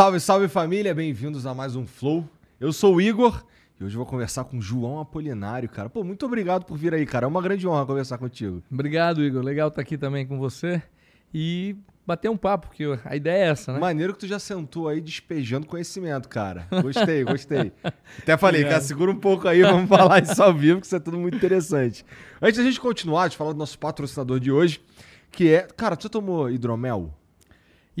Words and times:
Salve, 0.00 0.18
salve 0.18 0.48
família, 0.48 0.94
bem-vindos 0.94 1.44
a 1.44 1.52
mais 1.52 1.76
um 1.76 1.86
Flow. 1.86 2.26
Eu 2.58 2.72
sou 2.72 2.94
o 2.94 3.00
Igor 3.02 3.44
e 3.78 3.84
hoje 3.84 3.94
eu 3.94 3.98
vou 3.98 4.06
conversar 4.06 4.44
com 4.44 4.56
o 4.56 4.62
João 4.62 4.98
Apolinário, 4.98 5.68
cara. 5.68 5.90
Pô, 5.90 6.02
muito 6.02 6.24
obrigado 6.24 6.64
por 6.64 6.78
vir 6.78 6.94
aí, 6.94 7.04
cara. 7.04 7.26
É 7.26 7.28
uma 7.28 7.42
grande 7.42 7.68
honra 7.68 7.84
conversar 7.84 8.16
contigo. 8.16 8.62
Obrigado, 8.72 9.22
Igor. 9.22 9.42
Legal 9.42 9.68
estar 9.68 9.82
aqui 9.82 9.98
também 9.98 10.26
com 10.26 10.38
você 10.38 10.82
e 11.34 11.76
bater 12.06 12.30
um 12.30 12.36
papo, 12.38 12.68
porque 12.68 12.98
a 13.04 13.14
ideia 13.14 13.44
é 13.44 13.48
essa, 13.50 13.74
né? 13.74 13.78
Maneiro 13.78 14.14
que 14.14 14.20
tu 14.20 14.26
já 14.26 14.38
sentou 14.38 14.88
aí 14.88 15.02
despejando 15.02 15.66
conhecimento, 15.66 16.30
cara. 16.30 16.66
Gostei, 16.80 17.22
gostei. 17.22 17.70
Até 18.22 18.38
falei, 18.38 18.64
cara, 18.64 18.80
segura 18.80 19.10
um 19.10 19.20
pouco 19.20 19.46
aí, 19.48 19.60
vamos 19.60 19.86
falar 19.86 20.22
isso 20.22 20.42
ao 20.42 20.54
vivo, 20.54 20.80
que 20.80 20.86
isso 20.86 20.96
é 20.96 21.00
tudo 21.00 21.18
muito 21.18 21.36
interessante. 21.36 22.06
Antes 22.40 22.56
da 22.56 22.64
gente 22.64 22.80
continuar, 22.80 23.28
de 23.28 23.36
falar 23.36 23.52
do 23.52 23.58
nosso 23.58 23.78
patrocinador 23.78 24.40
de 24.40 24.50
hoje, 24.50 24.80
que 25.30 25.52
é. 25.52 25.68
Cara, 25.76 25.94
tu 25.94 26.04
já 26.04 26.08
tomou 26.08 26.48
hidromel? 26.48 27.19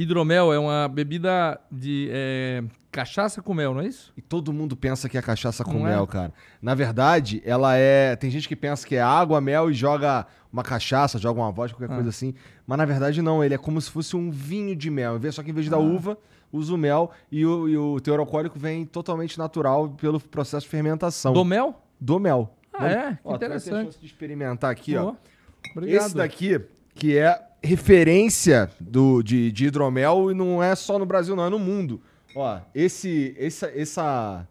Hidromel 0.00 0.50
é 0.50 0.58
uma 0.58 0.88
bebida 0.88 1.60
de 1.70 2.08
é, 2.10 2.64
cachaça 2.90 3.42
com 3.42 3.52
mel, 3.52 3.74
não 3.74 3.82
é 3.82 3.86
isso? 3.86 4.10
E 4.16 4.22
todo 4.22 4.50
mundo 4.50 4.74
pensa 4.74 5.10
que 5.10 5.18
é 5.18 5.22
cachaça 5.22 5.62
com 5.62 5.74
não 5.74 5.82
mel, 5.82 6.04
é? 6.04 6.06
cara. 6.06 6.32
Na 6.62 6.74
verdade, 6.74 7.42
ela 7.44 7.76
é. 7.76 8.16
Tem 8.16 8.30
gente 8.30 8.48
que 8.48 8.56
pensa 8.56 8.86
que 8.86 8.96
é 8.96 9.02
água, 9.02 9.40
mel 9.42 9.70
e 9.70 9.74
joga 9.74 10.26
uma 10.50 10.62
cachaça, 10.62 11.18
joga 11.18 11.38
uma 11.38 11.52
vodka, 11.52 11.76
qualquer 11.76 11.92
ah. 11.92 11.96
coisa 11.96 12.08
assim. 12.08 12.34
Mas 12.66 12.78
na 12.78 12.86
verdade, 12.86 13.20
não. 13.20 13.44
Ele 13.44 13.52
é 13.52 13.58
como 13.58 13.78
se 13.78 13.90
fosse 13.90 14.16
um 14.16 14.30
vinho 14.30 14.74
de 14.74 14.90
mel. 14.90 15.20
Só 15.32 15.42
que 15.42 15.50
em 15.50 15.54
vez 15.54 15.68
da 15.68 15.76
ah. 15.76 15.80
uva, 15.80 16.16
usa 16.50 16.74
o 16.74 16.78
mel 16.78 17.10
e 17.30 17.44
o, 17.44 17.68
e 17.68 17.76
o 17.76 18.00
teor 18.00 18.20
alcoólico 18.20 18.58
vem 18.58 18.86
totalmente 18.86 19.38
natural 19.38 19.90
pelo 19.90 20.18
processo 20.18 20.64
de 20.64 20.70
fermentação. 20.70 21.34
Do 21.34 21.44
mel? 21.44 21.78
Do 22.00 22.18
mel. 22.18 22.54
Ah, 22.72 22.88
é? 22.88 23.12
Que 23.12 23.18
ó, 23.22 23.34
interessante. 23.36 23.70
Vai 23.70 23.80
ter 23.80 23.84
chance 23.84 24.00
de 24.00 24.06
experimentar 24.06 24.70
aqui, 24.70 24.96
ó. 24.96 25.14
Obrigado. 25.76 26.06
Esse 26.06 26.16
daqui, 26.16 26.58
que 26.94 27.18
é 27.18 27.49
referência 27.62 28.70
do, 28.80 29.22
de, 29.22 29.52
de 29.52 29.66
hidromel 29.66 30.30
e 30.30 30.34
não 30.34 30.62
é 30.62 30.74
só 30.74 30.98
no 30.98 31.06
Brasil, 31.06 31.36
não, 31.36 31.46
é 31.46 31.50
no 31.50 31.58
mundo. 31.58 32.00
Ó, 32.34 32.60
esse, 32.74 33.34
essa, 33.38 33.66
essa, 33.74 34.48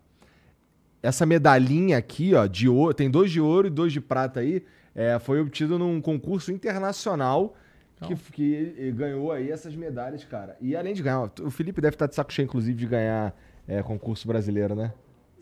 essa 1.02 1.26
medalhinha 1.26 1.98
aqui, 1.98 2.34
ó, 2.34 2.46
de 2.46 2.68
ouro, 2.68 2.94
tem 2.94 3.10
dois 3.10 3.32
de 3.32 3.42
ouro 3.42 3.68
e 3.68 3.70
dois 3.70 3.92
de 3.92 4.02
prata 4.02 4.42
aí, 4.42 4.64
é, 4.94 5.18
foi 5.20 5.40
obtido 5.40 5.80
num 5.80 6.02
concurso 6.02 6.52
internacional 6.52 7.56
que, 8.02 8.16
que 8.16 8.92
ganhou 8.92 9.32
aí 9.32 9.52
essas 9.52 9.76
medalhas, 9.76 10.24
cara. 10.24 10.58
E 10.62 10.76
além 10.76 10.94
de 10.94 11.04
ganhar, 11.04 11.32
o 11.42 11.50
Felipe 11.50 11.82
deve 11.82 11.96
estar 11.96 12.08
de 12.08 12.16
saco 12.16 12.32
cheio, 12.32 12.46
inclusive, 12.46 12.78
de 12.78 12.86
ganhar 12.86 13.36
é, 13.68 13.84
concurso 13.84 14.28
brasileiro, 14.28 14.76
né? 14.76 14.94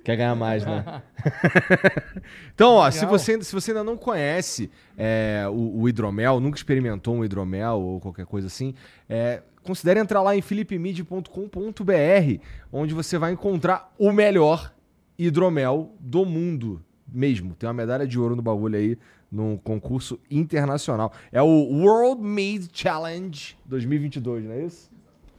Quer 0.08 0.16
ganhar 0.16 0.36
mais, 0.40 0.66
né? 0.66 1.04
então, 2.56 2.76
ó, 2.76 2.90
se 2.90 3.06
você, 3.06 3.44
se 3.44 3.54
você 3.54 3.72
ainda 3.72 3.84
não 3.84 3.98
conhece 3.98 4.72
é, 4.98 5.46
o, 5.50 5.82
o, 5.82 5.90
hidromel, 5.90 6.40
nunca 6.40 6.56
experimentou 6.56 7.14
um 7.14 7.26
hidromel 7.26 7.82
ou 7.82 8.00
qualquer 8.00 8.26
coisa 8.26 8.48
assim, 8.48 8.74
é, 9.10 9.44
considere 9.64 10.00
entrar 10.00 10.22
lá 10.22 10.34
em 10.34 10.42
philipmid.com.br, 10.42 11.30
onde 12.72 12.94
você 12.94 13.18
vai 13.18 13.34
encontrar 13.34 13.94
o 14.00 14.14
melhor 14.14 14.74
hidromel 15.20 15.94
do 16.00 16.24
mundo 16.24 16.82
mesmo. 17.06 17.54
Tem 17.54 17.68
uma 17.68 17.74
medalha 17.74 18.08
de 18.08 18.18
ouro 18.18 18.34
no 18.34 18.42
bagulho 18.42 18.78
aí, 18.78 18.98
num 19.30 19.58
concurso 19.58 20.18
internacional. 20.32 21.12
É 21.34 21.42
o 21.42 21.48
World 21.48 22.24
Mead 22.24 22.70
Challenge 22.72 23.58
2022, 23.66 24.46
não 24.46 24.54
é 24.54 24.64
isso? 24.64 24.90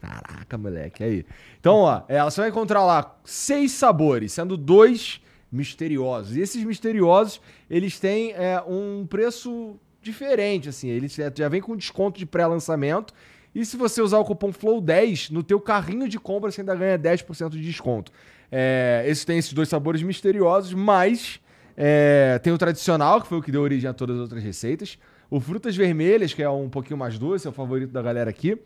Caraca, 0.01 0.57
moleque, 0.57 1.03
aí. 1.03 1.27
Então, 1.61 1.77
ó, 1.77 2.03
é, 2.09 2.23
você 2.23 2.41
vai 2.41 2.51
encontrar 2.51 2.85
lá 2.85 3.19
seis 3.25 3.73
sabores, 3.73 4.33
sendo 4.33 4.57
dois 4.57 5.21
misteriosos. 5.51 6.37
E 6.37 6.41
esses 6.41 6.63
misteriosos, 6.63 7.41
eles 7.69 7.99
têm 7.99 8.33
é, 8.33 8.63
um 8.67 9.07
preço 9.09 9.77
diferente, 10.01 10.69
assim. 10.69 10.89
Eles 10.89 11.17
já 11.35 11.49
vem 11.49 11.61
com 11.61 11.77
desconto 11.77 12.19
de 12.19 12.27
pré-lançamento. 12.27 13.13
E 13.55 13.65
se 13.65 13.77
você 13.77 14.01
usar 14.01 14.19
o 14.19 14.25
cupom 14.25 14.53
FLOW10 14.53 15.31
no 15.31 15.43
teu 15.43 15.61
carrinho 15.61 16.09
de 16.09 16.19
compra, 16.19 16.51
você 16.51 16.61
ainda 16.61 16.75
ganha 16.75 16.99
10% 16.99 17.51
de 17.51 17.61
desconto. 17.61 18.13
É, 18.53 19.05
esses 19.07 19.25
têm 19.25 19.39
esses 19.39 19.53
dois 19.53 19.69
sabores 19.69 20.03
misteriosos, 20.03 20.73
mas 20.75 21.41
é, 21.77 22.39
tem 22.43 22.53
o 22.53 22.59
tradicional, 22.59 23.21
que 23.21 23.27
foi 23.27 23.39
o 23.39 23.43
que 23.43 23.51
deu 23.51 23.63
origem 23.63 23.89
a 23.89 23.93
todas 23.93 24.17
as 24.17 24.23
outras 24.23 24.43
receitas. 24.43 24.99
O 25.31 25.41
Frutas 25.41 25.77
Vermelhas, 25.77 26.33
que 26.33 26.43
é 26.43 26.49
um 26.49 26.69
pouquinho 26.69 26.97
mais 26.97 27.19
doce, 27.19 27.47
é 27.47 27.51
o 27.51 27.53
favorito 27.53 27.91
da 27.91 28.01
galera 28.01 28.31
aqui. 28.31 28.59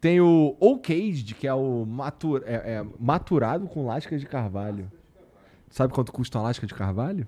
Tem 0.00 0.20
o 0.20 0.56
Oak 0.60 0.92
Aged, 0.92 1.34
que 1.34 1.46
é 1.46 1.54
o 1.54 1.84
matur, 1.84 2.42
é, 2.46 2.54
é, 2.54 2.86
maturado 3.00 3.66
com 3.66 3.86
lasca 3.86 4.16
de 4.16 4.26
carvalho. 4.26 4.90
Sabe 5.70 5.92
quanto 5.92 6.12
custa 6.12 6.38
uma 6.38 6.44
lasca 6.44 6.66
de 6.66 6.74
carvalho? 6.74 7.26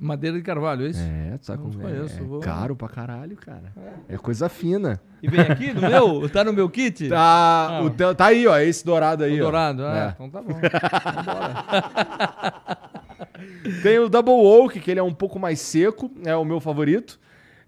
Madeira 0.00 0.36
de 0.36 0.44
carvalho, 0.44 0.86
é 0.86 0.90
isso? 0.90 1.02
É, 1.02 1.36
tu 1.38 1.46
sabe 1.46 1.62
como 1.62 1.76
conheço, 1.76 2.20
é? 2.20 2.22
Vou... 2.22 2.38
Caro 2.40 2.76
pra 2.76 2.88
caralho, 2.88 3.36
cara. 3.36 3.72
É. 4.08 4.14
é 4.14 4.18
coisa 4.18 4.48
fina. 4.48 5.00
E 5.20 5.28
vem 5.28 5.40
aqui 5.40 5.72
no 5.72 5.80
meu? 5.80 6.28
Tá 6.28 6.44
no 6.44 6.52
meu 6.52 6.70
kit? 6.70 7.08
Tá, 7.08 7.78
ah. 7.78 7.82
o 7.82 7.90
tá 8.14 8.26
aí, 8.26 8.46
ó, 8.46 8.56
esse 8.58 8.84
dourado 8.84 9.24
aí. 9.24 9.40
O 9.40 9.44
dourado, 9.44 9.84
ah, 9.84 9.98
é. 9.98 10.10
então 10.14 10.30
tá 10.30 10.40
bom. 10.40 10.54
Tem 13.82 13.98
o 13.98 14.08
Double 14.08 14.34
Oak, 14.34 14.78
que 14.78 14.88
ele 14.90 15.00
é 15.00 15.02
um 15.02 15.12
pouco 15.12 15.38
mais 15.38 15.60
seco, 15.60 16.10
é 16.24 16.36
o 16.36 16.44
meu 16.44 16.60
favorito. 16.60 17.18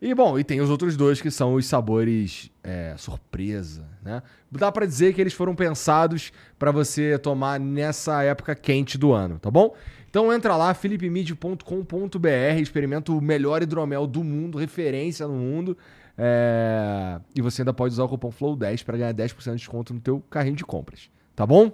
E 0.02 0.14
bom, 0.14 0.38
e 0.38 0.44
tem 0.44 0.62
os 0.62 0.70
outros 0.70 0.96
dois 0.96 1.20
que 1.20 1.30
são 1.30 1.54
os 1.54 1.66
sabores 1.66 2.50
é, 2.64 2.94
surpresa, 2.96 3.86
né? 4.02 4.22
Dá 4.50 4.72
para 4.72 4.86
dizer 4.86 5.12
que 5.12 5.20
eles 5.20 5.34
foram 5.34 5.54
pensados 5.54 6.32
para 6.58 6.72
você 6.72 7.18
tomar 7.18 7.60
nessa 7.60 8.22
época 8.22 8.54
quente 8.54 8.96
do 8.96 9.12
ano, 9.12 9.38
tá 9.38 9.50
bom? 9.50 9.76
Então 10.08 10.32
entra 10.32 10.56
lá, 10.56 10.72
philipmid.com.br, 10.72 12.60
experimenta 12.60 13.12
o 13.12 13.20
melhor 13.20 13.62
hidromel 13.62 14.06
do 14.06 14.24
mundo, 14.24 14.56
referência 14.56 15.28
no 15.28 15.34
mundo. 15.34 15.76
É... 16.16 17.20
E 17.36 17.42
você 17.42 17.60
ainda 17.60 17.74
pode 17.74 17.92
usar 17.92 18.04
o 18.04 18.08
cupom 18.08 18.30
FLOW10 18.30 18.82
para 18.84 18.96
ganhar 18.96 19.14
10% 19.14 19.50
de 19.50 19.56
desconto 19.56 19.92
no 19.92 20.00
teu 20.00 20.20
carrinho 20.30 20.56
de 20.56 20.64
compras. 20.64 21.10
Tá 21.36 21.46
bom? 21.46 21.70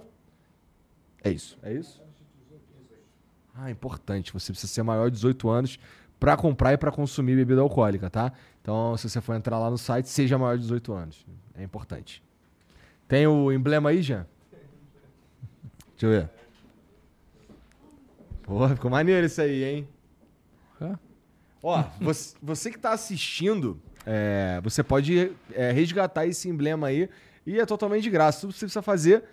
É 1.23 1.29
isso. 1.29 1.57
É 1.63 1.73
isso? 1.73 2.01
Ah, 3.55 3.71
importante. 3.71 4.31
Você 4.33 4.51
precisa 4.51 4.71
ser 4.71 4.83
maior 4.83 5.09
de 5.09 5.15
18 5.15 5.49
anos 5.49 5.79
para 6.19 6.35
comprar 6.35 6.73
e 6.73 6.77
para 6.77 6.91
consumir 6.91 7.35
bebida 7.35 7.61
alcoólica, 7.61 8.09
tá? 8.09 8.31
Então, 8.61 8.97
se 8.97 9.09
você 9.09 9.21
for 9.21 9.35
entrar 9.35 9.59
lá 9.59 9.69
no 9.69 9.77
site, 9.77 10.09
seja 10.09 10.37
maior 10.37 10.55
de 10.55 10.63
18 10.63 10.93
anos. 10.93 11.25
É 11.55 11.63
importante. 11.63 12.23
Tem 13.07 13.27
o 13.27 13.51
emblema 13.51 13.89
aí, 13.89 14.01
Jean? 14.01 14.25
Deixa 15.91 16.05
eu 16.05 16.09
ver. 16.09 16.29
Porra, 18.43 18.75
ficou 18.75 18.91
maneiro 18.91 19.25
isso 19.25 19.41
aí, 19.41 19.63
hein? 19.63 19.87
Ó, 21.61 21.83
você, 21.99 22.35
você 22.41 22.71
que 22.71 22.77
tá 22.77 22.91
assistindo, 22.91 23.81
é, 24.05 24.61
você 24.63 24.83
pode 24.83 25.31
é, 25.53 25.71
resgatar 25.71 26.25
esse 26.25 26.47
emblema 26.47 26.87
aí 26.87 27.09
e 27.45 27.59
é 27.59 27.65
totalmente 27.65 28.03
de 28.03 28.09
graça. 28.09 28.41
Tudo 28.41 28.53
que 28.53 28.59
você 28.59 28.65
precisa 28.65 28.81
fazer 28.81 29.23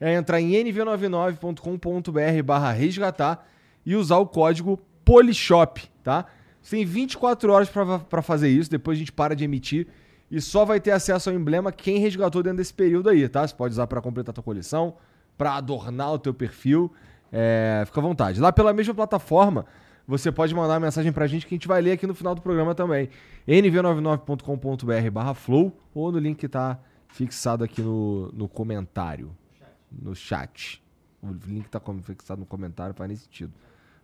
é 0.00 0.14
entrar 0.14 0.40
em 0.40 0.52
nv99.com.br 0.52 2.42
barra 2.44 2.72
resgatar 2.72 3.46
e 3.86 3.94
usar 3.94 4.16
o 4.18 4.26
código 4.26 4.80
POLISHOP, 5.04 5.88
tá? 6.04 6.26
Você 6.62 6.76
tem 6.76 6.84
24 6.84 7.52
horas 7.52 7.68
para 7.68 8.22
fazer 8.22 8.48
isso, 8.48 8.70
depois 8.70 8.96
a 8.96 9.00
gente 9.00 9.12
para 9.12 9.34
de 9.34 9.44
emitir 9.44 9.88
e 10.30 10.40
só 10.40 10.64
vai 10.64 10.80
ter 10.80 10.90
acesso 10.92 11.30
ao 11.30 11.36
emblema 11.36 11.72
quem 11.72 11.98
resgatou 11.98 12.42
dentro 12.42 12.58
desse 12.58 12.72
período 12.72 13.08
aí, 13.08 13.28
tá? 13.28 13.46
Você 13.46 13.54
pode 13.54 13.72
usar 13.72 13.86
para 13.86 14.00
completar 14.00 14.32
a 14.32 14.34
tua 14.34 14.44
coleção, 14.44 14.96
para 15.36 15.54
adornar 15.54 16.12
o 16.12 16.18
teu 16.18 16.32
perfil, 16.32 16.92
é, 17.32 17.82
fica 17.86 18.00
à 18.00 18.02
vontade. 18.02 18.40
Lá 18.40 18.52
pela 18.52 18.72
mesma 18.72 18.94
plataforma, 18.94 19.66
você 20.06 20.30
pode 20.30 20.54
mandar 20.54 20.74
uma 20.74 20.80
mensagem 20.80 21.12
pra 21.12 21.26
gente 21.26 21.46
que 21.46 21.54
a 21.54 21.56
gente 21.56 21.68
vai 21.68 21.80
ler 21.80 21.92
aqui 21.92 22.06
no 22.06 22.14
final 22.14 22.34
do 22.34 22.42
programa 22.42 22.74
também. 22.74 23.08
nv99.com.br 23.46 25.10
barra 25.10 25.34
flow 25.34 25.76
ou 25.94 26.12
no 26.12 26.18
link 26.18 26.38
que 26.38 26.48
tá 26.48 26.78
fixado 27.08 27.62
aqui 27.64 27.80
no, 27.80 28.30
no 28.32 28.48
comentário, 28.48 29.34
no 29.90 30.14
chat. 30.14 30.82
O 31.22 31.32
link 31.46 31.68
tá 31.68 31.80
fixado 32.02 32.40
no 32.40 32.46
comentário 32.46 32.94
faz 32.94 33.08
nem 33.08 33.16
sentido. 33.16 33.52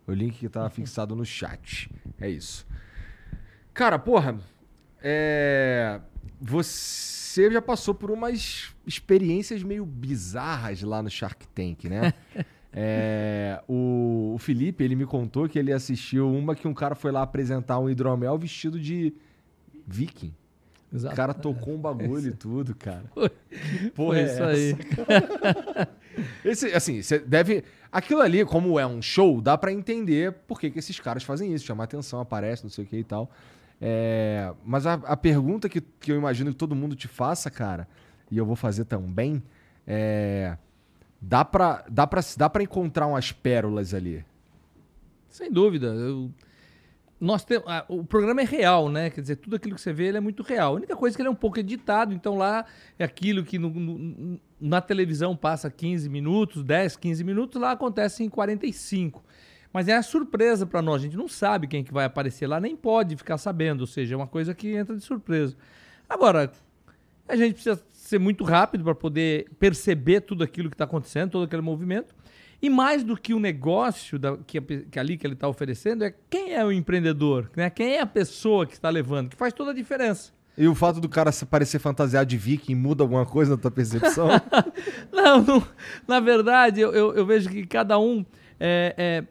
O 0.07 0.13
link 0.13 0.37
que 0.37 0.49
tá 0.49 0.69
fixado 0.69 1.15
no 1.15 1.25
chat. 1.25 1.89
É 2.19 2.29
isso. 2.29 2.65
Cara, 3.73 3.97
porra, 3.97 4.37
é... 5.01 6.01
você 6.39 7.51
já 7.51 7.61
passou 7.61 7.93
por 7.93 8.11
umas 8.11 8.75
experiências 8.85 9.63
meio 9.63 9.85
bizarras 9.85 10.81
lá 10.81 11.01
no 11.01 11.09
Shark 11.09 11.47
Tank, 11.49 11.85
né? 11.85 12.13
é... 12.73 13.61
o... 13.67 14.33
o 14.35 14.37
Felipe, 14.37 14.83
ele 14.83 14.95
me 14.95 15.05
contou 15.05 15.47
que 15.47 15.57
ele 15.57 15.71
assistiu 15.71 16.29
uma 16.29 16.55
que 16.55 16.67
um 16.67 16.73
cara 16.73 16.95
foi 16.95 17.11
lá 17.11 17.21
apresentar 17.21 17.79
um 17.79 17.89
hidromel 17.89 18.37
vestido 18.37 18.79
de 18.79 19.13
viking. 19.87 20.33
Exato. 20.93 21.13
O 21.13 21.15
cara 21.15 21.33
tocou 21.33 21.73
um 21.73 21.79
bagulho 21.79 22.27
e 22.27 22.33
tudo, 22.33 22.75
cara. 22.75 23.05
Porra, 23.95 24.19
é 24.19 24.25
isso 24.25 24.43
aí. 24.43 24.75
Esse, 26.43 26.67
assim, 26.73 27.01
você 27.01 27.19
deve. 27.19 27.63
Aquilo 27.91 28.21
ali, 28.21 28.45
como 28.45 28.79
é 28.79 28.87
um 28.87 29.01
show, 29.01 29.41
dá 29.41 29.57
para 29.57 29.71
entender 29.71 30.31
por 30.47 30.59
que, 30.59 30.71
que 30.71 30.79
esses 30.79 30.99
caras 30.99 31.23
fazem 31.23 31.53
isso, 31.53 31.65
chamar 31.65 31.83
atenção, 31.85 32.21
aparece, 32.21 32.63
não 32.63 32.69
sei 32.69 32.85
o 32.85 32.87
que 32.87 32.97
e 32.97 33.03
tal. 33.03 33.29
É, 33.81 34.53
mas 34.63 34.85
a, 34.85 34.93
a, 34.93 35.17
pergunta 35.17 35.67
que, 35.67 35.81
que 35.81 36.11
eu 36.11 36.15
imagino 36.15 36.51
que 36.51 36.57
todo 36.57 36.75
mundo 36.75 36.95
te 36.95 37.07
faça, 37.07 37.49
cara, 37.49 37.87
e 38.29 38.37
eu 38.37 38.45
vou 38.45 38.55
fazer 38.55 38.85
também, 38.85 39.41
é. 39.85 40.57
Dá 41.23 41.45
pra, 41.45 41.85
dá 41.87 42.07
pra, 42.07 42.21
dá 42.35 42.49
pra 42.49 42.63
encontrar 42.63 43.05
umas 43.05 43.31
pérolas 43.31 43.93
ali? 43.93 44.25
Sem 45.29 45.51
dúvida. 45.51 45.87
Eu 45.87 46.31
nós 47.21 47.45
temos, 47.45 47.65
ah, 47.67 47.85
o 47.87 48.03
programa 48.03 48.41
é 48.41 48.43
real, 48.43 48.89
né? 48.89 49.11
Quer 49.11 49.21
dizer, 49.21 49.35
tudo 49.35 49.55
aquilo 49.55 49.75
que 49.75 49.81
você 49.81 49.93
vê 49.93 50.07
ele 50.07 50.17
é 50.17 50.19
muito 50.19 50.41
real. 50.41 50.73
A 50.73 50.75
única 50.77 50.95
coisa 50.95 51.15
é 51.15 51.15
que 51.15 51.21
ele 51.21 51.29
é 51.29 51.31
um 51.31 51.35
pouco 51.35 51.59
editado, 51.59 52.15
então 52.15 52.35
lá 52.35 52.65
é 52.97 53.03
aquilo 53.03 53.43
que 53.43 53.59
no, 53.59 53.69
no, 53.69 54.39
na 54.59 54.81
televisão 54.81 55.35
passa 55.37 55.69
15 55.69 56.09
minutos, 56.09 56.63
10, 56.63 56.95
15 56.95 57.23
minutos, 57.23 57.61
lá 57.61 57.73
acontece 57.73 58.23
em 58.23 58.29
45. 58.29 59.23
Mas 59.71 59.87
é 59.87 59.95
a 59.95 60.01
surpresa 60.01 60.65
para 60.65 60.81
nós, 60.81 61.01
a 61.01 61.05
gente 61.05 61.15
não 61.15 61.27
sabe 61.27 61.67
quem 61.67 61.83
que 61.83 61.93
vai 61.93 62.05
aparecer 62.05 62.47
lá, 62.47 62.59
nem 62.59 62.75
pode 62.75 63.15
ficar 63.15 63.37
sabendo, 63.37 63.81
ou 63.81 63.87
seja, 63.87 64.15
é 64.15 64.17
uma 64.17 64.27
coisa 64.27 64.55
que 64.55 64.75
entra 64.75 64.95
de 64.95 65.03
surpresa. 65.03 65.55
Agora, 66.09 66.51
a 67.29 67.35
gente 67.35 67.53
precisa 67.53 67.79
ser 67.91 68.17
muito 68.17 68.43
rápido 68.43 68.83
para 68.83 68.95
poder 68.95 69.47
perceber 69.59 70.21
tudo 70.21 70.43
aquilo 70.43 70.71
que 70.71 70.73
está 70.73 70.85
acontecendo, 70.85 71.29
todo 71.29 71.45
aquele 71.45 71.61
movimento. 71.61 72.15
E 72.61 72.69
mais 72.69 73.03
do 73.03 73.17
que 73.17 73.33
o 73.33 73.39
negócio 73.39 74.19
da, 74.19 74.37
que, 74.37 74.61
que 74.61 74.99
ali 74.99 75.17
que 75.17 75.25
ele 75.25 75.33
está 75.33 75.47
oferecendo, 75.47 76.03
é 76.03 76.13
quem 76.29 76.53
é 76.53 76.63
o 76.63 76.71
empreendedor, 76.71 77.49
né? 77.55 77.69
quem 77.69 77.95
é 77.95 78.01
a 78.01 78.05
pessoa 78.05 78.67
que 78.67 78.73
está 78.73 78.89
levando, 78.89 79.29
que 79.29 79.35
faz 79.35 79.51
toda 79.51 79.71
a 79.71 79.73
diferença. 79.73 80.31
E 80.57 80.67
o 80.67 80.75
fato 80.75 80.99
do 80.99 81.09
cara 81.09 81.31
parecer 81.49 81.79
fantasiado 81.79 82.25
de 82.27 82.37
viking 82.37 82.75
muda 82.75 83.03
alguma 83.03 83.25
coisa 83.25 83.51
na 83.51 83.57
tua 83.57 83.71
percepção? 83.71 84.27
não, 85.11 85.41
não, 85.41 85.67
na 86.07 86.19
verdade, 86.19 86.81
eu, 86.81 86.91
eu, 86.91 87.15
eu, 87.15 87.25
vejo 87.25 87.49
que 87.49 87.65
cada 87.65 87.97
um 87.97 88.23
é, 88.59 88.93
é, 88.97 89.23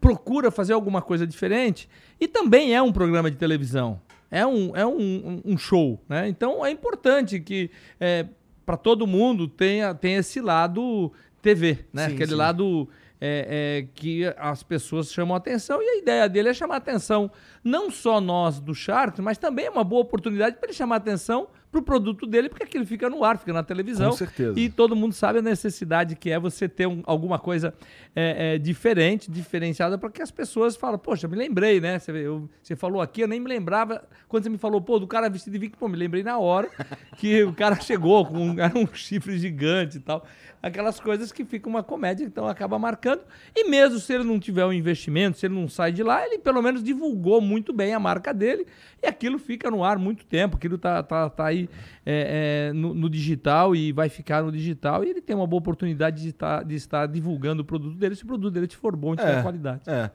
procura 0.00 0.50
fazer 0.50 0.72
alguma 0.72 1.02
coisa 1.02 1.26
diferente 1.26 1.88
e 2.20 2.28
também 2.28 2.74
é 2.74 2.80
um 2.80 2.92
programa 2.92 3.30
de 3.30 3.36
televisão. 3.36 4.00
É 4.30 4.46
um, 4.46 4.76
é 4.76 4.86
um, 4.86 5.42
um 5.44 5.58
show, 5.58 6.00
né? 6.08 6.28
Então 6.28 6.64
é 6.64 6.70
importante 6.70 7.40
que 7.40 7.70
é, 7.98 8.26
para 8.64 8.76
todo 8.76 9.06
mundo 9.06 9.48
tenha, 9.48 9.94
tenha 9.94 10.18
esse 10.18 10.40
lado 10.40 11.10
TV, 11.42 11.86
né? 11.92 12.08
Sim, 12.08 12.14
Aquele 12.14 12.30
sim. 12.30 12.36
lado 12.36 12.88
é, 13.20 13.80
é, 13.80 13.88
que 13.94 14.24
as 14.36 14.62
pessoas 14.62 15.12
chamam 15.12 15.36
atenção 15.36 15.82
e 15.82 15.84
a 15.84 15.98
ideia 15.98 16.28
dele 16.28 16.48
é 16.50 16.54
chamar 16.54 16.76
atenção 16.76 17.30
não 17.64 17.90
só 17.90 18.20
nós 18.20 18.60
do 18.60 18.74
Shark, 18.74 19.20
mas 19.20 19.38
também 19.38 19.66
é 19.66 19.70
uma 19.70 19.84
boa 19.84 20.02
oportunidade 20.02 20.56
para 20.56 20.68
ele 20.68 20.76
chamar 20.76 20.96
atenção 20.96 21.48
para 21.70 21.80
o 21.80 21.82
produto 21.82 22.26
dele, 22.26 22.48
porque 22.48 22.64
aquilo 22.64 22.86
fica 22.86 23.10
no 23.10 23.22
ar, 23.22 23.36
fica 23.36 23.52
na 23.52 23.62
televisão. 23.62 24.10
Com 24.10 24.16
certeza. 24.16 24.58
E 24.58 24.70
todo 24.70 24.96
mundo 24.96 25.12
sabe 25.12 25.40
a 25.40 25.42
necessidade 25.42 26.16
que 26.16 26.30
é 26.30 26.38
você 26.38 26.66
ter 26.66 26.86
um, 26.86 27.02
alguma 27.04 27.38
coisa 27.38 27.74
é, 28.16 28.54
é, 28.54 28.58
diferente, 28.58 29.30
diferenciada, 29.30 29.98
para 29.98 30.08
que 30.10 30.22
as 30.22 30.30
pessoas 30.30 30.76
falem, 30.76 30.98
poxa, 30.98 31.28
me 31.28 31.36
lembrei, 31.36 31.78
né? 31.78 31.98
Você, 31.98 32.10
eu, 32.12 32.48
você, 32.62 32.74
falou 32.74 33.02
aqui, 33.02 33.20
eu 33.20 33.28
nem 33.28 33.38
me 33.38 33.48
lembrava. 33.48 34.02
Quando 34.28 34.44
você 34.44 34.48
me 34.48 34.56
falou, 34.56 34.80
pô, 34.80 34.98
do 34.98 35.06
cara 35.06 35.28
vestido 35.28 35.52
de 35.52 35.58
Viking, 35.58 35.76
pô, 35.76 35.88
me 35.88 35.96
lembrei 35.96 36.22
na 36.22 36.38
hora 36.38 36.70
que 37.18 37.42
o 37.42 37.52
cara 37.52 37.76
chegou 37.82 38.24
com 38.24 38.38
um, 38.38 38.56
um 38.74 38.94
chifre 38.94 39.38
gigante 39.38 39.98
e 39.98 40.00
tal 40.00 40.24
aquelas 40.62 40.98
coisas 41.00 41.30
que 41.32 41.44
fica 41.44 41.68
uma 41.68 41.82
comédia, 41.82 42.24
então 42.24 42.46
acaba 42.46 42.78
marcando. 42.78 43.22
E 43.54 43.68
mesmo 43.68 43.98
se 43.98 44.12
ele 44.12 44.24
não 44.24 44.38
tiver 44.38 44.64
um 44.64 44.72
investimento, 44.72 45.38
se 45.38 45.46
ele 45.46 45.54
não 45.54 45.68
sai 45.68 45.92
de 45.92 46.02
lá, 46.02 46.24
ele 46.24 46.38
pelo 46.38 46.62
menos 46.62 46.82
divulgou 46.82 47.40
muito 47.40 47.72
bem 47.72 47.94
a 47.94 48.00
marca 48.00 48.32
dele 48.34 48.66
e 49.02 49.06
aquilo 49.06 49.38
fica 49.38 49.70
no 49.70 49.84
ar 49.84 49.98
muito 49.98 50.24
tempo, 50.24 50.56
aquilo 50.56 50.78
tá, 50.78 51.02
tá, 51.02 51.30
tá 51.30 51.46
aí 51.46 51.68
é, 52.04 52.68
é, 52.70 52.72
no, 52.72 52.94
no, 52.94 53.08
digital 53.08 53.74
e 53.74 53.92
vai 53.92 54.08
ficar 54.08 54.42
no 54.42 54.52
digital 54.52 55.04
e 55.04 55.10
ele 55.10 55.20
tem 55.20 55.34
uma 55.34 55.46
boa 55.46 55.60
oportunidade 55.60 56.22
de, 56.22 56.32
tá, 56.32 56.62
de 56.62 56.74
estar 56.74 57.06
divulgando 57.06 57.62
o 57.62 57.64
produto 57.64 57.96
dele 57.96 58.14
se 58.14 58.24
o 58.24 58.26
produto 58.26 58.52
dele 58.52 58.68
for 58.68 58.96
bom 58.96 59.14
e 59.14 59.16
tiver 59.16 59.38
é, 59.38 59.42
qualidade. 59.42 59.82
É. 59.86 60.10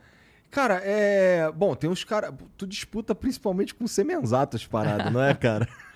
Cara, 0.54 0.80
é. 0.84 1.52
Bom, 1.52 1.76
tem 1.76 1.90
uns 1.90 2.04
caras. 2.04 2.32
Tu 2.56 2.68
disputa 2.68 3.16
principalmente 3.16 3.74
com 3.74 3.88
semenzatos 3.88 4.68
parados, 4.68 5.12
não 5.12 5.24
é, 5.24 5.34
cara? 5.34 5.68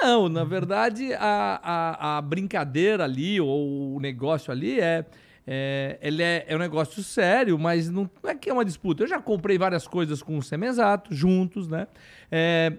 Não, 0.00 0.28
na 0.28 0.44
verdade, 0.44 1.12
a, 1.14 1.60
a, 1.62 2.18
a 2.18 2.22
brincadeira 2.22 3.04
ali, 3.04 3.40
ou 3.40 3.96
o 3.96 4.00
negócio 4.00 4.52
ali 4.52 4.80
é. 4.80 5.04
É, 5.46 5.98
ele 6.00 6.22
é, 6.22 6.46
é 6.48 6.56
um 6.56 6.58
negócio 6.58 7.02
sério, 7.02 7.58
mas 7.58 7.90
não, 7.90 8.08
não, 8.22 8.30
é 8.30 8.34
que 8.34 8.48
é 8.48 8.52
uma 8.52 8.64
disputa. 8.64 9.02
Eu 9.02 9.06
já 9.06 9.20
comprei 9.20 9.58
várias 9.58 9.86
coisas 9.86 10.22
com 10.22 10.38
o 10.38 10.42
Semenzato, 10.42 11.14
juntos, 11.14 11.68
né? 11.68 11.86
É, 12.32 12.72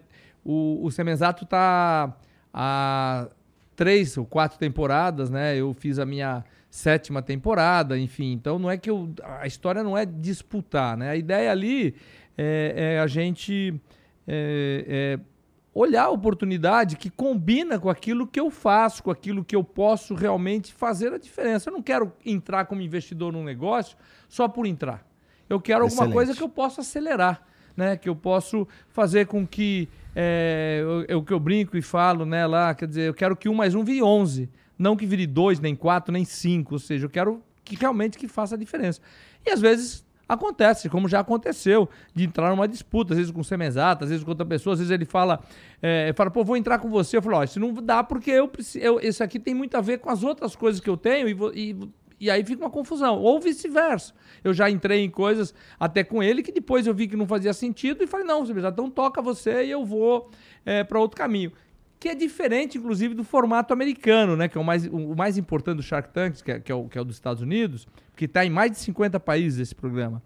o, 0.44 0.84
o 0.84 0.90
Semenzato 0.90 1.46
tá 1.46 2.18
há 2.52 3.28
três 3.76 4.18
ou 4.18 4.26
quatro 4.26 4.58
temporadas, 4.58 5.30
né? 5.30 5.56
Eu 5.56 5.76
fiz 5.76 6.00
a 6.00 6.08
minha 6.08 6.44
sétima 6.70 7.22
temporada, 7.22 7.98
enfim. 7.98 8.32
Então 8.32 8.58
não 8.58 8.70
é 8.72 8.78
que 8.78 8.90
eu, 8.90 9.14
a 9.40 9.46
história 9.46 9.84
não 9.84 9.98
é 9.98 10.06
disputar, 10.06 10.98
né? 10.98 11.12
A 11.12 11.16
ideia 11.16 11.52
ali 11.52 11.96
é, 12.38 12.96
é 12.96 13.00
a 13.00 13.08
gente 13.08 13.80
é, 14.28 14.86
é 14.88 15.20
olhar 15.76 16.06
a 16.06 16.10
oportunidade 16.10 16.96
que 16.96 17.10
combina 17.10 17.78
com 17.78 17.90
aquilo 17.90 18.26
que 18.26 18.40
eu 18.40 18.50
faço, 18.50 19.04
com 19.04 19.12
aquilo 19.12 19.44
que 19.44 19.54
eu 19.54 19.64
posso 19.64 20.16
realmente 20.16 20.74
fazer 20.74 21.12
a 21.12 21.18
diferença. 21.18 21.70
Eu 21.70 21.74
não 21.74 21.82
quero 21.82 22.14
entrar 22.26 22.66
como 22.66 22.82
investidor 22.82 23.34
num 23.34 23.44
negócio 23.44 23.98
só 24.30 24.48
por 24.48 24.66
entrar. 24.66 25.06
Eu 25.50 25.60
quero 25.60 25.84
alguma 25.84 26.10
coisa 26.10 26.34
que 26.34 26.42
eu 26.42 26.48
possa 26.48 26.80
acelerar, 26.80 27.46
né? 27.76 27.98
Que 27.98 28.08
eu 28.08 28.16
posso 28.16 28.66
fazer 28.88 29.28
com 29.28 29.46
que 29.46 29.90
é, 30.16 30.82
eu, 31.10 31.22
que 31.22 31.34
eu 31.34 31.40
brinco 31.42 31.76
e 31.76 31.82
falo, 31.82 32.26
né? 32.26 32.48
Lá, 32.48 32.74
quer 32.74 32.88
dizer, 32.88 33.10
eu 33.10 33.14
quero 33.14 33.36
que 33.36 33.50
um 33.50 33.54
mais 33.54 33.76
um 33.76 33.84
vire 33.84 34.02
11, 34.02 34.50
não 34.80 34.96
que 34.96 35.06
vire 35.06 35.28
dois, 35.28 35.60
nem 35.60 35.76
quatro, 35.76 36.14
nem 36.14 36.24
cinco. 36.24 36.76
Ou 36.76 36.80
seja, 36.80 37.06
eu 37.06 37.10
quero 37.10 37.44
que 37.66 37.76
realmente 37.76 38.18
que 38.18 38.30
faça 38.30 38.56
a 38.56 38.58
diferença. 38.58 39.02
E 39.46 39.52
às 39.52 39.60
vezes 39.60 40.05
Acontece, 40.28 40.90
como 40.90 41.08
já 41.08 41.20
aconteceu, 41.20 41.88
de 42.14 42.26
entrar 42.26 42.50
numa 42.50 42.68
disputa, 42.68 43.14
às 43.14 43.18
vezes 43.18 43.32
com 43.32 43.42
o 43.42 43.44
Semexato, 43.44 44.04
às 44.04 44.10
vezes 44.10 44.24
com 44.24 44.32
outra 44.32 44.46
pessoa, 44.46 44.74
às 44.74 44.80
vezes 44.80 44.92
ele 44.92 45.06
fala, 45.06 45.40
é, 45.82 46.12
fala, 46.16 46.32
pô, 46.32 46.44
vou 46.44 46.58
entrar 46.58 46.80
com 46.80 46.90
você. 46.90 47.18
Eu 47.18 47.22
falo, 47.22 47.38
ó, 47.38 47.44
isso 47.44 47.60
não 47.60 47.74
dá 47.74 48.04
porque 48.04 48.32
eu, 48.32 48.52
eu, 48.76 49.00
esse 49.00 49.22
aqui 49.22 49.40
tem 49.40 49.54
muito 49.54 49.76
a 49.78 49.82
ver 49.82 50.00
com 50.00 50.10
as 50.10 50.24
outras 50.24 50.56
coisas 50.56 50.82
que 50.82 50.90
eu 50.90 50.98
tenho 50.98 51.30
e, 51.30 51.36
e, 51.54 51.90
e 52.20 52.30
aí 52.32 52.44
fica 52.44 52.64
uma 52.64 52.72
confusão. 52.72 53.20
Ou 53.20 53.40
vice-versa. 53.40 54.14
Eu 54.44 54.52
já 54.52 54.68
entrei 54.70 55.04
em 55.04 55.10
coisas 55.12 55.54
até 55.80 56.04
com 56.04 56.24
ele 56.24 56.42
que 56.42 56.52
depois 56.52 56.88
eu 56.88 56.94
vi 56.94 57.08
que 57.08 57.16
não 57.16 57.28
fazia 57.28 57.54
sentido 57.54 58.04
e 58.04 58.08
falei, 58.08 58.26
não, 58.26 58.44
então 58.44 58.90
toca 58.90 59.22
você 59.22 59.66
e 59.66 59.72
eu 59.72 59.86
vou 59.86 60.32
é, 60.66 60.84
para 60.84 61.00
outro 61.00 61.18
caminho 61.18 61.52
que 62.06 62.10
é 62.10 62.14
diferente, 62.14 62.78
inclusive, 62.78 63.16
do 63.16 63.24
formato 63.24 63.74
americano, 63.74 64.36
né? 64.36 64.48
Que 64.48 64.60
é 64.60 64.62
o 64.62 64.64
mais, 64.64 64.86
o 64.86 65.16
mais 65.16 65.40
importante 65.40 65.78
do 65.78 65.82
Shark 65.82 66.10
Tank, 66.10 66.36
que 66.44 66.52
é, 66.52 66.60
que 66.60 66.72
é, 66.72 66.76
o, 66.76 66.88
que 66.88 67.00
é 67.00 67.02
o 67.02 67.04
dos 67.04 67.16
Estados 67.16 67.42
Unidos, 67.42 67.88
que 68.16 68.26
está 68.26 68.46
em 68.46 68.50
mais 68.52 68.72
de 68.72 68.78
50 68.78 69.20
países 69.20 69.60
esse 69.60 69.74
programa. 69.74 70.22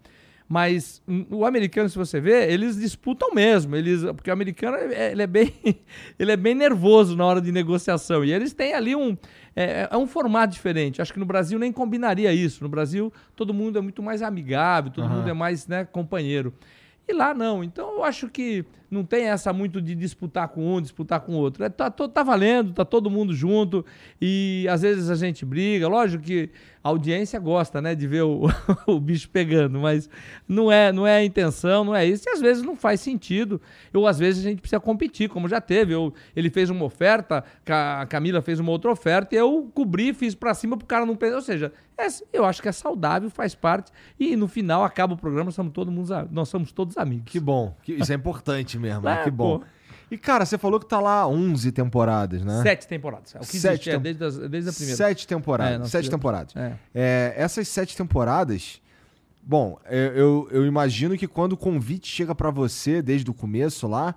Mas 0.46 1.02
o 1.30 1.46
americano, 1.46 1.88
se 1.88 1.96
você 1.96 2.20
vê, 2.20 2.52
eles 2.52 2.76
disputam 2.76 3.32
mesmo. 3.32 3.74
Eles, 3.74 4.02
porque 4.02 4.28
o 4.28 4.32
americano 4.34 4.76
é, 4.76 5.12
ele 5.12 5.22
é, 5.22 5.26
bem, 5.26 5.54
ele 6.18 6.30
é 6.30 6.36
bem 6.36 6.54
nervoso 6.54 7.16
na 7.16 7.24
hora 7.24 7.40
de 7.40 7.50
negociação. 7.50 8.22
E 8.26 8.30
eles 8.30 8.52
têm 8.52 8.74
ali 8.74 8.94
um. 8.94 9.16
É, 9.56 9.88
é, 9.90 9.96
um 9.96 10.06
formato 10.06 10.52
diferente. 10.52 11.00
Acho 11.00 11.14
que 11.14 11.18
no 11.18 11.24
Brasil 11.24 11.58
nem 11.58 11.72
combinaria 11.72 12.30
isso. 12.30 12.62
No 12.62 12.68
Brasil, 12.68 13.10
todo 13.34 13.54
mundo 13.54 13.78
é 13.78 13.80
muito 13.80 14.02
mais 14.02 14.20
amigável, 14.20 14.92
todo 14.92 15.06
uhum. 15.06 15.16
mundo 15.16 15.30
é 15.30 15.32
mais 15.32 15.66
né, 15.66 15.86
companheiro. 15.86 16.52
E 17.08 17.12
lá 17.14 17.32
não. 17.32 17.64
Então 17.64 17.94
eu 17.94 18.04
acho 18.04 18.28
que 18.28 18.66
não 18.90 19.04
tem 19.04 19.26
essa 19.26 19.52
muito 19.52 19.80
de 19.80 19.94
disputar 19.94 20.48
com 20.48 20.74
um, 20.74 20.80
disputar 20.80 21.20
com 21.20 21.34
outro. 21.34 21.64
É, 21.64 21.68
tá, 21.68 21.90
tá 21.90 22.22
valendo, 22.22 22.72
tá 22.72 22.84
todo 22.84 23.08
mundo 23.08 23.32
junto 23.32 23.84
e 24.20 24.66
às 24.68 24.82
vezes 24.82 25.08
a 25.08 25.14
gente 25.14 25.44
briga. 25.44 25.86
Lógico 25.86 26.24
que 26.24 26.50
a 26.82 26.88
audiência 26.88 27.38
gosta, 27.38 27.80
né, 27.80 27.94
de 27.94 28.06
ver 28.06 28.22
o, 28.22 28.48
o 28.86 28.98
bicho 28.98 29.28
pegando, 29.28 29.78
mas 29.78 30.08
não 30.48 30.72
é, 30.72 30.90
não 30.90 31.06
é 31.06 31.16
a 31.16 31.24
intenção, 31.24 31.84
não 31.84 31.94
é 31.94 32.06
isso. 32.06 32.28
E 32.28 32.32
às 32.32 32.40
vezes 32.40 32.62
não 32.62 32.74
faz 32.74 33.00
sentido. 33.00 33.60
Ou 33.94 34.06
às 34.06 34.18
vezes 34.18 34.44
a 34.44 34.48
gente 34.48 34.60
precisa 34.60 34.80
competir, 34.80 35.28
como 35.28 35.48
já 35.48 35.60
teve. 35.60 35.94
Eu, 35.94 36.12
ele 36.34 36.50
fez 36.50 36.70
uma 36.70 36.84
oferta, 36.84 37.44
a 37.66 38.06
Camila 38.06 38.40
fez 38.42 38.58
uma 38.58 38.72
outra 38.72 38.90
oferta 38.90 39.34
e 39.34 39.38
eu 39.38 39.70
cobri, 39.74 40.12
fiz 40.12 40.34
para 40.34 40.54
cima 40.54 40.76
pro 40.76 40.86
cara 40.86 41.06
não 41.06 41.14
perder. 41.14 41.36
Ou 41.36 41.42
seja, 41.42 41.72
é, 41.98 42.06
eu 42.32 42.46
acho 42.46 42.62
que 42.62 42.68
é 42.68 42.72
saudável, 42.72 43.28
faz 43.28 43.54
parte 43.54 43.92
e 44.18 44.34
no 44.34 44.48
final 44.48 44.82
acaba 44.82 45.12
o 45.12 45.16
programa, 45.16 45.50
somos 45.50 45.72
todo 45.72 45.92
mundo, 45.92 46.08
nós 46.30 46.48
somos 46.48 46.72
todos 46.72 46.96
amigos. 46.96 47.30
Que 47.30 47.38
bom. 47.38 47.76
Isso 47.86 48.10
é 48.10 48.16
importante 48.16 48.78
mesmo, 48.80 49.02
né? 49.02 49.22
que 49.22 49.30
bom. 49.30 49.58
Pô. 49.60 49.64
E, 50.10 50.18
cara, 50.18 50.44
você 50.44 50.58
falou 50.58 50.80
que 50.80 50.86
tá 50.86 50.98
lá 50.98 51.26
11 51.28 51.70
temporadas, 51.70 52.42
né? 52.42 52.62
Sete 52.62 52.88
temporadas. 52.88 53.34
É 53.34 53.38
o 53.38 53.42
que 53.42 53.58
sete 53.58 53.90
existe, 53.90 53.90
é, 53.90 53.98
desde, 53.98 54.24
as, 54.24 54.36
desde 54.36 54.70
a 54.70 54.72
primeira. 54.72 54.96
Sete 54.96 55.26
temporadas. 55.26 55.86
É, 55.86 55.90
sete 55.90 56.10
temporadas. 56.10 56.56
É. 56.56 56.72
É, 56.94 57.34
essas 57.36 57.68
sete 57.68 57.96
temporadas... 57.96 58.80
Bom, 59.42 59.78
eu, 59.88 59.98
eu, 59.98 60.48
eu, 60.50 60.66
imagino 60.66 61.16
que 61.16 61.26
quando 61.26 61.54
o 61.54 61.56
convite 61.56 62.06
chega 62.06 62.34
para 62.34 62.50
você, 62.50 63.00
desde 63.00 63.30
o 63.30 63.34
começo 63.34 63.88
lá, 63.88 64.14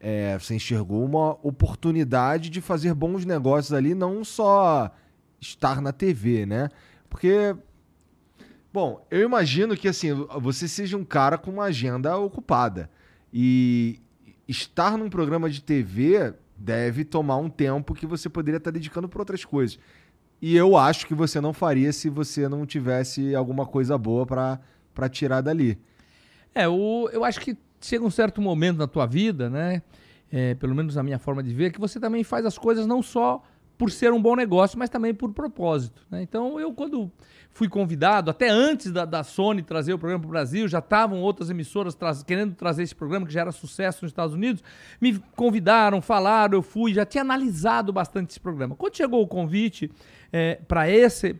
é, 0.00 0.36
você 0.36 0.56
enxergou 0.56 1.04
uma 1.04 1.38
oportunidade 1.42 2.50
de 2.50 2.60
fazer 2.60 2.92
bons 2.92 3.24
negócios 3.24 3.72
ali, 3.72 3.94
não 3.94 4.24
só 4.24 4.90
estar 5.40 5.80
na 5.80 5.92
TV, 5.92 6.46
né? 6.46 6.68
Porque 7.08 7.54
Bom, 8.76 9.06
eu 9.10 9.22
imagino 9.22 9.74
que 9.74 9.88
assim, 9.88 10.12
você 10.38 10.68
seja 10.68 10.98
um 10.98 11.04
cara 11.04 11.38
com 11.38 11.50
uma 11.50 11.64
agenda 11.64 12.14
ocupada. 12.18 12.90
E 13.38 14.00
estar 14.48 14.96
num 14.96 15.10
programa 15.10 15.50
de 15.50 15.62
TV 15.62 16.32
deve 16.56 17.04
tomar 17.04 17.36
um 17.36 17.50
tempo 17.50 17.92
que 17.92 18.06
você 18.06 18.30
poderia 18.30 18.56
estar 18.56 18.70
dedicando 18.70 19.10
para 19.10 19.20
outras 19.20 19.44
coisas. 19.44 19.78
E 20.40 20.56
eu 20.56 20.74
acho 20.74 21.06
que 21.06 21.14
você 21.14 21.38
não 21.38 21.52
faria 21.52 21.92
se 21.92 22.08
você 22.08 22.48
não 22.48 22.64
tivesse 22.64 23.34
alguma 23.34 23.66
coisa 23.66 23.98
boa 23.98 24.24
para 24.24 25.08
tirar 25.10 25.42
dali. 25.42 25.78
É, 26.54 26.66
o, 26.66 27.10
eu 27.12 27.26
acho 27.26 27.38
que 27.38 27.54
chega 27.78 28.02
um 28.02 28.10
certo 28.10 28.40
momento 28.40 28.78
na 28.78 28.86
tua 28.86 29.04
vida, 29.04 29.50
né? 29.50 29.82
É, 30.32 30.54
pelo 30.54 30.74
menos 30.74 30.94
na 30.96 31.02
minha 31.02 31.18
forma 31.18 31.42
de 31.42 31.52
ver, 31.52 31.72
que 31.72 31.78
você 31.78 32.00
também 32.00 32.24
faz 32.24 32.46
as 32.46 32.56
coisas 32.56 32.86
não 32.86 33.02
só 33.02 33.42
por 33.78 33.90
ser 33.90 34.12
um 34.12 34.20
bom 34.20 34.34
negócio, 34.34 34.78
mas 34.78 34.88
também 34.88 35.12
por 35.12 35.32
propósito. 35.32 36.06
Né? 36.10 36.22
Então, 36.22 36.58
eu, 36.58 36.72
quando 36.72 37.10
fui 37.50 37.68
convidado, 37.68 38.30
até 38.30 38.48
antes 38.48 38.92
da, 38.92 39.04
da 39.04 39.22
Sony 39.22 39.62
trazer 39.62 39.92
o 39.92 39.98
programa 39.98 40.20
para 40.20 40.28
o 40.28 40.30
Brasil, 40.30 40.68
já 40.68 40.78
estavam 40.78 41.20
outras 41.20 41.50
emissoras 41.50 41.94
tra 41.94 42.14
querendo 42.26 42.54
trazer 42.54 42.82
esse 42.82 42.94
programa, 42.94 43.26
que 43.26 43.32
já 43.32 43.42
era 43.42 43.52
sucesso 43.52 44.04
nos 44.04 44.12
Estados 44.12 44.34
Unidos, 44.34 44.62
me 45.00 45.18
convidaram, 45.34 46.00
falaram, 46.00 46.58
eu 46.58 46.62
fui, 46.62 46.94
já 46.94 47.04
tinha 47.04 47.22
analisado 47.22 47.92
bastante 47.92 48.30
esse 48.30 48.40
programa. 48.40 48.74
Quando 48.74 48.96
chegou 48.96 49.22
o 49.22 49.26
convite 49.26 49.90
é, 50.32 50.58
para 50.66 50.88
esse, 50.88 51.34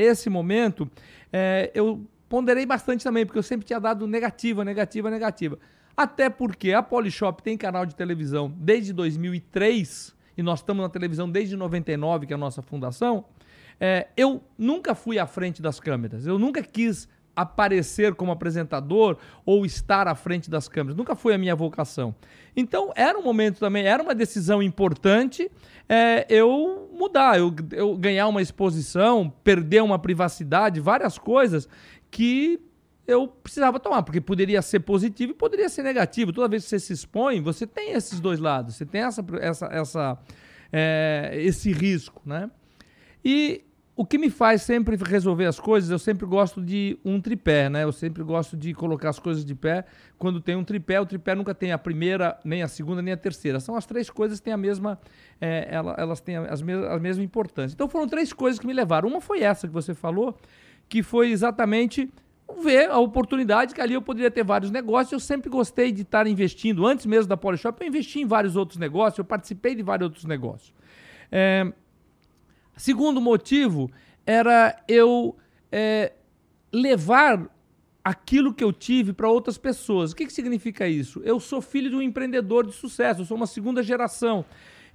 esse 0.00 0.30
momento, 0.30 0.90
é, 1.32 1.70
eu 1.74 2.04
ponderei 2.28 2.66
bastante 2.66 3.02
também, 3.04 3.26
porque 3.26 3.38
eu 3.38 3.42
sempre 3.42 3.66
tinha 3.66 3.80
dado 3.80 4.06
negativa, 4.06 4.64
negativa, 4.64 5.10
negativa. 5.10 5.58
Até 5.96 6.28
porque 6.28 6.72
a 6.72 6.82
Polishop 6.82 7.42
tem 7.42 7.56
canal 7.56 7.86
de 7.86 7.94
televisão 7.94 8.52
desde 8.56 8.92
2003 8.92 10.13
e 10.36 10.42
nós 10.42 10.60
estamos 10.60 10.82
na 10.82 10.88
televisão 10.88 11.28
desde 11.28 11.56
99, 11.56 12.26
que 12.26 12.32
é 12.32 12.36
a 12.36 12.38
nossa 12.38 12.62
fundação, 12.62 13.24
é, 13.80 14.08
eu 14.16 14.42
nunca 14.56 14.94
fui 14.94 15.18
à 15.18 15.26
frente 15.26 15.60
das 15.60 15.80
câmeras. 15.80 16.26
Eu 16.26 16.38
nunca 16.38 16.62
quis 16.62 17.08
aparecer 17.36 18.14
como 18.14 18.30
apresentador 18.30 19.16
ou 19.44 19.66
estar 19.66 20.06
à 20.06 20.14
frente 20.14 20.48
das 20.48 20.68
câmeras. 20.68 20.96
Nunca 20.96 21.16
foi 21.16 21.34
a 21.34 21.38
minha 21.38 21.54
vocação. 21.54 22.14
Então, 22.56 22.92
era 22.94 23.18
um 23.18 23.22
momento 23.22 23.58
também, 23.58 23.84
era 23.84 24.02
uma 24.02 24.14
decisão 24.14 24.62
importante 24.62 25.50
é, 25.88 26.26
eu 26.28 26.88
mudar, 26.92 27.38
eu, 27.38 27.54
eu 27.72 27.96
ganhar 27.96 28.28
uma 28.28 28.40
exposição, 28.40 29.32
perder 29.42 29.82
uma 29.82 29.98
privacidade, 29.98 30.80
várias 30.80 31.18
coisas 31.18 31.68
que 32.10 32.60
eu 33.06 33.28
precisava 33.28 33.78
tomar, 33.78 34.02
porque 34.02 34.20
poderia 34.20 34.62
ser 34.62 34.80
positivo 34.80 35.32
e 35.32 35.34
poderia 35.34 35.68
ser 35.68 35.82
negativo. 35.82 36.32
Toda 36.32 36.48
vez 36.48 36.64
que 36.64 36.70
você 36.70 36.80
se 36.80 36.92
expõe, 36.92 37.40
você 37.40 37.66
tem 37.66 37.92
esses 37.92 38.20
dois 38.20 38.40
lados, 38.40 38.76
você 38.76 38.86
tem 38.86 39.02
essa, 39.02 39.24
essa, 39.40 39.66
essa, 39.66 40.18
é, 40.72 41.32
esse 41.34 41.72
risco, 41.72 42.22
né? 42.24 42.50
E 43.24 43.64
o 43.96 44.04
que 44.04 44.18
me 44.18 44.28
faz 44.28 44.62
sempre 44.62 44.96
resolver 44.96 45.44
as 45.44 45.60
coisas, 45.60 45.88
eu 45.88 45.98
sempre 45.98 46.26
gosto 46.26 46.60
de 46.60 46.98
um 47.04 47.20
tripé, 47.20 47.68
né? 47.68 47.84
Eu 47.84 47.92
sempre 47.92 48.24
gosto 48.24 48.56
de 48.56 48.74
colocar 48.74 49.10
as 49.10 49.18
coisas 49.18 49.44
de 49.44 49.54
pé. 49.54 49.84
Quando 50.18 50.40
tem 50.40 50.56
um 50.56 50.64
tripé, 50.64 51.00
o 51.00 51.06
tripé 51.06 51.34
nunca 51.34 51.54
tem 51.54 51.70
a 51.70 51.78
primeira, 51.78 52.38
nem 52.44 52.62
a 52.62 52.68
segunda, 52.68 53.00
nem 53.00 53.14
a 53.14 53.16
terceira. 53.16 53.60
São 53.60 53.76
as 53.76 53.86
três 53.86 54.10
coisas 54.10 54.40
que 54.40 54.46
têm 54.46 54.54
a 54.54 54.56
mesma, 54.56 54.98
é, 55.40 55.68
elas 55.96 56.20
têm 56.20 56.36
as 56.36 56.60
mesmas, 56.60 56.90
a 56.90 56.98
mesma 56.98 57.22
importância. 57.22 57.74
Então 57.74 57.88
foram 57.88 58.08
três 58.08 58.32
coisas 58.32 58.58
que 58.58 58.66
me 58.66 58.72
levaram. 58.72 59.08
Uma 59.08 59.20
foi 59.20 59.42
essa 59.42 59.68
que 59.68 59.72
você 59.72 59.94
falou, 59.94 60.36
que 60.88 61.02
foi 61.02 61.30
exatamente 61.30 62.10
ver 62.62 62.90
a 62.90 62.98
oportunidade 62.98 63.74
que 63.74 63.80
ali 63.80 63.94
eu 63.94 64.02
poderia 64.02 64.30
ter 64.30 64.44
vários 64.44 64.70
negócios. 64.70 65.12
Eu 65.12 65.20
sempre 65.20 65.50
gostei 65.50 65.92
de 65.92 66.02
estar 66.02 66.26
investindo. 66.26 66.86
Antes 66.86 67.06
mesmo 67.06 67.28
da 67.28 67.36
Polishop, 67.36 67.80
eu 67.80 67.88
investi 67.88 68.20
em 68.20 68.26
vários 68.26 68.56
outros 68.56 68.78
negócios, 68.78 69.18
eu 69.18 69.24
participei 69.24 69.74
de 69.74 69.82
vários 69.82 70.06
outros 70.06 70.24
negócios. 70.24 70.72
É... 71.30 71.72
Segundo 72.76 73.20
motivo 73.20 73.90
era 74.26 74.76
eu 74.88 75.36
é, 75.70 76.12
levar 76.72 77.48
aquilo 78.02 78.52
que 78.52 78.62
eu 78.62 78.72
tive 78.72 79.12
para 79.12 79.28
outras 79.28 79.56
pessoas. 79.56 80.12
O 80.12 80.16
que, 80.16 80.26
que 80.26 80.32
significa 80.32 80.86
isso? 80.86 81.22
Eu 81.24 81.40
sou 81.40 81.62
filho 81.62 81.88
de 81.88 81.96
um 81.96 82.02
empreendedor 82.02 82.66
de 82.66 82.72
sucesso, 82.72 83.22
eu 83.22 83.24
sou 83.24 83.36
uma 83.36 83.46
segunda 83.46 83.82
geração. 83.82 84.44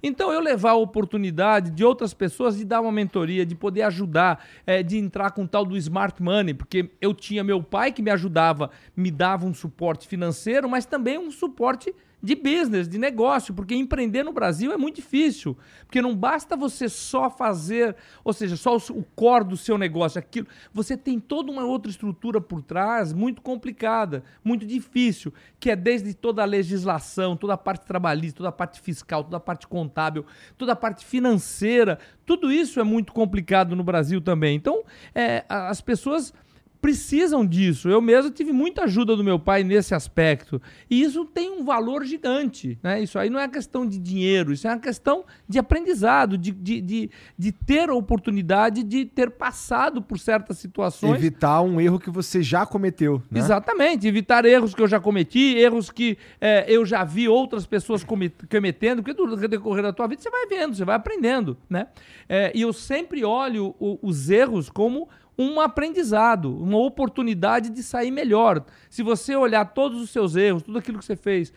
Então, 0.02 0.32
eu 0.32 0.40
levar 0.40 0.70
a 0.70 0.76
oportunidade 0.76 1.70
de 1.70 1.84
outras 1.84 2.14
pessoas 2.14 2.56
de 2.56 2.64
dar 2.64 2.80
uma 2.80 2.92
mentoria, 2.92 3.44
de 3.44 3.54
poder 3.54 3.82
ajudar, 3.82 4.44
é, 4.66 4.82
de 4.82 4.98
entrar 4.98 5.30
com 5.32 5.46
tal 5.46 5.64
do 5.64 5.76
smart 5.76 6.22
money, 6.22 6.54
porque 6.54 6.90
eu 7.00 7.12
tinha 7.12 7.44
meu 7.44 7.62
pai 7.62 7.92
que 7.92 8.02
me 8.02 8.10
ajudava, 8.10 8.70
me 8.96 9.10
dava 9.10 9.46
um 9.46 9.54
suporte 9.54 10.08
financeiro, 10.08 10.68
mas 10.68 10.86
também 10.86 11.18
um 11.18 11.30
suporte 11.30 11.94
de 12.22 12.34
business, 12.34 12.88
de 12.88 12.98
negócio, 12.98 13.54
porque 13.54 13.74
empreender 13.74 14.22
no 14.22 14.32
Brasil 14.32 14.72
é 14.72 14.76
muito 14.76 14.96
difícil, 14.96 15.56
porque 15.86 16.02
não 16.02 16.14
basta 16.14 16.56
você 16.56 16.88
só 16.88 17.30
fazer, 17.30 17.96
ou 18.22 18.32
seja, 18.32 18.56
só 18.56 18.76
o 18.76 19.04
core 19.14 19.44
do 19.44 19.56
seu 19.56 19.78
negócio, 19.78 20.18
aquilo, 20.18 20.46
você 20.72 20.96
tem 20.96 21.18
toda 21.18 21.50
uma 21.50 21.64
outra 21.64 21.90
estrutura 21.90 22.40
por 22.40 22.62
trás, 22.62 23.12
muito 23.12 23.40
complicada, 23.40 24.22
muito 24.44 24.66
difícil, 24.66 25.32
que 25.58 25.70
é 25.70 25.76
desde 25.76 26.12
toda 26.12 26.42
a 26.42 26.44
legislação, 26.44 27.36
toda 27.36 27.54
a 27.54 27.58
parte 27.58 27.86
trabalhista, 27.86 28.38
toda 28.38 28.50
a 28.50 28.52
parte 28.52 28.80
fiscal, 28.80 29.24
toda 29.24 29.38
a 29.38 29.40
parte 29.40 29.66
contábil, 29.66 30.26
toda 30.58 30.72
a 30.72 30.76
parte 30.76 31.04
financeira, 31.04 31.98
tudo 32.26 32.52
isso 32.52 32.78
é 32.78 32.84
muito 32.84 33.12
complicado 33.12 33.74
no 33.74 33.82
Brasil 33.82 34.20
também. 34.20 34.56
Então, 34.56 34.84
é, 35.14 35.44
as 35.48 35.80
pessoas 35.80 36.32
precisam 36.80 37.44
disso. 37.44 37.88
Eu 37.88 38.00
mesmo 38.00 38.30
tive 38.30 38.52
muita 38.52 38.84
ajuda 38.84 39.14
do 39.14 39.22
meu 39.22 39.38
pai 39.38 39.62
nesse 39.62 39.94
aspecto. 39.94 40.60
E 40.88 41.02
isso 41.02 41.24
tem 41.24 41.50
um 41.50 41.64
valor 41.64 42.04
gigante. 42.04 42.78
Né? 42.82 43.02
Isso 43.02 43.18
aí 43.18 43.28
não 43.28 43.38
é 43.38 43.46
questão 43.48 43.86
de 43.86 43.98
dinheiro, 43.98 44.52
isso 44.52 44.66
é 44.66 44.70
uma 44.70 44.78
questão 44.78 45.24
de 45.48 45.58
aprendizado, 45.58 46.38
de, 46.38 46.50
de, 46.50 46.80
de, 46.80 47.10
de 47.36 47.52
ter 47.52 47.90
a 47.90 47.94
oportunidade 47.94 48.82
de 48.82 49.04
ter 49.04 49.30
passado 49.30 50.00
por 50.00 50.18
certas 50.18 50.58
situações. 50.58 51.16
Evitar 51.16 51.60
um 51.62 51.80
erro 51.80 51.98
que 51.98 52.10
você 52.10 52.42
já 52.42 52.64
cometeu. 52.64 53.22
Né? 53.30 53.40
Exatamente, 53.40 54.06
evitar 54.06 54.44
erros 54.44 54.74
que 54.74 54.82
eu 54.82 54.88
já 54.88 55.00
cometi, 55.00 55.56
erros 55.56 55.90
que 55.90 56.16
é, 56.40 56.64
eu 56.68 56.86
já 56.86 57.04
vi 57.04 57.28
outras 57.28 57.66
pessoas 57.66 58.04
cometendo, 58.04 59.02
porque 59.02 59.20
no 59.20 59.36
decorrer 59.36 59.82
da 59.82 59.92
tua 59.92 60.06
vida 60.06 60.22
você 60.22 60.30
vai 60.30 60.46
vendo, 60.46 60.74
você 60.74 60.84
vai 60.84 60.96
aprendendo. 60.96 61.56
Né? 61.68 61.86
É, 62.28 62.52
e 62.54 62.62
eu 62.62 62.72
sempre 62.72 63.24
olho 63.24 63.74
os 63.78 64.30
erros 64.30 64.70
como 64.70 65.08
um 65.40 65.58
aprendizado, 65.58 66.54
uma 66.54 66.76
oportunidade 66.76 67.70
de 67.70 67.82
sair 67.82 68.10
melhor. 68.10 68.62
Se 68.90 69.02
você 69.02 69.34
olhar 69.34 69.64
todos 69.64 69.98
os 69.98 70.10
seus 70.10 70.36
erros, 70.36 70.62
tudo 70.62 70.78
aquilo 70.78 70.98
que 70.98 71.04
você 71.04 71.16
fez, 71.16 71.50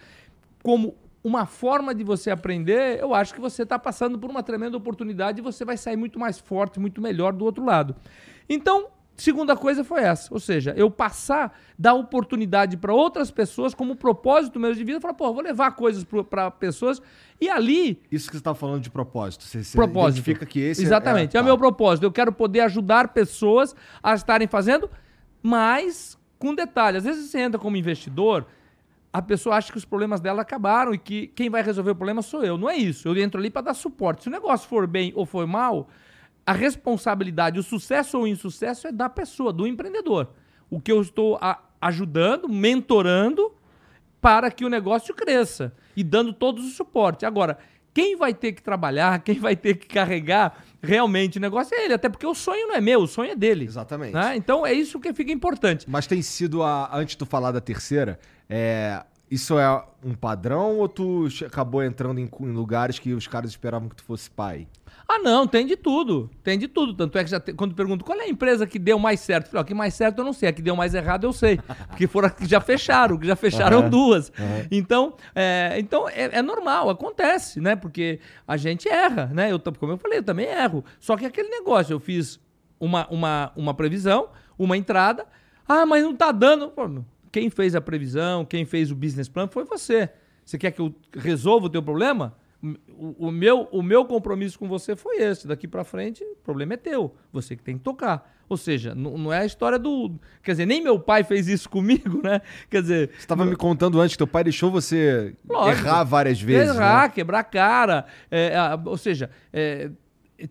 como 0.64 0.96
uma 1.22 1.46
forma 1.46 1.94
de 1.94 2.02
você 2.02 2.32
aprender, 2.32 3.00
eu 3.00 3.14
acho 3.14 3.34
que 3.34 3.42
você 3.42 3.64
está 3.64 3.78
passando 3.78 4.18
por 4.18 4.30
uma 4.30 4.42
tremenda 4.42 4.78
oportunidade 4.78 5.40
e 5.40 5.44
você 5.44 5.66
vai 5.66 5.76
sair 5.76 5.98
muito 5.98 6.18
mais 6.18 6.40
forte, 6.40 6.80
muito 6.80 7.02
melhor 7.02 7.34
do 7.34 7.44
outro 7.44 7.66
lado. 7.66 7.94
Então, 8.48 8.88
Segunda 9.16 9.56
coisa 9.56 9.84
foi 9.84 10.02
essa, 10.02 10.34
ou 10.34 10.40
seja, 10.40 10.74
eu 10.76 10.90
passar, 10.90 11.56
dar 11.78 11.94
oportunidade 11.94 12.76
para 12.78 12.92
outras 12.92 13.30
pessoas 13.30 13.76
como 13.76 13.96
propósito 13.96 14.60
mesmo 14.60 14.76
de 14.76 14.84
vida, 14.84 15.00
falar, 15.00 15.14
pô, 15.14 15.32
vou 15.32 15.44
levar 15.44 15.72
coisas 15.72 16.04
para 16.30 16.50
pessoas 16.50 17.00
e 17.40 17.48
ali... 17.48 18.02
Isso 18.12 18.28
que 18.28 18.36
você 18.36 18.40
está 18.42 18.56
falando 18.56 18.82
de 18.82 18.90
propósito, 18.90 19.44
você, 19.44 19.64
você 19.64 19.78
propósito. 19.78 20.18
identifica 20.18 20.46
que 20.48 20.60
esse 20.60 20.82
é- 20.82 20.86
Exatamente, 20.86 21.36
é, 21.36 21.38
é, 21.38 21.40
é 21.40 21.42
o 21.44 21.46
meu 21.46 21.58
propósito, 21.60 22.06
eu 22.06 22.12
quero 22.12 22.32
poder 22.32 22.62
ajudar 22.62 23.10
pessoas 23.10 23.76
a 24.02 24.16
estarem 24.16 24.48
fazendo, 24.48 24.90
mas 25.44 26.18
com 26.40 26.56
detalhe, 26.56 26.98
às 26.98 27.04
vezes 27.04 27.30
você 27.30 27.40
entra 27.40 27.60
como 27.60 27.78
investidor, 27.78 28.48
a 29.14 29.22
pessoa 29.22 29.58
acha 29.58 29.72
que 29.72 29.78
os 29.78 29.86
problemas 29.86 30.20
dela 30.22 30.42
acabaram 30.42 30.92
e 30.92 30.98
que 30.98 31.28
quem 31.28 31.52
vai 31.52 31.62
resolver 31.62 31.92
o 31.92 31.96
problema 31.96 32.24
sou 32.24 32.44
eu, 32.44 32.58
não 32.58 32.68
é 32.68 32.76
isso, 32.76 33.08
eu 33.08 33.16
entro 33.16 33.40
ali 33.40 33.52
para 33.52 33.62
dar 33.62 33.74
suporte, 33.76 34.24
se 34.24 34.28
o 34.28 34.32
negócio 34.32 34.68
for 34.68 34.88
bem 34.88 35.14
ou 35.16 35.24
for 35.24 35.46
mal 35.46 35.88
a 36.46 36.54
responsabilidade, 36.54 37.60
o 37.60 37.64
sucesso 37.64 38.18
ou 38.18 38.24
o 38.24 38.28
insucesso 38.28 38.88
é 38.88 38.92
da 38.92 39.10
pessoa, 39.10 39.54
do 39.54 39.66
empreendedor. 39.66 40.30
O 40.70 40.80
que 40.80 40.92
eu 40.92 41.02
estou 41.02 41.40
ajudando, 41.80 42.50
mentorando 42.50 43.54
para 44.20 44.50
que 44.50 44.64
o 44.64 44.70
negócio 44.70 45.14
cresça 45.14 45.74
e 45.96 46.04
dando 46.04 46.34
todos 46.34 46.66
o 46.66 46.70
suporte. 46.70 47.26
Agora, 47.26 47.58
quem 47.94 48.16
vai 48.16 48.34
ter 48.34 48.54
que 48.54 48.62
trabalhar, 48.62 49.20
quem 49.20 49.38
vai 49.40 49.56
ter 49.56 49.76
que 49.76 49.88
carregar 49.88 50.64
realmente 50.82 51.38
o 51.38 51.42
negócio 51.42 51.76
é 51.76 51.86
ele, 51.86 51.94
até 51.94 52.10
porque 52.10 52.26
o 52.26 52.34
sonho 52.34 52.68
não 52.68 52.76
é 52.76 52.82
meu, 52.82 53.02
o 53.02 53.08
sonho 53.08 53.32
é 53.32 53.36
dele. 53.36 53.66
Exatamente. 53.66 54.14
Né? 54.14 54.36
Então 54.36 54.66
é 54.66 54.74
isso 54.74 55.00
que 55.00 55.14
fica 55.14 55.32
importante. 55.32 55.86
Mas 55.88 56.08
tem 56.08 56.22
sido 56.22 56.64
a. 56.64 56.90
Antes 56.92 57.12
de 57.12 57.20
tu 57.20 57.26
falar 57.26 57.52
da 57.52 57.62
terceira, 57.62 58.20
é, 58.50 59.04
isso 59.30 59.60
é 59.60 59.84
um 60.04 60.14
padrão 60.14 60.80
ou 60.80 60.90
tu 60.90 61.28
acabou 61.46 61.84
entrando 61.84 62.20
em, 62.20 62.30
em 62.40 62.52
lugares 62.52 62.98
que 62.98 63.14
os 63.14 63.28
caras 63.28 63.52
esperavam 63.52 63.90
que 63.90 63.96
tu 63.96 64.04
fosse 64.04 64.30
pai? 64.30 64.68
Ah, 65.08 65.20
não, 65.20 65.46
tem 65.46 65.66
de 65.66 65.76
tudo. 65.76 66.30
Tem 66.44 66.58
de 66.58 66.68
tudo. 66.68 66.94
Tanto 66.94 67.18
é 67.18 67.24
que 67.24 67.30
já 67.30 67.40
te, 67.40 67.54
quando 67.54 67.76
pergunto 67.76 68.06
qual 68.06 68.20
é 68.20 68.24
a 68.24 68.30
empresa 68.30 68.66
que 68.66 68.80
deu 68.80 68.98
mais 68.98 69.20
certo, 69.20 69.46
eu 69.46 69.52
falei, 69.52 69.62
ó, 69.62 69.64
que 69.66 69.74
mais 69.74 69.94
certo 69.94 70.20
eu 70.20 70.26
não 70.26 70.34
sei, 70.34 70.50
a 70.50 70.54
que 70.54 70.62
deu 70.62 70.76
mais 70.76 70.94
errado 70.94 71.26
eu 71.26 71.34
sei. 71.34 71.60
Porque 71.90 72.08
foram 72.08 72.30
que 72.30 72.46
já 72.46 72.62
fecharam, 72.62 73.18
que 73.18 73.28
já 73.28 73.36
fecharam 73.36 73.82
uhum. 73.82 73.90
duas. 73.90 74.30
Uhum. 74.30 74.68
Então, 74.72 75.16
é, 75.36 75.76
então 75.78 76.08
é, 76.08 76.38
é, 76.38 76.42
normal, 76.42 76.90
acontece, 76.90 77.60
né? 77.60 77.76
Porque 77.76 78.20
a 78.48 78.58
gente 78.58 78.88
erra, 78.88 79.30
né? 79.34 79.52
Eu, 79.52 79.60
como 79.60 79.92
eu 79.92 79.98
falei, 79.98 80.20
eu 80.20 80.24
também 80.24 80.46
erro. 80.46 80.84
Só 81.00 81.18
que 81.18 81.26
aquele 81.26 81.50
negócio, 81.50 81.94
eu 81.94 82.00
fiz 82.00 82.40
uma, 82.80 83.08
uma, 83.10 83.52
uma 83.56 83.74
previsão, 83.74 84.30
uma 84.58 84.78
entrada. 84.78 85.26
Ah, 85.68 85.86
mas 85.86 86.04
não 86.04 86.16
tá 86.16 86.32
dando. 86.32 86.70
Pô, 86.70 86.90
quem 87.32 87.50
fez 87.50 87.76
a 87.76 87.82
previsão, 87.82 88.46
quem 88.46 88.66
fez 88.66 88.92
o 88.92 88.96
business 88.96 89.28
plan 89.28 89.48
foi 89.48 89.64
você. 89.64 90.10
Você 90.46 90.58
quer 90.58 90.72
que 90.72 90.82
eu 90.82 90.94
resolva 91.16 91.68
o 91.68 91.70
teu 91.70 91.82
problema? 91.82 92.36
O, 92.88 93.28
o, 93.28 93.32
meu, 93.32 93.68
o 93.72 93.84
meu 93.84 94.06
compromisso 94.06 94.58
com 94.58 94.68
você 94.70 94.96
foi 94.96 95.18
esse. 95.18 95.46
Daqui 95.46 95.68
para 95.68 95.84
frente, 95.84 96.24
o 96.24 96.36
problema 96.44 96.76
é 96.76 96.78
teu. 96.78 97.14
Você 97.32 97.58
que 97.58 97.64
tem 97.64 97.78
que 97.78 97.84
tocar. 97.84 98.32
Ou 98.48 98.56
seja, 98.56 98.96
não, 98.96 99.18
não, 99.18 99.34
é 99.34 99.40
a 99.40 99.46
história 99.46 99.78
do. 99.78 100.14
Quer 100.42 100.52
dizer, 100.52 100.66
nem 100.66 100.82
meu 100.82 100.98
pai 100.98 101.24
fez 101.24 101.48
isso 101.48 101.68
comigo, 101.70 102.22
né? 102.24 102.42
Quer 102.70 102.82
dizer. 102.82 103.10
Você 103.10 103.18
estava 103.18 103.46
me 103.46 103.56
contando 103.56 104.00
antes, 104.00 104.16
teu 104.16 104.28
pai 104.28 104.46
deixou 104.46 104.72
você 104.72 105.36
lógico, 105.48 105.86
errar 105.88 106.04
várias 106.06 106.42
vezes. 106.42 106.74
Errar, 106.74 107.04
né? 107.04 107.10
quebrar 107.10 107.40
a 107.40 107.44
cara. 107.44 108.06
É, 108.32 108.54
ou 108.86 108.98
seja, 108.98 109.30
é, 109.52 109.90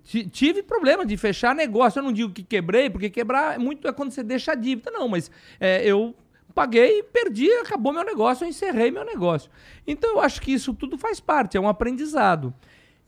tive 0.04 0.62
problema 0.62 1.07
de 1.07 1.16
fechar 1.16 1.54
negócio. 1.54 1.99
Eu 1.99 2.04
não 2.04 2.12
digo 2.12 2.31
que 2.31 2.42
quebrei, 2.42 2.90
porque 2.90 3.09
quebrar 3.09 3.54
é 3.54 3.59
muito 3.59 3.88
é 3.88 3.92
quando 3.92 4.11
você 4.11 4.23
deixa 4.23 4.52
a 4.52 4.54
dívida, 4.54 4.90
não, 4.90 5.09
mas 5.09 5.31
é, 5.59 5.83
eu 5.85 6.14
paguei, 6.52 7.02
perdi, 7.02 7.50
acabou 7.52 7.92
meu 7.92 8.04
negócio, 8.04 8.44
eu 8.44 8.49
encerrei 8.49 8.90
meu 8.90 9.04
negócio. 9.04 9.50
Então 9.87 10.11
eu 10.11 10.21
acho 10.21 10.40
que 10.40 10.52
isso 10.52 10.75
tudo 10.75 10.97
faz 10.99 11.21
parte, 11.21 11.56
é 11.56 11.61
um 11.61 11.68
aprendizado. 11.68 12.54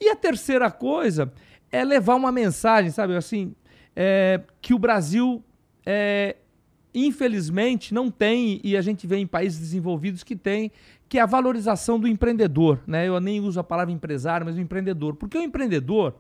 E 0.01 0.09
a 0.09 0.17
terceira 0.17 0.71
coisa 0.71 1.33
é 1.71 1.85
levar 1.85 2.15
uma 2.15 2.33
mensagem, 2.33 2.91
sabe, 2.91 3.17
assim, 3.17 3.55
é, 3.95 4.41
que 4.61 4.75
o 4.75 4.79
Brasil, 4.79 5.43
é, 5.85 6.37
infelizmente, 6.95 7.93
não 7.93 8.11
tem, 8.11 8.61
e 8.63 8.77
a 8.77 8.81
gente 8.81 9.07
vê 9.07 9.17
em 9.17 9.27
países 9.27 9.59
desenvolvidos 9.59 10.23
que 10.23 10.37
tem, 10.37 10.71
que 11.09 11.19
é 11.19 11.23
a 11.23 11.27
valorização 11.27 11.99
do 11.99 12.09
empreendedor. 12.09 12.81
Né? 12.87 13.09
Eu 13.09 13.21
nem 13.21 13.41
uso 13.41 13.61
a 13.61 13.65
palavra 13.65 13.93
empresário, 13.93 14.47
mas 14.47 14.57
o 14.57 14.61
empreendedor. 14.61 15.15
Porque 15.17 15.39
o 15.39 15.43
empreendedor, 15.43 16.15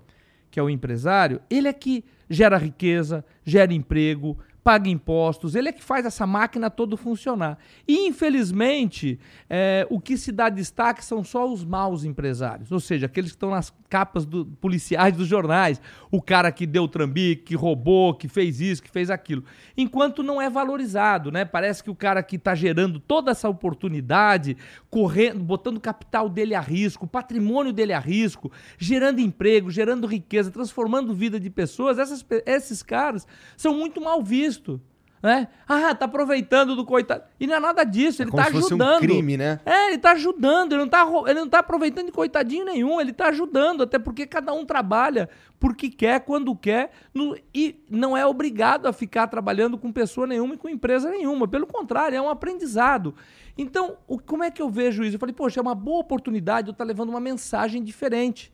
que 0.50 0.58
é 0.58 0.62
o 0.62 0.70
empresário, 0.70 1.40
ele 1.50 1.68
é 1.68 1.72
que 1.72 2.04
gera 2.28 2.56
riqueza, 2.56 3.24
gera 3.44 3.72
emprego, 3.72 4.38
paga 4.64 4.88
impostos, 4.88 5.54
ele 5.54 5.68
é 5.68 5.72
que 5.72 5.84
faz 5.84 6.06
essa 6.06 6.26
máquina 6.26 6.70
toda 6.70 6.96
funcionar. 6.96 7.58
E, 7.86 8.08
infelizmente, 8.08 9.20
é, 9.48 9.86
o 9.90 10.00
que 10.00 10.16
se 10.16 10.32
dá 10.32 10.48
destaque 10.48 11.04
são 11.04 11.22
só 11.22 11.46
os 11.46 11.62
maus 11.62 12.02
empresários, 12.02 12.72
ou 12.72 12.80
seja, 12.80 13.04
aqueles 13.04 13.32
que 13.32 13.36
estão 13.36 13.50
nas 13.50 13.70
capas 13.90 14.24
do, 14.24 14.46
policiais 14.46 15.14
dos 15.14 15.28
jornais, 15.28 15.80
o 16.10 16.20
cara 16.22 16.50
que 16.50 16.66
deu 16.66 16.88
trambique, 16.88 17.44
que 17.44 17.54
roubou, 17.54 18.14
que 18.14 18.26
fez 18.26 18.58
isso, 18.58 18.82
que 18.82 18.90
fez 18.90 19.10
aquilo. 19.10 19.44
Enquanto 19.76 20.22
não 20.22 20.40
é 20.40 20.48
valorizado, 20.48 21.30
né? 21.30 21.44
Parece 21.44 21.84
que 21.84 21.90
o 21.90 21.94
cara 21.94 22.22
que 22.22 22.36
está 22.36 22.54
gerando 22.54 22.98
toda 22.98 23.32
essa 23.32 23.48
oportunidade, 23.50 24.56
correndo, 24.88 25.44
botando 25.44 25.76
o 25.76 25.80
capital 25.80 26.28
dele 26.30 26.54
a 26.54 26.60
risco, 26.60 27.04
o 27.04 27.08
patrimônio 27.08 27.72
dele 27.72 27.92
a 27.92 28.00
risco, 28.00 28.50
gerando 28.78 29.20
emprego, 29.20 29.70
gerando 29.70 30.06
riqueza, 30.06 30.50
transformando 30.50 31.12
vida 31.12 31.38
de 31.38 31.50
pessoas, 31.50 31.98
essas, 31.98 32.24
esses 32.46 32.82
caras 32.82 33.26
são 33.56 33.76
muito 33.76 34.00
mal 34.00 34.22
vistos 34.22 34.53
visto. 34.54 34.80
Né? 35.22 35.48
Ah, 35.66 35.94
tá 35.94 36.04
aproveitando 36.04 36.76
do 36.76 36.84
coitado. 36.84 37.24
E 37.40 37.46
não 37.46 37.54
é 37.54 37.60
nada 37.60 37.82
disso, 37.82 38.20
é 38.20 38.26
ele 38.26 38.30
tá 38.30 38.44
ajudando. 38.44 38.96
Um 38.96 39.00
crime, 39.00 39.38
né? 39.38 39.58
É, 39.64 39.88
ele 39.88 39.96
tá 39.96 40.12
ajudando, 40.12 40.72
ele 40.72 40.82
não 40.82 40.88
tá, 40.88 41.06
ele 41.26 41.40
não 41.40 41.48
tá 41.48 41.60
aproveitando 41.60 42.06
de 42.06 42.12
coitadinho 42.12 42.66
nenhum, 42.66 43.00
ele 43.00 43.10
tá 43.10 43.28
ajudando, 43.28 43.84
até 43.84 43.98
porque 43.98 44.26
cada 44.26 44.52
um 44.52 44.66
trabalha 44.66 45.30
porque 45.58 45.88
quer, 45.88 46.20
quando 46.20 46.54
quer, 46.54 46.90
no, 47.14 47.34
e 47.54 47.82
não 47.88 48.14
é 48.14 48.26
obrigado 48.26 48.84
a 48.84 48.92
ficar 48.92 49.26
trabalhando 49.26 49.78
com 49.78 49.90
pessoa 49.90 50.26
nenhuma 50.26 50.56
e 50.56 50.58
com 50.58 50.68
empresa 50.68 51.10
nenhuma. 51.10 51.48
Pelo 51.48 51.66
contrário, 51.66 52.18
é 52.18 52.20
um 52.20 52.28
aprendizado. 52.28 53.14
Então, 53.56 53.96
o, 54.06 54.18
como 54.18 54.44
é 54.44 54.50
que 54.50 54.60
eu 54.60 54.68
vejo 54.68 55.02
isso? 55.02 55.16
Eu 55.16 55.20
falei, 55.20 55.34
poxa, 55.34 55.58
é 55.58 55.62
uma 55.62 55.74
boa 55.74 56.00
oportunidade 56.00 56.68
eu 56.68 56.72
estar 56.72 56.84
tá 56.84 56.88
levando 56.88 57.08
uma 57.08 57.20
mensagem 57.20 57.82
diferente. 57.82 58.52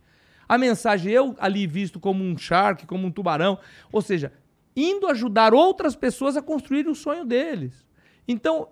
A 0.48 0.56
mensagem, 0.56 1.12
eu 1.12 1.34
ali 1.38 1.66
visto 1.66 1.98
como 1.98 2.22
um 2.22 2.36
shark, 2.38 2.86
como 2.86 3.06
um 3.06 3.10
tubarão, 3.10 3.58
ou 3.92 4.02
seja, 4.02 4.32
indo 4.76 5.06
ajudar 5.06 5.52
outras 5.54 5.96
pessoas 5.96 6.37
a 6.37 6.42
construir 6.42 6.87
o 6.88 6.94
sonho 6.94 7.24
deles. 7.24 7.87
Então, 8.26 8.68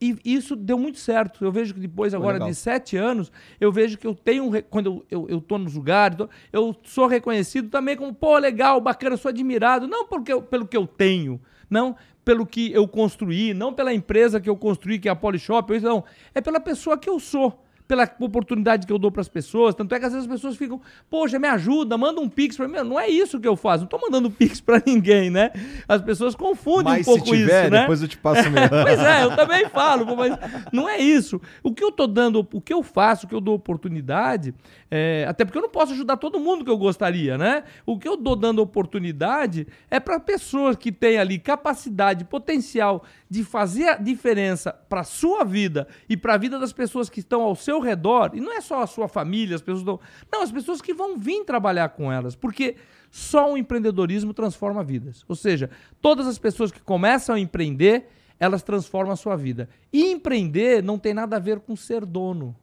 e 0.00 0.18
isso 0.24 0.56
deu 0.56 0.78
muito 0.78 0.98
certo. 0.98 1.44
Eu 1.44 1.52
vejo 1.52 1.72
que 1.72 1.80
depois, 1.80 2.12
agora 2.12 2.38
de 2.38 2.54
sete 2.54 2.96
anos, 2.96 3.32
eu 3.60 3.72
vejo 3.72 3.96
que 3.96 4.06
eu 4.06 4.14
tenho. 4.14 4.50
Quando 4.64 4.86
eu, 4.86 5.06
eu, 5.10 5.28
eu 5.28 5.40
tô 5.40 5.56
nos 5.56 5.74
lugares, 5.74 6.18
eu 6.52 6.76
sou 6.82 7.06
reconhecido 7.06 7.70
também 7.70 7.96
como, 7.96 8.12
pô, 8.12 8.36
legal, 8.36 8.80
bacana, 8.80 9.16
sou 9.16 9.28
admirado. 9.28 9.86
Não 9.86 10.06
porque 10.06 10.32
eu, 10.32 10.42
pelo 10.42 10.66
que 10.66 10.76
eu 10.76 10.86
tenho, 10.86 11.40
não 11.70 11.96
pelo 12.24 12.46
que 12.46 12.72
eu 12.72 12.88
construí, 12.88 13.52
não 13.52 13.72
pela 13.72 13.92
empresa 13.92 14.40
que 14.40 14.48
eu 14.48 14.56
construí, 14.56 14.98
que 14.98 15.08
é 15.08 15.12
a 15.12 15.16
Polishop, 15.16 15.78
não. 15.80 16.04
É 16.34 16.40
pela 16.40 16.58
pessoa 16.58 16.98
que 16.98 17.08
eu 17.08 17.20
sou 17.20 17.63
pela 17.94 18.10
oportunidade 18.18 18.86
que 18.86 18.92
eu 18.92 18.98
dou 18.98 19.10
para 19.10 19.20
as 19.20 19.28
pessoas. 19.28 19.74
Tanto 19.74 19.94
é 19.94 20.00
que 20.00 20.04
às 20.04 20.12
vezes 20.12 20.26
as 20.26 20.32
pessoas 20.32 20.56
ficam, 20.56 20.80
poxa, 21.08 21.38
me 21.38 21.46
ajuda, 21.46 21.96
manda 21.96 22.20
um 22.20 22.28
pix 22.28 22.56
para 22.56 22.66
mim. 22.66 22.76
Não 22.78 22.98
é 22.98 23.08
isso 23.08 23.38
que 23.38 23.46
eu 23.46 23.54
faço, 23.54 23.78
não 23.78 23.84
estou 23.84 24.00
mandando 24.00 24.30
pix 24.32 24.60
para 24.60 24.82
ninguém, 24.84 25.30
né? 25.30 25.52
As 25.86 26.02
pessoas 26.02 26.34
confundem 26.34 26.92
mas 26.92 27.06
um 27.06 27.12
pouco 27.12 27.26
se 27.26 27.30
tiver, 27.32 27.62
isso, 27.62 27.70
né? 27.70 27.80
depois 27.82 28.02
eu 28.02 28.08
te 28.08 28.18
passo 28.18 28.50
mesmo. 28.50 28.68
pois 28.82 28.98
é, 28.98 29.24
eu 29.24 29.36
também 29.36 29.68
falo, 29.68 30.16
mas 30.16 30.36
não 30.72 30.88
é 30.88 30.98
isso. 30.98 31.40
O 31.62 31.72
que 31.72 31.84
eu 31.84 31.90
estou 31.90 32.08
dando, 32.08 32.46
o 32.52 32.60
que 32.60 32.72
eu 32.72 32.82
faço, 32.82 33.26
o 33.26 33.28
que 33.28 33.34
eu 33.34 33.40
dou 33.40 33.54
oportunidade, 33.54 34.52
é, 34.90 35.24
até 35.28 35.44
porque 35.44 35.58
eu 35.58 35.62
não 35.62 35.70
posso 35.70 35.92
ajudar 35.92 36.16
todo 36.16 36.40
mundo 36.40 36.64
que 36.64 36.70
eu 36.70 36.78
gostaria, 36.78 37.38
né? 37.38 37.62
O 37.86 37.98
que 37.98 38.08
eu 38.08 38.16
dou 38.16 38.34
dando 38.34 38.60
oportunidade 38.60 39.66
é 39.88 40.00
para 40.00 40.18
pessoas 40.18 40.76
que 40.76 40.90
têm 40.90 41.18
ali 41.18 41.38
capacidade, 41.38 42.24
potencial 42.24 43.04
de 43.34 43.42
fazer 43.42 43.88
a 43.88 43.96
diferença 43.96 44.72
para 44.72 45.00
a 45.00 45.04
sua 45.04 45.42
vida 45.42 45.88
e 46.08 46.16
para 46.16 46.34
a 46.34 46.36
vida 46.36 46.56
das 46.56 46.72
pessoas 46.72 47.10
que 47.10 47.18
estão 47.18 47.42
ao 47.42 47.56
seu 47.56 47.80
redor, 47.80 48.30
e 48.32 48.40
não 48.40 48.52
é 48.52 48.60
só 48.60 48.80
a 48.80 48.86
sua 48.86 49.08
família, 49.08 49.56
as 49.56 49.60
pessoas 49.60 49.82
não, 49.82 49.98
não, 50.30 50.42
as 50.42 50.52
pessoas 50.52 50.80
que 50.80 50.94
vão 50.94 51.18
vir 51.18 51.44
trabalhar 51.44 51.88
com 51.88 52.12
elas, 52.12 52.36
porque 52.36 52.76
só 53.10 53.52
o 53.52 53.58
empreendedorismo 53.58 54.32
transforma 54.32 54.84
vidas. 54.84 55.24
Ou 55.26 55.34
seja, 55.34 55.68
todas 56.00 56.28
as 56.28 56.38
pessoas 56.38 56.70
que 56.70 56.80
começam 56.80 57.34
a 57.34 57.40
empreender, 57.40 58.06
elas 58.38 58.62
transformam 58.62 59.12
a 59.12 59.16
sua 59.16 59.34
vida. 59.34 59.68
E 59.92 60.12
empreender 60.12 60.80
não 60.80 60.96
tem 60.96 61.12
nada 61.12 61.34
a 61.34 61.40
ver 61.40 61.58
com 61.58 61.74
ser 61.74 62.06
dono. 62.06 62.54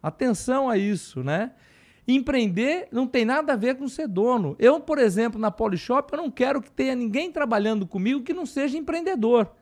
Atenção 0.00 0.70
a 0.70 0.78
isso, 0.78 1.24
né? 1.24 1.50
Empreender 2.10 2.88
não 2.90 3.06
tem 3.06 3.22
nada 3.26 3.52
a 3.52 3.56
ver 3.56 3.76
com 3.76 3.86
ser 3.86 4.08
dono. 4.08 4.56
Eu, 4.58 4.80
por 4.80 4.98
exemplo, 4.98 5.38
na 5.38 5.50
Polishop, 5.50 6.10
eu 6.10 6.16
não 6.16 6.30
quero 6.30 6.62
que 6.62 6.70
tenha 6.70 6.94
ninguém 6.94 7.30
trabalhando 7.30 7.86
comigo 7.86 8.22
que 8.22 8.32
não 8.32 8.46
seja 8.46 8.78
empreendedor. 8.78 9.52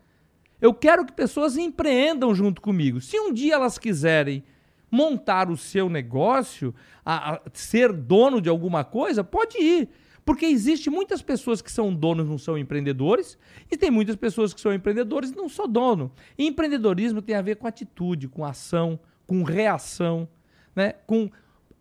Eu 0.61 0.73
quero 0.73 1.05
que 1.05 1.13
pessoas 1.13 1.57
empreendam 1.57 2.33
junto 2.37 2.63
comigo. 2.63 3.01
Se 3.01 3.19
um 3.19 3.33
dia 3.33 3.55
elas 3.55 3.79
quiserem 3.79 4.45
montar 4.89 5.51
o 5.51 5.57
seu 5.57 5.89
negócio, 5.89 6.73
a, 7.05 7.35
a 7.35 7.41
ser 7.53 7.93
dono 7.93 8.41
de 8.41 8.49
alguma 8.49 8.85
coisa, 8.85 9.25
pode 9.25 9.59
ir. 9.59 9.89
Porque 10.25 10.47
existe 10.47 10.89
muitas 10.89 11.21
pessoas 11.23 11.61
que 11.61 11.71
são 11.71 11.93
donos 11.93 12.29
não 12.29 12.39
são 12.39 12.57
empreendedores, 12.57 13.37
e 13.71 13.77
tem 13.77 13.91
muitas 13.91 14.15
pessoas 14.15 14.55
que 14.55 14.61
são 14.61 14.73
empreendedores 14.73 15.31
e 15.31 15.37
não 15.37 15.49
são 15.49 15.69
dono. 15.69 16.13
E 16.39 16.47
empreendedorismo 16.47 17.21
tem 17.21 17.35
a 17.35 17.43
ver 17.43 17.57
com 17.57 17.67
atitude, 17.67 18.29
com 18.29 18.45
ação, 18.45 19.01
com 19.27 19.43
reação, 19.43 20.29
né? 20.75 20.95
com 21.07 21.29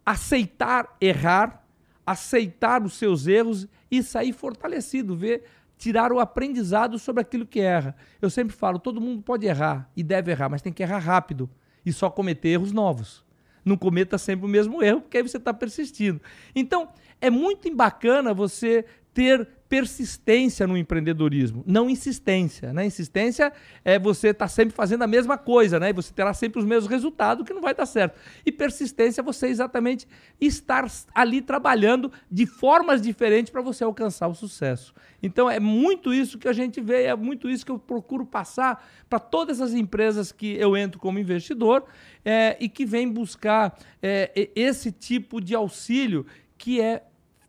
aceitar 0.06 0.96
errar, 1.02 1.66
aceitar 2.06 2.84
os 2.84 2.94
seus 2.94 3.26
erros 3.26 3.68
e 3.90 4.04
sair 4.04 4.34
fortalecido, 4.34 5.16
ver, 5.16 5.44
tirar 5.78 6.12
o 6.12 6.20
aprendizado 6.20 7.00
sobre 7.00 7.22
aquilo 7.22 7.46
que 7.46 7.60
erra. 7.60 7.96
Eu 8.22 8.30
sempre 8.30 8.56
falo, 8.56 8.80
todo 8.80 9.02
mundo 9.02 9.22
pode 9.22 9.46
errar 9.46 9.90
e 9.96 10.04
deve 10.04 10.32
errar, 10.32 10.50
mas 10.50 10.62
tem 10.62 10.72
que 10.72 10.84
errar 10.84 11.00
rápido 11.00 11.50
e 11.86 11.92
só 11.92 12.10
cometer 12.10 12.50
erros 12.50 12.72
novos. 12.72 13.26
Não 13.64 13.76
cometa 13.76 14.18
sempre 14.18 14.46
o 14.46 14.50
mesmo 14.50 14.84
erro, 14.84 15.02
porque 15.02 15.18
aí 15.18 15.24
você 15.24 15.38
está 15.38 15.54
persistindo. 15.54 16.22
Então, 16.56 16.90
é 17.20 17.30
muito 17.30 17.74
bacana 17.76 18.34
você 18.34 18.86
ter 19.16 19.48
persistência 19.68 20.68
no 20.68 20.78
empreendedorismo, 20.78 21.64
não 21.66 21.90
insistência. 21.90 22.72
Né? 22.72 22.86
Insistência 22.86 23.52
é 23.84 23.98
você 23.98 24.28
estar 24.28 24.46
tá 24.46 24.50
sempre 24.50 24.76
fazendo 24.76 25.04
a 25.04 25.08
mesma 25.08 25.38
coisa, 25.38 25.80
né? 25.80 25.90
E 25.90 25.94
você 25.94 26.14
terá 26.14 26.34
sempre 26.34 26.60
os 26.60 26.66
mesmos 26.66 26.90
resultados 26.90 27.48
que 27.48 27.54
não 27.54 27.62
vai 27.62 27.74
dar 27.74 27.86
certo. 27.86 28.20
E 28.46 28.52
persistência 28.52 29.22
é 29.22 29.24
você 29.24 29.48
exatamente 29.48 30.06
estar 30.40 30.86
ali 31.16 31.42
trabalhando 31.42 32.12
de 32.30 32.46
formas 32.46 33.02
diferentes 33.02 33.52
para 33.52 33.62
você 33.62 33.84
alcançar 33.84 34.28
o 34.28 34.36
sucesso. 34.36 34.94
Então 35.24 35.50
é 35.50 35.60
muito 35.60 36.14
isso 36.14 36.38
que 36.38 36.48
a 36.48 36.54
gente 36.54 36.80
vê, 36.80 37.04
é 37.04 37.16
muito 37.16 37.50
isso 37.50 37.66
que 37.66 37.72
eu 37.72 37.80
procuro 37.80 38.26
passar 38.26 38.86
para 39.10 39.18
todas 39.18 39.62
as 39.62 39.74
empresas 39.74 40.32
que 40.32 40.56
eu 40.58 40.76
entro 40.76 41.00
como 41.00 41.18
investidor 41.18 41.86
é, 42.24 42.56
e 42.60 42.68
que 42.68 42.86
vêm 42.86 43.10
buscar 43.10 43.80
é, 44.04 44.50
esse 44.56 44.92
tipo 44.92 45.42
de 45.42 45.56
auxílio 45.56 46.26
que 46.58 46.82
é 46.82 47.04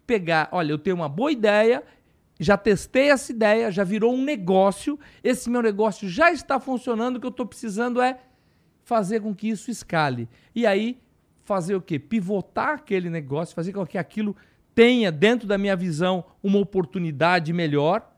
pegar, 0.07 0.49
olha, 0.53 0.73
eu 0.73 0.79
tenho 0.79 0.97
uma 0.97 1.09
boa 1.09 1.33
ideia, 1.33 1.83
já 2.39 2.57
testei 2.57 3.11
essa 3.11 3.33
ideia, 3.33 3.71
já 3.71 3.83
virou 3.83 4.15
um 4.15 4.23
negócio, 4.23 4.99
esse 5.25 5.49
meu 5.49 5.63
negócio 5.63 6.09
já 6.09 6.31
está 6.31 6.61
funcionando, 6.61 7.17
o 7.17 7.21
que 7.21 7.27
eu 7.27 7.31
estou 7.31 7.47
precisando 7.47 8.01
é 8.01 8.19
fazer 8.85 9.21
com 9.21 9.35
que 9.35 9.49
isso 9.49 9.71
escale. 9.71 10.29
E 10.55 10.67
aí, 10.67 10.99
fazer 11.45 11.75
o 11.75 11.81
quê? 11.81 11.99
Pivotar 11.99 12.75
aquele 12.75 13.09
negócio, 13.11 13.55
fazer 13.55 13.73
com 13.73 13.87
que 13.87 13.99
aquilo 13.99 14.37
tenha, 14.75 15.11
dentro 15.11 15.49
da 15.49 15.57
minha 15.57 15.75
visão, 15.75 16.25
uma 16.43 16.59
oportunidade 16.59 17.53
melhor 17.53 18.16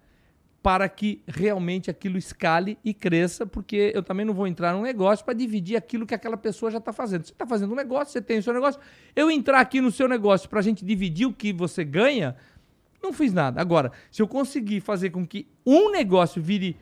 para 0.63 0.89
que 0.89 1.23
realmente 1.27 1.91
aquilo 1.91 2.19
escale 2.19 2.79
e 2.85 2.93
cresça, 2.93 3.47
porque 3.47 3.93
eu 3.95 4.03
também 4.03 4.27
não 4.27 4.35
vou 4.35 4.47
entrar 4.47 4.75
num 4.75 4.83
negócio 4.83 5.25
para 5.25 5.35
dividir 5.35 5.77
aquilo 5.77 6.07
que 6.07 6.15
aquela 6.15 6.37
pessoa 6.37 6.71
já 6.71 6.79
está 6.79 6.93
fazendo. 6.93 7.25
Você 7.25 7.33
está 7.33 7.47
fazendo 7.47 7.73
um 7.73 7.77
negócio, 7.77 8.13
você 8.13 8.21
tem 8.21 8.39
o 8.39 8.43
seu 8.43 8.53
negócio. 8.53 8.81
Eu 9.15 9.31
entrar 9.31 9.61
aqui 9.61 9.81
no 9.81 9.91
seu 9.91 10.09
negócio 10.09 10.49
para 10.49 10.59
a 10.59 10.63
gente 10.63 10.85
dividir 10.85 11.27
o 11.27 11.33
que 11.33 11.53
você 11.53 11.85
ganha, 11.85 12.37
não 13.03 13.13
fiz 13.13 13.33
nada. 13.33 13.61
Agora, 13.61 13.93
se 14.11 14.21
eu 14.21 14.27
conseguir 14.27 14.81
fazer 14.81 15.11
com 15.11 15.27
que 15.27 15.47
um 15.65 15.91
negócio 15.91 16.43
vire 16.43 16.77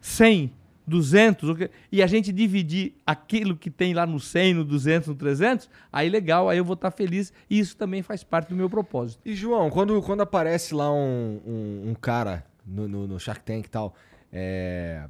100, 0.00 0.52
200, 0.86 1.68
e 1.90 2.02
a 2.02 2.06
gente 2.06 2.32
dividir 2.32 2.94
aquilo 3.06 3.56
que 3.56 3.70
tem 3.70 3.94
lá 3.94 4.04
no 4.04 4.18
100, 4.18 4.54
no 4.54 4.64
200, 4.64 5.08
no 5.08 5.14
300, 5.14 5.70
aí 5.92 6.10
legal, 6.10 6.50
aí 6.50 6.58
eu 6.58 6.64
vou 6.64 6.74
estar 6.74 6.90
feliz 6.90 7.32
e 7.48 7.58
isso 7.58 7.76
também 7.76 8.02
faz 8.02 8.22
parte 8.22 8.48
do 8.48 8.56
meu 8.56 8.68
propósito. 8.68 9.20
E 9.24 9.34
João, 9.34 9.70
quando, 9.70 10.02
quando 10.02 10.20
aparece 10.20 10.74
lá 10.74 10.92
um, 10.92 11.40
um, 11.46 11.90
um 11.90 11.94
cara 11.94 12.44
no, 12.66 12.88
no, 12.88 13.06
no, 13.06 13.20
Shark 13.20 13.42
Tank 13.44 13.66
e 13.66 13.70
tal, 13.70 13.94
é, 14.32 15.06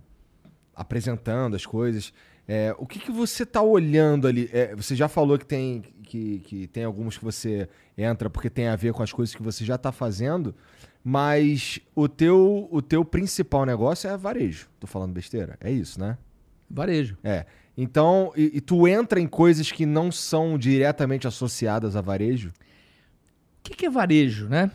apresentando 0.75 1.57
as 1.57 1.65
coisas, 1.65 2.13
é, 2.47 2.75
o 2.79 2.87
que, 2.87 2.99
que 2.99 3.11
você 3.11 3.43
está 3.43 3.63
olhando 3.63 4.29
ali? 4.29 4.51
É, 4.53 4.75
você 4.77 4.95
já 4.95 5.09
falou 5.09 5.39
que 5.39 5.47
tem, 5.47 5.83
que, 6.03 6.41
que 6.41 6.67
tem 6.67 6.85
alguns 6.85 7.17
que 7.17 7.25
você 7.25 7.69
entra 7.97 8.29
porque 8.29 8.51
tem 8.51 8.69
a 8.69 8.77
ver 8.77 8.93
com 8.93 9.03
as 9.03 9.13
coisas 9.13 9.35
que 9.35 9.43
você 9.43 9.65
já 9.65 9.77
está 9.77 9.91
fazendo, 9.91 10.55
mas 11.03 11.81
o 11.95 12.07
teu, 12.07 12.69
o 12.71 12.83
teu 12.83 13.05
principal 13.05 13.65
negócio 13.65 14.11
é 14.11 14.17
varejo. 14.17 14.69
Tô 14.79 14.87
falando 14.87 15.13
besteira? 15.13 15.57
É 15.61 15.71
isso, 15.71 15.99
né? 15.99 16.19
Varejo. 16.69 17.17
É. 17.25 17.47
Então, 17.77 18.33
e, 18.37 18.53
e 18.55 18.61
tu 18.61 18.87
entra 18.87 19.19
em 19.19 19.27
coisas 19.27 19.73
que 19.73 19.87
não 19.87 20.13
são 20.13 20.59
diretamente 20.59 21.27
associadas 21.27 21.97
a 21.97 22.01
varejo? 22.01 22.51
O 22.51 22.53
que, 23.63 23.75
que 23.75 23.87
é 23.87 23.91
varejo, 23.91 24.49
né? 24.49 24.71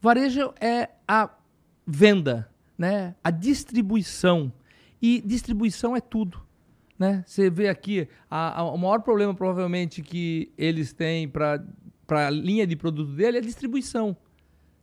Varejo 0.00 0.54
é 0.60 0.88
a 1.06 1.28
venda, 1.90 2.48
né? 2.78 3.14
A 3.22 3.30
distribuição. 3.30 4.52
E 5.02 5.20
distribuição 5.24 5.96
é 5.96 6.00
tudo. 6.00 6.40
Né? 6.98 7.24
Você 7.26 7.48
vê 7.48 7.68
aqui, 7.68 8.06
a, 8.30 8.60
a, 8.60 8.64
o 8.64 8.76
maior 8.76 9.00
problema 9.00 9.34
provavelmente 9.34 10.02
que 10.02 10.52
eles 10.56 10.92
têm 10.92 11.26
para 11.26 11.62
a 12.10 12.30
linha 12.30 12.66
de 12.66 12.76
produto 12.76 13.12
dele 13.12 13.38
é 13.38 13.40
distribuição. 13.40 14.16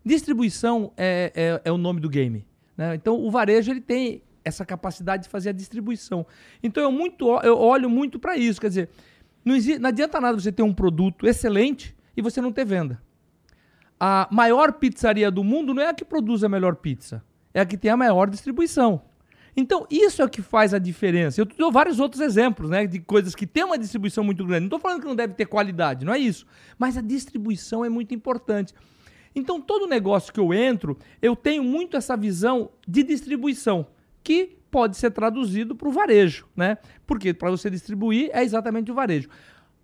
Distribuição 0.04 0.92
é, 0.98 1.32
é, 1.36 1.62
é 1.64 1.72
o 1.72 1.78
nome 1.78 2.00
do 2.00 2.10
game. 2.10 2.46
Né? 2.76 2.96
Então 2.96 3.24
o 3.24 3.30
varejo 3.30 3.70
ele 3.70 3.82
tem 3.82 4.24
essa 4.44 4.66
capacidade 4.66 5.24
de 5.24 5.30
fazer 5.30 5.50
a 5.50 5.54
distribuição. 5.54 6.26
Então 6.64 6.82
eu, 6.82 6.92
muito, 6.92 7.28
eu 7.44 7.58
olho 7.58 7.90
muito 7.90 8.18
para 8.18 8.36
isso. 8.36 8.60
Quer 8.60 8.70
dizer, 8.70 8.90
não, 9.46 9.56
existe, 9.56 9.80
não 9.80 9.90
adianta 9.90 10.20
nada 10.20 10.40
você 10.40 10.52
ter 10.52 10.64
um 10.64 10.74
produto 10.74 11.28
excelente 11.28 11.96
e 12.16 12.22
você 12.22 12.42
não 12.42 12.52
ter 12.52 12.66
venda. 12.66 13.00
A 14.00 14.28
maior 14.32 14.74
pizzaria 14.74 15.32
do 15.32 15.44
mundo 15.44 15.74
não 15.74 15.82
é 15.82 15.90
a 15.90 15.94
que 15.94 16.06
produz 16.06 16.44
a 16.44 16.50
melhor 16.50 16.76
pizza, 16.76 17.24
é 17.54 17.60
a 17.60 17.66
que 17.66 17.78
tem 17.78 17.90
a 17.90 17.98
maior 17.98 18.30
distribuição. 18.30 19.02
Então, 19.56 19.88
isso 19.90 20.22
é 20.22 20.26
o 20.26 20.30
que 20.30 20.44
faz 20.44 20.72
a 20.72 20.78
diferença. 20.78 21.42
Eu 21.42 21.46
dou 21.46 21.72
vários 21.72 22.00
outros 22.00 22.22
exemplos, 22.22 22.70
né, 22.70 22.86
de 22.86 23.00
coisas 23.00 23.34
que 23.34 23.48
têm 23.48 23.64
uma 23.64 23.78
distribuição 23.78 24.24
muito 24.24 24.46
grande. 24.46 24.62
Não 24.62 24.68
estou 24.68 24.80
falando 24.80 25.02
que 25.02 25.08
não 25.08 25.16
deve 25.16 25.34
ter 25.34 25.48
qualidade, 25.48 26.06
não 26.06 26.14
é 26.14 26.20
isso. 26.20 26.46
Mas 26.78 26.96
a 26.96 27.02
distribuição 27.02 27.84
é 27.84 27.90
muito 27.90 28.14
importante. 28.14 28.72
Então, 29.34 29.60
todo 29.60 29.88
negócio 29.88 30.32
que 30.32 30.40
eu 30.40 30.54
entro, 30.54 30.96
eu 31.20 31.36
tenho 31.36 31.64
muito 31.64 31.98
essa 31.98 32.16
visão 32.16 32.70
de 32.88 33.02
distribuição, 33.02 33.88
que 34.24 34.58
pode 34.70 34.96
ser 34.96 35.10
traduzido 35.10 35.76
para 35.76 35.88
o 35.88 35.92
varejo, 35.92 36.48
né? 36.56 36.78
Porque 37.08 37.34
para 37.34 37.50
você 37.50 37.68
distribuir 37.68 38.30
é 38.34 38.44
exatamente 38.44 38.92
o 38.92 38.94
varejo. 38.94 39.28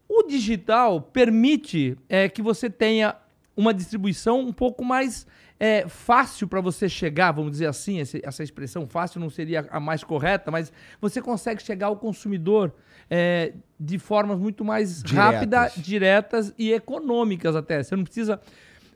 O 0.08 0.21
digital 0.23 1.02
permite 1.02 1.97
é, 2.08 2.30
que 2.30 2.41
você 2.41 2.69
tenha 2.69 3.15
uma 3.56 3.74
distribuição 3.74 4.39
um 4.39 4.54
pouco 4.54 4.84
mais 4.84 5.28
é, 5.60 5.88
fácil 5.88 6.48
para 6.48 6.60
você 6.60 6.89
chegar, 6.89 7.32
vamos 7.32 7.52
dizer 7.52 7.68
assim, 7.68 8.00
essa 8.00 8.44
expressão 8.44 8.88
fácil 8.88 9.20
não 9.20 9.30
seria 9.30 9.68
a 9.70 9.80
mais 9.80 10.04
correta, 10.04 10.52
mas 10.52 10.74
você 11.00 11.22
consegue 11.22 11.62
chegar 11.62 11.88
ao 11.88 11.98
consumidor 11.98 12.74
é, 13.10 13.54
de 13.80 14.00
formas 14.00 14.39
muito 14.39 14.66
mais 14.66 15.02
rápidas, 15.04 15.74
diretas 15.78 16.54
e 16.58 16.72
econômicas 16.72 17.56
até. 17.56 17.82
Você 17.82 17.96
não 17.96 18.04
precisa. 18.04 18.42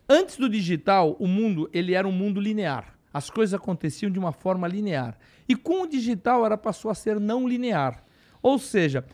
Antes 0.08 0.36
do 0.36 0.48
digital, 0.48 1.16
o 1.18 1.26
mundo 1.26 1.70
ele 1.72 1.94
era 1.94 2.06
um 2.06 2.12
mundo 2.12 2.40
linear. 2.40 2.94
As 3.12 3.30
coisas 3.30 3.54
aconteciam 3.54 4.10
de 4.10 4.18
uma 4.18 4.32
forma 4.32 4.66
linear. 4.68 5.16
E 5.48 5.56
com 5.56 5.82
o 5.82 5.86
digital, 5.86 6.44
ela 6.44 6.58
passou 6.58 6.90
a 6.90 6.94
ser 6.94 7.18
não 7.18 7.48
linear. 7.48 8.04
Ou 8.42 8.58
seja, 8.58 9.04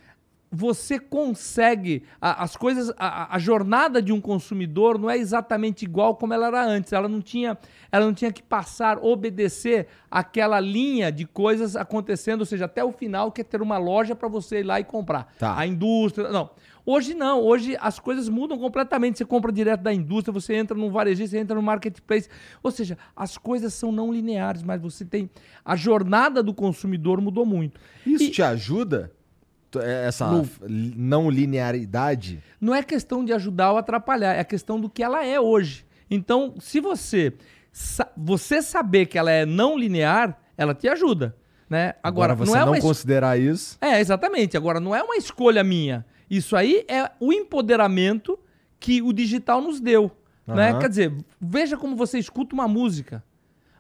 você 0.55 1.01
consegue. 1.01 2.05
A, 2.21 2.45
as 2.45 2.57
coisas. 2.57 2.93
A, 2.97 3.35
a, 3.35 3.39
jornada 3.39 4.01
de 4.01 4.13
um 4.13 4.21
consumidor 4.21 4.99
não 4.99 5.11
é 5.11 5.19
exatamente 5.19 5.85
igual 5.85 6.15
como 6.15 6.33
ela 6.33 6.47
era 6.47 6.65
antes. 6.65 6.93
Ela 6.93 7.09
não 7.09 7.21
tinha, 7.21 7.59
ela 7.91 8.07
não 8.07 8.15
tinha 8.15 8.33
que 8.33 8.43
passar, 8.43 8.99
obedecer 9.03 9.89
aquela 10.09 10.61
linha 10.61 11.11
de 11.11 11.27
coisas 11.27 11.75
acontecendo, 11.75 12.41
ou 12.41 12.47
seja, 12.47 12.67
até 12.67 12.85
o 12.85 12.93
final, 12.93 13.33
que 13.33 13.41
é 13.41 13.45
ter 13.45 13.61
uma 13.61 13.79
loja 13.79 14.15
para 14.15 14.29
você 14.29 14.61
ir 14.61 14.63
lá 14.63 14.79
e 14.79 14.85
comprar. 14.85 15.35
Tá. 15.39 15.59
A 15.59 15.67
indústria. 15.67 16.29
Não. 16.29 16.51
Hoje 16.87 17.15
não, 17.15 17.41
hoje 17.41 17.77
as 17.81 17.99
coisas 17.99 18.29
mudam 18.29 18.59
completamente. 18.59 19.19
Você 19.19 19.25
compra 19.25 19.51
direto 19.51 19.81
da 19.81 19.93
indústria, 19.93 20.33
você 20.33 20.55
entra 20.55 20.77
num 20.77 20.91
varejista, 20.91 21.31
você 21.31 21.39
entra 21.39 21.57
no 21.57 21.63
marketplace. 21.63 22.29
Ou 22.63 22.71
seja, 22.71 22.99
as 23.17 23.39
coisas 23.39 23.73
são 23.73 23.91
não 23.91 24.13
lineares, 24.13 24.63
mas 24.63 24.81
você 24.81 25.05
tem. 25.05 25.31
A 25.65 25.75
jornada 25.75 26.43
do 26.43 26.53
consumidor 26.53 27.21
mudou 27.21 27.47
muito. 27.47 27.81
Isso 28.07 28.25
e... 28.25 28.31
te 28.31 28.43
ajuda? 28.43 29.11
É, 29.81 30.07
essa 30.07 30.31
no, 30.31 30.49
não 30.69 31.31
linearidade? 31.31 32.43
Não 32.61 32.75
é 32.75 32.83
questão 32.83 33.25
de 33.25 33.33
ajudar 33.33 33.73
ou 33.73 33.79
atrapalhar, 33.79 34.35
é 34.35 34.45
questão 34.45 34.81
do 34.81 34.89
que 34.89 35.03
ela 35.03 35.25
é 35.25 35.39
hoje. 35.41 35.85
Então, 36.11 36.55
se 36.61 36.81
você 36.81 37.33
você 38.17 38.63
saber 38.63 39.07
que 39.07 39.19
ela 39.19 39.31
é 39.31 39.45
não 39.45 39.77
linear, 39.77 40.39
ela 40.57 40.75
te 40.75 40.89
ajuda, 40.89 41.37
né? 41.69 41.95
Agora, 42.03 42.33
Agora 42.33 42.35
você 42.35 42.53
não, 42.53 42.75
é 42.75 42.77
não 42.77 42.81
considerar 42.81 43.39
isso? 43.39 43.77
É, 43.81 44.01
exatamente. 44.01 44.57
Agora 44.57 44.79
não 44.79 44.95
é 44.95 45.03
uma 45.03 45.17
escolha 45.17 45.65
minha. 45.65 46.07
Isso 46.31 46.57
aí 46.57 46.85
é 46.89 47.11
o 47.19 47.33
empoderamento 47.33 48.39
que 48.79 49.03
o 49.03 49.13
digital 49.13 49.61
nos 49.61 49.81
deu, 49.81 50.11
uhum. 50.47 50.55
né? 50.55 50.79
Quer 50.79 50.89
dizer, 50.89 51.13
veja 51.41 51.77
como 51.77 51.97
você 51.97 52.19
escuta 52.19 52.55
uma 52.55 52.69
música. 52.69 53.25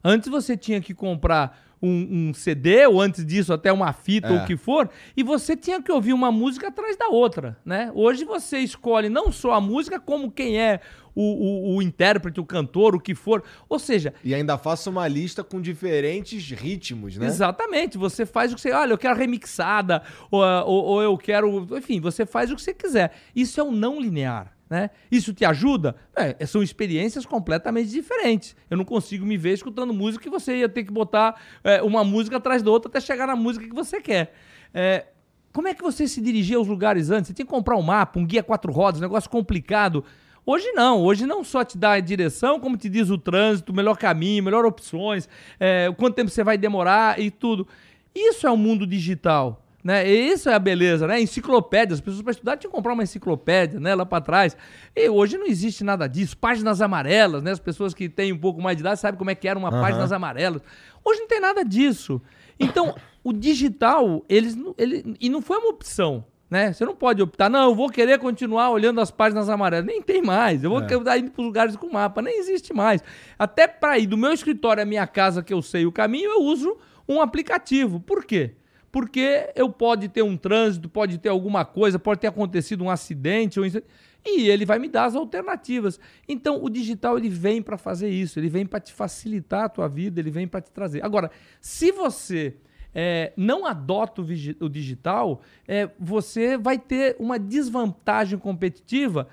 Antes 0.03 0.29
você 0.29 0.57
tinha 0.57 0.81
que 0.81 0.93
comprar 0.93 1.64
um, 1.85 2.29
um, 2.29 2.35
CD, 2.35 2.87
ou 2.87 3.01
antes 3.01 3.25
disso 3.25 3.53
até 3.53 3.73
uma 3.73 3.93
fita 3.93 4.29
é. 4.29 4.33
ou 4.33 4.39
o 4.39 4.47
que 4.47 4.57
for, 4.57 4.89
e 5.17 5.23
você 5.23 5.57
tinha 5.57 5.83
que 5.83 5.93
ouvir 5.93 6.13
uma 6.13 6.33
música 6.33 6.69
atrás 6.69 6.97
da 6.97 7.09
outra, 7.09 7.57
né? 7.65 7.91
Hoje 7.95 8.25
você 8.25 8.59
escolhe 8.59 9.09
não 9.09 9.31
só 9.31 9.53
a 9.53 9.61
música, 9.61 10.01
como 10.01 10.31
quem 10.31 10.59
é 10.59 10.81
o, 11.15 11.23
o, 11.23 11.77
o, 11.77 11.83
intérprete, 11.83 12.41
o 12.41 12.45
cantor, 12.45 12.95
o 12.95 13.01
que 13.01 13.15
for. 13.15 13.43
Ou 13.69 13.79
seja. 13.79 14.13
E 14.25 14.35
ainda 14.35 14.59
faça 14.59 14.91
uma 14.91 15.07
lista 15.07 15.45
com 15.45 15.61
diferentes 15.61 16.51
ritmos, 16.51 17.17
né? 17.17 17.27
Exatamente. 17.27 17.97
Você 17.97 18.27
faz 18.27 18.53
o 18.53 18.57
que 18.57 18.61
você. 18.61 18.73
Olha, 18.73 18.93
eu 18.93 18.99
quero 18.99 19.17
remixada, 19.17 20.03
ou, 20.31 20.43
ou, 20.43 20.85
ou 20.85 21.03
eu 21.03 21.17
quero. 21.17 21.67
Enfim, 21.77 22.01
você 22.01 22.27
faz 22.27 22.51
o 22.51 22.57
que 22.57 22.63
você 22.63 22.75
quiser. 22.75 23.13
Isso 23.35 23.61
é 23.61 23.63
o 23.63 23.71
não 23.71 24.01
linear. 24.01 24.54
Né? 24.75 24.91
Isso 25.09 25.33
te 25.33 25.45
ajuda? 25.45 25.95
É, 26.17 26.45
são 26.47 26.61
experiências 26.61 27.25
completamente 27.25 27.91
diferentes. 27.91 28.57
Eu 28.69 28.77
não 28.77 28.85
consigo 28.85 29.25
me 29.25 29.37
ver 29.37 29.53
escutando 29.53 29.95
música 29.95 30.25
que 30.25 30.29
você 30.29 30.57
ia 30.57 30.69
ter 30.69 30.83
que 30.83 30.93
botar 30.93 31.41
é, 31.63 31.81
uma 31.81 32.03
música 32.03 32.39
atrás 32.39 32.61
da 32.61 32.73
outra 32.73 32.89
até 32.89 33.01
chegar 33.01 33.29
na 33.29 33.37
música 33.37 33.65
que 33.65 33.73
você 33.73 34.01
quer. 34.01 34.35
É, 34.75 35.07
como 35.53 35.69
é 35.69 35.75
que 35.75 35.81
você 35.81 36.09
se 36.09 36.21
dirigia 36.21 36.57
aos 36.57 36.67
lugares 36.67 37.09
antes? 37.09 37.29
Você 37.29 37.35
tinha 37.35 37.47
que 37.47 37.53
comprar 37.53 37.77
um 37.77 37.83
mapa, 37.83 38.19
um 38.19 38.27
guia 38.27 38.43
quatro 38.43 38.73
rodas, 38.73 39.01
um 39.01 39.05
negócio 39.05 39.31
complicado. 39.31 40.05
Hoje 40.45 40.73
não, 40.73 41.01
hoje 41.01 41.25
não 41.25 41.45
só 41.45 41.63
te 41.63 41.79
dá 41.79 41.93
a 41.93 42.01
direção, 42.01 42.59
como 42.59 42.77
te 42.77 42.89
diz 42.89 43.11
o 43.11 43.17
trânsito, 43.17 43.71
o 43.71 43.77
melhor 43.77 43.97
caminho, 43.97 44.43
melhor 44.43 44.67
opções, 44.67 45.29
é, 45.61 45.89
quanto 45.97 46.17
tempo 46.17 46.33
você 46.33 46.43
vai 46.43 46.59
demorar 46.59 47.21
e 47.21 47.31
tudo. 47.31 47.69
Isso 48.13 48.45
é 48.45 48.51
o 48.51 48.57
mundo 48.57 48.85
digital. 48.85 49.64
Né? 49.85 50.09
E 50.09 50.33
isso 50.33 50.49
é 50.49 50.55
a 50.55 50.59
beleza, 50.59 51.07
né? 51.07 51.21
Enciclopédia. 51.21 51.93
As 51.93 52.01
pessoas 52.01 52.23
para 52.23 52.31
estudar 52.31 52.57
tinham 52.57 52.71
que 52.71 52.75
comprar 52.75 52.95
uma 52.95 53.03
enciclopédia, 53.03 53.79
né? 53.79 53.95
Lá 53.95 54.07
para 54.07 54.25
trás. 54.25 54.57
E 54.97 55.11
hoje 55.11 55.37
não 55.37 55.47
existe 55.47 55.85
nada 55.85 56.07
disso. 56.07 56.39
Páginas 56.39 56.81
amarelas, 56.81 57.43
né? 57.43 57.51
As 57.51 57.61
pessoas 57.61 57.93
que 57.93 58.09
têm 58.09 58.33
um 58.33 58.39
pouco 58.39 58.63
mais 58.63 58.79
de 58.79 58.83
idade 58.83 58.99
sabem 58.99 59.19
como 59.19 59.31
é 59.31 59.35
que 59.35 59.47
era 59.47 59.59
uma 59.59 59.71
uhum. 59.73 59.83
páginas 59.83 60.11
amarelas. 60.11 60.63
Hoje 61.05 61.21
não 61.21 61.29
tem 61.29 61.39
nada 61.39 61.63
disso. 61.63 62.19
Então, 62.59 62.95
o 63.23 63.31
digital, 63.31 64.25
eles, 64.27 64.57
ele, 64.79 65.17
e 65.21 65.29
não 65.29 65.43
foi 65.43 65.59
uma 65.59 65.69
opção. 65.69 66.25
Né? 66.49 66.73
Você 66.73 66.87
não 66.87 66.95
pode 66.95 67.21
optar, 67.21 67.51
não, 67.51 67.71
eu 67.71 67.75
vou 67.75 67.91
querer 67.91 68.19
continuar 68.19 68.71
olhando 68.71 69.03
as 69.03 69.11
páginas 69.11 69.51
amarelas. 69.51 69.85
Nem 69.85 70.01
tem 70.01 70.23
mais. 70.23 70.65
Eu 70.65 70.71
vou 70.71 70.81
é. 70.81 70.87
querer 70.87 71.19
ir 71.19 71.31
para 71.31 71.43
os 71.43 71.47
lugares 71.47 71.77
com 71.77 71.93
mapa. 71.93 72.23
Nem 72.23 72.39
existe 72.39 72.73
mais. 72.73 73.03
Até 73.39 73.69
para 73.69 73.99
ir 73.99 74.07
do 74.07 74.17
meu 74.17 74.33
escritório 74.33 74.83
à 74.83 74.87
minha 74.87 75.07
casa, 75.07 75.43
que 75.43 75.53
eu 75.53 75.61
sei 75.61 75.85
o 75.85 75.93
caminho, 75.93 76.31
eu 76.31 76.41
uso 76.41 76.75
um 77.07 77.21
aplicativo. 77.21 78.01
Por 78.01 78.25
quê? 78.25 78.55
Porque 78.95 79.51
eu 79.57 79.69
pode 79.71 80.09
ter 80.09 80.23
um 80.23 80.37
trânsito, 80.37 80.89
pode 80.89 81.19
ter 81.19 81.29
alguma 81.29 81.65
coisa, 81.65 81.99
pode 81.99 82.21
ter 82.21 82.29
acontecido 82.29 82.85
um 82.85 82.89
acidente, 82.89 83.59
ou 83.59 83.67
e 83.67 84.49
ele 84.49 84.65
vai 84.65 84.79
me 84.79 84.87
dar 84.87 85.07
as 85.07 85.17
alternativas. 85.17 85.99
Então, 86.29 86.63
o 86.63 86.71
digital 86.71 87.19
ele 87.19 87.29
vem 87.29 87.61
para 87.61 87.77
fazer 87.77 88.09
isso, 88.09 88.39
ele 88.39 88.49
vem 88.49 88.65
para 88.65 88.79
te 88.79 88.93
facilitar 88.93 89.65
a 89.65 89.69
tua 89.69 89.89
vida, 89.89 90.21
ele 90.21 90.31
vem 90.31 90.47
para 90.47 90.61
te 90.61 90.71
trazer. 90.71 91.05
Agora, 91.05 91.33
se 91.61 91.91
você 91.91 92.55
é, 92.95 93.33
não 93.37 93.67
adota 93.67 94.23
o, 94.23 94.25
o 94.65 94.69
digital, 94.69 95.43
é, 95.67 95.91
você 95.99 96.57
vai 96.57 96.79
ter 96.79 97.17
uma 97.19 97.37
desvantagem 97.37 98.39
competitiva 98.39 99.27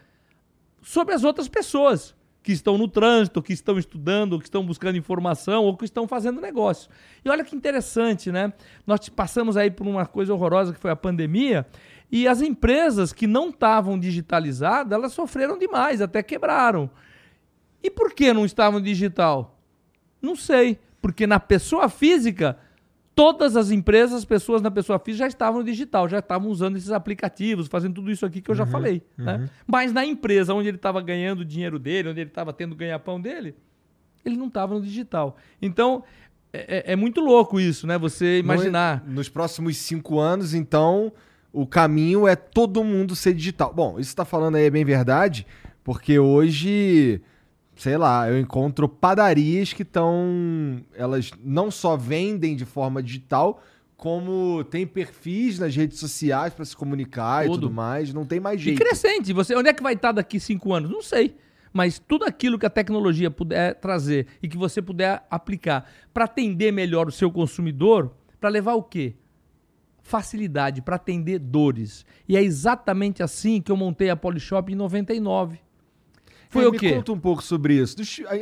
sobre 0.81 1.13
as 1.13 1.23
outras 1.23 1.47
pessoas 1.47 2.15
que 2.43 2.51
estão 2.51 2.77
no 2.77 2.87
trânsito, 2.87 3.41
que 3.41 3.53
estão 3.53 3.77
estudando, 3.77 4.39
que 4.39 4.45
estão 4.45 4.65
buscando 4.65 4.97
informação 4.97 5.63
ou 5.63 5.77
que 5.77 5.85
estão 5.85 6.07
fazendo 6.07 6.41
negócio. 6.41 6.89
E 7.23 7.29
olha 7.29 7.43
que 7.43 7.55
interessante, 7.55 8.31
né? 8.31 8.51
Nós 8.85 9.07
passamos 9.09 9.55
aí 9.55 9.69
por 9.69 9.87
uma 9.87 10.05
coisa 10.05 10.33
horrorosa 10.33 10.73
que 10.73 10.79
foi 10.79 10.91
a 10.91 10.95
pandemia 10.95 11.65
e 12.11 12.27
as 12.27 12.41
empresas 12.41 13.13
que 13.13 13.27
não 13.27 13.49
estavam 13.49 13.97
digitalizadas, 13.97 14.91
elas 14.91 15.13
sofreram 15.13 15.57
demais, 15.57 16.01
até 16.01 16.23
quebraram. 16.23 16.89
E 17.83 17.89
por 17.89 18.13
que 18.13 18.33
não 18.33 18.45
estavam 18.45 18.81
digital? 18.81 19.57
Não 20.21 20.35
sei, 20.35 20.79
porque 21.01 21.25
na 21.25 21.39
pessoa 21.39 21.89
física 21.89 22.57
todas 23.21 23.55
as 23.55 23.69
empresas, 23.69 24.17
as 24.17 24.25
pessoas 24.25 24.63
na 24.63 24.71
pessoa 24.71 24.97
física 24.97 25.25
já 25.25 25.27
estavam 25.27 25.59
no 25.59 25.65
digital, 25.65 26.09
já 26.09 26.17
estavam 26.17 26.49
usando 26.49 26.75
esses 26.75 26.89
aplicativos, 26.89 27.67
fazendo 27.67 27.93
tudo 27.93 28.09
isso 28.09 28.25
aqui 28.25 28.41
que 28.41 28.49
eu 28.49 28.55
já 28.55 28.63
uhum, 28.63 28.71
falei. 28.71 29.03
Uhum. 29.15 29.25
Né? 29.25 29.49
Mas 29.67 29.93
na 29.93 30.03
empresa 30.03 30.55
onde 30.55 30.67
ele 30.67 30.77
estava 30.77 30.99
ganhando 31.03 31.41
o 31.41 31.45
dinheiro 31.45 31.77
dele, 31.77 32.09
onde 32.09 32.19
ele 32.19 32.31
estava 32.31 32.51
tendo 32.51 32.75
ganha-pão 32.75 33.21
dele, 33.21 33.53
ele 34.25 34.35
não 34.35 34.47
estava 34.47 34.73
no 34.73 34.81
digital. 34.81 35.37
Então, 35.61 36.03
é, 36.51 36.77
é, 36.89 36.93
é, 36.93 36.95
muito 36.95 37.21
louco 37.21 37.59
isso, 37.59 37.85
né? 37.85 37.95
Você 37.99 38.39
imaginar. 38.39 39.03
No, 39.05 39.13
nos 39.13 39.29
próximos 39.29 39.77
cinco 39.77 40.19
anos, 40.19 40.55
então, 40.55 41.13
o 41.53 41.67
caminho 41.67 42.27
é 42.27 42.35
todo 42.35 42.83
mundo 42.83 43.15
ser 43.15 43.35
digital. 43.35 43.71
Bom, 43.71 43.99
isso 43.99 44.09
está 44.09 44.25
falando 44.25 44.55
aí 44.55 44.65
é 44.65 44.69
bem 44.71 44.83
verdade, 44.83 45.45
porque 45.83 46.17
hoje 46.17 47.21
sei 47.81 47.97
lá, 47.97 48.29
eu 48.29 48.39
encontro 48.39 48.87
padarias 48.87 49.73
que 49.73 49.81
estão. 49.81 50.83
Elas 50.93 51.31
não 51.43 51.71
só 51.71 51.97
vendem 51.97 52.55
de 52.55 52.63
forma 52.63 53.01
digital, 53.01 53.59
como 53.97 54.63
tem 54.65 54.85
perfis 54.85 55.57
nas 55.57 55.75
redes 55.75 55.97
sociais 55.97 56.53
para 56.53 56.63
se 56.63 56.77
comunicar 56.77 57.45
tudo. 57.45 57.53
e 57.53 57.55
tudo 57.55 57.73
mais. 57.73 58.13
Não 58.13 58.23
tem 58.23 58.39
mais 58.39 58.61
jeito. 58.61 58.79
E 58.79 58.85
crescente. 58.85 59.33
Você, 59.33 59.55
onde 59.55 59.69
é 59.69 59.73
que 59.73 59.81
vai 59.81 59.93
estar 59.93 60.11
daqui 60.11 60.39
cinco 60.39 60.71
anos? 60.75 60.91
Não 60.91 61.01
sei. 61.01 61.35
Mas 61.73 61.97
tudo 61.97 62.23
aquilo 62.23 62.59
que 62.59 62.67
a 62.67 62.69
tecnologia 62.69 63.31
puder 63.31 63.73
trazer 63.73 64.27
e 64.43 64.47
que 64.47 64.57
você 64.57 64.79
puder 64.79 65.25
aplicar 65.27 65.89
para 66.13 66.25
atender 66.25 66.71
melhor 66.71 67.07
o 67.07 67.11
seu 67.11 67.31
consumidor, 67.31 68.13
para 68.39 68.51
levar 68.51 68.75
o 68.75 68.83
quê? 68.83 69.15
Facilidade 70.03 70.83
para 70.83 70.97
atender 70.97 71.39
dores. 71.39 72.05
E 72.29 72.37
é 72.37 72.43
exatamente 72.43 73.23
assim 73.23 73.59
que 73.59 73.71
eu 73.71 73.77
montei 73.77 74.11
a 74.11 74.15
Polishop 74.15 74.71
em 74.71 74.75
99. 74.75 75.59
Foi 76.51 76.65
o 76.65 76.71
quê? 76.73 76.89
Me 76.89 76.95
conta 76.95 77.11
um 77.13 77.19
pouco 77.19 77.41
sobre 77.41 77.75
isso. 77.75 77.95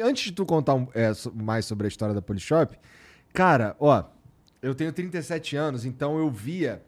Antes 0.03 0.23
de 0.25 0.31
tu 0.31 0.45
contar 0.45 0.73
um, 0.73 0.87
é, 0.93 1.11
mais 1.33 1.65
sobre 1.65 1.85
a 1.85 1.87
história 1.87 2.13
da 2.13 2.21
Polishop, 2.21 2.75
cara, 3.31 3.75
ó, 3.79 4.03
eu 4.61 4.73
tenho 4.73 4.91
37 4.91 5.55
anos, 5.55 5.85
então 5.85 6.17
eu 6.17 6.29
via 6.29 6.81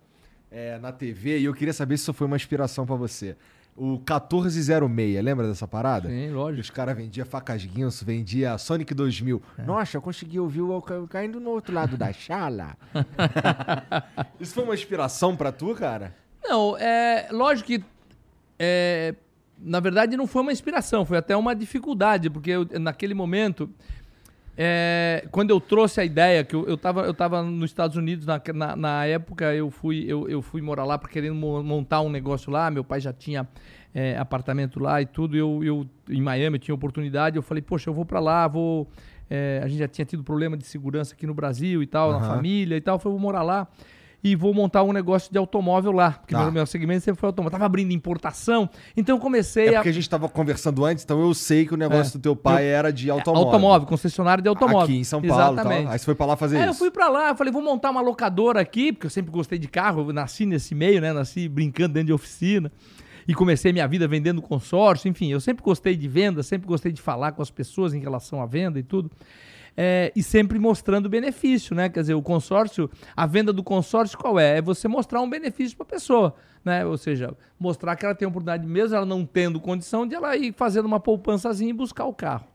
é, 0.49 0.79
na 0.79 0.91
TV 0.91 1.39
e 1.39 1.45
eu 1.45 1.53
queria 1.53 1.73
saber 1.73 1.97
se 1.97 2.03
isso 2.03 2.13
foi 2.13 2.25
uma 2.25 2.35
inspiração 2.35 2.85
para 2.85 2.95
você. 2.95 3.37
O 3.77 3.91
1406, 3.93 5.23
lembra 5.23 5.47
dessa 5.47 5.67
parada? 5.67 6.09
Sim, 6.09 6.31
lógico. 6.31 6.61
Os 6.61 6.69
caras 6.69 6.97
vendiam 6.97 7.25
facas 7.25 7.63
guinso, 7.63 8.03
vendia 8.03 8.57
Sonic 8.57 8.93
2000. 8.93 9.41
É. 9.57 9.63
Nossa, 9.63 9.95
eu 9.95 10.01
consegui 10.01 10.39
ouvir 10.39 10.61
o 10.61 10.81
caindo 11.07 11.39
no 11.39 11.51
outro 11.51 11.73
lado 11.73 11.95
da 11.95 12.11
chala. 12.11 12.75
Isso 14.39 14.53
foi 14.53 14.63
uma 14.63 14.73
inspiração 14.73 15.37
para 15.37 15.51
tu, 15.51 15.73
cara? 15.73 16.13
Não, 16.43 16.77
é 16.77 17.29
lógico 17.31 17.67
que 17.67 17.83
é, 18.59 19.15
na 19.63 19.79
verdade, 19.79 20.17
não 20.17 20.27
foi 20.27 20.41
uma 20.41 20.51
inspiração, 20.51 21.05
foi 21.05 21.17
até 21.17 21.35
uma 21.35 21.55
dificuldade, 21.55 22.29
porque 22.29 22.51
eu, 22.51 22.67
naquele 22.79 23.13
momento, 23.13 23.69
é, 24.57 25.25
quando 25.31 25.51
eu 25.51 25.59
trouxe 25.59 26.01
a 26.01 26.05
ideia, 26.05 26.43
que 26.43 26.55
eu 26.55 26.73
estava 26.73 27.03
eu 27.03 27.13
tava 27.13 27.43
nos 27.43 27.69
Estados 27.69 27.95
Unidos, 27.95 28.25
na, 28.25 28.41
na, 28.53 28.75
na, 28.75 29.05
época 29.05 29.53
eu 29.53 29.69
fui, 29.69 30.05
eu, 30.07 30.27
eu 30.27 30.41
fui 30.41 30.61
morar 30.61 30.83
lá 30.83 30.97
para 30.97 31.09
querendo 31.09 31.35
montar 31.35 32.01
um 32.01 32.09
negócio 32.09 32.51
lá, 32.51 32.69
meu 32.71 32.83
pai 32.83 32.99
já 32.99 33.13
tinha 33.13 33.47
é, 33.93 34.17
apartamento 34.17 34.79
lá 34.79 35.01
e 35.01 35.05
tudo, 35.05 35.37
eu, 35.37 35.63
eu 35.63 35.87
em 36.09 36.21
Miami 36.21 36.57
eu 36.57 36.59
tinha 36.59 36.75
oportunidade, 36.75 37.37
eu 37.37 37.41
falei, 37.41 37.61
poxa, 37.61 37.89
eu 37.89 37.93
vou 37.93 38.05
para 38.05 38.19
lá, 38.19 38.47
vou... 38.47 38.87
É, 39.33 39.61
a 39.63 39.67
gente 39.69 39.79
já 39.79 39.87
tinha 39.87 40.03
tido 40.03 40.25
problema 40.25 40.57
de 40.57 40.65
segurança 40.65 41.13
aqui 41.13 41.25
no 41.25 41.33
Brasil 41.33 41.81
e 41.81 41.87
tal, 41.87 42.11
uhum. 42.11 42.19
na 42.19 42.27
família 42.27 42.75
e 42.75 42.81
tal, 42.81 42.95
eu 42.95 42.99
falei, 42.99 43.17
vou 43.17 43.21
morar 43.21 43.43
lá 43.43 43.65
e 44.23 44.35
vou 44.35 44.53
montar 44.53 44.83
um 44.83 44.93
negócio 44.93 45.31
de 45.31 45.37
automóvel 45.37 45.91
lá. 45.91 46.11
Porque 46.11 46.35
ah. 46.35 46.51
meu 46.51 46.65
segmento 46.65 47.03
sempre 47.03 47.19
foi 47.19 47.27
automóvel. 47.27 47.51
Tava 47.51 47.65
abrindo 47.65 47.91
importação, 47.91 48.69
então 48.95 49.15
eu 49.15 49.19
comecei 49.19 49.67
é 49.67 49.69
a. 49.69 49.73
porque 49.75 49.89
a 49.89 49.93
gente 49.93 50.03
estava 50.03 50.29
conversando 50.29 50.85
antes, 50.85 51.03
então 51.03 51.19
eu 51.21 51.33
sei 51.33 51.65
que 51.65 51.73
o 51.73 51.77
negócio 51.77 52.11
é. 52.11 52.13
do 52.17 52.21
teu 52.21 52.35
pai 52.35 52.63
eu... 52.63 52.75
era 52.75 52.93
de 52.93 53.09
é, 53.09 53.11
automóvel. 53.11 53.47
Automóvel, 53.47 53.87
concessionário 53.87 54.41
de 54.41 54.49
automóvel. 54.49 54.83
Aqui 54.83 54.97
em 54.97 55.03
São 55.03 55.21
Paulo. 55.21 55.53
Exatamente. 55.53 55.83
Tal. 55.83 55.93
Aí 55.93 55.99
você 55.99 56.05
foi 56.05 56.15
para 56.15 56.25
lá 56.25 56.35
fazer 56.35 56.57
é, 56.57 56.59
isso. 56.59 56.69
eu 56.69 56.73
fui 56.73 56.91
para 56.91 57.09
lá, 57.09 57.29
eu 57.29 57.35
falei, 57.35 57.51
vou 57.51 57.61
montar 57.61 57.89
uma 57.89 58.01
locadora 58.01 58.61
aqui, 58.61 58.91
porque 58.91 59.07
eu 59.07 59.11
sempre 59.11 59.31
gostei 59.31 59.57
de 59.57 59.67
carro, 59.67 60.01
eu 60.01 60.13
nasci 60.13 60.45
nesse 60.45 60.75
meio, 60.75 61.01
né? 61.01 61.11
Nasci 61.11 61.47
brincando 61.47 61.93
dentro 61.93 62.07
de 62.07 62.13
oficina 62.13 62.71
e 63.27 63.33
comecei 63.33 63.71
minha 63.71 63.87
vida 63.87 64.07
vendendo 64.07 64.41
consórcio, 64.41 65.07
enfim, 65.07 65.31
eu 65.31 65.39
sempre 65.39 65.63
gostei 65.63 65.95
de 65.95 66.07
venda, 66.07 66.41
sempre 66.41 66.67
gostei 66.67 66.91
de 66.91 67.01
falar 67.01 67.31
com 67.31 67.41
as 67.41 67.51
pessoas 67.51 67.93
em 67.93 67.99
relação 67.99 68.41
à 68.41 68.45
venda 68.45 68.79
e 68.79 68.83
tudo 68.83 69.11
é, 69.75 70.11
e 70.15 70.21
sempre 70.21 70.59
mostrando 70.59 71.09
benefício, 71.09 71.75
né? 71.75 71.89
Quer 71.89 72.01
dizer, 72.01 72.13
o 72.13 72.21
consórcio, 72.21 72.89
a 73.15 73.25
venda 73.25 73.53
do 73.53 73.63
consórcio 73.63 74.17
qual 74.17 74.39
é? 74.39 74.57
É 74.57 74.61
você 74.61 74.87
mostrar 74.87 75.21
um 75.21 75.29
benefício 75.29 75.75
para 75.77 75.85
a 75.85 75.89
pessoa, 75.89 76.35
né? 76.63 76.85
Ou 76.85 76.97
seja, 76.97 77.35
mostrar 77.59 77.95
que 77.95 78.05
ela 78.05 78.15
tem 78.15 78.25
a 78.25 78.29
oportunidade, 78.29 78.65
mesmo 78.67 78.95
ela 78.95 79.05
não 79.05 79.25
tendo 79.25 79.59
condição, 79.59 80.05
de 80.05 80.15
ela 80.15 80.35
ir 80.35 80.53
fazendo 80.53 80.85
uma 80.85 80.99
poupançazinha 80.99 81.69
e 81.69 81.73
buscar 81.73 82.05
o 82.05 82.13
carro. 82.13 82.45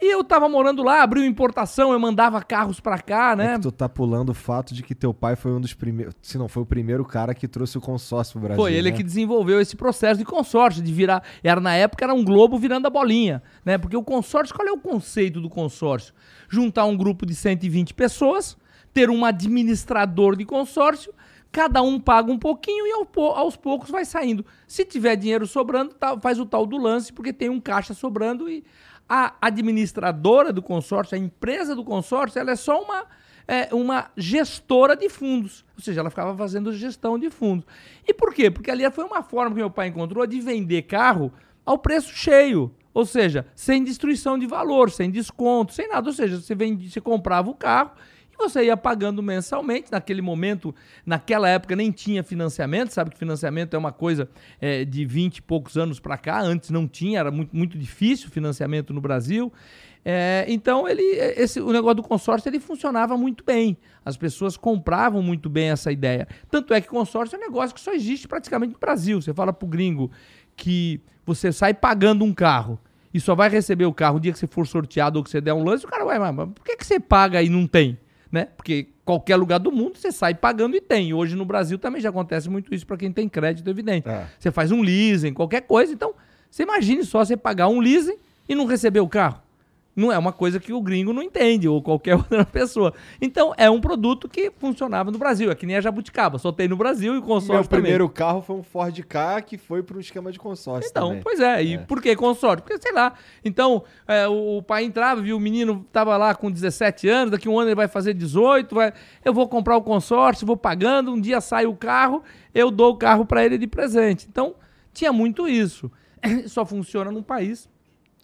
E 0.00 0.12
eu 0.12 0.22
tava 0.22 0.48
morando 0.48 0.82
lá, 0.84 1.02
abriu 1.02 1.24
importação, 1.24 1.92
eu 1.92 1.98
mandava 1.98 2.40
carros 2.40 2.78
para 2.78 2.98
cá, 3.00 3.34
né? 3.34 3.54
É 3.54 3.58
tu 3.58 3.72
tá 3.72 3.88
pulando 3.88 4.30
o 4.30 4.34
fato 4.34 4.72
de 4.72 4.82
que 4.82 4.94
teu 4.94 5.12
pai 5.12 5.34
foi 5.34 5.50
um 5.50 5.60
dos 5.60 5.74
primeiros, 5.74 6.14
se 6.22 6.38
não 6.38 6.46
foi 6.46 6.62
o 6.62 6.66
primeiro 6.66 7.04
cara 7.04 7.34
que 7.34 7.48
trouxe 7.48 7.76
o 7.78 7.80
consórcio 7.80 8.34
pro 8.34 8.42
Brasil. 8.42 8.62
Foi 8.62 8.72
ele 8.72 8.92
né? 8.92 8.96
que 8.96 9.02
desenvolveu 9.02 9.60
esse 9.60 9.74
processo 9.74 10.18
de 10.18 10.24
consórcio, 10.24 10.82
de 10.82 10.92
virar, 10.92 11.24
era 11.42 11.60
na 11.60 11.74
época 11.74 12.04
era 12.04 12.14
um 12.14 12.24
globo 12.24 12.56
virando 12.56 12.86
a 12.86 12.90
bolinha, 12.90 13.42
né? 13.64 13.76
Porque 13.76 13.96
o 13.96 14.02
consórcio, 14.02 14.54
qual 14.54 14.68
é 14.68 14.72
o 14.72 14.78
conceito 14.78 15.40
do 15.40 15.48
consórcio? 15.48 16.14
Juntar 16.48 16.84
um 16.84 16.96
grupo 16.96 17.26
de 17.26 17.34
120 17.34 17.92
pessoas, 17.92 18.56
ter 18.94 19.10
um 19.10 19.24
administrador 19.24 20.36
de 20.36 20.44
consórcio, 20.44 21.12
cada 21.50 21.82
um 21.82 21.98
paga 21.98 22.30
um 22.30 22.38
pouquinho 22.38 22.86
e 22.86 22.92
aos 23.16 23.56
poucos 23.56 23.90
vai 23.90 24.04
saindo. 24.04 24.44
Se 24.66 24.84
tiver 24.84 25.16
dinheiro 25.16 25.46
sobrando, 25.46 25.94
tá, 25.94 26.18
faz 26.20 26.38
o 26.38 26.46
tal 26.46 26.66
do 26.66 26.76
lance, 26.76 27.12
porque 27.12 27.32
tem 27.32 27.48
um 27.48 27.60
caixa 27.60 27.94
sobrando 27.94 28.48
e 28.48 28.64
a 29.08 29.34
administradora 29.40 30.52
do 30.52 30.60
consórcio, 30.60 31.14
a 31.14 31.18
empresa 31.18 31.74
do 31.74 31.82
consórcio, 31.82 32.38
ela 32.38 32.50
é 32.50 32.56
só 32.56 32.82
uma, 32.82 33.06
é, 33.46 33.74
uma 33.74 34.10
gestora 34.16 34.94
de 34.94 35.08
fundos. 35.08 35.64
Ou 35.76 35.82
seja, 35.82 36.00
ela 36.00 36.10
ficava 36.10 36.36
fazendo 36.36 36.72
gestão 36.72 37.18
de 37.18 37.30
fundos. 37.30 37.66
E 38.06 38.12
por 38.12 38.34
quê? 38.34 38.50
Porque 38.50 38.70
ali 38.70 38.88
foi 38.90 39.04
uma 39.04 39.22
forma 39.22 39.50
que 39.50 39.56
meu 39.56 39.70
pai 39.70 39.88
encontrou 39.88 40.26
de 40.26 40.40
vender 40.40 40.82
carro 40.82 41.32
ao 41.64 41.78
preço 41.78 42.12
cheio. 42.14 42.74
Ou 42.92 43.06
seja, 43.06 43.46
sem 43.54 43.84
destruição 43.84 44.38
de 44.38 44.46
valor, 44.46 44.90
sem 44.90 45.10
desconto, 45.10 45.72
sem 45.72 45.88
nada. 45.88 46.08
Ou 46.08 46.12
seja, 46.12 46.40
você, 46.40 46.54
vende, 46.54 46.90
você 46.90 47.00
comprava 47.00 47.48
o 47.48 47.54
carro 47.54 47.92
você 48.38 48.64
ia 48.64 48.76
pagando 48.76 49.22
mensalmente. 49.22 49.90
Naquele 49.90 50.22
momento, 50.22 50.74
naquela 51.04 51.48
época, 51.48 51.74
nem 51.74 51.90
tinha 51.90 52.22
financiamento. 52.22 52.90
Sabe 52.90 53.10
que 53.10 53.18
financiamento 53.18 53.74
é 53.74 53.78
uma 53.78 53.92
coisa 53.92 54.28
é, 54.60 54.84
de 54.84 55.04
20 55.04 55.38
e 55.38 55.42
poucos 55.42 55.76
anos 55.76 55.98
para 55.98 56.16
cá. 56.16 56.40
Antes 56.40 56.70
não 56.70 56.86
tinha, 56.86 57.20
era 57.20 57.30
muito, 57.30 57.54
muito 57.54 57.76
difícil 57.76 58.30
financiamento 58.30 58.94
no 58.94 59.00
Brasil. 59.00 59.52
É, 60.04 60.46
então, 60.48 60.88
ele, 60.88 61.02
esse, 61.36 61.60
o 61.60 61.72
negócio 61.72 61.96
do 61.96 62.02
consórcio 62.02 62.48
ele 62.48 62.60
funcionava 62.60 63.16
muito 63.16 63.44
bem. 63.44 63.76
As 64.04 64.16
pessoas 64.16 64.56
compravam 64.56 65.20
muito 65.20 65.50
bem 65.50 65.70
essa 65.70 65.92
ideia. 65.92 66.26
Tanto 66.50 66.72
é 66.72 66.80
que 66.80 66.88
consórcio 66.88 67.36
é 67.36 67.38
um 67.38 67.42
negócio 67.42 67.74
que 67.74 67.80
só 67.80 67.92
existe 67.92 68.26
praticamente 68.26 68.72
no 68.72 68.78
Brasil. 68.78 69.20
Você 69.20 69.34
fala 69.34 69.52
para 69.52 69.66
o 69.66 69.68
gringo 69.68 70.10
que 70.56 71.00
você 71.26 71.52
sai 71.52 71.74
pagando 71.74 72.24
um 72.24 72.32
carro 72.32 72.80
e 73.12 73.20
só 73.20 73.34
vai 73.34 73.48
receber 73.48 73.84
o 73.84 73.92
carro 73.92 74.16
o 74.16 74.20
dia 74.20 74.32
que 74.32 74.38
você 74.38 74.46
for 74.46 74.66
sorteado 74.66 75.18
ou 75.18 75.24
que 75.24 75.30
você 75.30 75.40
der 75.40 75.52
um 75.52 75.62
lance, 75.62 75.84
o 75.84 75.88
cara 75.88 76.04
vai, 76.04 76.18
mas 76.18 76.48
por 76.54 76.64
que, 76.64 76.76
que 76.76 76.86
você 76.86 76.98
paga 76.98 77.42
e 77.42 77.48
não 77.48 77.66
tem? 77.66 77.98
Né? 78.30 78.48
Porque 78.56 78.88
qualquer 79.04 79.36
lugar 79.36 79.58
do 79.58 79.72
mundo 79.72 79.96
você 79.96 80.12
sai 80.12 80.34
pagando 80.34 80.76
e 80.76 80.80
tem. 80.80 81.12
Hoje 81.12 81.34
no 81.34 81.44
Brasil 81.44 81.78
também 81.78 82.00
já 82.00 82.10
acontece 82.10 82.48
muito 82.48 82.74
isso 82.74 82.86
para 82.86 82.96
quem 82.96 83.12
tem 83.12 83.28
crédito, 83.28 83.68
evidente. 83.68 84.08
É. 84.08 84.26
Você 84.38 84.50
faz 84.50 84.70
um 84.70 84.82
leasing, 84.82 85.32
qualquer 85.32 85.62
coisa, 85.62 85.92
então 85.92 86.14
você 86.50 86.62
imagine 86.62 87.04
só 87.04 87.24
você 87.24 87.36
pagar 87.36 87.68
um 87.68 87.80
leasing 87.80 88.16
e 88.48 88.54
não 88.54 88.66
receber 88.66 89.00
o 89.00 89.08
carro 89.08 89.42
não 89.98 90.12
é 90.12 90.16
uma 90.16 90.32
coisa 90.32 90.60
que 90.60 90.72
o 90.72 90.80
gringo 90.80 91.12
não 91.12 91.22
entende, 91.22 91.68
ou 91.68 91.82
qualquer 91.82 92.14
outra 92.16 92.44
pessoa. 92.44 92.94
Então, 93.20 93.52
é 93.56 93.68
um 93.68 93.80
produto 93.80 94.28
que 94.28 94.50
funcionava 94.56 95.10
no 95.10 95.18
Brasil. 95.18 95.50
É 95.50 95.54
que 95.54 95.66
nem 95.66 95.76
a 95.76 95.80
Jabuticaba. 95.80 96.38
Só 96.38 96.52
tem 96.52 96.68
no 96.68 96.76
Brasil 96.76 97.16
e 97.16 97.18
o 97.18 97.22
consórcio 97.22 97.54
Meu 97.54 97.64
também. 97.64 97.82
primeiro 97.82 98.08
carro 98.08 98.40
foi 98.40 98.56
um 98.56 98.62
Ford 98.62 98.96
K 99.02 99.42
que 99.42 99.58
foi 99.58 99.82
para 99.82 99.96
o 99.96 100.00
esquema 100.00 100.30
de 100.30 100.38
consórcio 100.38 100.88
Então, 100.88 101.08
também. 101.08 101.22
pois 101.22 101.40
é. 101.40 101.64
E 101.64 101.74
é. 101.74 101.78
por 101.78 102.00
que 102.00 102.14
consórcio? 102.14 102.62
Porque, 102.62 102.80
sei 102.80 102.92
lá. 102.92 103.14
Então, 103.44 103.82
é, 104.06 104.28
o, 104.28 104.62
pai 104.62 104.84
entrava, 104.84 105.20
viu 105.20 105.36
o 105.36 105.40
menino 105.40 105.84
estava 105.86 106.16
lá 106.16 106.34
com 106.34 106.50
17 106.50 107.08
anos, 107.08 107.32
daqui 107.32 107.48
um 107.48 107.58
ano 107.58 107.68
ele 107.68 107.74
vai 107.74 107.88
fazer 107.88 108.14
18, 108.14 108.72
vai, 108.74 108.92
eu 109.24 109.34
vou 109.34 109.48
comprar 109.48 109.76
o 109.76 109.82
consórcio, 109.82 110.46
vou 110.46 110.56
pagando, 110.56 111.12
um 111.12 111.20
dia 111.20 111.40
sai 111.40 111.66
o 111.66 111.74
carro, 111.74 112.22
eu 112.54 112.70
dou 112.70 112.92
o 112.92 112.96
carro 112.96 113.26
para 113.26 113.44
ele 113.44 113.58
de 113.58 113.66
presente. 113.66 114.26
Então, 114.30 114.54
tinha 114.92 115.12
muito 115.12 115.48
isso. 115.48 115.90
Só 116.46 116.64
funciona 116.64 117.10
num 117.10 117.22
país 117.22 117.68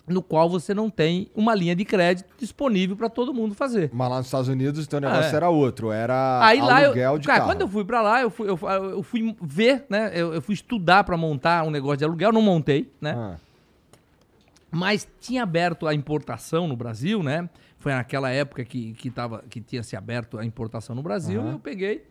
no 0.06 0.22
qual 0.22 0.48
você 0.48 0.74
não 0.74 0.90
tem 0.90 1.30
uma 1.34 1.54
linha 1.54 1.74
de 1.74 1.84
crédito 1.84 2.28
disponível 2.38 2.96
para 2.96 3.08
todo 3.08 3.32
mundo 3.32 3.54
fazer. 3.54 3.90
Mas 3.92 4.10
lá 4.10 4.16
nos 4.18 4.26
Estados 4.26 4.48
Unidos, 4.48 4.84
então 4.84 4.98
o 4.98 5.00
negócio 5.00 5.32
é. 5.32 5.36
era 5.36 5.48
outro, 5.48 5.90
era 5.90 6.40
Aí 6.44 6.60
lá 6.60 6.82
eu, 6.82 7.18
de 7.18 7.26
cara, 7.26 7.40
carro. 7.40 7.50
quando 7.50 7.62
eu 7.62 7.68
fui 7.68 7.84
para 7.84 8.02
lá, 8.02 8.20
eu 8.20 8.30
fui, 8.30 8.48
eu, 8.48 8.58
eu, 8.68 9.02
fui 9.02 9.34
ver, 9.40 9.86
né? 9.88 10.10
Eu, 10.14 10.34
eu 10.34 10.42
fui 10.42 10.54
estudar 10.54 11.04
para 11.04 11.16
montar 11.16 11.64
um 11.64 11.70
negócio 11.70 11.98
de 11.98 12.04
aluguel, 12.04 12.32
não 12.32 12.42
montei, 12.42 12.92
né? 13.00 13.14
Ah. 13.16 13.36
Mas 14.70 15.08
tinha 15.20 15.42
aberto 15.42 15.86
a 15.86 15.94
importação 15.94 16.68
no 16.68 16.76
Brasil, 16.76 17.22
né? 17.22 17.48
Foi 17.78 17.92
naquela 17.92 18.30
época 18.30 18.64
que, 18.64 18.92
que, 18.94 19.10
tava, 19.10 19.44
que 19.48 19.60
tinha 19.60 19.82
se 19.82 19.96
aberto 19.96 20.38
a 20.38 20.44
importação 20.44 20.94
no 20.94 21.02
Brasil, 21.02 21.40
uhum. 21.40 21.52
eu 21.52 21.58
peguei 21.58 22.04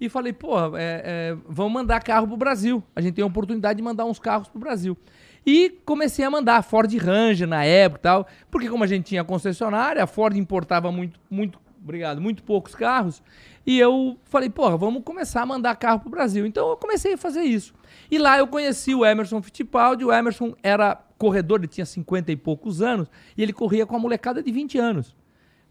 e 0.00 0.08
falei, 0.08 0.32
pô, 0.32 0.76
é, 0.76 1.02
é, 1.04 1.36
vamos 1.46 1.72
mandar 1.72 2.02
carro 2.02 2.26
pro 2.26 2.36
Brasil. 2.36 2.82
A 2.96 3.00
gente 3.00 3.14
tem 3.14 3.22
a 3.22 3.26
oportunidade 3.26 3.76
de 3.76 3.82
mandar 3.82 4.06
uns 4.06 4.18
carros 4.18 4.48
pro 4.48 4.58
Brasil. 4.58 4.96
E 5.44 5.70
comecei 5.84 6.24
a 6.24 6.30
mandar 6.30 6.62
Ford 6.62 6.92
Ranger 6.94 7.48
na 7.48 7.64
época 7.64 8.00
e 8.00 8.02
tal, 8.02 8.26
porque 8.50 8.68
como 8.68 8.84
a 8.84 8.86
gente 8.86 9.06
tinha 9.06 9.24
concessionária, 9.24 10.02
a 10.02 10.06
Ford 10.06 10.36
importava 10.36 10.92
muito, 10.92 11.18
muito, 11.30 11.58
obrigado, 11.82 12.20
muito 12.20 12.42
poucos 12.42 12.74
carros, 12.74 13.22
e 13.66 13.78
eu 13.78 14.18
falei, 14.24 14.50
porra, 14.50 14.76
vamos 14.76 15.02
começar 15.04 15.42
a 15.42 15.46
mandar 15.46 15.76
carro 15.76 16.00
pro 16.00 16.10
Brasil. 16.10 16.46
Então 16.46 16.70
eu 16.70 16.76
comecei 16.76 17.14
a 17.14 17.18
fazer 17.18 17.42
isso. 17.42 17.74
E 18.10 18.18
lá 18.18 18.38
eu 18.38 18.46
conheci 18.46 18.94
o 18.94 19.04
Emerson 19.04 19.40
Fittipaldi, 19.42 20.04
o 20.04 20.12
Emerson 20.12 20.54
era 20.62 20.94
corredor, 21.18 21.60
ele 21.60 21.68
tinha 21.68 21.84
50 21.84 22.32
e 22.32 22.36
poucos 22.36 22.80
anos, 22.80 23.08
e 23.36 23.42
ele 23.42 23.52
corria 23.52 23.84
com 23.84 23.94
a 23.94 23.98
molecada 23.98 24.42
de 24.42 24.50
20 24.50 24.78
anos. 24.78 25.14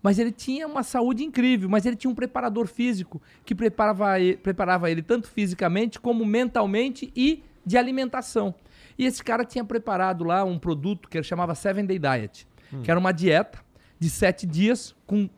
Mas 0.01 0.17
ele 0.17 0.31
tinha 0.31 0.65
uma 0.65 0.83
saúde 0.83 1.23
incrível, 1.23 1.67
mas 1.67 1.85
ele 1.85 1.95
tinha 1.95 2.09
um 2.09 2.15
preparador 2.15 2.67
físico 2.67 3.21
que 3.43 3.53
preparava 3.53 4.19
ele, 4.19 4.37
preparava 4.37 4.89
ele 4.89 5.01
tanto 5.01 5.27
fisicamente 5.27 5.99
como 5.99 6.23
mentalmente 6.23 7.11
e 7.15 7.43
de 7.65 7.77
alimentação. 7.77 8.55
E 8.99 9.05
esse 9.05 9.23
cara 9.23 9.45
tinha 9.45 9.63
preparado 9.63 10.25
lá 10.25 10.43
um 10.43 10.59
produto 10.59 11.07
que 11.07 11.17
ele 11.17 11.23
chamava 11.23 11.55
Seven 11.55 11.85
Day 11.85 11.97
Diet, 11.97 12.45
hum. 12.73 12.81
que 12.81 12.91
era 12.91 12.99
uma 12.99 13.13
dieta 13.13 13.59
de 13.97 14.09
sete 14.09 14.45
dias 14.45 14.93
com 15.07 15.29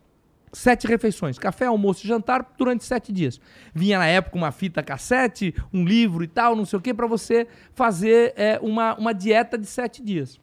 sete 0.51 0.87
refeições, 0.87 1.37
café, 1.37 1.67
almoço 1.67 2.03
e 2.03 2.07
jantar 2.07 2.55
durante 2.57 2.83
sete 2.83 3.13
dias. 3.13 3.39
Vinha 3.71 3.99
na 3.99 4.07
época 4.07 4.35
uma 4.35 4.51
fita 4.51 4.81
cassete, 4.81 5.53
um 5.71 5.85
livro 5.85 6.23
e 6.23 6.27
tal, 6.27 6.55
não 6.55 6.65
sei 6.65 6.79
o 6.79 6.81
que, 6.81 6.91
para 6.91 7.05
você 7.05 7.47
fazer 7.75 8.33
é, 8.35 8.59
uma, 8.63 8.95
uma 8.95 9.13
dieta 9.13 9.59
de 9.59 9.67
sete 9.67 10.03
dias. 10.03 10.41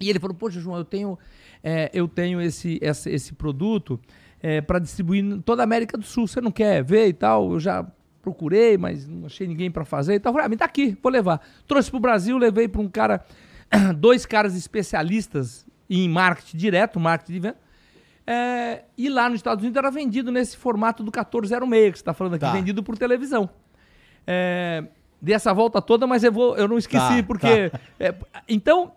E 0.00 0.10
ele 0.10 0.18
falou, 0.18 0.34
poxa, 0.36 0.58
João, 0.58 0.76
eu 0.76 0.84
tenho, 0.84 1.16
é, 1.62 1.88
eu 1.94 2.08
tenho 2.08 2.40
esse, 2.40 2.80
esse, 2.82 3.10
esse 3.10 3.32
produto 3.32 3.98
é, 4.42 4.60
para 4.60 4.80
distribuir 4.80 5.24
em 5.24 5.40
toda 5.40 5.62
a 5.62 5.64
América 5.64 5.96
do 5.96 6.04
Sul. 6.04 6.26
Você 6.26 6.40
não 6.40 6.50
quer 6.50 6.82
ver 6.82 7.06
e 7.06 7.12
tal? 7.12 7.52
Eu 7.52 7.60
já 7.60 7.86
procurei, 8.24 8.78
mas 8.78 9.06
não 9.06 9.26
achei 9.26 9.46
ninguém 9.46 9.70
para 9.70 9.84
fazer. 9.84 10.14
Então, 10.14 10.32
falei, 10.32 10.46
ah, 10.46 10.48
me 10.48 10.56
dá 10.56 10.64
aqui, 10.64 10.96
vou 11.02 11.12
levar. 11.12 11.40
Trouxe 11.68 11.90
para 11.90 11.98
o 11.98 12.00
Brasil, 12.00 12.38
levei 12.38 12.66
para 12.66 12.80
um 12.80 12.88
cara, 12.88 13.24
dois 13.96 14.24
caras 14.24 14.56
especialistas 14.56 15.66
em 15.88 16.08
marketing 16.08 16.56
direto, 16.56 16.98
marketing 16.98 17.32
de 17.32 17.40
venda. 17.40 17.56
É, 18.26 18.84
e 18.96 19.10
lá 19.10 19.28
nos 19.28 19.38
Estados 19.38 19.62
Unidos 19.62 19.76
era 19.76 19.90
vendido 19.90 20.32
nesse 20.32 20.56
formato 20.56 21.02
do 21.02 21.08
1406, 21.08 21.92
que 21.92 21.98
você 21.98 22.02
está 22.02 22.14
falando 22.14 22.34
aqui, 22.34 22.46
tá. 22.46 22.52
vendido 22.52 22.82
por 22.82 22.96
televisão. 22.96 23.50
É, 24.26 24.82
dei 25.20 25.34
essa 25.34 25.52
volta 25.52 25.82
toda, 25.82 26.06
mas 26.06 26.24
eu, 26.24 26.32
vou, 26.32 26.56
eu 26.56 26.66
não 26.66 26.78
esqueci, 26.78 27.16
tá, 27.16 27.22
porque. 27.22 27.68
Tá. 27.68 27.80
É, 28.00 28.14
então, 28.48 28.92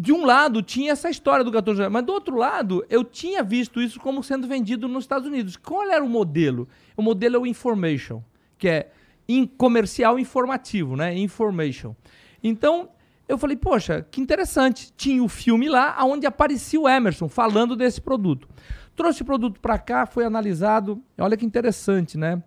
de 0.00 0.12
um 0.12 0.24
lado 0.24 0.62
tinha 0.62 0.92
essa 0.92 1.10
história 1.10 1.44
do 1.44 1.50
14 1.50 1.88
mas 1.88 2.04
do 2.04 2.12
outro 2.12 2.36
lado 2.36 2.86
eu 2.88 3.02
tinha 3.02 3.42
visto 3.42 3.82
isso 3.82 3.98
como 3.98 4.22
sendo 4.22 4.46
vendido 4.46 4.86
nos 4.86 5.02
Estados 5.02 5.26
Unidos. 5.26 5.56
Qual 5.56 5.90
era 5.90 6.04
o 6.04 6.08
modelo? 6.08 6.68
O 6.96 7.02
modelo 7.02 7.34
é 7.34 7.38
o 7.40 7.46
information, 7.46 8.22
que 8.56 8.68
é 8.68 8.92
in 9.28 9.44
comercial 9.44 10.16
informativo, 10.16 10.94
né? 10.94 11.18
Information. 11.18 11.96
Então 12.40 12.90
eu 13.26 13.36
falei, 13.36 13.56
poxa, 13.56 14.06
que 14.08 14.20
interessante. 14.20 14.92
Tinha 14.96 15.20
o 15.20 15.28
filme 15.28 15.68
lá 15.68 15.96
onde 16.04 16.26
aparecia 16.26 16.80
o 16.80 16.88
Emerson 16.88 17.28
falando 17.28 17.74
desse 17.74 18.00
produto. 18.00 18.48
Trouxe 18.94 19.22
o 19.22 19.24
produto 19.24 19.58
para 19.58 19.80
cá, 19.80 20.06
foi 20.06 20.24
analisado. 20.24 21.02
Olha 21.18 21.36
que 21.36 21.44
interessante, 21.44 22.16
né? 22.16 22.40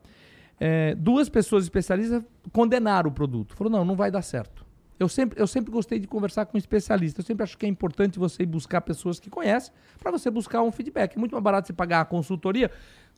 É, 0.58 0.96
duas 0.96 1.28
pessoas 1.28 1.66
especialistas 1.66 2.24
condenaram 2.54 3.10
o 3.10 3.14
produto. 3.14 3.58
Falou, 3.58 3.70
não, 3.70 3.84
não 3.84 3.96
vai 3.96 4.10
dar 4.10 4.22
certo. 4.22 4.71
Eu 5.02 5.10
sempre, 5.10 5.42
eu 5.42 5.48
sempre 5.48 5.72
gostei 5.72 5.98
de 5.98 6.06
conversar 6.06 6.46
com 6.46 6.60
especialistas. 6.60 7.26
Eu 7.26 7.28
sempre 7.28 7.44
acho 7.44 7.58
que 7.58 7.66
é 7.66 7.70
importante 7.70 8.20
você 8.20 8.46
buscar 8.46 8.82
pessoas 8.82 9.20
que 9.20 9.32
conhecem 9.32 9.74
para 9.98 10.12
você 10.12 10.30
buscar 10.30 10.62
um 10.62 10.72
feedback. 10.72 11.16
É 11.16 11.20
muito 11.20 11.32
mais 11.32 11.44
barato 11.44 11.66
você 11.66 11.74
pagar 11.74 12.02
a 12.02 12.06
consultoria. 12.06 12.70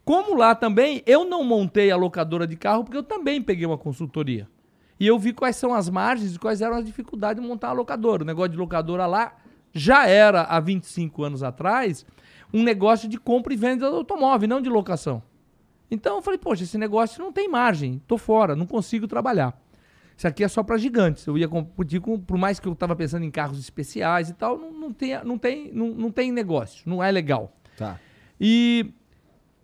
Como 0.05 0.33
lá 0.33 0.55
também, 0.55 1.03
eu 1.05 1.25
não 1.25 1.43
montei 1.43 1.91
a 1.91 1.97
locadora 1.97 2.47
de 2.47 2.55
carro 2.55 2.85
porque 2.85 2.97
eu 2.97 3.03
também 3.03 3.41
peguei 3.41 3.65
uma 3.65 3.77
consultoria. 3.77 4.47
E 4.97 5.05
eu 5.05 5.19
vi 5.19 5.33
quais 5.33 5.57
são 5.57 5.73
as 5.73 5.89
margens 5.89 6.35
e 6.35 6.39
quais 6.39 6.61
eram 6.61 6.77
as 6.77 6.85
dificuldades 6.85 7.43
de 7.43 7.45
montar 7.45 7.69
a 7.69 7.73
locadora. 7.73 8.23
O 8.23 8.25
negócio 8.25 8.51
de 8.51 8.57
locadora 8.57 9.05
lá 9.05 9.35
já 9.73 10.07
era, 10.07 10.43
há 10.43 10.61
25 10.61 11.21
anos 11.21 11.43
atrás, 11.43 12.05
um 12.53 12.63
negócio 12.63 13.09
de 13.09 13.19
compra 13.19 13.53
e 13.53 13.57
venda 13.57 13.89
de 13.89 13.93
automóvel, 13.93 14.47
não 14.47 14.61
de 14.61 14.69
locação. 14.69 15.21
Então 15.91 16.15
eu 16.15 16.21
falei, 16.21 16.37
poxa, 16.37 16.63
esse 16.63 16.77
negócio 16.77 17.21
não 17.21 17.33
tem 17.33 17.49
margem, 17.49 18.01
tô 18.07 18.17
fora, 18.17 18.55
não 18.55 18.65
consigo 18.65 19.05
trabalhar. 19.05 19.61
Isso 20.17 20.27
aqui 20.27 20.43
é 20.43 20.47
só 20.47 20.63
para 20.63 20.77
gigantes. 20.77 21.25
Eu 21.25 21.37
ia 21.37 21.47
competir 21.47 21.99
com, 21.99 22.19
por 22.19 22.37
mais 22.37 22.59
que 22.59 22.67
eu 22.67 22.73
estava 22.73 22.95
pensando 22.95 23.23
em 23.23 23.31
carros 23.31 23.59
especiais 23.59 24.29
e 24.29 24.33
tal, 24.33 24.57
não, 24.57 24.71
não, 24.71 24.93
tem, 24.93 25.23
não, 25.23 25.37
tem, 25.37 25.71
não, 25.73 25.89
não 25.89 26.11
tem 26.11 26.31
negócio, 26.31 26.87
não 26.87 27.03
é 27.03 27.11
legal. 27.11 27.51
Tá. 27.77 27.99
E, 28.39 28.93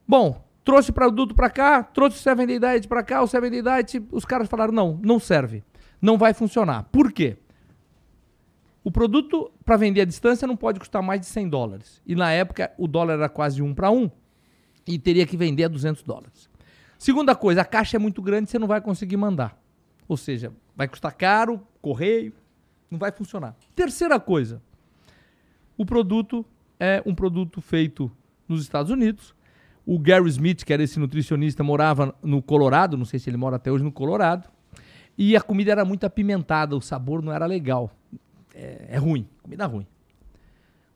bom, 0.08 0.44
trouxe 0.64 0.90
o 0.90 0.94
produto 0.94 1.36
para 1.36 1.50
cá, 1.50 1.84
trouxe 1.84 2.18
o 2.18 2.20
Seven 2.20 2.48
Day 2.48 2.60
Diet 2.60 2.88
para 2.88 3.04
cá, 3.04 3.22
o 3.22 3.28
Seven 3.28 3.50
Day 3.50 3.62
Diet, 3.62 4.06
os 4.12 4.26
caras 4.26 4.48
falaram, 4.48 4.74
não, 4.74 5.00
não 5.04 5.20
serve, 5.20 5.64
não 6.02 6.18
vai 6.18 6.34
funcionar. 6.34 6.84
Por 6.92 7.12
quê? 7.12 7.38
O 8.84 8.92
produto 8.92 9.52
para 9.66 9.78
vender 9.78 10.02
à 10.02 10.06
distância 10.06 10.48
não 10.48 10.56
pode 10.56 10.80
custar 10.80 11.02
mais 11.04 11.20
de 11.20 11.28
100 11.28 11.50
dólares. 11.50 12.02
E 12.06 12.16
na 12.16 12.32
época 12.32 12.72
o 12.78 12.88
dólar 12.88 13.16
era 13.16 13.30
quase 13.30 13.62
um 13.62 13.74
para 13.74 13.92
um 13.92 14.10
e 14.88 14.98
teria 14.98 15.28
que 15.28 15.38
vender 15.38 15.66
a 15.66 15.68
200 15.68 16.02
dólares. 16.04 16.50
Segunda 16.98 17.36
coisa, 17.36 17.62
a 17.62 17.66
caixa 17.66 17.98
é 17.98 18.00
muito 18.00 18.22
grande, 18.22 18.50
você 18.50 18.58
não 18.58 18.68
vai 18.68 18.82
conseguir 18.82 19.18
mandar. 19.18 19.58
Ou 20.10 20.18
seja, 20.18 20.52
vai 20.76 20.88
custar 20.88 21.14
caro, 21.14 21.62
correio, 21.82 22.34
não 22.90 22.98
vai 22.98 23.12
funcionar. 23.12 23.56
Terceira 23.76 24.20
coisa, 24.20 24.60
o 25.78 25.86
produto 25.86 26.44
é 26.80 27.02
um 27.06 27.14
produto 27.14 27.62
feito 27.62 28.12
nos 28.48 28.64
Estados 28.64 28.92
Unidos. 28.92 29.36
O 29.86 30.00
Gary 30.00 30.28
Smith, 30.28 30.64
que 30.66 30.74
era 30.74 30.82
esse 30.82 31.00
nutricionista, 31.00 31.64
morava 31.64 32.16
no 32.24 32.42
Colorado, 32.42 32.98
não 32.98 33.06
sei 33.06 33.20
se 33.20 33.30
ele 33.30 33.38
mora 33.38 33.58
até 33.58 33.72
hoje 33.72 33.84
no 33.84 33.92
Colorado, 33.92 34.50
e 35.16 35.36
a 35.36 35.42
comida 35.42 35.72
era 35.72 35.86
muito 35.86 36.06
apimentada, 36.06 36.76
o 36.76 36.82
sabor 36.82 37.22
não 37.22 37.32
era 37.32 37.46
legal. 37.46 37.92
É, 38.56 38.88
é 38.90 38.98
ruim, 38.98 39.28
comida 39.44 39.68
ruim. 39.68 39.86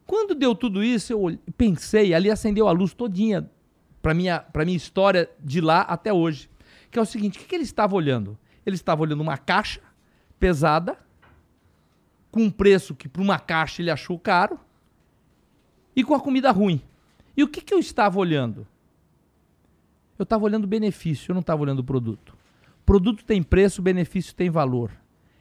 Quando 0.07 0.33
deu 0.33 0.55
tudo 0.55 0.83
isso, 0.83 1.13
eu 1.13 1.37
pensei, 1.55 2.15
ali 2.15 2.31
acendeu 2.31 2.67
a 2.67 2.71
luz 2.71 2.93
todinha 2.95 3.47
para 4.01 4.13
minha 4.13 4.39
para 4.39 4.65
minha 4.65 4.75
história 4.75 5.29
de 5.39 5.61
lá 5.61 5.81
até 5.81 6.11
hoje, 6.11 6.49
que 6.89 6.97
é 6.97 7.01
o 7.01 7.05
seguinte, 7.05 7.37
o 7.37 7.41
que, 7.41 7.47
que 7.47 7.55
ele 7.55 7.63
estava 7.63 7.95
olhando? 7.95 8.37
Ele 8.65 8.75
estava 8.75 9.01
olhando 9.01 9.21
uma 9.21 9.37
caixa 9.37 9.81
pesada, 10.39 10.97
com 12.31 12.43
um 12.43 12.51
preço 12.51 12.95
que 12.95 13.07
para 13.07 13.21
uma 13.21 13.39
caixa 13.39 13.81
ele 13.81 13.91
achou 13.91 14.17
caro, 14.17 14.59
e 15.95 16.03
com 16.03 16.15
a 16.15 16.19
comida 16.19 16.51
ruim. 16.51 16.81
E 17.35 17.43
o 17.43 17.47
que, 17.47 17.61
que 17.61 17.73
eu 17.73 17.79
estava 17.79 18.19
olhando? 18.19 18.67
Eu 20.17 20.23
estava 20.23 20.43
olhando 20.43 20.65
o 20.65 20.67
benefício, 20.67 21.31
eu 21.31 21.33
não 21.33 21.41
estava 21.41 21.61
olhando 21.61 21.79
o 21.79 21.83
produto. 21.83 22.35
Produto 22.85 23.23
tem 23.23 23.41
preço, 23.41 23.81
benefício 23.81 24.35
tem 24.35 24.49
valor. 24.49 24.91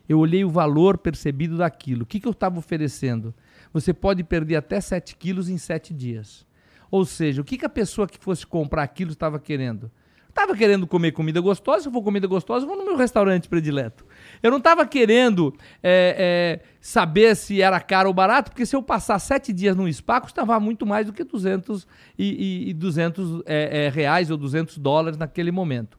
Eu 0.09 0.19
olhei 0.19 0.45
o 0.45 0.51
valor 0.51 0.99
percebido 0.99 1.57
daquilo. 1.57 2.03
O 2.03 2.07
que, 2.07 2.21
que 2.21 2.27
eu 2.27 2.33
estava 2.33 2.59
oferecendo? 2.59 3.35
Você 3.73 3.93
pode 3.93 4.23
perder 4.25 4.57
até 4.57 4.81
7 4.81 5.17
quilos 5.17 5.49
em 5.49 5.59
7 5.59 5.95
dias. 5.95 6.47
Ou 6.91 7.05
seja, 7.05 7.41
o 7.41 7.45
que, 7.45 7.57
que 7.57 7.65
a 7.65 7.71
pessoa 7.71 8.07
que 8.07 8.19
fosse 8.19 8.47
comprar 8.47 8.83
aquilo 8.83 9.13
estava 9.13 9.39
querendo? 9.39 9.91
Tava 10.35 10.57
querendo 10.57 10.87
comer 10.87 11.13
comida 11.13 11.41
gostosa, 11.41 11.83
se 11.85 11.91
for 11.91 12.03
comida 12.03 12.27
gostosa, 12.27 12.65
eu 12.65 12.69
vou 12.69 12.77
no 12.77 12.85
meu 12.85 12.97
restaurante 12.97 13.49
predileto. 13.49 14.07
Eu 14.43 14.51
não 14.51 14.59
estava 14.59 14.87
querendo 14.87 15.55
é, 15.83 16.61
é, 16.63 16.69
saber 16.81 17.37
se 17.37 17.61
era 17.61 17.79
caro 17.81 18.09
ou 18.09 18.15
barato, 18.15 18.51
porque 18.51 18.65
se 18.65 18.75
eu 18.75 18.83
passar 18.83 19.19
sete 19.19 19.53
dias 19.53 19.77
num 19.77 19.91
spa, 19.93 20.21
custava 20.23 20.59
muito 20.59 20.87
mais 20.87 21.07
do 21.07 21.13
que 21.13 21.23
200, 21.23 21.87
e, 22.19 22.65
e, 22.65 22.71
e 22.71 22.75
200 22.75 23.43
é, 23.45 23.85
é, 23.85 23.89
reais 23.91 24.31
ou 24.31 24.39
200 24.39 24.79
dólares 24.79 25.19
naquele 25.19 25.53
momento. 25.53 25.99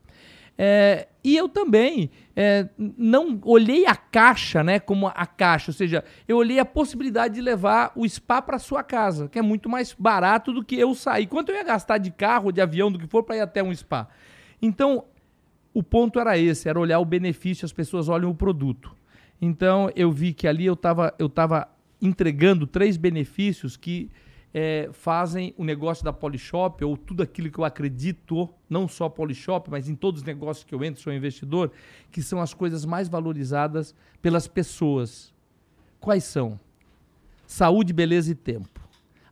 É, 0.57 1.07
e 1.24 1.38
eu 1.38 1.47
também 1.47 2.11
é, 2.36 2.67
não 2.78 3.39
olhei 3.45 3.86
a 3.86 3.95
caixa 3.95 4.61
né, 4.61 4.78
como 4.78 5.07
a 5.07 5.26
caixa, 5.26 5.71
ou 5.71 5.74
seja, 5.74 6.03
eu 6.28 6.36
olhei 6.36 6.59
a 6.59 6.65
possibilidade 6.65 7.36
de 7.36 7.41
levar 7.41 7.93
o 7.95 8.07
spa 8.07 8.41
para 8.41 8.59
sua 8.59 8.84
casa, 8.84 9.30
que 9.30 9.39
é 9.39 9.41
muito 9.41 9.69
mais 9.69 9.95
barato 9.97 10.51
do 10.51 10.63
que 10.63 10.76
eu 10.76 10.93
sair. 10.93 11.28
Quanto 11.28 11.49
eu 11.49 11.55
ia 11.55 11.63
gastar 11.63 11.97
de 11.97 12.11
carro, 12.11 12.51
de 12.51 12.59
avião, 12.59 12.91
do 12.91 12.99
que 12.99 13.07
for, 13.07 13.24
para 13.24 13.38
ir 13.38 13.41
até 13.41 13.63
um 13.63 13.74
spa? 13.74 14.09
Então, 14.61 15.05
o 15.74 15.82
ponto 15.82 16.19
era 16.19 16.38
esse, 16.38 16.67
era 16.67 16.80
olhar 16.80 16.99
o 16.99 17.05
benefício, 17.05 17.65
as 17.65 17.74
pessoas 17.74 18.09
olham 18.09 18.30
o 18.30 18.36
produto. 18.36 18.93
Então, 19.41 19.89
eu 19.95 20.11
vi 20.11 20.34
que 20.34 20.47
ali 20.47 20.65
eu 20.65 20.74
estava 20.74 21.13
eu 21.17 21.30
tava 21.30 21.69
entregando 22.01 22.67
três 22.67 22.97
benefícios 22.97 23.78
que 23.78 24.11
é, 24.54 24.89
fazem 24.91 25.54
o 25.58 25.64
negócio 25.64 26.06
da 26.06 26.14
Polishop, 26.14 26.84
ou 26.86 26.95
tudo 26.95 27.24
aquilo 27.24 27.49
que 27.49 27.58
eu 27.58 27.66
acredito, 27.66 28.47
não 28.70 28.88
só 28.88 29.10
Polishop, 29.10 29.70
mas 29.72 29.89
em 29.89 29.95
todos 29.95 30.22
os 30.22 30.26
negócios 30.26 30.64
que 30.64 30.76
eu 30.76 30.84
entro, 30.84 31.01
sou 31.01 31.12
investidor, 31.12 31.72
que 32.12 32.22
são 32.22 32.39
as 32.39 32.54
coisas 32.54 32.86
mais 32.86 33.08
valorizadas 33.08 33.95
pelas 34.22 34.47
pessoas. 34.47 35.34
Quais 35.99 36.24
são? 36.24 36.60
Saúde, 37.47 37.91
beleza 37.91 38.32
e 38.32 38.36
tempo. 38.36 38.82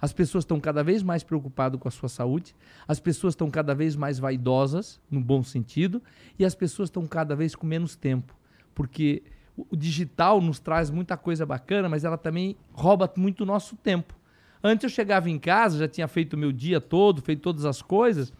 As 0.01 0.11
pessoas 0.11 0.43
estão 0.43 0.59
cada 0.59 0.83
vez 0.83 1.03
mais 1.03 1.23
preocupadas 1.23 1.79
com 1.79 1.87
a 1.87 1.91
sua 1.91 2.09
saúde, 2.09 2.55
as 2.87 2.99
pessoas 2.99 3.33
estão 3.33 3.51
cada 3.51 3.75
vez 3.75 3.95
mais 3.95 4.17
vaidosas, 4.17 4.99
no 5.11 5.21
bom 5.21 5.43
sentido, 5.43 6.01
e 6.39 6.43
as 6.43 6.55
pessoas 6.55 6.87
estão 6.87 7.05
cada 7.05 7.35
vez 7.35 7.53
com 7.53 7.67
menos 7.67 7.95
tempo, 7.95 8.35
porque 8.73 9.21
o 9.55 9.75
digital 9.75 10.41
nos 10.41 10.59
traz 10.59 10.89
muita 10.89 11.15
coisa 11.15 11.45
bacana, 11.45 11.87
mas 11.87 12.03
ela 12.03 12.17
também 12.17 12.57
rouba 12.73 13.11
muito 13.15 13.41
o 13.41 13.45
nosso 13.45 13.75
tempo. 13.75 14.15
Antes 14.63 14.83
eu 14.83 14.89
chegava 14.89 15.29
em 15.29 15.39
casa, 15.39 15.79
já 15.79 15.87
tinha 15.87 16.07
feito 16.07 16.33
o 16.33 16.37
meu 16.37 16.51
dia 16.51 16.79
todo, 16.79 17.21
feito 17.21 17.41
todas 17.41 17.65
as 17.65 17.81
coisas. 17.81 18.31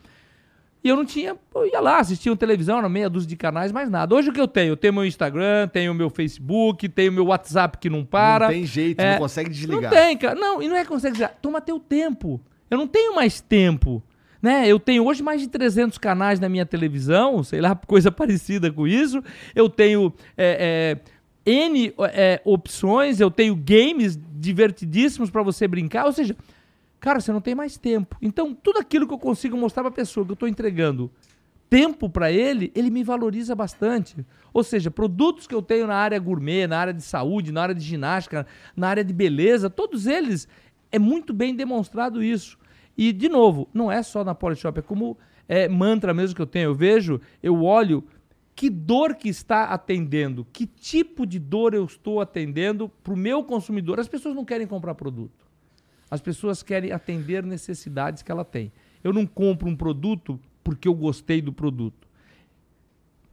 E 0.84 0.90
eu 0.90 0.96
não 0.96 1.06
tinha, 1.06 1.36
eu 1.54 1.68
ia 1.68 1.80
lá, 1.80 2.00
assistia 2.00 2.32
uma 2.32 2.38
televisão, 2.38 2.80
era 2.80 2.90
meia 2.90 3.08
dúzia 3.08 3.30
de 3.30 3.36
canais, 3.36 3.72
mais 3.72 3.88
nada. 3.88 4.16
Hoje 4.16 4.30
o 4.30 4.34
que 4.34 4.42
eu 4.42 4.48
tenho? 4.48 4.72
Eu 4.72 4.78
tenho 4.78 4.94
meu 4.94 5.06
Instagram, 5.06 5.68
tenho 5.68 5.94
meu 5.94 6.10
Facebook, 6.10 6.90
tenho 6.90 7.12
meu 7.12 7.28
WhatsApp 7.28 7.78
que 7.78 7.88
não 7.88 8.04
para. 8.04 8.46
Não 8.46 8.54
tem 8.54 8.66
jeito, 8.66 9.00
é, 9.00 9.12
não 9.12 9.20
consegue 9.20 9.50
desligar. 9.52 9.84
Não 9.84 9.90
tem, 9.90 10.18
cara. 10.18 10.40
Não, 10.40 10.62
e 10.62 10.68
não 10.68 10.76
é 10.76 10.82
que 10.82 10.90
consegue 10.90 11.14
desligar. 11.14 11.38
Toma 11.40 11.62
teu 11.62 11.80
tempo. 11.80 12.42
Eu 12.70 12.80
não 12.80 12.88
tenho 12.88 13.16
mais 13.16 13.40
tempo. 13.40 14.02
Né? 14.42 14.68
Eu 14.68 14.80
tenho 14.80 15.06
hoje 15.06 15.22
mais 15.22 15.40
de 15.40 15.48
300 15.48 16.00
canais 16.00 16.40
na 16.40 16.50
minha 16.50 16.66
televisão, 16.66 17.44
sei 17.44 17.62
lá, 17.62 17.76
coisa 17.86 18.12
parecida 18.12 18.72
com 18.72 18.88
isso. 18.88 19.24
Eu 19.54 19.70
tenho 19.70 20.12
é, 20.36 20.98
é, 20.98 21.12
N 21.46 21.94
é, 22.14 22.42
opções, 22.46 23.20
eu 23.20 23.32
tenho 23.32 23.56
games 23.56 24.20
divertidíssimos 24.34 25.30
para 25.30 25.44
você 25.44 25.68
brincar. 25.68 26.06
Ou 26.06 26.14
seja, 26.14 26.36
cara, 27.00 27.20
você 27.20 27.32
não 27.32 27.42
tem 27.42 27.56
mais 27.56 27.78
tempo. 27.78 28.16
Então, 28.22 28.54
tudo 28.54 28.80
aquilo 28.80 29.08
que 29.08 29.14
eu 29.14 29.20
consigo 29.20 29.58
mostrar 29.58 29.84
para 29.84 29.90
a 29.90 29.96
pessoa 29.96 30.26
que 30.26 30.32
eu 30.32 30.36
estou 30.36 30.48
entregando 30.48 31.12
tempo 31.70 32.10
para 32.10 32.30
ele, 32.32 32.70
ele 32.76 32.90
me 32.90 33.04
valoriza 33.04 33.56
bastante. 33.56 34.26
Ou 34.54 34.62
seja, 34.62 34.92
produtos 34.92 35.48
que 35.48 35.56
eu 35.56 35.62
tenho 35.62 35.88
na 35.88 35.96
área 35.96 36.20
gourmet, 36.20 36.68
na 36.68 36.78
área 36.78 36.94
de 36.94 37.02
saúde, 37.02 37.52
na 37.52 37.62
área 37.62 37.76
de 37.76 37.84
ginástica, 37.84 38.46
na 38.76 38.90
área 38.90 39.06
de 39.06 39.14
beleza, 39.14 39.70
todos 39.70 40.06
eles 40.06 40.48
é 40.92 41.00
muito 41.00 41.34
bem 41.34 41.56
demonstrado 41.56 42.22
isso. 42.22 42.60
E, 42.98 43.14
de 43.14 43.30
novo, 43.30 43.70
não 43.74 43.90
é 43.90 44.04
só 44.04 44.24
na 44.24 44.36
Polishop, 44.36 44.78
é 44.78 44.82
como 44.82 45.18
é, 45.48 45.70
mantra 45.70 46.14
mesmo 46.14 46.36
que 46.36 46.42
eu 46.42 46.46
tenho. 46.46 46.66
Eu 46.66 46.76
vejo, 46.76 47.22
eu 47.42 47.64
olho 47.64 48.04
que 48.62 48.70
dor 48.70 49.16
que 49.16 49.28
está 49.28 49.64
atendendo, 49.64 50.46
que 50.54 50.68
tipo 50.68 51.26
de 51.26 51.40
dor 51.40 51.74
eu 51.74 51.84
estou 51.84 52.22
atendendo 52.22 52.88
para 53.04 53.12
o 53.12 53.18
meu 53.18 53.44
consumidor. 53.44 54.00
As 54.00 54.08
pessoas 54.08 54.36
não 54.36 54.46
querem 54.46 54.68
comprar 54.68 54.94
produto. 54.94 55.48
As 56.12 56.22
pessoas 56.22 56.62
querem 56.62 56.92
atender 56.92 57.44
necessidades 57.44 58.22
que 58.22 58.32
ela 58.32 58.46
tem. 58.46 58.72
Eu 59.04 59.12
não 59.12 59.26
compro 59.26 59.68
um 59.68 59.76
produto 59.76 60.40
porque 60.64 60.88
eu 60.88 60.94
gostei 60.94 61.42
do 61.42 61.52
produto 61.52 62.08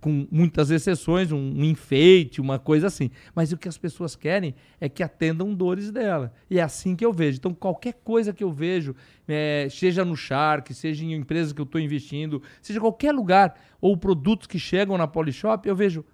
com 0.00 0.26
muitas 0.30 0.70
exceções, 0.70 1.32
um 1.32 1.64
enfeite, 1.64 2.40
uma 2.40 2.58
coisa 2.58 2.86
assim. 2.86 3.10
Mas 3.34 3.52
o 3.52 3.56
que 3.56 3.68
as 3.68 3.76
pessoas 3.76 4.14
querem 4.14 4.54
é 4.80 4.88
que 4.88 5.02
atendam 5.02 5.54
dores 5.54 5.90
dela. 5.90 6.32
E 6.48 6.58
é 6.58 6.62
assim 6.62 6.94
que 6.94 7.04
eu 7.04 7.12
vejo. 7.12 7.38
Então, 7.38 7.52
qualquer 7.52 7.94
coisa 8.04 8.32
que 8.32 8.44
eu 8.44 8.52
vejo, 8.52 8.94
é, 9.26 9.66
seja 9.70 10.04
no 10.04 10.16
Shark, 10.16 10.72
seja 10.72 11.04
em 11.04 11.14
empresas 11.14 11.52
que 11.52 11.60
eu 11.60 11.64
estou 11.64 11.80
investindo, 11.80 12.42
seja 12.62 12.80
qualquer 12.80 13.12
lugar, 13.12 13.54
ou 13.80 13.96
produtos 13.96 14.46
que 14.46 14.58
chegam 14.58 14.96
na 14.96 15.06
Polishop, 15.06 15.68
eu 15.68 15.74
vejo 15.74 16.04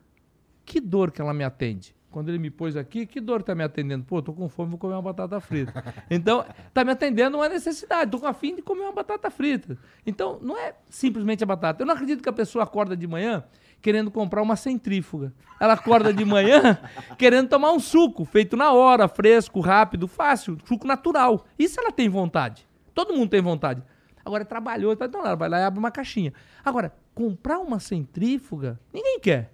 que 0.65 0.81
dor 0.81 1.11
que 1.11 1.21
ela 1.21 1.35
me 1.35 1.45
atende. 1.45 1.95
Quando 2.11 2.29
ele 2.29 2.39
me 2.39 2.49
pôs 2.49 2.77
aqui, 2.77 3.07
que 3.07 3.21
dor 3.21 3.41
está 3.41 3.57
me 3.57 3.65
atendendo? 3.65 4.05
Pô, 4.05 4.23
tô 4.23 4.33
com 4.33 4.49
fome, 4.49 4.71
vou 4.71 4.79
comer 4.79 4.95
uma 4.95 5.03
batata 5.03 5.41
frita. 5.41 5.83
Então, 6.09 6.45
tá 6.73 6.85
me 6.85 6.93
atendendo 6.93 7.37
uma 7.37 7.49
necessidade. 7.49 8.09
Tô 8.09 8.21
com 8.21 8.27
afim 8.29 8.55
de 8.55 8.63
comer 8.63 8.83
uma 8.83 8.93
batata 8.93 9.29
frita. 9.31 9.77
Então, 10.07 10.39
não 10.41 10.57
é 10.57 10.75
simplesmente 10.89 11.43
a 11.43 11.47
batata. 11.47 11.83
Eu 11.83 11.87
não 11.87 11.93
acredito 11.93 12.23
que 12.23 12.29
a 12.29 12.33
pessoa 12.33 12.63
acorda 12.63 12.97
de 12.97 13.05
manhã 13.09 13.43
querendo 13.85 14.11
comprar 14.11 14.41
uma 14.41 14.57
centrífuga. 14.57 15.31
Ela 15.61 15.75
acorda 15.75 16.11
de 16.11 16.25
manhã 16.25 16.79
querendo 17.19 17.51
tomar 17.51 17.71
um 17.71 17.79
suco, 17.79 18.25
feito 18.25 18.57
na 18.57 18.73
hora, 18.73 19.07
fresco, 19.09 19.61
rápido, 19.61 20.09
fácil, 20.09 20.57
suco 20.65 20.87
natural. 20.87 21.45
Isso 21.59 21.79
ela 21.79 21.93
tem 21.93 22.09
vontade. 22.09 22.67
Todo 22.95 23.13
mundo 23.13 23.29
tem 23.29 23.43
vontade. 23.43 23.83
Agora, 24.25 24.43
trabalhou, 24.43 24.95
então 24.95 25.21
ela 25.21 25.35
vai 25.35 25.51
lá 25.51 25.61
e 25.61 25.65
abre 25.65 25.79
uma 25.79 25.91
caixinha. 25.91 26.33
Agora, 26.65 26.95
comprar 27.15 27.59
uma 27.59 27.79
centrífuga, 27.79 28.81
ninguém 28.91 29.21
quer. 29.21 29.53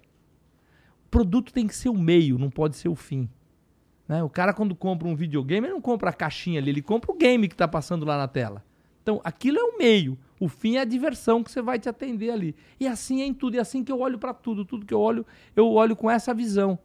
O 1.07 1.09
produto 1.09 1.51
tem 1.51 1.67
que 1.67 1.75
ser 1.75 1.89
o 1.89 1.97
meio, 1.97 2.37
não 2.37 2.49
pode 2.49 2.77
ser 2.77 2.87
o 2.87 2.95
fim. 2.95 3.29
Né? 4.07 4.23
O 4.23 4.29
cara, 4.29 4.53
quando 4.53 4.73
compra 4.73 5.09
um 5.09 5.15
videogame, 5.15 5.67
ele 5.67 5.73
não 5.73 5.81
compra 5.81 6.09
a 6.09 6.13
caixinha 6.13 6.61
ali, 6.61 6.69
ele 6.69 6.81
compra 6.81 7.11
o 7.11 7.17
game 7.17 7.49
que 7.49 7.53
está 7.53 7.67
passando 7.67 8.05
lá 8.05 8.17
na 8.17 8.29
tela. 8.29 8.63
Então, 9.03 9.19
aquilo 9.25 9.59
é 9.59 9.63
o 9.63 9.77
meio. 9.77 10.17
O 10.41 10.47
fim 10.47 10.77
é 10.77 10.79
a 10.79 10.85
diversão 10.85 11.43
que 11.43 11.51
você 11.51 11.61
vai 11.61 11.77
te 11.77 11.87
atender 11.87 12.31
ali. 12.31 12.55
E 12.79 12.87
assim 12.87 13.21
é 13.21 13.25
em 13.25 13.33
tudo. 13.33 13.53
E 13.53 13.57
é 13.59 13.61
assim 13.61 13.83
que 13.83 13.91
eu 13.91 13.99
olho 13.99 14.17
para 14.17 14.33
tudo. 14.33 14.65
Tudo 14.65 14.87
que 14.87 14.93
eu 14.93 14.99
olho, 14.99 15.23
eu 15.55 15.69
olho 15.71 15.95
com 15.95 16.09
essa 16.09 16.33
visão. 16.33 16.79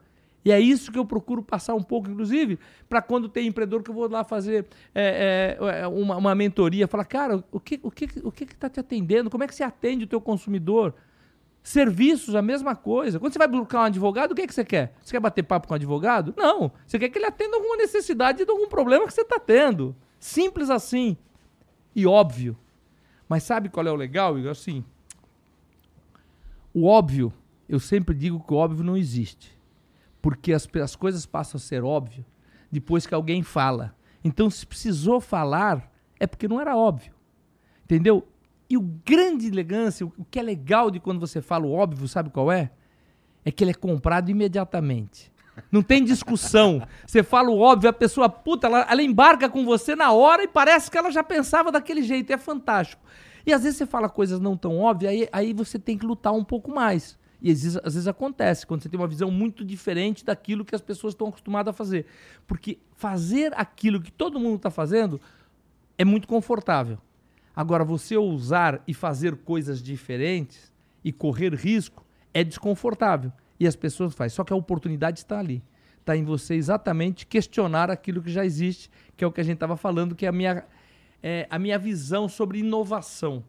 E 0.44 0.52
é 0.52 0.60
isso 0.60 0.92
que 0.92 0.98
eu 0.98 1.06
procuro 1.06 1.42
passar 1.42 1.74
um 1.74 1.82
pouco, 1.82 2.10
inclusive, 2.10 2.58
para 2.86 3.00
quando 3.00 3.30
tem 3.30 3.46
empreendedor 3.46 3.82
que 3.82 3.90
eu 3.90 3.94
vou 3.94 4.10
lá 4.10 4.24
fazer 4.24 4.66
é, 4.94 5.56
é, 5.58 5.80
é, 5.80 5.86
uma, 5.88 6.18
uma, 6.18 6.34
mentoria, 6.34 6.86
falar, 6.86 7.06
cara, 7.06 7.42
o 7.50 7.58
que 7.58 7.80
o 7.82 7.90
que 7.90 8.08
o 8.22 8.30
que 8.30 8.44
está 8.44 8.68
te 8.68 8.78
atendendo? 8.78 9.30
Como 9.30 9.42
é 9.42 9.46
que 9.46 9.54
você 9.54 9.64
atende 9.64 10.04
o 10.04 10.06
teu 10.06 10.20
consumidor? 10.20 10.94
Serviços, 11.62 12.34
a 12.34 12.42
mesma 12.42 12.76
coisa. 12.76 13.18
Quando 13.18 13.32
você 13.32 13.38
vai 13.38 13.48
buscar 13.48 13.80
um 13.80 13.84
advogado, 13.84 14.32
o 14.32 14.34
que, 14.34 14.42
é 14.42 14.46
que 14.46 14.54
você 14.54 14.66
quer? 14.66 14.94
Você 15.00 15.12
quer 15.12 15.20
bater 15.20 15.42
papo 15.42 15.66
com 15.66 15.72
um 15.72 15.76
advogado? 15.76 16.34
Não. 16.36 16.70
Você 16.86 16.98
quer 16.98 17.08
que 17.08 17.18
ele 17.18 17.26
atenda 17.26 17.56
alguma 17.56 17.78
necessidade 17.78 18.44
de 18.44 18.50
algum 18.50 18.68
problema 18.68 19.06
que 19.06 19.14
você 19.14 19.22
está 19.22 19.40
tendo. 19.40 19.96
Simples 20.20 20.68
assim. 20.68 21.16
E 21.94 22.06
óbvio. 22.06 22.56
Mas 23.28 23.42
sabe 23.42 23.68
qual 23.68 23.86
é 23.86 23.90
o 23.90 23.96
legal, 23.96 24.38
Igor? 24.38 24.52
Assim, 24.52 24.84
o 26.72 26.86
óbvio, 26.86 27.32
eu 27.68 27.80
sempre 27.80 28.14
digo 28.14 28.40
que 28.40 28.52
o 28.52 28.56
óbvio 28.56 28.84
não 28.84 28.96
existe. 28.96 29.56
Porque 30.20 30.52
as, 30.52 30.68
as 30.82 30.96
coisas 30.96 31.24
passam 31.26 31.58
a 31.58 31.60
ser 31.60 31.84
óbvio 31.84 32.24
depois 32.70 33.06
que 33.06 33.14
alguém 33.14 33.42
fala. 33.42 33.94
Então, 34.22 34.50
se 34.50 34.66
precisou 34.66 35.20
falar, 35.20 35.92
é 36.18 36.26
porque 36.26 36.48
não 36.48 36.60
era 36.60 36.76
óbvio. 36.76 37.14
Entendeu? 37.84 38.26
E 38.68 38.76
o 38.76 38.80
grande 38.80 39.46
elegância, 39.46 40.04
o 40.04 40.24
que 40.28 40.38
é 40.38 40.42
legal 40.42 40.90
de 40.90 40.98
quando 40.98 41.20
você 41.20 41.40
fala 41.40 41.66
o 41.66 41.72
óbvio, 41.72 42.08
sabe 42.08 42.30
qual 42.30 42.50
é? 42.50 42.70
É 43.44 43.50
que 43.52 43.62
ele 43.62 43.70
é 43.70 43.74
comprado 43.74 44.28
imediatamente. 44.28 45.32
Não 45.70 45.82
tem 45.82 46.04
discussão. 46.04 46.86
Você 47.06 47.22
fala 47.22 47.50
o 47.50 47.58
óbvio, 47.58 47.90
a 47.90 47.92
pessoa, 47.92 48.28
puta, 48.28 48.66
ela, 48.66 48.86
ela 48.88 49.02
embarca 49.02 49.48
com 49.48 49.64
você 49.64 49.96
na 49.96 50.12
hora 50.12 50.44
e 50.44 50.48
parece 50.48 50.90
que 50.90 50.98
ela 50.98 51.10
já 51.10 51.22
pensava 51.22 51.72
daquele 51.72 52.02
jeito. 52.02 52.32
É 52.32 52.36
fantástico. 52.36 53.02
E 53.46 53.52
às 53.52 53.62
vezes 53.62 53.78
você 53.78 53.86
fala 53.86 54.08
coisas 54.08 54.40
não 54.40 54.56
tão 54.56 54.78
óbvias, 54.78 55.12
aí, 55.12 55.28
aí 55.32 55.52
você 55.52 55.78
tem 55.78 55.96
que 55.96 56.04
lutar 56.04 56.32
um 56.32 56.44
pouco 56.44 56.74
mais. 56.74 57.18
E 57.40 57.50
às 57.50 57.62
vezes, 57.62 57.76
às 57.76 57.94
vezes 57.94 58.08
acontece, 58.08 58.66
quando 58.66 58.82
você 58.82 58.88
tem 58.88 58.98
uma 58.98 59.06
visão 59.06 59.30
muito 59.30 59.64
diferente 59.64 60.24
daquilo 60.24 60.64
que 60.64 60.74
as 60.74 60.80
pessoas 60.80 61.14
estão 61.14 61.28
acostumadas 61.28 61.72
a 61.72 61.76
fazer. 61.76 62.06
Porque 62.46 62.78
fazer 62.96 63.52
aquilo 63.54 64.00
que 64.00 64.10
todo 64.10 64.40
mundo 64.40 64.56
está 64.56 64.70
fazendo 64.70 65.20
é 65.96 66.04
muito 66.04 66.26
confortável. 66.26 66.98
Agora, 67.54 67.84
você 67.84 68.16
ousar 68.16 68.82
e 68.86 68.92
fazer 68.92 69.36
coisas 69.36 69.82
diferentes 69.82 70.72
e 71.04 71.12
correr 71.12 71.54
risco 71.54 72.04
é 72.34 72.42
desconfortável. 72.42 73.32
E 73.58 73.66
as 73.66 73.76
pessoas 73.76 74.14
fazem. 74.14 74.34
Só 74.34 74.44
que 74.44 74.52
a 74.52 74.56
oportunidade 74.56 75.18
está 75.18 75.38
ali. 75.38 75.62
Está 76.00 76.16
em 76.16 76.24
você 76.24 76.54
exatamente 76.54 77.26
questionar 77.26 77.90
aquilo 77.90 78.22
que 78.22 78.30
já 78.30 78.44
existe, 78.44 78.90
que 79.16 79.24
é 79.24 79.26
o 79.26 79.32
que 79.32 79.40
a 79.40 79.44
gente 79.44 79.54
estava 79.54 79.76
falando, 79.76 80.14
que 80.14 80.24
é 80.24 80.28
a 80.28 80.32
minha, 80.32 80.64
é, 81.22 81.46
a 81.50 81.58
minha 81.58 81.78
visão 81.78 82.28
sobre 82.28 82.60
inovação. 82.60 83.42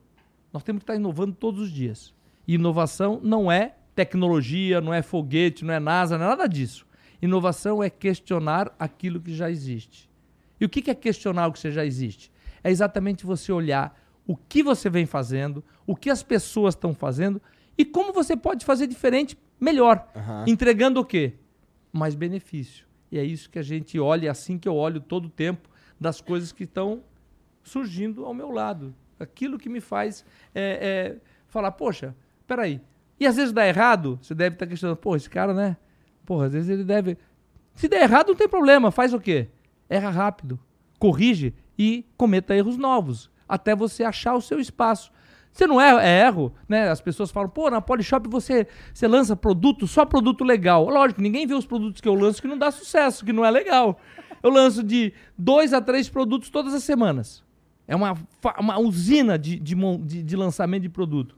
Nós 0.52 0.64
temos 0.64 0.80
que 0.80 0.84
estar 0.84 0.96
inovando 0.96 1.36
todos 1.36 1.62
os 1.62 1.72
dias. 1.72 2.14
E 2.48 2.56
inovação 2.56 3.20
não 3.22 3.52
é 3.52 3.76
tecnologia, 3.94 4.80
não 4.82 4.94
é 4.94 5.02
foguete, 5.02 5.66
não 5.66 5.74
é 5.74 5.80
NASA, 5.80 6.18
não 6.18 6.26
é 6.26 6.30
nada 6.30 6.48
disso. 6.48 6.88
Inovação 7.22 7.84
é 7.84 7.90
questionar 7.90 8.74
aquilo 8.80 9.20
que 9.20 9.34
já 9.34 9.50
existe. 9.50 10.10
E 10.60 10.66
o 10.66 10.70
que 10.70 10.90
é 10.90 10.96
questionar 10.96 11.48
o 11.48 11.52
que 11.52 11.72
já 11.72 11.86
existe? 11.86 12.32
É 12.64 12.72
exatamente 12.72 13.26
você 13.26 13.52
olhar 13.52 14.00
o 14.26 14.36
que 14.36 14.62
você 14.62 14.90
vem 14.90 15.06
fazendo, 15.06 15.64
o 15.86 15.96
que 15.96 16.10
as 16.10 16.22
pessoas 16.22 16.76
estão 16.76 16.94
fazendo 16.94 17.42
e 17.78 17.86
como 17.86 18.12
você 18.12 18.36
pode 18.36 18.66
fazer 18.66 18.88
diferente 18.88 19.38
melhor. 19.60 20.08
Uhum. 20.16 20.44
Entregando 20.48 21.00
o 21.00 21.06
quê? 21.06 21.34
Mais 21.92 22.16
benefício. 22.16 22.86
E 23.12 23.18
é 23.18 23.24
isso 23.24 23.50
que 23.50 23.60
a 23.60 23.64
gente 23.64 24.00
olha, 24.00 24.28
é 24.28 24.30
assim 24.30 24.58
que 24.58 24.68
eu 24.68 24.76
olho 24.76 25.00
todo 25.00 25.26
o 25.26 25.30
tempo 25.30 25.70
das 26.00 26.22
coisas 26.22 26.52
que 26.52 26.64
estão 26.64 27.02
surgindo 27.64 28.26
ao 28.26 28.34
meu 28.34 28.52
lado. 28.52 28.94
Aquilo 29.20 29.58
que 29.58 29.70
me 29.70 29.82
faz 29.82 30.26
é, 30.54 31.16
é, 31.16 31.18
falar, 31.48 31.72
poxa, 31.72 32.16
peraí. 32.46 32.82
E 33.20 33.26
às 33.26 33.36
vezes 33.36 33.52
dá 33.52 33.68
errado, 33.68 34.20
você 34.22 34.36
deve 34.36 34.56
estar 34.56 34.68
questionando, 34.68 34.98
pô, 34.98 35.16
esse 35.16 35.30
cara, 35.30 35.54
né? 35.54 35.78
Porra, 36.26 36.46
às 36.46 36.54
vezes 36.54 36.70
ele 36.70 36.84
deve. 36.84 37.18
Se 37.74 37.88
der 37.88 38.04
errado, 38.04 38.30
não 38.30 38.36
tem 38.36 38.48
problema. 38.48 38.92
Faz 38.92 39.14
o 39.14 39.20
quê? 39.20 39.48
Erra 39.90 40.10
rápido, 40.10 40.60
corrige 41.00 41.54
e 41.78 42.06
cometa 42.18 42.56
erros 42.56 42.78
novos, 42.78 43.32
até 43.48 43.76
você 43.76 44.04
achar 44.04 44.36
o 44.36 44.42
seu 44.42 44.60
espaço. 44.60 45.12
Você 45.58 45.66
não 45.66 45.82
é, 45.82 46.08
é 46.08 46.28
erro, 46.28 46.54
né? 46.70 46.88
As 46.88 47.02
pessoas 47.02 47.32
falam, 47.32 47.50
pô, 47.50 47.68
na 47.72 47.82
Polishop 47.82 48.30
você, 48.30 48.68
você 48.94 49.08
lança 49.08 49.36
produto, 49.36 49.88
só 49.88 50.06
produto 50.06 50.44
legal. 50.44 50.88
Lógico, 50.88 51.20
ninguém 51.20 51.48
vê 51.48 51.56
os 51.56 51.66
produtos 51.66 52.00
que 52.00 52.08
eu 52.08 52.14
lanço 52.14 52.40
que 52.40 52.48
não 52.48 52.60
dá 52.60 52.70
sucesso, 52.70 53.26
que 53.26 53.34
não 53.34 53.44
é 53.44 53.50
legal. 53.50 54.00
Eu 54.44 54.52
lanço 54.52 54.84
de 54.84 55.12
dois 55.36 55.74
a 55.74 55.82
três 55.82 56.08
produtos 56.08 56.52
todas 56.52 56.76
as 56.76 56.84
semanas. 56.84 57.44
É 57.88 57.96
uma, 57.96 58.16
uma 58.60 58.78
usina 58.78 59.36
de, 59.36 59.58
de, 59.58 59.74
de, 60.04 60.22
de 60.22 60.36
lançamento 60.36 60.84
de 60.84 60.90
produto. 60.90 61.36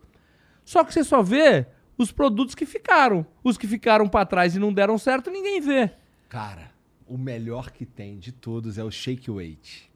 Só 0.65 0.84
que 0.84 0.93
você 0.93 1.01
só 1.01 1.22
vê 1.22 1.65
os 1.97 2.11
produtos 2.11 2.53
que 2.53 2.65
ficaram. 2.65 3.26
Os 3.41 3.57
que 3.57 3.67
ficaram 3.67 4.05
para 4.09 4.26
trás 4.26 4.53
e 4.53 4.59
não 4.59 4.74
deram 4.74 4.97
certo, 4.97 5.32
ninguém 5.32 5.61
vê. 5.61 5.91
Cara, 6.28 6.72
o 7.07 7.17
melhor 7.17 7.72
que 7.72 7.86
tem 7.86 8.20
de 8.20 8.34
todos 8.34 8.78
é 8.78 8.84
o 8.84 8.91
Shake 8.91 9.32
Weight. 9.32 9.88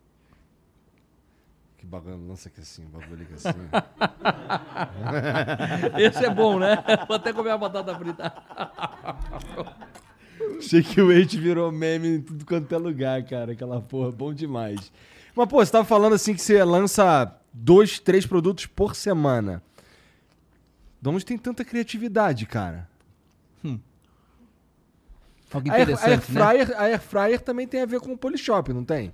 Que 1.83 1.87
bagulho, 1.87 2.27
lança 2.29 2.47
aqui 2.47 2.61
assim, 2.61 2.85
bagulho 2.85 3.23
aqui 3.23 3.33
assim. 3.33 3.49
Esse 5.99 6.23
é 6.23 6.29
bom, 6.29 6.57
né? 6.57 6.81
Vou 7.05 7.17
até 7.17 7.33
comer 7.33 7.49
a 7.49 7.57
batata 7.57 7.93
frita. 7.93 8.33
Shake 10.61 11.01
Weight 11.01 11.37
virou 11.37 11.69
meme 11.73 12.07
em 12.07 12.21
tudo 12.21 12.45
quanto 12.45 12.73
é 12.73 12.77
lugar, 12.77 13.21
cara. 13.23 13.51
Aquela 13.51 13.81
porra, 13.81 14.13
bom 14.13 14.33
demais. 14.33 14.93
Mas, 15.35 15.49
pô, 15.49 15.57
você 15.57 15.73
tava 15.73 15.83
falando 15.83 16.13
assim 16.13 16.33
que 16.33 16.41
você 16.41 16.63
lança 16.63 17.35
dois, 17.51 17.99
três 17.99 18.25
produtos 18.25 18.65
por 18.65 18.95
semana. 18.95 19.61
De 21.01 21.09
onde 21.09 21.25
tem 21.25 21.37
tanta 21.37 21.65
criatividade, 21.65 22.45
cara? 22.45 22.87
Hum. 23.61 23.77
Algo 25.51 25.67
interessante, 25.67 26.39
a 26.39 26.47
air, 26.47 26.49
a 26.49 26.53
air 26.53 26.61
fryer, 26.61 26.69
né? 26.69 26.75
A 26.77 26.83
air 26.83 27.01
fryer 27.01 27.41
também 27.41 27.67
tem 27.67 27.81
a 27.81 27.85
ver 27.85 27.99
com 27.99 28.13
o 28.13 28.17
Polishop, 28.17 28.71
não 28.71 28.85
tem? 28.85 29.11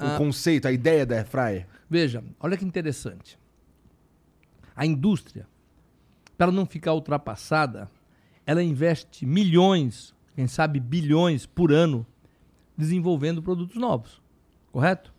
Ah, 0.00 0.14
o 0.14 0.18
conceito, 0.18 0.66
a 0.66 0.72
ideia 0.72 1.04
da 1.04 1.16
air 1.16 1.26
fryer. 1.26 1.66
Veja, 1.88 2.22
olha 2.38 2.56
que 2.56 2.64
interessante. 2.64 3.38
A 4.74 4.86
indústria, 4.86 5.46
para 6.36 6.50
não 6.50 6.64
ficar 6.64 6.94
ultrapassada, 6.94 7.90
ela 8.46 8.62
investe 8.62 9.26
milhões, 9.26 10.14
quem 10.34 10.46
sabe 10.46 10.80
bilhões 10.80 11.46
por 11.46 11.72
ano, 11.72 12.06
desenvolvendo 12.76 13.42
produtos 13.42 13.76
novos. 13.76 14.22
Correto? 14.72 15.12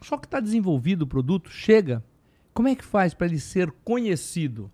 Só 0.00 0.16
que 0.18 0.26
está 0.26 0.40
desenvolvido 0.40 1.02
o 1.02 1.06
produto, 1.06 1.48
chega. 1.50 2.04
Como 2.52 2.68
é 2.68 2.74
que 2.74 2.84
faz 2.84 3.14
para 3.14 3.26
ele 3.26 3.38
ser 3.38 3.70
conhecido? 3.84 4.70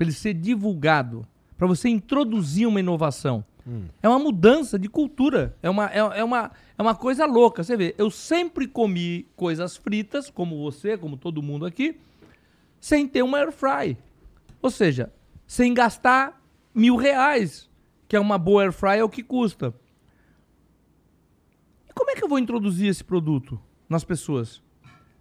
para 0.00 0.06
ele 0.06 0.14
ser 0.14 0.32
divulgado, 0.32 1.26
para 1.58 1.66
você 1.66 1.90
introduzir 1.90 2.66
uma 2.66 2.80
inovação. 2.80 3.44
Hum. 3.66 3.86
É 4.02 4.08
uma 4.08 4.18
mudança 4.18 4.78
de 4.78 4.88
cultura. 4.88 5.56
É 5.62 5.68
uma, 5.68 5.90
é, 5.90 5.98
é, 5.98 6.24
uma, 6.24 6.50
é 6.78 6.82
uma 6.82 6.94
coisa 6.94 7.26
louca. 7.26 7.62
Você 7.62 7.76
vê, 7.76 7.94
eu 7.98 8.10
sempre 8.10 8.66
comi 8.66 9.26
coisas 9.36 9.76
fritas, 9.76 10.30
como 10.30 10.62
você, 10.62 10.96
como 10.96 11.16
todo 11.16 11.42
mundo 11.42 11.66
aqui, 11.66 11.98
sem 12.80 13.06
ter 13.06 13.22
uma 13.22 13.38
air 13.38 13.52
fry. 13.52 13.96
Ou 14.62 14.70
seja, 14.70 15.12
sem 15.46 15.74
gastar 15.74 16.40
mil 16.74 16.96
reais, 16.96 17.68
que 18.08 18.16
é 18.16 18.20
uma 18.20 18.38
boa 18.38 18.62
air 18.62 18.72
fry, 18.72 18.98
é 18.98 19.04
o 19.04 19.08
que 19.08 19.22
custa. 19.22 19.74
E 21.88 21.92
como 21.92 22.10
é 22.10 22.14
que 22.14 22.24
eu 22.24 22.28
vou 22.28 22.38
introduzir 22.38 22.88
esse 22.88 23.04
produto 23.04 23.60
nas 23.88 24.04
pessoas? 24.04 24.62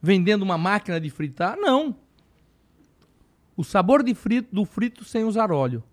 Vendendo 0.02 0.44
uma 0.44 0.58
máquina 0.58 1.00
de 1.00 1.10
fritar? 1.10 1.58
Não. 1.58 1.96
O 3.58 3.64
sabor 3.64 4.04
de 4.04 4.16
frito, 4.16 4.56
do 4.56 4.64
frito 4.64 5.04
sem 5.04 5.26
usar 5.26 5.52
óleo. 5.52 5.84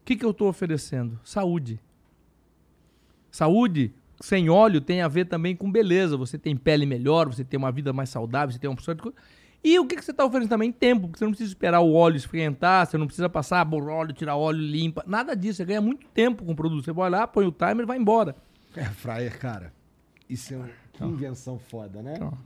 O 0.00 0.04
que, 0.04 0.16
que 0.16 0.24
eu 0.24 0.30
estou 0.30 0.48
oferecendo? 0.48 1.20
Saúde. 1.24 1.80
Saúde 3.30 3.92
sem 4.20 4.50
óleo 4.50 4.80
tem 4.80 5.00
a 5.00 5.08
ver 5.08 5.26
também 5.26 5.56
com 5.56 5.70
beleza. 5.70 6.16
Você 6.16 6.38
tem 6.38 6.56
pele 6.56 6.84
melhor, 6.84 7.28
você 7.28 7.44
tem 7.44 7.58
uma 7.58 7.72
vida 7.72 7.92
mais 7.92 8.10
saudável, 8.10 8.52
você 8.52 8.58
tem 8.58 8.68
uma 8.68 8.74
opção 8.74 8.94
de 8.94 9.02
coisa. 9.02 9.16
E 9.62 9.78
o 9.78 9.86
que, 9.86 9.96
que 9.96 10.04
você 10.04 10.10
está 10.10 10.24
oferecendo 10.24 10.50
também? 10.50 10.72
Tempo, 10.72 11.02
porque 11.02 11.18
você 11.18 11.24
não 11.24 11.32
precisa 11.32 11.50
esperar 11.50 11.80
o 11.80 11.92
óleo 11.92 12.16
esquentar, 12.16 12.86
você 12.86 12.96
não 12.96 13.06
precisa 13.06 13.28
passar 13.28 13.64
por 13.66 13.88
óleo, 13.88 14.12
tirar 14.12 14.36
óleo, 14.36 14.58
limpa. 14.58 15.04
Nada 15.06 15.36
disso. 15.36 15.58
Você 15.58 15.64
ganha 15.66 15.80
muito 15.80 16.06
tempo 16.08 16.44
com 16.44 16.52
o 16.52 16.56
produto. 16.56 16.84
Você 16.84 16.92
vai 16.92 17.10
lá, 17.10 17.26
põe 17.26 17.46
o 17.46 17.52
timer 17.52 17.80
e 17.80 17.86
vai 17.86 17.98
embora. 17.98 18.34
É, 18.74 18.84
fryer, 18.84 19.38
cara. 19.38 19.72
Isso 20.28 20.54
é 20.54 20.56
uma 20.56 20.70
então. 20.94 21.10
invenção 21.10 21.58
foda, 21.58 22.00
né? 22.02 22.14
Então, 22.16 22.38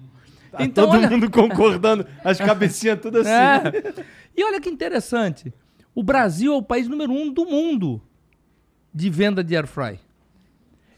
tá 0.51 0.65
então 0.65 0.87
todo 0.87 0.99
olha... 0.99 1.11
mundo 1.11 1.31
concordando, 1.31 2.07
as 2.25 2.39
cabecinhas 2.39 3.01
tudo 3.01 3.19
assim. 3.21 3.31
É. 3.31 4.05
E 4.37 4.43
olha 4.43 4.61
que 4.61 4.71
interessante. 4.71 5.53
O 5.95 6.03
Brasil 6.03 6.53
é 6.53 6.57
o 6.57 6.63
país 6.63 6.89
número 6.89 7.13
um 7.13 7.33
do 7.33 7.47
mundo 7.47 8.03
de 8.93 9.09
venda 9.09 9.45
de 9.45 9.57
air 9.57 9.67
fry. 9.67 10.01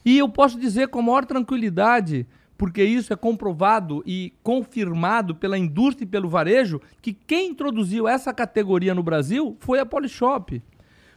E 0.04 0.16
eu 0.16 0.28
posso 0.28 0.58
dizer 0.58 0.88
com 0.88 1.00
a 1.00 1.02
maior 1.02 1.24
tranquilidade, 1.24 2.26
porque 2.56 2.82
isso 2.82 3.12
é 3.12 3.16
comprovado 3.16 4.02
e 4.06 4.32
confirmado 4.42 5.34
pela 5.34 5.58
indústria 5.58 6.04
e 6.04 6.08
pelo 6.08 6.28
varejo, 6.28 6.80
que 7.02 7.12
quem 7.12 7.50
introduziu 7.50 8.08
essa 8.08 8.32
categoria 8.32 8.94
no 8.94 9.02
Brasil 9.02 9.56
foi 9.60 9.78
a 9.80 9.86
Polishop. 9.86 10.62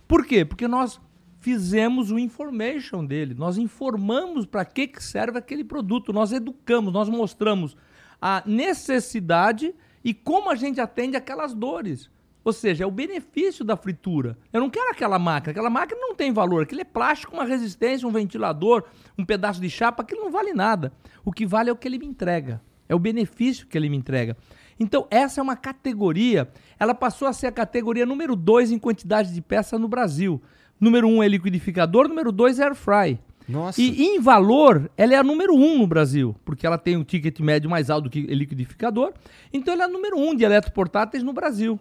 Por 0.07 0.25
quê? 0.25 0.43
Porque 0.43 0.67
nós 0.67 0.99
fizemos 1.39 2.11
o 2.11 2.19
information 2.19 3.05
dele, 3.05 3.33
nós 3.33 3.57
informamos 3.57 4.45
para 4.45 4.65
que, 4.65 4.87
que 4.87 5.01
serve 5.01 5.37
aquele 5.37 5.63
produto, 5.63 6.11
nós 6.11 6.33
educamos, 6.33 6.91
nós 6.91 7.07
mostramos 7.07 7.77
a 8.21 8.43
necessidade 8.45 9.73
e 10.03 10.13
como 10.13 10.49
a 10.49 10.55
gente 10.55 10.81
atende 10.81 11.15
aquelas 11.15 11.53
dores. 11.53 12.09
Ou 12.43 12.53
seja, 12.53 12.83
é 12.83 12.87
o 12.87 12.91
benefício 12.91 13.65
da 13.65 13.75
fritura. 13.75 14.37
Eu 14.51 14.61
não 14.61 14.69
quero 14.69 14.89
aquela 14.89 15.19
máquina. 15.19 15.51
Aquela 15.51 15.69
máquina 15.69 15.99
não 15.99 16.15
tem 16.15 16.31
valor. 16.31 16.63
Aquilo 16.63 16.81
é 16.81 16.85
plástico, 16.85 17.33
uma 17.33 17.45
resistência, 17.45 18.07
um 18.07 18.11
ventilador, 18.11 18.83
um 19.17 19.25
pedaço 19.25 19.59
de 19.59 19.69
chapa. 19.69 20.03
Aquilo 20.03 20.21
não 20.21 20.31
vale 20.31 20.53
nada. 20.53 20.93
O 21.25 21.31
que 21.31 21.45
vale 21.45 21.69
é 21.69 21.73
o 21.73 21.75
que 21.75 21.87
ele 21.87 21.99
me 21.99 22.05
entrega. 22.05 22.61
É 22.87 22.95
o 22.95 22.99
benefício 22.99 23.67
que 23.67 23.77
ele 23.77 23.89
me 23.89 23.97
entrega. 23.97 24.37
Então, 24.79 25.05
essa 25.11 25.41
é 25.41 25.43
uma 25.43 25.57
categoria. 25.57 26.49
Ela 26.79 26.95
passou 26.95 27.27
a 27.27 27.33
ser 27.33 27.47
a 27.47 27.51
categoria 27.51 28.05
número 28.05 28.35
2 28.35 28.71
em 28.71 28.79
quantidade 28.79 29.33
de 29.33 29.41
peça 29.41 29.77
no 29.77 29.87
Brasil. 29.87 30.41
Número 30.79 31.07
1 31.07 31.17
um 31.17 31.23
é 31.23 31.27
liquidificador, 31.27 32.07
número 32.07 32.31
2 32.31 32.59
é 32.59 32.63
air 32.63 32.75
fry. 32.75 33.19
Nossa. 33.47 33.81
E 33.81 34.05
em 34.05 34.19
valor, 34.19 34.89
ela 34.95 35.13
é 35.13 35.17
a 35.17 35.23
número 35.23 35.53
um 35.55 35.79
no 35.79 35.87
Brasil, 35.87 36.35
porque 36.45 36.65
ela 36.65 36.77
tem 36.77 36.95
um 36.95 37.03
ticket 37.03 37.39
médio 37.39 37.69
mais 37.69 37.89
alto 37.89 38.05
do 38.05 38.09
que 38.09 38.21
liquidificador. 38.21 39.11
Então, 39.51 39.73
ela 39.73 39.83
é 39.83 39.85
a 39.85 39.89
número 39.89 40.17
um 40.17 40.33
de 40.33 40.45
eletroportáteis 40.45 41.23
no 41.23 41.33
Brasil. 41.33 41.79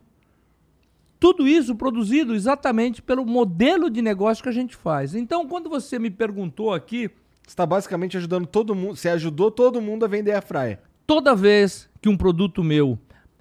Tudo 1.20 1.48
isso 1.48 1.74
produzido 1.74 2.34
exatamente 2.34 3.02
pelo 3.02 3.26
modelo 3.26 3.90
de 3.90 4.00
negócio 4.00 4.42
que 4.42 4.48
a 4.48 4.52
gente 4.52 4.76
faz. 4.76 5.14
Então, 5.14 5.48
quando 5.48 5.68
você 5.68 5.98
me 5.98 6.10
perguntou 6.10 6.72
aqui. 6.72 7.10
Você 7.42 7.52
está 7.52 7.64
basicamente 7.64 8.16
ajudando 8.16 8.46
todo 8.46 8.74
mundo. 8.74 8.96
Você 8.96 9.08
ajudou 9.08 9.50
todo 9.50 9.80
mundo 9.80 10.04
a 10.04 10.08
vender 10.08 10.32
a 10.32 10.42
fraia. 10.42 10.80
Toda 11.06 11.34
vez 11.34 11.88
que 12.00 12.08
um 12.08 12.16
produto 12.16 12.62
meu 12.62 12.98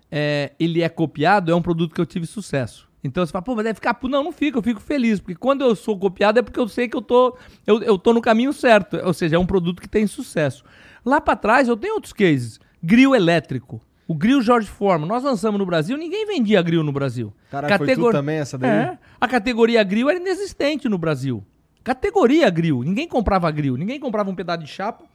é, 0.10 0.54
ele 0.60 0.82
é 0.82 0.90
copiado, 0.90 1.52
é 1.52 1.56
um 1.56 1.62
produto 1.62 1.94
que 1.94 2.02
eu 2.02 2.06
tive 2.06 2.26
sucesso. 2.26 2.88
Então 3.04 3.26
você 3.26 3.32
fala, 3.32 3.44
pô, 3.44 3.56
mas 3.56 3.66
deve 3.66 3.76
ficar. 3.76 3.98
Não, 4.04 4.24
não 4.24 4.32
fica, 4.32 4.58
eu 4.58 4.64
fico 4.64 4.80
feliz. 4.80 5.20
Porque 5.20 5.36
quando 5.36 5.64
eu 5.64 5.76
sou 5.76 5.98
copiado 5.98 6.40
é 6.40 6.42
porque 6.42 6.60
eu 6.60 6.68
sei 6.68 6.88
que 6.88 6.98
eu 6.98 7.02
tô, 7.02 7.38
eu, 7.66 7.82
eu 7.84 7.98
tô 7.98 8.14
no 8.14 8.22
caminho 8.22 8.54
certo. 8.54 8.98
Ou 8.98 9.14
seja, 9.14 9.36
é 9.36 9.40
um 9.40 9.46
produto 9.46 9.82
que 9.82 9.88
tem 9.88 10.08
sucesso. 10.08 10.64
Lá 11.06 11.22
para 11.22 11.36
trás 11.36 11.68
eu 11.68 11.78
tenho 11.78 11.96
outros 11.96 12.14
cases. 12.14 12.60
Grill 12.82 13.16
elétrico. 13.16 13.82
O 14.08 14.16
grill 14.16 14.42
Jorge 14.42 14.70
Forma. 14.70 15.06
Nós 15.06 15.24
lançamos 15.24 15.60
no 15.60 15.66
Brasil, 15.66 15.98
ninguém 15.98 16.26
vendia 16.26 16.62
grill 16.62 16.84
no 16.84 16.92
Brasil. 16.92 17.34
Caraca, 17.52 17.78
Categor... 17.78 18.06
foi 18.06 18.14
também 18.14 18.38
essa 18.38 18.58
daí? 18.58 18.70
É, 18.70 18.98
a 19.20 19.28
categoria 19.28 19.84
grill 19.84 20.10
era 20.10 20.18
inexistente 20.18 20.88
no 20.88 20.98
Brasil. 20.98 21.44
Categoria 21.84 22.50
grill. 22.50 22.84
Ninguém 22.84 23.08
comprava 23.08 23.50
grill. 23.52 23.76
Ninguém 23.76 24.00
comprava 24.00 24.30
um 24.30 24.36
pedaço 24.36 24.64
de 24.64 24.68
chapa 24.68 25.06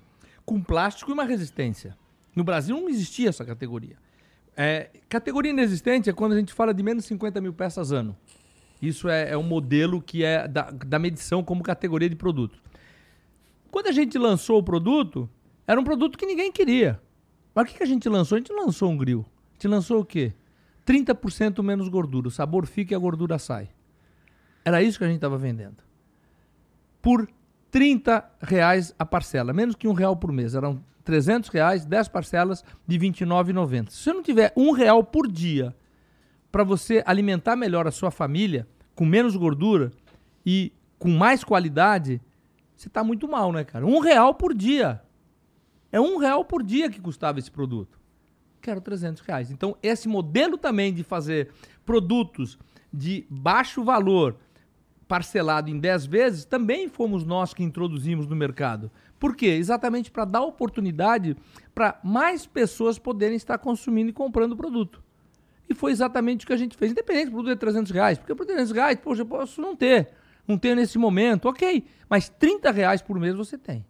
com 0.45 0.61
plástico 0.61 1.11
e 1.11 1.15
uma 1.15 1.25
resistência. 1.25 1.97
No 2.35 2.45
Brasil 2.45 2.77
não 2.77 2.89
existia 2.89 3.29
essa 3.29 3.45
categoria. 3.45 3.97
É, 4.57 4.91
categoria 5.09 5.51
inexistente 5.51 6.11
é 6.11 6.13
quando 6.13 6.33
a 6.33 6.39
gente 6.39 6.53
fala 6.53 6.75
de 6.75 6.83
menos 6.83 7.05
de 7.05 7.09
50 7.09 7.41
mil 7.41 7.53
peças 7.53 7.93
ano. 7.93 8.17
Isso 8.81 9.09
é, 9.09 9.31
é 9.31 9.39
um 9.39 9.43
modelo 9.43 10.03
que 10.03 10.25
é 10.25 10.47
da, 10.49 10.71
da 10.71 10.99
medição 10.99 11.43
como 11.43 11.63
categoria 11.63 12.11
de 12.11 12.17
produto. 12.17 12.61
Quando 13.71 13.87
a 13.87 13.93
gente 13.93 14.19
lançou 14.19 14.59
o 14.59 14.63
produto, 14.63 15.29
era 15.67 15.81
um 15.81 15.85
produto 15.85 16.19
que 16.19 16.27
ninguém 16.27 16.51
queria. 16.53 17.01
Mas 17.55 17.65
o 17.65 17.69
que, 17.69 17.79
que 17.79 17.83
a 17.83 17.87
gente 17.87 18.09
lançou? 18.09 18.37
A 18.37 18.39
gente 18.39 18.53
lançou 18.53 18.91
um 18.91 18.97
grill. 18.97 19.25
A 19.51 19.55
gente 19.55 19.69
lançou 19.69 20.01
o 20.01 20.05
quê? 20.05 20.33
30% 20.87 21.63
menos 21.63 21.89
gordura. 21.89 22.29
O 22.29 22.31
sabor 22.31 22.67
fica 22.67 22.95
e 22.95 22.97
a 22.97 22.99
gordura 22.99 23.39
sai. 23.39 23.69
Era 24.65 24.83
isso 24.83 24.99
que 24.99 25.05
a 25.05 25.09
gente 25.09 25.17
estava 25.17 25.37
vendendo. 25.37 25.77
Por 27.01 27.29
30 27.71 28.25
reais 28.41 28.95
a 28.99 29.05
parcela, 29.05 29.53
menos 29.53 29.75
que 29.75 29.89
um 29.89 29.93
real 29.93 30.17
por 30.17 30.33
mês. 30.33 30.55
Eram 30.55 30.83
300 31.05 31.51
reais, 31.51 31.85
10 31.85 32.09
parcelas 32.09 32.65
de 32.87 32.97
R$ 32.97 33.11
29,90. 33.11 33.91
Se 33.91 33.97
você 33.97 34.13
não 34.13 34.23
tiver 34.23 34.53
um 34.57 34.73
real 34.73 35.03
por 35.03 35.31
dia 35.31 35.75
para 36.51 36.65
você 36.65 37.03
alimentar 37.07 37.57
melhor 37.57 37.87
a 37.87 37.91
sua 37.91 38.11
família, 38.11 38.69
com 38.95 39.05
menos 39.05 39.35
gordura 39.37 39.91
e 40.45 40.73
com 40.99 41.09
mais 41.09 41.43
qualidade, 41.43 42.21
você 42.77 42.89
está 42.89 43.03
muito 43.03 43.27
mal, 43.27 43.53
né, 43.53 43.65
cara? 43.65 43.87
Um 43.87 43.99
real 43.99 44.35
por 44.35 44.55
dia. 44.55 45.03
É 45.93 46.01
um 46.01 46.17
real 46.17 46.45
por 46.45 46.63
dia 46.63 46.91
que 46.91 47.01
custava 47.01 47.39
esse 47.39 47.51
produto. 47.51 48.01
Quero 48.63 48.81
300 48.81 49.23
reais. 49.23 49.51
Então, 49.51 49.77
esse 49.83 50.09
modelo 50.09 50.57
também 50.57 50.93
de 50.93 51.05
fazer 51.05 51.51
produtos 51.85 52.59
de 52.93 53.27
baixo 53.29 53.85
valor 53.85 54.37
parcelado 55.07 55.69
em 55.69 55.79
10 55.79 56.07
vezes, 56.07 56.45
também 56.47 56.89
fomos 56.89 57.23
nós 57.23 57.53
que 57.53 57.63
introduzimos 57.63 58.27
no 58.27 58.35
mercado. 58.35 58.91
Por 59.19 59.37
quê? 59.37 59.49
Exatamente 59.49 60.11
para 60.11 60.25
dar 60.25 60.41
oportunidade 60.41 61.37
para 61.75 62.01
mais 62.03 62.47
pessoas 62.47 62.99
poderem 62.99 63.37
estar 63.37 63.59
consumindo 63.59 64.09
e 64.09 64.13
comprando 64.15 64.53
o 64.53 64.57
produto. 64.57 65.03
E 65.69 65.75
foi 65.75 65.93
exatamente 65.93 66.45
o 66.45 66.47
que 66.47 66.53
a 66.55 66.57
gente 66.57 66.77
fez. 66.77 66.93
Independente 66.93 67.27
do 67.27 67.33
produto 67.33 67.53
de 67.53 67.61
300 67.61 67.93
reais, 67.93 68.19
porque 68.19 68.35
por 68.35 68.47
300 68.47 68.73
reais, 68.73 68.99
poxa, 69.03 69.21
eu 69.21 69.27
posso 69.27 69.61
não 69.61 69.77
ter. 69.77 70.09
Não 70.49 70.57
tenho 70.57 70.77
nesse 70.77 70.97
momento, 70.97 71.47
ok. 71.47 71.85
Mas 72.09 72.31
30 72.31 72.71
reais 72.71 73.03
por 73.03 73.19
mês 73.19 73.35
você 73.35 73.59
tem. 73.59 73.85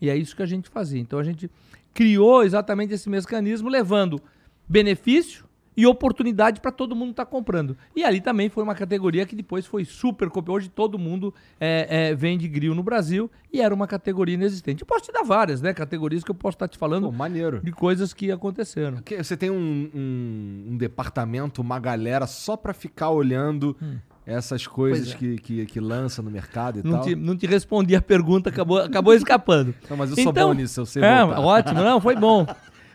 E 0.00 0.10
é 0.10 0.16
isso 0.16 0.34
que 0.34 0.42
a 0.42 0.46
gente 0.46 0.68
fazia. 0.68 1.00
Então 1.00 1.18
a 1.18 1.24
gente 1.24 1.50
criou 1.92 2.42
exatamente 2.42 2.92
esse 2.92 3.08
mecanismo, 3.08 3.68
levando 3.68 4.20
benefício 4.68 5.44
e 5.76 5.86
oportunidade 5.86 6.60
para 6.60 6.70
todo 6.70 6.94
mundo 6.94 7.10
estar 7.10 7.24
tá 7.24 7.30
comprando. 7.30 7.76
E 7.96 8.04
ali 8.04 8.20
também 8.20 8.48
foi 8.48 8.62
uma 8.62 8.74
categoria 8.74 9.26
que 9.26 9.34
depois 9.34 9.66
foi 9.66 9.84
super 9.84 10.28
copiada. 10.28 10.52
Hoje 10.52 10.68
todo 10.68 10.98
mundo 10.98 11.34
é, 11.58 12.10
é, 12.10 12.14
vende 12.14 12.46
grill 12.46 12.74
no 12.74 12.82
Brasil 12.82 13.30
e 13.52 13.60
era 13.60 13.74
uma 13.74 13.86
categoria 13.86 14.34
inexistente. 14.34 14.82
Eu 14.82 14.86
posso 14.86 15.04
te 15.06 15.12
dar 15.12 15.24
várias, 15.24 15.60
né? 15.60 15.74
Categorias 15.74 16.22
que 16.22 16.30
eu 16.30 16.34
posso 16.34 16.56
estar 16.56 16.68
tá 16.68 16.72
te 16.72 16.78
falando 16.78 17.06
Pô, 17.06 17.12
maneiro. 17.12 17.60
de 17.60 17.72
coisas 17.72 18.12
que 18.12 18.30
aconteceram. 18.30 18.98
Você 19.18 19.36
tem 19.36 19.50
um, 19.50 19.90
um, 19.94 20.64
um 20.70 20.76
departamento, 20.76 21.60
uma 21.60 21.78
galera 21.80 22.26
só 22.26 22.56
para 22.56 22.72
ficar 22.72 23.10
olhando 23.10 23.76
hum 23.82 23.98
essas 24.26 24.66
coisas 24.66 25.12
é. 25.12 25.16
que, 25.16 25.36
que, 25.38 25.66
que, 25.66 25.80
lança 25.80 26.22
no 26.22 26.30
mercado 26.30 26.80
e 26.80 26.82
não 26.82 26.92
tal. 26.92 27.02
Te, 27.02 27.14
não 27.14 27.36
te 27.36 27.46
respondi 27.46 27.94
a 27.94 28.00
pergunta, 28.00 28.48
acabou, 28.48 28.78
acabou 28.78 29.14
escapando. 29.14 29.74
Não, 29.88 29.96
mas 29.96 30.10
eu 30.10 30.16
sou 30.16 30.30
então, 30.30 30.48
bom 30.48 30.54
nisso, 30.54 30.80
eu 30.80 30.86
sei 30.86 31.02
é, 31.02 31.22
Ótimo, 31.22 31.82
não, 31.82 32.00
foi 32.00 32.16
bom. 32.16 32.46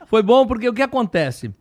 Foi 0.07 0.23
bom 0.23 0.47
porque 0.47 0.67
o 0.67 0.73
que 0.73 0.82
acontece? 0.82 1.53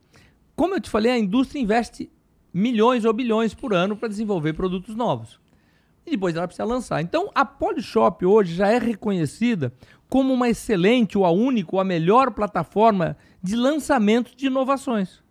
Como 0.56 0.74
eu 0.74 0.80
te 0.80 0.88
falei, 0.88 1.12
a 1.12 1.18
indústria 1.18 1.60
investe 1.60 2.10
milhões 2.52 3.04
ou 3.04 3.12
bilhões 3.12 3.52
por 3.54 3.74
ano 3.74 3.94
para 3.96 4.08
desenvolver 4.08 4.54
produtos 4.54 4.96
novos. 4.96 5.38
E 6.06 6.12
depois 6.12 6.34
ela 6.34 6.48
precisa 6.48 6.64
lançar. 6.64 7.02
Então, 7.02 7.30
a 7.34 7.44
Polishop 7.44 8.24
hoje 8.24 8.54
já 8.54 8.68
é 8.68 8.78
reconhecida 8.78 9.72
como 10.08 10.32
uma 10.32 10.48
excelente, 10.48 11.18
ou 11.18 11.26
a 11.26 11.30
única, 11.30 11.68
ou 11.72 11.80
a 11.80 11.84
melhor 11.84 12.30
plataforma 12.30 13.16
de 13.42 13.54
lançamento 13.54 14.34
de 14.34 14.46
inovações. 14.46 15.22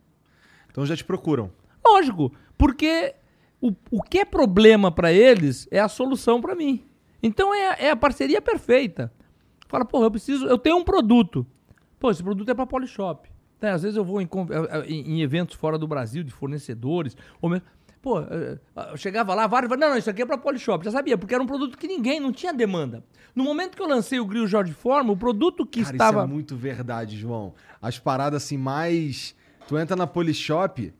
Então 0.70 0.86
já 0.86 0.96
te 0.96 1.04
procuram. 1.04 1.52
Lógico, 1.84 2.32
porque 2.58 3.16
o, 3.62 3.74
o 3.92 4.02
que 4.02 4.20
é 4.20 4.26
problema 4.26 4.92
para 4.92 5.12
eles 5.12 5.68
é 5.72 5.80
a 5.80 5.88
solução 5.88 6.42
para 6.42 6.56
mim. 6.56 6.84
Então 7.22 7.54
é, 7.54 7.86
é, 7.86 7.90
a 7.92 7.96
parceria 7.96 8.42
perfeita. 8.42 9.12
Fala, 9.68 9.84
porra, 9.84 10.06
eu 10.06 10.12
preciso, 10.12 10.46
eu 10.46 10.58
tenho 10.58 10.78
um 10.78 10.84
produto. 10.84 11.46
Pô, 12.00 12.12
esse 12.12 12.24
produto 12.24 12.50
é 12.50 12.54
para 12.54 12.66
Polishop. 12.66 13.30
Né? 13.62 13.72
Às 13.72 13.82
vezes 13.82 13.98
eu 13.98 14.06
vou 14.06 14.22
em, 14.22 14.26
eh, 14.26 14.68
eh, 14.70 14.86
em, 14.88 15.14
em, 15.14 15.22
eventos 15.22 15.56
fora 15.56 15.78
do 15.78 15.88
Brasil, 15.88 16.24
de 16.24 16.32
fornecedores, 16.32 17.18
ou 17.42 17.50
mesmo, 17.50 17.66
Pô, 18.02 18.22
eh, 18.22 18.60
eu 18.92 18.98
chegava 18.98 19.34
lá, 19.34 19.48
vários. 19.48 19.70
Não, 19.72 19.90
não, 19.90 19.98
isso 19.98 20.10
aqui 20.10 20.22
é 20.22 20.26
para 20.26 20.38
Polishop. 20.38 20.86
Já 20.86 20.92
sabia, 20.92 21.18
porque 21.18 21.34
era 21.34 21.44
um 21.44 21.48
produto 21.48 21.78
que 21.78 21.88
ninguém, 21.88 22.20
não 22.20 22.32
tinha 22.32 22.54
demanda. 22.54 23.04
No 23.36 23.44
momento 23.44 23.76
que 23.76 23.82
eu 23.82 23.88
lancei 23.88 24.20
o 24.20 24.26
grill 24.26 24.48
Jorge 24.48 24.74
Forma, 24.74 25.12
o 25.12 25.18
produto 25.18 25.66
que 25.66 25.84
Cara, 25.84 25.96
estava. 25.96 26.20
Isso 26.20 26.30
é 26.30 26.34
muito 26.34 26.56
verdade, 26.56 27.18
João. 27.18 27.54
As 27.82 28.00
paradas 28.00 28.44
assim 28.44 28.58
mais. 28.58 29.36
Tu 29.68 29.78
entra 29.78 29.96
na 29.96 30.08
Polishop, 30.08 30.94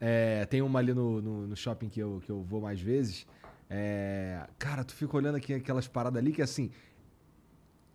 é, 0.00 0.46
tem 0.46 0.62
uma 0.62 0.78
ali 0.78 0.94
no, 0.94 1.20
no, 1.20 1.46
no, 1.48 1.56
shopping 1.56 1.90
que 1.90 2.00
eu, 2.00 2.22
que 2.24 2.30
eu 2.30 2.42
vou 2.42 2.62
mais 2.62 2.80
vezes. 2.80 3.26
É, 3.68 4.40
cara, 4.58 4.82
tu 4.82 4.94
fica 4.94 5.14
olhando 5.14 5.36
aqui 5.36 5.52
aquelas 5.52 5.86
paradas 5.86 6.20
ali 6.20 6.32
que 6.32 6.40
assim. 6.40 6.70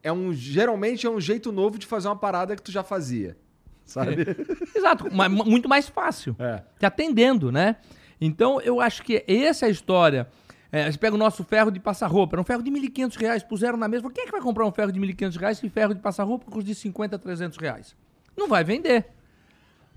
É 0.03 0.11
um, 0.11 0.31
geralmente 0.31 1.07
é 1.07 1.09
um 1.09 1.19
jeito 1.19 1.51
novo 1.51 1.79
de 1.79 1.87
fazer 1.87 2.07
uma 2.07 2.15
parada 2.15 2.55
que 2.55 2.61
tu 2.61 2.71
já 2.71 2.83
fazia. 2.83 3.35
Sabe? 3.85 4.21
É. 4.21 4.77
Exato, 4.77 5.07
mas 5.11 5.31
muito 5.31 5.67
mais 5.67 5.89
fácil. 5.89 6.35
É. 6.37 6.61
Te 6.77 6.85
atendendo, 6.85 7.51
né? 7.51 7.77
Então 8.21 8.61
eu 8.61 8.79
acho 8.79 9.01
que 9.01 9.23
essa 9.27 9.65
é 9.65 9.69
a 9.69 9.71
história. 9.71 10.27
É, 10.71 10.83
a 10.83 10.85
gente 10.85 10.99
pega 10.99 11.15
o 11.15 11.17
nosso 11.17 11.43
ferro 11.43 11.71
de 11.71 11.79
passar 11.79 12.07
roupa. 12.07 12.35
Era 12.35 12.41
um 12.41 12.45
ferro 12.45 12.61
de 12.61 12.69
1.500 12.69 13.17
reais, 13.17 13.43
puseram 13.43 13.77
na 13.77 13.87
mesa. 13.87 14.09
Quem 14.11 14.23
é 14.23 14.25
que 14.25 14.31
vai 14.31 14.41
comprar 14.41 14.65
um 14.65 14.71
ferro 14.71 14.91
de 14.91 14.99
1.500 14.99 15.37
reais 15.37 15.57
se 15.57 15.69
ferro 15.69 15.93
de 15.93 16.01
passar 16.01 16.23
roupa 16.23 16.45
custa 16.45 16.63
de 16.63 16.75
50 16.75 17.15
a 17.15 17.19
300 17.19 17.57
reais? 17.57 17.95
Não 18.37 18.47
vai 18.47 18.63
vender 18.63 19.14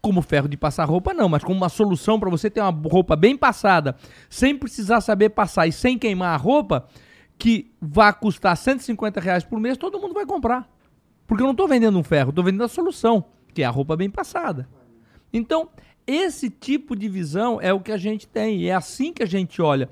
como 0.01 0.23
ferro 0.23 0.49
de 0.49 0.57
passar 0.57 0.85
roupa, 0.85 1.13
não, 1.13 1.29
mas 1.29 1.43
como 1.43 1.57
uma 1.57 1.69
solução 1.69 2.19
para 2.19 2.31
você 2.31 2.49
ter 2.49 2.61
uma 2.61 2.71
roupa 2.71 3.17
bem 3.17 3.37
passada, 3.37 3.97
sem 4.29 4.57
precisar 4.57 5.01
saber 5.01 5.31
passar 5.31 5.67
e 5.67 5.73
sem 5.73 5.99
queimar 5.99 6.35
a 6.35 6.37
roupa, 6.37 6.87
que 7.37 7.71
vai 7.81 8.13
custar 8.13 8.57
150 8.57 9.21
reais 9.21 9.45
por 9.45 9.61
mês, 9.61 9.77
todo 9.77 10.01
mundo 10.01 10.15
vai 10.15 10.27
comprar. 10.27 10.69
Porque 11.27 11.43
eu 11.43 11.47
não 11.47 11.53
estou 11.53 11.69
vendendo 11.69 11.99
um 11.99 12.03
ferro, 12.03 12.31
estou 12.31 12.45
vendendo 12.45 12.65
a 12.65 12.69
solução, 12.69 13.25
que 13.53 13.63
é 13.63 13.67
a 13.67 13.71
roupa 13.71 13.97
bem 13.97 14.11
passada. 14.11 14.69
Então, 15.33 15.69
esse 16.07 16.49
tipo 16.49 16.97
de 16.97 17.09
visão 17.09 17.61
é 17.61 17.73
o 17.73 17.81
que 17.81 17.93
a 17.93 17.99
gente 17.99 18.27
tem, 18.27 18.63
e 18.63 18.69
é 18.69 18.75
assim 18.75 19.13
que 19.13 19.23
a 19.23 19.27
gente 19.27 19.61
olha. 19.61 19.89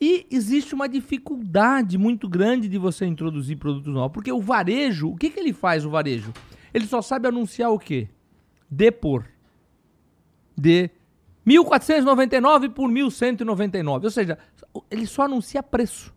E 0.00 0.26
existe 0.30 0.74
uma 0.74 0.88
dificuldade 0.88 1.96
muito 1.96 2.28
grande 2.28 2.68
de 2.68 2.78
você 2.78 3.06
introduzir 3.06 3.56
produtos 3.56 3.92
novos, 3.92 4.12
porque 4.12 4.30
o 4.30 4.40
varejo, 4.40 5.08
o 5.08 5.16
que, 5.16 5.30
que 5.30 5.40
ele 5.40 5.52
faz, 5.52 5.84
o 5.84 5.90
varejo? 5.90 6.32
Ele 6.72 6.86
só 6.86 7.00
sabe 7.00 7.26
anunciar 7.26 7.70
o 7.70 7.78
quê? 7.78 8.08
Depor 8.70 9.24
de 10.56 10.90
1.499 11.46 12.70
por 12.70 12.88
1.199. 12.90 14.04
Ou 14.04 14.10
seja, 14.10 14.38
ele 14.90 15.06
só 15.06 15.22
anuncia 15.22 15.62
preço. 15.62 16.14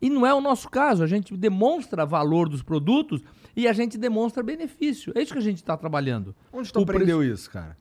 E 0.00 0.10
não 0.10 0.26
é 0.26 0.34
o 0.34 0.40
nosso 0.40 0.68
caso. 0.68 1.02
A 1.02 1.06
gente 1.06 1.36
demonstra 1.36 2.04
valor 2.04 2.48
dos 2.48 2.62
produtos 2.62 3.22
e 3.54 3.68
a 3.68 3.72
gente 3.72 3.96
demonstra 3.96 4.42
benefício. 4.42 5.12
É 5.14 5.22
isso 5.22 5.32
que 5.32 5.38
a 5.38 5.42
gente 5.42 5.58
está 5.58 5.76
trabalhando. 5.76 6.34
Onde 6.52 6.72
tu 6.72 6.80
o 6.80 6.82
aprendeu 6.82 7.18
preço... 7.18 7.34
isso, 7.34 7.50
cara? 7.50 7.76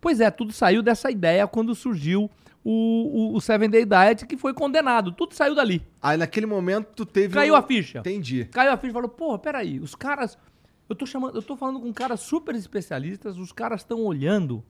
Pois 0.00 0.20
é, 0.20 0.30
tudo 0.30 0.52
saiu 0.52 0.82
dessa 0.82 1.10
ideia 1.10 1.46
quando 1.46 1.74
surgiu 1.74 2.28
o, 2.64 3.32
o, 3.32 3.36
o, 3.36 3.40
Seven 3.40 3.68
Day 3.68 3.84
Diet, 3.84 4.26
que 4.26 4.36
foi 4.36 4.54
condenado. 4.54 5.12
Tudo 5.12 5.34
saiu 5.34 5.54
dali. 5.54 5.84
Aí 6.00 6.16
naquele 6.16 6.46
momento 6.46 6.88
tu 6.94 7.04
teve. 7.04 7.34
Caiu 7.34 7.54
um... 7.54 7.56
a 7.56 7.62
ficha. 7.62 7.98
Entendi. 7.98 8.46
Caiu 8.46 8.72
a 8.72 8.76
ficha 8.76 8.90
e 8.90 8.92
falou: 8.92 9.08
porra, 9.08 9.38
peraí, 9.38 9.78
os 9.78 9.94
caras. 9.94 10.38
Eu 10.92 10.96
tô 10.96 11.06
chamando, 11.06 11.34
eu 11.34 11.42
tô 11.42 11.56
falando 11.56 11.80
com 11.80 11.90
caras 11.90 12.20
super 12.20 12.54
especialistas, 12.54 13.38
os 13.38 13.50
caras 13.50 13.80
estão 13.80 14.04
olhando 14.04 14.62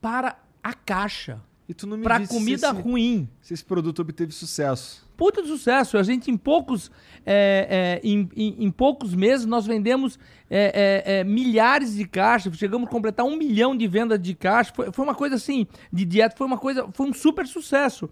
para 0.00 0.38
a 0.62 0.72
caixa. 0.72 1.42
E 1.68 1.74
tu 1.74 1.86
não 1.86 1.98
me 1.98 2.02
para 2.02 2.26
comida 2.26 2.70
se 2.70 2.72
esse, 2.74 2.82
ruim. 2.82 3.28
Se 3.42 3.52
esse 3.52 3.62
produto 3.62 4.00
obteve 4.00 4.32
sucesso. 4.32 5.06
Puta 5.14 5.42
de 5.42 5.48
sucesso. 5.48 5.98
A 5.98 6.02
gente, 6.02 6.30
em 6.30 6.38
poucos, 6.38 6.90
é, 7.26 8.00
é, 8.02 8.08
em, 8.08 8.30
em, 8.34 8.64
em, 8.64 8.70
poucos 8.70 9.14
meses, 9.14 9.44
nós 9.44 9.66
vendemos 9.66 10.18
é, 10.48 11.02
é, 11.04 11.18
é, 11.18 11.24
milhares 11.24 11.94
de 11.94 12.08
caixas. 12.08 12.56
Chegamos 12.56 12.88
a 12.88 12.90
completar 12.90 13.26
um 13.26 13.36
milhão 13.36 13.76
de 13.76 13.86
vendas 13.86 14.18
de 14.18 14.34
caixa. 14.34 14.72
Foi, 14.74 14.90
foi, 14.90 15.04
uma 15.04 15.14
coisa 15.14 15.34
assim, 15.34 15.66
de 15.92 16.06
dieta, 16.06 16.34
foi 16.34 16.46
uma 16.46 16.58
coisa, 16.58 16.88
foi 16.94 17.10
um 17.10 17.12
super 17.12 17.46
sucesso. 17.46 18.08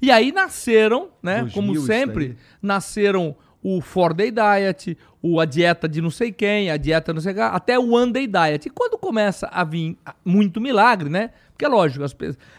E 0.00 0.10
aí 0.10 0.32
nasceram, 0.32 1.10
né? 1.22 1.46
como 1.52 1.78
sempre, 1.80 2.38
nasceram 2.62 3.36
o 3.68 3.80
Four 3.80 4.14
Day 4.14 4.30
Diet, 4.30 4.96
o, 5.26 5.40
a 5.40 5.44
dieta 5.44 5.88
de 5.88 6.00
não 6.00 6.10
sei 6.10 6.30
quem, 6.30 6.70
a 6.70 6.76
dieta 6.76 7.12
não 7.12 7.20
sei 7.20 7.34
quem, 7.34 7.42
até 7.42 7.78
o 7.78 7.92
One 7.92 8.12
Day 8.12 8.26
Diet. 8.26 8.66
E 8.66 8.70
quando 8.70 8.96
começa 8.96 9.48
a 9.52 9.64
vir 9.64 9.96
muito 10.24 10.60
milagre, 10.60 11.08
né? 11.08 11.30
Porque 11.50 11.64
é 11.64 11.68
lógico, 11.68 12.04
as, 12.04 12.14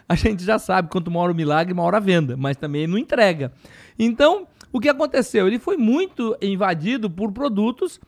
a 0.10 0.16
gente 0.16 0.44
já 0.44 0.60
sabe 0.60 0.90
quanto 0.90 1.08
uma 1.08 1.20
hora 1.20 1.32
o 1.32 1.36
milagre, 1.36 1.74
uma 1.74 1.84
hora 1.84 1.98
a 1.98 2.02
venda, 2.02 2.36
mas 2.36 2.58
também 2.58 2.88
não 2.88 2.98
entrega. 2.98 3.52
Então, 3.98 4.48
o 4.72 4.80
que 4.80 4.90
aconteceu? 4.90 5.48
Ele 5.48 5.60
foi 5.60 5.78
muito 5.78 6.36
invadido 6.42 7.10
por 7.10 7.32
produtos 7.32 8.00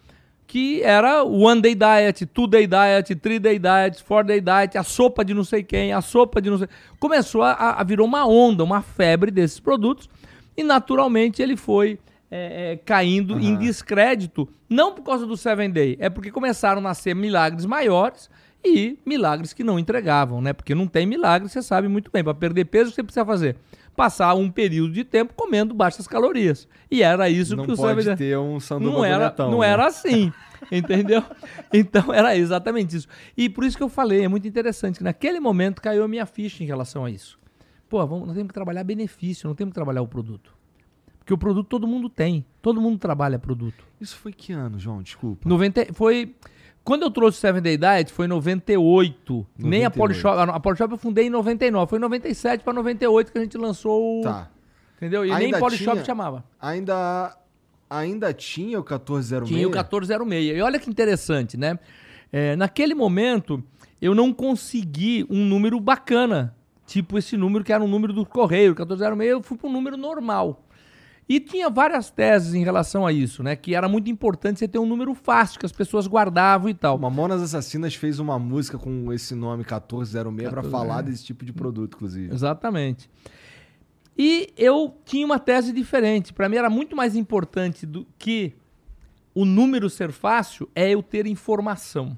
que 0.46 0.82
era 0.82 1.24
o 1.24 1.42
One 1.42 1.62
Day 1.62 1.76
Diet, 1.76 2.26
Two 2.26 2.48
Day 2.48 2.66
Diet, 2.66 3.16
Three 3.18 3.38
Day 3.38 3.60
Diet, 3.60 4.04
Four 4.04 4.24
Day 4.24 4.42
Diet, 4.42 4.80
a 4.80 4.84
sopa 4.84 5.24
de 5.24 5.32
não 5.32 5.44
sei 5.44 5.62
quem, 5.62 5.94
a 5.94 6.02
sopa 6.02 6.42
de 6.42 6.50
não 6.50 6.58
sei... 6.58 6.68
Começou 7.00 7.44
a, 7.44 7.54
a 7.54 7.84
virou 7.84 8.08
uma 8.08 8.26
onda, 8.26 8.64
uma 8.64 8.82
febre 8.82 9.30
desses 9.30 9.60
produtos 9.60 10.10
e 10.58 10.64
naturalmente 10.64 11.40
ele 11.40 11.56
foi 11.56 12.00
é, 12.32 12.72
é, 12.72 12.78
caindo 12.78 13.34
uhum. 13.34 13.40
em 13.40 13.58
descrédito, 13.58 14.48
não 14.70 14.94
por 14.94 15.04
causa 15.04 15.26
do 15.26 15.36
Seven 15.36 15.72
Day, 15.72 15.98
é 16.00 16.10
porque 16.10 16.32
começaram 16.32 16.80
a 16.80 16.82
nascer 16.82 17.16
milagres 17.16 17.66
maiores 17.66 18.30
e 18.64 19.00
milagres 19.06 19.54
que 19.54 19.64
não 19.64 19.80
entregavam, 19.80 20.42
né? 20.42 20.54
Porque 20.54 20.76
não 20.76 20.86
tem 20.86 21.06
milagre, 21.06 21.48
você 21.48 21.62
sabe 21.62 21.88
muito 21.88 22.12
bem. 22.12 22.24
Para 22.24 22.34
perder 22.34 22.66
peso, 22.66 22.88
o 22.88 22.90
que 22.90 22.96
você 22.96 23.04
precisa 23.04 23.26
fazer? 23.26 23.56
Passar 23.96 24.34
um 24.36 24.50
período 24.50 24.94
de 24.94 25.04
tempo 25.04 25.34
comendo 25.34 25.74
baixas 25.74 26.08
calorias. 26.08 26.68
E 26.92 27.02
era 27.02 27.30
isso 27.30 27.56
não 27.56 27.66
que 27.66 27.72
o 27.72 27.76
pode 27.76 28.04
Seven 28.04 28.18
ter 28.18 28.38
um 28.38 28.58
não 28.80 29.04
era, 29.04 29.34
não 29.40 29.60
né? 29.60 29.68
era 29.68 29.88
assim. 29.88 30.32
Entendeu? 30.72 31.24
Então 31.74 32.14
era 32.14 32.36
exatamente 32.36 32.98
isso. 32.98 33.08
E 33.36 33.50
por 33.50 33.64
isso 33.64 33.78
que 33.78 33.84
eu 33.84 33.90
falei, 33.90 34.24
é 34.24 34.28
muito 34.28 34.48
interessante 34.48 34.98
que 34.98 35.04
naquele 35.04 35.40
momento 35.40 35.82
caiu 35.82 36.04
a 36.04 36.08
minha 36.08 36.26
ficha 36.26 36.64
em 36.64 36.68
relação 36.68 37.06
a 37.06 37.10
isso. 37.10 37.40
Pô, 37.88 38.06
vamos, 38.06 38.28
nós 38.28 38.36
temos 38.36 38.50
que 38.50 38.54
trabalhar 38.54 38.84
benefício, 38.84 39.48
não 39.48 39.56
temos 39.56 39.72
que 39.72 39.76
trabalhar 39.76 40.02
o 40.02 40.08
produto. 40.08 40.59
Porque 41.30 41.34
o 41.36 41.38
produto 41.38 41.68
todo 41.68 41.86
mundo 41.86 42.10
tem. 42.10 42.44
Todo 42.60 42.82
mundo 42.82 42.98
trabalha 42.98 43.38
produto. 43.38 43.86
Isso 44.02 44.18
foi 44.18 44.34
que 44.34 44.52
ano, 44.52 44.80
João? 44.80 45.00
Desculpa. 45.04 45.48
90, 45.48 45.94
foi, 45.94 46.34
Quando 46.84 47.04
eu 47.04 47.12
trouxe 47.12 47.38
o 47.38 47.42
Seven 47.42 47.62
Day 47.62 47.78
Diet 47.78 48.12
foi 48.12 48.26
em 48.26 48.30
98. 48.30 49.34
98. 49.34 49.70
Nem 49.70 49.86
a 49.86 49.92
Polishop. 49.92 50.36
A 50.40 50.60
Polishop 50.60 50.92
eu 50.92 50.98
fundei 50.98 51.28
em 51.28 51.30
99. 51.30 51.88
Foi 51.88 52.00
em 52.00 52.02
97 52.02 52.64
para 52.64 52.74
98 52.74 53.32
que 53.32 53.38
a 53.38 53.42
gente 53.42 53.58
lançou 53.60 54.22
o. 54.22 54.24
Tá. 54.24 54.50
Entendeu? 54.98 55.24
E 55.24 55.32
ainda 55.32 55.40
nem 55.40 55.60
Polishop 55.60 55.92
tinha, 55.92 56.04
chamava. 56.04 56.44
Ainda, 56.60 57.38
ainda 57.88 58.34
tinha 58.34 58.80
o 58.80 58.84
1406? 58.84 59.48
Tinha 59.50 59.68
o 59.68 59.70
1406. 59.70 60.58
E 60.58 60.62
olha 60.62 60.80
que 60.80 60.90
interessante, 60.90 61.58
né? 61.58 61.78
É, 62.34 62.56
naquele 62.56 62.96
momento, 62.96 63.64
eu 64.02 64.16
não 64.16 64.34
consegui 64.34 65.28
um 65.30 65.46
número 65.46 65.80
bacana. 65.80 66.56
Tipo 66.88 67.20
esse 67.20 67.38
número 67.38 67.64
que 67.64 67.72
era 67.72 67.84
um 67.84 67.88
número 67.88 68.14
do 68.14 68.26
correio, 68.26 68.70
1406, 68.70 69.30
eu 69.30 69.44
fui 69.44 69.56
para 69.56 69.70
um 69.70 69.72
número 69.72 69.96
normal. 69.96 70.66
E 71.30 71.40
tinha 71.40 71.70
várias 71.70 72.10
teses 72.10 72.56
em 72.56 72.64
relação 72.64 73.06
a 73.06 73.14
isso, 73.14 73.44
né? 73.44 73.56
Que 73.56 73.76
era 73.76 73.88
muito 73.88 74.10
importante 74.10 74.58
você 74.58 74.68
ter 74.68 74.80
um 74.80 74.86
número 74.88 75.14
fácil, 75.14 75.60
que 75.60 75.66
as 75.66 75.72
pessoas 75.72 76.08
guardavam 76.08 76.68
e 76.68 76.74
tal. 76.74 76.98
Mamonas 76.98 77.40
Assassinas 77.44 77.94
fez 77.94 78.18
uma 78.18 78.40
música 78.40 78.80
com 78.80 79.14
esse 79.14 79.36
nome 79.36 79.58
1406 79.58 80.50
para 80.50 80.64
falar 80.64 81.04
desse 81.04 81.24
tipo 81.24 81.46
de 81.46 81.54
produto, 81.54 81.98
inclusive. 81.98 82.34
Exatamente. 82.34 83.08
E 84.18 84.52
eu 84.58 84.98
tinha 85.06 85.24
uma 85.24 85.38
tese 85.38 85.72
diferente. 85.72 86.34
Para 86.34 86.50
mim 86.50 86.56
era 86.56 86.70
muito 86.70 86.96
mais 86.96 87.16
importante 87.16 87.86
do 87.86 88.08
que 88.18 88.56
o 89.36 89.46
número 89.46 89.88
ser 89.88 90.12
fácil, 90.12 90.68
é 90.74 90.90
eu 90.90 91.04
ter 91.04 91.28
informação. 91.28 92.18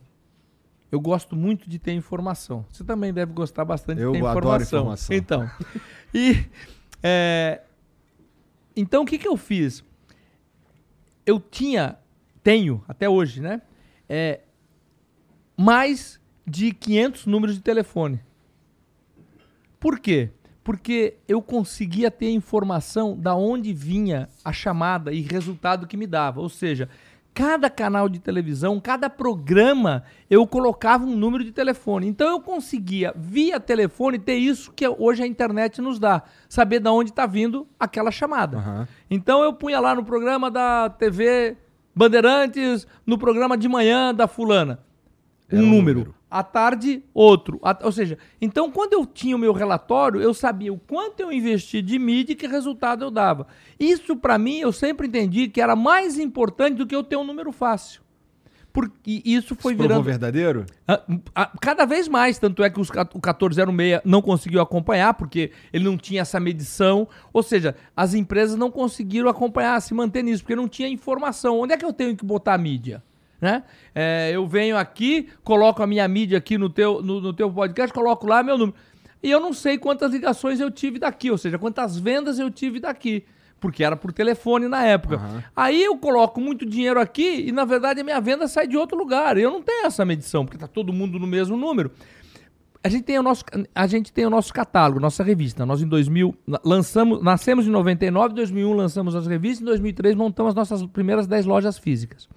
Eu 0.90 1.02
gosto 1.02 1.36
muito 1.36 1.70
de 1.70 1.78
ter 1.78 1.92
informação. 1.92 2.66
Você 2.72 2.86
também 2.86 3.14
deve 3.14 3.34
gostar 3.34 3.66
bastante 3.66 4.02
eu 4.02 4.14
de 4.14 4.20
ter 4.20 4.20
informação. 4.20 4.42
Eu 4.42 4.54
adoro 4.54 4.64
informação. 4.64 5.16
Então, 5.16 5.52
e 6.16 6.46
é, 7.04 7.62
então, 8.76 9.04
o 9.04 9.06
que, 9.06 9.18
que 9.18 9.28
eu 9.28 9.38
fiz? 9.38 9.84
Eu 11.26 11.40
tinha, 11.40 11.98
tenho 12.44 12.84
até 12.88 13.10
hoje, 13.10 13.42
né? 13.42 13.62
É, 14.08 14.42
mais 15.58 16.20
de 16.46 16.74
500 16.74 17.26
números 17.26 17.56
de 17.56 17.62
telefone. 17.62 18.20
Por 19.80 20.00
quê? 20.00 20.30
Porque 20.64 21.16
eu 21.28 21.42
conseguia 21.42 22.12
ter 22.12 22.30
informação 22.32 23.18
da 23.18 23.36
onde 23.36 23.74
vinha 23.74 24.30
a 24.44 24.54
chamada 24.54 25.12
e 25.12 25.22
resultado 25.22 25.88
que 25.88 25.98
me 25.98 26.06
dava. 26.06 26.40
Ou 26.40 26.50
seja, 26.50 26.90
cada 27.34 27.70
canal 27.70 28.10
de 28.10 28.20
televisão, 28.20 28.80
cada 28.80 29.10
programa, 29.10 30.04
eu 30.30 30.46
colocava 30.46 31.06
um 31.06 31.16
número 31.16 31.44
de 31.44 31.52
telefone. 31.52 32.08
Então 32.08 32.30
eu 32.30 32.42
conseguia, 32.42 33.14
via 33.16 33.60
telefone, 33.60 34.20
ter 34.20 34.36
isso 34.36 34.72
que 34.72 34.88
hoje 34.88 35.24
a 35.24 35.28
internet 35.28 35.82
nos 35.82 36.00
dá. 36.00 36.24
Saber 36.50 36.80
de 36.80 36.90
onde 36.90 37.12
está 37.12 37.26
vindo 37.26 37.68
aquela 37.80 38.12
chamada. 38.12 38.58
Uhum. 38.58 38.88
Então 39.10 39.44
eu 39.44 39.54
punha 39.54 39.80
lá 39.80 39.96
no 39.96 40.04
programa 40.04 40.52
da 40.52 40.90
TV 40.90 41.58
Bandeirantes, 41.96 42.86
no 43.06 43.18
programa 43.18 43.58
de 43.58 43.68
manhã 43.68 44.14
da 44.14 44.28
fulana. 44.28 44.80
Um, 45.52 45.60
um 45.60 45.62
número. 45.62 46.00
número 46.00 46.21
à 46.32 46.42
tarde 46.42 47.04
outro. 47.14 47.60
Ou 47.84 47.92
seja, 47.92 48.18
então 48.42 48.72
quando 48.72 48.94
eu 48.94 49.06
tinha 49.06 49.36
o 49.36 49.40
meu 49.40 49.52
relatório, 49.52 50.22
eu 50.22 50.34
sabia 50.34 50.72
o 50.72 50.80
quanto 50.80 51.20
eu 51.20 51.32
investi 51.32 51.82
de 51.82 52.00
mídia 52.00 52.32
e 52.32 52.36
que 52.36 52.48
resultado 52.48 53.04
eu 53.04 53.12
dava. 53.12 53.46
Isso 53.78 54.16
para 54.16 54.38
mim 54.38 54.60
eu 54.60 54.72
sempre 54.72 55.08
entendi 55.08 55.50
que 55.50 55.60
era 55.60 55.76
mais 55.76 56.18
importante 56.18 56.78
do 56.78 56.88
que 56.88 56.96
eu 56.96 57.04
ter 57.04 57.18
um 57.18 57.26
número 57.26 57.52
fácil. 57.52 58.02
Porque 58.74 59.22
isso 59.26 59.54
foi 59.54 59.74
Isso 59.74 59.82
virando. 59.82 60.04
verdadeiro? 60.04 60.66
cada 61.60 61.86
vez 61.86 62.08
mais. 62.08 62.40
Tanto 62.40 62.64
é 62.64 62.70
que 62.70 62.80
os, 62.80 62.90
o 62.90 62.94
1406 62.94 64.02
não 64.06 64.22
conseguiu 64.22 64.62
acompanhar, 64.62 65.14
porque 65.14 65.52
ele 65.74 65.84
não 65.84 65.98
tinha 65.98 66.22
essa 66.22 66.40
medição. 66.40 67.06
Ou 67.34 67.44
seja, 67.44 67.76
as 67.94 68.14
empresas 68.14 68.56
não 68.56 68.72
conseguiram 68.72 69.30
acompanhar, 69.30 69.82
se 69.82 69.94
manter 69.94 70.24
nisso, 70.24 70.44
porque 70.44 70.56
não 70.56 70.70
tinha 70.70 70.88
informação. 70.88 71.60
Onde 71.60 71.74
é 71.74 71.78
que 71.78 71.84
eu 71.84 71.92
tenho 71.92 72.16
que 72.16 72.24
botar 72.24 72.54
a 72.54 72.58
mídia? 72.58 73.04
Né? 73.42 73.64
É, 73.94 74.32
eu 74.32 74.46
venho 74.46 74.78
aqui, 74.78 75.28
coloco 75.44 75.82
a 75.82 75.88
minha 75.88 76.08
mídia 76.08 76.38
aqui 76.38 76.58
no 76.58 76.70
teu, 76.70 77.02
no, 77.02 77.20
no, 77.20 77.34
teu 77.34 77.52
podcast, 77.52 77.92
coloco 77.92 78.28
lá 78.28 78.44
meu 78.44 78.58
número. 78.58 78.78
E 79.24 79.30
eu 79.30 79.40
não 79.40 79.52
sei 79.52 79.78
quantas 79.78 80.12
ligações 80.12 80.60
eu 80.60 80.70
tive 80.70 81.00
daqui, 81.00 81.32
ou 81.32 81.38
seja, 81.38 81.58
quantas 81.58 81.98
vendas 81.98 82.38
eu 82.38 82.52
tive 82.52 82.80
daqui. 82.80 83.26
Porque 83.60 83.84
era 83.84 83.96
por 83.96 84.12
telefone 84.12 84.68
na 84.68 84.84
época. 84.84 85.18
Uhum. 85.18 85.42
Aí 85.56 85.84
eu 85.84 85.96
coloco 85.98 86.42
muito 86.42 86.66
dinheiro 86.66 87.00
aqui 87.00 87.46
e, 87.48 87.52
na 87.52 87.64
verdade, 87.64 88.02
a 88.02 88.04
minha 88.04 88.20
venda 88.20 88.48
sai 88.48 88.68
de 88.68 88.76
outro 88.76 88.98
lugar. 88.98 89.38
Eu 89.38 89.52
não 89.52 89.62
tenho 89.62 89.86
essa 89.86 90.04
medição, 90.04 90.44
porque 90.44 90.58
está 90.58 90.68
todo 90.68 90.92
mundo 90.92 91.20
no 91.20 91.28
mesmo 91.28 91.56
número. 91.56 91.92
A 92.84 92.90
gente 92.90 93.04
tem 93.04 93.20
o 93.20 93.24
nosso, 93.24 93.44
a 93.76 93.86
gente 93.86 94.12
tem 94.12 94.26
o 94.26 94.32
nosso 94.32 94.52
catálogo, 94.52 95.00
nossa 95.00 95.24
revista. 95.24 95.64
Nós 95.64 95.84
em 95.84 95.88
2000 95.88 96.36
lançamos, 96.66 97.22
nascemos 97.22 97.68
em 97.68 97.70
99, 97.70 98.32
em 98.32 98.36
2001 98.36 98.74
lançamos 98.74 99.16
as 99.16 99.28
revistas, 99.28 99.62
em 99.62 99.66
2003 99.66 100.16
montamos 100.16 100.50
as 100.50 100.56
nossas 100.56 100.88
primeiras 100.88 101.28
10 101.28 101.46
lojas 101.46 101.78
físicas. 101.78 102.28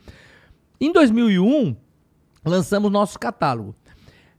Em 0.85 0.93
2001, 0.93 1.75
lançamos 2.45 2.93
nosso 2.93 3.19
catálogo. 3.19 3.75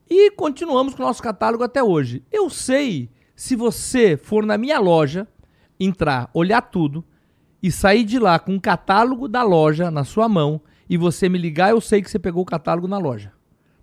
E 0.08 0.30
continuamos 0.30 0.93
com 0.93 1.02
o 1.02 1.06
nosso 1.08 1.24
catálogo 1.24 1.64
até 1.64 1.84
hoje. 1.84 2.22
Eu 2.32 2.52
sei, 2.52 3.10
se 3.36 3.56
você 3.56 4.16
for 4.16 4.46
na 4.46 4.56
minha 4.56 4.78
loja, 4.78 5.28
entrar, 5.80 6.30
olhar 6.36 6.62
tudo 6.62 7.04
e 7.64 7.72
sair 7.72 8.04
de 8.04 8.20
lá 8.20 8.38
com 8.38 8.56
o 8.56 8.62
catálogo 8.62 9.28
da 9.28 9.41
loja 9.41 9.89
na 9.89 10.04
sua 10.04 10.30
mão 10.30 10.62
e 10.88 10.98
você 10.98 11.28
me 11.28 11.39
ligar, 11.39 11.72
eu 11.72 11.82
sei 11.82 12.00
que 12.00 12.12
você 12.12 12.20
pegou 12.20 12.43
o 12.43 12.46
catálogo 12.46 12.88
na 12.88 13.00
loja. 13.00 13.34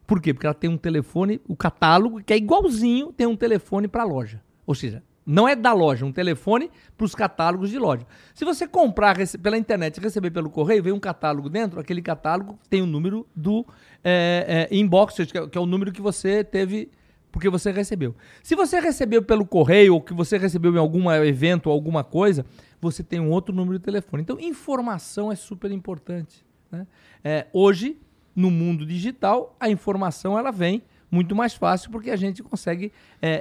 Por 0.06 0.20
quê? 0.20 0.32
Porque 0.32 0.46
ela 0.46 0.54
tem 0.54 0.70
um 0.70 0.78
telefone, 0.78 1.40
o 1.48 1.56
catálogo, 1.56 2.22
que 2.22 2.32
é 2.32 2.36
igualzinho, 2.36 3.12
tem 3.12 3.26
um 3.26 3.34
telefone 3.34 3.88
para 3.88 4.04
a 4.04 4.06
loja. 4.06 4.40
Ou 4.64 4.76
seja, 4.76 5.02
não 5.24 5.48
é 5.48 5.54
da 5.54 5.72
loja, 5.72 6.04
um 6.04 6.12
telefone 6.12 6.70
para 6.96 7.04
os 7.04 7.14
catálogos 7.14 7.70
de 7.70 7.78
loja. 7.78 8.06
Se 8.34 8.44
você 8.44 8.66
comprar 8.66 9.16
pela 9.40 9.56
internet 9.56 9.96
e 9.96 10.00
receber 10.00 10.30
pelo 10.30 10.50
correio, 10.50 10.82
vem 10.82 10.92
um 10.92 11.00
catálogo 11.00 11.48
dentro, 11.48 11.78
aquele 11.78 12.02
catálogo 12.02 12.58
tem 12.68 12.82
o 12.82 12.86
número 12.86 13.26
do 13.34 13.64
é, 14.02 14.68
é, 14.70 14.76
inbox, 14.76 15.14
que 15.14 15.38
é, 15.38 15.46
que 15.46 15.56
é 15.56 15.60
o 15.60 15.66
número 15.66 15.92
que 15.92 16.02
você 16.02 16.42
teve 16.42 16.90
porque 17.32 17.48
você 17.48 17.72
recebeu. 17.72 18.14
Se 18.42 18.54
você 18.54 18.78
recebeu 18.78 19.22
pelo 19.22 19.46
correio 19.46 19.94
ou 19.94 20.02
que 20.02 20.12
você 20.12 20.36
recebeu 20.36 20.74
em 20.74 20.78
algum 20.78 21.10
evento 21.10 21.68
ou 21.68 21.72
alguma 21.72 22.04
coisa, 22.04 22.44
você 22.78 23.02
tem 23.02 23.18
um 23.18 23.30
outro 23.30 23.54
número 23.54 23.78
de 23.78 23.84
telefone. 23.84 24.22
Então, 24.22 24.38
informação 24.38 25.32
é 25.32 25.34
super 25.34 25.72
importante. 25.72 26.44
Né? 26.70 26.86
É, 27.24 27.46
hoje, 27.50 27.96
no 28.36 28.50
mundo 28.50 28.84
digital, 28.84 29.56
a 29.58 29.70
informação 29.70 30.38
ela 30.38 30.50
vem 30.50 30.82
muito 31.10 31.34
mais 31.34 31.54
fácil 31.54 31.90
porque 31.90 32.10
a 32.10 32.16
gente 32.16 32.42
consegue 32.42 32.92
é, 33.20 33.40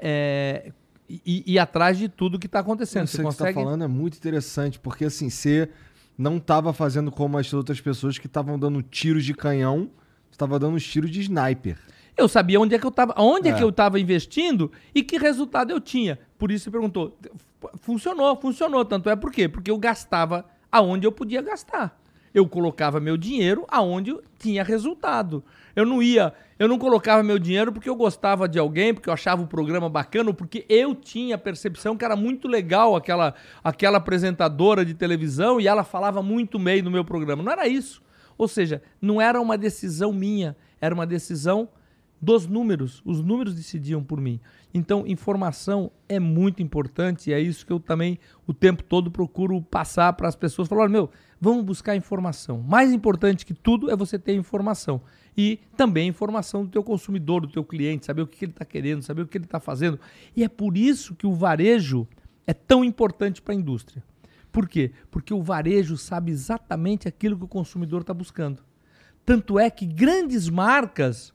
é, 0.68 0.74
e 1.26 1.44
ir 1.54 1.60
atrás 1.60 1.98
de 1.98 2.08
tudo 2.08 2.40
que 2.40 2.46
está 2.46 2.60
acontecendo. 2.60 3.06
Isso 3.06 3.18
você 3.18 3.24
consegue... 3.24 3.38
que 3.38 3.44
você 3.44 3.50
está 3.50 3.62
falando 3.62 3.84
é 3.84 3.88
muito 3.88 4.18
interessante, 4.18 4.80
porque 4.80 5.06
assim, 5.06 5.30
você 5.30 5.70
não 6.18 6.38
estava 6.38 6.72
fazendo 6.72 7.12
como 7.12 7.38
as 7.38 7.52
outras 7.54 7.82
pessoas 7.82 8.18
que 8.18 8.28
estavam 8.28 8.60
dando 8.60 8.82
tiros 8.84 9.26
de 9.26 9.34
canhão, 9.34 9.90
estava 10.32 10.60
dando 10.60 10.80
tiros 10.80 11.10
de 11.10 11.22
sniper. 11.22 11.78
Eu 12.16 12.28
sabia 12.28 12.60
onde 12.60 12.76
é 12.76 12.80
que 12.80 12.86
eu 12.86 12.90
estava, 12.90 13.14
onde 13.18 13.50
é. 13.50 13.52
é 13.52 13.56
que 13.56 13.64
eu 13.64 13.70
estava 13.70 14.00
investindo 14.00 14.72
e 14.94 15.02
que 15.02 15.18
resultado 15.18 15.72
eu 15.72 15.80
tinha. 15.80 16.20
Por 16.38 16.52
isso 16.52 16.66
você 16.66 16.72
perguntou. 16.72 17.18
Funcionou, 17.82 18.36
funcionou. 18.40 18.84
Tanto 18.86 19.10
é 19.10 19.16
por 19.16 19.32
quê? 19.32 19.48
Porque 19.48 19.72
eu 19.72 19.78
gastava 19.78 20.46
aonde 20.72 21.06
eu 21.06 21.12
podia 21.12 21.42
gastar. 21.42 22.01
Eu 22.34 22.48
colocava 22.48 23.00
meu 23.00 23.18
dinheiro 23.18 23.66
aonde 23.68 24.18
tinha 24.40 24.64
resultado. 24.64 25.44
Eu 25.76 25.86
não 25.86 26.02
ia, 26.02 26.34
eu 26.58 26.68
não 26.68 26.78
colocava 26.78 27.24
meu 27.24 27.40
dinheiro 27.40 27.72
porque 27.72 27.90
eu 27.90 27.96
gostava 27.96 28.48
de 28.48 28.60
alguém, 28.60 28.94
porque 28.94 29.10
eu 29.10 29.14
achava 29.14 29.42
o 29.42 29.48
programa 29.48 29.90
bacana, 29.90 30.34
porque 30.34 30.66
eu 30.70 30.94
tinha 30.94 31.36
a 31.36 31.38
percepção 31.38 31.98
que 31.98 32.06
era 32.06 32.16
muito 32.16 32.48
legal 32.48 32.96
aquela, 32.96 33.34
aquela 33.64 33.98
apresentadora 33.98 34.86
de 34.86 34.94
televisão 34.94 35.60
e 35.60 35.68
ela 35.68 35.84
falava 35.84 36.22
muito 36.22 36.60
bem 36.60 36.82
no 36.82 36.92
meu 36.92 37.04
programa. 37.04 37.44
Não 37.44 37.52
era 37.52 37.68
isso. 37.68 38.02
Ou 38.38 38.48
seja, 38.48 38.82
não 39.02 39.22
era 39.22 39.40
uma 39.40 39.58
decisão 39.58 40.12
minha, 40.12 40.56
era 40.80 40.96
uma 40.96 41.06
decisão 41.06 41.70
dos 42.22 42.46
números. 42.46 43.02
Os 43.04 43.22
números 43.22 43.56
decidiam 43.56 44.04
por 44.04 44.22
mim. 44.22 44.40
Então, 44.74 45.06
informação 45.08 45.92
é 46.08 46.20
muito 46.20 46.62
importante 46.62 47.30
e 47.30 47.34
é 47.34 47.40
isso 47.40 47.66
que 47.66 47.74
eu 47.74 47.80
também 47.80 48.20
o 48.48 48.54
tempo 48.54 48.84
todo 48.84 49.10
procuro 49.12 49.62
passar 49.62 50.14
para 50.14 50.28
as 50.28 50.36
pessoas. 50.36 50.68
Falar, 50.68 50.88
meu, 50.88 51.10
vamos 51.42 51.66
buscar 51.66 51.96
informação. 51.96 52.62
Mais 52.62 52.94
importante 52.94 53.46
que 53.46 53.54
tudo 53.54 53.90
é 53.90 53.96
você 53.96 54.20
ter 54.20 54.36
informação. 54.36 55.02
E 55.36 55.60
também 55.76 56.08
informação 56.08 56.64
do 56.64 56.70
teu 56.70 56.84
consumidor, 56.84 57.42
do 57.42 57.52
teu 57.52 57.64
cliente, 57.64 58.06
saber 58.06 58.22
o 58.22 58.28
que 58.28 58.46
ele 58.46 58.52
está 58.52 58.64
querendo, 58.64 59.02
saber 59.02 59.24
o 59.24 59.28
que 59.28 59.38
ele 59.38 59.46
está 59.46 59.60
fazendo. 59.60 60.00
E 60.36 60.44
é 60.44 60.48
por 60.48 60.78
isso 60.78 61.16
que 61.16 61.26
o 61.26 61.34
varejo 61.34 62.08
é 62.46 62.54
tão 62.54 62.84
importante 62.84 63.42
para 63.42 63.56
a 63.56 63.58
indústria. 63.58 64.04
Por 64.52 64.70
quê? 64.70 64.92
Porque 65.10 65.34
o 65.34 65.42
varejo 65.42 65.98
sabe 65.98 66.32
exatamente 66.32 67.08
aquilo 67.08 67.38
que 67.38 67.46
o 67.46 67.48
consumidor 67.48 68.02
está 68.02 68.14
buscando. 68.14 68.62
Tanto 69.26 69.58
é 69.58 69.70
que 69.70 69.86
grandes 69.86 70.48
marcas 70.48 71.34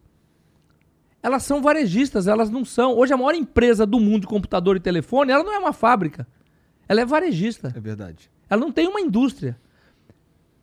elas 1.23 1.43
são 1.43 1.61
varejistas, 1.61 2.29
elas 2.29 2.49
não 2.49 2.65
são. 2.65 2.97
Hoje 2.97 3.13
a 3.13 3.17
maior 3.17 3.35
empresa 3.35 3.85
do 3.85 3.99
mundo 3.99 4.21
de 4.21 4.27
computador 4.29 4.77
e 4.77 4.81
telefone, 4.81 5.33
ela 5.33 5.43
não 5.43 5.53
é 5.53 5.59
uma 5.59 5.73
fábrica. 5.73 6.25
Ela 6.87 7.01
é 7.01 7.05
varejista. 7.05 7.73
É 7.75 7.81
verdade. 7.81 8.31
Ela 8.49 8.61
não 8.61 8.71
tem 8.71 8.87
uma 8.87 9.01
indústria. 9.01 9.59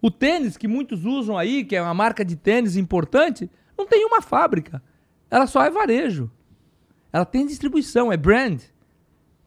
O 0.03 0.11
tênis 0.11 0.57
que 0.57 0.67
muitos 0.67 1.05
usam 1.05 1.37
aí, 1.37 1.63
que 1.63 1.77
é 1.77 1.81
uma 1.81 1.93
marca 1.93 2.25
de 2.25 2.35
tênis 2.35 2.75
importante, 2.75 3.49
não 3.77 3.87
tem 3.87 4.05
uma 4.05 4.21
fábrica. 4.21 4.83
Ela 5.31 5.47
só 5.47 5.63
é 5.63 5.69
varejo. 5.69 6.29
Ela 7.13 7.23
tem 7.23 7.47
distribuição, 7.47 8.11
é 8.11 8.17
brand. 8.17 8.59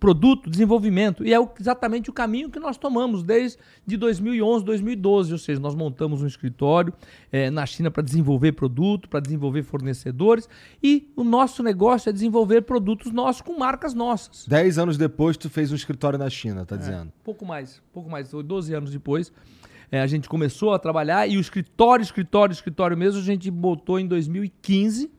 produto, 0.00 0.48
desenvolvimento. 0.48 1.26
E 1.26 1.34
é 1.34 1.38
exatamente 1.61 2.09
o 2.09 2.12
caminho 2.12 2.48
que 2.48 2.59
nós 2.59 2.78
tomamos 2.78 3.22
desde 3.22 3.59
2011, 3.98 4.64
2012. 4.64 5.32
Ou 5.32 5.38
seja, 5.38 5.61
nós 5.61 5.74
montamos 5.74 6.22
um 6.22 6.26
escritório 6.26 6.90
é, 7.30 7.50
na 7.50 7.66
China 7.66 7.90
para 7.90 8.02
desenvolver 8.02 8.52
produto, 8.52 9.11
para 9.11 9.20
desenvolver 9.20 9.62
fornecedores. 9.62 10.48
E 10.82 11.12
o 11.14 11.22
nosso 11.22 11.62
negócio 11.62 12.09
é 12.09 12.12
desenvolver 12.14 12.62
produtos 12.62 13.12
nossos 13.12 13.42
com 13.42 13.59
marcas 13.59 13.92
nossas. 13.92 14.46
Dez 14.46 14.78
anos 14.78 14.96
depois, 14.96 15.36
tu 15.36 15.50
fez 15.50 15.70
um 15.70 15.74
escritório 15.76 16.18
na 16.18 16.30
China, 16.30 16.64
tá 16.64 16.76
é, 16.76 16.78
dizendo? 16.78 17.12
Pouco 17.22 17.44
mais, 17.44 17.82
pouco 17.92 18.09
mais. 18.09 18.30
12 18.30 18.72
anos 18.72 18.90
depois. 18.90 19.30
É, 19.91 20.01
a 20.01 20.07
gente 20.07 20.28
começou 20.28 20.74
a 20.74 20.78
trabalhar 20.78 21.28
e 21.28 21.37
o 21.37 21.41
escritório, 21.41 22.03
escritório, 22.03 22.53
escritório 22.53 22.97
mesmo, 22.97 23.20
a 23.20 23.24
gente 23.24 23.51
botou 23.51 24.01
em 24.01 24.07
2015 24.07 25.11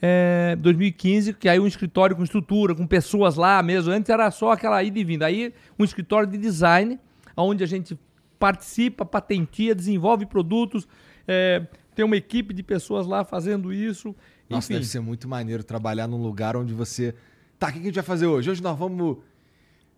é, 0.00 0.56
2015, 0.60 1.34
que 1.34 1.48
aí 1.48 1.58
um 1.58 1.66
escritório 1.66 2.14
com 2.14 2.22
estrutura, 2.22 2.74
com 2.74 2.86
pessoas 2.86 3.34
lá 3.34 3.62
mesmo. 3.62 3.92
Antes 3.92 4.08
era 4.08 4.30
só 4.30 4.52
aquela 4.52 4.82
ida 4.82 4.98
e 4.98 5.04
vinda. 5.04 5.26
Aí 5.26 5.52
um 5.78 5.84
escritório 5.84 6.28
de 6.28 6.38
design, 6.38 6.98
onde 7.36 7.64
a 7.64 7.66
gente 7.66 7.98
participa, 8.38 9.04
patentia, 9.04 9.74
desenvolve 9.74 10.24
produtos, 10.24 10.86
é, 11.26 11.66
tem 11.94 12.04
uma 12.04 12.16
equipe 12.16 12.54
de 12.54 12.62
pessoas 12.62 13.06
lá 13.06 13.24
fazendo 13.24 13.72
isso. 13.72 14.14
Nossa, 14.48 14.66
Enfim. 14.66 14.74
deve 14.74 14.86
ser 14.86 15.00
muito 15.00 15.28
maneiro 15.28 15.64
trabalhar 15.64 16.06
num 16.06 16.22
lugar 16.22 16.56
onde 16.56 16.72
você. 16.72 17.14
Tá, 17.58 17.68
o 17.68 17.72
que 17.72 17.80
a 17.80 17.82
gente 17.82 17.94
vai 17.94 18.04
fazer 18.04 18.26
hoje? 18.26 18.50
Hoje 18.50 18.62
nós 18.62 18.78
vamos. 18.78 19.18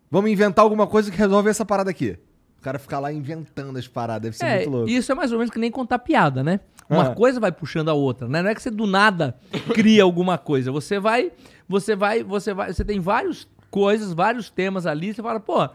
Vamos 0.09 0.29
inventar 0.29 0.63
alguma 0.63 0.87
coisa 0.87 1.09
que 1.09 1.17
resolve 1.17 1.49
essa 1.49 1.63
parada 1.63 1.89
aqui. 1.89 2.17
O 2.61 2.63
cara 2.63 2.77
ficar 2.77 2.99
lá 2.99 3.11
inventando 3.11 3.75
as 3.79 3.87
paradas, 3.87 4.21
deve 4.21 4.37
ser 4.37 4.45
é, 4.45 4.55
muito 4.57 4.69
louco. 4.69 4.89
Isso 4.89 5.11
é 5.11 5.15
mais 5.15 5.31
ou 5.31 5.39
menos 5.39 5.51
que 5.51 5.57
nem 5.57 5.71
contar 5.71 5.97
piada, 5.97 6.43
né? 6.43 6.59
Uma 6.87 7.07
ah. 7.07 7.15
coisa 7.15 7.39
vai 7.39 7.51
puxando 7.51 7.89
a 7.89 7.93
outra, 7.93 8.27
né? 8.27 8.43
Não 8.43 8.51
é 8.51 8.53
que 8.53 8.61
você 8.61 8.69
do 8.69 8.85
nada 8.85 9.35
cria 9.73 10.03
alguma 10.03 10.37
coisa. 10.37 10.71
Você 10.71 10.99
vai, 10.99 11.31
você 11.67 11.95
vai, 11.95 12.21
você 12.21 12.53
vai, 12.53 12.71
você 12.71 12.85
tem 12.85 12.99
várias 12.99 13.47
coisas, 13.71 14.13
vários 14.13 14.51
temas 14.51 14.85
ali, 14.85 15.11
você 15.11 15.23
fala, 15.23 15.39
pô, 15.39 15.67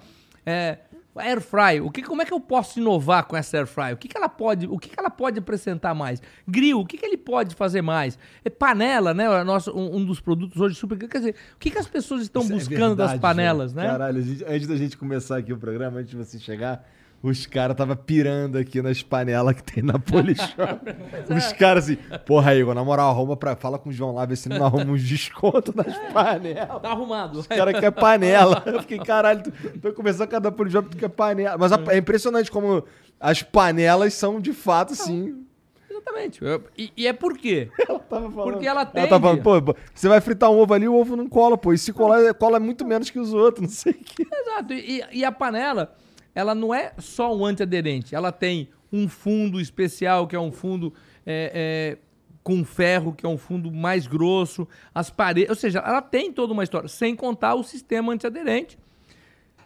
é, 0.45 0.79
air 1.19 1.41
fry, 1.41 1.81
o 1.81 1.91
que, 1.91 2.03
como 2.03 2.23
é 2.23 2.25
que 2.25 2.33
eu 2.33 2.41
posso 2.41 2.79
inovar 2.79 3.25
com 3.25 3.37
essa 3.37 3.57
air 3.57 3.67
fry? 3.67 3.93
O 3.93 3.97
que, 3.97 4.09
que 4.09 4.17
ela 4.17 4.29
pode, 4.29 4.67
o 4.67 4.79
que, 4.79 4.89
que 4.89 4.99
ela 4.99 5.11
pode 5.11 5.39
apresentar 5.39 5.95
mais? 5.95 6.21
Grill, 6.47 6.81
o 6.81 6.87
que, 6.87 6.97
que 6.97 7.07
ele 7.07 7.17
pode 7.17 7.55
fazer 7.55 7.83
mais? 7.83 8.19
É 8.45 8.51
panela, 8.51 9.13
né? 9.15 9.45
Nosso, 9.45 9.71
um, 9.77 9.97
um 9.97 10.05
dos 10.05 10.21
produtos 10.21 10.61
hoje 10.61 10.75
super, 10.75 10.97
quer 10.99 11.19
dizer, 11.19 11.35
o 11.55 11.59
que, 11.59 11.71
que 11.71 11.79
as 11.79 11.87
pessoas 11.87 12.23
estão 12.23 12.43
Isso 12.43 12.53
é 12.53 12.57
buscando 12.57 12.77
é 12.77 12.89
verdade, 12.89 13.13
das 13.13 13.21
panelas, 13.21 13.73
né? 13.75 13.87
Caralho, 13.87 14.23
gente, 14.23 14.45
antes 14.45 14.67
da 14.67 14.77
gente 14.77 14.97
começar 14.97 15.39
aqui 15.39 15.53
o 15.53 15.59
programa, 15.59 16.01
antes 16.01 16.11
de 16.11 16.17
você 16.17 16.39
chegar, 16.39 16.87
os 17.23 17.47
caras 17.47 17.77
tava 17.77 17.97
pirando 17.97 18.57
aqui 18.57 18.81
nas 18.81 19.03
panelas 19.03 19.57
que 19.57 19.63
tem 19.63 19.83
na 19.83 19.99
Polishop. 19.99 20.55
Os 21.35 21.53
caras 21.55 21.85
assim, 21.85 21.97
porra, 22.25 22.55
Igor, 22.55 22.75
na 22.75 22.85
moral, 22.85 23.11
arruma 23.11 23.37
pra. 23.37 23.57
Fala 23.57 23.79
com 23.79 23.89
o 23.89 23.93
João 23.93 24.13
lá, 24.13 24.25
ver 24.25 24.37
se 24.37 24.49
não 24.49 24.65
arruma 24.65 24.93
uns 24.93 25.03
descontos 25.03 25.75
nas 25.75 25.97
panelas. 26.13 26.81
Tá 26.81 26.91
arrumado. 26.91 27.39
Os 27.41 27.47
caras 27.47 27.75
querem 27.75 27.93
panela. 27.93 28.63
Eu 28.67 28.81
fiquei, 28.81 28.99
caralho, 28.99 29.43
tu 29.43 29.93
começou 29.95 30.25
a 30.25 30.27
cada 30.27 30.53
Polishop, 30.53 30.89
tu 30.89 30.97
quer 30.97 31.09
panela. 31.09 31.57
Mas 31.59 31.73
é 31.73 31.99
impressionante 31.99 32.51
como 32.51 32.85
as 33.19 33.43
panelas 33.43 34.15
são 34.15 34.41
de 34.41 34.53
fato, 34.53 34.95
sim. 34.95 35.43
Exatamente. 35.91 36.41
E, 36.77 36.93
e, 36.97 37.07
é 37.07 37.13
por 37.13 37.37
quê? 37.37 37.71
Ela 37.89 37.99
tava 37.99 38.31
falando. 38.31 38.53
Porque 38.53 38.67
ela 38.67 38.87
tem. 38.87 39.01
Ela 39.01 39.11
tava 39.11 39.23
falando, 39.23 39.43
pô, 39.43 39.75
você 39.93 40.09
vai 40.09 40.21
fritar 40.21 40.51
um 40.51 40.59
ovo 40.59 40.75
ali, 40.75 40.87
o 40.87 40.95
ovo 40.95 41.17
não 41.17 41.29
cola, 41.29 41.59
pô. 41.59 41.73
E 41.73 41.79
se 41.79 41.93
colar, 41.93 42.33
cola 42.35 42.61
muito 42.61 42.87
menos 42.87 43.11
que 43.11 43.19
os 43.19 43.33
outros, 43.33 43.63
não 43.63 43.69
sei 43.69 43.93
o 43.93 44.05
quê. 44.05 44.27
Exato. 44.31 44.73
E, 44.73 45.03
e 45.13 45.25
a 45.25 45.33
panela 45.33 45.93
ela 46.37 46.55
não 46.55 46.73
é 46.75 46.93
só 46.99 47.35
um 47.35 47.47
antiaderente, 47.47 48.15
ela 48.15 48.31
tem 48.31 48.69
um 48.93 49.09
fundo 49.09 49.59
especial, 49.59 50.27
que 50.27 50.37
é 50.37 50.39
um 50.39 50.53
fundo 50.53 50.93
é, 51.25 51.97
é, 51.97 51.99
com 52.43 52.63
ferro, 52.63 53.15
que 53.15 53.25
é 53.25 53.29
um 53.29 53.39
fundo 53.39 53.73
mais 53.73 54.07
grosso, 54.07 54.69
as 54.95 55.09
paredes, 55.09 55.49
ou 55.49 55.57
seja, 55.57 55.79
ela 55.79 56.03
tem 56.03 56.31
toda 56.31 56.53
uma 56.53 56.63
história, 56.63 56.89
sem 56.91 57.17
contar 57.17 57.55
o 57.55 57.65
sistema 57.65 58.13
antiaderente. 58.13 58.79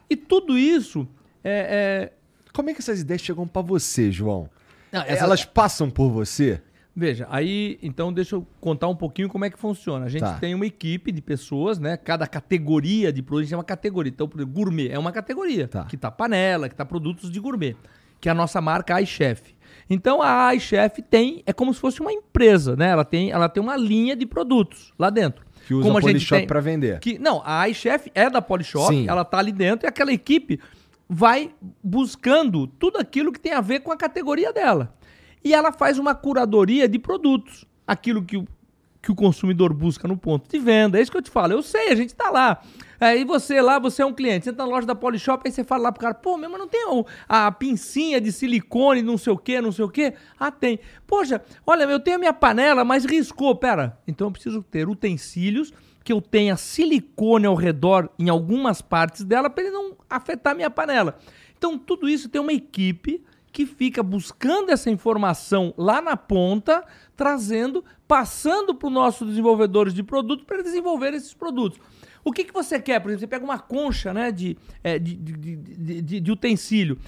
E 0.09 0.15
tudo 0.15 0.57
isso 0.57 1.09
é, 1.43 2.13
é... 2.13 2.53
Como 2.53 2.71
é 2.71 2.73
que 2.75 2.81
essas 2.81 3.01
ideias 3.01 3.21
chegam 3.21 3.49
para 3.49 3.63
você, 3.63 4.13
João? 4.13 4.49
Não, 4.93 5.03
essa... 5.03 5.25
Elas 5.25 5.45
passam 5.45 5.91
por 5.91 6.09
você? 6.09 6.63
Veja, 7.01 7.27
aí 7.31 7.79
então 7.83 8.13
deixa 8.13 8.35
eu 8.37 8.47
contar 8.61 8.87
um 8.87 8.95
pouquinho 8.95 9.27
como 9.27 9.43
é 9.47 9.49
que 9.49 9.59
funciona. 9.59 10.05
A 10.05 10.09
gente 10.11 10.21
tá. 10.21 10.35
tem 10.35 10.55
uma 10.55 10.67
equipe 10.67 11.11
de 11.11 11.23
pessoas, 11.23 11.79
né? 11.79 11.97
Cada 11.97 12.27
categoria 12.27 13.11
de 13.11 13.23
produto 13.23 13.51
é 13.51 13.57
uma 13.57 13.65
categoria. 13.65 14.13
Então, 14.15 14.29
por 14.29 14.37
exemplo, 14.37 14.53
gourmet 14.55 14.91
é 14.91 14.99
uma 14.99 15.11
categoria 15.11 15.67
tá. 15.67 15.87
que 15.87 15.97
tá 15.97 16.11
panela, 16.11 16.69
que 16.69 16.75
tá 16.75 16.85
produtos 16.85 17.31
de 17.31 17.41
gourmet, 17.41 17.75
que 18.21 18.29
é 18.29 18.33
a 18.33 18.35
nossa 18.35 18.61
marca 18.61 19.01
iChef. 19.01 19.57
Então 19.89 20.21
a 20.21 20.55
iChef 20.55 21.01
tem, 21.01 21.43
é 21.47 21.55
como 21.55 21.73
se 21.73 21.81
fosse 21.81 22.03
uma 22.03 22.13
empresa, 22.13 22.77
né? 22.77 22.91
Ela 22.91 23.05
tem, 23.07 23.31
ela 23.31 23.49
tem 23.49 23.63
uma 23.63 23.79
linha 23.79 24.15
de 24.15 24.27
produtos 24.27 24.93
lá 24.99 25.09
dentro. 25.09 25.43
Que 25.67 25.73
usa 25.73 25.87
como 25.87 25.97
a 25.97 26.03
Polishop 26.03 26.47
para 26.47 26.61
vender. 26.61 27.01
Que, 27.01 27.19
não, 27.19 27.41
a 27.47 27.67
iChef 27.71 28.13
é 28.15 28.29
da 28.29 28.43
Polishop, 28.43 28.89
Sim. 28.89 29.09
ela 29.09 29.25
tá 29.25 29.39
ali 29.39 29.53
dentro 29.53 29.87
e 29.87 29.89
aquela 29.89 30.13
equipe 30.13 30.61
vai 31.09 31.51
buscando 31.83 32.67
tudo 32.67 32.99
aquilo 32.99 33.33
que 33.33 33.41
tem 33.41 33.55
a 33.55 33.63
ver 33.63 33.81
com 33.81 33.91
a 33.91 33.97
categoria 33.97 34.53
dela 34.53 35.00
e 35.43 35.55
ela 35.55 35.73
faz 35.73 35.99
uma 35.99 36.15
curadoria 36.15 36.89
de 36.89 36.99
produtos. 36.99 37.65
Aquilo 37.87 38.23
que 38.23 38.37
o, 38.37 38.47
que 39.03 39.11
o 39.11 39.15
consumidor 39.15 39.73
busca 39.73 40.07
no 40.07 40.17
ponto 40.17 40.49
de 40.49 40.59
venda. 40.59 40.99
É 40.99 41.03
isso 41.03 41.11
que 41.11 41.17
eu 41.17 41.23
te 41.23 41.31
falo. 41.31 41.53
Eu 41.53 41.63
sei, 41.63 41.89
a 41.89 41.95
gente 41.95 42.15
tá 42.15 42.31
lá. 42.31 42.63
Aí 43.01 43.25
você 43.25 43.63
lá, 43.63 43.79
você 43.79 44.03
é 44.03 44.07
um 44.07 44.13
cliente, 44.13 44.45
você 44.45 44.53
tá 44.53 44.65
na 44.65 44.71
loja 44.71 44.87
da 44.87 44.95
Polishop, 44.95 45.43
aí 45.47 45.51
você 45.51 45.65
fala 45.65 45.85
lá 45.85 45.93
pro 45.93 46.03
cara, 46.03 46.15
pô, 46.15 46.37
mesmo 46.37 46.59
não 46.59 46.69
tem 46.69 46.85
a 47.27 47.51
pincinha 47.51 48.21
de 48.21 48.31
silicone, 48.31 49.01
não 49.01 49.17
sei 49.17 49.33
o 49.33 49.39
que, 49.39 49.59
não 49.59 49.73
sei 49.73 49.87
o 49.87 49.89
que? 49.89 50.13
Ah, 50.39 50.51
tem. 50.51 50.79
Poxa, 51.07 51.43
olha, 51.67 51.85
eu 51.85 51.99
tenho 51.99 52.17
a 52.17 52.19
minha 52.19 52.33
panela, 52.33 52.85
mas 52.85 53.07
riscou. 53.07 53.57
Pera, 53.57 53.99
então 54.07 54.27
eu 54.27 54.33
preciso 54.33 54.63
ter 54.63 54.87
utensílios 54.87 55.73
que 56.05 56.13
eu 56.13 56.21
tenha 56.21 56.57
silicone 56.57 57.47
ao 57.47 57.55
redor 57.55 58.11
em 58.19 58.29
algumas 58.29 58.83
partes 58.83 59.25
dela 59.25 59.49
para 59.49 59.65
ele 59.65 59.73
não 59.73 59.97
afetar 60.09 60.55
minha 60.55 60.71
panela. 60.71 61.17
Então 61.57 61.79
tudo 61.79 62.09
isso 62.09 62.29
tem 62.29 62.41
uma 62.41 62.53
equipe 62.53 63.25
que 63.53 63.67
fica 63.67 64.03
buscando 64.03 64.71
essa 64.71 64.91
informação 64.91 65.75
lá 65.77 66.01
na 66.01 66.17
ponta, 66.17 66.85
trazendo, 67.17 67.85
passando 68.07 68.75
para 68.75 68.87
os 68.87 68.93
nossos 68.93 69.29
desenvolvedores 69.29 69.93
de 69.93 70.03
produto 70.03 70.45
para 70.45 70.63
desenvolver 70.63 71.15
esses 71.15 71.35
produtos. 71.35 71.81
O 72.25 72.33
que, 72.33 72.45
que 72.45 72.53
você 72.53 72.81
quer? 72.81 73.01
Por 73.01 73.09
exemplo, 73.09 73.21
você 73.21 73.27
pega 73.27 73.45
uma 73.45 73.59
concha 73.59 74.13
né, 74.13 74.31
de, 74.31 74.57
é, 74.85 74.99
de, 74.99 75.15
de, 75.17 75.57
de, 75.57 76.21
de, 76.21 76.33
utensílio. 76.33 76.99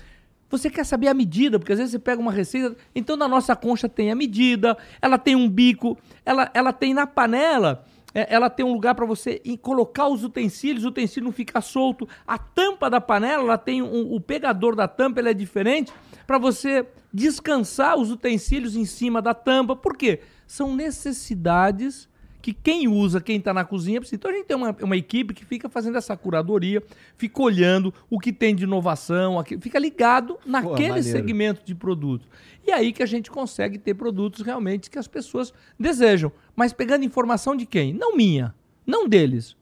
Você 0.49 0.68
quer 0.68 0.84
saber 0.84 1.09
a 1.09 1.14
medida, 1.14 1.59
porque 1.59 1.72
às 1.72 1.78
vezes 1.78 1.93
você 1.93 1.99
pega 1.99 2.20
uma 2.20 2.32
receita. 2.32 2.76
Então, 2.95 3.16
na 3.16 3.28
nossa 3.28 3.55
concha 3.55 3.88
tem 3.88 4.11
a 4.11 4.14
medida, 4.14 4.76
ela 5.01 5.18
tem 5.18 5.36
um 5.36 5.49
bico, 5.49 5.99
ela, 6.24 6.51
ela 6.55 6.72
tem 6.72 6.93
na 6.93 7.07
panela 7.07 7.84
é, 8.15 8.35
ela 8.35 8.51
tem 8.51 8.65
um 8.65 8.73
lugar 8.73 8.95
para 8.95 9.07
você 9.07 9.41
colocar 9.61 10.09
os 10.09 10.25
utensílios, 10.25 10.85
o 10.85 10.89
utensílio 10.89 11.25
não 11.25 11.33
fica 11.33 11.61
solto. 11.61 12.09
A 12.27 12.39
tampa 12.39 12.91
da 12.91 13.01
panela, 13.01 13.43
ela 13.43 13.59
tem 13.59 13.83
um, 13.83 14.15
o 14.15 14.21
pegador 14.21 14.75
da 14.77 14.87
tampa, 14.87 15.21
ele 15.21 15.31
é 15.31 15.35
diferente 15.35 15.93
para 16.27 16.39
você 16.39 16.87
descansar 17.13 17.99
os 17.99 18.11
utensílios 18.11 18.77
em 18.77 18.85
cima 18.85 19.21
da 19.21 19.35
tampa. 19.35 19.75
Por 19.77 19.97
quê? 19.97 20.21
São 20.47 20.75
necessidades 20.75 22.09
que 22.43 22.53
quem 22.53 22.88
usa, 22.88 23.20
quem 23.20 23.36
está 23.36 23.55
na 23.55 23.64
cozinha, 23.64 24.01
precisa. 24.01 24.16
Então 24.16 24.30
a 24.30 24.34
gente 24.34 24.47
tem 24.47 24.57
uma, 24.57 24.76
uma 24.82 24.97
equipe 24.97 25.32
que 25.32 25.45
fica 25.45 25.68
fazendo 25.68 25.97
essa 25.97 26.16
curadoria, 26.16 26.82
fica 27.16 27.40
olhando 27.40 27.95
o 28.11 28.18
que 28.18 28.32
tem 28.32 28.55
de 28.55 28.64
inovação, 28.64 29.43
fica 29.61 29.78
ligado 29.78 30.36
naquele 30.45 30.95
Pô, 30.95 31.03
segmento 31.03 31.62
de 31.64 31.74
produto. 31.74 32.26
E 32.66 32.72
aí 32.72 32.93
que 32.93 33.03
a 33.03 33.07
gente 33.07 33.30
consegue 33.30 33.78
ter 33.78 33.95
produtos 33.95 34.45
realmente 34.45 34.90
que 34.90 34.99
as 34.99 35.07
pessoas 35.07 35.55
desejam. 35.78 36.32
Mas 36.57 36.72
pegando 36.72 37.05
informação 37.05 37.57
de 37.57 37.64
quem? 37.64 37.95
Não 37.95 38.16
minha, 38.16 38.53
não 38.84 39.09
deles. 39.09 39.57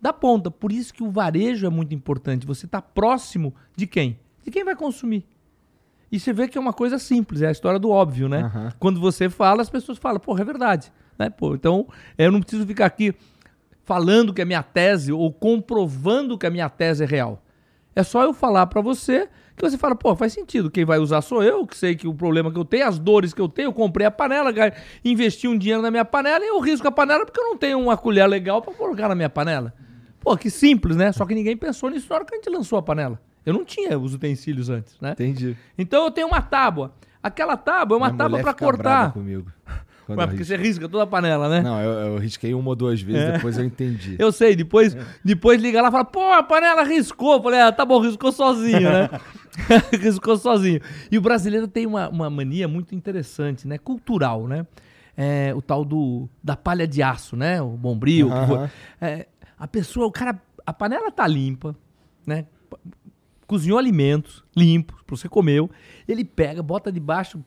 Da 0.00 0.12
ponta. 0.12 0.50
Por 0.50 0.72
isso 0.72 0.92
que 0.92 1.02
o 1.02 1.10
varejo 1.10 1.66
é 1.66 1.70
muito 1.70 1.94
importante. 1.94 2.46
Você 2.46 2.66
está 2.66 2.82
próximo 2.82 3.54
de 3.76 3.86
quem? 3.86 4.18
De 4.42 4.50
quem 4.50 4.64
vai 4.64 4.74
consumir. 4.76 5.24
E 6.10 6.20
você 6.20 6.32
vê 6.32 6.46
que 6.46 6.58
é 6.58 6.60
uma 6.60 6.72
coisa 6.72 6.98
simples, 6.98 7.42
é 7.42 7.48
a 7.48 7.50
história 7.50 7.78
do 7.78 7.90
óbvio, 7.90 8.28
né? 8.28 8.44
Uhum. 8.44 8.68
Quando 8.78 9.00
você 9.00 9.30
fala, 9.30 9.62
as 9.62 9.70
pessoas 9.70 9.98
falam, 9.98 10.20
porra, 10.20 10.42
é 10.42 10.44
verdade. 10.44 10.92
Né? 11.18 11.30
Pô, 11.30 11.54
então, 11.54 11.86
eu 12.18 12.30
não 12.30 12.40
preciso 12.40 12.66
ficar 12.66 12.86
aqui 12.86 13.14
falando 13.84 14.32
que 14.32 14.42
a 14.42 14.44
minha 14.44 14.62
tese 14.62 15.12
ou 15.12 15.32
comprovando 15.32 16.38
que 16.38 16.46
a 16.46 16.50
minha 16.50 16.68
tese 16.68 17.04
é 17.04 17.06
real. 17.06 17.42
É 17.94 18.02
só 18.02 18.22
eu 18.22 18.32
falar 18.32 18.66
para 18.66 18.80
você 18.80 19.28
que 19.56 19.62
você 19.62 19.78
fala, 19.78 19.94
pô, 19.94 20.16
faz 20.16 20.32
sentido. 20.32 20.70
Quem 20.70 20.84
vai 20.84 20.98
usar 20.98 21.20
sou 21.20 21.42
eu, 21.42 21.64
que 21.64 21.76
sei 21.76 21.94
que 21.94 22.08
o 22.08 22.14
problema 22.14 22.50
que 22.50 22.58
eu 22.58 22.64
tenho, 22.64 22.86
as 22.88 22.98
dores 22.98 23.32
que 23.32 23.40
eu 23.40 23.48
tenho, 23.48 23.68
eu 23.68 23.72
comprei 23.72 24.04
a 24.06 24.10
panela, 24.10 24.50
investi 25.04 25.46
um 25.46 25.56
dinheiro 25.56 25.80
na 25.80 25.90
minha 25.90 26.04
panela 26.04 26.44
e 26.44 26.48
eu 26.48 26.58
risco 26.58 26.88
a 26.88 26.90
panela 26.90 27.24
porque 27.24 27.38
eu 27.38 27.44
não 27.44 27.56
tenho 27.56 27.78
uma 27.78 27.96
colher 27.96 28.26
legal 28.28 28.60
para 28.60 28.74
colocar 28.74 29.08
na 29.08 29.14
minha 29.14 29.30
panela. 29.30 29.72
Pô, 30.18 30.36
que 30.36 30.50
simples, 30.50 30.96
né? 30.96 31.12
Só 31.12 31.24
que 31.24 31.34
ninguém 31.34 31.56
pensou 31.56 31.88
nisso 31.90 32.06
na 32.10 32.16
hora 32.16 32.24
que 32.24 32.34
a 32.34 32.36
gente 32.36 32.50
lançou 32.50 32.78
a 32.78 32.82
panela. 32.82 33.20
Eu 33.46 33.52
não 33.52 33.64
tinha 33.64 33.96
os 33.98 34.14
utensílios 34.14 34.70
antes, 34.70 34.98
né? 35.00 35.12
Entendi. 35.12 35.56
Então 35.78 36.04
eu 36.04 36.10
tenho 36.10 36.26
uma 36.26 36.40
tábua. 36.40 36.94
Aquela 37.22 37.56
tábua 37.56 37.96
é 37.96 37.98
uma 37.98 38.06
minha 38.08 38.18
tábua 38.18 38.40
para 38.40 38.54
cortar. 38.54 39.12
Comigo. 39.12 39.52
Ué, 40.08 40.26
porque 40.26 40.44
você 40.44 40.56
risca 40.56 40.88
toda 40.88 41.04
a 41.04 41.06
panela, 41.06 41.48
né? 41.48 41.62
Não, 41.62 41.80
eu, 41.80 41.92
eu 41.92 42.18
risquei 42.18 42.52
uma 42.54 42.68
ou 42.68 42.76
duas 42.76 43.00
vezes, 43.00 43.22
é. 43.22 43.32
depois 43.32 43.56
eu 43.56 43.64
entendi. 43.64 44.16
eu 44.20 44.30
sei, 44.30 44.54
depois, 44.54 44.96
depois 45.24 45.60
liga 45.60 45.80
lá 45.80 45.88
e 45.88 45.90
fala, 45.90 46.04
pô, 46.04 46.32
a 46.32 46.42
panela 46.42 46.82
riscou. 46.82 47.34
Eu 47.34 47.42
falei, 47.42 47.60
ah, 47.60 47.72
tá 47.72 47.84
bom, 47.84 48.00
riscou 48.00 48.30
sozinho, 48.30 48.82
né? 48.82 49.08
riscou 50.00 50.36
sozinho. 50.36 50.80
E 51.10 51.16
o 51.16 51.22
brasileiro 51.22 51.66
tem 51.66 51.86
uma, 51.86 52.08
uma 52.08 52.28
mania 52.28 52.68
muito 52.68 52.94
interessante, 52.94 53.66
né? 53.66 53.78
Cultural, 53.78 54.46
né? 54.46 54.66
É, 55.16 55.54
o 55.54 55.62
tal 55.62 55.84
do 55.84 56.28
da 56.42 56.56
palha 56.56 56.86
de 56.86 57.02
aço, 57.02 57.36
né? 57.36 57.62
O 57.62 57.70
bombril. 57.70 58.28
Uh 58.28 58.32
-huh. 58.32 58.70
é, 59.00 59.26
a 59.58 59.68
pessoa, 59.68 60.06
o 60.06 60.12
cara 60.12 60.40
a 60.66 60.72
panela 60.72 61.10
tá 61.10 61.26
limpa, 61.26 61.76
né? 62.26 62.46
Cozinhou 63.46 63.78
alimentos 63.78 64.42
limpos, 64.56 64.96
você 65.06 65.28
comeu. 65.28 65.70
Ele 66.08 66.24
pega, 66.24 66.62
bota 66.62 66.90
debaixo, 66.90 67.42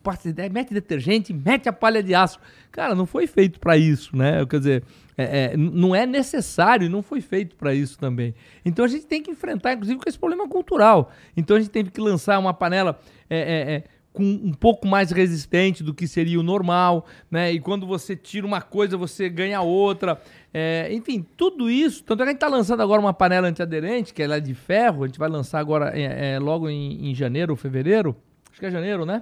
mete 0.51 0.73
detergente, 0.73 1.33
mete 1.33 1.67
a 1.67 1.73
palha 1.73 2.03
de 2.03 2.13
aço. 2.13 2.39
Cara, 2.71 2.95
não 2.95 3.05
foi 3.05 3.27
feito 3.27 3.59
para 3.59 3.77
isso, 3.77 4.15
né? 4.15 4.45
Quer 4.45 4.59
dizer, 4.59 4.83
é, 5.17 5.53
é, 5.53 5.57
não 5.57 5.95
é 5.95 6.05
necessário 6.05 6.85
e 6.85 6.89
não 6.89 7.01
foi 7.01 7.21
feito 7.21 7.55
para 7.55 7.73
isso 7.73 7.97
também. 7.97 8.35
Então 8.63 8.85
a 8.85 8.87
gente 8.87 9.05
tem 9.05 9.21
que 9.21 9.31
enfrentar, 9.31 9.73
inclusive, 9.73 9.99
com 9.99 10.07
esse 10.07 10.19
problema 10.19 10.47
cultural. 10.47 11.11
Então 11.35 11.57
a 11.57 11.59
gente 11.59 11.71
teve 11.71 11.89
que 11.89 11.99
lançar 11.99 12.37
uma 12.37 12.53
panela. 12.53 12.99
É, 13.29 13.39
é, 13.39 13.73
é 13.75 13.83
com 14.17 14.23
um 14.23 14.51
pouco 14.51 14.87
mais 14.87 15.11
resistente 15.11 15.83
do 15.83 15.93
que 15.93 16.07
seria 16.07 16.39
o 16.39 16.43
normal, 16.43 17.05
né? 17.29 17.51
E 17.51 17.59
quando 17.59 17.85
você 17.85 18.15
tira 18.15 18.47
uma 18.47 18.63
coisa, 18.63 18.97
você 18.97 19.29
ganha 19.29 19.61
outra. 19.61 20.19
É, 20.51 20.91
enfim, 20.91 21.23
tudo 21.37 21.69
isso. 21.69 22.03
Tanto 22.03 22.23
é 22.23 22.25
que 22.25 22.29
a 22.29 22.31
gente 22.31 22.37
está 22.37 22.47
lançando 22.47 22.81
agora 22.81 22.99
uma 22.99 23.13
panela 23.13 23.47
antiaderente, 23.47 24.15
que 24.15 24.23
ela 24.23 24.37
é 24.37 24.39
de 24.39 24.55
ferro. 24.55 25.03
A 25.03 25.07
gente 25.07 25.19
vai 25.19 25.29
lançar 25.29 25.59
agora 25.59 25.91
é, 25.95 26.33
é, 26.33 26.39
logo 26.39 26.67
em, 26.67 27.11
em, 27.11 27.13
janeiro 27.13 27.53
ou 27.53 27.55
fevereiro. 27.55 28.17
Acho 28.49 28.59
que 28.59 28.65
é 28.65 28.71
janeiro, 28.71 29.05
né? 29.05 29.21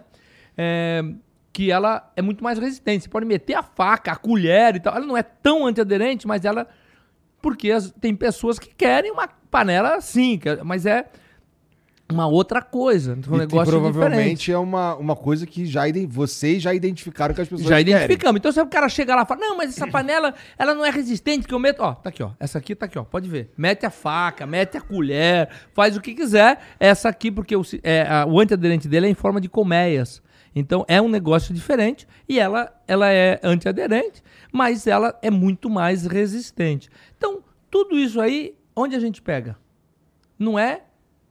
É, 0.57 1.03
que 1.51 1.69
ela 1.69 2.09
é 2.15 2.21
muito 2.21 2.41
mais 2.41 2.57
resistente. 2.57 3.03
Você 3.03 3.09
pode 3.09 3.25
meter 3.25 3.55
a 3.55 3.63
faca, 3.63 4.13
a 4.13 4.15
colher 4.15 4.77
e 4.77 4.79
tal. 4.79 4.95
Ela 4.95 5.05
não 5.05 5.17
é 5.17 5.23
tão 5.23 5.67
antiaderente, 5.67 6.25
mas 6.25 6.45
ela. 6.45 6.69
Porque 7.41 7.69
as, 7.69 7.91
tem 7.91 8.15
pessoas 8.15 8.57
que 8.57 8.73
querem 8.73 9.11
uma 9.11 9.27
panela 9.27 9.95
assim, 9.95 10.39
mas 10.63 10.85
é 10.85 11.05
uma 12.11 12.27
outra 12.27 12.61
coisa. 12.61 13.17
Um 13.27 13.35
e, 13.35 13.39
negócio 13.39 13.69
e 13.69 13.71
provavelmente 13.71 14.37
diferente. 14.37 14.51
é 14.51 14.57
uma, 14.57 14.95
uma 14.95 15.15
coisa 15.15 15.45
que 15.45 15.65
já 15.65 15.81
vocês 16.07 16.61
já 16.61 16.73
identificaram 16.73 17.33
que 17.33 17.41
as 17.41 17.47
pessoas 17.47 17.67
Já 17.67 17.79
identificamos. 17.79 18.39
Então 18.39 18.51
se 18.51 18.61
o 18.61 18.67
cara 18.67 18.87
chega 18.87 19.15
lá 19.15 19.23
e 19.23 19.25
fala, 19.25 19.41
não, 19.41 19.57
mas 19.57 19.69
essa 19.69 19.87
panela, 19.87 20.33
ela 20.57 20.75
não 20.75 20.85
é 20.85 20.89
resistente, 20.89 21.47
que 21.47 21.53
eu 21.53 21.59
meto... 21.59 21.81
Ó, 21.81 21.93
tá 21.93 22.09
aqui, 22.09 22.21
ó. 22.21 22.31
Essa 22.39 22.59
aqui 22.59 22.75
tá 22.75 22.85
aqui, 22.85 22.99
ó. 22.99 23.03
Pode 23.03 23.27
ver. 23.27 23.51
Mete 23.57 23.85
a 23.85 23.89
faca, 23.89 24.45
mete 24.45 24.77
a 24.77 24.81
colher, 24.81 25.49
faz 25.73 25.97
o 25.97 26.01
que 26.01 26.13
quiser. 26.13 26.59
Essa 26.79 27.09
aqui, 27.09 27.31
porque 27.31 27.55
o, 27.55 27.63
é, 27.81 28.07
a, 28.07 28.25
o 28.25 28.39
antiaderente 28.39 28.87
dele 28.87 29.07
é 29.07 29.09
em 29.09 29.15
forma 29.15 29.41
de 29.41 29.49
colmeias. 29.49 30.21
Então 30.55 30.85
é 30.87 31.01
um 31.01 31.09
negócio 31.09 31.53
diferente 31.53 32.07
e 32.29 32.39
ela, 32.39 32.73
ela 32.87 33.11
é 33.11 33.39
antiaderente, 33.43 34.23
mas 34.51 34.87
ela 34.87 35.17
é 35.21 35.29
muito 35.29 35.69
mais 35.69 36.05
resistente. 36.05 36.89
Então, 37.17 37.43
tudo 37.69 37.97
isso 37.99 38.21
aí, 38.21 38.55
onde 38.73 38.95
a 38.95 38.99
gente 38.99 39.21
pega? 39.21 39.57
Não 40.39 40.57
é 40.57 40.83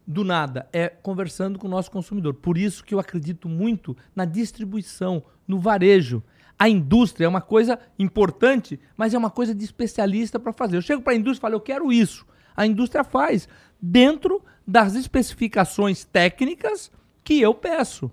do 0.07 0.23
nada, 0.23 0.69
é 0.73 0.89
conversando 0.89 1.59
com 1.59 1.67
o 1.67 1.71
nosso 1.71 1.91
consumidor. 1.91 2.35
Por 2.35 2.59
isso 2.59 2.85
que 2.85 2.95
eu 2.95 2.99
acredito 2.99 3.49
muito 3.49 3.97
na 4.15 4.25
distribuição, 4.25 5.23
no 5.47 5.59
varejo. 5.59 6.23
A 6.59 6.69
indústria 6.69 7.27
é 7.27 7.29
uma 7.29 7.41
coisa 7.41 7.79
importante, 7.99 8.79
mas 8.97 9.15
é 9.15 9.19
uma 9.19 9.31
coisa 9.31 9.55
de 9.55 9.65
especialista 9.65 10.39
para 10.39 10.53
fazer. 10.53 10.77
Eu 10.77 10.83
chego 10.83 11.03
para 11.03 11.13
a 11.13 11.17
indústria 11.17 11.41
e 11.41 11.43
falo, 11.43 11.55
eu 11.55 11.61
quero 11.61 11.93
isso. 11.93 12.27
A 12.57 12.67
indústria 12.67 13.03
faz 13.03 13.49
dentro 13.81 14.43
das 14.67 14.95
especificações 14.95 16.05
técnicas 16.05 16.91
que 17.23 17.41
eu 17.41 17.55
peço. 17.55 18.11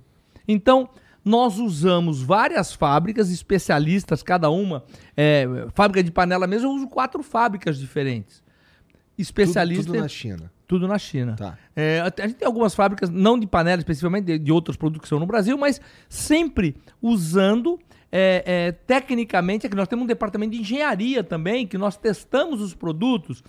Então, 0.48 0.89
nós 1.24 1.60
usamos 1.60 2.22
várias 2.22 2.74
fábricas 2.74 3.30
especialistas, 3.30 4.24
cada 4.24 4.50
uma, 4.50 4.84
é, 5.16 5.46
fábrica 5.74 6.04
de 6.04 6.12
panela 6.12 6.48
mesmo, 6.48 6.70
eu 6.70 6.74
uso 6.74 6.88
quatro 6.88 7.22
fábricas 7.22 7.78
diferentes. 7.78 8.44
Especialistas. 9.18 9.86
Tudo, 9.86 9.96
tudo 9.96 10.04
na 10.04 10.10
China. 10.10 10.52
Tudo 10.72 10.88
na 10.88 10.97
China. 10.97 11.36
Tá. 11.36 11.57
É, 11.76 11.99
a 11.99 12.26
gente 12.26 12.38
tem 12.38 12.45
algumas 12.45 12.74
fábricas, 12.74 13.09
não 13.09 13.38
de 13.38 13.45
panela 13.45 13.80
especificamente, 13.80 14.24
de, 14.24 14.39
de 14.39 14.53
outros 14.53 14.78
produtos 14.78 15.01
que 15.01 15.09
são 15.09 15.19
no 15.19 15.26
Brasil, 15.26 15.57
mas 15.57 15.82
sempre 16.07 16.78
usando 17.01 17.78
é, 18.09 18.41
é, 18.45 18.72
tecnicamente, 18.72 19.67
aqui 19.67 19.76
nós 19.76 19.89
temos 19.89 20.05
um 20.05 20.07
departamento 20.07 20.53
de 20.53 20.61
engenharia 20.61 21.26
também, 21.26 21.67
que 21.67 21.78
nós 21.78 21.97
testamos 21.97 22.61
os 22.61 22.74
produtos 22.74 23.43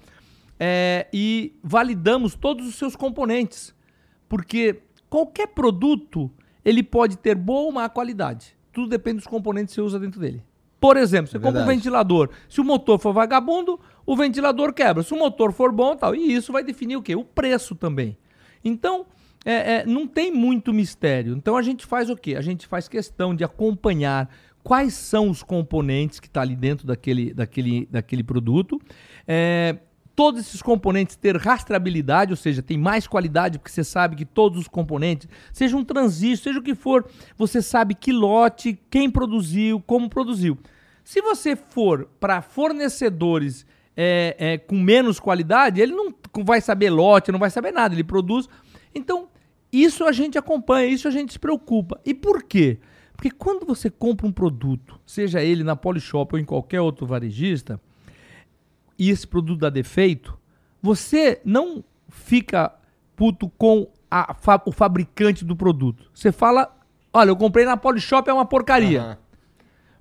é, 0.59 1.07
e 1.13 1.55
validamos 1.63 2.35
todos 2.35 2.67
os 2.67 2.75
seus 2.75 2.97
componentes. 2.97 3.73
Porque 4.29 4.83
qualquer 5.09 5.47
produto, 5.47 6.29
ele 6.65 6.83
pode 6.83 7.17
ter 7.17 7.37
boa 7.37 7.67
ou 7.67 7.71
má 7.71 7.89
qualidade. 7.89 8.57
Tudo 8.73 8.89
depende 8.89 9.19
dos 9.19 9.29
componentes 9.29 9.77
que 9.77 9.81
você 9.81 9.87
usa 9.87 10.01
dentro 10.01 10.19
dele. 10.19 10.43
Por 10.81 10.97
exemplo, 10.97 11.31
você 11.31 11.37
é 11.37 11.41
compra 11.41 11.63
um 11.63 11.67
ventilador. 11.67 12.31
Se 12.49 12.61
o 12.61 12.65
motor 12.65 12.99
for 12.99 13.13
vagabundo, 13.13 13.79
o 14.07 14.17
ventilador 14.17 14.73
quebra. 14.73 15.03
Se 15.03 15.13
o 15.13 15.19
motor 15.19 15.53
for 15.53 15.73
bom, 15.73 15.97
tal. 15.97 16.15
E 16.15 16.35
isso 16.35 16.53
vai 16.53 16.63
definir 16.63 16.97
o 16.97 17.03
quê? 17.03 17.15
O 17.15 17.25
preço 17.25 17.75
também. 17.75 18.17
Então, 18.65 19.07
é, 19.45 19.75
é, 19.75 19.87
não 19.87 20.07
tem 20.07 20.33
muito 20.33 20.73
mistério. 20.73 21.35
Então 21.35 21.57
a 21.57 21.63
gente 21.63 21.87
faz 21.87 22.11
o 22.11 22.17
quê? 22.17 22.37
A 22.37 22.41
gente 22.41 22.67
faz 22.67 22.89
questão 22.89 23.35
de 23.35 23.45
acompanhar 23.45 24.29
quais 24.63 24.95
são 24.95 25.29
os 25.29 25.43
componentes 25.43 26.21
que 26.21 26.29
está 26.29 26.41
ali 26.41 26.55
dentro 26.55 26.87
daquele, 26.87 27.35
daquele, 27.35 27.87
daquele 27.87 28.23
produto. 28.23 28.81
É, 29.27 29.79
todos 30.15 30.41
esses 30.41 30.63
componentes 30.63 31.17
ter 31.17 31.37
rastreabilidade, 31.37 32.33
ou 32.33 32.37
seja, 32.37 32.63
tem 32.63 32.79
mais 32.79 33.07
qualidade, 33.07 33.59
porque 33.59 33.73
você 33.73 33.83
sabe 33.83 34.15
que 34.15 34.25
todos 34.25 34.61
os 34.61 34.69
componentes, 34.69 35.29
seja 35.53 35.77
um 35.77 35.85
transistor, 35.85 36.45
seja 36.45 36.61
o 36.61 36.63
que 36.63 36.75
for, 36.75 37.05
você 37.37 37.61
sabe 37.61 37.95
que 37.95 38.13
lote, 38.13 38.79
quem 38.91 39.11
produziu, 39.11 39.81
como 39.81 40.09
produziu. 40.09 40.59
Se 41.03 41.21
você 41.21 41.57
for 41.57 42.09
para 42.21 42.41
fornecedores 42.41 43.67
é, 43.97 44.37
é, 44.39 44.59
com 44.59 44.79
menos 44.79 45.21
qualidade, 45.21 45.81
ele 45.81 45.93
não 45.93 46.15
vai 46.45 46.61
saber 46.61 46.91
lote, 46.91 47.33
não 47.33 47.39
vai 47.39 47.51
saber 47.51 47.73
nada, 47.73 47.95
ele 47.95 48.05
produz. 48.05 48.49
Então, 48.95 49.29
isso 49.73 50.05
a 50.05 50.13
gente 50.13 50.37
acompanha, 50.39 50.87
isso 50.87 51.09
a 51.09 51.11
gente 51.11 51.33
se 51.33 51.39
preocupa. 51.39 52.01
E 52.05 52.15
por 52.15 52.43
quê? 52.43 52.79
Porque 53.15 53.31
quando 53.31 53.65
você 53.65 53.89
compra 53.89 54.27
um 54.27 54.33
produto, 54.33 54.99
seja 55.07 55.43
ele 55.43 55.63
na 55.63 55.77
Polishop 55.77 56.35
ou 56.35 56.41
em 56.41 56.45
qualquer 56.45 56.81
outro 56.81 57.07
varejista, 57.07 57.81
e 58.99 59.11
esse 59.11 59.27
produto 59.27 59.61
dá 59.61 59.71
defeito, 59.71 60.39
você 60.81 61.41
não 61.45 61.85
fica 62.09 62.75
puto 63.17 63.49
com 63.57 63.89
a, 64.11 64.37
o 64.67 64.73
fabricante 64.73 65.45
do 65.45 65.57
produto. 65.57 66.11
Você 66.13 66.33
fala, 66.33 66.77
olha, 67.13 67.31
eu 67.31 67.37
comprei 67.37 67.65
na 67.65 67.77
Polishop, 67.77 68.29
é 68.29 68.33
uma 68.33 68.45
porcaria. 68.45 69.03
Uhum. 69.03 69.17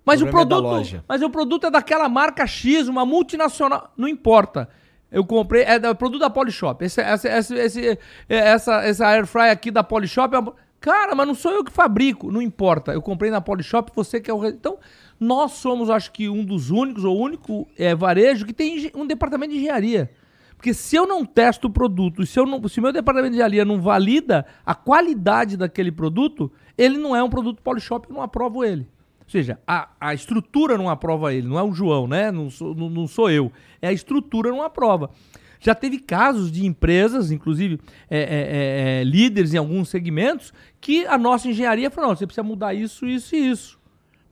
Mas 0.06 0.22
o, 0.22 0.26
o 0.26 0.28
é 0.28 0.32
produto, 0.32 0.96
é 0.96 1.02
mas 1.08 1.22
o 1.22 1.30
produto 1.30 1.68
é 1.68 1.72
daquela 1.72 2.10
marca 2.10 2.46
X, 2.48 2.88
uma 2.88 3.06
multinacional, 3.06 3.92
não 3.96 4.08
importa. 4.08 4.68
Eu 5.12 5.26
comprei, 5.26 5.64
é 5.64 5.78
do 5.78 5.94
produto 5.94 6.22
da 6.22 6.30
Polishop. 6.30 6.84
Esse, 6.84 7.02
esse, 7.02 7.28
esse, 7.28 7.56
esse, 7.56 7.88
é, 7.90 7.98
essa, 8.30 8.82
essa 8.82 9.08
air 9.08 9.26
fry 9.26 9.50
aqui 9.50 9.70
da 9.70 9.84
Polishop 9.84 10.34
é 10.34 10.40
uma... 10.40 10.54
Cara, 10.80 11.14
mas 11.14 11.28
não 11.28 11.36
sou 11.36 11.52
eu 11.52 11.64
que 11.64 11.72
fabrico, 11.72 12.32
não 12.32 12.42
importa. 12.42 12.92
Eu 12.94 13.02
comprei 13.02 13.30
na 13.30 13.40
Polishop, 13.40 13.92
você 13.94 14.20
que 14.20 14.32
é 14.32 14.34
o. 14.34 14.44
Então, 14.48 14.80
nós 15.20 15.52
somos, 15.52 15.92
acho 15.92 16.12
que, 16.12 16.28
um 16.28 16.44
dos 16.44 16.72
únicos, 16.72 17.04
ou 17.04 17.20
único 17.20 17.68
é, 17.78 17.94
varejo 17.94 18.48
que 18.48 18.54
tem 18.54 18.90
um 18.96 19.06
departamento 19.06 19.52
de 19.54 19.60
engenharia. 19.60 20.10
Porque 20.56 20.74
se 20.74 20.96
eu 20.96 21.06
não 21.06 21.24
testo 21.24 21.68
o 21.68 21.70
produto, 21.70 22.26
se, 22.26 22.40
eu 22.40 22.48
não, 22.48 22.68
se 22.68 22.80
o 22.80 22.82
meu 22.82 22.92
departamento 22.92 23.32
de 23.32 23.36
engenharia 23.36 23.64
não 23.64 23.80
valida 23.80 24.44
a 24.66 24.74
qualidade 24.74 25.56
daquele 25.56 25.92
produto, 25.92 26.52
ele 26.76 26.98
não 26.98 27.16
é 27.16 27.22
um 27.22 27.30
produto 27.30 27.62
Polishop, 27.62 28.10
eu 28.10 28.16
não 28.16 28.24
aprovo 28.24 28.64
ele. 28.64 28.88
Ou 29.32 29.40
seja, 29.40 29.58
a, 29.66 29.88
a 29.98 30.14
estrutura 30.14 30.78
não 30.78 30.90
aprova 30.90 31.34
ele, 31.34 31.48
não 31.48 31.58
é 31.58 31.64
o 31.64 31.72
João, 31.72 32.06
né? 32.06 32.30
Não 32.32 32.50
sou, 32.50 32.76
não, 32.76 32.90
não 32.90 33.08
sou 33.08 33.32
eu. 33.32 33.50
É 33.82 33.88
a 33.88 33.94
estrutura 33.94 34.50
não 34.50 34.62
aprova. 34.62 35.10
Já 35.58 35.74
teve 35.74 36.00
casos 36.00 36.52
de 36.52 36.66
empresas, 36.66 37.32
inclusive 37.32 37.80
é, 38.10 38.20
é, 38.20 38.24
é, 38.24 39.00
é, 39.00 39.04
líderes 39.06 39.54
em 39.54 39.58
alguns 39.58 39.88
segmentos, 39.88 40.52
que 40.82 41.06
a 41.06 41.18
nossa 41.18 41.48
engenharia 41.48 41.90
falou: 41.90 42.10
não, 42.10 42.18
você 42.18 42.28
precisa 42.28 42.44
mudar 42.44 42.74
isso, 42.74 43.08
isso 43.08 43.34
e 43.34 43.50
isso. 43.50 43.80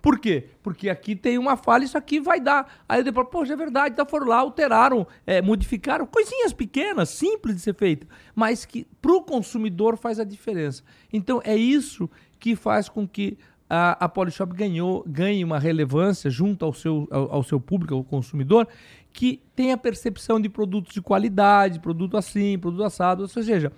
Por 0.02 0.20
quê? 0.20 0.50
Porque 0.62 0.90
aqui 0.90 1.16
tem 1.16 1.38
uma 1.38 1.56
falha, 1.56 1.86
isso 1.86 1.98
aqui 1.98 2.20
vai 2.20 2.42
dar. 2.42 2.84
Aí 2.88 3.02
depois, 3.02 3.28
poxa, 3.32 3.54
é 3.54 3.56
verdade, 3.56 3.94
então 3.94 4.06
foram 4.06 4.28
lá, 4.28 4.40
alteraram, 4.40 5.08
é, 5.26 5.42
modificaram, 5.42 6.06
coisinhas 6.06 6.52
pequenas, 6.52 7.10
simples 7.10 7.56
de 7.56 7.62
ser 7.62 7.76
feita, 7.76 8.06
mas 8.36 8.66
que 8.66 8.86
para 9.02 9.14
o 9.14 9.22
consumidor 9.22 9.98
faz 9.98 10.20
a 10.20 10.26
diferença. 10.26 10.84
Então 11.12 11.42
é 11.46 11.56
isso 11.56 12.10
que 12.40 12.56
faz 12.56 12.88
com 12.88 13.08
que 13.08 13.38
a, 13.70 14.06
a 14.06 14.10
Polishop 14.10 14.54
ganhou, 14.56 15.04
ganhe 15.08 15.44
uma 15.44 15.60
relevância 15.60 16.30
junto 16.30 16.66
ao 16.66 16.74
seu, 16.74 17.08
ao, 17.12 17.36
ao 17.36 17.44
seu 17.44 17.60
público, 17.60 17.94
ao 17.94 18.04
consumidor, 18.04 18.68
que 19.14 19.44
tem 19.56 19.72
a 19.72 19.78
percepção 19.78 20.42
de 20.42 20.50
produtos 20.50 20.94
de 20.94 21.02
qualidade, 21.02 21.80
produto 21.80 22.18
assim, 22.18 22.58
produto 22.58 22.84
assado. 22.84 23.22
Ou 23.22 23.28
seja, 23.28 23.72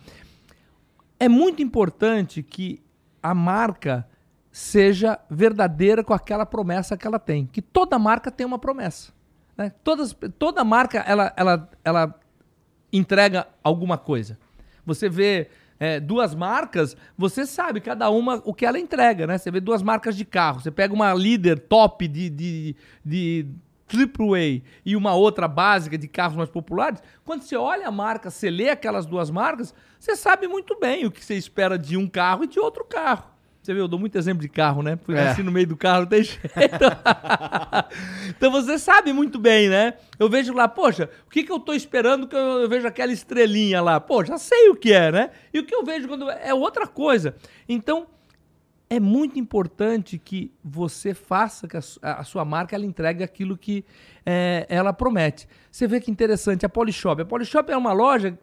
é 1.19 1.27
muito 1.27 1.61
importante 1.61 2.41
que 2.41 2.81
a 3.21 3.35
marca 3.35 4.07
seja 4.51 5.19
verdadeira 5.29 6.03
com 6.03 6.13
aquela 6.13 6.45
promessa 6.45 6.97
que 6.97 7.05
ela 7.05 7.19
tem. 7.19 7.45
Que 7.45 7.61
toda 7.61 7.99
marca 7.99 8.31
tem 8.31 8.45
uma 8.45 8.59
promessa. 8.59 9.11
Né? 9.57 9.71
Todas, 9.83 10.15
toda 10.39 10.63
marca 10.63 10.99
ela, 10.99 11.33
ela, 11.35 11.69
ela 11.83 12.19
entrega 12.91 13.47
alguma 13.63 13.97
coisa. 13.97 14.37
Você 14.85 15.09
vê 15.09 15.49
é, 15.81 15.99
duas 15.99 16.35
marcas, 16.35 16.95
você 17.17 17.43
sabe 17.43 17.81
cada 17.81 18.07
uma 18.11 18.39
o 18.45 18.53
que 18.53 18.67
ela 18.67 18.77
entrega, 18.77 19.25
né? 19.25 19.39
Você 19.39 19.49
vê 19.49 19.59
duas 19.59 19.81
marcas 19.81 20.15
de 20.15 20.23
carro, 20.23 20.61
você 20.61 20.69
pega 20.69 20.93
uma 20.93 21.11
líder 21.11 21.57
top 21.57 22.07
de, 22.07 22.29
de, 22.29 22.75
de 23.03 23.47
AAA 23.91 24.61
e 24.85 24.95
uma 24.95 25.15
outra 25.15 25.47
básica 25.47 25.97
de 25.97 26.07
carros 26.07 26.37
mais 26.37 26.51
populares, 26.51 27.01
quando 27.25 27.41
você 27.41 27.55
olha 27.55 27.87
a 27.87 27.91
marca, 27.91 28.29
você 28.29 28.51
lê 28.51 28.69
aquelas 28.69 29.07
duas 29.07 29.31
marcas, 29.31 29.73
você 29.99 30.15
sabe 30.15 30.47
muito 30.47 30.79
bem 30.79 31.07
o 31.07 31.11
que 31.11 31.25
você 31.25 31.33
espera 31.33 31.79
de 31.79 31.97
um 31.97 32.07
carro 32.07 32.43
e 32.43 32.47
de 32.47 32.59
outro 32.59 32.85
carro. 32.85 33.30
Você 33.61 33.75
vê, 33.75 33.79
eu 33.79 33.87
dou 33.87 33.99
muito 33.99 34.17
exemplo 34.17 34.41
de 34.41 34.49
carro, 34.49 34.81
né? 34.81 34.97
Fui 35.03 35.15
é. 35.15 35.29
assim 35.29 35.43
no 35.43 35.51
meio 35.51 35.67
do 35.67 35.77
carro, 35.77 36.01
não 36.01 36.07
tem 36.09 36.23
jeito. 36.23 36.41
então 38.29 38.51
você 38.51 38.79
sabe 38.79 39.13
muito 39.13 39.37
bem, 39.37 39.69
né? 39.69 39.93
Eu 40.17 40.27
vejo 40.27 40.51
lá, 40.51 40.67
poxa, 40.67 41.09
o 41.27 41.29
que, 41.29 41.43
que 41.43 41.51
eu 41.51 41.59
tô 41.59 41.71
esperando 41.73 42.27
que 42.27 42.35
eu, 42.35 42.63
eu 42.63 42.69
vejo 42.69 42.87
aquela 42.87 43.11
estrelinha 43.11 43.79
lá? 43.79 43.99
Pô, 43.99 44.25
já 44.25 44.37
sei 44.39 44.69
o 44.69 44.75
que 44.75 44.91
é, 44.91 45.11
né? 45.11 45.29
E 45.53 45.59
o 45.59 45.65
que 45.65 45.75
eu 45.75 45.85
vejo 45.85 46.07
quando 46.07 46.27
é 46.29 46.51
outra 46.53 46.87
coisa. 46.87 47.35
Então, 47.69 48.07
é 48.89 48.99
muito 48.99 49.37
importante 49.37 50.17
que 50.17 50.51
você 50.63 51.13
faça 51.13 51.67
que 51.67 51.77
a, 51.77 51.81
a 52.01 52.23
sua 52.23 52.43
marca 52.43 52.75
ela 52.75 52.85
entregue 52.85 53.23
aquilo 53.23 53.55
que 53.55 53.85
é, 54.25 54.65
ela 54.69 54.91
promete. 54.91 55.47
Você 55.71 55.85
vê 55.85 56.01
que 56.01 56.09
interessante, 56.09 56.65
a 56.65 56.69
Polishop. 56.69 57.21
A 57.21 57.25
Polishop 57.25 57.71
é 57.71 57.77
uma 57.77 57.93
loja 57.93 58.37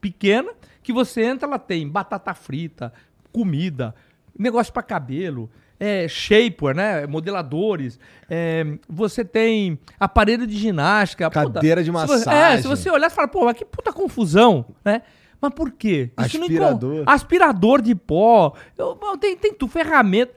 pequena 0.00 0.52
que 0.80 0.92
você 0.92 1.22
entra, 1.22 1.48
ela 1.48 1.58
tem 1.58 1.88
batata 1.88 2.32
frita, 2.34 2.92
comida, 3.32 3.94
negócio 4.38 4.72
para 4.72 4.82
cabelo, 4.82 5.50
é, 5.78 6.06
shaper, 6.08 6.74
né? 6.74 7.06
Modeladores. 7.06 7.98
É, 8.28 8.64
você 8.88 9.24
tem 9.24 9.78
aparelho 9.98 10.46
de 10.46 10.56
ginástica. 10.56 11.28
Cadeira 11.30 11.80
puta, 11.80 11.84
de 11.84 11.90
massagem. 11.92 12.18
Se 12.18 12.24
você, 12.24 12.30
é, 12.30 12.62
se 12.62 12.68
você 12.68 12.90
olhar 12.90 13.08
e 13.08 13.10
falar, 13.10 13.28
pô, 13.28 13.44
mas 13.44 13.56
que 13.56 13.64
puta 13.64 13.92
confusão, 13.92 14.66
né? 14.84 15.02
Mas 15.40 15.52
por 15.52 15.70
quê? 15.72 16.10
Isso 16.18 16.38
aspirador. 16.38 17.04
Não, 17.04 17.12
aspirador 17.12 17.82
de 17.82 17.94
pó. 17.94 18.54
Eu, 18.78 18.96
tem, 19.18 19.36
tem 19.36 19.52
tu, 19.52 19.68
ferramenta. 19.68 20.32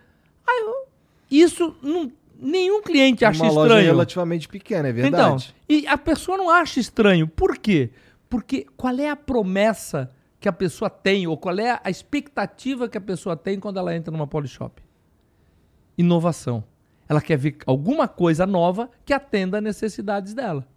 Aí, 0.46 0.64
eu, 0.66 0.88
isso 1.30 1.76
não, 1.82 2.12
nenhum 2.40 2.82
cliente 2.82 3.24
acha 3.24 3.44
Uma 3.44 3.50
estranho. 3.50 3.70
Loja 3.70 3.82
relativamente 3.82 4.48
pequena, 4.48 4.90
é 4.90 4.92
verdade. 4.92 5.54
Então, 5.68 5.78
e 5.78 5.88
a 5.88 5.98
pessoa 5.98 6.38
não 6.38 6.50
acha 6.50 6.80
estranho. 6.80 7.28
Por 7.28 7.58
quê? 7.58 7.90
Porque 8.30 8.66
qual 8.76 8.98
é 8.98 9.10
a 9.10 9.16
promessa 9.16 10.12
que 10.40 10.48
a 10.48 10.54
pessoa 10.54 10.90
tem, 10.90 11.28
ou 11.28 11.38
qual 11.38 11.58
é 11.60 11.80
a 11.84 11.90
expectativa 11.90 12.88
que 12.88 12.98
a 12.98 13.02
pessoa 13.02 13.36
tem 13.36 13.60
quando 13.60 13.80
ela 13.80 13.96
entra 13.96 14.12
numa 14.12 14.28
Polishop? 14.28 14.82
Inovação. 15.98 16.64
Ela 17.10 17.22
quer 17.22 17.38
ver 17.38 17.58
alguma 17.66 18.08
coisa 18.08 18.46
nova 18.46 18.90
que 19.06 19.14
atenda 19.14 19.58
às 19.58 19.64
necessidades 19.64 20.34
dela. 20.34 20.68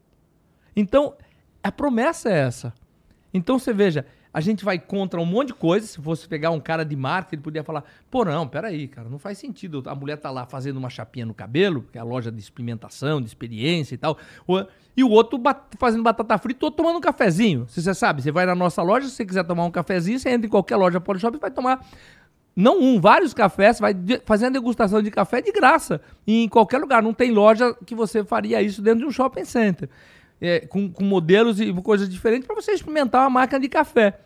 Então, 0.75 1.15
a 1.63 1.71
promessa 1.71 2.31
é 2.31 2.39
essa. 2.39 2.73
Então 3.35 3.59
você 3.59 3.73
veja, 3.73 4.07
a 4.33 4.41
gente 4.41 4.64
vai 4.64 4.78
contra 4.78 5.20
um 5.20 5.24
monte 5.24 5.49
de 5.49 5.55
coisa. 5.55 5.87
Se 5.87 6.01
fosse 6.01 6.28
pegar 6.28 6.51
um 6.51 6.61
cara 6.61 6.85
de 6.85 6.95
marketing, 6.95 7.37
ele 7.37 7.43
podia 7.43 7.64
falar: 7.64 7.85
pô, 8.11 8.24
não, 8.24 8.47
peraí, 8.47 8.87
cara, 8.87 9.09
não 9.09 9.18
faz 9.18 9.39
sentido. 9.39 9.83
A 9.87 9.95
mulher 9.95 10.16
tá 10.16 10.31
lá 10.31 10.47
fazendo 10.47 10.76
uma 10.76 10.89
chapinha 10.89 11.26
no 11.26 11.35
cabelo, 11.35 11.85
que 11.91 11.99
é 11.99 12.01
a 12.01 12.05
loja 12.05 12.31
de 12.31 12.39
experimentação, 12.39 13.20
de 13.20 13.26
experiência 13.26 13.95
e 13.95 13.99
tal. 13.99 14.16
E 14.97 15.03
o 15.03 15.11
outro 15.11 15.39
bat 15.39 15.61
fazendo 15.78 16.03
batata 16.03 16.39
frita, 16.39 16.64
o 16.64 16.66
outro 16.66 16.83
tomando 16.83 16.99
um 16.99 17.01
cafezinho. 17.01 17.66
Você 17.68 17.93
sabe, 17.95 18.22
você 18.22 18.31
vai 18.31 18.47
na 18.47 18.55
nossa 18.55 18.83
loja, 18.83 19.07
se 19.09 19.12
você 19.12 19.26
quiser 19.26 19.45
tomar 19.45 19.64
um 19.64 19.70
cafezinho, 19.70 20.18
você 20.18 20.31
entra 20.31 20.47
em 20.47 20.51
qualquer 20.51 20.76
loja 20.76 21.01
Polishop 21.01 21.37
e 21.37 21.41
vai 21.41 21.51
tomar. 21.51 21.85
Não 22.55 22.81
um, 22.81 23.01
vários 23.01 23.33
cafés, 23.33 23.78
vai 23.78 23.95
fazer 24.26 24.47
a 24.47 24.51
degustação 24.51 25.01
de 25.01 25.11
café 25.11 25.41
de 25.41 25.51
graça. 25.53 26.01
em 26.26 26.49
qualquer 26.49 26.78
lugar. 26.78 27.03
Não 27.03 27.14
tem 27.14 27.31
loja 27.31 27.74
que 27.87 27.95
você 27.95 28.24
faria 28.24 28.61
isso 28.61 28.83
dentro 28.83 29.01
de 29.01 29.07
um 29.07 29.11
shopping 29.11 29.45
center 29.45 29.89
é, 30.41 30.61
com, 30.61 30.91
com, 30.91 31.05
modelos 31.05 31.61
e 31.61 31.72
coisas 31.74 32.09
diferentes 32.09 32.47
para 32.47 32.57
você 32.57 32.72
experimentar 32.72 33.22
uma 33.22 33.30
máquina 33.30 33.61
de 33.61 33.68
café. 33.68 34.18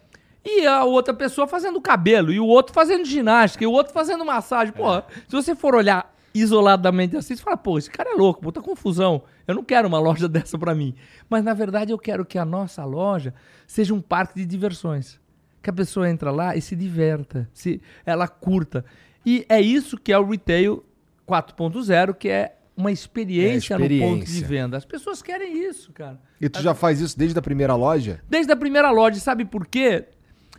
E 0.44 0.66
a 0.66 0.84
outra 0.84 1.14
pessoa 1.14 1.46
fazendo 1.46 1.80
cabelo, 1.80 2.32
e 2.32 2.38
o 2.38 2.46
outro 2.46 2.74
fazendo 2.74 3.04
ginástica, 3.04 3.64
e 3.64 3.66
o 3.66 3.72
outro 3.72 3.92
fazendo 3.92 4.24
massagem. 4.24 4.74
Pô, 4.74 4.94
é. 4.94 5.04
se 5.26 5.34
você 5.34 5.54
for 5.54 5.74
olhar 5.74 6.14
isoladamente 6.34 7.16
assim, 7.16 7.36
você 7.36 7.42
fala, 7.42 7.56
pô, 7.56 7.78
esse 7.78 7.88
cara 7.88 8.10
é 8.10 8.14
louco, 8.14 8.42
puta 8.42 8.60
confusão. 8.60 9.22
Eu 9.46 9.54
não 9.54 9.62
quero 9.62 9.86
uma 9.86 9.98
loja 9.98 10.26
dessa 10.28 10.58
para 10.58 10.74
mim. 10.74 10.94
Mas 11.30 11.44
na 11.44 11.54
verdade 11.54 11.92
eu 11.92 11.98
quero 11.98 12.24
que 12.24 12.36
a 12.36 12.44
nossa 12.44 12.84
loja 12.84 13.32
seja 13.66 13.94
um 13.94 14.00
parque 14.00 14.34
de 14.34 14.44
diversões. 14.44 15.20
Que 15.62 15.70
a 15.70 15.72
pessoa 15.72 16.10
entra 16.10 16.30
lá 16.30 16.54
e 16.54 16.60
se 16.60 16.76
diverta, 16.76 17.48
se 17.54 17.80
ela 18.04 18.28
curta. 18.28 18.84
E 19.24 19.46
é 19.48 19.60
isso 19.60 19.96
que 19.96 20.12
é 20.12 20.18
o 20.18 20.28
retail 20.28 20.84
4.0, 21.26 22.14
que 22.14 22.28
é 22.28 22.56
uma 22.76 22.90
experiência, 22.90 23.74
é 23.74 23.76
experiência, 23.76 24.06
no 24.08 24.18
ponto 24.18 24.30
de 24.30 24.44
venda. 24.44 24.76
As 24.76 24.84
pessoas 24.84 25.22
querem 25.22 25.68
isso, 25.68 25.92
cara. 25.92 26.20
E 26.40 26.48
tu 26.48 26.60
já 26.60 26.74
faz 26.74 27.00
isso 27.00 27.16
desde 27.16 27.38
a 27.38 27.42
primeira 27.42 27.74
loja? 27.74 28.20
Desde 28.28 28.52
a 28.52 28.56
primeira 28.56 28.90
loja. 28.90 29.18
Sabe 29.20 29.44
por 29.44 29.66
quê? 29.66 30.06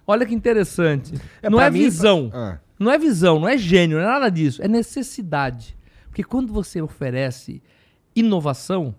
Olha 0.08 0.26
que 0.26 0.34
interessante. 0.34 1.14
É, 1.42 1.50
não 1.50 1.60
é 1.60 1.70
mim, 1.70 1.80
visão. 1.80 2.32
Ah. 2.34 2.60
Não 2.80 2.92
é 2.92 2.98
visão, 2.98 3.40
não 3.40 3.48
é 3.48 3.58
gênio, 3.58 3.98
não 3.98 4.04
é 4.04 4.08
nada 4.08 4.30
disso. 4.30 4.62
É 4.62 4.68
necessidade. 4.68 5.78
Porque 6.08 6.24
quando 6.24 6.52
você 6.54 6.82
oferece 6.82 7.62
inovação, 8.16 8.96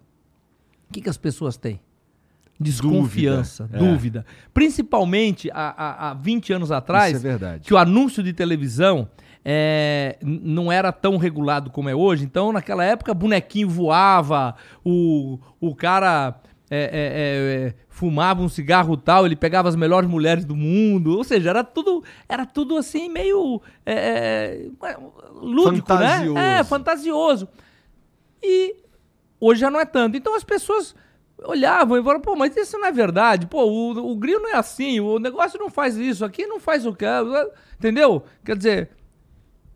o 0.89 0.93
que, 0.93 1.01
que 1.01 1.09
as 1.09 1.17
pessoas 1.17 1.57
têm? 1.57 1.81
Desconfiança, 2.59 3.65
dúvida. 3.65 3.85
Dúvida. 3.85 4.27
É. 4.27 4.49
Principalmente 4.53 5.51
há, 5.53 6.11
há 6.11 6.15
20 6.15 6.55
anos 6.55 6.73
atrás, 6.73 7.23
é 7.23 7.59
que 7.63 7.75
o 7.75 7.77
anúncio 7.77 8.23
de 8.23 8.33
televisão 8.33 9.09
é, 9.49 10.19
não 10.21 10.73
era 10.73 10.91
tão 10.91 11.17
regulado 11.19 11.71
como 11.71 11.89
é 11.89 11.95
hoje. 11.95 12.25
Então, 12.25 12.53
naquela 12.53 12.83
época, 12.83 13.15
bonequinho 13.15 13.69
voava, 13.69 14.57
o, 14.85 15.39
o 15.61 15.73
cara 15.73 16.35
é, 16.69 16.79
é, 16.79 17.69
é, 17.69 17.75
fumava 17.89 18.43
um 18.43 18.49
cigarro 18.49 18.97
tal, 18.97 19.25
ele 19.25 19.37
pegava 19.37 19.69
as 19.69 19.77
melhores 19.77 20.09
mulheres 20.09 20.45
do 20.45 20.57
mundo. 20.57 21.17
Ou 21.17 21.23
seja, 21.23 21.51
era 21.51 21.63
tudo, 21.63 22.03
era 22.29 22.45
tudo 22.45 22.77
assim, 22.77 23.09
meio 23.09 23.63
é, 23.85 24.67
é, 24.83 24.97
lúdico, 25.33 25.95
né? 25.95 26.09
fantasioso. 26.09 26.35
né? 26.35 26.59
É, 26.59 26.65
fantasioso. 26.65 27.49
E 28.43 28.75
hoje 29.39 29.61
já 29.61 29.71
não 29.71 29.79
é 29.79 29.85
tanto. 29.85 30.17
Então 30.17 30.35
as 30.35 30.43
pessoas 30.43 30.93
olhavam 31.45 31.97
e 31.97 32.03
falavam, 32.03 32.21
pô, 32.21 32.35
mas 32.35 32.57
isso 32.57 32.77
não 32.77 32.89
é 32.89 32.91
verdade. 32.91 33.47
Pô, 33.47 33.63
o, 33.63 34.11
o 34.11 34.17
grill 34.17 34.41
não 34.41 34.51
é 34.51 34.57
assim, 34.57 34.99
o 34.99 35.21
negócio 35.21 35.57
não 35.57 35.71
faz 35.71 35.97
isso, 35.97 36.25
aqui 36.25 36.49
não 36.49 36.59
faz 36.59 36.85
o 36.85 36.93
que. 36.93 37.07
Entendeu? 37.79 38.25
Quer 38.45 38.57
dizer, 38.57 38.96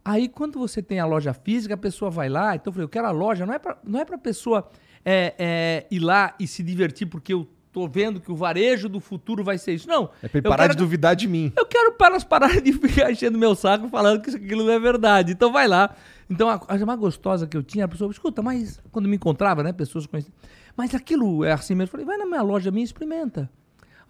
Aí, 0.04 0.28
quando 0.28 0.58
você 0.58 0.82
tem 0.82 0.98
a 0.98 1.06
loja 1.06 1.32
física, 1.32 1.74
a 1.74 1.76
pessoa 1.76 2.10
vai 2.10 2.28
lá. 2.28 2.54
Então, 2.54 2.70
eu 2.70 2.72
falei, 2.72 2.84
eu 2.84 2.88
quero 2.88 3.06
a 3.06 3.10
loja. 3.10 3.44
Não 3.44 3.54
é 3.54 3.58
para 3.58 3.78
não 3.84 4.00
é 4.00 4.02
a 4.02 4.18
pessoa 4.18 4.68
é, 5.04 5.34
é, 5.38 5.86
ir 5.90 6.00
lá 6.00 6.34
e 6.38 6.46
se 6.46 6.62
divertir 6.62 7.06
porque 7.06 7.32
eu 7.32 7.48
tô 7.72 7.86
vendo 7.86 8.20
que 8.20 8.32
o 8.32 8.36
varejo 8.36 8.88
do 8.88 8.98
futuro 8.98 9.44
vai 9.44 9.58
ser 9.58 9.74
isso. 9.74 9.88
Não. 9.88 10.10
É 10.22 10.28
pra 10.28 10.42
parar 10.42 10.64
quero, 10.64 10.74
de 10.74 10.78
duvidar 10.78 11.14
de 11.14 11.28
mim. 11.28 11.52
Eu 11.56 11.66
quero 11.66 11.92
para 11.92 12.08
elas 12.08 12.24
pararem 12.24 12.62
de 12.62 12.72
ficar 12.88 13.10
enchendo 13.10 13.38
meu 13.38 13.54
saco 13.54 13.88
falando 13.88 14.22
que 14.22 14.30
aquilo 14.30 14.64
não 14.64 14.72
é 14.72 14.78
verdade. 14.78 15.32
Então, 15.32 15.52
vai 15.52 15.68
lá. 15.68 15.94
Então, 16.28 16.48
a 16.48 16.58
coisa 16.58 16.86
mais 16.86 16.98
gostosa 16.98 17.46
que 17.46 17.56
eu 17.56 17.62
tinha, 17.62 17.84
a 17.84 17.88
pessoa, 17.88 18.10
escuta, 18.10 18.42
mas 18.42 18.80
quando 18.90 19.08
me 19.08 19.16
encontrava, 19.16 19.62
né, 19.62 19.72
pessoas 19.72 20.06
conhecidas, 20.06 20.38
mas 20.76 20.94
aquilo 20.94 21.44
é 21.44 21.52
assim 21.52 21.74
mesmo. 21.74 21.88
Eu 21.88 21.90
falei, 21.90 22.06
vai 22.06 22.16
na 22.16 22.26
minha 22.26 22.42
loja 22.42 22.70
minha 22.70 22.82
e 22.82 22.86
experimenta. 22.86 23.50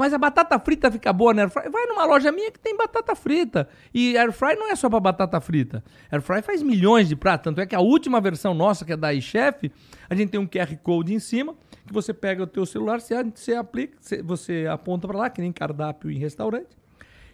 Mas 0.01 0.15
a 0.15 0.19
batata 0.19 0.59
frita 0.59 0.91
fica 0.91 1.13
boa 1.13 1.35
na 1.35 1.43
Airfry? 1.43 1.69
Vai 1.69 1.85
numa 1.85 2.07
loja 2.07 2.33
minha 2.33 2.51
que 2.51 2.59
tem 2.59 2.75
batata 2.75 3.15
frita. 3.15 3.69
E 3.93 4.17
Airfry 4.17 4.57
não 4.57 4.71
é 4.71 4.75
só 4.75 4.89
para 4.89 4.99
batata 4.99 5.39
frita. 5.43 5.85
Airfry 6.11 6.41
faz 6.41 6.63
milhões 6.63 7.07
de 7.07 7.15
pratos. 7.15 7.45
Tanto 7.45 7.61
é 7.61 7.67
que 7.67 7.75
a 7.75 7.81
última 7.81 8.19
versão 8.19 8.55
nossa, 8.55 8.83
que 8.83 8.95
é 8.95 8.97
da 8.97 9.13
iChef, 9.13 9.71
a 10.09 10.15
gente 10.15 10.31
tem 10.31 10.41
um 10.41 10.47
QR 10.47 10.75
Code 10.83 11.13
em 11.13 11.19
cima, 11.19 11.55
que 11.87 11.93
você 11.93 12.15
pega 12.15 12.43
o 12.43 12.47
teu 12.47 12.65
celular, 12.65 12.99
você, 12.99 13.23
você 13.25 13.55
aplica, 13.55 13.99
você 14.25 14.67
aponta 14.71 15.07
para 15.07 15.19
lá, 15.19 15.29
que 15.29 15.43
nem 15.43 15.53
cardápio 15.53 16.11
em 16.11 16.17
restaurante, 16.17 16.79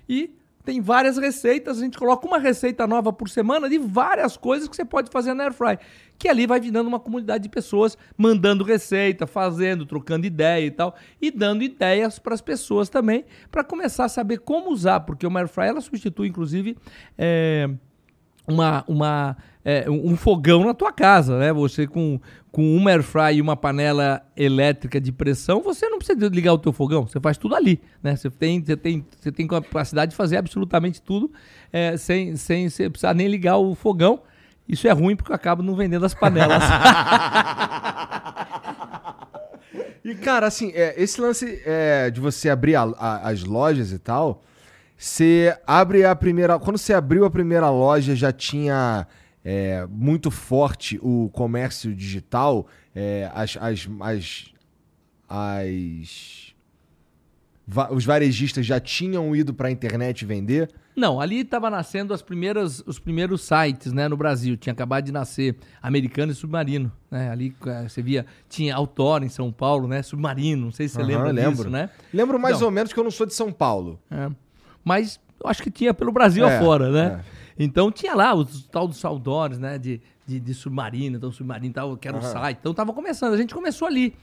e 0.08 0.36
tem 0.66 0.80
várias 0.80 1.16
receitas, 1.16 1.78
a 1.78 1.80
gente 1.80 1.96
coloca 1.96 2.26
uma 2.26 2.40
receita 2.40 2.88
nova 2.88 3.12
por 3.12 3.28
semana 3.28 3.68
de 3.68 3.78
várias 3.78 4.36
coisas 4.36 4.68
que 4.68 4.74
você 4.74 4.84
pode 4.84 5.12
fazer 5.12 5.32
na 5.32 5.44
Airfry. 5.44 5.78
Que 6.18 6.28
ali 6.28 6.44
vai 6.44 6.58
virando 6.58 6.88
uma 6.88 6.98
comunidade 6.98 7.44
de 7.44 7.48
pessoas 7.48 7.96
mandando 8.18 8.64
receita, 8.64 9.28
fazendo, 9.28 9.86
trocando 9.86 10.26
ideia 10.26 10.66
e 10.66 10.70
tal. 10.72 10.96
E 11.22 11.30
dando 11.30 11.62
ideias 11.62 12.18
para 12.18 12.34
as 12.34 12.40
pessoas 12.40 12.88
também, 12.88 13.24
para 13.48 13.62
começar 13.62 14.06
a 14.06 14.08
saber 14.08 14.40
como 14.40 14.72
usar. 14.72 15.00
Porque 15.00 15.24
uma 15.24 15.38
Airfry, 15.38 15.66
ela 15.66 15.80
substitui, 15.80 16.26
inclusive, 16.26 16.76
é, 17.16 17.70
uma, 18.48 18.84
uma, 18.88 19.36
é, 19.68 19.90
um 19.90 20.16
fogão 20.16 20.64
na 20.64 20.72
tua 20.72 20.92
casa, 20.92 21.40
né? 21.40 21.52
Você 21.52 21.88
com, 21.88 22.20
com 22.52 22.86
air 22.86 23.02
fry 23.02 23.34
e 23.34 23.40
uma 23.40 23.56
panela 23.56 24.22
elétrica 24.36 25.00
de 25.00 25.10
pressão, 25.10 25.60
você 25.60 25.88
não 25.88 25.98
precisa 25.98 26.28
ligar 26.28 26.52
o 26.52 26.58
teu 26.58 26.72
fogão, 26.72 27.04
você 27.04 27.18
faz 27.18 27.36
tudo 27.36 27.56
ali, 27.56 27.82
né? 28.00 28.14
Você 28.14 28.30
tem, 28.30 28.64
você 28.64 28.76
tem, 28.76 29.04
você 29.18 29.32
tem 29.32 29.44
capacidade 29.44 30.12
de 30.12 30.16
fazer 30.16 30.36
absolutamente 30.36 31.02
tudo 31.02 31.32
é, 31.72 31.96
sem, 31.96 32.36
sem 32.36 32.68
você 32.68 32.88
precisar 32.88 33.12
nem 33.12 33.26
ligar 33.26 33.56
o 33.56 33.74
fogão. 33.74 34.20
Isso 34.68 34.86
é 34.86 34.92
ruim 34.92 35.16
porque 35.16 35.32
eu 35.32 35.36
acabo 35.36 35.64
não 35.64 35.74
vendendo 35.74 36.06
as 36.06 36.14
panelas. 36.14 36.62
e, 40.04 40.14
cara, 40.14 40.46
assim, 40.46 40.70
é, 40.76 40.94
esse 40.96 41.20
lance 41.20 41.60
é, 41.66 42.08
de 42.08 42.20
você 42.20 42.48
abrir 42.48 42.76
a, 42.76 42.82
a, 42.82 43.30
as 43.30 43.42
lojas 43.42 43.90
e 43.90 43.98
tal, 43.98 44.44
você 44.96 45.58
abre 45.66 46.04
a 46.04 46.14
primeira. 46.14 46.56
Quando 46.56 46.78
você 46.78 46.94
abriu 46.94 47.24
a 47.24 47.30
primeira 47.30 47.68
loja, 47.68 48.14
já 48.14 48.32
tinha 48.32 49.08
é, 49.48 49.86
muito 49.88 50.28
forte 50.28 50.98
o 51.00 51.30
comércio 51.32 51.94
digital, 51.94 52.66
é, 52.92 53.30
as, 53.32 53.56
as, 53.60 53.88
as, 54.00 54.44
as 55.28 56.54
va 57.64 57.92
os 57.92 58.04
varejistas 58.04 58.66
já 58.66 58.80
tinham 58.80 59.36
ido 59.36 59.54
para 59.54 59.68
a 59.68 59.70
internet 59.70 60.24
vender? 60.24 60.68
Não, 60.96 61.20
ali 61.20 61.42
estava 61.42 61.70
nascendo 61.70 62.12
as 62.12 62.22
primeiras, 62.22 62.82
os 62.86 62.98
primeiros 62.98 63.42
sites 63.42 63.92
né, 63.92 64.08
no 64.08 64.16
Brasil. 64.16 64.56
Tinha 64.56 64.72
acabado 64.72 65.04
de 65.04 65.12
nascer 65.12 65.54
Americano 65.80 66.32
e 66.32 66.34
Submarino. 66.34 66.90
Né? 67.10 67.30
Ali 67.30 67.54
é, 67.66 67.88
você 67.88 68.02
via, 68.02 68.26
tinha 68.48 68.74
Autor 68.74 69.22
em 69.22 69.28
São 69.28 69.52
Paulo, 69.52 69.86
né? 69.86 70.02
Submarino, 70.02 70.64
não 70.64 70.72
sei 70.72 70.88
se 70.88 70.94
você 70.94 71.02
uhum, 71.02 71.06
lembra 71.06 71.30
lembro. 71.30 71.52
disso, 71.52 71.70
né? 71.70 71.90
Lembro 72.12 72.40
mais 72.40 72.56
então, 72.56 72.66
ou 72.66 72.72
menos 72.72 72.92
que 72.92 72.98
eu 72.98 73.04
não 73.04 73.10
sou 73.10 73.26
de 73.26 73.34
São 73.34 73.52
Paulo. 73.52 74.00
É 74.10 74.28
mas 74.86 75.18
acho 75.44 75.64
que 75.64 75.70
tinha 75.70 75.92
pelo 75.92 76.12
Brasil 76.12 76.46
é, 76.46 76.56
afora, 76.56 76.92
né? 76.92 77.20
É. 77.20 77.35
Então 77.58 77.90
tinha 77.90 78.14
lá 78.14 78.34
os 78.34 78.64
tal 78.68 78.86
dos 78.86 79.04
outdoors, 79.04 79.58
né? 79.58 79.78
De, 79.78 80.00
de, 80.26 80.40
de 80.40 80.54
submarino, 80.54 81.16
então 81.16 81.32
submarino 81.32 81.72
tal, 81.72 81.96
que 81.96 82.08
era 82.08 82.16
o 82.16 82.20
uhum. 82.20 82.32
site. 82.32 82.58
Então 82.60 82.74
tava 82.74 82.92
começando, 82.92 83.34
a 83.34 83.36
gente 83.36 83.54
começou 83.54 83.86
ali. 83.86 84.14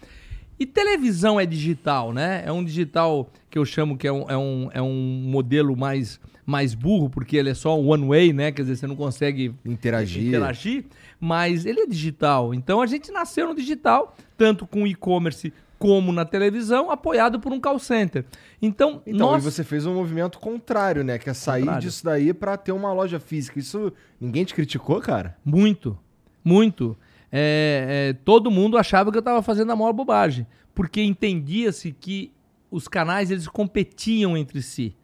E 0.60 0.66
televisão 0.66 1.40
é 1.40 1.46
digital, 1.46 2.14
né? 2.14 2.44
É 2.46 2.52
um 2.52 2.64
digital 2.64 3.30
que 3.50 3.58
eu 3.58 3.66
chamo 3.66 3.98
que 3.98 4.08
é 4.08 4.12
um, 4.12 4.30
é 4.30 4.38
um, 4.38 4.70
é 4.74 4.82
um 4.82 5.24
modelo 5.26 5.76
mais, 5.76 6.20
mais 6.46 6.76
burro, 6.76 7.10
porque 7.10 7.36
ele 7.36 7.50
é 7.50 7.54
só 7.54 7.78
one 7.80 8.08
way, 8.08 8.32
né? 8.32 8.52
Quer 8.52 8.62
dizer, 8.62 8.76
você 8.76 8.88
não 8.88 8.96
consegue 8.96 9.54
interagir. 9.66 10.28
interagir, 10.28 10.86
mas 11.20 11.66
ele 11.66 11.82
é 11.82 11.88
digital. 11.88 12.54
Então 12.54 12.82
a 12.82 12.86
gente 12.86 13.12
nasceu 13.12 13.48
no 13.48 13.56
digital, 13.56 14.16
tanto 14.38 14.68
com 14.68 14.86
e-commerce 14.86 15.52
como 15.84 16.14
na 16.14 16.24
televisão, 16.24 16.90
apoiado 16.90 17.42
por 17.42 17.52
um 17.52 17.60
call 17.60 17.78
center. 17.78 18.24
Então, 18.62 19.02
então 19.06 19.32
nós... 19.32 19.44
e 19.44 19.52
você 19.52 19.66
fez 19.66 19.86
um 19.86 19.94
movimento 19.94 20.40
contrário, 20.40 21.04
né? 21.04 21.20
Que 21.20 21.30
é 21.30 21.34
sair 21.34 21.64
contrário. 21.64 21.82
disso 21.82 22.06
daí 22.06 22.34
para 22.34 22.56
ter 22.56 22.72
uma 22.72 22.94
loja 22.94 23.20
física. 23.20 23.60
Isso 23.60 23.92
ninguém 24.18 24.46
te 24.46 24.54
criticou, 24.54 25.02
cara? 25.02 25.36
Muito, 25.44 26.00
muito 26.42 26.98
é, 27.30 28.12
é, 28.12 28.14
todo 28.24 28.50
mundo 28.50 28.78
achava 28.78 29.12
que 29.12 29.18
eu 29.18 29.20
estava 29.20 29.42
fazendo 29.42 29.74
a 29.74 29.76
maior 29.76 29.92
bobagem, 29.92 30.48
porque 30.74 31.04
entendia-se 31.04 31.92
que 31.92 32.32
os 32.72 32.88
canais 32.88 33.30
eles 33.30 33.50
competiam 33.50 34.38
entre 34.38 34.62
si. 34.62 34.96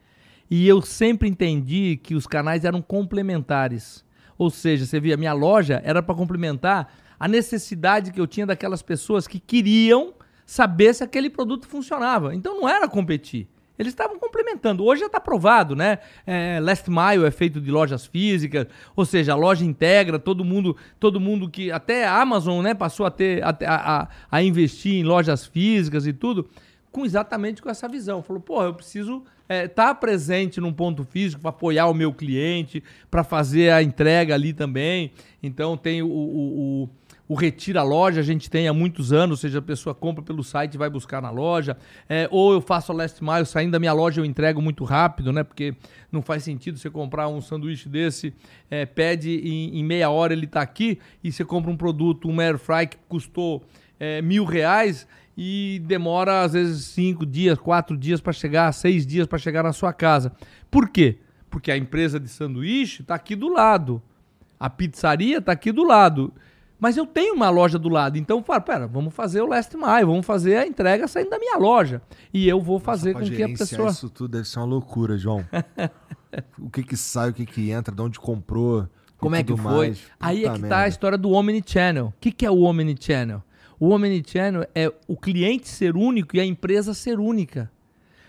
E 0.49 0.65
eu 0.65 0.81
sempre 0.81 1.27
entendi 1.27 1.99
que 2.01 2.15
os 2.15 2.25
canais 2.25 2.63
eram 2.63 2.81
complementares. 2.81 4.05
Ou 4.37 4.49
seja, 4.49 4.85
você 4.85 4.97
via, 4.97 5.17
minha 5.17 5.33
loja 5.33 5.81
era 5.83 6.01
para 6.01 6.15
complementar 6.15 6.89
a 7.19 7.27
necessidade 7.27 8.13
que 8.13 8.21
eu 8.21 8.25
tinha 8.25 8.45
daquelas 8.45 8.81
pessoas 8.81 9.27
que 9.27 9.41
queriam 9.41 10.13
saber 10.49 10.95
se 10.95 11.03
aquele 11.03 11.29
produto 11.29 11.67
funcionava. 11.67 12.33
Então 12.33 12.59
não 12.59 12.67
era 12.67 12.87
competir. 12.87 13.47
Eles 13.77 13.93
estavam 13.93 14.17
complementando. 14.17 14.83
Hoje 14.83 15.01
já 15.01 15.05
está 15.05 15.19
provado, 15.19 15.75
né? 15.75 15.99
É, 16.25 16.59
Last 16.59 16.89
Mile 16.89 17.23
é 17.23 17.29
feito 17.29 17.61
de 17.61 17.69
lojas 17.69 18.07
físicas, 18.07 18.65
ou 18.95 19.05
seja, 19.05 19.33
a 19.33 19.35
loja 19.35 19.63
integra 19.63 20.17
todo 20.17 20.43
mundo, 20.43 20.75
todo 20.99 21.19
mundo 21.19 21.47
que 21.47 21.71
até 21.71 22.03
a 22.03 22.19
Amazon, 22.19 22.63
né, 22.63 22.73
passou 22.73 23.05
a 23.05 23.11
ter 23.11 23.43
a, 23.43 23.55
a, 23.63 24.07
a 24.31 24.41
investir 24.41 24.95
em 24.95 25.03
lojas 25.03 25.45
físicas 25.45 26.07
e 26.07 26.13
tudo, 26.13 26.49
com 26.91 27.05
exatamente 27.05 27.61
com 27.61 27.69
essa 27.69 27.87
visão. 27.87 28.23
Falou, 28.23 28.41
pô, 28.41 28.63
eu 28.63 28.73
preciso 28.73 29.23
estar 29.43 29.53
é, 29.53 29.67
tá 29.67 29.93
presente 29.93 30.59
num 30.59 30.73
ponto 30.73 31.03
físico 31.03 31.43
para 31.43 31.51
apoiar 31.51 31.85
o 31.85 31.93
meu 31.93 32.11
cliente, 32.11 32.83
para 33.09 33.23
fazer 33.23 33.69
a 33.71 33.83
entrega 33.83 34.33
ali 34.33 34.51
também. 34.51 35.11
Então 35.43 35.77
tem 35.77 36.01
o, 36.01 36.07
o, 36.07 36.83
o 36.83 36.89
o 37.29 37.35
Retira 37.35 37.83
Loja, 37.83 38.21
a 38.21 38.23
gente 38.23 38.49
tem 38.49 38.67
há 38.67 38.73
muitos 38.73 39.13
anos, 39.13 39.37
ou 39.37 39.37
seja, 39.37 39.59
a 39.59 39.61
pessoa 39.61 39.93
compra 39.93 40.23
pelo 40.23 40.43
site 40.43 40.73
e 40.73 40.77
vai 40.79 40.89
buscar 40.89 41.21
na 41.21 41.29
loja. 41.29 41.77
É, 42.09 42.27
ou 42.31 42.53
eu 42.53 42.59
faço 42.59 42.91
a 42.91 42.95
Last 42.95 43.23
Mile, 43.23 43.45
saindo 43.45 43.71
da 43.73 43.77
minha 43.77 43.93
loja 43.93 44.19
eu 44.19 44.25
entrego 44.25 44.59
muito 44.59 44.83
rápido, 44.83 45.31
né? 45.31 45.43
Porque 45.43 45.75
não 46.11 46.23
faz 46.23 46.43
sentido 46.43 46.79
você 46.79 46.89
comprar 46.89 47.27
um 47.27 47.39
sanduíche 47.39 47.87
desse, 47.87 48.33
é, 48.67 48.83
pede 48.83 49.29
em, 49.29 49.77
em, 49.77 49.83
meia 49.83 50.09
hora 50.09 50.33
ele 50.33 50.45
está 50.45 50.63
aqui, 50.63 50.97
e 51.23 51.31
você 51.31 51.45
compra 51.45 51.69
um 51.69 51.77
produto, 51.77 52.27
um 52.27 52.41
air 52.41 52.57
fry 52.57 52.87
que 52.87 52.97
custou 53.07 53.63
é, 53.99 54.23
mil 54.23 54.43
reais 54.43 55.07
e 55.37 55.83
demora 55.85 56.41
às 56.41 56.53
vezes 56.53 56.85
cinco 56.85 57.27
dias, 57.27 57.59
quatro 57.59 57.95
dias 57.95 58.19
para 58.19 58.33
chegar, 58.33 58.71
seis 58.71 59.05
dias 59.05 59.27
para 59.27 59.37
chegar 59.37 59.61
na 59.61 59.71
sua 59.71 59.93
casa. 59.93 60.31
Por 60.71 60.89
quê? 60.89 61.19
Porque 61.47 61.71
a 61.71 61.77
empresa 61.77 62.19
de 62.19 62.27
sanduíche 62.27 63.03
está 63.03 63.13
aqui 63.13 63.35
do 63.35 63.53
lado. 63.53 64.01
A 64.59 64.67
pizzaria 64.67 65.37
está 65.37 65.51
aqui 65.51 65.71
do 65.71 65.83
lado. 65.83 66.33
Mas 66.79 66.95
eu 66.95 67.05
tenho 67.05 67.35
uma 67.35 67.49
loja 67.49 67.77
do 67.77 67.89
lado, 67.89 68.17
então 68.17 68.41
fala, 68.41 68.61
pera, 68.61 68.87
vamos 68.87 69.13
fazer 69.13 69.41
o 69.41 69.47
last 69.47 69.75
mile, 69.75 70.05
vamos 70.05 70.25
fazer 70.25 70.55
a 70.55 70.65
entrega 70.65 71.07
saindo 71.07 71.29
da 71.29 71.37
minha 71.37 71.57
loja. 71.57 72.01
E 72.33 72.47
eu 72.47 72.61
vou 72.61 72.79
fazer 72.79 73.13
Nossa, 73.13 73.29
com 73.29 73.35
que 73.35 73.43
a 73.43 73.49
pessoa... 73.49 73.89
isso 73.89 74.09
tudo 74.09 74.31
deve 74.31 74.47
ser 74.47 74.59
uma 74.59 74.65
loucura, 74.65 75.17
João. 75.17 75.45
o 76.57 76.69
que 76.69 76.81
que 76.83 76.95
sai, 76.95 77.31
o 77.31 77.33
que 77.33 77.45
que 77.45 77.69
entra, 77.69 77.93
de 77.93 78.01
onde 78.01 78.17
comprou, 78.17 78.87
Como 79.17 79.35
é 79.35 79.43
que 79.43 79.55
foi? 79.57 79.97
Aí 80.17 80.45
é 80.45 80.53
que 80.53 80.59
merda. 80.61 80.69
tá 80.69 80.79
a 80.83 80.87
história 80.87 81.17
do 81.17 81.31
Omnichannel. 81.31 82.07
O 82.07 82.13
que 82.19 82.31
que 82.31 82.45
é 82.45 82.51
o 82.51 82.61
Omnichannel? 82.61 83.43
O 83.77 83.89
Omnichannel 83.89 84.65
é 84.73 84.91
o 85.05 85.17
cliente 85.17 85.67
ser 85.67 85.97
único 85.97 86.37
e 86.37 86.39
a 86.39 86.45
empresa 86.45 86.93
ser 86.93 87.19
única. 87.19 87.69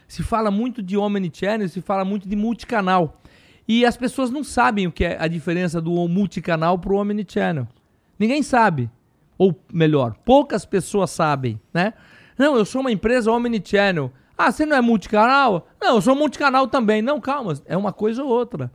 Se 0.08 0.24
fala 0.24 0.50
muito 0.50 0.82
de 0.82 0.96
Omnichannel, 0.96 1.68
se 1.68 1.80
fala 1.80 2.04
muito 2.04 2.28
de 2.28 2.34
multicanal. 2.34 3.20
E 3.68 3.86
as 3.86 3.96
pessoas 3.96 4.28
não 4.28 4.42
sabem 4.42 4.88
o 4.88 4.92
que 4.92 5.04
é 5.04 5.16
a 5.20 5.28
diferença 5.28 5.80
do 5.80 6.08
multicanal 6.08 6.76
para 6.76 6.92
o 6.92 6.96
Omnichannel. 6.96 7.68
Ninguém 8.20 8.42
sabe. 8.42 8.90
Ou 9.38 9.58
melhor, 9.72 10.14
poucas 10.22 10.66
pessoas 10.66 11.10
sabem, 11.10 11.58
né? 11.72 11.94
Não, 12.36 12.56
eu 12.56 12.66
sou 12.66 12.82
uma 12.82 12.92
empresa 12.92 13.32
omnichannel. 13.32 14.12
Ah, 14.36 14.52
você 14.52 14.66
não 14.66 14.76
é 14.76 14.80
multicanal? 14.82 15.66
Não, 15.80 15.94
eu 15.94 16.02
sou 16.02 16.14
multicanal 16.14 16.68
também. 16.68 17.00
Não, 17.00 17.18
calma, 17.18 17.58
é 17.64 17.74
uma 17.74 17.92
coisa 17.92 18.22
ou 18.22 18.28
outra. 18.28 18.70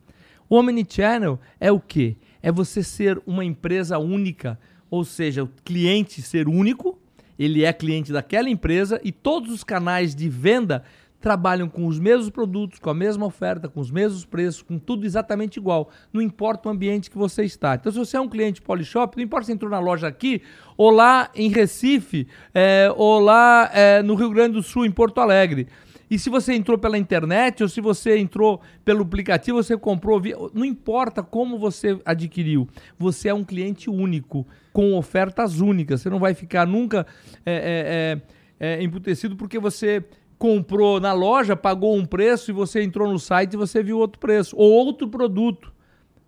O 0.50 0.58
omnichannel 0.58 1.40
é 1.60 1.72
o 1.72 1.80
quê? 1.80 2.18
É 2.42 2.52
você 2.52 2.82
ser 2.82 3.22
uma 3.28 3.46
empresa 3.46 4.00
única, 4.00 4.60
ou 4.90 5.04
seja, 5.04 5.44
o 5.44 5.50
cliente 5.64 6.24
ser 6.24 6.48
único, 6.48 7.00
ele 7.38 7.64
é 7.64 7.72
cliente 7.72 8.12
daquela 8.12 8.50
empresa 8.50 9.00
e 9.04 9.12
todos 9.12 9.52
os 9.52 9.64
canais 9.64 10.16
de 10.16 10.28
venda 10.30 10.84
trabalham 11.26 11.68
com 11.68 11.88
os 11.88 11.97
mesmos 11.97 12.30
produtos, 12.30 12.77
com 12.77 12.88
a 12.88 12.93
mesma 12.93 13.26
oferta, 13.26 13.68
com 13.68 13.80
os 13.80 13.89
mesmos 13.89 14.23
preços, 14.23 14.61
com 14.61 14.77
tudo 14.77 15.07
exatamente 15.07 15.57
igual. 15.57 15.89
Não 16.14 16.22
importa 16.22 16.69
o 16.69 16.72
ambiente 16.72 17.10
que 17.10 17.18
você 17.18 17.43
está. 17.43 17.73
Então, 17.73 17.91
se 17.91 17.97
você 17.97 18.15
é 18.15 18.22
um 18.22 18.30
cliente 18.30 18.61
Polishop, 18.61 19.18
não 19.18 19.23
importa 19.23 19.47
se 19.47 19.52
entrou 19.52 19.72
na 19.72 19.80
loja 19.80 20.07
aqui, 20.07 20.43
ou 20.77 20.91
lá 20.91 21.31
em 21.34 21.49
Recife, 21.49 22.27
é, 22.53 22.93
ou 22.95 23.18
lá 23.19 23.72
é, 23.73 24.03
no 24.03 24.14
Rio 24.14 24.30
Grande 24.30 24.53
do 24.53 24.61
Sul, 24.61 24.85
em 24.85 24.91
Porto 24.91 25.19
Alegre. 25.19 25.68
E 26.11 26.19
se 26.19 26.30
você 26.30 26.53
entrou 26.53 26.77
pela 26.77 26.95
internet 26.95 27.64
ou 27.64 27.69
se 27.69 27.81
você 27.81 28.19
entrou 28.19 28.61
pelo 28.84 29.02
aplicativo, 29.02 29.64
você 29.64 29.76
comprou, 29.76 30.22
não 30.53 30.64
importa 30.64 31.23
como 31.23 31.57
você 31.57 31.99
adquiriu, 32.06 32.68
você 32.99 33.30
é 33.30 33.34
um 33.34 33.43
cliente 33.43 33.89
único, 33.89 34.45
com 34.72 34.95
ofertas 34.95 35.60
únicas. 35.60 36.02
Você 36.02 36.10
não 36.11 36.19
vai 36.19 36.35
ficar 36.35 36.68
nunca 36.68 37.07
é, 37.43 38.22
é, 38.60 38.76
é 38.76 38.84
emputecido 38.84 39.35
porque 39.35 39.57
você 39.57 40.06
comprou 40.38 40.99
na 40.99 41.14
loja, 41.14 41.56
pagou 41.56 41.95
um 41.95 42.06
preço 42.06 42.52
e 42.52 42.53
você 42.53 42.84
entrou 42.84 43.12
no 43.12 43.20
site 43.20 43.53
e 43.53 43.57
você 43.57 43.82
viu 43.82 43.98
outro 43.98 44.20
preço. 44.20 44.56
Ou 44.57 44.72
outro 44.72 45.07
produto 45.07 45.74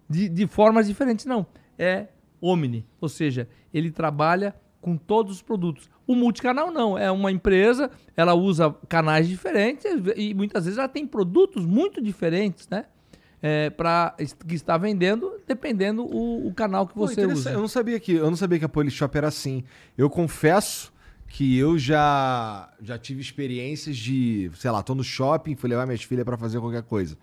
de, 0.09 0.29
de 0.29 0.47
formas 0.47 0.88
diferentes. 0.88 1.25
Não. 1.25 1.45
É 1.77 2.07
Omni. 2.41 2.85
Ou 3.01 3.09
seja, 3.09 3.47
ele 3.73 3.91
trabalha 3.91 4.55
com 4.81 4.95
todos 4.95 5.35
os 5.35 5.41
produtos. 5.41 5.89
O 6.05 6.15
multicanal 6.15 6.71
não. 6.71 6.97
É 6.97 7.11
uma 7.11 7.31
empresa, 7.31 7.91
ela 8.15 8.34
usa 8.34 8.73
canais 8.88 9.27
diferentes 9.27 9.85
e 10.15 10.34
muitas 10.34 10.65
vezes 10.65 10.77
ela 10.77 10.88
tem 10.88 11.05
produtos 11.05 11.65
muito 11.65 12.01
diferentes, 12.01 12.67
né? 12.69 12.85
É, 13.39 13.69
para 13.69 14.15
que 14.47 14.55
está 14.55 14.77
vendendo, 14.77 15.39
dependendo 15.45 16.03
o, 16.03 16.47
o 16.47 16.53
canal 16.55 16.88
que 16.88 16.97
você 16.97 17.27
Pô, 17.27 17.34
usa. 17.34 17.51
Eu 17.51 17.59
não 17.59 17.67
sabia 17.67 17.99
que 17.99 18.13
eu 18.13 18.29
não 18.29 18.38
sabia 18.38 18.57
que 18.57 18.65
a 18.65 18.69
Polishop 18.69 19.15
era 19.15 19.27
assim. 19.27 19.63
Eu 19.95 20.09
confesso 20.09 20.91
que 21.27 21.57
eu 21.57 21.77
já 21.77 22.69
já 22.81 22.97
tive 22.97 23.21
experiências 23.21 23.97
de, 23.97 24.49
sei 24.55 24.71
lá, 24.71 24.81
tô 24.81 24.95
no 24.95 25.03
shopping, 25.03 25.55
fui 25.55 25.69
levar 25.69 25.85
minhas 25.85 26.03
filhas 26.03 26.25
para 26.25 26.37
fazer 26.37 26.59
qualquer 26.59 26.83
coisa. 26.83 27.17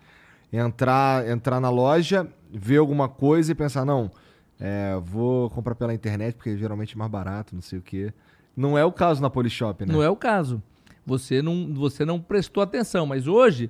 Entrar, 0.53 1.27
entrar 1.27 1.59
na 1.59 1.69
loja, 1.69 2.27
ver 2.51 2.77
alguma 2.77 3.09
coisa 3.09 3.51
e 3.51 3.55
pensar, 3.55 3.83
não, 3.83 4.11
é, 4.59 4.97
vou 5.03 5.49
comprar 5.49 5.75
pela 5.75 5.93
internet 5.93 6.35
porque 6.35 6.55
geralmente 6.57 6.95
é 6.95 6.97
mais 6.97 7.11
barato, 7.11 7.53
não 7.55 7.61
sei 7.61 7.79
o 7.79 7.81
quê. 7.81 8.13
Não 8.55 8.77
é 8.77 8.85
o 8.85 8.91
caso 8.91 9.21
na 9.21 9.29
Polishop, 9.29 9.85
né? 9.85 9.91
Não 9.91 10.01
é 10.01 10.09
o 10.09 10.15
caso. 10.15 10.61
Você 11.05 11.41
não, 11.41 11.73
você 11.73 12.05
não 12.05 12.19
prestou 12.19 12.63
atenção, 12.63 13.05
mas 13.05 13.27
hoje 13.27 13.69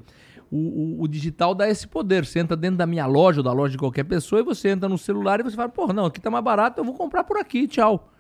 o, 0.52 0.57
o, 0.57 1.02
o, 1.03 1.07
digital 1.07 1.56
dá 1.56 1.68
esse 1.68 1.88
poder. 1.88 2.26
Você 2.26 2.40
entra 2.40 2.56
dentro 2.56 2.78
da 2.78 2.86
minha 2.86 3.06
loja 3.06 3.40
ou 3.40 3.44
da 3.44 3.52
loja 3.52 3.72
de 3.72 3.78
qualquer 3.78 4.03
pessoa 4.03 4.41
e 4.41 4.44
você 4.44 4.70
entra 4.70 4.88
no 4.88 4.98
celular 4.98 5.40
e 5.40 5.44
você 5.44 5.56
fala, 5.56 5.70
porra, 5.70 5.94
não, 5.94 6.06
aqui 6.06 6.22
tá 6.22 6.30
mais 6.30 6.44
barato, 6.44 6.80
eu 6.80 6.86
vou 6.86 6.94
comprar 6.94 7.24
por 7.24 7.38
aqui, 7.38 7.68
tchau. 7.68 8.12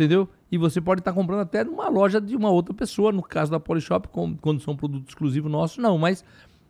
Entendeu? 0.00 0.30
E 0.50 0.56
você 0.56 0.80
pode 0.80 1.02
estar 1.02 1.12
comprando 1.12 1.40
até 1.40 1.62
numa 1.62 1.86
loja 1.90 2.18
de 2.22 2.34
uma 2.34 2.48
outra 2.48 2.72
pessoa, 2.72 3.12
no 3.12 3.22
caso 3.22 3.50
da 3.50 3.60
Polishop, 3.60 4.08
quando 4.40 4.58
são 4.58 4.74
produtos 4.74 5.10
exclusivos 5.10 5.52
nossos, 5.52 5.76
não, 5.76 5.98
mas 5.98 6.24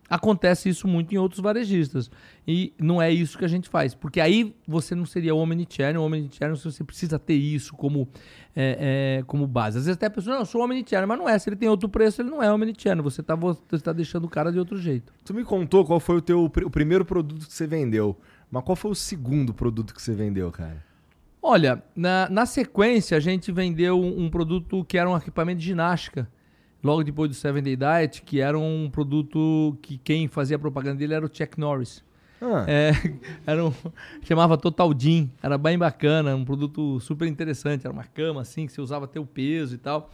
acontece 0.09 0.67
isso 0.67 0.85
muito 0.85 1.15
em 1.15 1.17
outros 1.17 1.39
varejistas. 1.39 2.11
E 2.45 2.73
não 2.77 3.01
é 3.01 3.09
isso 3.09 3.37
que 3.37 3.45
a 3.45 3.47
gente 3.47 3.69
faz, 3.69 3.95
porque 3.95 4.19
aí 4.19 4.53
você 4.67 4.93
não 4.93 5.05
seria 5.05 5.33
omnichannel, 5.33 6.03
omnichannel 6.03 6.57
você 6.57 6.83
precisa 6.83 7.17
ter 7.17 7.35
isso 7.35 7.73
como, 7.73 8.05
é, 8.53 9.19
é, 9.19 9.23
como 9.25 9.47
base. 9.47 9.77
Às 9.77 9.85
vezes 9.85 9.95
até 9.95 10.07
a 10.07 10.09
pessoa, 10.09 10.33
não, 10.33 10.41
eu 10.41 10.45
sou 10.45 10.61
omnichannel, 10.61 11.07
mas 11.07 11.17
não 11.17 11.29
é, 11.29 11.39
se 11.39 11.47
ele 11.47 11.55
tem 11.55 11.69
outro 11.69 11.87
preço, 11.87 12.21
ele 12.21 12.29
não 12.29 12.43
é 12.43 12.51
omnichannel, 12.51 13.01
você 13.01 13.21
está 13.21 13.33
você 13.33 13.79
tá 13.81 13.93
deixando 13.93 14.25
o 14.25 14.29
cara 14.29 14.51
de 14.51 14.59
outro 14.59 14.77
jeito. 14.77 15.13
Tu 15.23 15.33
me 15.33 15.45
contou 15.45 15.85
qual 15.85 16.01
foi 16.01 16.17
o 16.17 16.21
teu 16.21 16.43
o 16.43 16.69
primeiro 16.69 17.05
produto 17.05 17.47
que 17.47 17.53
você 17.53 17.65
vendeu, 17.65 18.19
mas 18.51 18.61
qual 18.61 18.75
foi 18.75 18.91
o 18.91 18.95
segundo 18.95 19.53
produto 19.53 19.95
que 19.95 20.01
você 20.01 20.13
vendeu, 20.13 20.51
cara? 20.51 20.90
Olha, 21.41 21.83
na, 21.95 22.29
na 22.29 22.45
sequência 22.45 23.17
a 23.17 23.19
gente 23.19 23.51
vendeu 23.51 23.99
um, 23.99 24.25
um, 24.25 24.29
produto 24.29 24.85
que 24.85 24.97
era 24.97 25.09
um 25.09 25.17
equipamento 25.17 25.59
de 25.59 25.65
ginástica. 25.65 26.29
Logo 26.83 27.03
depois 27.03 27.29
do 27.29 27.35
Seven 27.35 27.63
Day 27.63 27.75
Diet, 27.75 28.21
que 28.21 28.39
era 28.39 28.57
um 28.57 28.89
produto 28.91 29.77
que 29.81 29.97
quem 29.97 30.27
fazia 30.27 30.57
propaganda 30.57 30.97
dele 30.97 31.13
era 31.13 31.25
o 31.25 31.29
Chuck 31.31 31.59
Norris. 31.59 32.03
Ah. 32.41 32.65
É, 32.67 32.91
era 33.45 33.65
um, 33.65 33.73
chamava 34.23 34.57
Total 34.57 34.91
Jean, 34.97 35.29
era 35.41 35.57
bem 35.57 35.77
bacana, 35.77 36.35
um 36.35 36.43
produto 36.43 36.99
super 36.99 37.27
interessante, 37.27 37.85
era 37.85 37.93
uma 37.93 38.03
cama 38.03 38.41
assim, 38.41 38.65
que 38.65 38.73
você 38.73 38.81
usava 38.81 39.05
até 39.05 39.19
o 39.19 39.25
peso 39.25 39.75
e 39.75 39.77
tal. 39.77 40.09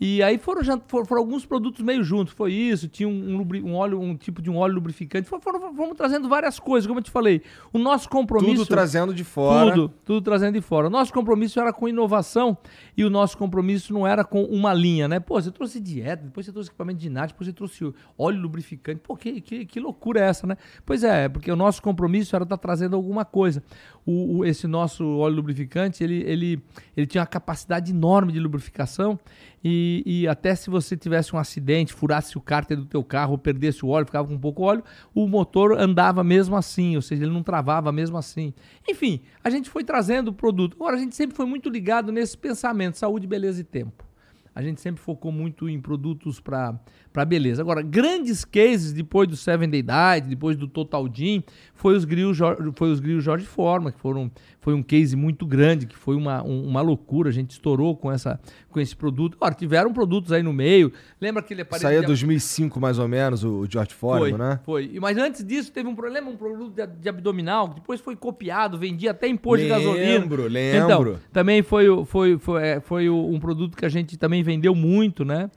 E 0.00 0.22
aí 0.22 0.38
foram, 0.38 0.62
foram, 0.86 1.04
foram, 1.04 1.20
alguns 1.20 1.44
produtos 1.44 1.84
meio 1.84 2.02
juntos. 2.02 2.32
Foi 2.32 2.54
isso, 2.54 2.88
tinha 2.88 3.06
um, 3.06 3.36
um, 3.36 3.66
um, 3.66 3.74
óleo, 3.74 4.00
um 4.00 4.16
tipo 4.16 4.40
de 4.40 4.48
um 4.48 4.56
óleo 4.56 4.76
lubrificante. 4.76 5.28
Foram, 5.28 5.42
foram, 5.42 5.74
fomos 5.74 5.94
trazendo 5.94 6.26
várias 6.26 6.58
coisas, 6.58 6.86
como 6.86 7.00
eu 7.00 7.04
te 7.04 7.10
falei. 7.10 7.42
O 7.70 7.78
nosso 7.78 8.08
compromisso. 8.08 8.64
Tudo 8.64 8.66
trazendo 8.66 9.12
de 9.12 9.22
fora. 9.22 9.74
Tudo, 9.74 9.94
tudo 10.06 10.22
trazendo 10.22 10.54
de 10.54 10.62
fora. 10.62 10.86
O 10.86 10.90
nosso 10.90 11.12
compromisso 11.12 11.60
era 11.60 11.70
com 11.70 11.86
inovação 11.86 12.56
e 12.96 13.04
o 13.04 13.10
nosso 13.10 13.36
compromisso 13.36 13.92
não 13.92 14.06
era 14.06 14.24
com 14.24 14.42
uma 14.44 14.72
linha, 14.72 15.06
né? 15.06 15.20
Pô, 15.20 15.38
você 15.38 15.50
trouxe 15.50 15.78
dieta, 15.78 16.24
depois 16.24 16.46
você 16.46 16.52
trouxe 16.52 16.70
equipamento 16.70 16.96
de 16.96 17.04
ginástica, 17.04 17.34
depois 17.34 17.48
você 17.48 17.52
trouxe 17.52 17.94
óleo 18.16 18.40
lubrificante. 18.40 19.02
Pô, 19.02 19.14
que, 19.14 19.42
que, 19.42 19.66
que 19.66 19.78
loucura 19.78 20.20
é 20.20 20.24
essa, 20.24 20.46
né? 20.46 20.56
Pois 20.86 21.04
é, 21.04 21.28
porque 21.28 21.52
o 21.52 21.56
nosso 21.56 21.82
compromisso 21.82 22.34
era 22.34 22.44
estar 22.44 22.56
tá 22.56 22.60
trazendo 22.60 22.96
alguma 22.96 23.26
coisa. 23.26 23.62
O, 24.06 24.38
o, 24.38 24.44
esse 24.46 24.66
nosso 24.66 25.04
óleo 25.18 25.36
lubrificante, 25.36 26.02
ele, 26.02 26.22
ele, 26.26 26.62
ele 26.96 27.06
tinha 27.06 27.20
uma 27.20 27.26
capacidade 27.26 27.92
enorme 27.92 28.32
de 28.32 28.40
lubrificação 28.40 29.18
e, 29.62 30.02
e, 30.06 30.28
até 30.28 30.54
se 30.54 30.70
você 30.70 30.96
tivesse 30.96 31.34
um 31.36 31.38
acidente, 31.38 31.92
furasse 31.92 32.36
o 32.38 32.40
cárter 32.40 32.78
do 32.78 32.86
teu 32.86 33.04
carro, 33.04 33.36
perdesse 33.36 33.84
o 33.84 33.88
óleo, 33.88 34.06
ficava 34.06 34.26
com 34.26 34.38
pouco 34.38 34.62
óleo, 34.62 34.82
o 35.14 35.28
motor 35.28 35.78
andava 35.78 36.24
mesmo 36.24 36.56
assim, 36.56 36.96
ou 36.96 37.02
seja, 37.02 37.24
ele 37.24 37.32
não 37.32 37.42
travava 37.42 37.92
mesmo 37.92 38.16
assim. 38.16 38.54
Enfim, 38.88 39.20
a 39.44 39.50
gente 39.50 39.68
foi 39.68 39.84
trazendo 39.84 40.28
o 40.28 40.32
produto. 40.32 40.76
Agora, 40.76 40.96
a 40.96 40.98
gente 40.98 41.14
sempre 41.14 41.36
foi 41.36 41.44
muito 41.44 41.68
ligado 41.68 42.10
nesse 42.10 42.38
pensamento, 42.38 42.96
saúde, 42.96 43.26
beleza 43.26 43.60
e 43.60 43.64
tempo. 43.64 44.09
A 44.54 44.62
gente 44.62 44.80
sempre 44.80 45.00
focou 45.00 45.32
muito 45.32 45.68
em 45.68 45.80
produtos 45.80 46.38
para 46.38 46.78
beleza. 47.26 47.62
Agora, 47.62 47.82
grandes 47.82 48.44
cases 48.44 48.92
depois 48.92 49.28
do 49.28 49.36
Seven 49.36 49.68
Day 49.68 49.82
Diet, 49.82 50.28
depois 50.28 50.56
do 50.56 50.68
Total 50.68 51.06
Gym, 51.12 51.42
foi 51.74 51.96
os 51.96 52.04
grills, 52.04 52.38
foi 52.76 52.90
os 52.90 53.00
grills 53.00 53.24
Jorge 53.24 53.46
Forma, 53.46 53.90
que 53.90 53.98
foram, 53.98 54.30
foi 54.60 54.74
um 54.74 54.82
case 54.82 55.16
muito 55.16 55.46
grande, 55.46 55.86
que 55.86 55.96
foi 55.96 56.14
uma, 56.14 56.42
um, 56.42 56.66
uma 56.66 56.80
loucura, 56.80 57.30
a 57.30 57.32
gente 57.32 57.50
estourou 57.50 57.96
com, 57.96 58.12
essa, 58.12 58.38
com 58.68 58.78
esse 58.78 58.94
produto. 58.94 59.36
Ora, 59.40 59.54
tiveram 59.54 59.92
produtos 59.92 60.30
aí 60.30 60.42
no 60.42 60.52
meio, 60.52 60.92
lembra 61.20 61.40
aquele 61.40 61.62
aparelho... 61.62 61.88
Saía 61.88 62.00
de... 62.00 62.06
2005 62.06 62.80
mais 62.80 62.98
ou 62.98 63.08
menos, 63.08 63.44
o, 63.44 63.66
George 63.68 63.94
Forma, 63.94 64.36
né? 64.36 64.60
Foi, 64.64 64.98
mas 65.00 65.16
antes 65.16 65.44
disso 65.44 65.72
teve 65.72 65.88
um 65.88 65.94
problema, 65.94 66.30
um 66.30 66.36
produto 66.36 66.74
de, 66.74 66.86
de 66.86 67.08
abdominal, 67.08 67.68
que 67.68 67.76
depois 67.76 68.00
foi 68.00 68.14
copiado, 68.14 68.78
vendia 68.78 69.12
até 69.12 69.26
em 69.26 69.36
posto 69.36 69.62
de 69.62 69.68
gasolina. 69.68 70.04
Lembro, 70.04 70.46
lembro. 70.48 70.84
Então, 70.84 71.20
também 71.32 71.62
foi, 71.62 71.86
foi, 72.04 72.38
foi, 72.38 72.62
é, 72.62 72.80
foi, 72.80 73.00
foi 73.00 73.08
um 73.08 73.38
produto 73.38 73.76
que 73.76 73.86
a 73.86 73.88
gente 73.88 74.18
também 74.18 74.39
vendeu 74.42 74.74
muito, 74.74 75.24
né? 75.24 75.50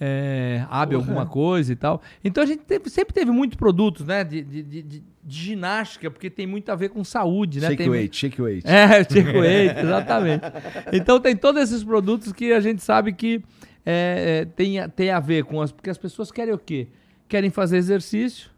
é, 0.00 0.64
abre 0.70 0.96
alguma 0.96 1.26
coisa 1.26 1.70
e 1.70 1.76
tal. 1.76 2.00
Então 2.24 2.42
a 2.42 2.46
gente 2.46 2.60
teve, 2.60 2.88
sempre 2.88 3.12
teve 3.12 3.30
muitos 3.30 3.56
produtos, 3.56 4.06
né? 4.06 4.24
De, 4.24 4.42
de, 4.42 4.62
de, 4.62 4.82
de, 4.82 5.02
ginástica, 5.28 6.10
porque 6.10 6.30
tem 6.30 6.46
muito 6.46 6.72
a 6.72 6.74
ver 6.74 6.88
com 6.88 7.04
saúde, 7.04 7.60
né? 7.60 7.68
Shake 7.68 7.82
tem... 7.82 7.90
weight, 7.90 8.16
shake 8.16 8.40
weight. 8.40 8.66
É, 8.66 9.04
shake 9.04 9.36
weight, 9.36 9.78
exatamente. 9.78 10.44
Então 10.90 11.20
tem 11.20 11.36
todos 11.36 11.62
esses 11.62 11.84
produtos 11.84 12.32
que 12.32 12.50
a 12.52 12.60
gente 12.60 12.82
sabe 12.82 13.12
que 13.12 13.44
é, 13.84 14.40
é, 14.40 14.44
tem, 14.46 14.88
tem 14.88 15.10
a 15.10 15.20
ver 15.20 15.44
com 15.44 15.60
as. 15.60 15.70
Porque 15.70 15.90
as 15.90 15.98
pessoas 15.98 16.32
querem 16.32 16.54
o 16.54 16.58
quê? 16.58 16.88
Querem 17.28 17.50
fazer 17.50 17.76
exercício 17.76 18.50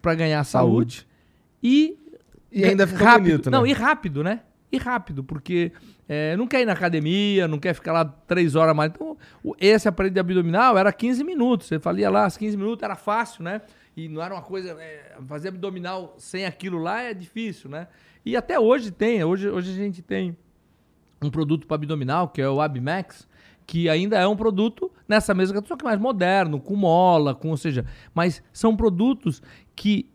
para 0.00 0.14
ganhar 0.14 0.44
saúde, 0.44 0.98
saúde. 0.98 1.06
e. 1.60 1.98
E 2.52 2.64
ainda 2.64 2.86
fica 2.86 3.04
rápido. 3.04 3.24
bonito, 3.24 3.50
né? 3.50 3.58
Não, 3.58 3.66
e 3.66 3.72
rápido, 3.72 4.22
né? 4.22 4.38
E 4.74 4.76
rápido, 4.76 5.22
porque 5.22 5.70
é, 6.08 6.36
não 6.36 6.48
quer 6.48 6.62
ir 6.62 6.64
na 6.64 6.72
academia, 6.72 7.46
não 7.46 7.60
quer 7.60 7.74
ficar 7.74 7.92
lá 7.92 8.04
três 8.04 8.56
horas 8.56 8.74
mais. 8.74 8.90
Então, 8.90 9.16
esse 9.60 9.86
aparelho 9.86 10.12
de 10.12 10.18
abdominal 10.18 10.76
era 10.76 10.92
15 10.92 11.22
minutos. 11.22 11.68
Você 11.68 11.78
fazia 11.78 12.10
lá, 12.10 12.24
as 12.24 12.36
15 12.36 12.56
minutos 12.56 12.82
era 12.82 12.96
fácil, 12.96 13.44
né? 13.44 13.62
E 13.96 14.08
não 14.08 14.20
era 14.20 14.34
uma 14.34 14.42
coisa. 14.42 14.70
É, 14.72 15.16
fazer 15.28 15.50
abdominal 15.50 16.16
sem 16.18 16.44
aquilo 16.44 16.78
lá 16.78 17.02
é 17.02 17.14
difícil, 17.14 17.70
né? 17.70 17.86
E 18.26 18.36
até 18.36 18.58
hoje 18.58 18.90
tem. 18.90 19.22
Hoje, 19.22 19.48
hoje 19.48 19.70
a 19.70 19.76
gente 19.76 20.02
tem 20.02 20.36
um 21.22 21.30
produto 21.30 21.68
para 21.68 21.76
abdominal, 21.76 22.26
que 22.26 22.42
é 22.42 22.48
o 22.48 22.60
Abmax, 22.60 23.28
que 23.64 23.88
ainda 23.88 24.18
é 24.18 24.26
um 24.26 24.34
produto 24.34 24.90
nessa 25.08 25.32
mesma 25.34 25.62
só 25.64 25.76
que 25.76 25.84
mais 25.84 26.00
moderno, 26.00 26.60
com 26.60 26.74
mola, 26.74 27.32
com, 27.32 27.50
ou 27.50 27.56
seja, 27.56 27.86
mas 28.12 28.42
são 28.52 28.76
produtos 28.76 29.40
que 29.76 30.10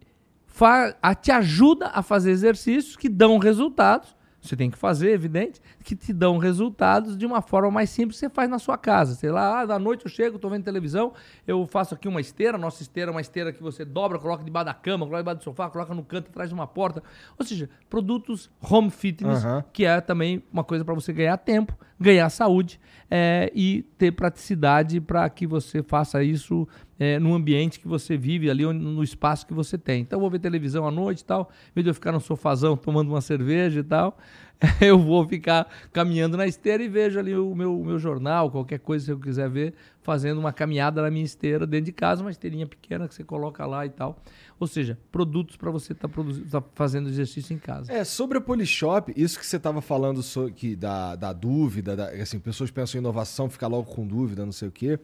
te 1.21 1.31
ajudam 1.31 1.89
a 1.93 2.03
fazer 2.03 2.31
exercícios 2.31 2.97
que 2.97 3.07
dão 3.07 3.37
resultados 3.37 4.18
você 4.41 4.55
tem 4.55 4.69
que 4.69 4.77
fazer, 4.77 5.11
evidente, 5.11 5.61
que 5.89 5.95
te 5.95 6.13
dão 6.13 6.37
resultados 6.37 7.17
de 7.17 7.25
uma 7.25 7.41
forma 7.41 7.71
mais 7.71 7.89
simples 7.89 8.19
que 8.19 8.27
você 8.27 8.29
faz 8.29 8.47
na 8.47 8.59
sua 8.59 8.77
casa. 8.77 9.15
Sei 9.15 9.31
lá, 9.31 9.61
ah, 9.61 9.65
da 9.65 9.79
noite 9.79 10.05
eu 10.05 10.11
chego, 10.11 10.35
estou 10.35 10.51
vendo 10.51 10.63
televisão, 10.63 11.13
eu 11.47 11.65
faço 11.65 11.95
aqui 11.95 12.07
uma 12.07 12.21
esteira, 12.21 12.59
nossa 12.59 12.83
esteira 12.83 13.09
é 13.09 13.11
uma 13.11 13.21
esteira 13.21 13.51
que 13.51 13.63
você 13.63 13.83
dobra, 13.83 14.19
coloca 14.19 14.43
debaixo 14.43 14.67
da 14.67 14.73
cama, 14.75 15.07
coloca 15.07 15.23
debaixo 15.23 15.39
do 15.39 15.43
sofá, 15.45 15.67
coloca 15.67 15.95
no 15.95 16.03
canto 16.03 16.29
atrás 16.29 16.47
de 16.47 16.53
uma 16.53 16.67
porta. 16.67 17.01
Ou 17.39 17.43
seja, 17.43 17.67
produtos 17.89 18.51
home 18.61 18.91
fitness, 18.91 19.43
uhum. 19.43 19.63
que 19.73 19.83
é 19.83 19.99
também 19.99 20.43
uma 20.53 20.63
coisa 20.63 20.85
para 20.85 20.93
você 20.93 21.11
ganhar 21.11 21.35
tempo, 21.37 21.75
ganhar 21.99 22.29
saúde 22.29 22.79
é, 23.09 23.51
e 23.55 23.81
ter 23.97 24.11
praticidade 24.11 25.01
para 25.01 25.27
que 25.27 25.47
você 25.47 25.81
faça 25.81 26.23
isso 26.23 26.67
é, 26.99 27.17
no 27.17 27.33
ambiente 27.33 27.79
que 27.79 27.87
você 27.87 28.15
vive, 28.15 28.49
ali 28.49 28.63
no 28.65 29.03
espaço 29.03 29.47
que 29.47 29.53
você 29.53 29.77
tem. 29.77 30.01
Então, 30.01 30.17
eu 30.17 30.21
vou 30.21 30.29
ver 30.29 30.39
televisão 30.39 30.85
à 30.85 30.91
noite 30.91 31.21
e 31.21 31.25
tal, 31.25 31.49
em 31.71 31.73
vez 31.75 31.83
de 31.83 31.89
eu 31.89 31.93
ficar 31.93 32.11
no 32.11 32.19
sofazão 32.19 32.77
tomando 32.77 33.09
uma 33.09 33.21
cerveja 33.21 33.79
e 33.79 33.83
tal, 33.83 34.17
eu 34.81 34.99
vou 34.99 35.25
ficar 35.25 35.67
caminhando 35.93 36.35
na 36.35 36.45
esteira 36.45 36.83
e 36.83 36.89
vejo 36.89 37.17
ali 37.17 37.33
o 37.33 37.55
meu, 37.55 37.79
o 37.79 37.85
meu 37.85 37.97
jornal, 37.97 38.51
qualquer 38.51 38.79
coisa 38.79 39.05
que 39.05 39.11
eu 39.11 39.19
quiser 39.19 39.49
ver, 39.49 39.73
fazendo 40.01 40.37
uma 40.37 40.51
caminhada 40.51 41.01
na 41.01 41.09
minha 41.09 41.23
esteira 41.23 41.65
dentro 41.65 41.85
de 41.85 41.91
casa, 41.93 42.21
uma 42.21 42.31
esteirinha 42.31 42.67
pequena 42.67 43.07
que 43.07 43.15
você 43.15 43.23
coloca 43.23 43.65
lá 43.65 43.85
e 43.85 43.89
tal. 43.89 44.21
Ou 44.59 44.67
seja, 44.67 44.97
produtos 45.11 45.55
para 45.55 45.71
você 45.71 45.93
estar 45.93 46.09
tá 46.09 46.23
tá 46.51 46.63
fazendo 46.75 47.07
exercício 47.07 47.53
em 47.53 47.57
casa. 47.59 47.91
É, 47.93 48.03
sobre 48.03 48.37
a 48.37 48.41
Polishop, 48.41 49.13
isso 49.15 49.39
que 49.39 49.45
você 49.45 49.55
estava 49.55 49.79
falando 49.79 50.21
so, 50.21 50.51
que 50.51 50.75
da, 50.75 51.15
da 51.15 51.31
dúvida, 51.31 51.95
da, 51.95 52.09
assim, 52.09 52.37
pessoas 52.37 52.69
pensam 52.69 52.99
em 52.99 53.01
inovação, 53.01 53.49
fica 53.49 53.67
logo 53.67 53.89
com 53.89 54.05
dúvida, 54.05 54.45
não 54.45 54.51
sei 54.51 54.67
o 54.67 54.71
quê. 54.71 54.99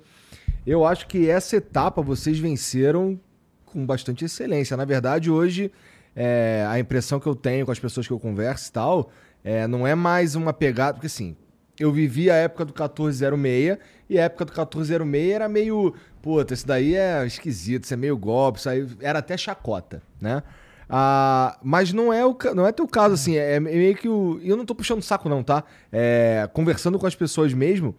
Eu 0.67 0.85
acho 0.85 1.07
que 1.07 1.29
essa 1.29 1.55
etapa 1.55 2.01
vocês 2.01 2.37
venceram 2.37 3.17
com 3.65 3.85
bastante 3.85 4.25
excelência. 4.25 4.75
Na 4.75 4.83
verdade, 4.83 5.31
hoje, 5.31 5.71
é, 6.13 6.65
a 6.67 6.77
impressão 6.79 7.19
que 7.19 7.27
eu 7.27 7.35
tenho 7.35 7.65
com 7.65 7.71
as 7.71 7.79
pessoas 7.79 8.05
que 8.05 8.11
eu 8.11 8.19
converso 8.19 8.69
e 8.69 8.71
tal, 8.73 9.11
é, 9.45 9.67
não 9.67 9.85
é 9.85 9.93
mais 9.93 10.33
uma 10.33 10.51
pegada, 10.51 10.95
porque 10.95 11.05
assim, 11.05 11.37
eu 11.79 11.91
vivi 11.91 12.31
a 12.31 12.35
época 12.35 12.65
do 12.65 12.73
1406 12.73 13.77
e 14.09 14.19
a 14.19 14.23
época 14.23 14.45
do 14.45 14.49
1406 14.49 15.31
era 15.31 15.47
meio 15.47 15.93
puta, 16.19 16.55
isso 16.55 16.65
daí 16.65 16.95
é 16.95 17.23
esquisito, 17.27 17.83
isso 17.83 17.93
é 17.93 17.97
meio 17.97 18.17
golpe, 18.17 18.57
isso 18.57 18.67
aí 18.67 18.87
era 18.99 19.19
até 19.19 19.37
chacota, 19.37 20.01
né? 20.19 20.41
Ah, 20.89 21.59
mas 21.63 21.93
não 21.93 22.11
é, 22.11 22.25
o, 22.25 22.35
não 22.55 22.65
é 22.65 22.71
teu 22.71 22.87
caso, 22.87 23.13
assim, 23.13 23.35
é, 23.35 23.53
é 23.53 23.59
meio 23.59 23.95
que 23.95 24.09
o. 24.09 24.39
Eu 24.43 24.57
não 24.57 24.65
tô 24.65 24.73
puxando 24.73 25.03
saco, 25.03 25.29
não, 25.29 25.43
tá? 25.43 25.63
É, 25.91 26.49
conversando 26.51 26.97
com 26.97 27.05
as 27.05 27.13
pessoas 27.13 27.53
mesmo, 27.53 27.95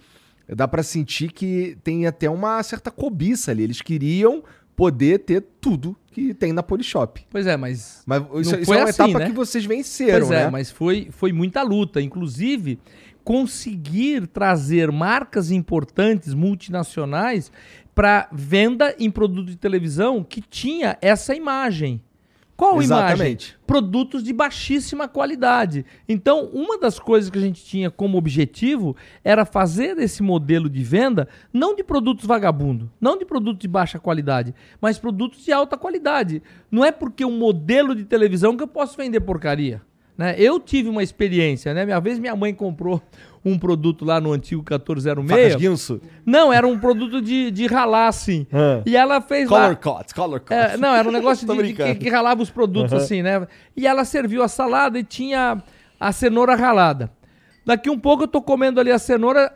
dá 0.49 0.67
para 0.67 0.83
sentir 0.83 1.31
que 1.31 1.79
tem 1.85 2.07
até 2.07 2.29
uma 2.29 2.61
certa 2.65 2.91
cobiça 2.91 3.53
ali. 3.53 3.63
Eles 3.63 3.81
queriam 3.81 4.43
poder 4.75 5.21
ter 5.21 5.45
tudo 5.61 5.97
que 6.17 6.33
tem 6.33 6.51
na 6.51 6.63
Polishop. 6.63 7.21
Pois 7.29 7.47
é, 7.47 7.59
mas. 7.59 8.03
Mas 8.07 8.23
isso, 8.41 8.57
isso 8.57 8.73
é 8.73 8.79
uma 8.79 8.89
assim, 8.89 9.03
etapa 9.03 9.19
né? 9.19 9.27
que 9.27 9.33
vocês 9.33 9.67
venceram, 9.67 10.27
pois 10.27 10.31
é, 10.31 10.45
né? 10.45 10.51
mas 10.51 10.71
foi, 10.71 11.09
foi 11.11 11.31
muita 11.31 11.63
luta. 11.63 12.01
Inclusive, 12.01 12.79
conseguir 13.23 14.27
trazer 14.27 14.91
marcas 14.91 15.51
importantes 15.51 16.33
multinacionais 16.33 17.53
para 17.95 18.31
venda 18.33 18.97
em 18.99 19.11
produto 19.11 19.49
de 19.49 19.57
televisão 19.57 20.25
que 20.25 20.41
tinha 20.41 20.97
essa 21.03 21.35
imagem. 21.35 22.01
Qual 22.57 22.81
Exatamente. 22.81 23.51
imagem? 23.51 23.67
Produtos 23.67 24.23
de 24.23 24.33
baixíssima 24.33 25.07
qualidade. 25.07 25.85
Então, 26.09 26.47
uma 26.55 26.79
das 26.79 26.99
coisas 26.99 27.29
que 27.29 27.39
a 27.39 27.43
gente 27.43 27.63
tinha 27.63 27.91
como 27.91 28.17
objetivo 28.17 28.97
era 29.23 29.45
fazer 29.45 29.99
esse 29.99 30.23
modelo 30.23 30.71
de 30.71 30.83
venda 30.83 31.29
não 31.53 31.77
de 31.77 31.85
produtos 31.85 32.25
vagabundo, 32.25 32.91
não 32.99 33.19
de 33.19 33.27
produtos 33.27 33.61
de 33.61 33.69
baixa 33.69 33.99
qualidade, 33.99 34.55
mas 34.81 34.99
produtos 34.99 35.45
de 35.45 35.53
alta 35.53 35.77
qualidade. 35.77 36.43
Não 36.71 36.83
é 36.83 36.91
porque 36.91 37.25
um 37.25 37.37
modelo 37.37 37.95
de 37.95 38.05
televisão 38.05 38.57
que 38.57 38.63
eu 38.63 38.69
posso 38.69 38.97
vender 38.97 39.21
porcaria. 39.21 39.83
Né? 40.17 40.35
Eu 40.39 40.59
tive 40.59 40.89
uma 40.89 41.03
experiência, 41.03 41.75
né? 41.75 41.85
Minha 41.85 42.01
vez 42.01 42.19
minha 42.19 42.35
mãe 42.35 42.55
comprou 42.55 43.03
um 43.47 43.57
produto 43.57 44.05
lá 44.05 44.21
no 44.21 44.33
antigo 44.33 44.61
1406. 44.61 45.55
Guinso? 45.55 46.01
Não, 46.25 46.53
era 46.53 46.67
um 46.67 46.77
produto 46.77 47.23
de, 47.23 47.53
de 47.53 47.69
ralar, 47.69 48.09
assim. 48.09 48.45
Ah. 48.53 48.83
E 48.85 48.97
ela 48.97 49.21
fez 49.21 49.49
color 49.49 49.69
lá... 49.69 49.77
Cuts, 49.77 50.13
color 50.13 50.41
cuts. 50.41 50.51
É, 50.51 50.77
não, 50.77 50.93
era 50.93 51.09
um 51.09 51.13
negócio 51.13 51.47
de, 51.55 51.63
de 51.63 51.73
que, 51.73 51.95
que, 51.95 52.11
ralava 52.11 52.43
os 52.43 52.51
produtos, 52.51 52.91
uhum. 52.91 52.99
assim, 52.99 53.23
né? 53.23 53.47
E 53.77 53.87
ela 53.87 54.05
serviu 54.05 54.43
a 54.43 54.49
salada 54.49 54.99
e 54.99 55.05
tinha 55.05 55.63
a 56.01 56.11
cenoura 56.11 56.57
ralada. 56.57 57.09
Daqui 57.65 57.89
um 57.89 57.99
pouco 57.99 58.25
eu 58.25 58.29
tô 58.29 58.43
comendo 58.43 58.81
ali 58.81 58.91
a 58.91 58.99
cenoura, 58.99 59.53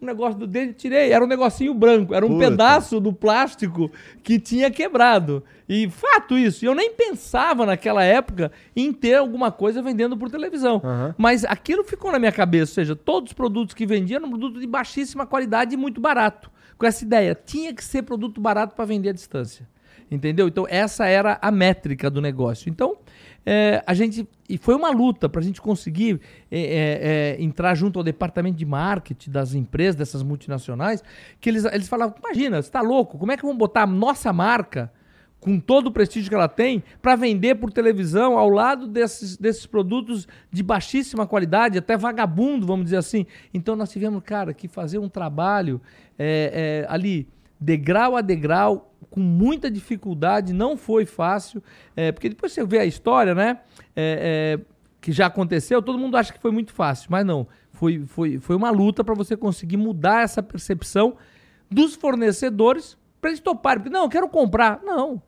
um 0.00 0.06
negócio 0.06 0.38
do 0.38 0.46
dente, 0.46 0.74
tirei, 0.74 1.12
era 1.12 1.24
um 1.24 1.26
negocinho 1.26 1.72
branco, 1.72 2.14
era 2.14 2.24
um 2.24 2.30
Puta. 2.30 2.50
pedaço 2.50 3.00
do 3.00 3.12
plástico 3.12 3.90
que 4.22 4.38
tinha 4.38 4.70
quebrado. 4.70 5.42
E 5.68 5.88
fato 5.88 6.36
isso, 6.36 6.64
eu 6.64 6.74
nem 6.74 6.92
pensava 6.92 7.64
naquela 7.64 8.04
época 8.04 8.52
em 8.76 8.92
ter 8.92 9.14
alguma 9.14 9.50
coisa 9.50 9.80
vendendo 9.80 10.16
por 10.16 10.30
televisão. 10.30 10.82
Uhum. 10.84 11.14
Mas 11.16 11.44
aquilo 11.44 11.82
ficou 11.82 12.12
na 12.12 12.18
minha 12.18 12.32
cabeça, 12.32 12.72
ou 12.72 12.74
seja, 12.74 12.96
todos 12.96 13.30
os 13.30 13.34
produtos 13.34 13.74
que 13.74 13.86
vendiam 13.86 14.18
eram 14.18 14.28
produtos 14.28 14.60
de 14.60 14.66
baixíssima 14.66 15.26
qualidade 15.26 15.74
e 15.74 15.76
muito 15.76 16.00
barato. 16.00 16.50
Com 16.76 16.86
essa 16.86 17.04
ideia, 17.04 17.34
tinha 17.34 17.72
que 17.72 17.82
ser 17.82 18.02
produto 18.02 18.40
barato 18.40 18.74
para 18.74 18.84
vender 18.84 19.10
à 19.10 19.12
distância. 19.12 19.66
Entendeu? 20.10 20.46
Então, 20.46 20.66
essa 20.68 21.06
era 21.06 21.38
a 21.40 21.50
métrica 21.50 22.10
do 22.10 22.20
negócio. 22.20 22.68
Então, 22.68 22.98
é, 23.46 23.82
a 23.86 23.94
gente. 23.94 24.26
E 24.48 24.58
foi 24.58 24.74
uma 24.74 24.90
luta 24.90 25.28
para 25.28 25.40
a 25.40 25.44
gente 25.44 25.60
conseguir 25.60 26.20
é, 26.50 26.58
é, 26.58 27.36
é, 27.38 27.42
entrar 27.42 27.74
junto 27.74 27.98
ao 27.98 28.04
departamento 28.04 28.56
de 28.56 28.64
marketing 28.64 29.30
das 29.30 29.54
empresas, 29.54 29.96
dessas 29.96 30.22
multinacionais, 30.22 31.02
que 31.40 31.48
eles, 31.48 31.64
eles 31.64 31.88
falavam: 31.88 32.14
imagina, 32.18 32.60
você 32.60 32.68
está 32.68 32.80
louco, 32.80 33.18
como 33.18 33.32
é 33.32 33.36
que 33.36 33.42
vamos 33.42 33.58
botar 33.58 33.82
a 33.82 33.86
nossa 33.86 34.32
marca? 34.32 34.92
com 35.44 35.60
todo 35.60 35.88
o 35.88 35.92
prestígio 35.92 36.30
que 36.30 36.34
ela 36.34 36.48
tem, 36.48 36.82
para 37.02 37.16
vender 37.16 37.56
por 37.56 37.70
televisão 37.70 38.38
ao 38.38 38.48
lado 38.48 38.86
desses, 38.86 39.36
desses 39.36 39.66
produtos 39.66 40.26
de 40.50 40.62
baixíssima 40.62 41.26
qualidade, 41.26 41.76
até 41.76 41.98
vagabundo, 41.98 42.66
vamos 42.66 42.84
dizer 42.84 42.96
assim. 42.96 43.26
Então 43.52 43.76
nós 43.76 43.90
tivemos, 43.90 44.22
cara, 44.24 44.54
que 44.54 44.66
fazer 44.66 44.98
um 44.98 45.08
trabalho 45.08 45.82
é, 46.18 46.86
é, 46.88 46.90
ali, 46.90 47.28
degrau 47.64 48.16
a 48.16 48.20
degrau, 48.20 48.94
com 49.10 49.20
muita 49.20 49.70
dificuldade, 49.70 50.52
não 50.52 50.76
foi 50.76 51.06
fácil, 51.06 51.62
é, 51.96 52.12
porque 52.12 52.28
depois 52.28 52.52
você 52.52 52.64
vê 52.64 52.78
a 52.78 52.84
história, 52.84 53.34
né? 53.34 53.60
É, 53.96 54.58
é, 54.60 54.74
que 55.00 55.12
já 55.12 55.26
aconteceu, 55.26 55.82
todo 55.82 55.98
mundo 55.98 56.16
acha 56.16 56.32
que 56.32 56.38
foi 56.38 56.50
muito 56.50 56.72
fácil, 56.72 57.08
mas 57.10 57.24
não. 57.24 57.46
Foi, 57.72 58.04
foi, 58.06 58.38
foi 58.38 58.56
uma 58.56 58.70
luta 58.70 59.02
para 59.02 59.14
você 59.14 59.36
conseguir 59.36 59.76
mudar 59.76 60.22
essa 60.22 60.42
percepção 60.42 61.16
dos 61.70 61.94
fornecedores 61.94 62.96
para 63.20 63.30
eles 63.30 63.40
toparem. 63.40 63.82
Porque, 63.82 63.94
não, 63.94 64.04
eu 64.04 64.08
quero 64.08 64.28
comprar. 64.28 64.80
Não, 64.82 65.20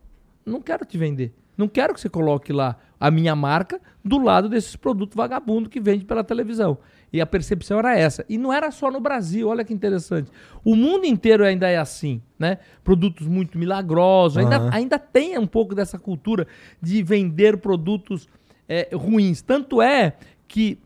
não 0.45 0.61
quero 0.61 0.85
te 0.85 0.97
vender. 0.97 1.33
Não 1.57 1.67
quero 1.67 1.93
que 1.93 1.99
você 1.99 2.09
coloque 2.09 2.53
lá 2.53 2.77
a 2.99 3.11
minha 3.11 3.35
marca 3.35 3.81
do 4.03 4.17
lado 4.17 4.47
desses 4.47 4.75
produtos 4.75 5.15
vagabundo 5.15 5.69
que 5.69 5.79
vende 5.79 6.05
pela 6.05 6.23
televisão. 6.23 6.77
E 7.11 7.21
a 7.21 7.25
percepção 7.25 7.79
era 7.79 7.97
essa. 7.97 8.25
E 8.27 8.37
não 8.37 8.51
era 8.51 8.69
só 8.71 8.91
no 8.91 8.99
Brasil, 8.99 9.47
olha 9.47 9.63
que 9.63 9.73
interessante. 9.73 10.29
O 10.63 10.75
mundo 10.75 11.05
inteiro 11.05 11.45
ainda 11.45 11.67
é 11.67 11.77
assim, 11.77 12.21
né? 12.37 12.57
Produtos 12.83 13.27
muito 13.27 13.57
milagrosos, 13.57 14.37
ainda, 14.37 14.61
uhum. 14.61 14.69
ainda 14.71 14.99
tem 14.99 15.37
um 15.37 15.47
pouco 15.47 15.73
dessa 15.73 15.97
cultura 15.97 16.47
de 16.81 17.01
vender 17.01 17.57
produtos 17.57 18.27
é, 18.67 18.89
ruins. 18.93 19.41
Tanto 19.41 19.81
é 19.81 20.17
que 20.47 20.77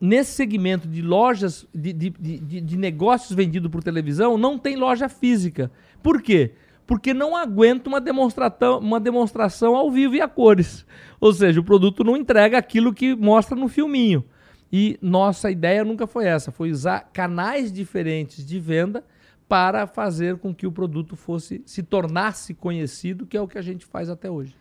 nesse 0.00 0.32
segmento 0.32 0.88
de 0.88 1.00
lojas, 1.00 1.66
de, 1.72 1.92
de, 1.92 2.10
de, 2.10 2.60
de 2.60 2.76
negócios 2.76 3.32
vendidos 3.32 3.70
por 3.70 3.84
televisão, 3.84 4.36
não 4.36 4.58
tem 4.58 4.74
loja 4.74 5.08
física. 5.08 5.70
Por 6.02 6.20
quê? 6.20 6.52
porque 6.86 7.14
não 7.14 7.36
aguenta 7.36 7.88
uma 7.88 8.00
demonstração, 8.00 8.78
uma 8.78 9.00
demonstração 9.00 9.74
ao 9.74 9.90
vivo 9.90 10.14
e 10.14 10.20
a 10.20 10.28
cores. 10.28 10.84
Ou 11.20 11.32
seja, 11.32 11.60
o 11.60 11.64
produto 11.64 12.04
não 12.04 12.16
entrega 12.16 12.58
aquilo 12.58 12.92
que 12.92 13.14
mostra 13.14 13.56
no 13.56 13.68
filminho. 13.68 14.24
E 14.72 14.98
nossa 15.02 15.50
ideia 15.50 15.84
nunca 15.84 16.06
foi 16.06 16.24
essa, 16.24 16.50
foi 16.50 16.70
usar 16.70 17.10
canais 17.12 17.70
diferentes 17.70 18.44
de 18.44 18.58
venda 18.58 19.04
para 19.46 19.86
fazer 19.86 20.38
com 20.38 20.54
que 20.54 20.66
o 20.66 20.72
produto 20.72 21.14
fosse 21.14 21.62
se 21.66 21.82
tornasse 21.82 22.54
conhecido, 22.54 23.26
que 23.26 23.36
é 23.36 23.40
o 23.40 23.46
que 23.46 23.58
a 23.58 23.62
gente 23.62 23.84
faz 23.84 24.08
até 24.08 24.30
hoje. 24.30 24.56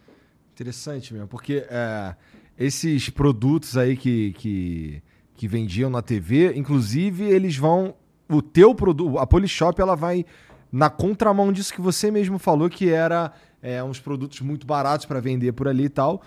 Interessante 0.53 1.13
mesmo, 1.13 1.29
porque 1.29 1.65
é, 1.69 2.13
esses 2.59 3.09
produtos 3.09 3.77
aí 3.77 3.95
que, 3.95 4.33
que, 4.33 5.01
que 5.33 5.47
vendiam 5.47 5.89
na 5.89 6.01
TV, 6.01 6.53
inclusive 6.55 7.23
eles 7.23 7.55
vão 7.55 7.95
o 8.27 8.41
teu 8.41 8.75
produto, 8.75 9.17
a 9.17 9.25
Polishop, 9.25 9.79
ela 9.81 9.95
vai 9.95 10.25
na 10.71 10.89
contramão 10.89 11.51
disso 11.51 11.73
que 11.73 11.81
você 11.81 12.11
mesmo 12.11 12.37
falou, 12.37 12.69
que 12.69 12.89
era 12.89 13.31
é, 13.61 13.83
uns 13.83 13.99
produtos 13.99 14.41
muito 14.41 14.65
baratos 14.67 15.05
para 15.05 15.19
vender 15.19 15.53
por 15.53 15.67
ali 15.67 15.85
e 15.85 15.89
tal. 15.89 16.21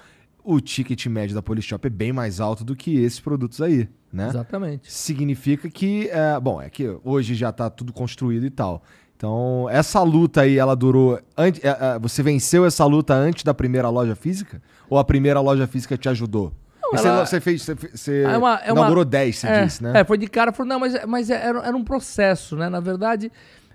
O 0.45 0.61
ticket 0.61 1.07
médio 1.07 1.35
da 1.35 1.43
Polishop 1.43 1.87
é 1.87 1.91
bem 1.91 2.13
mais 2.13 2.39
alto 2.39 2.63
do 2.63 2.77
que 2.77 3.03
esses 3.03 3.19
produtos 3.19 3.63
aí, 3.63 3.89
né? 4.13 4.29
Exatamente. 4.29 4.93
Significa 4.93 5.71
que, 5.71 6.09
é, 6.11 6.39
bom, 6.39 6.61
é 6.61 6.69
que 6.69 6.97
hoje 7.03 7.35
já 7.35 7.49
está 7.49 7.71
tudo 7.71 7.93
construído 7.93 8.45
e 8.45 8.51
tal. 8.51 8.83
Então, 9.17 9.67
essa 9.71 10.03
luta 10.03 10.43
aí, 10.43 10.59
ela 10.59 10.77
durou. 10.77 11.19
Antes, 11.37 11.65
é, 11.65 11.69
é, 11.69 11.99
você 11.99 12.23
venceu 12.23 12.67
essa 12.67 12.85
luta 12.85 13.15
antes 13.15 13.43
da 13.43 13.55
primeira 13.55 13.89
loja 13.89 14.15
física? 14.15 14.61
Ou 14.91 14.99
a 14.99 15.05
primeira 15.05 15.41
loja 15.41 15.67
física 15.67 15.97
te 15.97 16.09
ajudou? 16.11 16.53
ela... 16.93 17.25
Você 17.25 17.41
fez. 17.41 17.63
Você, 17.63 17.75
você 17.75 18.23
é 18.23 18.37
uma, 18.37 18.61
é 18.63 18.71
inaugurou 18.71 18.99
uma... 18.99 19.05
10, 19.05 19.37
você 19.37 19.47
é, 19.47 19.65
disse, 19.65 19.83
né? 19.83 19.93
É, 20.01 20.05
foi 20.05 20.19
de 20.19 20.27
cara, 20.27 20.53
falou, 20.53 20.69
não, 20.69 20.81
mas, 20.81 21.05
mas 21.07 21.31
era, 21.31 21.61
era 21.61 21.77
um 21.77 21.85
processo, 21.85 22.57
né? 22.57 22.69
Na 22.69 22.81
verdade, 22.81 23.33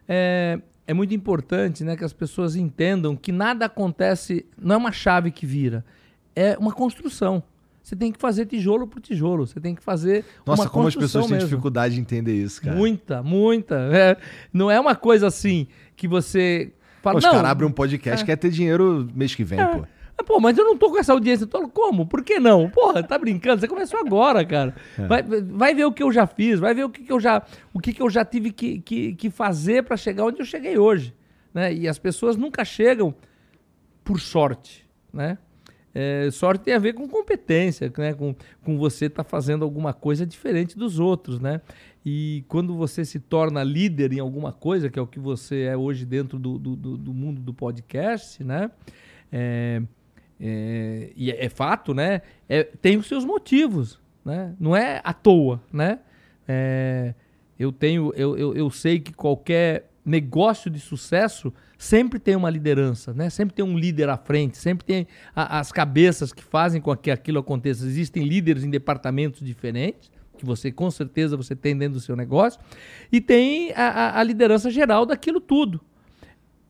é, 0.07 0.59
é 0.85 0.93
muito 0.93 1.13
importante 1.13 1.83
né, 1.83 1.95
que 1.95 2.03
as 2.03 2.13
pessoas 2.13 2.55
entendam 2.55 3.15
que 3.15 3.31
nada 3.31 3.65
acontece, 3.65 4.45
não 4.59 4.75
é 4.75 4.77
uma 4.77 4.91
chave 4.91 5.31
que 5.31 5.45
vira, 5.45 5.85
é 6.35 6.57
uma 6.57 6.71
construção. 6.71 7.43
Você 7.81 7.95
tem 7.95 8.11
que 8.11 8.19
fazer 8.19 8.45
tijolo 8.45 8.85
por 8.85 9.01
tijolo, 9.01 9.47
você 9.47 9.59
tem 9.59 9.73
que 9.73 9.81
fazer 9.81 10.23
Nossa, 10.45 10.69
como 10.69 10.87
as 10.87 10.95
pessoas 10.95 11.25
mesmo. 11.25 11.37
têm 11.37 11.47
dificuldade 11.47 11.95
de 11.95 12.01
entender 12.01 12.35
isso, 12.35 12.61
cara. 12.61 12.75
Muita, 12.75 13.23
muita. 13.23 13.75
É, 13.91 14.17
não 14.53 14.69
é 14.69 14.79
uma 14.79 14.95
coisa 14.95 15.27
assim 15.27 15.67
que 15.95 16.07
você 16.07 16.71
fala. 17.01 17.17
Os 17.17 17.25
caras 17.25 17.45
abrem 17.45 17.67
um 17.67 17.71
podcast 17.71 18.23
é. 18.23 18.25
quer 18.25 18.35
ter 18.35 18.51
dinheiro 18.51 19.09
mês 19.15 19.33
que 19.33 19.43
vem, 19.43 19.59
é. 19.59 19.65
pô. 19.65 19.85
Pô, 20.25 20.39
mas 20.39 20.57
eu 20.57 20.65
não 20.65 20.77
tô 20.77 20.91
com 20.91 20.97
essa 20.99 21.13
audiência. 21.13 21.47
Tô, 21.47 21.67
como? 21.69 22.05
Por 22.05 22.23
que 22.23 22.39
não? 22.39 22.69
Porra, 22.69 23.01
tá 23.01 23.17
brincando? 23.17 23.61
Você 23.61 23.67
começou 23.67 23.99
agora, 23.99 24.45
cara. 24.45 24.75
É. 24.97 25.07
Vai, 25.07 25.23
vai 25.23 25.73
ver 25.73 25.85
o 25.85 25.91
que 25.91 26.03
eu 26.03 26.11
já 26.11 26.27
fiz, 26.27 26.59
vai 26.59 26.73
ver 26.73 26.83
o 26.83 26.89
que, 26.89 27.03
que 27.03 27.11
eu 27.11 27.19
já, 27.19 27.41
o 27.73 27.79
que, 27.79 27.93
que 27.93 28.01
eu 28.01 28.09
já 28.09 28.25
tive 28.25 28.51
que, 28.51 28.79
que, 28.79 29.15
que 29.15 29.29
fazer 29.29 29.83
para 29.83 29.95
chegar 29.97 30.25
onde 30.25 30.39
eu 30.39 30.45
cheguei 30.45 30.77
hoje. 30.77 31.15
Né? 31.53 31.73
E 31.73 31.87
as 31.87 31.97
pessoas 31.97 32.35
nunca 32.35 32.63
chegam 32.65 33.15
por 34.03 34.19
sorte, 34.19 34.85
né? 35.11 35.37
É, 35.93 36.29
sorte 36.31 36.65
tem 36.65 36.73
a 36.73 36.79
ver 36.79 36.93
com 36.93 37.07
competência, 37.07 37.91
né? 37.97 38.13
com, 38.13 38.35
com 38.63 38.77
você 38.77 39.05
estar 39.05 39.23
tá 39.23 39.29
fazendo 39.29 39.63
alguma 39.63 39.93
coisa 39.93 40.25
diferente 40.25 40.77
dos 40.77 40.99
outros, 40.99 41.39
né? 41.39 41.61
E 42.05 42.45
quando 42.47 42.75
você 42.75 43.03
se 43.03 43.19
torna 43.19 43.63
líder 43.63 44.13
em 44.13 44.19
alguma 44.19 44.51
coisa, 44.51 44.89
que 44.89 44.97
é 44.97 45.01
o 45.01 45.07
que 45.07 45.19
você 45.19 45.63
é 45.63 45.75
hoje 45.75 46.05
dentro 46.05 46.39
do, 46.39 46.57
do, 46.57 46.75
do 46.75 47.13
mundo 47.13 47.41
do 47.41 47.53
podcast, 47.53 48.43
né? 48.43 48.71
É, 49.31 49.81
é, 50.39 51.11
e 51.15 51.31
é, 51.31 51.45
é, 51.45 51.49
fato, 51.49 51.93
né? 51.93 52.21
É, 52.47 52.63
tem 52.63 52.95
os 52.97 53.07
seus 53.07 53.25
motivos, 53.25 53.99
né? 54.23 54.55
Não 54.59 54.75
é 54.75 55.01
à 55.03 55.13
toa, 55.13 55.61
né? 55.73 55.99
É, 56.47 57.13
eu 57.59 57.71
tenho, 57.71 58.13
eu, 58.15 58.37
eu, 58.37 58.55
eu 58.55 58.69
sei 58.69 58.99
que 58.99 59.11
qualquer 59.11 59.89
negócio 60.05 60.71
de 60.71 60.79
sucesso 60.79 61.53
sempre 61.79 62.19
tem 62.19 62.35
uma 62.35 62.49
liderança, 62.49 63.13
né? 63.13 63.29
Sempre 63.29 63.55
tem 63.55 63.63
um 63.63 63.77
líder 63.77 64.09
à 64.09 64.17
frente, 64.17 64.57
sempre 64.57 64.85
tem 64.85 65.07
a, 65.33 65.59
as 65.59 65.71
cabeças 65.71 66.33
que 66.33 66.43
fazem 66.43 66.81
com 66.81 66.93
que 66.95 67.09
aquilo 67.09 67.39
aconteça. 67.39 67.85
Existem 67.85 68.25
líderes 68.25 68.65
em 68.65 68.69
departamentos 68.69 69.39
diferentes, 69.39 70.11
que 70.37 70.45
você 70.45 70.73
com 70.73 70.91
certeza 70.91 71.37
você 71.37 71.55
tem 71.55 71.77
dentro 71.77 71.93
do 71.93 72.01
seu 72.01 72.17
negócio, 72.17 72.59
e 73.09 73.21
tem 73.21 73.71
a, 73.71 74.19
a, 74.19 74.23
liderança 74.23 74.69
geral 74.69 75.05
daquilo 75.05 75.39
tudo. 75.39 75.79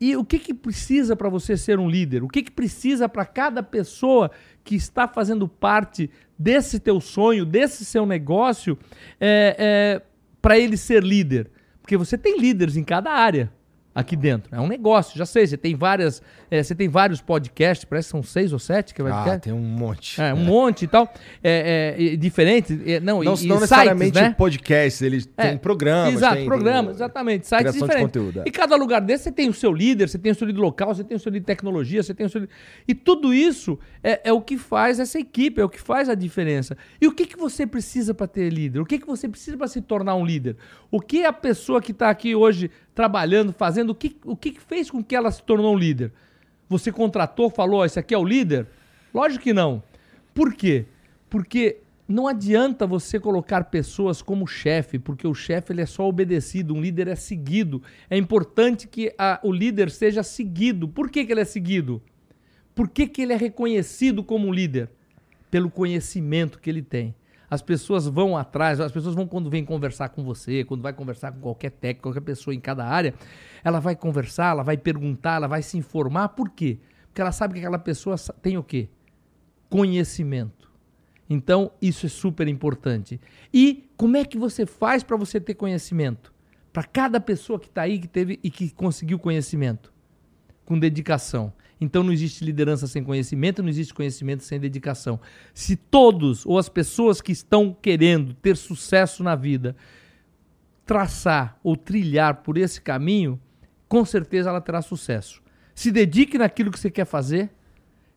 E 0.00 0.16
o 0.16 0.24
que, 0.24 0.38
que 0.38 0.54
precisa 0.54 1.16
para 1.16 1.28
você 1.28 1.56
ser 1.56 1.80
um 1.80 1.90
líder? 1.90 2.22
O 2.22 2.28
que, 2.28 2.44
que 2.44 2.52
precisa 2.52 3.08
para 3.08 3.26
cada 3.26 3.64
pessoa 3.64 4.30
que 4.62 4.76
está 4.76 5.08
fazendo 5.08 5.48
parte 5.48 6.08
desse 6.38 6.78
teu 6.78 7.00
sonho, 7.00 7.44
desse 7.44 7.84
seu 7.84 8.06
negócio, 8.06 8.78
é, 9.20 9.56
é, 9.58 10.02
para 10.40 10.56
ele 10.56 10.76
ser 10.76 11.02
líder? 11.02 11.50
Porque 11.82 11.96
você 11.96 12.16
tem 12.16 12.38
líderes 12.38 12.76
em 12.76 12.84
cada 12.84 13.10
área 13.10 13.52
aqui 13.94 14.16
dentro. 14.16 14.54
É 14.54 14.60
um 14.60 14.68
negócio, 14.68 15.18
já 15.18 15.26
sei. 15.26 15.46
Você 15.46 15.56
tem 15.56 15.74
várias, 15.74 16.22
é, 16.50 16.62
você 16.62 16.74
tem 16.74 16.88
vários 16.88 17.20
podcasts, 17.20 17.84
parece 17.84 18.08
que 18.08 18.12
são 18.12 18.22
seis 18.22 18.52
ou 18.52 18.58
sete 18.58 18.94
que 18.94 19.02
vai 19.02 19.12
Ah, 19.12 19.38
tem 19.38 19.52
um 19.52 19.58
monte. 19.58 20.20
É, 20.20 20.32
um 20.32 20.38
é. 20.38 20.44
monte 20.44 20.84
e 20.84 20.88
tal. 20.88 21.12
É, 21.42 21.96
é. 21.96 22.92
É, 22.92 23.00
não, 23.00 23.22
não, 23.22 23.34
e, 23.34 23.46
não 23.46 23.56
e 23.56 23.60
necessariamente 23.60 24.14
sites, 24.14 24.30
né? 24.30 24.34
podcasts, 24.36 25.02
eles 25.02 25.26
têm 25.26 25.58
programas. 25.58 26.14
Exato, 26.14 26.36
tem, 26.36 26.46
programas, 26.46 26.84
tem, 26.84 26.94
exatamente. 26.94 27.46
Sites 27.46 27.72
diferentes. 27.72 28.02
Conteúdo, 28.02 28.40
é. 28.40 28.42
E 28.46 28.50
cada 28.50 28.76
lugar 28.76 29.00
desse 29.00 29.24
você 29.24 29.32
tem 29.32 29.48
o 29.48 29.54
seu 29.54 29.72
líder, 29.72 30.08
você 30.08 30.18
tem 30.18 30.32
o 30.32 30.34
seu 30.34 30.46
líder 30.46 30.60
local, 30.60 30.94
você 30.94 31.04
tem 31.04 31.16
o 31.16 31.20
seu 31.20 31.30
líder 31.30 31.40
de 31.40 31.46
tecnologia, 31.46 32.02
você 32.02 32.14
tem 32.14 32.26
o 32.26 32.30
seu 32.30 32.42
líder... 32.42 32.52
E 32.86 32.94
tudo 32.94 33.34
isso 33.34 33.78
é, 34.02 34.20
é 34.24 34.32
o 34.32 34.40
que 34.40 34.56
faz 34.56 34.98
essa 34.98 35.18
equipe, 35.18 35.60
é 35.60 35.64
o 35.64 35.68
que 35.68 35.80
faz 35.80 36.08
a 36.08 36.14
diferença. 36.14 36.76
E 37.00 37.06
o 37.06 37.12
que, 37.12 37.26
que 37.26 37.36
você 37.36 37.66
precisa 37.66 38.14
para 38.14 38.26
ter 38.26 38.50
líder? 38.50 38.80
O 38.80 38.86
que, 38.86 38.98
que 38.98 39.06
você 39.06 39.28
precisa 39.28 39.56
para 39.56 39.68
se 39.68 39.80
tornar 39.80 40.14
um 40.14 40.24
líder? 40.24 40.56
O 40.90 41.00
que 41.00 41.24
a 41.24 41.32
pessoa 41.32 41.80
que 41.80 41.92
está 41.92 42.10
aqui 42.10 42.34
hoje 42.34 42.70
trabalhando, 43.00 43.50
fazendo, 43.50 43.90
o 43.90 43.94
que, 43.94 44.14
o 44.26 44.36
que 44.36 44.60
fez 44.60 44.90
com 44.90 45.02
que 45.02 45.16
ela 45.16 45.30
se 45.30 45.42
tornou 45.42 45.74
um 45.74 45.78
líder? 45.78 46.12
Você 46.68 46.92
contratou, 46.92 47.48
falou, 47.48 47.82
esse 47.82 47.98
aqui 47.98 48.12
é 48.12 48.18
o 48.18 48.24
líder? 48.24 48.66
Lógico 49.14 49.44
que 49.44 49.54
não. 49.54 49.82
Por 50.34 50.52
quê? 50.52 50.84
Porque 51.30 51.78
não 52.06 52.28
adianta 52.28 52.86
você 52.86 53.18
colocar 53.18 53.64
pessoas 53.64 54.20
como 54.20 54.46
chefe, 54.46 54.98
porque 54.98 55.26
o 55.26 55.32
chefe 55.32 55.72
ele 55.72 55.80
é 55.80 55.86
só 55.86 56.06
obedecido, 56.06 56.74
um 56.74 56.80
líder 56.82 57.08
é 57.08 57.14
seguido. 57.14 57.82
É 58.10 58.18
importante 58.18 58.86
que 58.86 59.14
a, 59.16 59.40
o 59.42 59.50
líder 59.50 59.90
seja 59.90 60.22
seguido. 60.22 60.86
Por 60.86 61.08
que, 61.08 61.24
que 61.24 61.32
ele 61.32 61.40
é 61.40 61.46
seguido? 61.46 62.02
Por 62.74 62.86
que, 62.86 63.06
que 63.06 63.22
ele 63.22 63.32
é 63.32 63.36
reconhecido 63.36 64.22
como 64.22 64.52
líder? 64.52 64.90
Pelo 65.50 65.70
conhecimento 65.70 66.58
que 66.58 66.68
ele 66.68 66.82
tem. 66.82 67.14
As 67.50 67.60
pessoas 67.60 68.06
vão 68.06 68.36
atrás, 68.36 68.78
as 68.78 68.92
pessoas 68.92 69.14
vão 69.14 69.26
quando 69.26 69.50
vem 69.50 69.64
conversar 69.64 70.10
com 70.10 70.22
você, 70.22 70.62
quando 70.64 70.82
vai 70.82 70.92
conversar 70.92 71.32
com 71.32 71.40
qualquer 71.40 71.70
técnico, 71.70 72.04
qualquer 72.04 72.20
pessoa 72.20 72.54
em 72.54 72.60
cada 72.60 72.86
área, 72.86 73.12
ela 73.64 73.80
vai 73.80 73.96
conversar, 73.96 74.52
ela 74.52 74.62
vai 74.62 74.76
perguntar, 74.76 75.34
ela 75.34 75.48
vai 75.48 75.60
se 75.60 75.76
informar. 75.76 76.28
Por 76.28 76.50
quê? 76.50 76.78
Porque 77.08 77.20
ela 77.20 77.32
sabe 77.32 77.54
que 77.54 77.60
aquela 77.60 77.78
pessoa 77.78 78.16
tem 78.40 78.56
o 78.56 78.62
quê? 78.62 78.88
Conhecimento. 79.68 80.70
Então, 81.28 81.72
isso 81.82 82.06
é 82.06 82.08
super 82.08 82.46
importante. 82.46 83.20
E 83.52 83.88
como 83.96 84.16
é 84.16 84.24
que 84.24 84.38
você 84.38 84.64
faz 84.64 85.02
para 85.02 85.16
você 85.16 85.40
ter 85.40 85.54
conhecimento? 85.54 86.32
Para 86.72 86.84
cada 86.84 87.20
pessoa 87.20 87.58
que 87.58 87.66
está 87.66 87.82
aí 87.82 87.98
que 87.98 88.08
teve 88.08 88.38
e 88.42 88.50
que 88.50 88.70
conseguiu 88.70 89.18
conhecimento? 89.18 89.92
Com 90.64 90.78
dedicação. 90.78 91.52
Então 91.80 92.02
não 92.02 92.12
existe 92.12 92.44
liderança 92.44 92.86
sem 92.86 93.02
conhecimento, 93.02 93.62
não 93.62 93.68
existe 93.68 93.94
conhecimento 93.94 94.42
sem 94.44 94.60
dedicação. 94.60 95.18
Se 95.54 95.76
todos 95.76 96.44
ou 96.44 96.58
as 96.58 96.68
pessoas 96.68 97.20
que 97.20 97.32
estão 97.32 97.74
querendo 97.80 98.34
ter 98.34 98.56
sucesso 98.56 99.22
na 99.22 99.34
vida 99.34 99.74
traçar 100.90 101.56
ou 101.62 101.76
trilhar 101.76 102.42
por 102.42 102.58
esse 102.58 102.80
caminho, 102.80 103.40
com 103.88 104.04
certeza 104.04 104.50
ela 104.50 104.60
terá 104.60 104.82
sucesso. 104.82 105.40
Se 105.72 105.92
dedique 105.92 106.36
naquilo 106.36 106.72
que 106.72 106.80
você 106.80 106.90
quer 106.90 107.04
fazer, 107.04 107.48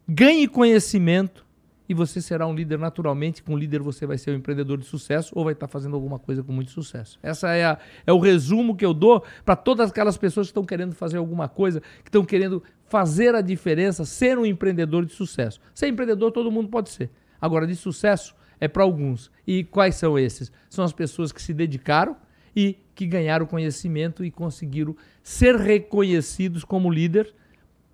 ganhe 0.07 0.47
conhecimento 0.47 1.45
e 1.87 1.93
você 1.93 2.19
será 2.19 2.47
um 2.47 2.55
líder 2.55 2.79
naturalmente. 2.79 3.43
Com 3.43 3.55
líder 3.55 3.79
você 3.79 4.07
vai 4.07 4.17
ser 4.17 4.31
um 4.31 4.35
empreendedor 4.37 4.79
de 4.79 4.85
sucesso 4.85 5.31
ou 5.35 5.43
vai 5.43 5.53
estar 5.53 5.67
fazendo 5.67 5.95
alguma 5.95 6.17
coisa 6.17 6.43
com 6.43 6.51
muito 6.51 6.71
sucesso. 6.71 7.19
Essa 7.21 7.53
é, 7.53 7.63
a, 7.63 7.77
é 8.07 8.11
o 8.11 8.17
resumo 8.17 8.75
que 8.75 8.83
eu 8.83 8.93
dou 8.93 9.23
para 9.45 9.55
todas 9.55 9.91
aquelas 9.91 10.17
pessoas 10.17 10.47
que 10.47 10.51
estão 10.51 10.65
querendo 10.65 10.95
fazer 10.95 11.17
alguma 11.17 11.47
coisa, 11.47 11.79
que 11.79 12.09
estão 12.09 12.25
querendo 12.25 12.63
fazer 12.93 13.33
a 13.33 13.41
diferença, 13.41 14.05
ser 14.05 14.37
um 14.37 14.45
empreendedor 14.45 15.03
de 15.03 15.13
sucesso. 15.13 15.59
Ser 15.73 15.87
empreendedor 15.87 16.31
todo 16.31 16.51
mundo 16.51 16.69
pode 16.69 16.91
ser. 16.91 17.09
Agora, 17.41 17.65
de 17.65 17.75
sucesso 17.75 18.35
é 18.59 18.67
para 18.67 18.83
alguns. 18.83 19.31
E 19.47 19.63
quais 19.63 19.95
são 19.95 20.19
esses? 20.19 20.51
São 20.69 20.85
as 20.85 20.93
pessoas 20.93 21.31
que 21.31 21.41
se 21.41 21.55
dedicaram 21.55 22.15
e 22.55 22.77
que 22.93 23.07
ganharam 23.07 23.47
conhecimento 23.47 24.23
e 24.23 24.29
conseguiram 24.29 24.95
ser 25.23 25.55
reconhecidos 25.55 26.63
como 26.63 26.91
líder, 26.91 27.33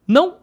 não 0.05 0.39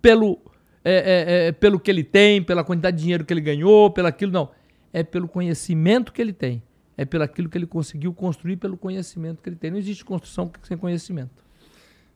pelo, 0.00 0.38
é, 0.84 0.92
é, 0.92 1.46
é, 1.48 1.52
pelo 1.52 1.80
que 1.80 1.90
ele 1.90 2.04
tem, 2.04 2.40
pela 2.40 2.62
quantidade 2.62 2.98
de 2.98 3.02
dinheiro 3.02 3.24
que 3.24 3.32
ele 3.32 3.40
ganhou, 3.40 3.90
pelo 3.90 4.06
aquilo, 4.06 4.30
não. 4.30 4.48
É 4.92 5.02
pelo 5.02 5.26
conhecimento 5.26 6.12
que 6.12 6.22
ele 6.22 6.32
tem. 6.32 6.62
É 6.96 7.04
pelo 7.04 7.24
aquilo 7.24 7.48
que 7.48 7.58
ele 7.58 7.66
conseguiu 7.66 8.14
construir, 8.14 8.58
pelo 8.58 8.76
conhecimento 8.76 9.42
que 9.42 9.48
ele 9.48 9.56
tem. 9.56 9.72
Não 9.72 9.78
existe 9.78 10.04
construção 10.04 10.52
sem 10.62 10.76
conhecimento. 10.76 11.47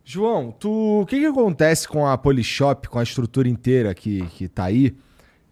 João, 0.04 0.50
tu, 0.50 1.02
o 1.02 1.06
que, 1.06 1.18
que 1.18 1.26
acontece 1.26 1.86
com 1.86 2.06
a 2.06 2.18
Polishop, 2.18 2.88
com 2.88 2.98
a 2.98 3.02
estrutura 3.02 3.48
inteira 3.48 3.94
que, 3.94 4.26
que 4.26 4.48
tá 4.48 4.64
aí, 4.64 4.96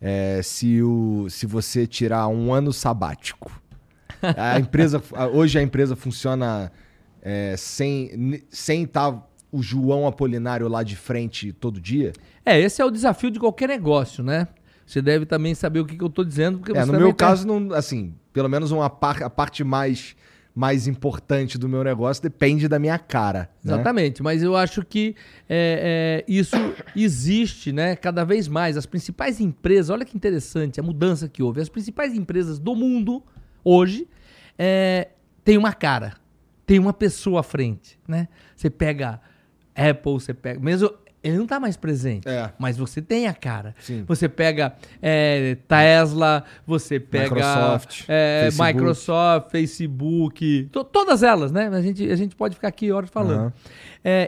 é, 0.01 0.41
se, 0.43 0.83
o, 0.83 1.27
se 1.29 1.47
você 1.47 1.87
tirar 1.87 2.27
um 2.29 2.53
ano 2.53 2.73
sabático? 2.73 3.51
A 4.23 4.59
empresa, 4.61 5.03
hoje 5.33 5.59
a 5.59 5.63
empresa 5.63 5.95
funciona 5.95 6.73
é, 7.23 7.55
sem 7.57 8.43
sem 8.51 8.85
estar 8.85 9.13
tá 9.13 9.27
o 9.53 9.63
João 9.63 10.07
Apolinário 10.07 10.69
lá 10.69 10.83
de 10.83 10.97
frente 10.97 11.53
todo 11.53 11.81
dia? 11.81 12.13
É, 12.45 12.61
esse 12.61 12.81
é 12.81 12.85
o 12.85 12.91
desafio 12.91 13.31
de 13.31 13.39
qualquer 13.39 13.69
negócio, 13.69 14.23
né? 14.23 14.49
Você 14.87 15.01
deve 15.01 15.27
também 15.27 15.55
saber 15.55 15.81
o 15.81 15.87
que, 15.87 15.97
que 15.97 16.03
eu 16.03 16.09
estou 16.09 16.25
dizendo. 16.25 16.59
Porque 16.59 16.77
é, 16.77 16.85
no 16.85 16.93
meu 16.93 17.09
tem... 17.09 17.15
caso, 17.15 17.47
não, 17.47 17.73
assim, 17.75 18.15
pelo 18.33 18.49
menos 18.49 18.71
uma 18.71 18.91
par, 18.91 19.23
a 19.23 19.31
parte 19.31 19.63
mais 19.63 20.17
mais 20.55 20.87
importante 20.87 21.57
do 21.57 21.69
meu 21.69 21.83
negócio 21.85 22.23
depende 22.23 22.69
da 22.69 22.79
minha 22.79 22.99
cara. 22.99 23.51
Né? 23.63 23.75
Exatamente, 23.75 24.23
mas 24.23 24.43
eu 24.43 24.57
acho 24.57 24.85
que 24.85 25.15
é, 25.49 26.25
é, 26.29 26.33
isso 26.33 26.57
existe 26.95 27.73
né, 27.73 27.97
cada 27.97 28.25
vez 28.25 28.49
mais. 28.49 28.77
As 28.77 28.87
principais 28.87 29.41
empresas, 29.41 29.91
olha 29.91 30.05
que 30.05 30.17
interessante 30.17 30.81
a 30.81 30.83
mudança 30.83 31.29
que 31.29 31.43
houve. 31.43 31.61
As 31.61 31.69
principais 31.69 32.15
empresas 32.15 32.59
do 32.59 32.75
mundo 32.75 33.23
hoje 33.65 34.09
é, 34.59 35.09
têm 35.45 35.57
uma 35.57 35.73
cara, 35.73 36.15
tem 36.67 36.79
uma 36.79 36.93
pessoa 36.93 37.41
à 37.41 37.43
frente. 37.43 37.99
Né? 38.07 38.29
Você 38.57 38.69
pega 38.69 39.21
Apple, 39.75 40.13
você 40.13 40.35
pega. 40.35 40.61
Mesmo 40.61 40.91
ele 41.23 41.37
não 41.37 41.45
está 41.45 41.61
mais 41.61 41.77
presente. 41.77 42.29
É. 42.29 42.51
Mas 42.59 42.77
você 42.77 43.03
tem 43.03 43.27
a 43.27 43.35
cara. 43.35 43.75
Sim. 43.81 44.05
Você 44.07 44.29
pega 44.29 44.75
é, 45.03 45.57
Tesla, 45.69 46.45
você 46.67 46.99
pega 46.99 47.35
Microsoft, 47.35 48.05
é, 48.09 48.43
Facebook. 48.45 48.75
Microsoft, 48.75 49.51
Facebook, 49.51 50.69
to, 50.73 50.85
todas 50.85 51.23
elas, 51.23 51.53
né? 51.53 51.69
A 51.69 51.83
gente, 51.83 52.11
a 52.11 52.17
gente 52.17 52.35
pode 52.35 52.55
ficar 52.55 52.69
aqui 52.69 52.91
horas 52.91 53.11
falando. 53.11 53.47
Uhum. 53.47 53.53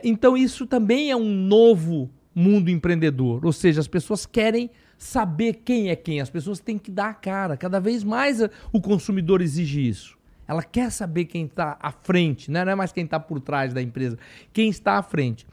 então 0.05 0.37
isso 0.37 0.67
também 0.67 1.11
é 1.11 1.17
um 1.17 1.29
novo 1.29 2.11
mundo 2.35 2.71
empreendedor. 2.71 3.45
Ou 3.45 3.53
seja, 3.53 3.81
as 3.81 3.89
pessoas 3.89 4.27
querem 4.27 4.71
saber 4.99 5.63
quem 5.65 5.91
é 5.91 5.97
quem. 5.97 6.21
As 6.21 6.31
pessoas 6.31 6.61
têm 6.61 6.79
que 6.79 6.91
dar 6.91 7.11
a 7.11 7.15
cara. 7.15 7.57
Cada 7.57 7.81
vez 7.81 8.05
mais 8.05 8.41
o 8.73 8.81
consumidor 8.81 9.43
exige 9.43 9.87
isso. 9.87 10.17
Ela 10.47 10.63
quer 10.63 10.91
saber 10.91 11.27
quem 11.27 11.47
está 11.47 11.77
à 11.81 11.91
frente, 11.91 12.51
né? 12.51 12.65
não 12.65 12.73
é 12.73 12.75
mais 12.75 12.93
quem 12.93 13.05
está 13.05 13.19
por 13.19 13.41
trás 13.41 13.73
da 13.73 13.81
empresa, 13.81 14.19
quem 14.53 14.69
está 14.69 14.99
à 14.99 15.03
frente. 15.03 15.47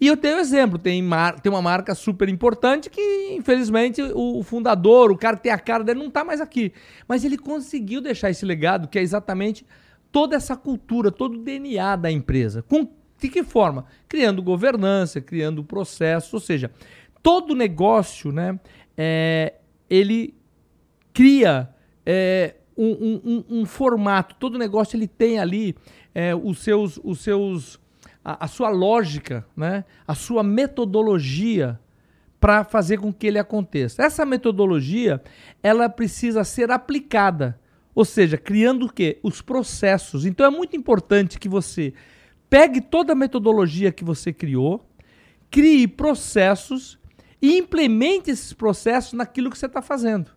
E 0.00 0.06
eu 0.06 0.16
tenho 0.16 0.38
exemplo, 0.38 0.78
tem, 0.78 1.00
mar, 1.02 1.40
tem 1.40 1.50
uma 1.50 1.62
marca 1.62 1.94
super 1.94 2.28
importante 2.28 2.90
que, 2.90 3.00
infelizmente, 3.32 4.02
o, 4.02 4.38
o, 4.38 4.42
fundador, 4.42 5.10
o 5.10 5.16
cara 5.16 5.36
que 5.36 5.44
tem 5.44 5.52
a 5.52 5.58
cara 5.58 5.82
dele, 5.82 6.00
não 6.00 6.08
está 6.08 6.22
mais 6.22 6.40
aqui. 6.40 6.72
Mas 7.08 7.24
ele 7.24 7.38
conseguiu 7.38 8.02
deixar 8.02 8.30
esse 8.30 8.44
legado, 8.44 8.88
que 8.88 8.98
é 8.98 9.02
exatamente 9.02 9.64
toda 10.12 10.36
essa 10.36 10.54
cultura, 10.54 11.10
todo 11.10 11.36
o 11.36 11.42
DNA 11.42 11.96
da 11.96 12.10
empresa. 12.10 12.62
Com, 12.62 12.88
de 13.18 13.28
que 13.28 13.42
forma? 13.42 13.86
Criando 14.06 14.42
governança, 14.42 15.20
criando 15.20 15.64
processos, 15.64 16.32
ou 16.34 16.40
seja, 16.40 16.70
todo 17.22 17.54
negócio, 17.54 18.30
né, 18.30 18.60
é, 18.98 19.54
ele 19.88 20.34
cria 21.14 21.70
é, 22.04 22.54
um, 22.76 23.22
um, 23.24 23.60
um, 23.60 23.64
formato, 23.64 24.34
todo 24.34 24.58
negócio 24.58 24.94
ele 24.94 25.08
tem 25.08 25.38
ali 25.38 25.74
é, 26.14 26.34
os 26.34 26.58
seus... 26.58 27.00
Os 27.02 27.20
seus 27.20 27.80
a, 28.26 28.46
a 28.46 28.48
sua 28.48 28.70
lógica, 28.70 29.46
né? 29.56 29.84
a 30.04 30.12
sua 30.12 30.42
metodologia 30.42 31.78
para 32.40 32.64
fazer 32.64 32.98
com 32.98 33.12
que 33.12 33.28
ele 33.28 33.38
aconteça. 33.38 34.02
Essa 34.02 34.26
metodologia 34.26 35.22
ela 35.62 35.88
precisa 35.88 36.42
ser 36.42 36.72
aplicada, 36.72 37.58
ou 37.94 38.04
seja, 38.04 38.36
criando 38.36 38.86
o 38.86 38.92
quê? 38.92 39.20
Os 39.22 39.40
processos. 39.40 40.26
Então 40.26 40.44
é 40.44 40.50
muito 40.50 40.76
importante 40.76 41.38
que 41.38 41.48
você 41.48 41.94
pegue 42.50 42.80
toda 42.80 43.12
a 43.12 43.16
metodologia 43.16 43.92
que 43.92 44.02
você 44.04 44.32
criou, 44.32 44.84
crie 45.48 45.86
processos 45.86 46.98
e 47.40 47.56
implemente 47.56 48.32
esses 48.32 48.52
processos 48.52 49.12
naquilo 49.12 49.50
que 49.50 49.56
você 49.56 49.66
está 49.66 49.80
fazendo. 49.80 50.32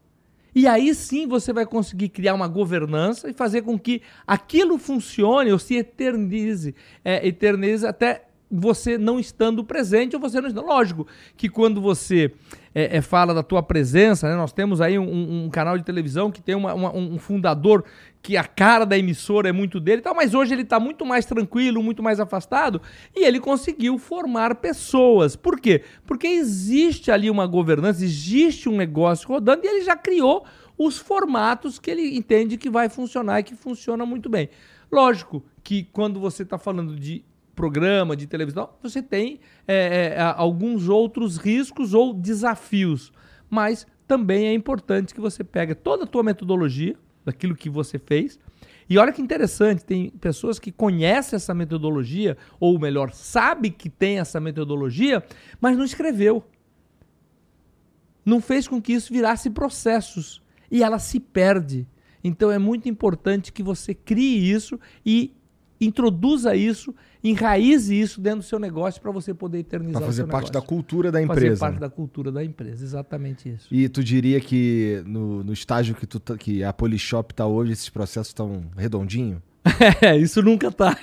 E 0.53 0.67
aí 0.67 0.93
sim 0.95 1.27
você 1.27 1.53
vai 1.53 1.65
conseguir 1.65 2.09
criar 2.09 2.34
uma 2.34 2.47
governança 2.47 3.30
e 3.30 3.34
fazer 3.34 3.61
com 3.61 3.77
que 3.77 4.01
aquilo 4.26 4.77
funcione 4.77 5.51
ou 5.51 5.59
se 5.59 5.76
eternize, 5.76 6.76
é, 7.03 7.27
eternize 7.27 7.85
até 7.85 8.26
você 8.51 8.97
não 8.97 9.19
estando 9.19 9.63
presente 9.63 10.15
ou 10.15 10.21
você 10.21 10.41
não 10.41 10.47
estando. 10.47 10.65
Lógico 10.65 11.05
que 11.38 11.47
quando 11.47 11.80
você 11.80 12.31
é, 12.73 12.97
é, 12.97 13.01
fala 13.01 13.34
da 13.34 13.43
tua 13.43 13.61
presença, 13.61 14.27
né, 14.27 14.35
nós 14.35 14.51
temos 14.51 14.81
aí 14.81 14.97
um, 14.97 15.45
um, 15.45 15.49
canal 15.49 15.77
de 15.77 15.84
televisão 15.84 16.31
que 16.31 16.41
tem 16.41 16.55
uma, 16.55 16.73
uma, 16.73 16.95
um 16.95 17.19
fundador 17.19 17.84
que 18.21 18.35
a 18.35 18.43
cara 18.43 18.85
da 18.85 18.97
emissora 18.97 19.49
é 19.49 19.51
muito 19.51 19.79
dele 19.79 19.99
e 19.99 20.03
tal, 20.03 20.13
mas 20.13 20.33
hoje 20.33 20.53
ele 20.53 20.63
está 20.63 20.79
muito 20.79 21.05
mais 21.05 21.25
tranquilo, 21.25 21.81
muito 21.81 22.03
mais 22.03 22.19
afastado 22.19 22.81
e 23.15 23.23
ele 23.23 23.39
conseguiu 23.39 23.97
formar 23.97 24.55
pessoas. 24.55 25.35
Por 25.35 25.59
quê? 25.59 25.83
Porque 26.05 26.27
existe 26.27 27.11
ali 27.11 27.29
uma 27.29 27.47
governança, 27.47 28.03
existe 28.03 28.67
um 28.67 28.75
negócio 28.75 29.27
rodando 29.27 29.65
e 29.65 29.67
ele 29.67 29.81
já 29.81 29.95
criou 29.95 30.45
os 30.77 30.97
formatos 30.97 31.79
que 31.79 31.91
ele 31.91 32.15
entende 32.15 32.57
que 32.57 32.69
vai 32.69 32.89
funcionar 32.89 33.39
e 33.39 33.43
que 33.43 33.55
funciona 33.55 34.05
muito 34.05 34.29
bem. 34.29 34.49
Lógico 34.91 35.43
que 35.63 35.83
quando 35.83 36.19
você 36.19 36.43
está 36.43 36.57
falando 36.57 36.95
de 36.95 37.23
programa, 37.55 38.15
de 38.15 38.25
televisão, 38.25 38.69
você 38.81 39.01
tem 39.01 39.39
é, 39.67 40.15
é, 40.15 40.21
alguns 40.21 40.87
outros 40.87 41.37
riscos 41.37 41.93
ou 41.93 42.13
desafios. 42.13 43.11
Mas 43.49 43.85
também 44.07 44.47
é 44.47 44.53
importante 44.53 45.13
que 45.13 45.19
você 45.19 45.43
pegue 45.43 45.75
toda 45.75 46.05
a 46.05 46.07
tua 46.07 46.23
metodologia, 46.23 46.95
daquilo 47.30 47.56
que 47.56 47.69
você 47.69 47.99
fez, 47.99 48.39
e 48.89 48.97
olha 48.97 49.14
que 49.14 49.22
interessante, 49.22 49.85
tem 49.85 50.10
pessoas 50.10 50.57
que 50.57 50.72
conhecem 50.72 51.38
essa 51.38 51.53
metodologia, 51.53 52.35
ou 52.60 52.80
melhor, 52.80 53.14
sabe 53.14 53.69
que 53.69 53.88
tem 53.88 54.18
essa 54.18 54.39
metodologia, 54.39 55.23
mas 55.61 55.77
não 55.77 55.85
escreveu. 55.85 56.43
Não 58.26 58.41
fez 58.41 58.68
com 58.68 58.81
que 58.81 58.93
isso 58.93 59.14
virasse 59.14 59.49
processos. 59.51 60.41
E 60.72 60.81
ela 60.81 60.97
se 60.97 61.19
perde. 61.19 61.88
Então 62.23 62.49
é 62.51 62.57
muito 62.57 62.89
importante 62.89 63.53
que 63.53 63.61
você 63.61 63.93
crie 63.93 64.51
isso 64.51 64.80
e 65.06 65.35
introduza 65.80 66.56
isso, 66.56 66.93
enraize 67.23 67.99
isso 67.99 68.21
dentro 68.21 68.39
do 68.39 68.45
seu 68.45 68.59
negócio 68.59 69.01
para 69.01 69.11
você 69.11 69.33
poder 69.33 69.59
eternizar 69.59 69.99
Para 70.01 70.05
fazer 70.05 70.23
parte 70.23 70.45
negócio. 70.45 70.53
da 70.53 70.61
cultura 70.61 71.11
da 71.11 71.21
empresa. 71.21 71.57
Fazer 71.57 71.59
parte 71.59 71.79
da 71.79 71.89
cultura 71.89 72.31
da 72.31 72.43
empresa, 72.43 72.83
exatamente 72.83 73.49
isso. 73.49 73.67
E 73.71 73.89
tu 73.89 74.03
diria 74.03 74.39
que 74.39 75.03
no, 75.05 75.43
no 75.43 75.53
estágio 75.53 75.95
que, 75.95 76.07
tu, 76.07 76.19
tá, 76.19 76.37
que 76.37 76.63
a 76.63 76.71
Polishop 76.71 77.33
está 77.33 77.45
hoje, 77.45 77.73
esses 77.73 77.89
processos 77.89 78.29
estão 78.29 78.63
redondinho? 78.77 79.41
É, 80.01 80.17
isso 80.17 80.41
nunca 80.41 80.71
tá. 80.71 80.97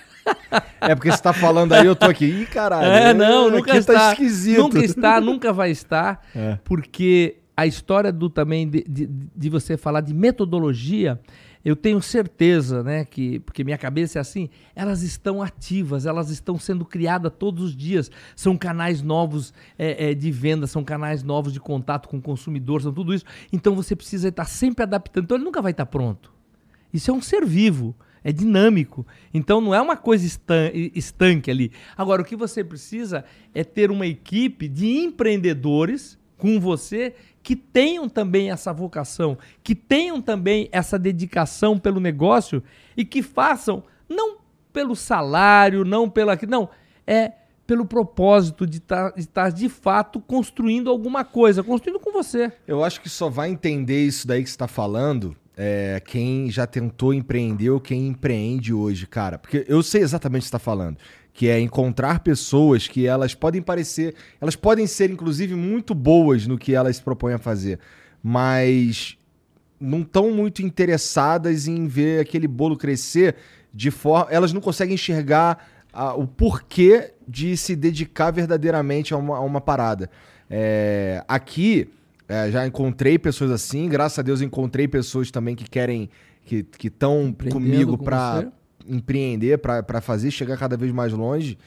É 0.80 0.94
porque 0.94 1.10
você 1.10 1.22
tá 1.22 1.32
falando 1.32 1.72
aí, 1.72 1.86
eu 1.86 1.94
tô 1.94 2.06
aqui. 2.06 2.24
Ih, 2.24 2.46
caralho. 2.46 2.86
É, 2.86 3.14
não, 3.14 3.50
nunca 3.50 3.72
tá 3.72 3.78
está. 3.78 3.92
Tá 3.92 4.12
esquisito. 4.12 4.58
Nunca 4.58 4.84
está, 4.84 5.20
nunca 5.20 5.52
vai 5.52 5.70
estar. 5.70 6.26
É. 6.34 6.58
Porque 6.64 7.36
a 7.56 7.66
história 7.66 8.12
do 8.12 8.28
também 8.28 8.68
de, 8.68 8.84
de, 8.88 9.06
de 9.06 9.48
você 9.48 9.76
falar 9.76 10.00
de 10.00 10.12
metodologia 10.12 11.20
eu 11.66 11.74
tenho 11.74 12.00
certeza, 12.00 12.80
né, 12.84 13.04
que 13.04 13.40
porque 13.40 13.64
minha 13.64 13.76
cabeça 13.76 14.20
é 14.20 14.20
assim, 14.20 14.48
elas 14.72 15.02
estão 15.02 15.42
ativas, 15.42 16.06
elas 16.06 16.30
estão 16.30 16.60
sendo 16.60 16.84
criadas 16.84 17.32
todos 17.36 17.64
os 17.64 17.76
dias. 17.76 18.08
São 18.36 18.56
canais 18.56 19.02
novos 19.02 19.52
é, 19.76 20.10
é, 20.10 20.14
de 20.14 20.30
venda, 20.30 20.68
são 20.68 20.84
canais 20.84 21.24
novos 21.24 21.52
de 21.52 21.58
contato 21.58 22.08
com 22.08 22.18
o 22.18 22.22
consumidor, 22.22 22.82
são 22.82 22.92
tudo 22.92 23.12
isso. 23.12 23.24
Então 23.52 23.74
você 23.74 23.96
precisa 23.96 24.28
estar 24.28 24.44
sempre 24.44 24.84
adaptando. 24.84 25.24
Então 25.24 25.36
ele 25.36 25.44
nunca 25.44 25.60
vai 25.60 25.72
estar 25.72 25.86
pronto. 25.86 26.32
Isso 26.92 27.10
é 27.10 27.14
um 27.14 27.20
ser 27.20 27.44
vivo. 27.44 27.96
é 28.22 28.30
dinâmico. 28.30 29.04
Então 29.34 29.60
não 29.60 29.74
é 29.74 29.82
uma 29.82 29.96
coisa 29.96 30.24
estan 30.24 30.70
estanque 30.72 31.50
ali. 31.50 31.72
Agora, 31.96 32.22
o 32.22 32.24
que 32.24 32.36
você 32.36 32.62
precisa 32.62 33.24
é 33.52 33.64
ter 33.64 33.90
uma 33.90 34.06
equipe 34.06 34.68
de 34.68 34.86
empreendedores 34.98 36.16
com 36.38 36.60
você 36.60 37.14
que 37.46 37.54
tenham 37.54 38.08
também 38.08 38.50
essa 38.50 38.72
vocação, 38.72 39.38
que 39.62 39.72
tenham 39.72 40.20
também 40.20 40.68
essa 40.72 40.98
dedicação 40.98 41.78
pelo 41.78 42.00
negócio 42.00 42.60
e 42.96 43.04
que 43.04 43.22
façam 43.22 43.84
não 44.08 44.38
pelo 44.72 44.96
salário, 44.96 45.84
não 45.84 46.10
pela 46.10 46.36
não, 46.48 46.68
é 47.06 47.30
pelo 47.64 47.86
propósito 47.86 48.66
de 48.66 48.78
estar 48.78 49.12
tá, 49.12 49.16
de, 49.16 49.28
tá, 49.28 49.48
de 49.48 49.68
fato 49.68 50.20
construindo 50.20 50.90
alguma 50.90 51.24
coisa, 51.24 51.62
construindo 51.62 52.00
com 52.00 52.10
você. 52.10 52.50
Eu 52.66 52.82
acho 52.82 53.00
que 53.00 53.08
só 53.08 53.30
vai 53.30 53.48
entender 53.48 54.04
isso 54.04 54.26
daí 54.26 54.42
que 54.42 54.50
você 54.50 54.54
está 54.54 54.66
falando 54.66 55.36
é, 55.56 56.02
quem 56.04 56.50
já 56.50 56.66
tentou 56.66 57.14
empreender 57.14 57.70
ou 57.70 57.78
quem 57.78 58.08
empreende 58.08 58.74
hoje, 58.74 59.06
cara. 59.06 59.38
Porque 59.38 59.64
eu 59.68 59.84
sei 59.84 60.02
exatamente 60.02 60.40
o 60.40 60.42
que 60.42 60.48
você 60.48 60.56
está 60.56 60.58
falando. 60.58 60.98
Que 61.36 61.48
é 61.48 61.60
encontrar 61.60 62.20
pessoas 62.20 62.88
que 62.88 63.06
elas 63.06 63.34
podem 63.34 63.60
parecer. 63.60 64.14
Elas 64.40 64.56
podem 64.56 64.86
ser, 64.86 65.10
inclusive, 65.10 65.54
muito 65.54 65.94
boas 65.94 66.46
no 66.46 66.56
que 66.56 66.74
elas 66.74 66.96
se 66.96 67.02
propõem 67.02 67.34
a 67.34 67.38
fazer. 67.38 67.78
Mas 68.22 69.18
não 69.78 70.00
estão 70.00 70.30
muito 70.30 70.62
interessadas 70.62 71.68
em 71.68 71.86
ver 71.86 72.20
aquele 72.20 72.48
bolo 72.48 72.74
crescer 72.74 73.36
de 73.72 73.90
forma. 73.90 74.30
Elas 74.30 74.52
não 74.54 74.62
conseguem 74.62 74.94
enxergar 74.94 75.68
a, 75.92 76.14
o 76.14 76.26
porquê 76.26 77.12
de 77.28 77.54
se 77.56 77.76
dedicar 77.76 78.30
verdadeiramente 78.30 79.12
a 79.12 79.18
uma, 79.18 79.36
a 79.36 79.40
uma 79.40 79.60
parada. 79.60 80.10
É, 80.48 81.22
aqui, 81.28 81.90
é, 82.26 82.50
já 82.50 82.66
encontrei 82.66 83.18
pessoas 83.18 83.50
assim, 83.50 83.88
graças 83.88 84.18
a 84.18 84.22
Deus 84.22 84.40
encontrei 84.40 84.88
pessoas 84.88 85.30
também 85.30 85.54
que 85.54 85.68
querem, 85.68 86.08
que 86.44 86.66
estão 86.82 87.34
comigo 87.50 87.98
com 87.98 88.04
para 88.04 88.48
empreender, 88.88 89.58
para 89.58 90.00
fazer 90.00 90.30
chegar 90.30 90.56
cada 90.56 90.76
vez 90.76 90.92
mais 90.92 91.12
longe. 91.12 91.58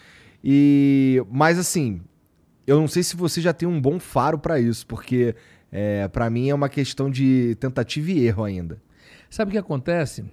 E, 0.44 1.24
mas 1.32 1.60
assim, 1.60 2.02
eu 2.66 2.80
não 2.80 2.88
sei 2.88 3.04
se 3.04 3.16
você 3.16 3.42
já 3.42 3.54
tem 3.54 3.68
um 3.68 3.82
bom 3.82 4.00
faro 4.00 4.38
para 4.38 4.60
isso, 4.60 4.86
porque 4.86 5.36
é, 5.72 6.08
para 6.08 6.30
mim 6.30 6.50
é 6.50 6.56
uma 6.56 6.70
questão 6.70 7.10
de 7.10 7.56
tentativa 7.60 8.12
e 8.12 8.26
erro 8.26 8.44
ainda. 8.44 8.82
Sabe 9.30 9.50
o 9.50 9.52
que 9.52 9.58
acontece? 9.58 10.26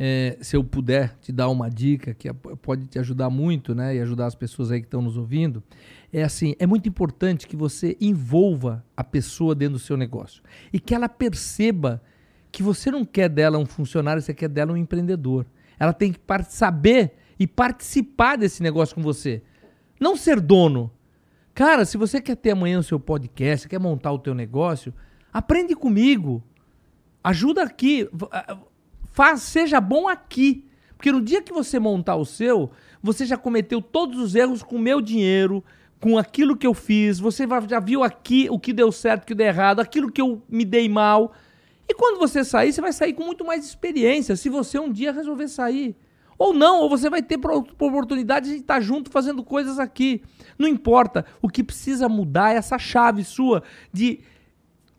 É, 0.00 0.38
se 0.40 0.56
eu 0.56 0.62
puder 0.62 1.16
te 1.20 1.32
dar 1.32 1.48
uma 1.48 1.68
dica 1.68 2.14
que 2.14 2.32
pode 2.32 2.86
te 2.86 3.00
ajudar 3.00 3.28
muito, 3.28 3.74
né, 3.74 3.96
e 3.96 4.00
ajudar 4.00 4.26
as 4.26 4.34
pessoas 4.34 4.70
aí 4.70 4.80
que 4.80 4.86
estão 4.86 5.02
nos 5.02 5.16
ouvindo, 5.16 5.62
é 6.12 6.22
assim, 6.22 6.54
é 6.58 6.66
muito 6.66 6.88
importante 6.88 7.48
que 7.48 7.56
você 7.56 7.96
envolva 8.00 8.84
a 8.96 9.02
pessoa 9.02 9.54
dentro 9.54 9.74
do 9.74 9.78
seu 9.80 9.96
negócio 9.96 10.42
e 10.72 10.78
que 10.78 10.94
ela 10.94 11.08
perceba 11.08 12.00
que 12.52 12.62
você 12.62 12.90
não 12.90 13.04
quer 13.04 13.28
dela 13.28 13.58
um 13.58 13.66
funcionário, 13.66 14.22
você 14.22 14.32
quer 14.32 14.48
dela 14.48 14.72
um 14.72 14.76
empreendedor. 14.76 15.44
Ela 15.78 15.92
tem 15.92 16.12
que 16.12 16.20
saber 16.48 17.14
e 17.38 17.46
participar 17.46 18.36
desse 18.36 18.62
negócio 18.62 18.94
com 18.94 19.02
você. 19.02 19.42
Não 20.00 20.16
ser 20.16 20.40
dono. 20.40 20.90
Cara, 21.54 21.84
se 21.84 21.96
você 21.96 22.20
quer 22.20 22.36
ter 22.36 22.52
amanhã 22.52 22.78
o 22.78 22.84
seu 22.84 23.00
podcast, 23.00 23.68
quer 23.68 23.80
montar 23.80 24.12
o 24.12 24.18
teu 24.18 24.34
negócio, 24.34 24.94
aprende 25.32 25.74
comigo. 25.74 26.42
Ajuda 27.22 27.64
aqui 27.64 28.08
Faz, 29.18 29.42
seja 29.42 29.80
bom 29.80 30.06
aqui. 30.06 30.64
Porque 30.96 31.10
no 31.10 31.20
dia 31.20 31.42
que 31.42 31.52
você 31.52 31.80
montar 31.80 32.14
o 32.14 32.24
seu, 32.24 32.70
você 33.02 33.26
já 33.26 33.36
cometeu 33.36 33.82
todos 33.82 34.16
os 34.20 34.36
erros 34.36 34.62
com 34.62 34.76
o 34.76 34.80
meu 34.80 35.00
dinheiro, 35.00 35.64
com 36.00 36.16
aquilo 36.16 36.56
que 36.56 36.64
eu 36.64 36.72
fiz. 36.72 37.18
Você 37.18 37.44
já 37.68 37.80
viu 37.80 38.04
aqui 38.04 38.46
o 38.48 38.60
que 38.60 38.72
deu 38.72 38.92
certo, 38.92 39.24
o 39.24 39.26
que 39.26 39.34
deu 39.34 39.48
errado, 39.48 39.80
aquilo 39.80 40.12
que 40.12 40.20
eu 40.20 40.40
me 40.48 40.64
dei 40.64 40.88
mal. 40.88 41.32
E 41.88 41.94
quando 41.94 42.18
você 42.18 42.44
sair, 42.44 42.72
você 42.72 42.80
vai 42.80 42.92
sair 42.92 43.14
com 43.14 43.24
muito 43.24 43.44
mais 43.44 43.64
experiência, 43.64 44.36
se 44.36 44.48
você 44.48 44.78
um 44.78 44.92
dia 44.92 45.12
resolver 45.12 45.48
sair. 45.48 45.96
Ou 46.38 46.52
não, 46.54 46.80
ou 46.82 46.88
você 46.88 47.10
vai 47.10 47.22
ter 47.22 47.36
oportunidade 47.36 48.50
de 48.50 48.56
estar 48.56 48.80
junto 48.80 49.10
fazendo 49.10 49.42
coisas 49.42 49.78
aqui. 49.78 50.22
Não 50.56 50.68
importa. 50.68 51.24
O 51.42 51.48
que 51.48 51.64
precisa 51.64 52.08
mudar 52.08 52.54
é 52.54 52.58
essa 52.58 52.78
chave 52.78 53.24
sua 53.24 53.62
de. 53.92 54.20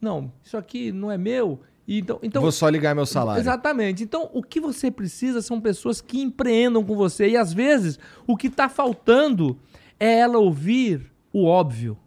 Não, 0.01 0.33
isso 0.43 0.57
aqui 0.57 0.91
não 0.91 1.11
é 1.11 1.17
meu, 1.17 1.61
então, 1.97 2.19
então, 2.21 2.41
Vou 2.41 2.51
só 2.51 2.69
ligar 2.69 2.93
meu 2.93 3.05
salário. 3.05 3.41
Exatamente. 3.41 4.03
Então, 4.03 4.29
o 4.33 4.43
que 4.43 4.59
você 4.59 4.91
precisa 4.91 5.41
são 5.41 5.59
pessoas 5.59 5.99
que 5.99 6.21
empreendam 6.21 6.83
com 6.83 6.95
você. 6.95 7.29
E 7.29 7.37
às 7.37 7.51
vezes, 7.51 7.97
o 8.27 8.37
que 8.37 8.47
está 8.47 8.69
faltando 8.69 9.57
é 9.99 10.19
ela 10.19 10.37
ouvir 10.37 11.11
o 11.33 11.45
óbvio, 11.45 11.97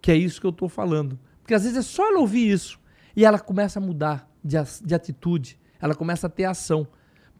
que 0.00 0.12
é 0.12 0.16
isso 0.16 0.40
que 0.40 0.46
eu 0.46 0.50
estou 0.50 0.68
falando. 0.68 1.18
Porque 1.42 1.54
às 1.54 1.64
vezes 1.64 1.78
é 1.78 1.82
só 1.82 2.06
ela 2.08 2.20
ouvir 2.20 2.50
isso 2.50 2.78
e 3.16 3.24
ela 3.24 3.38
começa 3.38 3.78
a 3.78 3.82
mudar 3.82 4.30
de, 4.44 4.56
de 4.84 4.94
atitude, 4.94 5.58
ela 5.80 5.94
começa 5.94 6.26
a 6.26 6.30
ter 6.30 6.44
ação. 6.44 6.86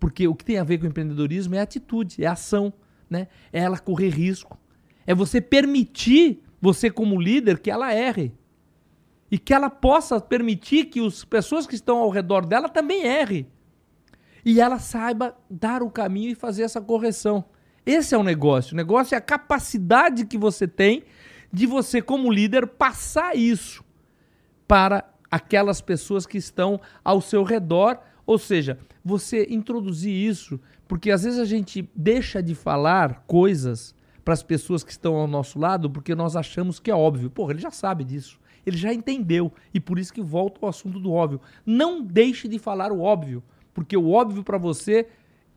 Porque 0.00 0.26
o 0.26 0.34
que 0.34 0.44
tem 0.44 0.58
a 0.58 0.64
ver 0.64 0.78
com 0.78 0.86
empreendedorismo 0.86 1.54
é 1.54 1.60
atitude, 1.60 2.24
é 2.24 2.26
ação, 2.26 2.72
né? 3.08 3.28
É 3.52 3.60
ela 3.60 3.78
correr 3.78 4.08
risco. 4.08 4.58
É 5.06 5.14
você 5.14 5.40
permitir, 5.40 6.42
você 6.60 6.90
como 6.90 7.20
líder, 7.20 7.58
que 7.58 7.70
ela 7.70 7.94
erre 7.94 8.34
e 9.30 9.38
que 9.38 9.52
ela 9.52 9.70
possa 9.70 10.20
permitir 10.20 10.86
que 10.86 11.04
as 11.04 11.24
pessoas 11.24 11.66
que 11.66 11.74
estão 11.74 11.98
ao 11.98 12.10
redor 12.10 12.46
dela 12.46 12.68
também 12.68 13.04
errem. 13.04 13.46
E 14.44 14.60
ela 14.60 14.78
saiba 14.78 15.36
dar 15.50 15.82
o 15.82 15.90
caminho 15.90 16.30
e 16.30 16.34
fazer 16.34 16.62
essa 16.62 16.80
correção. 16.80 17.44
Esse 17.84 18.14
é 18.14 18.18
o 18.18 18.22
negócio. 18.22 18.74
O 18.74 18.76
negócio 18.76 19.14
é 19.14 19.18
a 19.18 19.20
capacidade 19.20 20.26
que 20.26 20.38
você 20.38 20.68
tem 20.68 21.04
de 21.52 21.66
você, 21.66 22.02
como 22.02 22.30
líder, 22.30 22.66
passar 22.66 23.36
isso 23.36 23.84
para 24.66 25.04
aquelas 25.30 25.80
pessoas 25.80 26.26
que 26.26 26.38
estão 26.38 26.80
ao 27.04 27.20
seu 27.20 27.42
redor. 27.42 27.98
Ou 28.26 28.38
seja, 28.38 28.78
você 29.04 29.46
introduzir 29.50 30.12
isso, 30.12 30.60
porque 30.88 31.10
às 31.10 31.22
vezes 31.22 31.38
a 31.38 31.44
gente 31.44 31.88
deixa 31.94 32.42
de 32.42 32.54
falar 32.54 33.24
coisas 33.26 33.94
para 34.24 34.34
as 34.34 34.42
pessoas 34.42 34.82
que 34.82 34.90
estão 34.90 35.14
ao 35.14 35.28
nosso 35.28 35.58
lado 35.58 35.88
porque 35.88 36.14
nós 36.14 36.34
achamos 36.34 36.80
que 36.80 36.90
é 36.90 36.94
óbvio. 36.94 37.30
Porra, 37.30 37.52
ele 37.52 37.60
já 37.60 37.70
sabe 37.70 38.02
disso 38.02 38.38
ele 38.66 38.76
já 38.76 38.92
entendeu. 38.92 39.52
E 39.72 39.78
por 39.78 39.98
isso 39.98 40.12
que 40.12 40.20
volta 40.20 40.58
ao 40.60 40.68
assunto 40.68 40.98
do 40.98 41.12
óbvio. 41.12 41.40
Não 41.64 42.02
deixe 42.02 42.48
de 42.48 42.58
falar 42.58 42.90
o 42.90 43.00
óbvio, 43.00 43.42
porque 43.72 43.96
o 43.96 44.10
óbvio 44.10 44.42
para 44.42 44.58
você, 44.58 45.06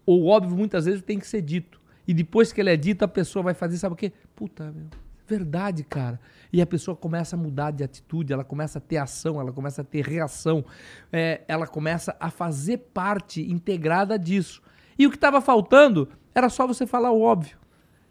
ou 0.06 0.22
o 0.22 0.28
óbvio 0.28 0.56
muitas 0.56 0.86
vezes 0.86 1.02
tem 1.02 1.18
que 1.18 1.28
ser 1.28 1.42
dito. 1.42 1.82
E 2.08 2.14
depois 2.14 2.54
que 2.54 2.62
ele 2.62 2.70
é 2.70 2.78
dito, 2.78 3.04
a 3.04 3.08
pessoa 3.08 3.42
vai 3.44 3.54
fazer, 3.56 3.78
sabe 3.78 3.94
o 3.94 3.98
quê? 3.98 4.14
Puta, 4.36 4.72
meu, 4.72 4.88
verdade, 5.30 5.84
cara. 5.84 6.20
E 6.52 6.62
a 6.62 6.66
pessoa 6.66 6.98
começa 6.98 7.36
a 7.36 7.40
mudar 7.40 7.72
de 7.72 7.84
atitude, 7.84 8.34
ela 8.34 8.44
começa 8.44 8.80
a 8.80 8.82
ter 8.82 8.98
ação, 8.98 9.40
ela 9.40 9.52
começa 9.52 9.82
a 9.82 9.86
ter 9.86 10.04
reação, 10.04 10.66
é, 11.14 11.42
ela 11.48 11.68
começa 11.68 12.16
a 12.20 12.32
fazer 12.32 12.78
parte 12.94 13.42
integrada 13.42 14.18
disso. 14.18 14.62
E 14.98 15.06
o 15.06 15.10
que 15.10 15.16
estava 15.16 15.40
faltando 15.40 16.10
era 16.34 16.50
só 16.50 16.66
você 16.66 16.88
falar 16.88 17.12
o 17.12 17.22
óbvio. 17.22 17.58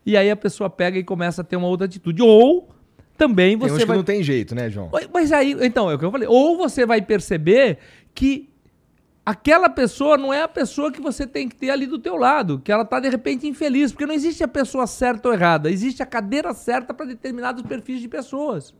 E 0.06 0.16
aí 0.16 0.30
a 0.30 0.36
pessoa 0.36 0.70
pega 0.70 0.98
e 0.98 1.04
começa 1.04 1.42
a 1.42 1.44
ter 1.44 1.56
uma 1.56 1.66
outra 1.66 1.86
atitude. 1.86 2.22
Ou 2.22 2.68
também 3.16 3.56
você 3.56 3.74
tem 3.74 3.74
uns 3.74 3.86
vai... 3.86 3.94
que 3.94 3.98
não 3.98 4.04
tem 4.04 4.22
jeito, 4.22 4.54
né, 4.54 4.70
João? 4.70 4.90
Mas 5.12 5.32
aí, 5.32 5.56
então, 5.60 5.90
é 5.90 5.94
o 5.94 5.98
que 5.98 6.04
eu 6.04 6.10
falei. 6.10 6.28
Ou 6.28 6.56
você 6.56 6.86
vai 6.86 7.02
perceber 7.02 7.78
que 8.14 8.47
aquela 9.28 9.68
pessoa 9.68 10.16
não 10.16 10.32
é 10.32 10.40
a 10.40 10.48
pessoa 10.48 10.90
que 10.90 11.02
você 11.02 11.26
tem 11.26 11.50
que 11.50 11.54
ter 11.54 11.68
ali 11.68 11.86
do 11.86 11.98
teu 11.98 12.16
lado, 12.16 12.60
que 12.60 12.72
ela 12.72 12.82
tá 12.82 12.98
de 12.98 13.10
repente 13.10 13.46
infeliz, 13.46 13.92
porque 13.92 14.06
não 14.06 14.14
existe 14.14 14.42
a 14.42 14.48
pessoa 14.48 14.86
certa 14.86 15.28
ou 15.28 15.34
errada, 15.34 15.70
existe 15.70 16.02
a 16.02 16.06
cadeira 16.06 16.54
certa 16.54 16.94
para 16.94 17.04
determinados 17.04 17.62
perfis 17.62 18.00
de 18.00 18.08
pessoas. 18.08 18.74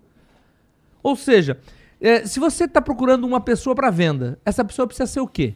Ou 1.02 1.14
seja, 1.14 1.60
é, 2.00 2.24
se 2.24 2.40
você 2.40 2.64
está 2.64 2.80
procurando 2.80 3.26
uma 3.26 3.42
pessoa 3.42 3.76
para 3.76 3.90
venda, 3.90 4.40
essa 4.42 4.64
pessoa 4.64 4.86
precisa 4.86 5.06
ser 5.06 5.20
o 5.20 5.28
quê? 5.28 5.54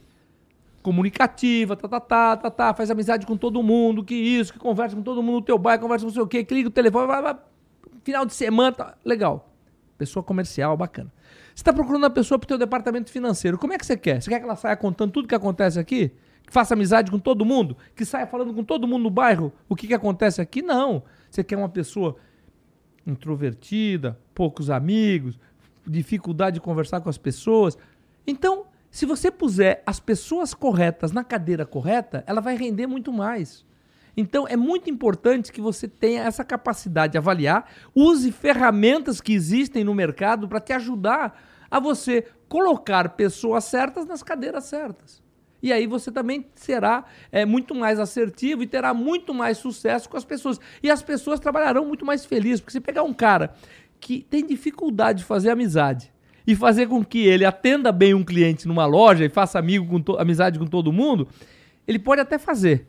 Comunicativa, 0.83 1.75
tá, 1.75 1.89
tá, 1.89 1.99
tá, 1.99 2.37
tá, 2.37 2.51
tá, 2.51 2.75
faz 2.75 2.91
amizade 2.91 3.25
com 3.25 3.35
todo 3.35 3.63
mundo, 3.63 4.05
que 4.05 4.15
isso, 4.15 4.53
que 4.53 4.59
conversa 4.59 4.95
com 4.95 5.03
todo 5.03 5.23
mundo 5.23 5.37
no 5.37 5.43
teu 5.43 5.57
bairro, 5.57 5.81
conversa 5.81 6.05
com 6.05 6.09
não 6.09 6.15
sei 6.15 6.23
o 6.23 6.27
quê, 6.27 6.45
que 6.45 6.53
liga 6.53 6.69
o 6.69 6.71
telefone, 6.71 7.07
vai, 7.07 7.23
vai, 7.23 7.37
final 8.05 8.27
de 8.27 8.35
semana, 8.35 8.73
tá, 8.73 8.95
legal. 9.03 9.49
Pessoa 9.97 10.23
comercial, 10.23 10.77
bacana. 10.77 11.11
Você 11.55 11.61
está 11.61 11.73
procurando 11.73 12.03
uma 12.03 12.11
pessoa 12.11 12.39
para 12.39 12.47
o 12.47 12.49
teu 12.49 12.59
departamento 12.59 13.11
financeiro. 13.11 13.59
Como 13.59 13.73
é 13.73 13.79
que 13.79 13.85
você 13.85 13.97
quer? 13.97 14.23
Você 14.23 14.31
quer 14.31 14.39
que 14.39 14.45
ela 14.45 14.57
saia 14.57 14.77
contando 14.77 15.13
tudo 15.13 15.29
que 15.29 15.35
acontece 15.35 15.79
aqui? 15.79 16.13
Que 16.47 16.53
faça 16.53 16.75
amizade 16.75 17.11
com 17.11 17.19
todo 17.19 17.45
mundo? 17.45 17.77
Que 17.95 18.05
saia 18.05 18.27
falando 18.27 18.55
com 18.55 18.65
todo 18.65 18.89
mundo 18.89 19.03
no 19.03 19.11
bairro 19.11 19.53
o 19.69 19.77
que, 19.77 19.87
que 19.87 19.95
acontece 19.95 20.41
aqui? 20.41 20.63
Não. 20.63 21.03
Você 21.31 21.45
quer 21.45 21.57
uma 21.57 21.69
pessoa 21.69 22.17
introvertida, 23.07 24.19
poucos 24.35 24.71
amigos, 24.71 25.39
dificuldade 25.87 26.55
de 26.55 26.61
conversar 26.61 27.01
com 27.01 27.09
as 27.09 27.19
pessoas. 27.19 27.77
Então, 28.27 28.67
se 28.91 29.07
você 29.07 29.31
puser 29.31 29.83
as 29.87 29.99
pessoas 29.99 30.55
corretas 30.55 31.13
na 31.13 31.25
cadeira 31.25 31.67
correta, 31.67 32.23
ela 32.27 32.41
vai 32.41 32.57
render 32.57 32.87
muito 32.87 33.13
mais. 33.13 33.65
Então 34.17 34.47
é 34.47 34.57
muito 34.57 34.91
importante 34.91 35.53
que 35.53 35.61
você 35.61 35.89
tenha 35.89 36.23
essa 36.23 36.45
capacidade 36.45 37.13
de 37.13 37.19
avaliar, 37.19 37.67
use 37.95 38.31
ferramentas 38.31 39.21
que 39.21 39.33
existem 39.33 39.85
no 39.85 39.95
mercado 39.95 40.47
para 40.49 40.61
te 40.61 40.73
ajudar 40.73 41.41
a 41.71 41.81
você 41.81 42.27
colocar 42.49 43.11
pessoas 43.11 43.65
certas 43.65 44.05
nas 44.07 44.23
cadeiras 44.23 44.65
certas. 44.65 45.23
E 45.63 45.73
aí 45.73 45.87
você 45.87 46.11
também 46.11 46.47
será 46.55 47.05
é, 47.31 47.47
muito 47.47 47.75
mais 47.75 48.01
assertivo 48.01 48.63
e 48.63 48.67
terá 48.67 48.93
muito 48.93 49.33
mais 49.33 49.59
sucesso 49.59 50.09
com 50.09 50.17
as 50.17 50.25
pessoas. 50.25 50.61
E 50.83 50.91
as 50.91 51.03
pessoas 51.03 51.39
trabalharão 51.39 51.87
muito 51.87 52.05
mais 52.05 52.27
felizes. 52.27 52.61
Porque 52.61 52.73
se 52.73 52.81
pegar 52.81 53.05
um 53.05 53.15
cara 53.15 53.55
que 54.01 54.27
tem 54.29 54.45
dificuldade 54.45 55.21
de 55.21 55.25
fazer 55.25 55.51
amizade 55.51 56.13
e 56.45 56.57
fazer 56.57 56.89
com 56.89 57.05
que 57.05 57.25
ele 57.25 57.45
atenda 57.45 57.93
bem 57.93 58.13
um 58.13 58.25
cliente 58.25 58.67
numa 58.67 58.85
loja 58.85 59.25
e 59.25 59.29
faça 59.29 59.59
amigo 59.59 60.03
com 60.03 60.17
amizade 60.19 60.59
com 60.59 60.67
todo 60.67 60.93
mundo, 60.93 61.29
Ele 61.87 61.99
pode 61.99 62.21
até 62.21 62.39
fazer, 62.39 62.89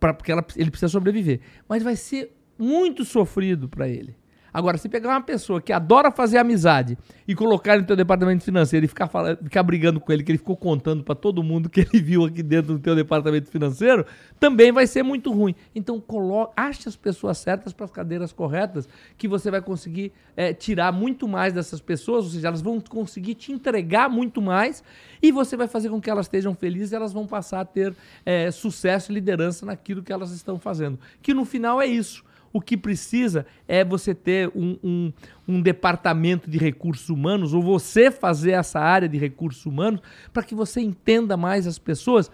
pra, 0.00 0.14
porque 0.14 0.32
ela, 0.32 0.44
ele 0.56 0.70
precisa 0.70 0.88
sobreviver, 0.88 1.40
mas 1.68 1.82
vai 1.82 1.94
ser 1.94 2.34
muito 2.58 3.04
sofrido 3.04 3.68
para 3.68 3.86
ele. 3.88 4.16
Agora, 4.52 4.76
se 4.76 4.88
pegar 4.88 5.10
uma 5.10 5.20
pessoa 5.20 5.60
que 5.60 5.72
adora 5.72 6.10
fazer 6.10 6.38
amizade 6.38 6.98
e 7.26 7.34
colocar 7.34 7.78
no 7.78 7.86
teu 7.86 7.94
departamento 7.94 8.44
financeiro 8.44 8.84
e 8.84 8.88
ficar, 8.88 9.06
falando, 9.06 9.38
ficar 9.38 9.62
brigando 9.62 10.00
com 10.00 10.12
ele, 10.12 10.22
que 10.22 10.32
ele 10.32 10.38
ficou 10.38 10.56
contando 10.56 11.04
para 11.04 11.14
todo 11.14 11.42
mundo 11.42 11.68
que 11.68 11.80
ele 11.80 12.00
viu 12.02 12.24
aqui 12.24 12.42
dentro 12.42 12.74
do 12.74 12.78
teu 12.78 12.96
departamento 12.96 13.48
financeiro, 13.50 14.04
também 14.38 14.72
vai 14.72 14.86
ser 14.86 15.02
muito 15.02 15.32
ruim. 15.32 15.54
Então, 15.74 16.00
coloque, 16.00 16.52
ache 16.56 16.88
as 16.88 16.96
pessoas 16.96 17.38
certas 17.38 17.72
para 17.72 17.84
as 17.84 17.90
cadeiras 17.90 18.32
corretas, 18.32 18.88
que 19.16 19.28
você 19.28 19.50
vai 19.50 19.60
conseguir 19.60 20.12
é, 20.36 20.52
tirar 20.52 20.92
muito 20.92 21.28
mais 21.28 21.52
dessas 21.52 21.80
pessoas, 21.80 22.24
ou 22.24 22.30
seja, 22.30 22.48
elas 22.48 22.62
vão 22.62 22.80
conseguir 22.80 23.34
te 23.34 23.52
entregar 23.52 24.08
muito 24.08 24.42
mais 24.42 24.82
e 25.22 25.30
você 25.30 25.56
vai 25.56 25.68
fazer 25.68 25.90
com 25.90 26.00
que 26.00 26.10
elas 26.10 26.26
estejam 26.26 26.54
felizes 26.54 26.92
e 26.92 26.96
elas 26.96 27.12
vão 27.12 27.26
passar 27.26 27.60
a 27.60 27.64
ter 27.64 27.94
é, 28.24 28.50
sucesso 28.50 29.12
e 29.12 29.14
liderança 29.14 29.64
naquilo 29.64 30.02
que 30.02 30.12
elas 30.12 30.32
estão 30.32 30.58
fazendo. 30.58 30.98
Que 31.22 31.32
no 31.32 31.44
final 31.44 31.80
é 31.80 31.86
isso 31.86 32.24
o 32.52 32.60
que 32.60 32.76
precisa 32.76 33.46
é 33.68 33.84
você 33.84 34.14
ter 34.14 34.50
um, 34.54 34.76
um, 34.82 35.12
um 35.46 35.62
departamento 35.62 36.50
de 36.50 36.58
recursos 36.58 37.08
humanos, 37.08 37.54
ou 37.54 37.62
você 37.62 38.10
fazer 38.10 38.52
essa 38.52 38.80
área 38.80 39.08
de 39.08 39.18
recursos 39.18 39.64
humanos, 39.66 40.00
para 40.32 40.42
que 40.42 40.54
você 40.54 40.80
entenda 40.80 41.36
mais 41.36 41.66
as 41.66 41.78
pessoas 41.78 42.30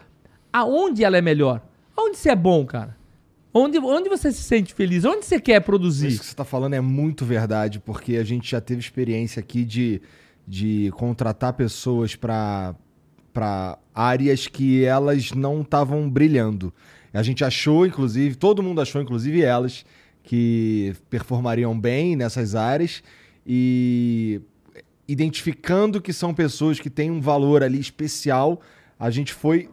aonde 0.52 1.04
ela 1.04 1.16
é 1.16 1.22
melhor. 1.22 1.62
Onde 1.96 2.16
você 2.16 2.30
é 2.30 2.36
bom, 2.36 2.64
cara? 2.64 2.96
Onde, 3.52 3.78
onde 3.78 4.08
você 4.08 4.30
se 4.32 4.42
sente 4.42 4.74
feliz? 4.74 5.04
Onde 5.04 5.24
você 5.24 5.40
quer 5.40 5.60
produzir? 5.60 6.08
Isso 6.08 6.20
que 6.20 6.26
você 6.26 6.32
está 6.32 6.44
falando 6.44 6.74
é 6.74 6.80
muito 6.80 7.24
verdade, 7.24 7.80
porque 7.80 8.16
a 8.16 8.24
gente 8.24 8.50
já 8.50 8.60
teve 8.60 8.80
experiência 8.80 9.40
aqui 9.40 9.64
de, 9.64 10.02
de 10.46 10.90
contratar 10.94 11.54
pessoas 11.54 12.14
para 12.14 12.74
áreas 13.94 14.46
que 14.46 14.84
elas 14.84 15.32
não 15.32 15.62
estavam 15.62 16.08
brilhando. 16.08 16.72
A 17.14 17.22
gente 17.22 17.42
achou, 17.44 17.86
inclusive, 17.86 18.34
todo 18.34 18.62
mundo 18.62 18.78
achou, 18.80 19.00
inclusive 19.00 19.40
elas, 19.40 19.86
que 20.26 20.92
performariam 21.08 21.78
bem 21.78 22.16
nessas 22.16 22.56
áreas 22.56 23.00
e 23.46 24.40
identificando 25.06 26.02
que 26.02 26.12
são 26.12 26.34
pessoas 26.34 26.80
que 26.80 26.90
têm 26.90 27.12
um 27.12 27.20
valor 27.20 27.62
ali 27.62 27.78
especial, 27.78 28.60
a 28.98 29.08
gente 29.08 29.32
foi 29.32 29.70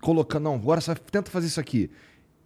colocando, 0.00 0.42
não, 0.42 0.56
agora 0.56 0.80
só 0.80 0.94
tenta 0.96 1.30
fazer 1.30 1.46
isso 1.46 1.60
aqui. 1.60 1.88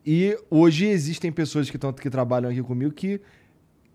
E 0.05 0.39
hoje 0.51 0.86
existem 0.86 1.32
pessoas 1.32 1.70
que, 1.70 1.78
tão, 1.78 1.90
que 1.90 2.10
trabalham 2.10 2.51
aqui 2.51 2.62
comigo 2.62 2.93
que 2.93 3.18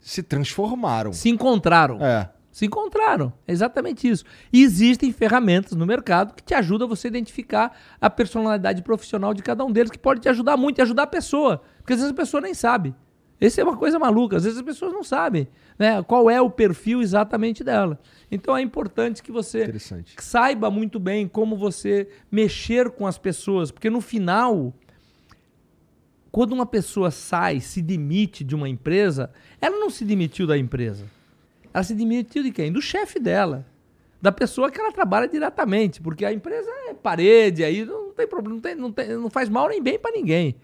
se 0.01 0.23
transformaram. 0.23 1.13
Se 1.13 1.29
encontraram. 1.29 2.03
É. 2.03 2.31
Se 2.55 2.65
encontraram. 2.65 3.33
É 3.45 3.51
exatamente 3.51 4.07
isso. 4.07 4.23
E 4.53 4.63
existem 4.63 5.11
ferramentas 5.11 5.73
no 5.73 5.85
mercado 5.85 6.33
que 6.33 6.41
te 6.41 6.53
ajudam 6.53 6.87
a 6.87 6.89
você 6.89 7.09
identificar 7.09 7.77
a 7.99 8.09
personalidade 8.09 8.81
profissional 8.81 9.33
de 9.33 9.43
cada 9.43 9.65
um 9.65 9.71
deles, 9.73 9.91
que 9.91 9.99
pode 9.99 10.21
te 10.21 10.29
ajudar 10.29 10.55
muito 10.55 10.79
e 10.79 10.81
ajudar 10.81 11.03
a 11.03 11.07
pessoa. 11.07 11.61
Porque 11.79 11.91
às 11.91 11.99
vezes 11.99 12.13
a 12.13 12.15
pessoa 12.15 12.39
nem 12.39 12.53
sabe. 12.53 12.95
Essa 13.41 13.59
é 13.59 13.63
uma 13.65 13.75
coisa 13.75 13.99
maluca. 13.99 14.37
Às 14.37 14.45
vezes 14.45 14.57
as 14.57 14.63
pessoas 14.63 14.93
não 14.93 15.03
sabem 15.03 15.49
né, 15.77 16.01
qual 16.03 16.29
é 16.29 16.39
o 16.39 16.49
perfil 16.49 17.01
exatamente 17.01 17.61
dela. 17.61 17.99
Então 18.31 18.55
é 18.55 18.61
importante 18.61 19.21
que 19.21 19.33
você 19.33 19.69
saiba 20.17 20.71
muito 20.71 20.97
bem 20.97 21.27
como 21.27 21.57
você 21.57 22.07
mexer 22.31 22.89
com 22.89 23.05
as 23.05 23.17
pessoas. 23.17 23.69
Porque 23.69 23.89
no 23.89 23.99
final, 23.99 24.73
quando 26.31 26.53
uma 26.53 26.65
pessoa 26.65 27.11
sai, 27.11 27.59
se 27.59 27.81
demite 27.81 28.45
de 28.45 28.55
uma 28.55 28.69
empresa, 28.69 29.29
ela 29.59 29.77
não 29.77 29.89
se 29.89 30.05
demitiu 30.05 30.47
da 30.47 30.57
empresa. 30.57 31.05
Ela 31.75 31.83
se 31.83 31.93
demitiu 31.93 32.41
de 32.41 32.51
quem? 32.51 32.71
Do 32.71 32.81
chefe 32.81 33.19
dela. 33.19 33.65
Da 34.21 34.31
pessoa 34.31 34.71
que 34.71 34.79
ela 34.79 34.93
trabalha 34.93 35.27
diretamente. 35.27 35.99
Porque 35.99 36.23
a 36.23 36.31
empresa 36.31 36.71
é 36.87 36.93
parede, 36.93 37.65
aí 37.65 37.83
não 37.83 38.13
tem 38.13 38.25
problema, 38.25 38.55
não, 38.55 38.61
tem, 38.61 38.75
não, 38.75 38.91
tem, 38.93 39.09
não 39.17 39.29
faz 39.29 39.49
mal 39.49 39.67
nem 39.67 39.83
bem 39.83 39.99
para 39.99 40.15
ninguém. 40.15 40.55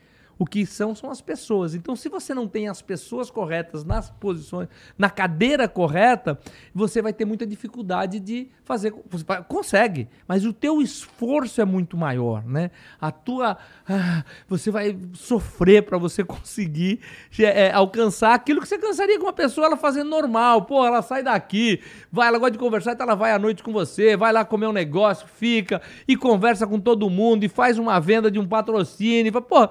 O 0.41 0.45
que 0.47 0.65
são 0.65 0.95
são 0.95 1.11
as 1.11 1.21
pessoas. 1.21 1.75
Então, 1.75 1.95
se 1.95 2.09
você 2.09 2.33
não 2.33 2.47
tem 2.47 2.67
as 2.67 2.81
pessoas 2.81 3.29
corretas 3.29 3.85
nas 3.85 4.09
posições, 4.09 4.67
na 4.97 5.07
cadeira 5.07 5.67
correta, 5.67 6.39
você 6.73 6.99
vai 6.99 7.13
ter 7.13 7.25
muita 7.25 7.45
dificuldade 7.45 8.19
de 8.19 8.49
fazer. 8.65 8.91
Você 9.11 9.23
consegue, 9.47 10.07
mas 10.27 10.43
o 10.43 10.51
teu 10.51 10.81
esforço 10.81 11.61
é 11.61 11.65
muito 11.65 11.95
maior, 11.95 12.43
né? 12.43 12.71
A 12.99 13.11
tua, 13.11 13.55
ah, 13.87 14.23
você 14.47 14.71
vai 14.71 14.97
sofrer 15.13 15.83
para 15.83 15.99
você 15.99 16.23
conseguir 16.25 17.01
é, 17.37 17.67
é, 17.67 17.71
alcançar 17.71 18.33
aquilo 18.33 18.61
que 18.61 18.67
você 18.67 18.79
cansaria 18.79 19.19
com 19.19 19.27
uma 19.27 19.33
pessoa 19.33 19.67
ela 19.67 19.77
fazendo 19.77 20.09
normal. 20.09 20.63
Pô, 20.63 20.83
ela 20.83 21.03
sai 21.03 21.21
daqui, 21.21 21.81
vai, 22.11 22.29
ela 22.29 22.39
gosta 22.39 22.53
de 22.53 22.57
conversar, 22.57 22.93
então 22.93 23.05
ela 23.05 23.15
vai 23.15 23.31
à 23.31 23.37
noite 23.37 23.61
com 23.61 23.71
você, 23.71 24.17
vai 24.17 24.33
lá 24.33 24.43
comer 24.43 24.65
um 24.65 24.73
negócio, 24.73 25.27
fica 25.27 25.83
e 26.07 26.17
conversa 26.17 26.65
com 26.65 26.79
todo 26.79 27.07
mundo 27.11 27.43
e 27.43 27.47
faz 27.47 27.77
uma 27.77 27.99
venda 27.99 28.31
de 28.31 28.39
um 28.39 28.47
patrocínio. 28.47 29.31
Pô 29.39 29.69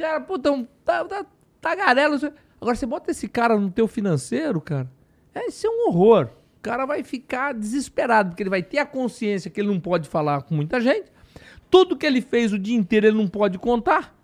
cara, 0.00 0.20
puta, 0.20 0.52
um, 0.52 0.66
tá, 0.84 1.04
tá, 1.04 1.26
tagarelo. 1.60 2.16
Agora, 2.60 2.76
você 2.76 2.86
bota 2.86 3.10
esse 3.10 3.28
cara 3.28 3.58
no 3.58 3.70
teu 3.70 3.88
financeiro, 3.88 4.60
cara, 4.60 4.90
é, 5.34 5.48
isso 5.48 5.66
é 5.66 5.70
um 5.70 5.88
horror. 5.88 6.28
O 6.58 6.62
cara 6.62 6.86
vai 6.86 7.02
ficar 7.02 7.54
desesperado, 7.54 8.30
porque 8.30 8.42
ele 8.42 8.50
vai 8.50 8.62
ter 8.62 8.78
a 8.78 8.86
consciência 8.86 9.50
que 9.50 9.60
ele 9.60 9.68
não 9.68 9.80
pode 9.80 10.08
falar 10.08 10.42
com 10.42 10.54
muita 10.54 10.80
gente. 10.80 11.10
Tudo 11.70 11.96
que 11.96 12.06
ele 12.06 12.20
fez 12.20 12.52
o 12.52 12.58
dia 12.58 12.76
inteiro 12.76 13.06
ele 13.06 13.16
não 13.16 13.28
pode 13.28 13.58
contar. 13.58 14.14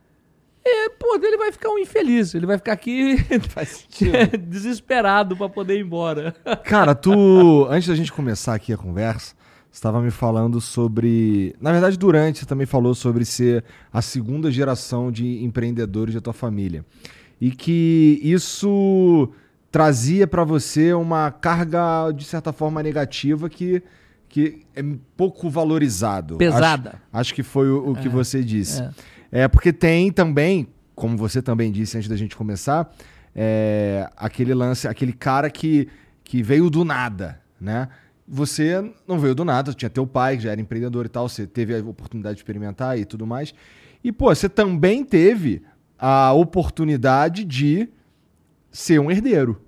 E, 0.65 0.91
pô, 0.91 1.17
ele 1.17 1.37
vai 1.37 1.51
ficar 1.51 1.71
um 1.71 1.79
infeliz. 1.79 2.35
Ele 2.35 2.47
vai 2.47 2.57
ficar 2.57 2.73
aqui 2.73 3.17
desesperado 4.39 5.37
para 5.37 5.49
poder 5.49 5.77
ir 5.77 5.83
embora. 5.83 6.33
Cara, 6.65 6.95
tu. 6.95 7.67
Antes 7.69 7.89
da 7.89 7.95
gente 7.95 8.13
começar 8.13 8.55
aqui 8.55 8.73
a 8.73 8.77
conversa, 8.77 9.35
estava 9.73 10.01
me 10.03 10.11
falando 10.11 10.61
sobre. 10.61 11.57
Na 11.61 11.73
verdade, 11.73 11.99
durante 11.99 12.41
você 12.41 12.47
também 12.47 12.67
falou 12.67 12.95
sobre 12.95 13.25
ser 13.25 13.65
a 13.91 14.03
segunda 14.03 14.51
geração 14.51 15.11
de 15.11 15.43
empreendedores 15.43 16.15
da 16.15 16.21
tua 16.21 16.35
família. 16.35 16.85
E 17.41 17.51
que 17.51 18.21
isso 18.23 19.33
trazia 19.71 20.27
para 20.27 20.45
você 20.45 20.93
uma 20.93 21.31
carga, 21.31 22.13
de 22.13 22.25
certa 22.25 22.53
forma, 22.53 22.83
negativa 22.83 23.49
que, 23.49 23.83
que 24.29 24.63
é 24.77 24.85
pouco 25.17 25.49
valorizado. 25.49 26.37
Pesada. 26.37 26.91
Acho, 26.91 27.21
acho 27.21 27.35
que 27.35 27.43
foi 27.43 27.71
o, 27.71 27.91
o 27.91 27.97
que 27.97 28.07
é, 28.07 28.11
você 28.11 28.45
disse. 28.45 28.83
É. 29.33 29.43
é. 29.43 29.49
porque 29.49 29.73
tem 29.73 30.13
também, 30.13 30.69
como 30.95 31.17
você 31.17 31.41
também 31.41 31.73
disse 31.73 31.97
antes 31.97 32.09
da 32.09 32.17
gente 32.17 32.37
começar, 32.37 32.95
é, 33.35 34.09
aquele 34.17 34.53
lance, 34.53 34.87
aquele 34.87 35.15
cara 35.15 35.49
que, 35.49 35.89
que 36.23 36.43
veio 36.43 36.69
do 36.69 36.85
nada, 36.85 37.41
né? 37.59 37.89
Você 38.35 38.83
não 39.07 39.19
veio 39.19 39.35
do 39.35 39.45
nada, 39.45 39.75
tinha 39.75 39.91
teu 39.91 40.07
pai 40.07 40.39
que 40.39 40.45
já 40.45 40.53
era 40.53 40.61
empreendedor 40.61 41.05
e 41.05 41.09
tal, 41.11 41.29
você 41.29 41.47
teve 41.47 41.77
a 41.77 41.81
oportunidade 41.81 42.37
de 42.37 42.41
experimentar 42.41 42.99
e 42.99 43.05
tudo 43.05 43.27
mais. 43.27 43.55
E, 44.03 44.11
pô, 44.11 44.35
você 44.35 44.49
também 44.49 45.05
teve 45.05 45.63
a 45.99 46.33
oportunidade 46.33 47.45
de 47.45 47.91
ser 48.71 48.99
um 48.99 49.11
herdeiro, 49.11 49.61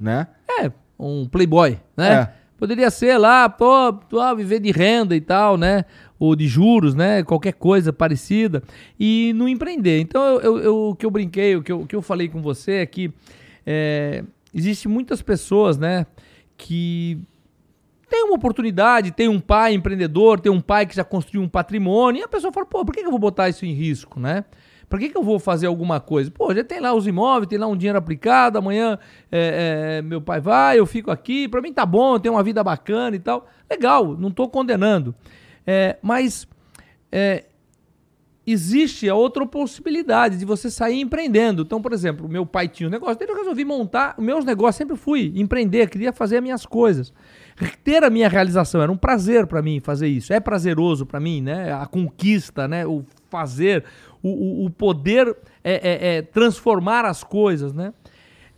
né? 0.00 0.26
É, 0.60 0.72
um 0.98 1.28
playboy, 1.28 1.78
né? 1.96 2.12
É. 2.12 2.32
Poderia 2.58 2.90
ser 2.90 3.16
lá, 3.18 3.48
pô, 3.48 3.94
viver 4.36 4.58
de 4.58 4.72
renda 4.72 5.14
e 5.14 5.20
tal, 5.20 5.56
né? 5.56 5.84
Ou 6.18 6.34
de 6.34 6.48
juros, 6.48 6.96
né? 6.96 7.22
Qualquer 7.22 7.52
coisa 7.52 7.92
parecida. 7.92 8.64
E 8.98 9.32
não 9.36 9.48
empreender. 9.48 10.00
Então, 10.00 10.20
eu, 10.24 10.40
eu, 10.40 10.58
eu 10.58 10.76
o 10.88 10.96
que 10.96 11.06
eu 11.06 11.10
brinquei, 11.10 11.54
o 11.54 11.62
que 11.62 11.70
eu, 11.70 11.82
o 11.82 11.86
que 11.86 11.94
eu 11.94 12.02
falei 12.02 12.28
com 12.28 12.42
você 12.42 12.72
é 12.72 12.86
que 12.86 13.12
é, 13.64 14.24
existe 14.52 14.88
muitas 14.88 15.22
pessoas, 15.22 15.78
né? 15.78 16.04
Que 16.56 17.22
tem 18.08 18.24
uma 18.24 18.34
oportunidade, 18.34 19.10
tem 19.10 19.28
um 19.28 19.40
pai 19.40 19.74
empreendedor, 19.74 20.40
tem 20.40 20.50
um 20.50 20.60
pai 20.60 20.86
que 20.86 20.96
já 20.96 21.04
construiu 21.04 21.42
um 21.42 21.48
patrimônio, 21.48 22.20
e 22.20 22.22
a 22.22 22.28
pessoa 22.28 22.52
fala, 22.52 22.66
pô, 22.66 22.84
por 22.84 22.94
que, 22.94 23.00
eu 23.00 23.10
vou 23.10 23.18
botar 23.18 23.48
isso 23.48 23.66
em 23.66 23.72
risco, 23.72 24.18
né? 24.18 24.44
Por 24.88 24.98
que, 24.98 25.10
que 25.10 25.18
eu 25.18 25.22
vou 25.22 25.38
fazer 25.38 25.66
alguma 25.66 26.00
coisa? 26.00 26.30
Pô, 26.30 26.54
já 26.54 26.64
tem 26.64 26.80
lá 26.80 26.94
os 26.94 27.06
imóveis, 27.06 27.46
tem 27.46 27.58
lá 27.58 27.66
um 27.66 27.76
dinheiro 27.76 27.98
aplicado, 27.98 28.56
amanhã 28.56 28.98
é, 29.30 29.98
é, 29.98 30.02
meu 30.02 30.20
pai 30.20 30.40
vai, 30.40 30.78
eu 30.78 30.86
fico 30.86 31.10
aqui, 31.10 31.46
para 31.46 31.60
mim 31.60 31.72
tá 31.72 31.84
bom, 31.84 32.14
eu 32.14 32.20
tenho 32.20 32.34
uma 32.34 32.42
vida 32.42 32.64
bacana 32.64 33.14
e 33.14 33.18
tal. 33.18 33.46
Legal, 33.70 34.16
não 34.16 34.30
estou 34.30 34.48
condenando. 34.48 35.14
É, 35.66 35.98
mas 36.00 36.48
é, 37.12 37.44
existe 38.46 39.10
a 39.10 39.14
outra 39.14 39.44
possibilidade 39.44 40.38
de 40.38 40.46
você 40.46 40.70
sair 40.70 41.02
empreendendo. 41.02 41.62
Então, 41.62 41.82
por 41.82 41.92
exemplo, 41.92 42.26
meu 42.26 42.46
pai 42.46 42.66
tinha 42.66 42.88
um 42.88 42.90
negócio 42.90 43.18
dele, 43.18 43.32
eu 43.32 43.36
resolvi 43.36 43.66
montar 43.66 44.14
meus 44.18 44.42
negócios, 44.42 44.76
sempre 44.76 44.96
fui 44.96 45.34
empreender, 45.36 45.90
queria 45.90 46.14
fazer 46.14 46.38
as 46.38 46.42
minhas 46.42 46.64
coisas 46.64 47.12
ter 47.82 48.04
a 48.04 48.10
minha 48.10 48.28
realização. 48.28 48.80
Era 48.80 48.90
um 48.90 48.96
prazer 48.96 49.46
para 49.46 49.60
mim 49.62 49.80
fazer 49.80 50.08
isso. 50.08 50.32
É 50.32 50.40
prazeroso 50.40 51.04
para 51.04 51.18
mim, 51.18 51.40
né? 51.40 51.72
A 51.72 51.86
conquista, 51.86 52.68
né? 52.68 52.86
O 52.86 53.04
fazer, 53.28 53.84
o, 54.22 54.28
o, 54.28 54.66
o 54.66 54.70
poder 54.70 55.36
é, 55.62 55.72
é, 55.72 56.16
é, 56.16 56.22
transformar 56.22 57.04
as 57.04 57.22
coisas, 57.22 57.72
né? 57.72 57.92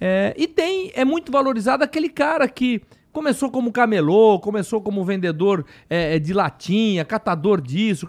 É, 0.00 0.34
e 0.36 0.46
tem, 0.46 0.90
é 0.94 1.04
muito 1.04 1.30
valorizado 1.30 1.84
aquele 1.84 2.08
cara 2.08 2.48
que 2.48 2.80
começou 3.12 3.50
como 3.50 3.72
camelô, 3.72 4.38
começou 4.38 4.80
como 4.80 5.04
vendedor 5.04 5.64
é, 5.88 6.16
é, 6.16 6.18
de 6.18 6.32
latinha, 6.32 7.04
catador 7.04 7.60
disso. 7.60 8.06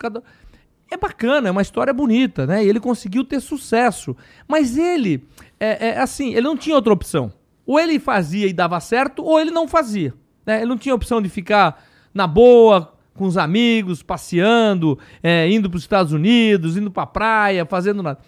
É 0.90 0.98
bacana, 0.98 1.48
é 1.48 1.52
uma 1.52 1.62
história 1.62 1.94
bonita, 1.94 2.46
né? 2.46 2.64
E 2.64 2.70
ele 2.70 2.80
conseguiu 2.80 3.24
ter 3.24 3.40
sucesso. 3.40 4.16
Mas 4.48 4.78
ele, 4.78 5.24
é, 5.60 5.90
é 5.90 6.00
assim, 6.00 6.34
ele 6.34 6.42
não 6.42 6.58
tinha 6.58 6.76
outra 6.76 6.94
opção. 6.94 7.32
Ou 7.66 7.80
ele 7.80 8.00
fazia 8.00 8.48
e 8.48 8.54
dava 8.54 8.80
certo, 8.80 9.24
ou 9.24 9.40
ele 9.40 9.52
não 9.52 9.68
fazia. 9.68 10.14
Né? 10.46 10.58
Ele 10.58 10.66
não 10.66 10.78
tinha 10.78 10.94
opção 10.96 11.22
de 11.22 11.30
ficar 11.30 11.84
na 12.14 12.28
boa, 12.28 12.94
com 13.14 13.26
os 13.26 13.38
amigos, 13.38 14.02
passeando, 14.02 14.98
é, 15.22 15.50
indo 15.50 15.70
para 15.70 15.78
os 15.78 15.84
Estados 15.84 16.14
Unidos, 16.14 16.78
indo 16.78 16.90
para 16.90 17.04
a 17.04 17.08
praia, 17.08 17.66
fazendo 17.66 18.02
nada. 18.02 18.20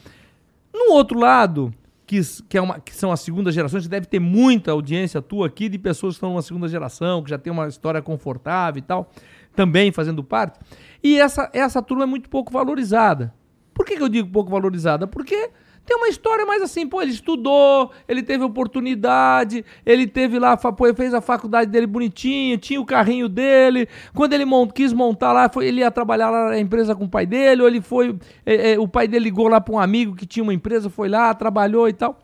No 0.73 0.94
outro 0.94 1.19
lado, 1.19 1.73
que, 2.06 2.19
que, 2.48 2.57
é 2.57 2.61
uma, 2.61 2.80
que 2.80 2.95
são 2.95 3.11
as 3.11 3.22
segundas 3.22 3.53
gerações, 3.56 3.88
deve 3.88 4.06
ter 4.06 4.19
muita 4.19 4.72
audiência 4.72 5.22
tua 5.22 5.48
aqui 5.48 5.69
de 5.69 5.77
pessoas 5.77 6.14
que 6.14 6.18
estão 6.18 6.30
numa 6.30 6.41
segunda 6.41 6.68
geração, 6.68 7.23
que 7.23 7.30
já 7.30 7.38
tem 7.38 7.52
uma 7.52 7.68
história 7.68 8.02
confortável 8.02 8.80
e 8.80 8.81
tal, 8.81 9.10
também 9.56 9.91
fazendo 9.91 10.23
parte. 10.23 10.60
E 11.03 11.19
essa, 11.19 11.49
essa 11.53 11.81
turma 11.81 12.03
é 12.03 12.07
muito 12.07 12.30
pouco 12.30 12.52
valorizada. 12.52 13.34
Por 13.73 13.85
que, 13.85 13.98
que 13.98 14.03
eu 14.03 14.10
digo 14.10 14.30
pouco 14.30 14.52
valorizada? 14.52 15.07
Porque 15.07 15.49
tem 15.85 15.97
uma 15.97 16.07
história 16.07 16.45
mais 16.45 16.61
assim, 16.61 16.88
pô, 16.88 17.01
ele 17.01 17.11
estudou, 17.11 17.91
ele 18.07 18.23
teve 18.23 18.43
oportunidade, 18.43 19.65
ele 19.85 20.07
teve 20.07 20.39
lá, 20.39 20.55
pô, 20.55 20.93
fez 20.93 21.14
a 21.14 21.19
faculdade 21.19 21.69
dele 21.69 21.85
bonitinho, 21.85 22.57
tinha 22.57 22.80
o 22.80 22.85
carrinho 22.85 23.27
dele. 23.27 23.89
Quando 24.14 24.34
ele 24.34 24.45
mont, 24.45 24.73
quis 24.73 24.93
montar 24.93 25.34
lá, 25.34 25.49
foi, 25.49 25.68
ele 25.68 25.81
ia 25.81 25.91
trabalhar 25.91 26.30
lá 26.30 26.49
na 26.49 26.60
empresa 26.60 26.95
com 26.95 27.03
o 27.03 27.10
pai 27.10 27.26
dele, 27.26 27.61
ou 27.61 27.68
ele 27.68 27.81
foi, 27.81 28.15
é, 28.45 28.72
é, 28.72 28.80
o 28.80 28.88
pai 28.88 29.07
dele 29.07 29.26
ligou 29.26 29.49
lá 29.49 29.60
para 29.60 29.73
um 29.73 29.80
amigo 29.80 30.15
que 30.15 30.26
tinha 30.26 30.43
uma 30.43 30.53
empresa, 30.53 30.89
foi 30.89 31.10
lá, 31.10 31.34
trabalhou 31.34 31.89
e 31.89 31.93
tal. 31.93 32.18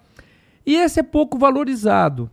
E 0.66 0.76
esse 0.76 1.00
é 1.00 1.04
pouco 1.04 1.38
valorizado. 1.38 2.30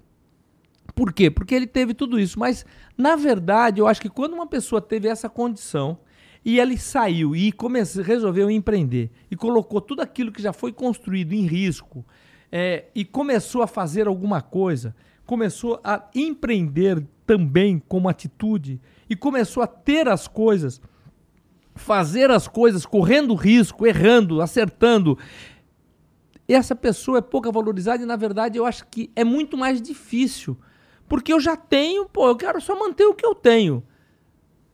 Por 0.94 1.12
quê? 1.12 1.30
Porque 1.30 1.54
ele 1.54 1.66
teve 1.66 1.92
tudo 1.92 2.18
isso. 2.18 2.38
Mas, 2.38 2.64
na 2.96 3.16
verdade, 3.16 3.80
eu 3.80 3.86
acho 3.86 4.00
que 4.00 4.08
quando 4.08 4.32
uma 4.32 4.46
pessoa 4.46 4.80
teve 4.80 5.08
essa 5.08 5.28
condição, 5.28 5.98
e 6.47 6.60
ele 6.60 6.78
saiu 6.78 7.35
e 7.35 7.51
comece, 7.51 8.01
resolveu 8.01 8.48
empreender 8.48 9.10
e 9.28 9.35
colocou 9.35 9.81
tudo 9.81 10.01
aquilo 10.01 10.31
que 10.31 10.40
já 10.40 10.52
foi 10.52 10.73
construído 10.73 11.32
em 11.32 11.44
risco 11.44 12.06
é, 12.52 12.85
e 12.94 13.05
começou 13.05 13.62
a 13.62 13.66
fazer 13.66 14.06
alguma 14.06 14.40
coisa, 14.40 14.94
começou 15.27 15.81
a 15.82 16.09
empreender 16.14 17.05
também 17.27 17.82
como 17.89 18.09
atitude 18.09 18.81
e 19.10 19.16
começou 19.16 19.60
a 19.60 19.66
ter 19.66 20.06
as 20.06 20.28
coisas, 20.28 20.81
fazer 21.74 22.31
as 22.31 22.47
coisas 22.47 22.86
correndo 22.86 23.35
risco, 23.35 23.85
errando, 23.85 24.40
acertando. 24.40 25.18
Essa 26.47 26.77
pessoa 26.77 27.18
é 27.18 27.23
pouca 27.23 27.51
valorizada 27.51 28.05
e, 28.05 28.06
na 28.06 28.14
verdade, 28.14 28.56
eu 28.56 28.64
acho 28.64 28.86
que 28.86 29.10
é 29.16 29.24
muito 29.24 29.56
mais 29.56 29.82
difícil. 29.82 30.56
Porque 31.09 31.32
eu 31.32 31.40
já 31.40 31.56
tenho, 31.56 32.06
pô, 32.06 32.28
eu 32.28 32.36
quero 32.36 32.60
só 32.60 32.78
manter 32.78 33.05
o 33.05 33.14
que 33.14 33.27
eu 33.27 33.35
tenho. 33.35 33.82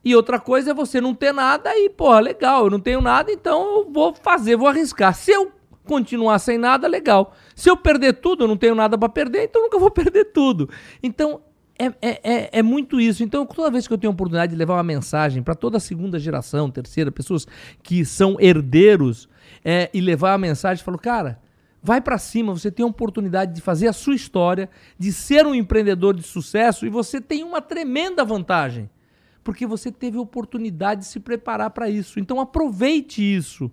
E 0.03 0.15
outra 0.15 0.39
coisa 0.39 0.71
é 0.71 0.73
você 0.73 0.99
não 0.99 1.15
ter 1.15 1.33
nada 1.33 1.75
e, 1.77 1.89
porra, 1.89 2.19
legal, 2.19 2.65
eu 2.65 2.69
não 2.71 2.79
tenho 2.79 3.01
nada, 3.01 3.31
então 3.31 3.77
eu 3.77 3.91
vou 3.91 4.13
fazer, 4.13 4.55
vou 4.55 4.67
arriscar. 4.67 5.13
Se 5.15 5.31
eu 5.31 5.51
continuar 5.85 6.39
sem 6.39 6.57
nada, 6.57 6.87
legal. 6.87 7.33
Se 7.55 7.69
eu 7.69 7.77
perder 7.77 8.13
tudo, 8.13 8.43
eu 8.43 8.47
não 8.47 8.57
tenho 8.57 8.75
nada 8.75 8.97
para 8.97 9.09
perder, 9.09 9.45
então 9.45 9.61
nunca 9.61 9.79
vou 9.79 9.91
perder 9.91 10.25
tudo. 10.25 10.69
Então, 11.01 11.41
é, 11.79 11.85
é, 12.01 12.19
é, 12.23 12.49
é, 12.59 12.63
muito 12.63 12.99
isso. 12.99 13.23
Então, 13.23 13.45
toda 13.45 13.71
vez 13.71 13.87
que 13.87 13.93
eu 13.93 13.97
tenho 13.97 14.11
a 14.11 14.13
oportunidade 14.13 14.51
de 14.51 14.57
levar 14.57 14.75
uma 14.75 14.83
mensagem 14.83 15.41
para 15.41 15.55
toda 15.55 15.77
a 15.77 15.79
segunda 15.79 16.19
geração, 16.19 16.69
terceira, 16.69 17.11
pessoas 17.11 17.47
que 17.81 18.05
são 18.05 18.37
herdeiros, 18.39 19.27
é, 19.63 19.89
e 19.93 20.01
levar 20.01 20.33
a 20.33 20.37
mensagem, 20.37 20.83
falo, 20.83 20.97
cara, 20.97 21.39
vai 21.81 22.01
para 22.01 22.17
cima, 22.17 22.53
você 22.53 22.71
tem 22.71 22.83
a 22.83 22.87
oportunidade 22.87 23.53
de 23.53 23.61
fazer 23.61 23.87
a 23.87 23.93
sua 23.93 24.15
história, 24.15 24.69
de 24.97 25.11
ser 25.11 25.45
um 25.45 25.55
empreendedor 25.55 26.13
de 26.15 26.23
sucesso 26.23 26.85
e 26.85 26.89
você 26.89 27.19
tem 27.19 27.43
uma 27.43 27.61
tremenda 27.61 28.23
vantagem 28.23 28.89
porque 29.43 29.67
você 29.67 29.91
teve 29.91 30.17
oportunidade 30.17 31.01
de 31.01 31.07
se 31.07 31.19
preparar 31.19 31.69
para 31.71 31.89
isso. 31.89 32.19
Então 32.19 32.39
aproveite 32.39 33.21
isso, 33.21 33.69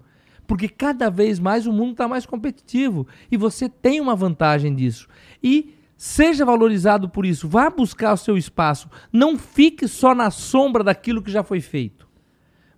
porque 0.46 0.68
cada 0.68 1.08
vez 1.08 1.38
mais 1.38 1.66
o 1.66 1.72
mundo 1.72 1.92
está 1.92 2.08
mais 2.08 2.26
competitivo 2.26 3.06
e 3.30 3.36
você 3.36 3.68
tem 3.68 4.00
uma 4.00 4.16
vantagem 4.16 4.74
disso. 4.74 5.08
E 5.42 5.74
seja 5.96 6.44
valorizado 6.44 7.08
por 7.08 7.24
isso, 7.24 7.48
vá 7.48 7.70
buscar 7.70 8.14
o 8.14 8.16
seu 8.16 8.36
espaço, 8.36 8.90
não 9.12 9.38
fique 9.38 9.86
só 9.86 10.14
na 10.14 10.30
sombra 10.30 10.82
daquilo 10.82 11.22
que 11.22 11.30
já 11.30 11.42
foi 11.42 11.60
feito. 11.60 12.08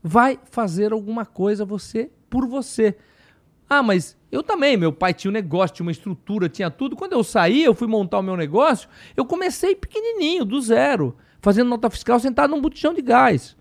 Vai 0.03 0.39
fazer 0.51 0.93
alguma 0.93 1.25
coisa 1.25 1.65
você 1.65 2.11
por 2.29 2.47
você. 2.47 2.97
Ah, 3.71 3.83
mas 3.83 4.19
eu 4.31 4.43
também, 4.43 4.77
meu 4.77 4.93
pai 4.93 5.15
tinha 5.15 5.31
um 5.31 5.33
negócio, 5.33 5.77
tinha 5.77 5.87
uma 5.87 5.93
estrutura, 5.93 6.49
tinha 6.49 6.71
tudo. 6.71 6.97
Quando 6.97 7.13
eu 7.13 7.25
saí, 7.25 7.63
eu 7.63 7.75
fui 7.75 7.87
montar 7.87 8.19
o 8.19 8.23
meu 8.23 8.37
negócio, 8.37 8.89
eu 9.17 9.25
comecei 9.25 9.75
pequenininho, 9.75 10.45
do 10.45 10.61
zero 10.61 11.17
fazendo 11.43 11.69
nota 11.69 11.91
fiscal 11.91 12.19
sentado 12.19 12.51
num 12.51 12.63
botijão 12.63 12.95
de 12.95 13.03
gás. 13.03 13.57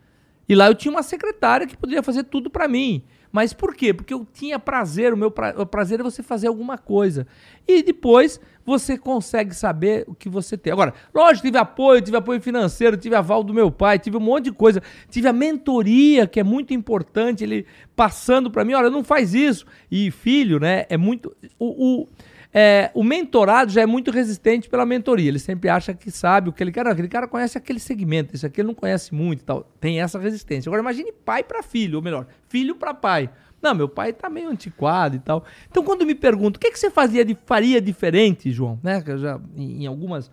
E 0.48 0.56
lá 0.56 0.68
eu 0.68 0.76
tinha 0.76 0.92
uma 0.92 1.04
secretária 1.04 1.68
que 1.68 1.76
poderia 1.76 2.04
fazer 2.04 2.24
tudo 2.24 2.50
para 2.50 2.68
mim. 2.68 3.04
Mas 3.32 3.54
por 3.54 3.74
quê? 3.74 3.94
Porque 3.94 4.14
eu 4.14 4.28
tinha 4.34 4.60
prazer, 4.60 5.14
o 5.14 5.18
meu 5.18 5.32
pra... 5.32 5.56
o 5.58 5.66
prazer 5.66 6.00
é 6.02 6.04
você 6.04 6.22
fazer 6.22 6.48
alguma 6.48 6.78
coisa. 6.78 7.26
E 7.66 7.82
depois 7.82 8.40
você 8.66 8.98
consegue 8.98 9.56
saber 9.56 10.04
o 10.06 10.14
que 10.14 10.28
você 10.28 10.58
tem. 10.58 10.74
Agora, 10.74 10.94
lógico, 11.14 11.48
tive 11.48 11.58
apoio, 11.58 12.02
tive 12.02 12.18
apoio 12.18 12.42
financeiro, 12.42 12.98
tive 12.98 13.16
aval 13.16 13.44
do 13.44 13.54
meu 13.54 13.72
pai, 13.72 13.98
tive 13.98 14.18
um 14.18 14.22
monte 14.22 14.46
de 14.46 14.52
coisa. 14.52 14.84
Tive 15.10 15.30
a 15.30 15.34
mentoria, 15.34 16.28
que 16.28 16.40
é 16.40 16.44
muito 16.44 16.74
importante, 16.74 17.44
ele 17.44 17.66
passando 17.96 18.52
para 18.52 18.66
mim, 18.66 18.74
olha, 18.74 18.90
não 18.90 19.04
faz 19.04 19.34
isso. 19.34 19.66
E 19.90 20.12
filho, 20.12 20.60
né, 20.60 20.86
é 20.90 20.98
muito... 20.98 21.34
o, 21.58 22.02
o 22.02 22.08
é, 22.54 22.92
o 22.94 23.04
mentorado 23.04 23.72
já 23.72 23.82
é 23.82 23.86
muito 23.86 24.12
resistente 24.12 24.70
pela 24.70 24.86
mentoria. 24.86 25.30
Ele 25.30 25.40
sempre 25.40 25.70
acha 25.70 25.94
que 25.94 26.12
sabe 26.12 26.50
o 26.50 26.54
que 26.54 26.62
ele 26.62 26.72
quer. 26.72 26.84
Não, 26.84 26.92
aquele 26.92 27.08
cara 27.08 27.28
conhece 27.28 27.58
aquele 27.58 27.80
segmento, 27.80 28.36
isso 28.36 28.46
aqui 28.46 28.62
ele 28.62 28.68
não 28.68 28.76
conhece 28.76 29.14
muito 29.14 29.44
tal. 29.44 29.64
Tem 29.80 30.02
essa 30.02 30.20
resistência. 30.20 30.70
Agora 30.70 30.82
imagine 30.82 31.12
pai 31.12 31.44
para 31.44 31.64
filho, 31.64 31.98
ou 31.98 32.02
melhor, 32.04 32.28
filho 32.50 32.76
para 32.76 32.94
pai. 32.94 33.30
Não, 33.62 33.76
meu 33.76 33.88
pai 33.88 34.12
tá 34.12 34.30
meio 34.30 34.50
antiquado 34.50 35.16
e 35.16 35.20
tal. 35.20 35.46
Então, 35.70 35.84
quando 35.84 36.06
me 36.06 36.16
pergunto, 36.16 36.58
o 36.58 36.60
que, 36.60 36.72
que 36.72 36.80
você 36.80 36.90
fazia 36.90 37.24
de, 37.24 37.38
faria 37.46 37.80
diferente, 37.80 38.52
João? 38.52 38.80
Né? 38.82 39.02
Já, 39.18 39.40
em, 39.56 39.84
em 39.84 39.86
algumas 39.86 40.32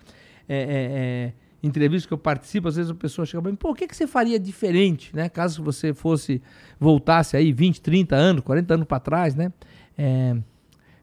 é, 0.48 0.56
é, 0.56 0.62
é, 0.62 1.32
entrevistas 1.62 2.06
que 2.06 2.14
eu 2.14 2.18
participo, 2.18 2.68
às 2.68 2.76
vezes 2.76 2.90
a 2.90 2.94
pessoa 2.94 3.26
chega 3.26 3.42
para 3.42 3.50
mim, 3.50 3.56
pô, 3.56 3.70
o 3.70 3.74
que, 3.74 3.86
que 3.86 3.94
você 3.94 4.06
faria 4.06 4.40
diferente, 4.40 5.14
né? 5.14 5.28
Caso 5.28 5.62
você 5.62 5.92
fosse, 5.92 6.40
voltasse 6.80 7.36
aí 7.36 7.52
20, 7.52 7.82
30 7.82 8.16
anos, 8.16 8.42
40 8.42 8.74
anos 8.74 8.86
para 8.86 8.98
trás, 8.98 9.34
né? 9.34 9.52
É, 9.96 10.34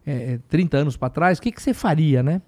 é, 0.06 0.40
30 0.48 0.77
é, 0.77 0.82
anos 0.82 0.98
para 0.98 1.10
trás, 1.10 1.38
o 1.38 1.41
que, 1.41 1.52
que 1.52 1.61
você 1.61 1.73
faria, 1.73 2.22
né? 2.22 2.41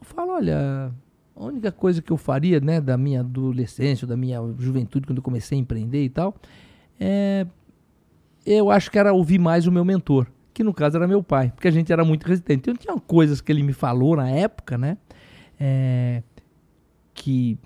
Eu 0.00 0.04
falo, 0.04 0.32
olha, 0.32 0.92
a 1.36 1.44
única 1.44 1.70
coisa 1.70 2.02
que 2.02 2.10
eu 2.10 2.16
faria, 2.16 2.60
né, 2.60 2.80
da 2.80 2.96
minha 2.96 3.20
adolescência, 3.20 4.06
da 4.06 4.16
minha 4.16 4.38
juventude, 4.58 5.06
quando 5.06 5.18
eu 5.18 5.22
comecei 5.22 5.56
a 5.56 5.60
empreender 5.60 6.04
e 6.04 6.08
tal, 6.08 6.34
é, 6.98 7.46
eu 8.44 8.70
acho 8.70 8.90
que 8.90 8.98
era 8.98 9.12
ouvir 9.12 9.38
mais 9.38 9.66
o 9.66 9.72
meu 9.72 9.84
mentor, 9.84 10.26
que 10.52 10.64
no 10.64 10.74
caso 10.74 10.96
era 10.96 11.06
meu 11.06 11.22
pai, 11.22 11.52
porque 11.54 11.68
a 11.68 11.70
gente 11.70 11.92
era 11.92 12.04
muito 12.04 12.26
resistente. 12.26 12.60
Então 12.60 12.74
tinha 12.74 12.98
coisas 13.00 13.40
que 13.40 13.52
ele 13.52 13.62
me 13.62 13.72
falou 13.72 14.16
na 14.16 14.28
época, 14.28 14.76
né, 14.76 14.98
é, 15.58 16.22
que 17.14 17.58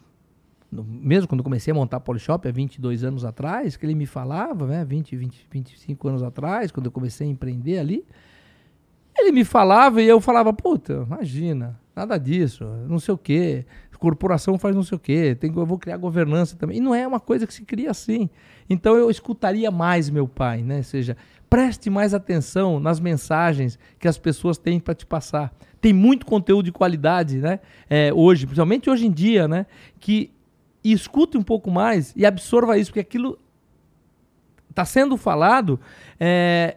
mesmo 0.82 1.28
quando 1.28 1.38
eu 1.38 1.44
comecei 1.44 1.70
a 1.70 1.74
montar 1.74 2.00
Polishop 2.00 2.48
há 2.48 2.50
22 2.50 3.04
anos 3.04 3.24
atrás, 3.24 3.76
que 3.76 3.86
ele 3.86 3.94
me 3.94 4.06
falava, 4.06 4.66
né, 4.66 4.84
20, 4.84 5.14
20, 5.14 5.46
25 5.50 6.08
anos 6.08 6.22
atrás, 6.22 6.72
quando 6.72 6.86
eu 6.86 6.92
comecei 6.92 7.26
a 7.28 7.30
empreender 7.30 7.78
ali, 7.78 8.04
ele 9.16 9.32
me 9.32 9.44
falava 9.44 10.02
e 10.02 10.06
eu 10.06 10.20
falava, 10.20 10.52
puta, 10.52 11.04
imagina, 11.06 11.78
nada 11.94 12.18
disso, 12.18 12.64
não 12.88 12.98
sei 12.98 13.14
o 13.14 13.18
quê, 13.18 13.64
corporação 14.04 14.58
faz 14.58 14.76
não 14.76 14.82
sei 14.82 14.96
o 14.96 14.98
quê, 14.98 15.34
tem, 15.34 15.50
eu 15.56 15.64
vou 15.64 15.78
criar 15.78 15.96
governança 15.96 16.54
também. 16.56 16.76
E 16.76 16.80
não 16.80 16.94
é 16.94 17.06
uma 17.06 17.18
coisa 17.18 17.46
que 17.46 17.54
se 17.54 17.64
cria 17.64 17.90
assim. 17.90 18.28
Então 18.68 18.94
eu 18.96 19.10
escutaria 19.10 19.70
mais 19.70 20.10
meu 20.10 20.28
pai, 20.28 20.62
né? 20.62 20.78
Ou 20.78 20.82
seja, 20.82 21.16
preste 21.48 21.88
mais 21.88 22.12
atenção 22.12 22.78
nas 22.78 23.00
mensagens 23.00 23.78
que 23.98 24.06
as 24.06 24.18
pessoas 24.18 24.58
têm 24.58 24.78
para 24.78 24.94
te 24.94 25.06
passar. 25.06 25.54
Tem 25.80 25.94
muito 25.94 26.26
conteúdo 26.26 26.66
de 26.66 26.72
qualidade, 26.72 27.38
né? 27.38 27.60
É, 27.88 28.12
hoje, 28.12 28.44
principalmente 28.44 28.90
hoje 28.90 29.06
em 29.06 29.10
dia, 29.10 29.48
né? 29.48 29.64
Que 29.98 30.30
escute 30.84 31.38
um 31.38 31.42
pouco 31.42 31.70
mais 31.70 32.12
e 32.14 32.26
absorva 32.26 32.76
isso, 32.76 32.90
porque 32.90 33.00
aquilo 33.00 33.38
está 34.68 34.84
sendo 34.84 35.16
falado 35.16 35.80
é, 36.20 36.76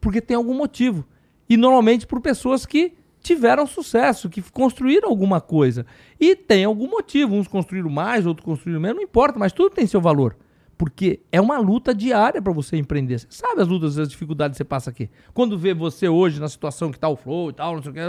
porque 0.00 0.20
tem 0.20 0.36
algum 0.36 0.54
motivo. 0.54 1.04
E 1.48 1.56
normalmente 1.56 2.06
por 2.06 2.20
pessoas 2.20 2.66
que 2.66 2.94
tiveram 3.20 3.66
sucesso, 3.66 4.28
que 4.28 4.42
construíram 4.50 5.08
alguma 5.08 5.40
coisa. 5.40 5.84
E 6.18 6.36
tem 6.36 6.64
algum 6.64 6.88
motivo. 6.88 7.34
Uns 7.34 7.48
construíram 7.48 7.90
mais, 7.90 8.26
outros 8.26 8.44
construíram 8.44 8.80
menos, 8.80 8.96
não 8.96 9.02
importa, 9.02 9.38
mas 9.38 9.52
tudo 9.52 9.74
tem 9.74 9.86
seu 9.86 10.00
valor. 10.00 10.36
Porque 10.76 11.20
é 11.32 11.40
uma 11.40 11.58
luta 11.58 11.92
diária 11.92 12.40
para 12.40 12.52
você 12.52 12.76
empreender. 12.76 13.18
Você 13.18 13.26
sabe 13.30 13.60
as 13.60 13.68
lutas, 13.68 13.98
as 13.98 14.08
dificuldades 14.08 14.54
que 14.54 14.58
você 14.58 14.64
passa 14.64 14.90
aqui. 14.90 15.10
Quando 15.34 15.58
vê 15.58 15.74
você 15.74 16.08
hoje 16.08 16.40
na 16.40 16.48
situação 16.48 16.92
que 16.92 16.98
tá 16.98 17.08
o 17.08 17.16
flow 17.16 17.50
e 17.50 17.52
tal, 17.52 17.74
não 17.74 17.82
sei 17.82 17.90
o 17.90 17.94
que, 17.94 18.00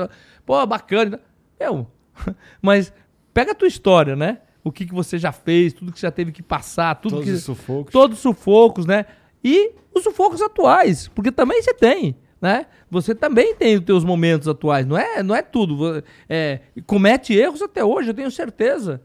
pô, 0.45 0.66
bacana. 0.68 1.20
Meu, 1.60 1.88
mas 2.61 2.94
pega 3.34 3.53
a 3.53 3.56
tua 3.56 3.68
história, 3.68 4.16
né? 4.16 4.40
O 4.64 4.72
que, 4.72 4.86
que 4.86 4.94
você 4.94 5.18
já 5.18 5.32
fez, 5.32 5.74
tudo 5.74 5.91
que 5.91 5.99
você 5.99 6.06
já 6.06 6.11
teve 6.11 6.32
que 6.32 6.44
passar, 6.44 6.95
tudo 6.95 7.14
todos 7.14 7.26
que. 7.26 7.32
Os 7.32 7.44
sufocos. 7.44 7.91
Todos 7.91 8.18
os 8.18 8.22
sufocos, 8.22 8.86
né? 8.86 9.06
E 9.44 9.72
os 9.95 10.03
sufocos 10.03 10.41
atuais, 10.41 11.07
porque 11.07 11.32
também 11.32 11.61
você 11.61 11.74
tem 11.74 12.16
né? 12.41 12.66
Você 12.90 13.14
também 13.14 13.56
tem 13.56 13.76
os 13.76 13.84
teus 13.84 14.03
momentos 14.03 14.48
atuais, 14.48 14.86
não 14.86 14.98
é, 14.98 15.22
não 15.22 15.36
é 15.36 15.41
tudo. 15.41 16.03
É, 16.28 16.61
comete 16.86 17.34
erros 17.34 17.61
até 17.61 17.84
hoje, 17.84 18.10
eu 18.10 18.14
tenho 18.14 18.32
certeza. 18.32 19.02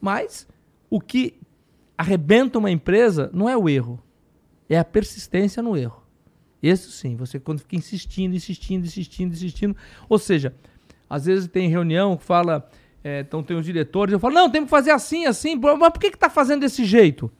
Mas 0.00 0.46
o 0.90 1.00
que 1.00 1.34
arrebenta 1.96 2.58
uma 2.58 2.70
empresa 2.70 3.30
não 3.32 3.48
é 3.48 3.56
o 3.56 3.68
erro, 3.68 4.02
é 4.68 4.78
a 4.78 4.84
persistência 4.84 5.62
no 5.62 5.76
erro. 5.76 6.02
Esse 6.62 6.90
sim, 6.90 7.14
você 7.16 7.38
quando 7.38 7.60
fica 7.60 7.76
insistindo, 7.76 8.34
insistindo, 8.34 8.84
insistindo, 8.84 9.32
insistindo. 9.32 9.76
Ou 10.08 10.18
seja, 10.18 10.54
às 11.08 11.26
vezes 11.26 11.48
tem 11.48 11.68
reunião 11.68 12.16
que 12.16 12.24
fala, 12.24 12.68
é, 13.04 13.20
então 13.20 13.42
tem 13.42 13.56
os 13.56 13.64
diretores, 13.64 14.12
eu 14.12 14.18
falo, 14.18 14.34
não, 14.34 14.50
tem 14.50 14.64
que 14.64 14.70
fazer 14.70 14.90
assim, 14.90 15.26
assim, 15.26 15.54
mas 15.54 15.90
por 15.90 16.00
que 16.00 16.08
está 16.08 16.28
fazendo 16.28 16.62
desse 16.62 16.84
jeito? 16.84 17.30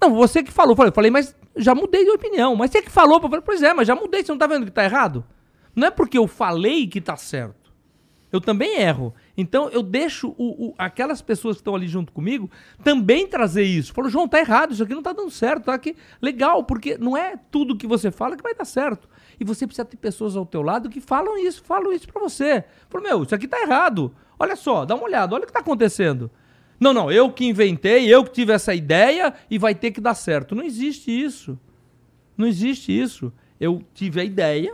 Não, 0.00 0.14
você 0.14 0.42
que 0.42 0.50
falou. 0.50 0.74
Eu 0.78 0.92
falei, 0.92 1.10
mas 1.10 1.36
já 1.56 1.74
mudei 1.74 2.04
de 2.04 2.10
opinião. 2.10 2.54
Mas 2.56 2.70
você 2.70 2.82
que 2.82 2.90
falou. 2.90 3.16
Eu 3.16 3.22
falei, 3.22 3.40
pois 3.40 3.62
é, 3.62 3.72
mas 3.74 3.86
já 3.86 3.94
mudei. 3.94 4.22
Você 4.22 4.32
não 4.32 4.38
tá 4.38 4.46
vendo 4.46 4.64
que 4.64 4.72
tá 4.72 4.84
errado? 4.84 5.24
Não 5.74 5.86
é 5.86 5.90
porque 5.90 6.18
eu 6.18 6.26
falei 6.26 6.86
que 6.86 7.00
tá 7.00 7.16
certo. 7.16 7.60
Eu 8.32 8.40
também 8.40 8.80
erro. 8.80 9.12
Então 9.36 9.68
eu 9.70 9.82
deixo 9.82 10.34
o, 10.38 10.68
o, 10.68 10.74
aquelas 10.78 11.20
pessoas 11.20 11.56
que 11.56 11.60
estão 11.60 11.74
ali 11.74 11.88
junto 11.88 12.12
comigo 12.12 12.48
também 12.84 13.26
trazer 13.26 13.64
isso. 13.64 13.92
Falo, 13.92 14.08
João, 14.08 14.28
tá 14.28 14.38
errado, 14.38 14.72
isso 14.72 14.82
aqui 14.82 14.94
não 14.94 15.02
tá 15.02 15.12
dando 15.12 15.30
certo, 15.30 15.64
tá 15.64 15.74
aqui. 15.74 15.96
Legal, 16.22 16.62
porque 16.62 16.96
não 16.96 17.16
é 17.16 17.36
tudo 17.50 17.76
que 17.76 17.86
você 17.86 18.10
fala 18.10 18.36
que 18.36 18.42
vai 18.42 18.54
dar 18.54 18.64
certo. 18.64 19.08
E 19.38 19.44
você 19.44 19.66
precisa 19.66 19.84
ter 19.84 19.96
pessoas 19.96 20.36
ao 20.36 20.46
teu 20.46 20.62
lado 20.62 20.88
que 20.88 21.00
falam 21.00 21.36
isso, 21.38 21.62
falam 21.64 21.92
isso 21.92 22.06
para 22.06 22.20
você. 22.20 22.64
Falo, 22.88 23.02
meu, 23.02 23.22
isso 23.24 23.34
aqui 23.34 23.48
tá 23.48 23.60
errado. 23.62 24.14
Olha 24.38 24.54
só, 24.54 24.84
dá 24.84 24.94
uma 24.94 25.04
olhada, 25.04 25.34
olha 25.34 25.44
o 25.44 25.46
que 25.46 25.52
tá 25.52 25.60
acontecendo. 25.60 26.30
Não, 26.80 26.94
não, 26.94 27.12
eu 27.12 27.30
que 27.30 27.44
inventei, 27.44 28.12
eu 28.12 28.24
que 28.24 28.32
tive 28.32 28.54
essa 28.54 28.74
ideia 28.74 29.34
e 29.50 29.58
vai 29.58 29.74
ter 29.74 29.90
que 29.90 30.00
dar 30.00 30.14
certo. 30.14 30.54
Não 30.54 30.64
existe 30.64 31.10
isso. 31.10 31.58
Não 32.36 32.46
existe 32.46 32.90
isso. 32.90 33.30
Eu 33.60 33.82
tive 33.92 34.18
a 34.18 34.24
ideia, 34.24 34.72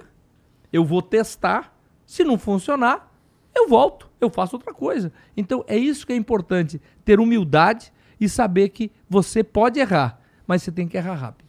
eu 0.73 0.85
vou 0.85 1.03
testar. 1.03 1.77
Se 2.07 2.23
não 2.23 2.39
funcionar, 2.39 3.13
eu 3.53 3.69
volto, 3.69 4.09
eu 4.21 4.31
faço 4.31 4.55
outra 4.55 4.73
coisa. 4.73 5.13
Então 5.37 5.65
é 5.67 5.77
isso 5.77 6.07
que 6.07 6.13
é 6.13 6.17
importante, 6.17 6.81
ter 7.05 7.19
humildade 7.19 7.93
e 8.21 8.29
saber 8.29 8.69
que 8.69 8.93
você 9.09 9.43
pode 9.43 9.81
errar, 9.81 10.21
mas 10.47 10.63
você 10.63 10.71
tem 10.71 10.87
que 10.87 10.97
errar 10.97 11.15
rápido. 11.15 11.47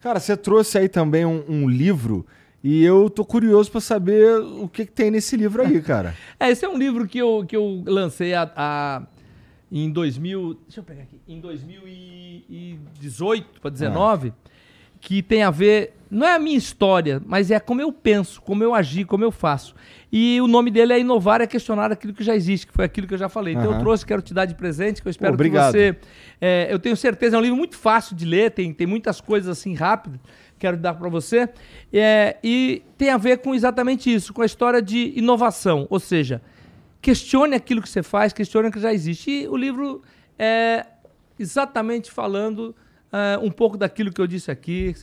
Cara, 0.00 0.20
você 0.20 0.36
trouxe 0.36 0.78
aí 0.78 0.88
também 0.88 1.24
um, 1.24 1.44
um 1.48 1.68
livro 1.68 2.24
e 2.62 2.84
eu 2.84 3.10
tô 3.10 3.24
curioso 3.24 3.70
para 3.72 3.80
saber 3.80 4.38
o 4.38 4.68
que, 4.68 4.86
que, 4.86 4.92
tem 4.92 5.10
nesse 5.10 5.36
livro 5.36 5.62
aí, 5.62 5.80
cara. 5.82 6.14
é, 6.38 6.50
esse 6.50 6.64
é 6.64 6.68
um 6.68 6.78
livro 6.78 7.08
que 7.08 7.18
eu, 7.18 7.44
que 7.46 7.56
eu 7.56 7.82
lancei 7.86 8.34
a, 8.34 8.50
a 8.54 9.02
em 9.70 9.90
2000, 9.90 10.54
deixa 10.66 10.80
eu 10.80 10.84
pegar 10.84 11.02
aqui, 11.02 11.20
em 11.26 11.40
2018 11.40 13.60
para 13.60 13.70
19. 13.70 14.28
Ah 14.28 14.32
que 15.00 15.22
tem 15.22 15.44
a 15.44 15.50
ver, 15.50 15.94
não 16.10 16.26
é 16.26 16.34
a 16.34 16.38
minha 16.38 16.56
história, 16.56 17.22
mas 17.24 17.52
é 17.52 17.60
como 17.60 17.80
eu 17.80 17.92
penso, 17.92 18.42
como 18.42 18.64
eu 18.64 18.74
agi, 18.74 19.04
como 19.04 19.22
eu 19.22 19.30
faço. 19.30 19.72
E 20.10 20.40
o 20.40 20.48
nome 20.48 20.70
dele 20.70 20.92
é 20.92 21.00
Inovar, 21.00 21.40
é 21.40 21.46
questionar 21.46 21.92
aquilo 21.92 22.12
que 22.12 22.24
já 22.24 22.34
existe, 22.34 22.66
que 22.66 22.72
foi 22.72 22.84
aquilo 22.84 23.06
que 23.06 23.14
eu 23.14 23.18
já 23.18 23.28
falei. 23.28 23.54
Então 23.54 23.68
uhum. 23.68 23.74
eu 23.74 23.80
trouxe, 23.80 24.06
quero 24.06 24.22
te 24.22 24.32
dar 24.32 24.44
de 24.44 24.54
presente, 24.54 25.02
que 25.02 25.06
eu 25.06 25.10
espero 25.10 25.36
que 25.36 25.48
você. 25.48 25.96
É, 26.40 26.68
eu 26.70 26.78
tenho 26.78 26.96
certeza, 26.96 27.36
é 27.36 27.38
um 27.38 27.42
livro 27.42 27.56
muito 27.56 27.76
fácil 27.76 28.16
de 28.16 28.24
ler, 28.24 28.50
tem, 28.50 28.72
tem 28.72 28.86
muitas 28.86 29.20
coisas 29.20 29.48
assim 29.48 29.74
rápido, 29.74 30.18
quero 30.58 30.76
dar 30.76 30.94
para 30.94 31.08
você. 31.08 31.48
É, 31.92 32.36
e 32.42 32.82
tem 32.96 33.10
a 33.10 33.16
ver 33.16 33.38
com 33.38 33.54
exatamente 33.54 34.12
isso, 34.12 34.32
com 34.32 34.42
a 34.42 34.46
história 34.46 34.80
de 34.80 35.12
inovação. 35.16 35.86
Ou 35.90 36.00
seja, 36.00 36.40
questione 37.00 37.54
aquilo 37.54 37.82
que 37.82 37.88
você 37.88 38.02
faz, 38.02 38.32
questione 38.32 38.68
o 38.68 38.72
que 38.72 38.80
já 38.80 38.92
existe. 38.92 39.30
E 39.30 39.48
o 39.48 39.56
livro 39.56 40.02
é 40.38 40.86
exatamente 41.38 42.10
falando 42.10 42.74
uh, 43.12 43.44
um 43.44 43.50
pouco 43.50 43.76
daquilo 43.76 44.12
que 44.12 44.20
eu 44.20 44.26
disse 44.26 44.50
aqui. 44.50 44.94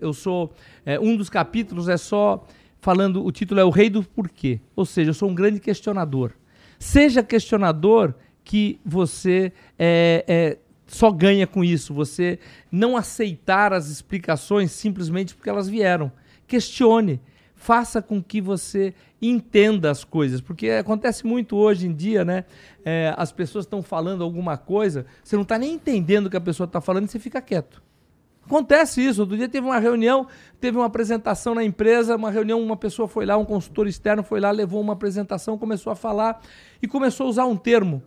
Eu 0.00 0.12
sou. 0.12 0.52
É, 0.84 0.98
um 0.98 1.16
dos 1.16 1.30
capítulos 1.30 1.88
é 1.88 1.96
só 1.96 2.46
falando. 2.80 3.24
O 3.24 3.30
título 3.30 3.60
é 3.60 3.64
O 3.64 3.70
Rei 3.70 3.88
do 3.88 4.02
Porquê. 4.02 4.60
Ou 4.74 4.84
seja, 4.84 5.10
eu 5.10 5.14
sou 5.14 5.28
um 5.28 5.34
grande 5.34 5.60
questionador. 5.60 6.32
Seja 6.78 7.22
questionador 7.22 8.14
que 8.44 8.80
você 8.84 9.52
é, 9.78 10.24
é, 10.26 10.58
só 10.86 11.10
ganha 11.10 11.46
com 11.46 11.62
isso. 11.62 11.94
Você 11.94 12.38
não 12.70 12.96
aceitar 12.96 13.72
as 13.72 13.88
explicações 13.88 14.72
simplesmente 14.72 15.34
porque 15.34 15.48
elas 15.48 15.68
vieram. 15.68 16.10
Questione 16.46 17.20
faça 17.54 18.02
com 18.02 18.20
que 18.20 18.40
você 18.40 18.92
entenda 19.22 19.90
as 19.90 20.02
coisas, 20.02 20.40
porque 20.40 20.68
acontece 20.70 21.24
muito 21.24 21.56
hoje 21.56 21.86
em 21.86 21.94
dia, 21.94 22.24
né? 22.24 22.44
É, 22.84 23.14
as 23.16 23.30
pessoas 23.30 23.64
estão 23.64 23.80
falando 23.80 24.24
alguma 24.24 24.56
coisa, 24.56 25.06
você 25.22 25.36
não 25.36 25.44
está 25.44 25.56
nem 25.56 25.74
entendendo 25.74 26.26
o 26.26 26.30
que 26.30 26.36
a 26.36 26.40
pessoa 26.40 26.66
está 26.66 26.80
falando 26.80 27.04
e 27.04 27.08
você 27.08 27.20
fica 27.20 27.40
quieto. 27.40 27.80
Acontece 28.44 29.00
isso. 29.00 29.20
Outro 29.20 29.36
dia 29.36 29.48
teve 29.48 29.66
uma 29.66 29.78
reunião, 29.78 30.26
teve 30.60 30.76
uma 30.76 30.86
apresentação 30.86 31.54
na 31.54 31.62
empresa, 31.62 32.16
uma 32.16 32.30
reunião, 32.30 32.60
uma 32.60 32.76
pessoa 32.76 33.06
foi 33.06 33.24
lá, 33.24 33.36
um 33.36 33.44
consultor 33.44 33.86
externo 33.86 34.22
foi 34.22 34.40
lá, 34.40 34.50
levou 34.50 34.80
uma 34.80 34.94
apresentação, 34.94 35.56
começou 35.56 35.92
a 35.92 35.96
falar 35.96 36.42
e 36.82 36.88
começou 36.88 37.26
a 37.26 37.30
usar 37.30 37.44
um 37.46 37.56
termo. 37.56 38.02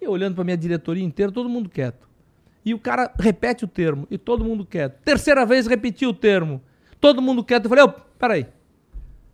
E 0.00 0.06
olhando 0.06 0.36
para 0.36 0.44
minha 0.44 0.56
diretoria 0.56 1.02
inteira, 1.02 1.32
todo 1.32 1.48
mundo 1.48 1.68
quieto. 1.68 2.08
E 2.64 2.74
o 2.74 2.78
cara 2.78 3.12
repete 3.18 3.64
o 3.64 3.68
termo, 3.68 4.06
e 4.10 4.18
todo 4.18 4.44
mundo 4.44 4.64
quieto. 4.64 5.00
Terceira 5.04 5.44
vez 5.46 5.66
repetiu 5.66 6.10
o 6.10 6.14
termo. 6.14 6.60
Todo 7.00 7.22
mundo 7.22 7.44
quieto. 7.44 7.64
Eu 7.64 7.68
falei, 7.68 7.84
oh, 7.84 7.92
peraí. 8.18 8.46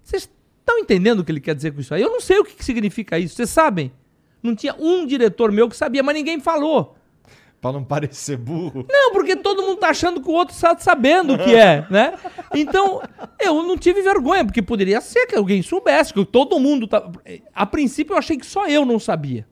Vocês 0.02 0.28
estão 0.60 0.78
entendendo 0.78 1.20
o 1.20 1.24
que 1.24 1.32
ele 1.32 1.40
quer 1.40 1.54
dizer 1.54 1.72
com 1.72 1.80
isso 1.80 1.94
aí? 1.94 2.02
Eu 2.02 2.10
não 2.10 2.20
sei 2.20 2.38
o 2.38 2.44
que, 2.44 2.54
que 2.54 2.64
significa 2.64 3.18
isso. 3.18 3.36
Vocês 3.36 3.50
sabem? 3.50 3.92
Não 4.42 4.54
tinha 4.54 4.74
um 4.78 5.06
diretor 5.06 5.52
meu 5.52 5.68
que 5.68 5.76
sabia, 5.76 6.02
mas 6.02 6.14
ninguém 6.14 6.40
falou. 6.40 6.96
Pra 7.60 7.70
não 7.70 7.84
parecer 7.84 8.36
burro. 8.36 8.84
Não, 8.90 9.12
porque 9.12 9.36
todo 9.36 9.62
mundo 9.62 9.76
tá 9.76 9.90
achando 9.90 10.20
que 10.20 10.28
o 10.28 10.32
outro 10.32 10.52
está 10.52 10.76
sabendo 10.76 11.34
o 11.34 11.38
que 11.38 11.54
é, 11.54 11.86
né? 11.90 12.18
Então, 12.52 13.00
eu 13.38 13.62
não 13.62 13.78
tive 13.78 14.02
vergonha, 14.02 14.44
porque 14.44 14.60
poderia 14.60 15.00
ser 15.00 15.26
que 15.26 15.36
alguém 15.36 15.62
soubesse, 15.62 16.12
que 16.12 16.24
todo 16.24 16.58
mundo 16.58 16.88
tá. 16.88 17.08
A 17.54 17.64
princípio 17.64 18.14
eu 18.14 18.18
achei 18.18 18.36
que 18.36 18.44
só 18.44 18.66
eu 18.66 18.84
não 18.84 18.98
sabia. 18.98 19.46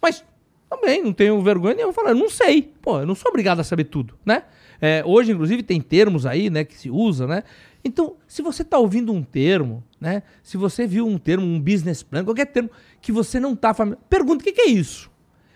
Mas 0.00 0.22
também 0.68 1.02
não 1.02 1.12
tenho 1.12 1.40
vergonha 1.42 1.74
nenhuma. 1.76 1.94
Falar, 1.94 2.14
não 2.14 2.28
sei. 2.28 2.70
Pô, 2.82 3.00
eu 3.00 3.06
não 3.06 3.14
sou 3.14 3.30
obrigado 3.30 3.60
a 3.60 3.64
saber 3.64 3.84
tudo, 3.84 4.14
né? 4.24 4.42
É, 4.78 5.02
hoje, 5.06 5.32
inclusive, 5.32 5.62
tem 5.62 5.80
termos 5.80 6.26
aí, 6.26 6.50
né, 6.50 6.64
que 6.64 6.76
se 6.76 6.90
usa, 6.90 7.26
né? 7.26 7.44
Então, 7.86 8.16
se 8.26 8.42
você 8.42 8.62
está 8.62 8.78
ouvindo 8.78 9.12
um 9.12 9.22
termo, 9.22 9.82
né? 10.00 10.24
Se 10.42 10.56
você 10.56 10.86
viu 10.86 11.06
um 11.06 11.18
termo, 11.18 11.46
um 11.46 11.60
business 11.60 12.02
plan, 12.02 12.24
qualquer 12.24 12.46
termo 12.46 12.68
que 13.00 13.12
você 13.12 13.38
não 13.38 13.52
está 13.52 13.72
familiar, 13.72 14.00
pergunta 14.10 14.42
o 14.42 14.44
que, 14.44 14.52
que 14.52 14.62
é 14.62 14.68
isso. 14.68 15.08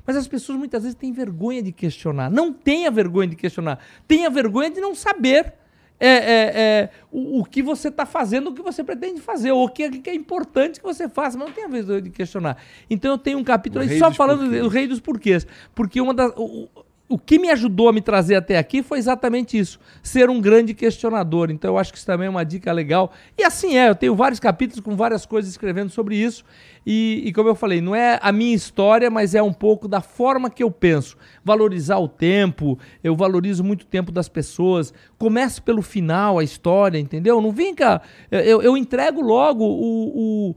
Mas 0.07 0.17
as 0.17 0.29
pessoas 0.29 0.57
muitas 0.57 0.85
vezes 0.85 0.97
têm 0.97 1.13
vergonha 1.13 1.63
de 1.63 1.73
questionar. 1.73 2.31
Não 2.31 2.53
tenha 2.53 2.91
vergonha 2.91 3.29
de 3.29 3.37
questionar. 3.37 3.81
Tenha 4.07 4.31
vergonha 4.31 4.71
de 4.71 4.81
não 4.81 4.95
saber 4.95 5.55
é, 5.99 6.09
é, 6.09 6.61
é, 6.63 6.91
o, 7.11 7.41
o, 7.41 7.45
que 7.45 7.63
você 7.63 7.89
está 7.89 8.07
fazendo, 8.07 8.49
o 8.49 8.55
que 8.55 8.63
você 8.63 8.83
pretende 8.83 9.21
fazer, 9.21 9.53
ou 9.53 9.67
o 9.67 9.69
que, 9.69 9.91
que, 9.99 10.09
é 10.09 10.15
importante 10.15 10.81
que 10.81 10.87
você 10.87 11.09
faça, 11.09 11.37
mas 11.37 11.49
não 11.49 11.55
tenha 11.55 11.69
vergonha 11.69 12.01
de 12.01 12.11
questionar. 12.11 12.57
Então 12.89 13.11
eu 13.11 13.19
tenho 13.19 13.39
um 13.39 13.45
capítulo 13.45 13.85
aí 13.85 13.99
só 13.99 14.11
falando 14.13 14.49
do 14.49 14.69
rei 14.69 14.87
dos 14.87 15.01
porquês. 15.01 15.47
Porque 15.75 16.01
uma 16.01 16.15
das. 16.15 16.33
O, 16.37 16.69
o 16.75 16.90
que 17.19 17.39
me 17.39 17.51
ajudou 17.51 17.89
a 17.89 17.93
me 17.93 18.01
trazer 18.01 18.37
até 18.37 18.57
aqui 18.57 18.83
foi 18.83 18.99
exatamente 18.99 19.59
isso, 19.59 19.81
ser 20.03 20.31
um 20.31 20.41
grande 20.41 20.75
questionador. 20.75 21.51
Então 21.51 21.73
eu 21.73 21.79
acho 21.79 21.93
que 21.93 21.99
isso 21.99 22.07
também 22.07 22.27
é 22.27 22.31
uma 22.31 22.45
dica 22.45 22.73
legal. 22.73 23.13
E 23.37 23.43
assim 23.43 23.77
é, 23.77 23.89
eu 23.89 23.95
tenho 23.95 24.15
vários 24.15 24.39
capítulos 24.39 24.85
com 24.85 24.95
várias 24.95 25.27
coisas 25.27 25.51
escrevendo 25.51 25.91
sobre 25.91 26.17
isso. 26.17 26.45
E, 26.87 27.23
e 27.27 27.33
como 27.33 27.49
eu 27.49 27.55
falei, 27.55 27.81
não 27.81 27.95
é 27.95 28.19
a 28.23 28.33
minha 28.33 28.55
história, 28.55 29.11
mas 29.11 29.35
é 29.35 29.43
um 29.43 29.53
pouco 29.53 29.87
da 29.87 30.01
forma 30.01 30.49
que 30.49 30.63
eu 30.63 30.71
penso. 30.71 31.17
Valorizar 31.45 31.99
o 31.99 32.09
tempo, 32.09 32.79
eu 33.05 33.15
valorizo 33.15 33.63
muito 33.63 33.83
o 33.83 33.87
tempo 33.87 34.11
das 34.11 34.29
pessoas. 34.29 34.95
Comece 35.19 35.61
pelo 35.61 35.83
final 35.83 36.39
a 36.39 36.45
história, 36.45 36.99
entendeu? 36.99 37.41
Não 37.41 37.53
vem 37.53 37.75
cá, 37.75 38.01
eu, 38.31 38.63
eu 38.63 38.77
entrego 38.77 39.21
logo 39.21 39.65
o, 39.65 40.51
o 40.51 40.57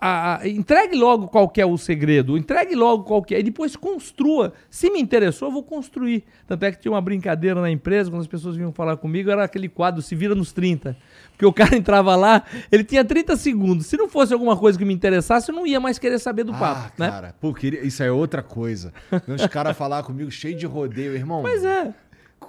a, 0.00 0.40
a, 0.40 0.48
entregue 0.48 0.96
logo 0.96 1.28
qual 1.28 1.52
é 1.56 1.64
o 1.64 1.78
segredo, 1.78 2.36
entregue 2.36 2.74
logo 2.74 3.04
qual 3.04 3.24
é, 3.30 3.38
e 3.38 3.42
depois 3.42 3.76
construa. 3.76 4.52
Se 4.68 4.90
me 4.90 5.00
interessou, 5.00 5.48
eu 5.48 5.52
vou 5.52 5.62
construir. 5.62 6.24
Tanto 6.46 6.64
é 6.64 6.72
que 6.72 6.80
tinha 6.80 6.90
uma 6.90 7.00
brincadeira 7.00 7.60
na 7.60 7.70
empresa, 7.70 8.10
quando 8.10 8.22
as 8.22 8.26
pessoas 8.26 8.56
vinham 8.56 8.72
falar 8.72 8.96
comigo, 8.96 9.30
era 9.30 9.44
aquele 9.44 9.68
quadro 9.68 10.02
Se 10.02 10.16
Vira 10.16 10.34
nos 10.34 10.52
30. 10.52 10.96
Porque 11.30 11.46
o 11.46 11.52
cara 11.52 11.74
entrava 11.78 12.16
lá, 12.16 12.42
ele 12.72 12.82
tinha 12.82 13.04
30 13.04 13.36
segundos. 13.36 13.86
Se 13.86 13.96
não 13.96 14.08
fosse 14.08 14.32
alguma 14.32 14.56
coisa 14.56 14.76
que 14.76 14.84
me 14.84 14.92
interessasse, 14.92 15.50
eu 15.50 15.54
não 15.54 15.66
ia 15.66 15.78
mais 15.78 15.98
querer 15.98 16.18
saber 16.18 16.42
do 16.42 16.52
ah, 16.52 16.58
papo. 16.58 16.92
Né? 16.98 17.10
Cara, 17.10 17.34
pô, 17.40 17.54
queria... 17.54 17.86
isso 17.86 18.02
é 18.02 18.10
outra 18.10 18.42
coisa. 18.42 18.92
Os 19.28 19.46
caras 19.48 19.76
falar 19.76 20.02
comigo 20.02 20.30
cheio 20.30 20.56
de 20.56 20.66
rodeio, 20.66 21.14
irmão. 21.14 21.42
Pois 21.42 21.64
é. 21.64 21.94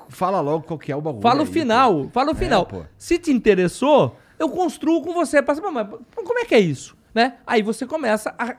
Fala 0.09 0.41
logo 0.41 0.63
qual 0.63 0.79
que 0.79 0.91
é 0.91 0.95
o 0.95 1.01
bagulho. 1.01 1.21
Fala 1.21 1.43
o 1.43 1.45
final, 1.45 2.05
pô. 2.05 2.09
fala 2.09 2.31
o 2.31 2.35
é, 2.35 2.35
final. 2.35 2.67
É, 2.73 2.81
Se 2.97 3.19
te 3.19 3.31
interessou, 3.31 4.17
eu 4.39 4.49
construo 4.49 5.03
com 5.03 5.13
você. 5.13 5.41
Mas 5.41 5.59
como 5.59 6.39
é 6.39 6.45
que 6.45 6.55
é 6.55 6.59
isso? 6.59 6.96
Né? 7.17 7.37
Aí 7.47 7.63
você 7.63 7.83
começa 7.83 8.35
a 8.37 8.55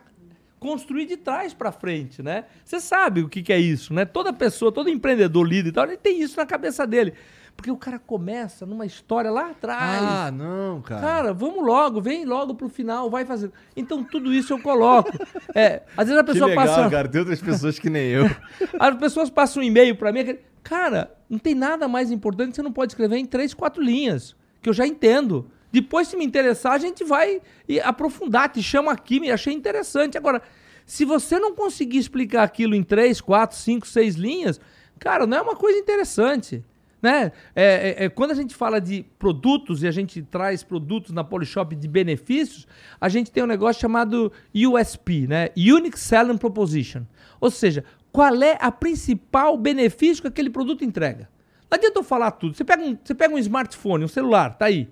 construir 0.59 1.06
de 1.06 1.16
trás 1.16 1.55
para 1.55 1.70
frente, 1.70 2.20
né? 2.20 2.47
Você 2.64 2.80
sabe 2.80 3.22
o 3.22 3.28
que, 3.28 3.40
que, 3.40 3.52
é 3.52 3.59
isso, 3.60 3.94
né? 3.94 4.05
Toda 4.05 4.32
pessoa, 4.32 4.72
todo 4.72 4.90
empreendedor, 4.90 5.47
líder 5.47 5.68
e 5.68 5.72
tal, 5.72 5.85
ele 5.85 5.97
tem 5.97 6.20
isso 6.20 6.36
na 6.36 6.44
cabeça 6.44 6.85
dele. 6.85 7.14
Porque 7.55 7.70
o 7.70 7.76
cara 7.76 8.01
começa 8.01 8.66
numa 8.66 8.85
história 8.85 9.30
lá 9.30 9.51
atrás. 9.51 10.02
Ah, 10.02 10.30
não, 10.32 10.82
cara. 10.82 11.01
Cara, 11.01 11.32
vamos 11.32 11.64
logo, 11.64 12.01
vem 12.01 12.24
logo 12.24 12.52
pro 12.52 12.68
final, 12.68 13.09
vai 13.09 13.24
fazer. 13.24 13.52
Então 13.76 14.02
tudo 14.02 14.35
isso 14.35 14.52
eu 14.52 14.59
coloco. 14.59 15.16
É, 15.55 15.82
às 15.97 16.09
vezes 16.09 16.20
a 16.20 16.24
pessoa 16.24 16.51
que 16.51 16.56
legal, 16.56 16.76
passa. 16.76 16.90
cara, 16.90 17.06
tem 17.06 17.20
outras 17.20 17.40
pessoas 17.40 17.78
que 17.78 17.89
nem 17.89 18.09
eu. 18.09 18.24
As 18.76 18.97
pessoas 18.97 19.30
passam 19.30 19.62
um 19.62 19.66
e-mail 19.66 19.94
para 19.94 20.10
mim, 20.10 20.36
cara, 20.64 21.14
não 21.30 21.39
tem 21.39 21.55
nada 21.55 21.86
mais 21.86 22.10
importante, 22.10 22.56
você 22.56 22.62
não 22.62 22.72
pode 22.72 22.90
escrever 22.90 23.18
em 23.18 23.24
três, 23.24 23.55
quatro 23.55 23.80
linhas, 23.80 24.35
que 24.60 24.68
eu 24.68 24.72
já 24.72 24.85
entendo. 24.85 25.48
Depois, 25.70 26.09
se 26.09 26.16
me 26.16 26.24
interessar, 26.24 26.73
a 26.73 26.78
gente 26.78 27.05
vai 27.05 27.40
aprofundar. 27.85 28.51
Te 28.51 28.62
chamo 28.62 28.90
aqui, 28.90 29.20
me 29.20 29.31
achei 29.31 29.53
interessante. 29.53 30.16
Agora, 30.16 30.43
se 30.86 31.05
você 31.05 31.39
não 31.39 31.55
conseguir 31.55 31.99
explicar 31.99 32.43
aquilo 32.43 32.74
em 32.74 32.82
três, 32.82 33.20
quatro, 33.20 33.57
cinco, 33.57 33.86
seis 33.86 34.15
linhas, 34.15 34.61
cara, 34.99 35.27
não 35.27 35.36
é 35.36 35.43
uma 35.43 35.57
coisa 35.57 35.78
interessante. 35.78 36.65
Né? 37.01 37.31
É, 37.55 37.97
é, 38.01 38.05
é, 38.05 38.09
quando 38.09 38.32
a 38.32 38.35
gente 38.35 38.55
fala 38.57 38.81
de 38.81 39.05
produtos 39.19 39.82
e 39.82 39.86
a 39.86 39.90
gente 39.93 40.20
traz 40.23 40.65
produtos 40.65 41.12
na 41.12 41.23
Polishop 41.23 41.77
de 41.77 41.86
benefícios, 41.86 42.66
a 43.01 43.09
gente 43.09 43.31
tem 43.31 43.43
um 43.43 43.47
negócio 43.47 43.81
chamado 43.81 44.32
USP, 44.53 45.28
né? 45.28 45.51
Unique 45.57 45.99
Selling 45.99 46.39
Proposition. 46.39 47.03
Ou 47.40 47.53
seja, 47.53 47.85
qual 48.11 48.43
é 48.43 48.59
a 48.61 48.73
principal 48.73 49.57
benefício 49.57 50.23
que 50.23 50.28
aquele 50.28 50.51
produto 50.51 50.85
entrega. 50.85 51.28
Não 51.70 51.77
adianta 51.77 51.99
eu 52.01 52.03
falar 52.03 52.31
tudo. 52.32 52.57
Você 52.57 52.65
pega 52.65 52.82
um, 52.82 52.97
você 53.03 53.15
pega 53.15 53.35
um 53.35 53.39
smartphone, 53.39 54.05
um 54.05 54.09
celular, 54.09 54.57
tá 54.57 54.65
aí. 54.65 54.89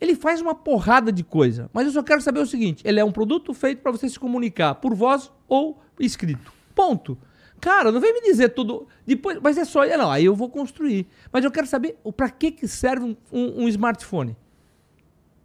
Ele 0.00 0.14
faz 0.14 0.40
uma 0.40 0.54
porrada 0.54 1.12
de 1.12 1.22
coisa, 1.22 1.68
mas 1.72 1.86
eu 1.86 1.92
só 1.92 2.02
quero 2.02 2.22
saber 2.22 2.40
o 2.40 2.46
seguinte: 2.46 2.82
ele 2.86 2.98
é 2.98 3.04
um 3.04 3.12
produto 3.12 3.52
feito 3.52 3.82
para 3.82 3.92
você 3.92 4.08
se 4.08 4.18
comunicar 4.18 4.76
por 4.76 4.94
voz 4.94 5.30
ou 5.46 5.80
escrito. 5.98 6.52
Ponto. 6.74 7.18
Cara, 7.60 7.92
não 7.92 8.00
vem 8.00 8.14
me 8.14 8.22
dizer 8.22 8.50
tudo. 8.50 8.88
Depois, 9.06 9.38
mas 9.42 9.58
é 9.58 9.64
só. 9.64 9.84
Não, 9.84 10.10
aí 10.10 10.24
eu 10.24 10.34
vou 10.34 10.48
construir. 10.48 11.06
Mas 11.30 11.44
eu 11.44 11.50
quero 11.50 11.66
saber 11.66 11.98
para 12.16 12.30
que, 12.30 12.50
que 12.50 12.66
serve 12.66 13.04
um, 13.04 13.16
um, 13.30 13.64
um 13.64 13.68
smartphone. 13.68 14.34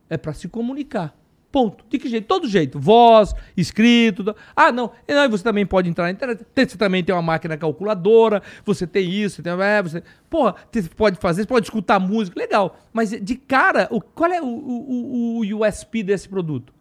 É 0.10 0.18
para 0.18 0.34
se 0.34 0.48
comunicar. 0.48 1.14
Ponto. 1.56 1.86
De 1.90 1.98
que 1.98 2.10
jeito? 2.10 2.28
Todo 2.28 2.50
jeito. 2.50 2.78
Voz, 2.78 3.34
escrito. 3.56 4.36
Ah, 4.54 4.74
não. 4.74 4.92
E 5.08 5.28
você 5.30 5.42
também 5.42 5.66
pode 5.66 5.88
entrar 5.88 6.04
na 6.04 6.12
internet. 6.12 6.46
Você 6.54 6.78
também 6.78 7.02
tem 7.02 7.16
uma 7.16 7.22
máquina 7.22 7.56
calculadora. 7.56 8.44
Você 8.66 8.86
tem 8.86 9.10
isso. 9.10 9.42
Tem, 9.42 9.54
é, 9.54 9.82
você, 9.82 10.04
porra, 10.30 10.56
você 10.70 10.82
pode 10.90 11.18
fazer, 11.18 11.44
você 11.44 11.48
pode 11.48 11.68
escutar 11.68 11.98
música. 11.98 12.38
Legal. 12.38 12.78
Mas 12.92 13.12
de 13.12 13.36
cara, 13.38 13.88
o, 13.90 14.02
qual 14.02 14.30
é 14.34 14.42
o, 14.42 14.46
o, 14.46 15.40
o 15.40 15.66
USP 15.66 16.04
desse 16.04 16.28
produto? 16.28 16.74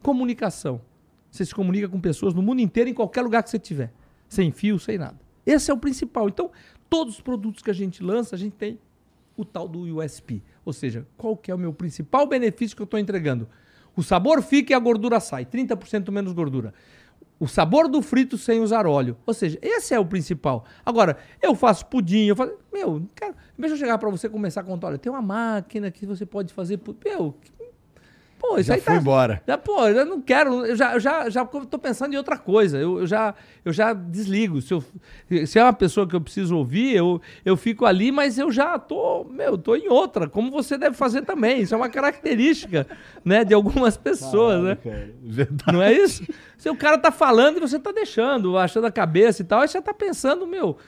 Comunicação. 0.00 0.80
Você 1.28 1.44
se 1.44 1.52
comunica 1.52 1.88
com 1.88 2.00
pessoas 2.00 2.32
no 2.32 2.40
mundo 2.40 2.60
inteiro, 2.60 2.88
em 2.88 2.94
qualquer 2.94 3.22
lugar 3.22 3.42
que 3.42 3.50
você 3.50 3.58
tiver. 3.58 3.92
Sem 4.28 4.52
fio, 4.52 4.78
sem 4.78 4.96
nada. 4.96 5.18
Esse 5.44 5.72
é 5.72 5.74
o 5.74 5.76
principal. 5.76 6.28
Então, 6.28 6.52
todos 6.88 7.14
os 7.14 7.20
produtos 7.20 7.64
que 7.64 7.70
a 7.72 7.74
gente 7.74 8.00
lança, 8.00 8.36
a 8.36 8.38
gente 8.38 8.54
tem 8.54 8.78
o 9.36 9.44
tal 9.44 9.66
do 9.66 9.80
USP. 9.98 10.40
Ou 10.64 10.72
seja, 10.72 11.04
qual 11.16 11.36
que 11.36 11.50
é 11.50 11.54
o 11.54 11.58
meu 11.58 11.72
principal 11.72 12.28
benefício 12.28 12.76
que 12.76 12.82
eu 12.82 12.84
estou 12.84 13.00
entregando? 13.00 13.48
O 13.96 14.02
sabor 14.02 14.42
fica 14.42 14.72
e 14.72 14.74
a 14.74 14.78
gordura 14.78 15.20
sai, 15.20 15.44
30% 15.44 16.10
menos 16.10 16.32
gordura. 16.32 16.72
O 17.38 17.48
sabor 17.48 17.88
do 17.88 18.02
frito 18.02 18.36
sem 18.36 18.60
usar 18.60 18.86
óleo. 18.86 19.16
Ou 19.24 19.32
seja, 19.32 19.58
esse 19.62 19.94
é 19.94 19.98
o 19.98 20.04
principal. 20.04 20.64
Agora, 20.84 21.16
eu 21.40 21.54
faço 21.54 21.86
pudim, 21.86 22.26
eu 22.26 22.36
faço. 22.36 22.52
Meu, 22.70 23.02
cara, 23.14 23.34
deixa 23.58 23.74
eu 23.74 23.78
chegar 23.78 23.96
para 23.96 24.10
você 24.10 24.28
começar 24.28 24.60
a 24.60 24.64
contar. 24.64 24.88
Olha, 24.88 24.98
tem 24.98 25.10
uma 25.10 25.22
máquina 25.22 25.90
que 25.90 26.04
você 26.04 26.26
pode 26.26 26.52
fazer. 26.52 26.78
Meu, 27.02 27.34
Pô, 28.40 28.56
isso 28.56 28.68
já 28.68 28.74
aí 28.74 28.80
fui 28.80 28.94
tá, 28.94 28.98
embora. 28.98 29.42
Já, 29.46 29.58
pô, 29.58 29.86
eu 29.86 30.06
não 30.06 30.18
quero, 30.18 30.64
eu 30.64 30.74
já, 30.74 30.98
já, 30.98 31.28
já 31.28 31.44
tô 31.44 31.78
pensando 31.78 32.14
em 32.14 32.16
outra 32.16 32.38
coisa. 32.38 32.78
Eu, 32.78 33.00
eu, 33.00 33.06
já, 33.06 33.34
eu 33.62 33.70
já 33.70 33.92
desligo. 33.92 34.62
Se, 34.62 34.72
eu, 34.72 34.82
se 35.46 35.58
é 35.58 35.62
uma 35.62 35.74
pessoa 35.74 36.08
que 36.08 36.16
eu 36.16 36.20
preciso 36.22 36.56
ouvir, 36.56 36.96
eu, 36.96 37.20
eu 37.44 37.54
fico 37.54 37.84
ali, 37.84 38.10
mas 38.10 38.38
eu 38.38 38.50
já 38.50 38.78
tô, 38.78 39.24
meu, 39.24 39.58
tô 39.58 39.76
em 39.76 39.88
outra, 39.88 40.26
como 40.26 40.50
você 40.50 40.78
deve 40.78 40.96
fazer 40.96 41.20
também. 41.20 41.60
Isso 41.60 41.74
é 41.74 41.76
uma 41.76 41.90
característica, 41.90 42.86
né, 43.22 43.44
de 43.44 43.52
algumas 43.52 43.98
pessoas, 43.98 44.64
né? 44.64 44.78
Cara, 44.82 45.12
não 45.70 45.82
é 45.82 45.92
isso? 45.92 46.24
Se 46.56 46.70
o 46.70 46.76
cara 46.76 46.96
tá 46.96 47.12
falando 47.12 47.58
e 47.58 47.60
você 47.60 47.78
tá 47.78 47.92
deixando, 47.92 48.56
achando 48.56 48.86
a 48.86 48.90
cabeça 48.90 49.42
e 49.42 49.44
tal, 49.44 49.60
aí 49.60 49.68
você 49.68 49.82
tá 49.82 49.92
pensando, 49.92 50.46
meu, 50.46 50.78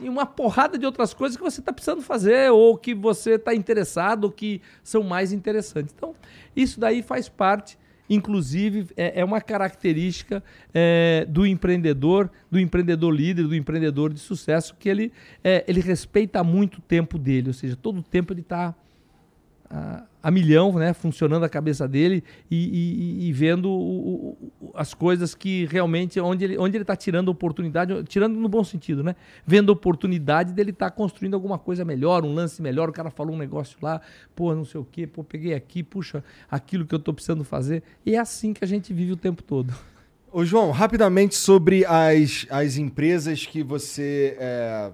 e 0.00 0.08
uma 0.08 0.26
porrada 0.26 0.78
de 0.78 0.84
outras 0.84 1.14
coisas 1.14 1.36
que 1.36 1.42
você 1.42 1.60
está 1.60 1.72
precisando 1.72 2.02
fazer, 2.02 2.50
ou 2.50 2.76
que 2.76 2.94
você 2.94 3.32
está 3.32 3.54
interessado, 3.54 4.24
ou 4.24 4.30
que 4.30 4.60
são 4.82 5.02
mais 5.02 5.32
interessantes. 5.32 5.94
Então, 5.96 6.14
isso 6.54 6.78
daí 6.78 7.02
faz 7.02 7.28
parte, 7.28 7.78
inclusive, 8.08 8.88
é, 8.96 9.20
é 9.20 9.24
uma 9.24 9.40
característica 9.40 10.42
é, 10.74 11.26
do 11.28 11.46
empreendedor, 11.46 12.30
do 12.50 12.58
empreendedor 12.58 13.14
líder, 13.14 13.44
do 13.44 13.54
empreendedor 13.54 14.12
de 14.12 14.20
sucesso, 14.20 14.76
que 14.78 14.88
ele, 14.88 15.12
é, 15.42 15.64
ele 15.66 15.80
respeita 15.80 16.44
muito 16.44 16.78
o 16.78 16.82
tempo 16.82 17.18
dele, 17.18 17.48
ou 17.48 17.54
seja, 17.54 17.76
todo 17.76 18.00
o 18.00 18.02
tempo 18.02 18.32
ele 18.32 18.42
está 18.42 18.74
a, 19.72 20.04
a, 20.22 20.30
milhão, 20.30 20.74
né, 20.74 20.92
funcionando 20.92 21.44
a 21.44 21.48
cabeça 21.48 21.88
dele 21.88 22.22
e, 22.50 23.24
e, 23.24 23.28
e 23.28 23.32
vendo 23.32 23.70
o, 23.70 24.36
o, 24.60 24.72
as 24.74 24.92
coisas 24.92 25.34
que 25.34 25.64
realmente, 25.64 26.20
onde 26.20 26.44
ele 26.44 26.58
onde 26.58 26.76
ele 26.76 26.82
está 26.82 26.94
tirando 26.94 27.30
oportunidade, 27.30 28.04
tirando 28.04 28.36
no 28.36 28.48
bom 28.50 28.62
sentido, 28.62 29.02
né, 29.02 29.16
vendo 29.46 29.70
oportunidade 29.70 30.52
dele 30.52 30.70
estar 30.70 30.90
tá 30.90 30.94
construindo 30.94 31.32
alguma 31.34 31.58
coisa 31.58 31.86
melhor, 31.86 32.22
um 32.22 32.34
lance 32.34 32.60
melhor, 32.60 32.90
o 32.90 32.92
cara 32.92 33.10
falou 33.10 33.34
um 33.34 33.38
negócio 33.38 33.78
lá, 33.80 34.00
pô, 34.36 34.54
não 34.54 34.66
sei 34.66 34.78
o 34.78 34.84
quê, 34.84 35.06
pô, 35.06 35.24
peguei 35.24 35.54
aqui, 35.54 35.82
puxa, 35.82 36.22
aquilo 36.50 36.86
que 36.86 36.94
eu 36.94 36.98
estou 36.98 37.14
precisando 37.14 37.42
fazer, 37.42 37.82
e 38.04 38.14
é 38.14 38.18
assim 38.18 38.52
que 38.52 38.62
a 38.62 38.68
gente 38.68 38.92
vive 38.92 39.12
o 39.12 39.16
tempo 39.16 39.42
todo. 39.42 39.72
Ô 40.30 40.44
João, 40.44 40.70
rapidamente 40.70 41.34
sobre 41.34 41.84
as, 41.86 42.46
as 42.50 42.76
empresas 42.76 43.46
que 43.46 43.62
você 43.62 44.36
é 44.38 44.90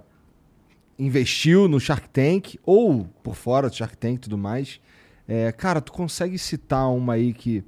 investiu 0.99 1.69
no 1.69 1.79
Shark 1.79 2.09
Tank 2.09 2.59
ou 2.65 3.07
por 3.23 3.37
fora 3.37 3.69
do 3.69 3.77
Shark 3.77 3.97
Tank 3.97 4.17
e 4.17 4.19
tudo 4.19 4.37
mais. 4.37 4.81
É, 5.27 5.53
cara, 5.53 5.81
tu 5.81 5.93
consegue 5.93 6.39
citar 6.39 6.91
uma 6.91 7.15
aí 7.15 7.33
que. 7.33 7.63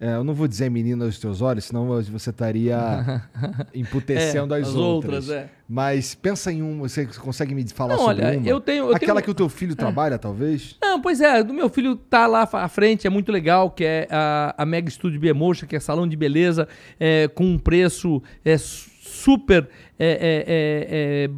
É, 0.00 0.14
eu 0.14 0.22
não 0.22 0.32
vou 0.32 0.46
dizer 0.46 0.70
menina 0.70 1.04
dos 1.04 1.18
teus 1.18 1.42
olhos, 1.42 1.64
senão 1.64 1.84
você 2.02 2.30
estaria 2.30 3.20
emputecendo 3.74 4.54
é, 4.54 4.60
as, 4.60 4.68
as, 4.68 4.74
outras. 4.76 5.28
outras 5.28 5.30
é. 5.30 5.50
Mas 5.68 6.14
pensa 6.14 6.52
em 6.52 6.62
uma, 6.62 6.88
você 6.88 7.04
consegue 7.04 7.52
me 7.52 7.68
falar 7.68 7.96
não, 7.96 8.04
sobre 8.04 8.24
olha, 8.24 8.38
uma? 8.38 8.48
Eu 8.48 8.60
tenho, 8.60 8.84
eu 8.84 8.94
Aquela 8.94 9.14
tenho... 9.14 9.24
que 9.24 9.30
o 9.32 9.34
teu 9.34 9.48
filho 9.48 9.72
é. 9.72 9.74
trabalha, 9.74 10.16
talvez? 10.16 10.76
Não, 10.80 11.02
pois 11.02 11.20
é, 11.20 11.42
do 11.42 11.52
meu 11.52 11.68
filho 11.68 11.96
tá 11.96 12.28
lá 12.28 12.48
à 12.52 12.68
frente, 12.68 13.08
é 13.08 13.10
muito 13.10 13.32
legal, 13.32 13.72
que 13.72 13.84
é 13.84 14.06
a, 14.08 14.54
a 14.56 14.64
Mega 14.64 14.88
Studio 14.88 15.18
Biemotion, 15.18 15.66
que 15.66 15.74
é 15.74 15.80
salão 15.80 16.06
de 16.06 16.16
beleza, 16.16 16.68
é, 17.00 17.26
com 17.26 17.44
um 17.44 17.58
preço 17.58 18.22
é, 18.44 18.56
super 18.56 19.68
é, 19.98 21.26
é 21.28 21.30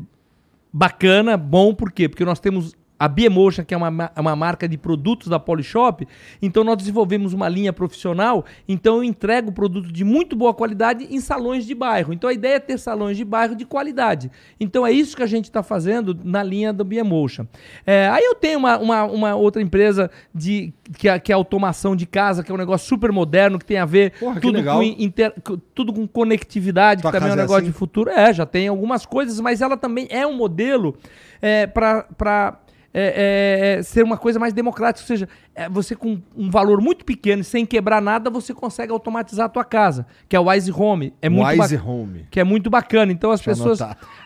bacana, 0.72 1.36
bom, 1.36 1.74
por 1.74 1.90
quê? 1.92 2.08
Porque 2.08 2.24
nós 2.24 2.40
temos 2.40 2.74
a 3.00 3.08
Biemotion, 3.08 3.64
que 3.64 3.72
é 3.72 3.76
uma, 3.78 4.12
uma 4.14 4.36
marca 4.36 4.68
de 4.68 4.76
produtos 4.76 5.28
da 5.28 5.40
Polishop, 5.40 6.06
então 6.42 6.62
nós 6.62 6.76
desenvolvemos 6.76 7.32
uma 7.32 7.48
linha 7.48 7.72
profissional, 7.72 8.44
então 8.68 8.96
eu 8.96 9.04
entrego 9.04 9.50
produto 9.50 9.90
de 9.90 10.04
muito 10.04 10.36
boa 10.36 10.52
qualidade 10.52 11.08
em 11.10 11.18
salões 11.18 11.64
de 11.64 11.74
bairro. 11.74 12.12
Então 12.12 12.28
a 12.28 12.32
ideia 12.34 12.56
é 12.56 12.60
ter 12.60 12.78
salões 12.78 13.16
de 13.16 13.24
bairro 13.24 13.56
de 13.56 13.64
qualidade. 13.64 14.30
Então 14.60 14.86
é 14.86 14.92
isso 14.92 15.16
que 15.16 15.22
a 15.22 15.26
gente 15.26 15.46
está 15.46 15.62
fazendo 15.62 16.14
na 16.22 16.42
linha 16.42 16.74
da 16.74 16.84
Biemotion. 16.84 17.46
É, 17.86 18.06
aí 18.08 18.22
eu 18.22 18.34
tenho 18.34 18.58
uma, 18.58 18.76
uma, 18.76 19.04
uma, 19.04 19.34
outra 19.34 19.62
empresa 19.62 20.10
de, 20.34 20.70
que, 20.98 21.08
é, 21.08 21.18
que 21.18 21.32
é 21.32 21.34
automação 21.34 21.96
de 21.96 22.04
casa, 22.04 22.44
que 22.44 22.52
é 22.52 22.54
um 22.54 22.58
negócio 22.58 22.86
super 22.86 23.10
moderno, 23.10 23.58
que 23.58 23.64
tem 23.64 23.78
a 23.78 23.86
ver 23.86 24.12
Porra, 24.20 24.38
tudo, 24.42 24.62
com 24.62 24.82
inter, 24.82 25.32
tudo 25.74 25.90
com 25.94 26.06
conectividade, 26.06 27.00
Tua 27.00 27.10
que 27.10 27.16
também 27.16 27.30
é 27.30 27.32
um 27.32 27.38
é 27.38 27.40
negócio 27.40 27.62
assim? 27.62 27.72
de 27.72 27.78
futuro. 27.78 28.10
É, 28.10 28.30
já 28.34 28.44
tem 28.44 28.68
algumas 28.68 29.06
coisas, 29.06 29.40
mas 29.40 29.62
ela 29.62 29.78
também 29.78 30.06
é 30.10 30.26
um 30.26 30.36
modelo 30.36 30.94
é, 31.40 31.66
para 31.66 32.58
é, 32.92 33.74
é, 33.74 33.78
é, 33.78 33.82
ser 33.82 34.02
uma 34.02 34.16
coisa 34.16 34.38
mais 34.38 34.52
democrática, 34.52 35.04
ou 35.04 35.06
seja, 35.06 35.28
é, 35.54 35.68
você 35.68 35.94
com 35.94 36.20
um 36.36 36.50
valor 36.50 36.80
muito 36.80 37.04
pequeno, 37.04 37.44
sem 37.44 37.64
quebrar 37.64 38.02
nada, 38.02 38.28
você 38.28 38.52
consegue 38.52 38.92
automatizar 38.92 39.46
a 39.46 39.48
tua 39.48 39.64
casa, 39.64 40.06
que 40.28 40.34
é 40.34 40.40
o 40.40 40.48
Wise 40.48 40.72
Home. 40.72 41.14
É 41.22 41.28
muito 41.28 41.60
Wise 41.60 41.76
Home. 41.76 42.26
Que 42.30 42.40
é 42.40 42.44
muito 42.44 42.68
bacana. 42.68 43.12
Então 43.12 43.30
as 43.30 43.40
pessoas, 43.40 43.78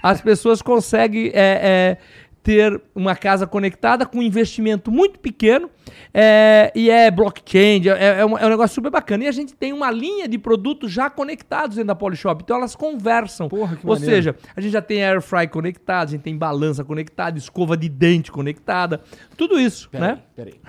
as 0.02 0.20
pessoas 0.20 0.62
conseguem 0.62 1.26
é, 1.26 1.32
é, 1.34 1.98
ter 2.44 2.78
uma 2.94 3.16
casa 3.16 3.46
conectada 3.46 4.04
com 4.04 4.18
um 4.18 4.22
investimento 4.22 4.92
muito 4.92 5.18
pequeno 5.18 5.70
é, 6.12 6.70
e 6.74 6.90
é 6.90 7.10
blockchain, 7.10 7.88
é, 7.88 8.20
é, 8.20 8.26
um, 8.26 8.36
é, 8.36 8.46
um, 8.46 8.50
negócio 8.50 8.74
super 8.74 8.90
bacana. 8.90 9.24
E 9.24 9.26
a 9.26 9.32
gente 9.32 9.54
tem 9.54 9.72
uma 9.72 9.90
linha 9.90 10.28
de 10.28 10.36
produtos 10.36 10.92
já 10.92 11.08
conectados 11.08 11.76
dentro 11.76 11.88
da 11.88 11.94
Polishop, 11.94 12.42
então 12.44 12.58
elas 12.58 12.76
conversam. 12.76 13.48
Porra, 13.48 13.78
Ou 13.82 13.94
maneiro. 13.94 14.14
seja, 14.14 14.36
a 14.54 14.60
gente 14.60 14.72
já 14.72 14.82
tem 14.82 15.02
air 15.02 15.22
fry 15.22 15.48
conectado, 15.48 16.08
a 16.08 16.10
gente 16.10 16.20
tem 16.20 16.36
balança 16.36 16.84
conectada, 16.84 17.38
escova 17.38 17.78
de 17.78 17.88
dente 17.88 18.30
conectada, 18.30 19.00
tudo 19.38 19.58
isso, 19.58 19.88
pera 19.88 20.06
né? 20.06 20.18
Peraí. 20.36 20.60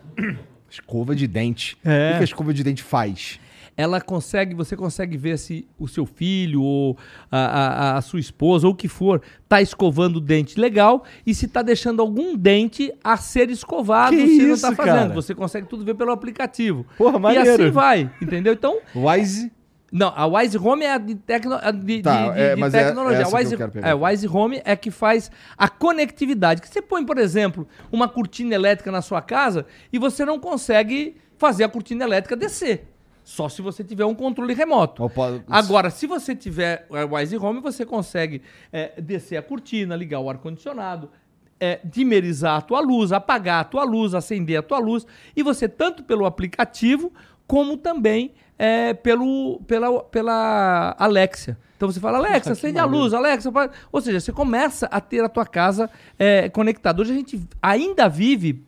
escova 0.70 1.14
de 1.14 1.26
dente. 1.26 1.76
É. 1.84 2.12
O 2.12 2.16
que 2.16 2.20
a 2.22 2.24
escova 2.24 2.54
de 2.54 2.64
dente 2.64 2.82
faz? 2.82 3.38
Ela 3.80 4.00
consegue, 4.00 4.54
você 4.54 4.76
consegue 4.76 5.16
ver 5.16 5.38
se 5.38 5.66
o 5.78 5.88
seu 5.88 6.04
filho 6.04 6.62
ou 6.62 6.98
a, 7.30 7.38
a, 7.38 7.96
a 7.96 8.02
sua 8.02 8.20
esposa 8.20 8.66
ou 8.66 8.74
o 8.74 8.76
que 8.76 8.88
for 8.88 9.22
está 9.42 9.62
escovando 9.62 10.16
o 10.16 10.20
dente 10.20 10.60
legal 10.60 11.04
e 11.26 11.34
se 11.34 11.46
está 11.46 11.62
deixando 11.62 12.00
algum 12.00 12.36
dente 12.36 12.92
a 13.02 13.16
ser 13.16 13.50
escovado 13.50 14.14
que 14.14 14.26
se 14.26 14.36
isso, 14.36 14.46
não 14.46 14.54
está 14.54 14.74
fazendo. 14.74 14.94
Cara? 14.94 15.14
Você 15.14 15.34
consegue 15.34 15.66
tudo 15.66 15.84
ver 15.84 15.94
pelo 15.94 16.12
aplicativo. 16.12 16.84
Porra, 16.98 17.18
maneiro. 17.18 17.46
E 17.46 17.52
assim 17.52 17.70
vai, 17.70 18.10
entendeu? 18.20 18.52
Então. 18.52 18.78
Wise. 18.94 19.50
Não, 19.92 20.12
a 20.14 20.24
Wise 20.24 20.56
Home 20.56 20.84
é 20.84 20.92
a 20.92 20.98
de, 20.98 21.16
tecno, 21.16 21.56
de, 21.82 22.02
tá, 22.02 22.30
de, 22.30 22.38
é, 22.38 22.54
de 22.54 22.62
é 22.62 22.70
tecnologia. 22.70 23.22
É, 23.22 23.24
a 23.24 23.36
Wise, 23.36 23.56
é, 23.82 23.94
Wise 23.94 24.28
Home 24.28 24.62
é 24.64 24.76
que 24.76 24.90
faz 24.90 25.32
a 25.58 25.68
conectividade. 25.68 26.60
Que 26.60 26.68
você 26.68 26.80
põe, 26.80 27.04
por 27.04 27.18
exemplo, 27.18 27.66
uma 27.90 28.08
cortina 28.08 28.54
elétrica 28.54 28.92
na 28.92 29.02
sua 29.02 29.20
casa 29.20 29.66
e 29.92 29.98
você 29.98 30.24
não 30.24 30.38
consegue 30.38 31.16
fazer 31.36 31.64
a 31.64 31.68
cortina 31.68 32.04
elétrica 32.04 32.36
descer. 32.36 32.86
Só 33.22 33.48
se 33.48 33.62
você 33.62 33.84
tiver 33.84 34.04
um 34.04 34.14
controle 34.14 34.54
remoto. 34.54 35.04
Opa, 35.04 35.42
Agora, 35.48 35.90
se 35.90 36.06
você 36.06 36.34
tiver 36.34 36.86
o 36.88 37.14
Wise 37.14 37.36
Home, 37.36 37.60
você 37.60 37.84
consegue 37.84 38.42
é, 38.72 39.00
descer 39.00 39.36
a 39.36 39.42
cortina, 39.42 39.94
ligar 39.94 40.20
o 40.20 40.28
ar-condicionado, 40.28 41.10
é, 41.58 41.80
dimerizar 41.84 42.56
a 42.56 42.60
tua 42.60 42.80
luz, 42.80 43.12
apagar 43.12 43.60
a 43.60 43.64
tua 43.64 43.84
luz, 43.84 44.14
acender 44.14 44.58
a 44.58 44.62
tua 44.62 44.78
luz. 44.78 45.06
E 45.36 45.42
você, 45.42 45.68
tanto 45.68 46.02
pelo 46.02 46.24
aplicativo, 46.24 47.12
como 47.46 47.76
também 47.76 48.32
é, 48.58 48.94
pelo, 48.94 49.60
pela, 49.66 50.02
pela 50.04 50.94
Alexia. 50.98 51.58
Então 51.76 51.90
você 51.90 51.98
fala, 51.98 52.18
Alexa, 52.18 52.52
acende 52.52 52.78
a 52.78 52.84
luz, 52.84 53.14
Alexa. 53.14 53.50
Ou 53.90 54.00
seja, 54.02 54.20
você 54.20 54.32
começa 54.32 54.86
a 54.86 55.00
ter 55.00 55.24
a 55.24 55.30
tua 55.30 55.46
casa 55.46 55.88
é, 56.18 56.48
conectada. 56.50 57.00
Hoje 57.00 57.12
a 57.12 57.14
gente 57.14 57.40
ainda 57.62 58.06
vive 58.06 58.62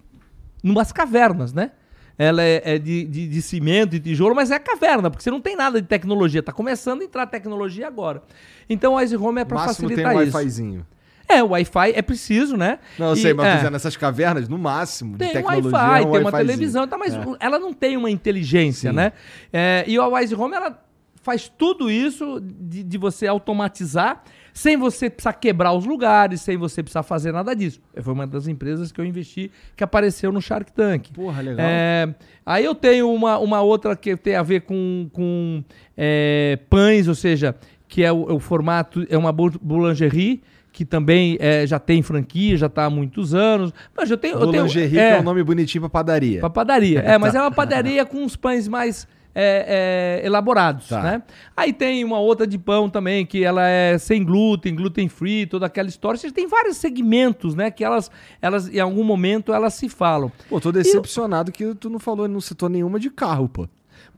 numas 0.62 0.93
cavernas, 0.93 1.53
né? 1.53 1.73
Ela 2.18 2.43
é, 2.43 2.62
é 2.64 2.78
de, 2.78 3.05
de, 3.05 3.28
de, 3.28 3.43
cimento 3.43 3.97
e 3.97 4.01
tijolo, 4.01 4.34
mas 4.34 4.51
é 4.51 4.59
caverna, 4.59 5.10
porque 5.10 5.22
você 5.22 5.30
não 5.30 5.40
tem 5.40 5.56
nada 5.56 5.80
de 5.80 5.89
tecnologia. 5.89 6.40
Está 6.40 6.52
começando 6.52 7.02
a 7.02 7.05
entrar 7.05 7.26
tecnologia 7.26 7.86
agora. 7.86 8.22
Então 8.68 8.94
o 8.94 9.01
Ice 9.01 9.16
Home 9.16 9.40
é 9.40 9.44
para 9.44 9.59
facilitar 9.59 10.12
tem 10.12 10.14
um 10.14 10.32
Wi-Fizinho. 10.32 10.86
É, 11.28 11.43
o 11.43 11.48
Wi-Fi 11.48 11.93
é 11.94 12.02
preciso, 12.02 12.56
né? 12.56 12.78
Não, 12.98 13.09
eu 13.09 13.14
e, 13.14 13.16
sei, 13.16 13.32
mas 13.32 13.64
é. 13.64 13.70
nessas 13.70 13.97
cavernas, 13.97 14.48
no 14.48 14.59
máximo, 14.59 15.16
tem 15.16 15.28
de 15.28 15.34
tecnologia. 15.34 15.70
Um 15.70 15.72
Wi-Fi, 15.72 16.06
um 16.06 16.12
tem 16.12 16.20
uma 16.20 16.32
televisão, 16.32 16.89
tá, 16.89 16.98
mas 16.98 17.14
é. 17.14 17.18
ela 17.40 17.59
não 17.59 17.72
tem 17.72 17.97
uma 17.97 18.10
inteligência, 18.10 18.90
Sim. 18.90 18.97
né? 18.97 19.12
É, 19.52 19.84
e 19.86 19.98
o 19.98 20.14
Wise 20.14 20.34
Home, 20.34 20.55
ela 20.55 20.78
faz 21.22 21.48
tudo 21.48 21.90
isso 21.90 22.40
de, 22.40 22.82
de, 22.82 22.98
você 22.98 23.26
automatizar, 23.26 24.22
sem 24.53 24.77
você 24.77 25.09
precisar 25.09 25.33
quebrar 25.35 25.73
os 25.73 25.85
lugares, 25.85 26.41
sem 26.41 26.57
você 26.57 26.83
precisar 26.83 27.03
fazer 27.03 27.33
nada 27.33 27.55
disso. 27.55 27.81
Foi 28.01 28.12
uma 28.12 28.27
das 28.27 28.47
empresas 28.47 28.93
que 28.93 29.01
eu 29.01 29.05
investi 29.05 29.51
que 29.77 29.83
apareceu 29.83 30.31
no 30.31 30.41
Shark 30.41 30.73
Tank. 30.73 31.11
Porra, 31.12 31.43
legal. 31.43 31.66
É, 31.66 32.15
aí 32.45 32.65
eu 32.65 32.74
tenho 32.74 33.12
uma, 33.12 33.39
uma 33.39 33.61
outra 33.62 33.97
que 33.97 34.16
tem 34.16 34.37
a 34.37 34.43
ver 34.43 34.62
com, 34.62 35.09
com 35.12 35.65
é, 35.97 36.59
pães, 36.69 37.09
ou 37.09 37.15
seja, 37.15 37.55
que 37.89 38.03
é 38.03 38.12
o, 38.12 38.31
é 38.31 38.33
o 38.33 38.39
formato, 38.39 39.07
é 39.09 39.16
uma 39.16 39.33
boulangerie, 39.33 40.43
que 40.73 40.85
também 40.85 41.37
é, 41.39 41.66
já 41.66 41.79
tem 41.79 42.03
franquia, 42.03 42.57
já 42.57 42.66
está 42.66 42.87
há 42.87 42.91
muitos 42.91 43.35
anos. 43.35 43.73
Mas 43.95 44.11
eu 44.11 44.16
tenho. 44.16 44.39
Boulangerie, 44.39 44.87
eu 44.87 44.91
tenho, 44.91 45.01
é, 45.01 45.16
é 45.19 45.20
um 45.20 45.23
nome 45.23 45.43
bonitinho 45.43 45.83
para 45.83 45.91
padaria. 45.91 46.41
Para 46.41 46.51
padaria. 46.51 47.03
É, 47.12 47.19
mas 47.19 47.35
é 47.35 47.41
uma 47.41 47.51
padaria 47.51 48.05
com 48.07 48.19
uns 48.19 48.37
pães 48.37 48.66
mais. 48.66 49.07
É, 49.35 50.21
é, 50.23 50.27
elaborados, 50.27 50.89
tá. 50.89 51.03
né? 51.03 51.23
Aí 51.57 51.73
tem 51.73 52.05
uma 52.05 52.19
outra 52.19 52.47
de 52.47 52.59
pão 52.59 52.91
também, 52.91 53.25
que 53.25 53.43
ela 53.43 53.67
é 53.67 53.97
sem 53.97 54.23
glúten, 54.23 54.75
gluten 54.75 55.09
free, 55.09 55.47
toda 55.47 55.65
aquela 55.65 55.89
história. 55.89 56.19
Você 56.19 56.31
tem 56.31 56.47
vários 56.47 56.77
segmentos, 56.77 57.55
né? 57.55 57.71
Que 57.71 57.83
elas, 57.83 58.11
elas 58.43 58.69
em 58.69 58.79
algum 58.79 59.03
momento, 59.03 59.55
elas 59.55 59.73
se 59.73 59.89
falam. 59.89 60.31
Pô, 60.51 60.61
tô 60.61 60.71
decepcionado 60.71 61.51
eu... 61.51 61.55
que 61.55 61.75
tu 61.75 61.89
não 61.89 61.99
falou, 61.99 62.29
não 62.29 62.43
citou 62.43 62.69
nenhuma 62.69 63.01
de 63.01 63.09
carro, 63.09 63.49
pô. 63.49 63.67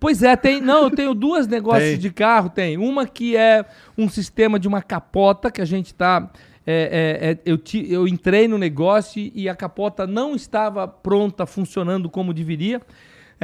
Pois 0.00 0.22
é, 0.22 0.36
tem. 0.36 0.60
Não, 0.60 0.84
eu 0.84 0.90
tenho 0.90 1.14
duas 1.14 1.46
negócios 1.46 1.90
tem. 1.90 1.98
de 1.98 2.10
carro, 2.10 2.50
tem. 2.50 2.76
Uma 2.76 3.06
que 3.06 3.36
é 3.36 3.64
um 3.96 4.08
sistema 4.08 4.58
de 4.58 4.68
uma 4.68 4.82
capota 4.82 5.50
que 5.50 5.60
a 5.60 5.64
gente 5.64 5.86
está. 5.86 6.30
É, 6.66 7.20
é, 7.22 7.30
é, 7.30 7.38
eu, 7.44 7.58
ti, 7.58 7.86
eu 7.90 8.08
entrei 8.08 8.48
no 8.48 8.56
negócio 8.56 9.30
e 9.34 9.48
a 9.48 9.54
capota 9.54 10.06
não 10.06 10.34
estava 10.34 10.88
pronta, 10.88 11.46
funcionando 11.46 12.08
como 12.08 12.32
deveria. 12.32 12.80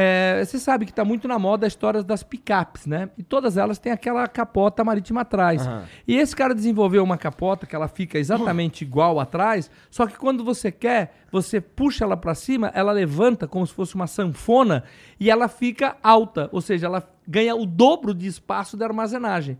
É, 0.02 0.43
você 0.43 0.59
sabe 0.59 0.86
que 0.86 0.93
está 0.93 1.05
muito 1.05 1.28
na 1.28 1.39
moda 1.39 1.66
a 1.66 1.68
história 1.68 2.02
das 2.02 2.22
picapes, 2.22 2.86
né? 2.86 3.10
E 3.18 3.22
todas 3.22 3.59
elas 3.59 3.78
têm 3.78 3.93
aquela 3.93 4.27
capota 4.27 4.82
marítima 4.82 5.20
atrás. 5.20 5.66
Uhum. 5.66 5.82
E 6.09 6.16
esse 6.16 6.35
cara 6.35 6.55
desenvolveu 6.55 7.05
uma 7.05 7.18
capota 7.18 7.66
que 7.66 7.77
ela 7.77 7.86
fica 7.86 8.18
exatamente 8.18 8.82
uhum. 8.82 8.89
igual 8.89 9.20
atrás, 9.20 9.70
só 9.90 10.06
que 10.06 10.16
quando 10.16 10.43
você 10.43 10.72
quer, 10.72 11.14
você 11.31 11.60
puxa 11.60 12.05
ela 12.05 12.16
para 12.16 12.35
cima, 12.35 12.70
ela 12.74 12.93
levanta 12.93 13.47
como 13.47 13.66
se 13.66 13.74
fosse 13.74 13.94
uma 13.94 14.06
sanfona 14.06 14.85
e 15.18 15.31
ela 15.31 15.48
fica 15.48 15.97
alta, 16.02 16.48
ou 16.51 16.62
seja, 16.62 16.86
ela 16.86 17.06
ganha 17.28 17.55
o 17.55 17.66
dobro 17.66 18.14
de 18.14 18.27
espaço 18.27 18.78
da 18.78 18.86
armazenagem 18.86 19.59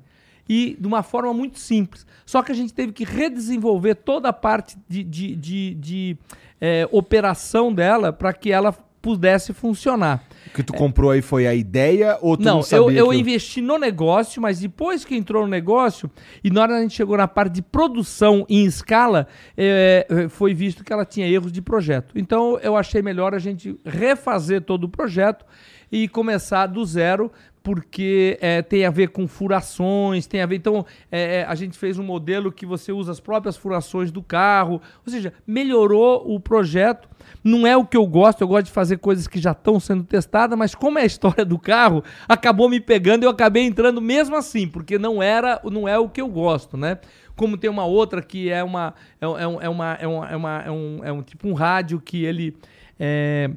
e 0.49 0.75
de 0.81 0.87
uma 0.87 1.03
forma 1.03 1.35
muito 1.35 1.59
simples. 1.59 2.07
Só 2.25 2.43
que 2.43 2.51
a 2.51 2.55
gente 2.55 2.73
teve 2.73 2.93
que 2.93 3.05
redesenvolver 3.05 3.95
toda 3.95 4.31
a 4.31 4.33
parte 4.33 4.79
de, 4.89 5.05
de, 5.05 5.37
de, 5.37 5.75
de 5.75 6.19
é, 6.59 6.89
operação 6.91 7.73
dela 7.73 8.11
para 8.11 8.33
que 8.33 8.51
ela 8.51 8.75
pudesse 9.01 9.53
funcionar. 9.53 10.23
O 10.47 10.51
que 10.51 10.63
tu 10.63 10.73
comprou 10.73 11.11
aí 11.11 11.23
foi 11.23 11.47
a 11.47 11.55
ideia 11.55 12.19
ou 12.21 12.37
tu 12.37 12.45
não, 12.45 12.57
não 12.57 12.63
sabia? 12.63 12.85
Eu, 12.85 12.91
eu, 12.91 13.07
eu 13.07 13.15
investi 13.15 13.61
no 13.61 13.79
negócio, 13.79 14.41
mas 14.41 14.61
depois 14.61 15.05
que 15.05 15.17
entrou 15.17 15.43
no 15.43 15.49
negócio 15.49 16.11
e 16.43 16.51
na 16.51 16.63
hora 16.63 16.77
a 16.77 16.81
gente 16.83 16.95
chegou 16.95 17.17
na 17.17 17.29
parte 17.29 17.55
de 17.55 17.63
produção 17.63 18.45
em 18.49 18.65
escala, 18.65 19.27
é, 19.57 20.27
foi 20.29 20.55
visto 20.55 20.85
que 20.85 20.93
ela 20.93 21.05
tinha 21.05 21.29
erros 21.29 21.53
de 21.53 21.63
projeto. 21.63 22.13
Então 22.17 22.59
eu 22.63 22.77
achei 22.77 23.03
melhor 23.03 23.35
a 23.35 23.39
gente 23.39 23.79
refazer 23.85 24.63
todo 24.63 24.85
o 24.85 24.89
projeto 24.89 25.45
e 25.91 26.09
começar 26.09 26.67
do 26.67 26.85
zero, 26.85 27.31
porque 27.63 28.39
é, 28.41 28.63
tem 28.63 28.85
a 28.85 28.91
ver 28.91 29.09
com 29.09 29.27
furações, 29.27 30.27
tem 30.27 30.41
a 30.41 30.47
ver. 30.47 30.57
Então, 30.57 30.85
é, 31.11 31.45
a 31.49 31.55
gente 31.55 31.77
fez 31.77 31.99
um 31.99 32.05
modelo 32.05 32.51
que 32.51 32.65
você 32.65 32.93
usa 32.93 33.13
as 33.13 33.21
próprias 33.21 33.57
furações 33.57 34.11
do 34.11 34.23
carro, 34.23 34.81
ou 35.05 35.13
seja, 35.13 35.33
melhorou 35.47 36.25
o 36.27 36.41
projeto 36.41 37.09
não 37.43 37.67
é 37.67 37.77
o 37.77 37.85
que 37.85 37.97
eu 37.97 38.07
gosto, 38.07 38.43
eu 38.43 38.49
gosto 38.49 38.67
de 38.67 38.73
fazer 38.73 38.99
coisas 38.99 39.27
que 39.27 39.41
já 39.41 39.53
estão 39.53 39.81
sendo 39.81 40.05
testadas, 40.05 40.59
mas 40.59 40.75
como 40.75 40.99
é 40.99 41.03
a 41.03 41.07
história 41.07 41.45
do 41.45 41.59
carro, 41.59 42.03
acabou 42.29 42.69
me 42.69 42.81
pegando 42.81 43.23
e 43.23 43.27
eu 43.27 43.31
acabei 43.31 43.65
entrando 43.65 44.01
mesmo 44.01 44.37
assim, 44.37 44.69
porque 44.69 44.99
não 44.99 45.23
era, 45.23 45.61
não 45.65 45.89
é 45.89 45.99
o 45.99 46.09
que 46.09 46.21
eu 46.21 46.29
gosto, 46.29 46.77
né? 46.77 46.99
Como 47.37 47.57
tem 47.57 47.71
uma 47.71 47.85
outra 47.85 48.21
que 48.21 48.51
é 48.51 48.63
uma 48.63 48.95
é, 49.21 49.27
é, 49.27 49.43
é 49.43 49.69
uma, 49.69 49.95
é, 49.95 50.07
uma, 50.07 50.29
é, 50.29 50.37
uma, 50.37 50.63
é, 50.63 50.71
um, 50.71 51.01
é 51.05 51.13
um 51.13 51.23
tipo 51.23 51.49
um 51.49 51.55
rádio 51.55 52.01
que 52.01 52.25
ele 52.25 52.55
é, 52.99 53.51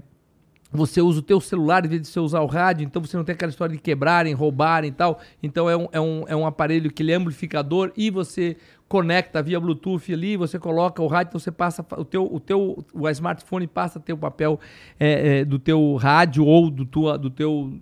você 0.74 1.02
usa 1.02 1.20
o 1.20 1.22
teu 1.22 1.40
celular 1.40 1.86
em 1.86 1.88
vez 1.88 2.02
de 2.02 2.08
você 2.08 2.20
usar 2.20 2.42
o 2.42 2.48
rádio, 2.48 2.84
então 2.84 3.02
você 3.02 3.16
não 3.16 3.24
tem 3.24 3.34
aquela 3.34 3.52
história 3.52 3.76
de 3.76 3.82
quebrarem, 3.82 4.34
roubarem 4.34 4.90
e 4.90 4.94
tal. 4.94 5.20
Então 5.42 5.70
é 5.70 5.78
um, 5.78 5.88
é 5.92 6.02
um, 6.02 6.24
é 6.28 6.36
um 6.36 6.46
aparelho 6.48 6.92
que 6.92 7.04
ele 7.04 7.12
é 7.12 7.16
amplificador 7.16 7.92
e 7.96 8.10
você 8.10 8.58
conecta 8.88 9.42
via 9.42 9.60
Bluetooth 9.60 10.12
ali, 10.12 10.36
você 10.36 10.60
coloca 10.60 11.02
o 11.02 11.08
rádio, 11.08 11.30
então 11.30 11.40
você 11.40 11.52
passa 11.52 11.86
o 11.98 12.04
teu, 12.04 12.32
o 12.32 12.40
teu 12.40 12.84
o 12.94 13.10
smartphone 13.10 13.68
passa 13.68 14.00
a 14.00 14.02
ter 14.02 14.14
o 14.14 14.18
papel 14.18 14.60
é, 15.00 15.40
é, 15.40 15.46
do 15.46 15.60
teu 15.60 15.96
rádio 15.96 16.46
ou 16.46 16.70
do, 16.70 16.86
tua, 16.86 17.18
do 17.18 17.30
teu 17.30 17.74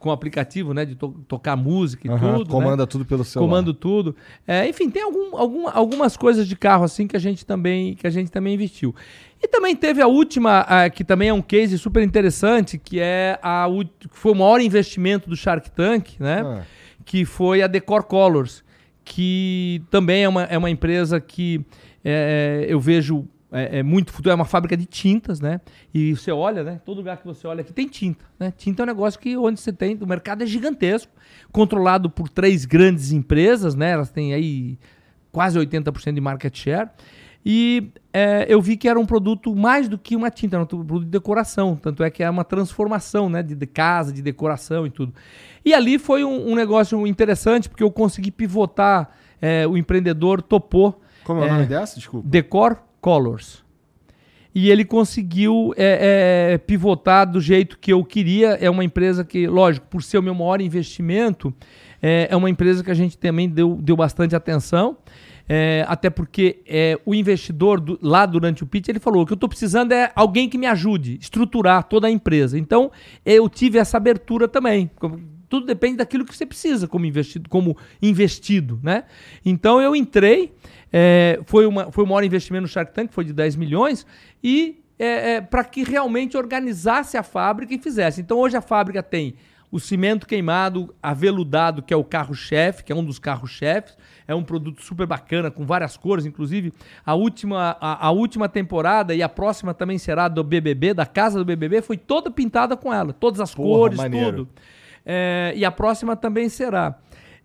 com 0.00 0.10
aplicativo, 0.10 0.74
né, 0.74 0.84
de 0.84 0.96
to 0.96 1.14
tocar 1.28 1.54
música 1.54 2.08
e 2.08 2.10
uhum, 2.10 2.38
tudo. 2.38 2.50
Comanda 2.50 2.82
né? 2.82 2.86
tudo 2.86 3.04
pelo 3.04 3.22
celular. 3.22 3.48
Comando 3.48 3.72
tudo. 3.72 4.16
É, 4.48 4.68
enfim, 4.68 4.90
tem 4.90 5.02
algum, 5.02 5.36
algum, 5.36 5.68
algumas 5.68 6.16
coisas 6.16 6.48
de 6.48 6.56
carro 6.56 6.82
assim 6.82 7.06
que 7.06 7.16
a 7.16 7.20
gente 7.20 7.46
também 7.46 7.94
que 7.94 8.06
a 8.06 8.10
gente 8.10 8.30
também 8.32 8.54
investiu. 8.54 8.92
E 9.40 9.46
também 9.46 9.76
teve 9.76 10.02
a 10.02 10.06
última, 10.06 10.66
que 10.90 11.04
também 11.04 11.28
é 11.28 11.32
um 11.32 11.40
case 11.40 11.78
super 11.78 12.02
interessante, 12.02 12.76
que 12.76 12.98
é 12.98 13.38
a 13.42 13.66
que 13.98 14.08
foi 14.10 14.32
o 14.32 14.34
maior 14.34 14.60
investimento 14.60 15.30
do 15.30 15.36
Shark 15.36 15.70
Tank, 15.70 16.18
né? 16.18 16.42
Ah. 16.44 16.62
Que 17.04 17.24
foi 17.24 17.62
a 17.62 17.66
Decor 17.66 18.02
Colors 18.04 18.62
que 19.04 19.82
também 19.90 20.22
é 20.22 20.28
uma, 20.28 20.44
é 20.44 20.56
uma 20.56 20.70
empresa 20.70 21.20
que 21.20 21.64
é, 22.04 22.64
eu 22.68 22.78
vejo 22.78 23.26
é, 23.52 23.78
é, 23.78 23.82
muito 23.82 24.12
futuro, 24.12 24.32
é 24.32 24.34
uma 24.34 24.44
fábrica 24.44 24.76
de 24.76 24.86
tintas, 24.86 25.40
né? 25.40 25.60
E 25.92 26.14
você 26.14 26.30
olha, 26.30 26.62
né? 26.62 26.80
Todo 26.84 26.98
lugar 26.98 27.16
que 27.16 27.26
você 27.26 27.46
olha 27.46 27.62
aqui 27.62 27.72
tem 27.72 27.88
tinta, 27.88 28.24
né? 28.38 28.52
Tinta 28.56 28.82
é 28.82 28.84
um 28.84 28.86
negócio 28.86 29.18
que 29.18 29.36
onde 29.36 29.60
você 29.60 29.72
tem, 29.72 29.98
o 30.00 30.06
mercado 30.06 30.42
é 30.42 30.46
gigantesco, 30.46 31.12
controlado 31.50 32.08
por 32.08 32.28
três 32.28 32.64
grandes 32.64 33.12
empresas, 33.12 33.74
né? 33.74 33.90
Elas 33.90 34.10
têm 34.10 34.34
aí 34.34 34.78
quase 35.32 35.58
80% 35.58 36.14
de 36.14 36.20
market 36.20 36.56
share. 36.56 36.88
E 37.44 37.90
é, 38.12 38.46
eu 38.48 38.60
vi 38.60 38.76
que 38.76 38.86
era 38.86 39.00
um 39.00 39.06
produto 39.06 39.54
mais 39.56 39.88
do 39.88 39.96
que 39.96 40.14
uma 40.14 40.30
tinta, 40.30 40.56
era 40.56 40.62
um 40.62 40.66
produto 40.66 41.04
de 41.04 41.10
decoração. 41.10 41.74
Tanto 41.74 42.04
é 42.04 42.10
que 42.10 42.22
é 42.22 42.28
uma 42.28 42.44
transformação 42.44 43.30
né, 43.30 43.42
de, 43.42 43.54
de 43.54 43.66
casa, 43.66 44.12
de 44.12 44.20
decoração 44.20 44.86
e 44.86 44.90
tudo. 44.90 45.14
E 45.64 45.72
ali 45.72 45.98
foi 45.98 46.22
um, 46.22 46.50
um 46.50 46.54
negócio 46.54 47.06
interessante, 47.06 47.68
porque 47.68 47.82
eu 47.82 47.90
consegui 47.90 48.30
pivotar, 48.30 49.10
é, 49.40 49.66
o 49.66 49.76
empreendedor 49.76 50.42
topou. 50.42 51.00
Como 51.24 51.42
é 51.42 51.46
o 51.46 51.52
nome 51.52 51.66
dessa? 51.66 51.96
Desculpa. 51.96 52.28
Decor 52.28 52.78
Colors. 53.00 53.64
E 54.54 54.68
ele 54.68 54.84
conseguiu 54.84 55.72
é, 55.76 56.52
é, 56.52 56.58
pivotar 56.58 57.30
do 57.30 57.40
jeito 57.40 57.78
que 57.78 57.92
eu 57.92 58.04
queria. 58.04 58.58
É 58.60 58.68
uma 58.68 58.82
empresa 58.82 59.24
que, 59.24 59.46
lógico, 59.46 59.86
por 59.86 60.02
ser 60.02 60.18
o 60.18 60.22
meu 60.22 60.34
maior 60.34 60.60
investimento, 60.60 61.54
é, 62.02 62.28
é 62.30 62.36
uma 62.36 62.50
empresa 62.50 62.82
que 62.82 62.90
a 62.90 62.94
gente 62.94 63.16
também 63.16 63.48
deu, 63.48 63.78
deu 63.80 63.96
bastante 63.96 64.34
atenção. 64.34 64.96
É, 65.52 65.84
até 65.88 66.08
porque 66.08 66.62
é, 66.64 66.96
o 67.04 67.12
investidor 67.12 67.80
do, 67.80 67.98
lá 68.00 68.24
durante 68.24 68.62
o 68.62 68.66
pitch 68.66 68.88
ele 68.88 69.00
falou: 69.00 69.22
o 69.22 69.26
que 69.26 69.32
eu 69.32 69.34
estou 69.34 69.48
precisando 69.48 69.90
é 69.90 70.12
alguém 70.14 70.48
que 70.48 70.56
me 70.56 70.66
ajude 70.66 71.14
a 71.14 71.22
estruturar 71.22 71.82
toda 71.84 72.06
a 72.06 72.10
empresa. 72.10 72.56
Então 72.56 72.92
eu 73.26 73.48
tive 73.48 73.76
essa 73.76 73.96
abertura 73.96 74.46
também. 74.46 74.88
Tudo 75.48 75.66
depende 75.66 75.96
daquilo 75.96 76.24
que 76.24 76.36
você 76.36 76.46
precisa 76.46 76.86
como 76.86 77.04
investido, 77.04 77.50
como 77.50 77.76
investido 78.00 78.78
né? 78.80 79.02
Então 79.44 79.80
eu 79.80 79.96
entrei, 79.96 80.52
é, 80.92 81.40
foi, 81.46 81.66
uma, 81.66 81.90
foi 81.92 82.04
o 82.04 82.06
maior 82.06 82.24
investimento 82.24 82.62
no 82.62 82.68
Shark 82.68 82.92
Tank, 82.92 83.12
foi 83.12 83.24
de 83.24 83.32
10 83.32 83.56
milhões, 83.56 84.06
e 84.42 84.82
é, 84.98 85.34
é, 85.34 85.40
para 85.40 85.64
que 85.64 85.82
realmente 85.82 86.36
organizasse 86.36 87.16
a 87.16 87.22
fábrica 87.22 87.74
e 87.74 87.78
fizesse. 87.78 88.20
Então 88.20 88.38
hoje 88.38 88.56
a 88.56 88.60
fábrica 88.60 89.02
tem 89.02 89.34
o 89.72 89.78
cimento 89.78 90.26
queimado, 90.26 90.92
aveludado, 91.00 91.80
que 91.80 91.94
é 91.94 91.96
o 91.96 92.02
carro-chefe, 92.02 92.82
que 92.82 92.92
é 92.92 92.94
um 92.94 93.04
dos 93.04 93.18
carros-chefes. 93.18 93.96
É 94.26 94.34
um 94.34 94.42
produto 94.42 94.82
super 94.82 95.06
bacana, 95.06 95.50
com 95.50 95.64
várias 95.64 95.96
cores, 95.96 96.26
inclusive. 96.26 96.72
A 97.06 97.14
última, 97.14 97.76
a, 97.80 98.06
a, 98.08 98.10
última 98.10 98.48
temporada 98.48 99.14
e 99.14 99.22
a 99.22 99.28
próxima 99.28 99.72
também 99.72 99.96
será 99.96 100.26
do 100.28 100.42
BBB, 100.42 100.92
da 100.92 101.06
casa 101.06 101.38
do 101.38 101.44
BBB, 101.44 101.82
foi 101.82 101.96
toda 101.96 102.30
pintada 102.30 102.76
com 102.76 102.92
ela. 102.92 103.12
Todas 103.12 103.40
as 103.40 103.54
Porra, 103.54 103.68
cores, 103.68 103.98
maneiro. 103.98 104.36
tudo. 104.38 104.50
É, 105.06 105.52
e 105.56 105.64
a 105.64 105.70
próxima 105.70 106.16
também 106.16 106.48
será. 106.48 106.98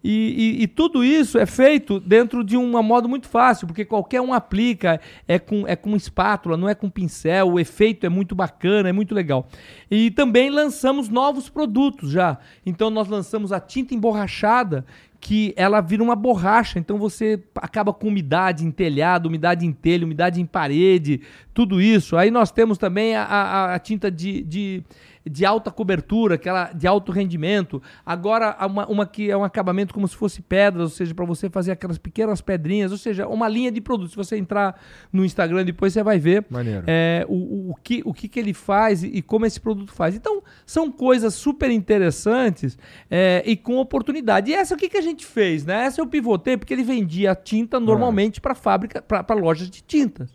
E, 0.07 0.60
e, 0.60 0.64
e, 0.64 0.68
tudo 0.68 1.03
isso 1.03 1.36
é 1.36 1.48
feito 1.48 1.99
dentro 1.99 2.44
de 2.44 2.56
um 2.56 2.80
modo 2.84 3.10
muito 3.10 3.27
fácil, 3.27 3.65
porque 3.65 3.84
qualquer 3.84 4.22
um 4.22 4.34
aplica, 4.34 5.02
é 5.27 5.40
com, 5.40 5.68
é 5.68 5.76
com 5.76 5.95
espátula, 5.95 6.56
não 6.56 6.69
é 6.69 6.76
com 6.76 6.91
pincel, 6.91 7.53
o 7.53 7.60
efeito 7.60 8.06
é 8.06 8.10
muito 8.10 8.36
bacana, 8.36 8.88
é 8.88 8.91
muito 8.91 9.15
legal. 9.15 9.48
E 9.90 10.11
também 10.11 10.52
lançamos 10.52 11.10
novos 11.10 11.49
produtos 11.49 12.11
já. 12.11 12.38
Então 12.64 12.91
nós 12.91 13.07
lançamos 13.07 13.52
a 13.52 13.60
tinta 13.60 13.95
emborrachada, 13.95 14.86
que 15.19 15.56
ela 15.57 15.82
vira 15.82 16.03
uma 16.03 16.15
borracha, 16.15 16.77
então 16.77 16.99
você 16.99 17.41
acaba 17.56 17.91
com 17.91 18.10
umidade 18.10 18.64
em 18.64 18.69
telhado, 18.69 19.26
umidade 19.26 19.65
em 19.65 19.72
telha, 19.72 20.06
umidade 20.06 20.40
em 20.40 20.45
parede, 20.45 21.22
tudo 21.52 21.82
isso. 21.82 22.15
Aí 22.15 22.30
nós 22.30 22.52
temos 22.52 22.77
também 22.77 23.15
a, 23.15 23.23
a, 23.23 23.73
a 23.73 23.80
tinta 23.80 24.11
de, 24.11 24.44
de 24.44 24.84
de 25.30 25.45
alta 25.45 25.72
cobertura, 25.72 26.35
aquela 26.35 26.72
de 26.72 26.85
alto 26.85 27.11
rendimento. 27.11 27.81
Agora, 28.06 28.56
uma, 28.68 28.88
uma 28.88 29.06
que 29.07 29.31
é 29.31 29.35
um 29.35 29.43
acabamento 29.43 29.93
como 29.93 30.07
se 30.07 30.15
fosse 30.15 30.41
pedras, 30.41 30.84
ou 30.84 30.89
seja, 30.89 31.15
para 31.15 31.26
você 31.26 31.49
fazer 31.49 31.72
aquelas 31.72 31.97
pequenas 31.97 32.41
pedrinhas, 32.41 32.91
ou 32.91 32.97
seja, 32.97 33.27
uma 33.27 33.47
linha 33.47 33.72
de 33.72 33.81
produtos. 33.81 34.11
Se 34.11 34.18
você 34.18 34.38
entrar 34.38 34.80
no 35.11 35.26
Instagram 35.26 35.65
depois, 35.65 35.93
você 35.93 36.03
vai 36.03 36.19
ver 36.19 36.45
é, 36.85 37.26
o, 37.27 37.72
o, 37.72 37.76
que, 37.84 38.02
o 38.06 38.14
que, 38.14 38.27
que 38.27 38.39
ele 38.39 38.53
faz 38.53 39.03
e, 39.03 39.07
e, 39.07 39.22
como 39.22 39.45
esse 39.45 39.60
produto 39.60 39.91
faz. 39.91 40.15
Então, 40.15 40.43
são 40.65 40.91
coisas 40.91 41.34
super 41.34 41.72
interessantes 41.72 42.77
é, 43.10 43.41
e 43.45 43.56
com 43.56 43.77
oportunidade. 43.77 44.52
E 44.52 44.53
essa 44.53 44.76
o 44.76 44.77
que, 44.77 44.89
que 44.89 44.97
a 44.97 45.02
gente 45.02 45.26
fez, 45.26 45.65
né? 45.65 45.85
Essa 45.85 46.02
eu 46.02 46.07
pivotei 46.07 46.56
porque 46.56 46.73
ele 46.73 46.84
vendia 46.84 47.34
tinta 47.35 47.80
normalmente 47.80 48.39
para 48.39 48.53
fábrica, 48.53 49.02
para 49.02 49.35
lojas 49.35 49.69
de 49.69 49.81
tintas. 49.81 50.30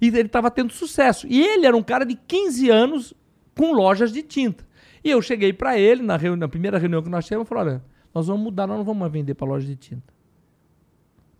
E 0.00 0.08
ele 0.08 0.22
estava 0.22 0.50
tendo 0.50 0.72
sucesso. 0.72 1.26
E 1.28 1.42
ele 1.42 1.66
era 1.66 1.76
um 1.76 1.82
cara 1.82 2.04
de 2.04 2.14
15 2.14 2.68
anos 2.68 3.14
com 3.56 3.72
lojas 3.72 4.12
de 4.12 4.22
tinta. 4.22 4.64
E 5.02 5.10
eu 5.10 5.22
cheguei 5.22 5.52
para 5.52 5.78
ele 5.78 6.02
na, 6.02 6.16
reunião, 6.16 6.36
na 6.36 6.48
primeira 6.48 6.78
reunião 6.78 7.02
que 7.02 7.08
nós 7.08 7.24
tivemos 7.24 7.46
e 7.46 7.48
falei: 7.48 7.74
olha, 7.74 7.84
nós 8.14 8.26
vamos 8.26 8.42
mudar, 8.42 8.66
nós 8.66 8.76
não 8.76 8.84
vamos 8.84 9.00
mais 9.00 9.12
vender 9.12 9.34
para 9.34 9.46
loja 9.46 9.66
de 9.66 9.76
tinta. 9.76 10.14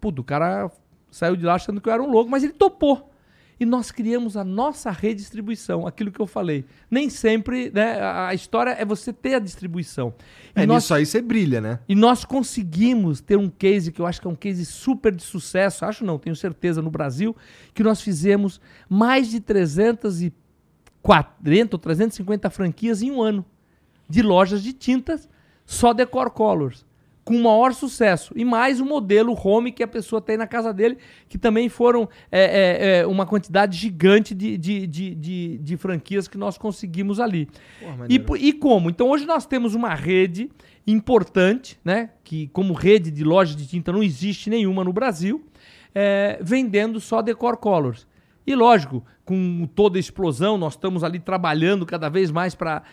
Puto, 0.01 0.23
o 0.23 0.25
cara 0.25 0.71
saiu 1.11 1.37
de 1.37 1.45
lá 1.45 1.55
achando 1.55 1.81
que 1.81 1.89
eu 1.89 1.93
era 1.93 2.03
um 2.03 2.11
louco, 2.11 2.31
mas 2.31 2.43
ele 2.43 2.53
topou. 2.53 3.11
E 3.59 3.65
nós 3.65 3.91
criamos 3.91 4.37
a 4.37 4.45
nossa 4.45 4.91
redistribuição, 4.91 5.87
aquilo 5.87 6.13
que 6.13 6.21
eu 6.21 6.27
falei. 6.27 6.67
Nem 6.91 7.09
sempre, 7.09 7.71
né? 7.71 7.99
A 8.03 8.35
história 8.35 8.71
é 8.73 8.85
você 8.85 9.15
ter 9.15 9.35
a 9.35 9.39
distribuição. 9.39 10.13
E 10.55 10.61
é, 10.61 10.67
nós, 10.67 10.85
nisso 10.85 10.93
aí 10.93 11.07
você 11.07 11.23
brilha, 11.23 11.59
né? 11.59 11.79
E 11.89 11.95
nós 11.95 12.23
conseguimos 12.23 13.23
ter 13.23 13.37
um 13.39 13.49
case 13.49 13.91
que 13.91 14.01
eu 14.01 14.07
acho 14.07 14.21
que 14.21 14.27
é 14.27 14.31
um 14.31 14.37
case 14.37 14.67
super 14.67 15.11
de 15.11 15.23
sucesso, 15.23 15.87
acho 15.87 16.05
não, 16.05 16.19
tenho 16.19 16.37
certeza, 16.37 16.83
no 16.83 16.91
Brasil, 16.91 17.35
que 17.73 17.83
nós 17.83 18.03
fizemos 18.03 18.61
mais 18.91 19.31
de 19.31 19.41
340 21.07 21.77
ou 21.77 21.79
350 21.79 22.51
franquias 22.51 23.03
em 23.03 23.11
um 23.11 23.23
ano 23.23 23.45
de 24.09 24.23
lojas 24.23 24.63
de 24.63 24.73
tintas 24.73 25.29
só 25.65 25.93
Decor 25.93 26.31
Colors 26.31 26.85
com 27.27 27.43
maior 27.43 27.75
sucesso. 27.75 28.33
E 28.37 28.45
mais 28.45 28.81
o 28.81 28.85
modelo 28.85 29.37
home 29.37 29.73
que 29.73 29.83
a 29.83 29.89
pessoa 29.89 30.21
tem 30.21 30.37
na 30.37 30.47
casa 30.47 30.73
dele, 30.73 30.97
que 31.29 31.37
também 31.37 31.69
foram 31.69 32.09
é, 32.31 32.41
é, 32.41 32.99
é, 33.01 33.07
uma 33.07 33.27
quantidade 33.27 33.77
gigante 33.77 34.33
de, 34.33 34.57
de, 34.57 34.87
de, 34.87 35.15
de, 35.17 35.59
de 35.59 35.77
franquias 35.77 36.29
que 36.29 36.39
nós 36.39 36.57
conseguimos 36.57 37.19
ali. 37.19 37.49
Porra, 37.81 38.07
e, 38.09 38.47
e 38.47 38.53
como? 38.53 38.89
Então 38.89 39.09
hoje 39.11 39.27
nós 39.27 39.45
temos 39.45 39.75
uma 39.75 39.93
rede 39.93 40.49
importante, 40.87 41.77
né? 41.85 42.11
Que 42.23 42.47
como 42.53 42.73
rede 42.73 43.11
de 43.11 43.25
lojas 43.25 43.57
de 43.57 43.67
tinta 43.67 43.91
não 43.91 44.05
existe 44.05 44.49
nenhuma 44.49 44.85
no 44.85 44.93
Brasil, 44.93 45.45
é, 45.93 46.39
vendendo 46.41 47.01
só 47.01 47.21
Decor 47.23 47.57
Colors. 47.57 48.07
E 48.47 48.55
lógico, 48.55 49.05
com 49.25 49.69
toda 49.75 49.99
a 49.99 50.01
explosão, 50.01 50.57
nós 50.57 50.75
estamos 50.75 51.03
ali 51.03 51.19
trabalhando 51.19 51.85
cada 51.85 52.09
vez 52.09 52.31
mais 52.31 52.55
para 52.55 52.85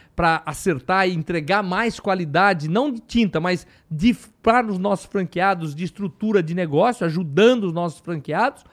acertar 0.45 1.07
e 1.07 1.13
entregar 1.13 1.61
mais 1.61 1.99
qualidade, 1.99 2.67
não 2.67 2.91
de 2.91 2.99
tinta, 2.99 3.39
mas 3.39 3.67
de, 3.89 4.15
para 4.41 4.65
os 4.65 4.79
nossos 4.79 5.05
franqueados, 5.05 5.75
de 5.75 5.83
estrutura 5.83 6.41
de 6.41 6.55
negócio, 6.55 7.05
ajudando 7.05 7.65
os 7.65 7.73
nossos 7.73 7.99
franqueados 7.99 8.63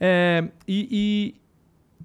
é, 0.00 0.48
e, 0.66 0.88
e 0.90 1.44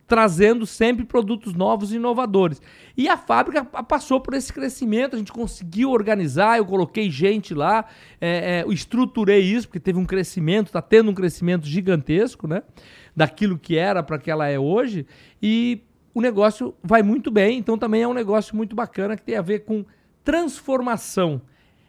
trazendo 0.09 0.65
sempre 0.65 1.05
produtos 1.05 1.53
novos 1.53 1.93
e 1.93 1.95
inovadores. 1.95 2.59
E 2.97 3.07
a 3.07 3.15
fábrica 3.15 3.63
passou 3.63 4.19
por 4.19 4.33
esse 4.33 4.51
crescimento, 4.51 5.15
a 5.15 5.19
gente 5.19 5.31
conseguiu 5.31 5.91
organizar, 5.91 6.57
eu 6.57 6.65
coloquei 6.65 7.09
gente 7.09 7.53
lá, 7.53 7.85
é, 8.19 8.63
é, 8.67 8.73
estruturei 8.73 9.41
isso, 9.41 9.67
porque 9.67 9.79
teve 9.79 9.99
um 9.99 10.05
crescimento, 10.05 10.67
está 10.67 10.81
tendo 10.81 11.11
um 11.11 11.13
crescimento 11.13 11.65
gigantesco, 11.65 12.47
né? 12.47 12.63
Daquilo 13.19 13.59
que 13.59 13.75
era 13.75 14.01
para 14.01 14.17
que 14.17 14.31
ela 14.31 14.47
é 14.47 14.57
hoje 14.57 15.05
e 15.43 15.83
o 16.13 16.21
negócio 16.21 16.73
vai 16.81 17.03
muito 17.03 17.29
bem. 17.29 17.57
Então 17.57 17.77
também 17.77 18.01
é 18.01 18.07
um 18.07 18.13
negócio 18.13 18.55
muito 18.55 18.73
bacana 18.73 19.17
que 19.17 19.23
tem 19.23 19.35
a 19.35 19.41
ver 19.41 19.65
com 19.65 19.83
transformação. 20.23 21.41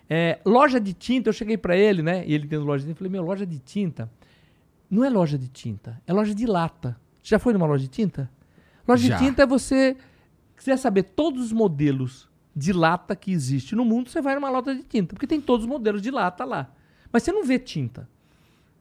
É, 0.09 0.41
loja 0.45 0.81
de 0.81 0.93
tinta, 0.93 1.29
eu 1.29 1.33
cheguei 1.33 1.57
para 1.57 1.77
ele, 1.77 2.03
né? 2.03 2.25
E 2.27 2.35
ele 2.35 2.49
tendo 2.49 2.65
loja 2.65 2.83
de 2.83 2.89
tinta, 2.89 2.95
eu 2.95 2.99
falei: 2.99 3.13
meu, 3.13 3.23
loja 3.23 3.47
de 3.47 3.61
tinta 3.61 4.11
não 4.91 5.05
é 5.05 5.09
loja 5.09 5.39
de 5.39 5.47
tinta, 5.47 6.03
é 6.05 6.13
loja 6.13 6.35
de 6.35 6.47
lata. 6.47 7.01
Já 7.23 7.39
foi 7.39 7.53
numa 7.53 7.67
loja 7.67 7.85
de 7.85 7.91
tinta? 7.91 8.29
Loja 8.89 9.07
Já. 9.07 9.17
de 9.17 9.25
tinta 9.25 9.43
é 9.45 9.47
você 9.47 9.97
quiser 10.57 10.79
saber 10.79 11.05
todos 11.05 11.45
os 11.45 11.53
modelos 11.53 12.29
de 12.57 12.73
lata 12.73 13.15
que 13.15 13.31
existe 13.31 13.77
no 13.77 13.85
mundo, 13.85 14.11
você 14.11 14.21
vai 14.21 14.35
numa 14.35 14.51
loja 14.51 14.75
de 14.75 14.83
tinta, 14.83 15.15
porque 15.15 15.29
tem 15.29 15.41
todos 15.41 15.65
os 15.65 15.71
modelos 15.71 16.03
de 16.03 16.11
lata 16.11 16.45
lá. 16.45 16.75
Mas 17.13 17.23
você 17.23 17.31
não 17.31 17.45
vê 17.45 17.57
tinta. 17.57 18.09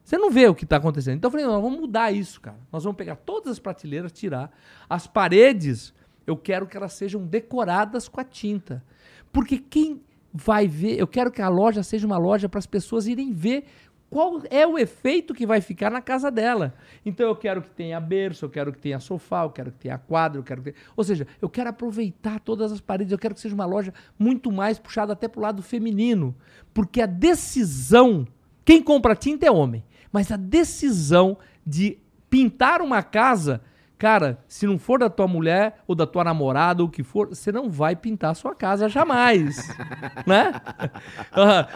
Você 0.09 0.17
não 0.17 0.31
vê 0.31 0.47
o 0.47 0.55
que 0.55 0.63
está 0.63 0.77
acontecendo. 0.77 1.17
Então 1.17 1.27
eu 1.27 1.31
falei, 1.31 1.45
não, 1.45 1.53
nós 1.53 1.61
vamos 1.61 1.81
mudar 1.81 2.11
isso, 2.11 2.41
cara. 2.41 2.57
Nós 2.71 2.83
vamos 2.83 2.97
pegar 2.97 3.15
todas 3.15 3.51
as 3.51 3.59
prateleiras, 3.59 4.11
tirar. 4.11 4.51
As 4.89 5.05
paredes, 5.05 5.93
eu 6.25 6.35
quero 6.35 6.65
que 6.65 6.75
elas 6.75 6.93
sejam 6.93 7.23
decoradas 7.23 8.07
com 8.07 8.19
a 8.19 8.23
tinta. 8.23 8.83
Porque 9.31 9.59
quem 9.59 10.01
vai 10.33 10.67
ver, 10.67 10.97
eu 10.97 11.05
quero 11.05 11.29
que 11.29 11.43
a 11.43 11.47
loja 11.47 11.83
seja 11.83 12.07
uma 12.07 12.17
loja 12.17 12.49
para 12.49 12.57
as 12.57 12.65
pessoas 12.65 13.05
irem 13.05 13.31
ver 13.31 13.65
qual 14.09 14.41
é 14.49 14.65
o 14.65 14.79
efeito 14.79 15.31
que 15.31 15.45
vai 15.45 15.61
ficar 15.61 15.91
na 15.91 16.01
casa 16.01 16.31
dela. 16.31 16.73
Então 17.05 17.27
eu 17.27 17.35
quero 17.35 17.61
que 17.61 17.69
tenha 17.69 17.99
berço, 17.99 18.45
eu 18.45 18.49
quero 18.49 18.73
que 18.73 18.79
tenha 18.79 18.99
sofá, 18.99 19.43
eu 19.43 19.51
quero 19.51 19.71
que 19.71 19.77
tenha 19.77 19.99
quadro, 19.99 20.39
eu 20.39 20.43
quero 20.43 20.63
que 20.63 20.71
tenha... 20.71 20.85
Ou 20.97 21.03
seja, 21.03 21.27
eu 21.39 21.47
quero 21.47 21.69
aproveitar 21.69 22.39
todas 22.39 22.71
as 22.71 22.81
paredes, 22.81 23.11
eu 23.11 23.19
quero 23.19 23.35
que 23.35 23.41
seja 23.41 23.53
uma 23.53 23.67
loja 23.67 23.93
muito 24.17 24.51
mais 24.51 24.79
puxada 24.79 25.13
até 25.13 25.27
para 25.27 25.39
o 25.39 25.43
lado 25.43 25.61
feminino. 25.61 26.35
Porque 26.73 26.99
a 26.99 27.05
decisão, 27.05 28.25
quem 28.65 28.81
compra 28.81 29.15
tinta 29.15 29.45
é 29.45 29.51
homem. 29.51 29.83
Mas 30.11 30.31
a 30.31 30.37
decisão 30.37 31.37
de 31.65 31.97
pintar 32.29 32.81
uma 32.81 33.01
casa, 33.01 33.61
cara, 33.97 34.39
se 34.47 34.65
não 34.65 34.77
for 34.77 34.99
da 34.99 35.09
tua 35.09 35.27
mulher 35.27 35.81
ou 35.87 35.93
da 35.93 36.07
tua 36.07 36.23
namorada 36.23 36.81
ou 36.81 36.87
o 36.87 36.91
que 36.91 37.03
for, 37.03 37.27
você 37.27 37.51
não 37.51 37.69
vai 37.69 37.95
pintar 37.95 38.31
a 38.31 38.35
sua 38.35 38.55
casa 38.55 38.87
jamais, 38.87 39.67
né? 40.25 40.53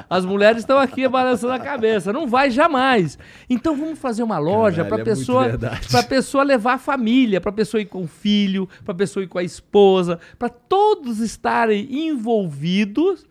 As 0.09 0.25
mulheres 0.25 0.59
estão 0.59 0.77
aqui 0.77 1.07
balançando 1.07 1.53
a 1.53 1.59
cabeça, 1.59 2.13
não 2.13 2.27
vai 2.27 2.49
jamais. 2.49 3.17
Então 3.49 3.75
vamos 3.75 3.99
fazer 3.99 4.23
uma 4.23 4.37
loja 4.37 4.85
para 4.85 5.01
é 5.01 5.03
pessoa, 5.03 5.59
para 5.91 6.03
pessoa 6.03 6.43
levar 6.43 6.73
a 6.73 6.79
família, 6.79 7.41
para 7.41 7.51
pessoa 7.51 7.81
ir 7.81 7.85
com 7.85 8.03
o 8.03 8.07
filho, 8.07 8.69
para 8.85 8.93
pessoa 8.93 9.23
ir 9.23 9.27
com 9.27 9.37
a 9.37 9.43
esposa, 9.43 10.19
para 10.39 10.49
todos 10.49 11.19
estarem 11.19 12.07
envolvidos 12.07 13.25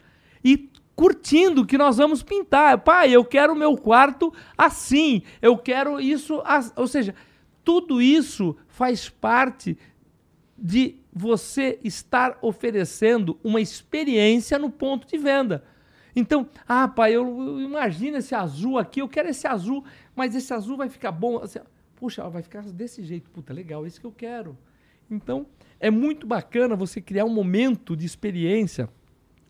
curtindo 0.94 1.66
que 1.66 1.78
nós 1.78 1.97
vamos 1.97 2.23
pintar. 2.23 2.78
Pai, 2.78 3.10
eu 3.10 3.24
quero 3.24 3.52
o 3.52 3.56
meu 3.56 3.77
quarto 3.77 4.32
assim, 4.56 5.23
eu 5.40 5.56
quero 5.56 6.01
isso. 6.01 6.43
Ou 6.77 6.86
seja, 6.86 7.14
tudo 7.64 8.01
isso 8.01 8.56
faz 8.69 9.09
parte 9.09 9.78
de 10.56 10.97
você 11.12 11.78
estar 11.82 12.39
oferecendo 12.40 13.39
uma 13.43 13.60
experiência 13.60 14.59
no 14.59 14.70
ponto 14.70 15.06
de 15.06 15.19
venda. 15.19 15.64
Então, 16.14 16.48
ah, 16.69 16.86
pai, 16.86 17.14
eu, 17.14 17.24
eu 17.24 17.60
imagino 17.60 18.19
esse 18.19 18.35
azul 18.35 18.78
aqui, 18.78 19.01
eu 19.01 19.09
quero 19.09 19.28
esse 19.28 19.47
azul, 19.47 19.85
mas 20.14 20.35
esse 20.35 20.52
azul 20.52 20.77
vai 20.77 20.89
ficar 20.89 21.10
bom. 21.10 21.39
Assim, 21.39 21.59
Puxa, 22.02 22.28
vai 22.28 22.43
ficar 22.43 22.62
desse 22.64 23.01
jeito. 23.05 23.31
Puta, 23.31 23.52
legal, 23.52 23.85
é 23.85 23.86
isso 23.89 24.01
que 24.01 24.06
eu 24.09 24.10
quero. 24.10 24.59
Então, 25.09 25.47
é 25.78 25.89
muito 25.89 26.27
bacana 26.27 26.74
você 26.74 27.01
criar 27.01 27.24
um 27.24 27.32
momento 27.32 27.97
de 27.97 28.05
experiência 28.05 28.89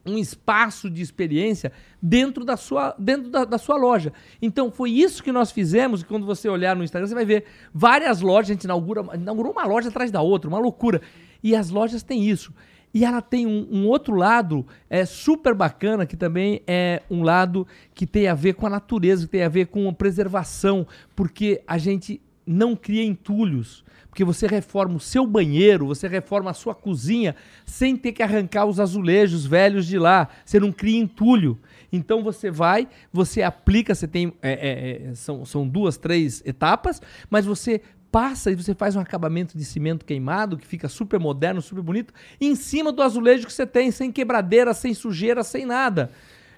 um 0.05 0.19
espaço 0.19 0.91
de 0.91 1.01
experiência 1.01 1.73
dentro 2.01 2.45
da 2.45 2.57
sua, 2.57 2.95
dentro 2.99 3.31
da, 3.31 3.45
da, 3.45 3.59
sua 3.59 3.77
loja. 3.77 4.13
Então 4.41 4.71
foi 4.71 4.91
isso 4.91 5.23
que 5.23 5.33
nós 5.33 5.53
fizemos. 5.53 6.03
Quando 6.03 6.27
você 6.27 6.49
olhar 6.49 6.75
no 6.75 6.85
Instagram, 6.85 7.07
você 7.07 7.15
vai 7.15 7.25
ver 7.25 7.45
várias 7.73 8.21
lojas. 8.21 8.51
A 8.51 8.53
gente 8.55 8.65
inaugura, 8.65 9.05
inaugurou 9.15 9.53
uma 9.53 9.65
loja 9.65 9.89
atrás 9.89 10.11
da 10.11 10.21
outra, 10.21 10.49
uma 10.49 10.59
loucura. 10.59 11.01
E 11.43 11.55
as 11.55 11.71
lojas 11.71 12.03
têm 12.03 12.29
isso. 12.29 12.53
E 12.95 13.05
ela 13.05 13.23
tem 13.23 13.47
um, 13.47 13.67
um, 13.71 13.87
outro 13.87 14.15
lado 14.15 14.67
é 14.91 15.05
super 15.07 15.55
bacana, 15.55 16.05
que 16.05 16.17
também 16.17 16.61
é 16.67 17.03
um 17.11 17.23
lado 17.23 17.67
que 17.95 18.07
tem 18.07 18.29
a 18.29 18.35
ver 18.35 18.55
com 18.55 18.67
a 18.67 18.71
natureza, 18.71 19.25
que 19.25 19.33
tem 19.33 19.43
a 19.43 19.49
ver 19.49 19.67
com 19.69 19.89
a 19.89 19.93
preservação, 19.93 20.87
porque 21.17 21.63
a 21.67 21.79
gente 21.79 22.21
não 22.47 22.75
cria 22.75 23.05
entulhos 23.05 23.85
porque 24.13 24.25
você 24.25 24.47
reforma 24.47 24.97
o 24.97 25.01
seu 25.01 25.27
banheiro, 25.27 25.87
você 25.87 26.07
reforma 26.07 26.51
a 26.51 26.53
sua 26.53 26.75
cozinha 26.75 27.35
sem 27.65 27.97
ter 27.97 28.13
que 28.13 28.23
arrancar 28.23 28.67
os 28.67 28.79
azulejos 28.79 29.47
velhos 29.47 29.87
de 29.87 29.99
lá. 29.99 30.29
Você 30.45 30.61
não 30.61 30.71
cria 30.71 31.01
entulho. 31.01 31.59
Então 31.91 32.23
você 32.23 32.51
vai, 32.51 32.87
você 33.11 33.43
aplica, 33.43 33.95
você 33.95 34.07
tem. 34.07 34.31
É, 34.43 34.53
é, 34.53 35.09
é, 35.09 35.15
são, 35.15 35.47
são 35.47 35.67
duas, 35.67 35.97
três 35.97 36.43
etapas, 36.45 37.01
mas 37.31 37.47
você 37.47 37.81
passa 38.11 38.51
e 38.51 38.55
você 38.55 38.75
faz 38.75 38.95
um 38.95 39.01
acabamento 39.01 39.57
de 39.57 39.65
cimento 39.65 40.05
queimado 40.05 40.59
que 40.59 40.67
fica 40.67 40.91
super 40.91 41.19
moderno, 41.19 41.63
super 41.63 41.83
bonito, 41.83 42.13
em 42.39 42.55
cima 42.55 42.93
do 42.93 43.01
azulejo 43.01 43.47
que 43.47 43.53
você 43.53 43.67
tem, 43.67 43.91
sem 43.91 44.13
quebradeira, 44.13 44.75
sem 44.75 44.93
sujeira, 44.93 45.43
sem 45.43 45.65
nada. 45.65 46.13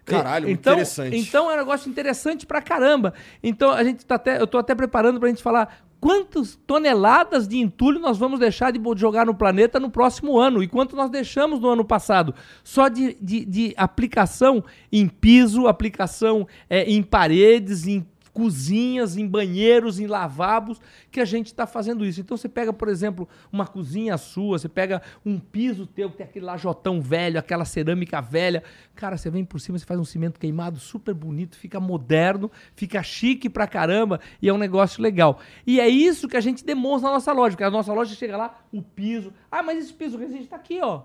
Caralho, 0.04 0.48
então, 0.50 0.74
interessante. 0.74 1.16
Então 1.16 1.50
é 1.50 1.54
um 1.54 1.56
negócio 1.56 1.90
interessante 1.90 2.46
pra 2.46 2.60
caramba. 2.60 3.14
Então 3.42 3.70
a 3.70 3.82
gente 3.82 4.04
tá 4.04 4.16
até, 4.16 4.40
eu 4.40 4.46
tô 4.46 4.58
até 4.58 4.74
preparando 4.74 5.18
pra 5.18 5.28
gente 5.28 5.42
falar 5.42 5.84
quantas 6.04 6.58
toneladas 6.66 7.48
de 7.48 7.56
entulho 7.56 7.98
nós 7.98 8.18
vamos 8.18 8.38
deixar 8.38 8.70
de 8.70 8.78
jogar 8.94 9.24
no 9.24 9.34
planeta 9.34 9.80
no 9.80 9.90
próximo 9.90 10.38
ano 10.38 10.62
e 10.62 10.68
quanto 10.68 10.94
nós 10.94 11.08
deixamos 11.08 11.60
no 11.60 11.68
ano 11.70 11.82
passado. 11.82 12.34
Só 12.62 12.88
de, 12.88 13.16
de, 13.18 13.46
de 13.46 13.74
aplicação 13.74 14.62
em 14.92 15.08
piso, 15.08 15.66
aplicação 15.66 16.46
é, 16.68 16.82
em 16.82 17.02
paredes, 17.02 17.86
em 17.86 18.06
cozinhas, 18.34 19.16
em 19.16 19.26
banheiros, 19.26 20.00
em 20.00 20.06
lavabos, 20.08 20.80
que 21.10 21.20
a 21.20 21.24
gente 21.24 21.46
está 21.46 21.66
fazendo 21.66 22.04
isso. 22.04 22.20
Então 22.20 22.36
você 22.36 22.48
pega, 22.48 22.72
por 22.72 22.88
exemplo, 22.88 23.28
uma 23.50 23.64
cozinha 23.66 24.18
sua, 24.18 24.58
você 24.58 24.68
pega 24.68 25.00
um 25.24 25.38
piso 25.38 25.86
teu, 25.86 26.10
que 26.10 26.16
tem 26.16 26.26
aquele 26.26 26.44
lajotão 26.44 27.00
velho, 27.00 27.38
aquela 27.38 27.64
cerâmica 27.64 28.20
velha. 28.20 28.64
Cara, 28.94 29.16
você 29.16 29.30
vem 29.30 29.44
por 29.44 29.60
cima, 29.60 29.78
você 29.78 29.86
faz 29.86 29.98
um 29.98 30.04
cimento 30.04 30.40
queimado 30.40 30.78
super 30.80 31.14
bonito, 31.14 31.56
fica 31.56 31.78
moderno, 31.78 32.50
fica 32.74 33.02
chique 33.02 33.48
pra 33.48 33.68
caramba 33.68 34.20
e 34.42 34.48
é 34.48 34.52
um 34.52 34.58
negócio 34.58 35.00
legal. 35.00 35.38
E 35.64 35.80
é 35.80 35.88
isso 35.88 36.28
que 36.28 36.36
a 36.36 36.40
gente 36.40 36.64
demonstra 36.64 37.08
na 37.08 37.14
nossa 37.14 37.32
loja, 37.32 37.52
porque 37.52 37.64
a 37.64 37.70
nossa 37.70 37.92
loja 37.92 38.14
chega 38.16 38.36
lá, 38.36 38.58
o 38.72 38.82
piso. 38.82 39.32
Ah, 39.50 39.62
mas 39.62 39.78
esse 39.78 39.94
piso 39.94 40.18
resistente 40.18 40.44
está 40.44 40.56
aqui, 40.56 40.80
ó. 40.82 41.02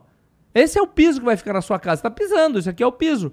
Esse 0.54 0.80
é 0.80 0.82
o 0.82 0.88
piso 0.88 1.20
que 1.20 1.26
vai 1.26 1.38
ficar 1.38 1.54
na 1.54 1.62
sua 1.62 1.80
casa. 1.80 2.00
Está 2.00 2.10
pisando, 2.10 2.58
esse 2.58 2.68
aqui 2.68 2.82
é 2.82 2.88
o 2.88 2.92
piso. 2.92 3.32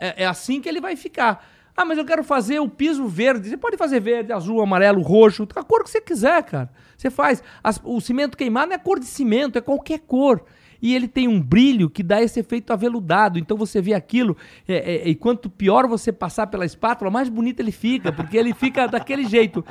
É, 0.00 0.22
é 0.22 0.26
assim 0.26 0.60
que 0.60 0.68
ele 0.68 0.80
vai 0.80 0.94
ficar. 0.94 1.44
Ah, 1.76 1.84
mas 1.84 1.96
eu 1.96 2.04
quero 2.04 2.22
fazer 2.22 2.60
o 2.60 2.68
piso 2.68 3.06
verde. 3.06 3.48
Você 3.48 3.56
pode 3.56 3.76
fazer 3.76 4.00
verde, 4.00 4.32
azul, 4.32 4.60
amarelo, 4.60 5.00
roxo, 5.00 5.48
a 5.56 5.62
cor 5.64 5.82
que 5.82 5.90
você 5.90 6.00
quiser, 6.00 6.42
cara. 6.42 6.70
Você 6.96 7.10
faz. 7.10 7.42
As, 7.64 7.80
o 7.82 8.00
cimento 8.00 8.36
queimado 8.36 8.68
não 8.68 8.74
é 8.74 8.78
cor 8.78 8.98
de 8.98 9.06
cimento, 9.06 9.56
é 9.56 9.60
qualquer 9.60 10.00
cor. 10.00 10.44
E 10.82 10.94
ele 10.94 11.06
tem 11.06 11.28
um 11.28 11.40
brilho 11.40 11.88
que 11.88 12.02
dá 12.02 12.20
esse 12.20 12.40
efeito 12.40 12.72
aveludado. 12.72 13.38
Então 13.38 13.56
você 13.56 13.80
vê 13.80 13.94
aquilo, 13.94 14.36
é, 14.66 14.94
é, 14.94 15.08
e 15.08 15.14
quanto 15.14 15.48
pior 15.48 15.86
você 15.86 16.12
passar 16.12 16.48
pela 16.48 16.66
espátula, 16.66 17.10
mais 17.10 17.28
bonito 17.28 17.60
ele 17.60 17.72
fica, 17.72 18.12
porque 18.12 18.36
ele 18.36 18.52
fica 18.52 18.86
daquele 18.88 19.24
jeito. 19.24 19.64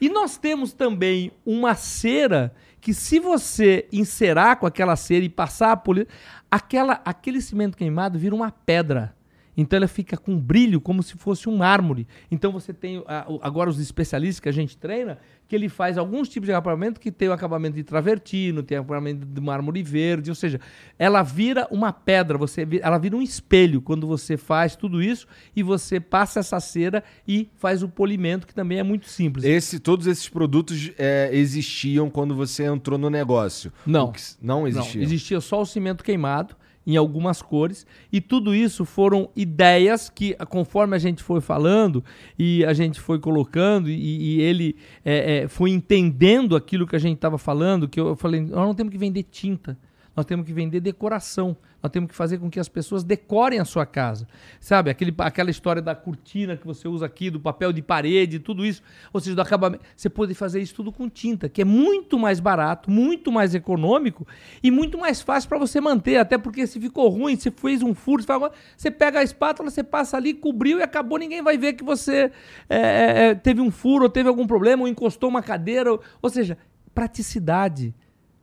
E 0.00 0.08
nós 0.08 0.36
temos 0.38 0.72
também 0.72 1.32
uma 1.44 1.74
cera 1.74 2.54
que 2.80 2.94
se 2.94 3.18
você 3.18 3.88
encerar 3.92 4.58
com 4.58 4.66
aquela 4.66 4.94
cera 4.94 5.24
e 5.24 5.28
passar 5.28 5.72
a 5.72 5.76
polir, 5.76 6.06
aquela, 6.48 7.00
aquele 7.04 7.40
cimento 7.40 7.76
queimado 7.76 8.16
vira 8.16 8.34
uma 8.34 8.52
pedra. 8.52 9.15
Então 9.56 9.76
ela 9.76 9.88
fica 9.88 10.16
com 10.16 10.38
brilho 10.38 10.80
como 10.80 11.02
se 11.02 11.14
fosse 11.16 11.48
um 11.48 11.56
mármore. 11.56 12.06
Então 12.30 12.52
você 12.52 12.74
tem 12.74 13.02
agora 13.40 13.70
os 13.70 13.80
especialistas 13.80 14.40
que 14.40 14.48
a 14.48 14.52
gente 14.52 14.76
treina, 14.76 15.18
que 15.48 15.54
ele 15.54 15.68
faz 15.68 15.96
alguns 15.96 16.28
tipos 16.28 16.46
de 16.46 16.52
acabamento 16.52 17.00
que 17.00 17.10
tem 17.10 17.28
o 17.28 17.32
acabamento 17.32 17.76
de 17.76 17.84
travertino, 17.84 18.62
tem 18.62 18.76
o 18.78 18.82
acabamento 18.82 19.24
de 19.24 19.40
mármore 19.40 19.82
verde, 19.82 20.30
ou 20.30 20.34
seja, 20.34 20.60
ela 20.98 21.22
vira 21.22 21.66
uma 21.70 21.92
pedra, 21.92 22.36
você 22.36 22.66
ela 22.82 22.98
vira 22.98 23.16
um 23.16 23.22
espelho 23.22 23.80
quando 23.80 24.06
você 24.06 24.36
faz 24.36 24.76
tudo 24.76 25.02
isso 25.02 25.26
e 25.54 25.62
você 25.62 26.00
passa 26.00 26.40
essa 26.40 26.60
cera 26.60 27.02
e 27.26 27.48
faz 27.56 27.82
o 27.82 27.88
polimento, 27.88 28.46
que 28.46 28.54
também 28.54 28.78
é 28.78 28.82
muito 28.82 29.08
simples. 29.08 29.44
Esse, 29.44 29.78
todos 29.78 30.06
esses 30.06 30.28
produtos 30.28 30.90
é, 30.98 31.30
existiam 31.32 32.10
quando 32.10 32.34
você 32.34 32.64
entrou 32.64 32.98
no 32.98 33.08
negócio? 33.08 33.72
Não. 33.86 34.12
Não 34.42 34.66
existia. 34.66 35.02
Existia 35.02 35.40
só 35.40 35.62
o 35.62 35.66
cimento 35.66 36.04
queimado 36.04 36.56
em 36.86 36.96
algumas 36.96 37.42
cores. 37.42 37.86
E 38.12 38.20
tudo 38.20 38.54
isso 38.54 38.84
foram 38.84 39.28
ideias 39.34 40.08
que, 40.08 40.34
conforme 40.48 40.94
a 40.94 40.98
gente 40.98 41.22
foi 41.22 41.40
falando 41.40 42.04
e 42.38 42.64
a 42.64 42.72
gente 42.72 43.00
foi 43.00 43.18
colocando, 43.18 43.90
e, 43.90 44.36
e 44.36 44.40
ele 44.40 44.76
é, 45.04 45.38
é, 45.38 45.48
foi 45.48 45.70
entendendo 45.70 46.54
aquilo 46.54 46.86
que 46.86 46.94
a 46.94 47.00
gente 47.00 47.16
estava 47.16 47.36
falando, 47.36 47.88
que 47.88 47.98
eu, 47.98 48.08
eu 48.08 48.16
falei, 48.16 48.40
nós 48.40 48.66
não 48.66 48.74
temos 48.74 48.92
que 48.92 48.98
vender 48.98 49.24
tinta, 49.24 49.76
nós 50.14 50.24
temos 50.24 50.46
que 50.46 50.52
vender 50.52 50.80
decoração. 50.80 51.56
Nós 51.86 51.92
temos 51.92 52.10
que 52.10 52.16
fazer 52.16 52.38
com 52.38 52.50
que 52.50 52.58
as 52.58 52.68
pessoas 52.68 53.04
decorem 53.04 53.60
a 53.60 53.64
sua 53.64 53.86
casa. 53.86 54.26
Sabe? 54.58 54.90
Aquele, 54.90 55.14
aquela 55.18 55.50
história 55.50 55.80
da 55.80 55.94
cortina 55.94 56.56
que 56.56 56.66
você 56.66 56.88
usa 56.88 57.06
aqui, 57.06 57.30
do 57.30 57.38
papel 57.38 57.72
de 57.72 57.80
parede, 57.80 58.40
tudo 58.40 58.66
isso. 58.66 58.82
Ou 59.12 59.20
seja, 59.20 59.36
do 59.36 59.40
acabamento. 59.40 59.84
Você 59.96 60.08
pode 60.08 60.34
fazer 60.34 60.60
isso 60.60 60.74
tudo 60.74 60.90
com 60.90 61.08
tinta, 61.08 61.48
que 61.48 61.62
é 61.62 61.64
muito 61.64 62.18
mais 62.18 62.40
barato, 62.40 62.90
muito 62.90 63.30
mais 63.30 63.54
econômico 63.54 64.26
e 64.60 64.70
muito 64.70 64.98
mais 64.98 65.22
fácil 65.22 65.48
para 65.48 65.58
você 65.58 65.80
manter. 65.80 66.16
Até 66.16 66.36
porque 66.36 66.66
se 66.66 66.80
ficou 66.80 67.08
ruim, 67.08 67.36
se 67.36 67.52
fez 67.52 67.82
um 67.84 67.94
furo, 67.94 68.20
você, 68.20 68.26
faz... 68.26 68.52
você 68.76 68.90
pega 68.90 69.20
a 69.20 69.22
espátula, 69.22 69.70
você 69.70 69.84
passa 69.84 70.16
ali, 70.16 70.34
cobriu 70.34 70.80
e 70.80 70.82
acabou. 70.82 71.18
Ninguém 71.18 71.40
vai 71.40 71.56
ver 71.56 71.74
que 71.74 71.84
você 71.84 72.32
é, 72.68 72.78
é, 72.78 73.24
é 73.28 73.34
teve 73.36 73.60
um 73.60 73.70
furo, 73.70 74.04
ou 74.04 74.10
teve 74.10 74.28
algum 74.28 74.46
problema, 74.46 74.82
ou 74.82 74.88
encostou 74.88 75.30
uma 75.30 75.40
cadeira. 75.40 75.92
Ou, 75.92 76.00
ou 76.20 76.30
seja, 76.30 76.58
praticidade 76.92 77.94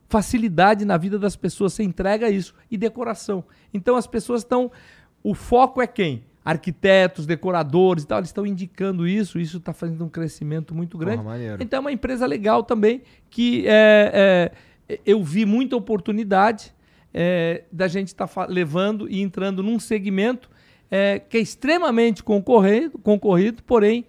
facilidade 0.08 0.84
na 0.84 0.96
vida 0.96 1.18
das 1.18 1.36
pessoas, 1.36 1.72
você 1.72 1.82
entrega 1.82 2.28
isso 2.28 2.54
e 2.70 2.76
decoração. 2.76 3.44
Então 3.72 3.96
as 3.96 4.06
pessoas 4.06 4.42
estão. 4.42 4.70
O 5.22 5.34
foco 5.34 5.80
é 5.80 5.86
quem? 5.86 6.24
Arquitetos, 6.44 7.24
decoradores 7.24 8.04
e 8.04 8.06
tal, 8.06 8.18
eles 8.18 8.28
estão 8.28 8.46
indicando 8.46 9.08
isso, 9.08 9.38
isso 9.40 9.56
está 9.56 9.72
fazendo 9.72 10.04
um 10.04 10.08
crescimento 10.08 10.74
muito 10.74 10.98
grande. 10.98 11.22
Porra, 11.22 11.56
então 11.58 11.78
é 11.78 11.80
uma 11.80 11.92
empresa 11.92 12.26
legal 12.26 12.62
também 12.62 13.02
que 13.30 13.64
é, 13.66 14.52
é, 14.88 15.00
eu 15.06 15.24
vi 15.24 15.46
muita 15.46 15.74
oportunidade 15.74 16.74
é, 17.14 17.64
da 17.72 17.88
gente 17.88 18.08
estar 18.08 18.28
tá 18.28 18.44
levando 18.46 19.08
e 19.08 19.22
entrando 19.22 19.62
num 19.62 19.78
segmento 19.78 20.50
é, 20.90 21.18
que 21.18 21.38
é 21.38 21.40
extremamente 21.40 22.22
concorrido, 22.22 22.98
concorrido, 22.98 23.62
porém 23.62 24.04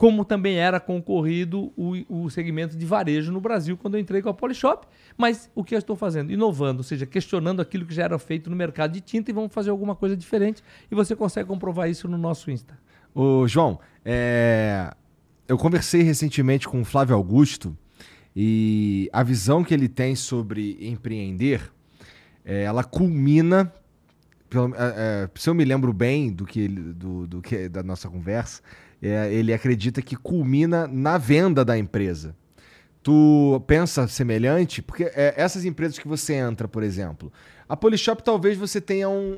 como 0.00 0.24
também 0.24 0.56
era 0.56 0.80
concorrido 0.80 1.74
o, 1.76 1.92
o 2.08 2.30
segmento 2.30 2.74
de 2.74 2.86
varejo 2.86 3.30
no 3.30 3.38
Brasil 3.38 3.76
quando 3.76 3.96
eu 3.96 4.00
entrei 4.00 4.22
com 4.22 4.30
a 4.30 4.32
Polishop. 4.32 4.86
Mas 5.14 5.50
o 5.54 5.62
que 5.62 5.74
eu 5.74 5.78
estou 5.78 5.94
fazendo? 5.94 6.32
Inovando, 6.32 6.78
ou 6.78 6.82
seja, 6.82 7.04
questionando 7.04 7.60
aquilo 7.60 7.84
que 7.84 7.92
já 7.92 8.04
era 8.04 8.18
feito 8.18 8.48
no 8.48 8.56
mercado 8.56 8.92
de 8.92 9.02
tinta 9.02 9.30
e 9.30 9.34
vamos 9.34 9.52
fazer 9.52 9.68
alguma 9.68 9.94
coisa 9.94 10.16
diferente. 10.16 10.64
E 10.90 10.94
você 10.94 11.14
consegue 11.14 11.46
comprovar 11.46 11.90
isso 11.90 12.08
no 12.08 12.16
nosso 12.16 12.50
Insta. 12.50 12.78
Ô, 13.14 13.46
João, 13.46 13.78
é... 14.02 14.90
eu 15.46 15.58
conversei 15.58 16.00
recentemente 16.00 16.66
com 16.66 16.80
o 16.80 16.84
Flávio 16.84 17.14
Augusto 17.14 17.76
e 18.34 19.10
a 19.12 19.22
visão 19.22 19.62
que 19.62 19.74
ele 19.74 19.86
tem 19.86 20.16
sobre 20.16 20.78
empreender, 20.80 21.70
é, 22.42 22.62
ela 22.62 22.84
culmina, 22.84 23.70
pelo, 24.48 24.74
é, 24.74 24.78
é 24.78 25.30
se 25.34 25.50
eu 25.50 25.54
me 25.54 25.62
lembro 25.66 25.92
bem 25.92 26.32
do 26.32 26.46
que, 26.46 26.66
do, 26.68 27.26
do 27.26 27.42
que 27.42 27.68
da 27.68 27.82
nossa 27.82 28.08
conversa, 28.08 28.62
é, 29.02 29.32
ele 29.32 29.52
acredita 29.52 30.02
que 30.02 30.16
culmina 30.16 30.86
na 30.86 31.16
venda 31.18 31.64
da 31.64 31.78
empresa. 31.78 32.34
Tu 33.02 33.62
pensa 33.66 34.06
semelhante? 34.06 34.82
Porque 34.82 35.04
é, 35.04 35.34
essas 35.36 35.64
empresas 35.64 35.98
que 35.98 36.06
você 36.06 36.34
entra, 36.34 36.68
por 36.68 36.82
exemplo, 36.82 37.32
a 37.68 37.76
Polishop 37.76 38.22
talvez 38.22 38.58
você 38.58 38.80
tenha 38.80 39.08
um, 39.08 39.32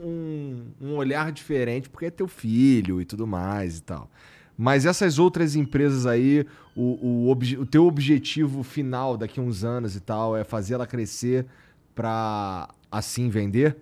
um, 0.80 0.88
um, 0.88 0.96
olhar 0.96 1.30
diferente, 1.30 1.88
porque 1.88 2.06
é 2.06 2.10
teu 2.10 2.26
filho 2.26 3.00
e 3.00 3.04
tudo 3.04 3.26
mais 3.26 3.78
e 3.78 3.82
tal. 3.82 4.10
Mas 4.58 4.84
essas 4.84 5.18
outras 5.18 5.54
empresas 5.54 6.06
aí, 6.06 6.44
o, 6.74 7.28
o, 7.28 7.30
o 7.30 7.66
teu 7.66 7.86
objetivo 7.86 8.62
final 8.62 9.16
daqui 9.16 9.38
a 9.38 9.42
uns 9.42 9.64
anos 9.64 9.94
e 9.96 10.00
tal 10.00 10.36
é 10.36 10.44
fazer 10.44 10.74
ela 10.74 10.86
crescer 10.86 11.46
para 11.94 12.68
assim 12.90 13.28
vender? 13.28 13.76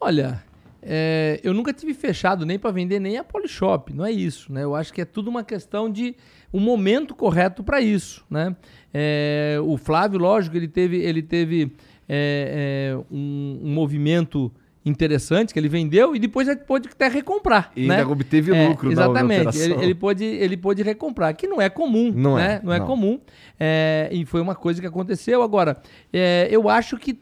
Olha, 0.00 0.42
é, 0.84 1.40
eu 1.44 1.54
nunca 1.54 1.72
tive 1.72 1.94
fechado 1.94 2.44
nem 2.44 2.58
para 2.58 2.72
vender 2.72 2.98
nem 2.98 3.16
a 3.16 3.22
Polishop, 3.22 3.94
não 3.94 4.04
é 4.04 4.10
isso, 4.10 4.52
né? 4.52 4.64
Eu 4.64 4.74
acho 4.74 4.92
que 4.92 5.00
é 5.00 5.04
tudo 5.04 5.30
uma 5.30 5.44
questão 5.44 5.88
de 5.88 6.16
um 6.52 6.58
momento 6.58 7.14
correto 7.14 7.62
para 7.62 7.80
isso, 7.80 8.24
né? 8.28 8.56
É, 8.92 9.58
o 9.62 9.76
Flávio, 9.76 10.18
lógico, 10.18 10.56
ele 10.56 10.66
teve, 10.66 10.98
ele 10.98 11.22
teve 11.22 11.72
é, 12.08 12.90
é 12.94 13.14
um, 13.14 13.60
um, 13.62 13.72
movimento 13.72 14.52
interessante 14.84 15.52
que 15.52 15.60
ele 15.60 15.68
vendeu 15.68 16.16
e 16.16 16.18
depois 16.18 16.48
ele 16.48 16.58
pôde 16.58 16.88
até 16.88 17.06
recomprar. 17.06 17.70
E 17.76 17.86
né? 17.86 18.00
ainda 18.00 18.10
obteve 18.10 18.52
é, 18.52 18.68
lucro 18.68 18.90
Exatamente. 18.90 19.56
ele, 19.60 19.74
ele, 19.74 19.94
pôde, 19.94 20.24
ele 20.24 20.56
pôde 20.56 20.82
recomprar, 20.82 21.36
que 21.36 21.46
não 21.46 21.62
é 21.62 21.70
comum. 21.70 22.12
Não 22.12 22.34
né? 22.34 22.60
é. 22.60 22.66
Não 22.66 22.72
é 22.72 22.80
não. 22.80 22.86
comum. 22.86 23.20
É, 23.58 24.08
e 24.10 24.26
foi 24.26 24.40
uma 24.40 24.56
coisa 24.56 24.80
que 24.80 24.86
aconteceu. 24.86 25.42
Agora, 25.42 25.80
eu 26.50 26.68
acho 26.68 26.98
que 26.98 27.20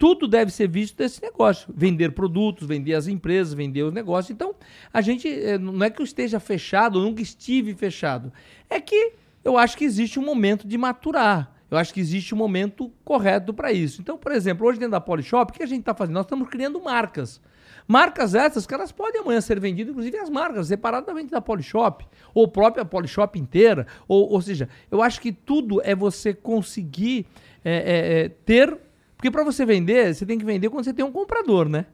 tudo 0.00 0.26
deve 0.26 0.50
ser 0.50 0.66
visto 0.66 0.96
desse 0.96 1.20
negócio. 1.20 1.68
Vender 1.76 2.12
produtos, 2.12 2.66
vender 2.66 2.94
as 2.94 3.06
empresas, 3.06 3.52
vender 3.52 3.82
os 3.82 3.92
negócios. 3.92 4.30
Então, 4.30 4.54
a 4.90 5.02
gente, 5.02 5.28
eh, 5.28 5.58
não 5.58 5.84
é 5.84 5.90
que 5.90 6.00
eu 6.00 6.04
esteja 6.04 6.40
fechado, 6.40 6.98
eu 6.98 7.02
nunca 7.02 7.20
estive 7.20 7.74
fechado. 7.74 8.32
É 8.70 8.80
que 8.80 9.12
eu 9.44 9.58
acho 9.58 9.76
que 9.76 9.84
existe 9.84 10.18
um 10.18 10.24
momento 10.24 10.66
de 10.66 10.78
maturar. 10.78 11.54
Eu 11.70 11.76
acho 11.76 11.92
que 11.92 12.00
existe 12.00 12.34
um 12.34 12.38
momento 12.38 12.90
correto 13.04 13.52
para 13.52 13.72
isso. 13.72 14.00
Então, 14.00 14.16
por 14.16 14.32
exemplo, 14.32 14.66
hoje 14.66 14.78
dentro 14.78 14.92
da 14.92 15.02
Polishop, 15.02 15.52
o 15.52 15.54
que 15.54 15.62
a 15.62 15.66
gente 15.66 15.80
está 15.80 15.94
fazendo? 15.94 16.14
Nós 16.14 16.24
estamos 16.24 16.48
criando 16.48 16.80
marcas. 16.80 17.38
Marcas 17.86 18.34
essas 18.34 18.66
que 18.66 18.72
elas 18.72 18.90
podem 18.90 19.20
amanhã 19.20 19.40
ser 19.42 19.60
vendidas, 19.60 19.90
inclusive 19.90 20.16
as 20.16 20.30
marcas, 20.30 20.68
separadamente 20.68 21.30
da 21.30 21.42
Polishop, 21.42 22.06
ou 22.32 22.48
própria 22.48 22.86
Polishop 22.86 23.38
inteira. 23.38 23.86
Ou, 24.08 24.32
ou 24.32 24.40
seja, 24.40 24.66
eu 24.90 25.02
acho 25.02 25.20
que 25.20 25.30
tudo 25.30 25.82
é 25.84 25.94
você 25.94 26.32
conseguir 26.32 27.26
é, 27.62 28.22
é, 28.24 28.28
ter 28.30 28.78
porque 29.20 29.30
para 29.30 29.44
você 29.44 29.66
vender, 29.66 30.14
você 30.14 30.24
tem 30.24 30.38
que 30.38 30.46
vender 30.46 30.70
quando 30.70 30.82
você 30.82 30.94
tem 30.94 31.04
um 31.04 31.12
comprador, 31.12 31.68
né? 31.68 31.84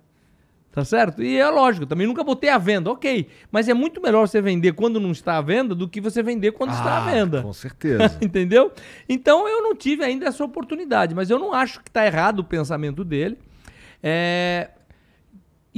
Tá 0.71 0.85
certo? 0.85 1.25
E 1.25 1.37
é 1.37 1.49
lógico, 1.49 1.85
também 1.85 2.07
nunca 2.07 2.23
botei 2.23 2.49
à 2.49 2.57
venda, 2.57 2.89
ok. 2.89 3.27
Mas 3.51 3.69
é 3.69 3.75
muito 3.75 4.01
melhor 4.01 4.29
você 4.29 4.41
vender 4.41 4.75
quando 4.75 5.01
não 5.01 5.11
está 5.11 5.37
à 5.37 5.41
venda 5.41 5.75
do 5.75 5.89
que 5.89 6.01
você 6.01 6.23
vender 6.23 6.53
quando 6.53 6.71
ah, 6.71 6.75
está 6.75 6.91
à 6.93 6.99
ah, 6.99 7.11
venda. 7.11 7.43
Com 7.43 7.53
certeza. 7.53 8.17
Entendeu? 8.23 8.71
Então 9.09 9.49
eu 9.49 9.61
não 9.61 9.75
tive 9.75 10.05
ainda 10.05 10.27
essa 10.27 10.45
oportunidade, 10.45 11.17
mas 11.17 11.29
eu 11.29 11.37
não 11.37 11.53
acho 11.53 11.83
que 11.83 11.91
está 11.91 12.07
errado 12.07 12.39
o 12.39 12.45
pensamento 12.45 13.03
dele. 13.03 13.37
É, 14.01 14.71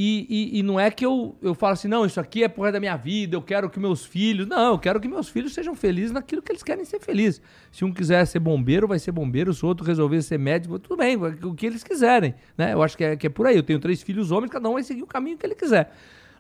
e, 0.01 0.27
e, 0.31 0.59
e, 0.61 0.63
não 0.63 0.79
é 0.79 0.93
que 0.93 1.05
eu, 1.05 1.37
eu 1.43 1.57
falo 1.57 1.73
assim, 1.73 1.89
não, 1.89 2.07
isso 2.07 2.21
aqui 2.21 2.45
é 2.45 2.49
porra 2.49 2.71
da 2.71 2.79
minha 2.79 2.97
vida, 2.97 3.35
eu 3.35 3.43
quero 3.43 3.69
que 3.69 3.81
meus 3.81 4.07
filhos. 4.07 4.47
Não, 4.47 4.75
eu 4.75 4.79
quero 4.79 5.01
que 5.01 5.09
meus 5.09 5.29
filhos 5.29 5.53
sejam 5.53 5.75
felizes 5.75 6.13
naquilo 6.13 6.41
que 6.41 6.53
eles 6.53 6.63
querem 6.63 6.85
ser 6.85 7.01
felizes. 7.01 7.43
Se 7.73 7.85
um 7.85 7.93
quiser 7.93 8.25
ser 8.25 8.39
bombeiro, 8.39 8.87
vai 8.87 9.01
ser 9.01 9.11
bombeiro. 9.11 9.53
Se 9.53 9.65
o 9.65 9.67
outro 9.67 9.85
resolver 9.85 10.23
ser 10.23 10.39
médico, 10.39 10.79
tudo 10.79 10.99
bem, 10.99 11.17
o 11.17 11.53
que 11.53 11.67
eles 11.67 11.83
quiserem. 11.83 12.37
Né? 12.57 12.75
Eu 12.75 12.81
acho 12.81 12.97
que 12.97 13.03
é, 13.03 13.17
que 13.17 13.27
é 13.27 13.31
por 13.31 13.49
aí. 13.49 13.57
Eu 13.57 13.63
tenho 13.65 13.81
três 13.81 14.01
filhos 14.01 14.31
homens, 14.31 14.53
cada 14.53 14.69
um 14.69 14.75
vai 14.75 14.85
seguir 14.85 15.03
o 15.03 15.07
caminho 15.07 15.37
que 15.37 15.45
ele 15.45 15.57
quiser. 15.57 15.93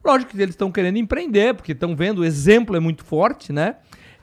Lógico 0.05 0.31
que 0.31 0.41
eles 0.41 0.55
estão 0.55 0.71
querendo 0.71 0.97
empreender, 0.97 1.53
porque 1.53 1.73
estão 1.73 1.97
vendo, 1.97 2.21
o 2.21 2.25
exemplo 2.25 2.77
é 2.77 2.81
muito 2.81 3.05
forte, 3.05 3.53
né? 3.53 3.75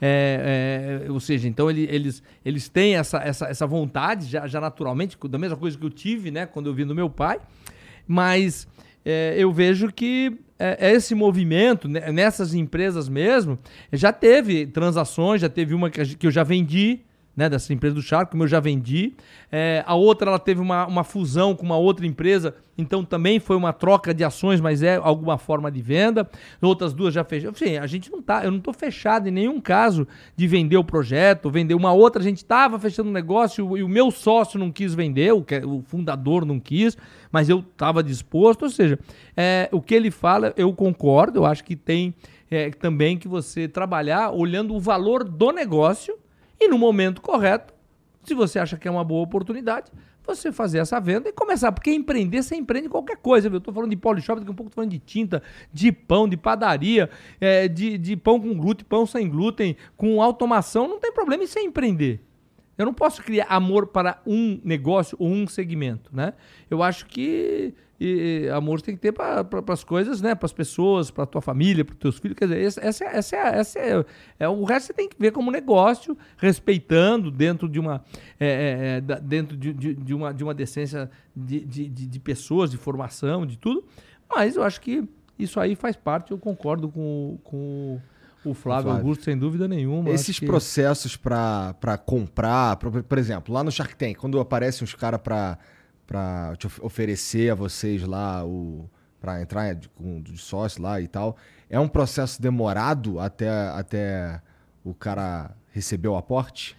É, 0.01 1.03
é, 1.07 1.11
ou 1.11 1.19
seja, 1.19 1.45
então 1.49 1.69
ele, 1.69 1.85
eles, 1.91 2.23
eles 2.45 2.69
têm 2.69 2.95
essa, 2.95 3.17
essa, 3.17 3.47
essa 3.47 3.67
vontade, 3.67 4.27
já, 4.27 4.47
já 4.47 4.61
naturalmente, 4.61 5.17
da 5.27 5.37
mesma 5.37 5.57
coisa 5.57 5.77
que 5.77 5.85
eu 5.85 5.89
tive, 5.89 6.31
né, 6.31 6.45
quando 6.45 6.67
eu 6.67 6.73
vi 6.73 6.85
do 6.85 6.95
meu 6.95 7.09
pai, 7.09 7.39
mas 8.07 8.67
é, 9.05 9.35
eu 9.37 9.51
vejo 9.51 9.91
que 9.91 10.37
é, 10.57 10.93
esse 10.93 11.13
movimento, 11.13 11.87
né, 11.87 12.11
nessas 12.11 12.53
empresas 12.53 13.07
mesmo, 13.07 13.59
já 13.93 14.11
teve 14.11 14.65
transações, 14.65 15.41
já 15.41 15.49
teve 15.49 15.73
uma 15.73 15.89
que 15.89 16.25
eu 16.25 16.31
já 16.31 16.43
vendi, 16.43 17.01
né, 17.35 17.49
dessa 17.49 17.73
empresa 17.73 17.95
do 17.95 18.01
Shark, 18.01 18.31
como 18.31 18.43
eu 18.43 18.47
já 18.47 18.59
vendi. 18.59 19.13
É, 19.51 19.83
a 19.85 19.95
outra 19.95 20.29
ela 20.29 20.39
teve 20.39 20.61
uma, 20.61 20.85
uma 20.87 21.03
fusão 21.03 21.55
com 21.55 21.65
uma 21.65 21.77
outra 21.77 22.05
empresa, 22.05 22.55
então 22.77 23.03
também 23.03 23.39
foi 23.39 23.55
uma 23.55 23.73
troca 23.73 24.13
de 24.13 24.23
ações, 24.23 24.61
mas 24.61 24.81
é 24.81 24.95
alguma 24.95 25.37
forma 25.37 25.69
de 25.69 25.81
venda. 25.81 26.29
Outras 26.61 26.93
duas 26.93 27.13
já 27.13 27.23
fechou. 27.23 27.51
Enfim, 27.51 27.77
a 27.77 27.87
gente 27.87 28.11
não 28.11 28.21
tá, 28.21 28.43
eu 28.43 28.51
não 28.51 28.59
estou 28.59 28.73
fechado 28.73 29.27
em 29.27 29.31
nenhum 29.31 29.59
caso 29.59 30.07
de 30.35 30.47
vender 30.47 30.77
o 30.77 30.83
projeto, 30.83 31.49
vender 31.49 31.73
uma 31.73 31.91
outra. 31.91 32.21
A 32.21 32.23
gente 32.23 32.37
estava 32.37 32.79
fechando 32.79 33.09
um 33.09 33.13
negócio 33.13 33.77
e 33.77 33.83
o 33.83 33.89
meu 33.89 34.11
sócio 34.11 34.57
não 34.59 34.71
quis 34.71 34.93
vender, 34.93 35.33
o, 35.33 35.45
o 35.65 35.81
fundador 35.83 36.45
não 36.45 36.59
quis, 36.59 36.97
mas 37.31 37.49
eu 37.49 37.59
estava 37.59 38.01
disposto. 38.01 38.63
Ou 38.63 38.69
seja, 38.69 38.97
é, 39.35 39.67
o 39.71 39.81
que 39.81 39.93
ele 39.93 40.11
fala, 40.11 40.53
eu 40.55 40.73
concordo, 40.73 41.39
eu 41.39 41.45
acho 41.45 41.63
que 41.63 41.75
tem 41.75 42.13
é, 42.49 42.69
também 42.69 43.17
que 43.17 43.27
você 43.27 43.67
trabalhar 43.67 44.31
olhando 44.31 44.73
o 44.73 44.79
valor 44.79 45.23
do 45.23 45.51
negócio 45.51 46.17
e 46.59 46.67
no 46.67 46.77
momento 46.77 47.21
correto, 47.21 47.73
se 48.23 48.33
você 48.33 48.59
acha 48.59 48.77
que 48.77 48.87
é 48.87 48.91
uma 48.91 49.03
boa 49.03 49.23
oportunidade, 49.23 49.91
você 50.25 50.51
fazer 50.51 50.79
essa 50.79 50.99
venda 50.99 51.29
e 51.29 51.31
começar. 51.31 51.71
Porque 51.71 51.91
empreender, 51.91 52.41
você 52.41 52.55
empreende 52.55 52.89
qualquer 52.89 53.17
coisa. 53.17 53.49
Viu? 53.49 53.57
Eu 53.57 53.61
tô 53.61 53.71
falando 53.71 53.91
de 53.91 53.95
polishop, 53.95 54.39
daqui 54.39 54.49
a 54.49 54.51
um 54.51 54.55
pouco 54.55 54.71
tô 54.71 54.75
falando 54.75 54.91
de 54.91 54.99
tinta, 54.99 55.43
de 55.71 55.91
pão, 55.91 56.27
de 56.27 56.35
padaria, 56.35 57.09
é, 57.39 57.67
de, 57.67 57.97
de 57.97 58.15
pão 58.15 58.39
com 58.39 58.55
glúten, 58.55 58.85
pão 58.87 59.05
sem 59.05 59.29
glúten, 59.29 59.75
com 59.95 60.21
automação. 60.21 60.87
Não 60.87 60.99
tem 60.99 61.11
problema 61.11 61.43
em 61.43 61.47
você 61.47 61.59
empreender. 61.59 62.21
Eu 62.77 62.85
não 62.85 62.93
posso 62.93 63.23
criar 63.23 63.45
amor 63.47 63.87
para 63.87 64.21
um 64.25 64.59
negócio 64.63 65.15
ou 65.19 65.29
um 65.29 65.47
segmento, 65.47 66.13
né? 66.13 66.33
Eu 66.69 66.83
acho 66.83 67.05
que 67.05 67.73
e, 67.99 68.49
amor 68.53 68.81
tem 68.81 68.95
que 68.95 69.01
ter 69.01 69.11
para 69.11 69.43
pra, 69.43 69.73
as 69.73 69.83
coisas, 69.83 70.21
né? 70.21 70.35
Para 70.35 70.45
as 70.45 70.53
pessoas, 70.53 71.09
para 71.09 71.25
tua 71.25 71.41
família, 71.41 71.85
para 71.85 71.95
teus 71.95 72.17
filhos. 72.17 72.37
Quer 72.37 72.47
dizer, 72.47 72.61
essa, 72.61 72.81
essa, 72.81 73.05
essa, 73.05 73.35
é, 73.35 73.59
essa 73.59 73.79
é, 73.79 74.05
é, 74.39 74.49
o 74.49 74.63
resto 74.63 74.87
você 74.87 74.93
tem 74.93 75.07
que 75.07 75.15
ver 75.17 75.31
como 75.31 75.49
negócio, 75.49 76.17
respeitando 76.37 77.31
dentro 77.31 77.69
de 77.69 77.79
uma 77.79 78.03
é, 78.39 79.01
é, 79.07 79.15
é 79.15 79.19
dentro 79.21 79.55
de, 79.55 79.73
de, 79.73 79.93
de, 79.93 80.13
uma, 80.13 80.33
de 80.33 80.43
uma 80.43 80.53
decência 80.53 81.09
de, 81.35 81.61
de, 81.61 81.87
de 81.89 82.19
pessoas, 82.19 82.69
de 82.69 82.77
formação, 82.77 83.45
de 83.45 83.57
tudo. 83.57 83.85
Mas 84.29 84.55
eu 84.55 84.63
acho 84.63 84.81
que 84.81 85.07
isso 85.39 85.59
aí 85.59 85.75
faz 85.75 85.95
parte. 85.95 86.31
Eu 86.31 86.37
concordo 86.37 86.89
com, 86.89 87.39
com 87.43 87.99
o 88.43 88.53
Flávio, 88.53 88.83
Flávio, 88.83 88.91
Augusto, 88.91 89.23
sem 89.23 89.37
dúvida 89.37 89.67
nenhuma. 89.67 90.09
Esses 90.09 90.39
que... 90.39 90.45
processos 90.45 91.15
para 91.15 91.97
comprar, 92.05 92.75
pra, 92.75 93.03
por 93.03 93.17
exemplo, 93.17 93.53
lá 93.53 93.63
no 93.63 93.71
Shark 93.71 93.95
Tank, 93.95 94.15
quando 94.15 94.39
aparecem 94.39 94.83
uns 94.83 94.93
caras 94.93 95.19
para 95.21 95.57
para 96.05 96.55
te 96.57 96.67
oferecer 96.81 97.51
a 97.51 97.55
vocês 97.55 98.03
lá 98.03 98.45
o 98.45 98.89
para 99.19 99.41
entrar 99.41 99.73
de, 99.73 99.89
de 100.21 100.37
sócio 100.37 100.83
lá 100.83 101.01
e 101.01 101.07
tal, 101.07 101.35
é 101.67 101.79
um 101.79 101.87
processo 101.87 102.39
demorado 102.39 103.19
até, 103.19 103.49
até 103.69 104.39
o 104.83 104.93
cara 104.93 105.55
receber 105.71 106.07
o 106.07 106.15
aporte? 106.15 106.77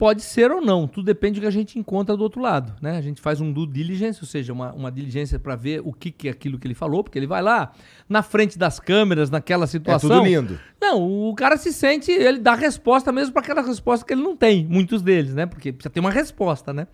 Pode 0.00 0.22
ser 0.22 0.50
ou 0.50 0.62
não, 0.62 0.88
tudo 0.88 1.04
depende 1.04 1.38
do 1.38 1.42
que 1.42 1.46
a 1.46 1.50
gente 1.50 1.78
encontra 1.78 2.16
do 2.16 2.22
outro 2.22 2.40
lado. 2.40 2.74
Né? 2.80 2.96
A 2.96 3.02
gente 3.02 3.20
faz 3.20 3.38
um 3.38 3.52
due 3.52 3.66
diligence, 3.66 4.18
ou 4.22 4.26
seja, 4.26 4.50
uma, 4.50 4.72
uma 4.72 4.90
diligência 4.90 5.38
para 5.38 5.54
ver 5.54 5.82
o 5.84 5.92
que, 5.92 6.10
que 6.10 6.26
é 6.26 6.30
aquilo 6.30 6.58
que 6.58 6.66
ele 6.66 6.74
falou, 6.74 7.04
porque 7.04 7.18
ele 7.18 7.26
vai 7.26 7.42
lá 7.42 7.70
na 8.08 8.22
frente 8.22 8.58
das 8.58 8.80
câmeras, 8.80 9.28
naquela 9.28 9.66
situação. 9.66 10.10
É 10.10 10.14
tudo 10.14 10.26
lindo. 10.26 10.58
Não, 10.80 11.28
o 11.28 11.34
cara 11.34 11.58
se 11.58 11.70
sente, 11.70 12.10
ele 12.10 12.38
dá 12.38 12.54
resposta 12.54 13.12
mesmo 13.12 13.34
para 13.34 13.42
aquela 13.42 13.60
resposta 13.60 14.06
que 14.06 14.14
ele 14.14 14.22
não 14.22 14.34
tem, 14.34 14.64
muitos 14.64 15.02
deles, 15.02 15.34
né? 15.34 15.44
Porque 15.44 15.70
precisa 15.70 15.90
ter 15.90 16.00
uma 16.00 16.10
resposta, 16.10 16.72
né? 16.72 16.86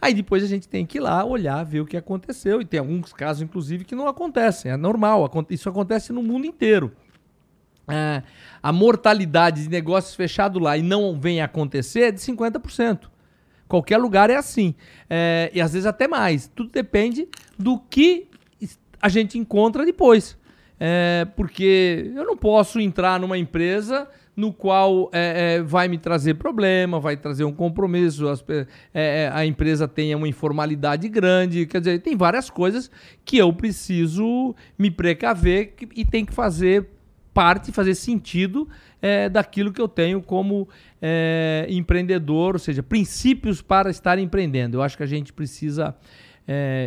Aí 0.00 0.14
depois 0.14 0.42
a 0.42 0.46
gente 0.46 0.66
tem 0.66 0.86
que 0.86 0.96
ir 0.96 1.02
lá 1.02 1.22
olhar, 1.22 1.62
ver 1.64 1.80
o 1.80 1.86
que 1.86 1.98
aconteceu. 1.98 2.62
E 2.62 2.64
tem 2.64 2.80
alguns 2.80 3.12
casos, 3.12 3.42
inclusive, 3.42 3.84
que 3.84 3.94
não 3.94 4.08
acontecem. 4.08 4.72
É 4.72 4.76
normal, 4.76 5.30
isso 5.50 5.68
acontece 5.68 6.14
no 6.14 6.22
mundo 6.22 6.46
inteiro. 6.46 6.92
É, 7.88 8.22
a 8.62 8.72
mortalidade 8.72 9.62
de 9.64 9.68
negócios 9.68 10.14
fechados 10.14 10.60
lá 10.60 10.76
e 10.76 10.82
não 10.82 11.18
vem 11.18 11.40
acontecer 11.40 12.00
é 12.00 12.12
de 12.12 12.20
50%. 12.20 13.10
Qualquer 13.68 13.98
lugar 13.98 14.30
é 14.30 14.36
assim. 14.36 14.74
É, 15.08 15.50
e 15.54 15.60
às 15.60 15.72
vezes 15.72 15.86
até 15.86 16.06
mais. 16.08 16.50
Tudo 16.54 16.70
depende 16.70 17.28
do 17.58 17.78
que 17.78 18.28
a 19.00 19.08
gente 19.08 19.38
encontra 19.38 19.84
depois. 19.84 20.36
É, 20.78 21.26
porque 21.36 22.10
eu 22.14 22.24
não 22.24 22.36
posso 22.36 22.80
entrar 22.80 23.20
numa 23.20 23.38
empresa 23.38 24.08
no 24.36 24.52
qual 24.52 25.08
é, 25.12 25.56
é, 25.56 25.62
vai 25.62 25.86
me 25.86 25.96
trazer 25.96 26.34
problema, 26.34 26.98
vai 26.98 27.16
trazer 27.16 27.44
um 27.44 27.52
compromisso, 27.52 28.28
as, 28.28 28.44
é, 28.48 28.66
é, 28.92 29.30
a 29.32 29.46
empresa 29.46 29.86
tenha 29.86 30.16
uma 30.16 30.28
informalidade 30.28 31.08
grande, 31.08 31.66
quer 31.66 31.80
dizer, 31.80 32.00
tem 32.00 32.16
várias 32.16 32.50
coisas 32.50 32.90
que 33.24 33.38
eu 33.38 33.52
preciso 33.52 34.54
me 34.76 34.90
precaver 34.90 35.74
e 35.94 36.04
tem 36.04 36.24
que 36.24 36.32
fazer 36.32 36.88
parte, 37.34 37.72
fazer 37.72 37.94
sentido 37.96 38.68
é, 39.02 39.28
daquilo 39.28 39.72
que 39.72 39.80
eu 39.80 39.88
tenho 39.88 40.22
como 40.22 40.68
é, 41.02 41.66
empreendedor, 41.68 42.54
ou 42.54 42.58
seja, 42.58 42.82
princípios 42.82 43.60
para 43.60 43.90
estar 43.90 44.18
empreendendo. 44.18 44.78
Eu 44.78 44.82
acho 44.82 44.96
que 44.96 45.02
a 45.02 45.06
gente 45.06 45.32
precisa. 45.32 45.94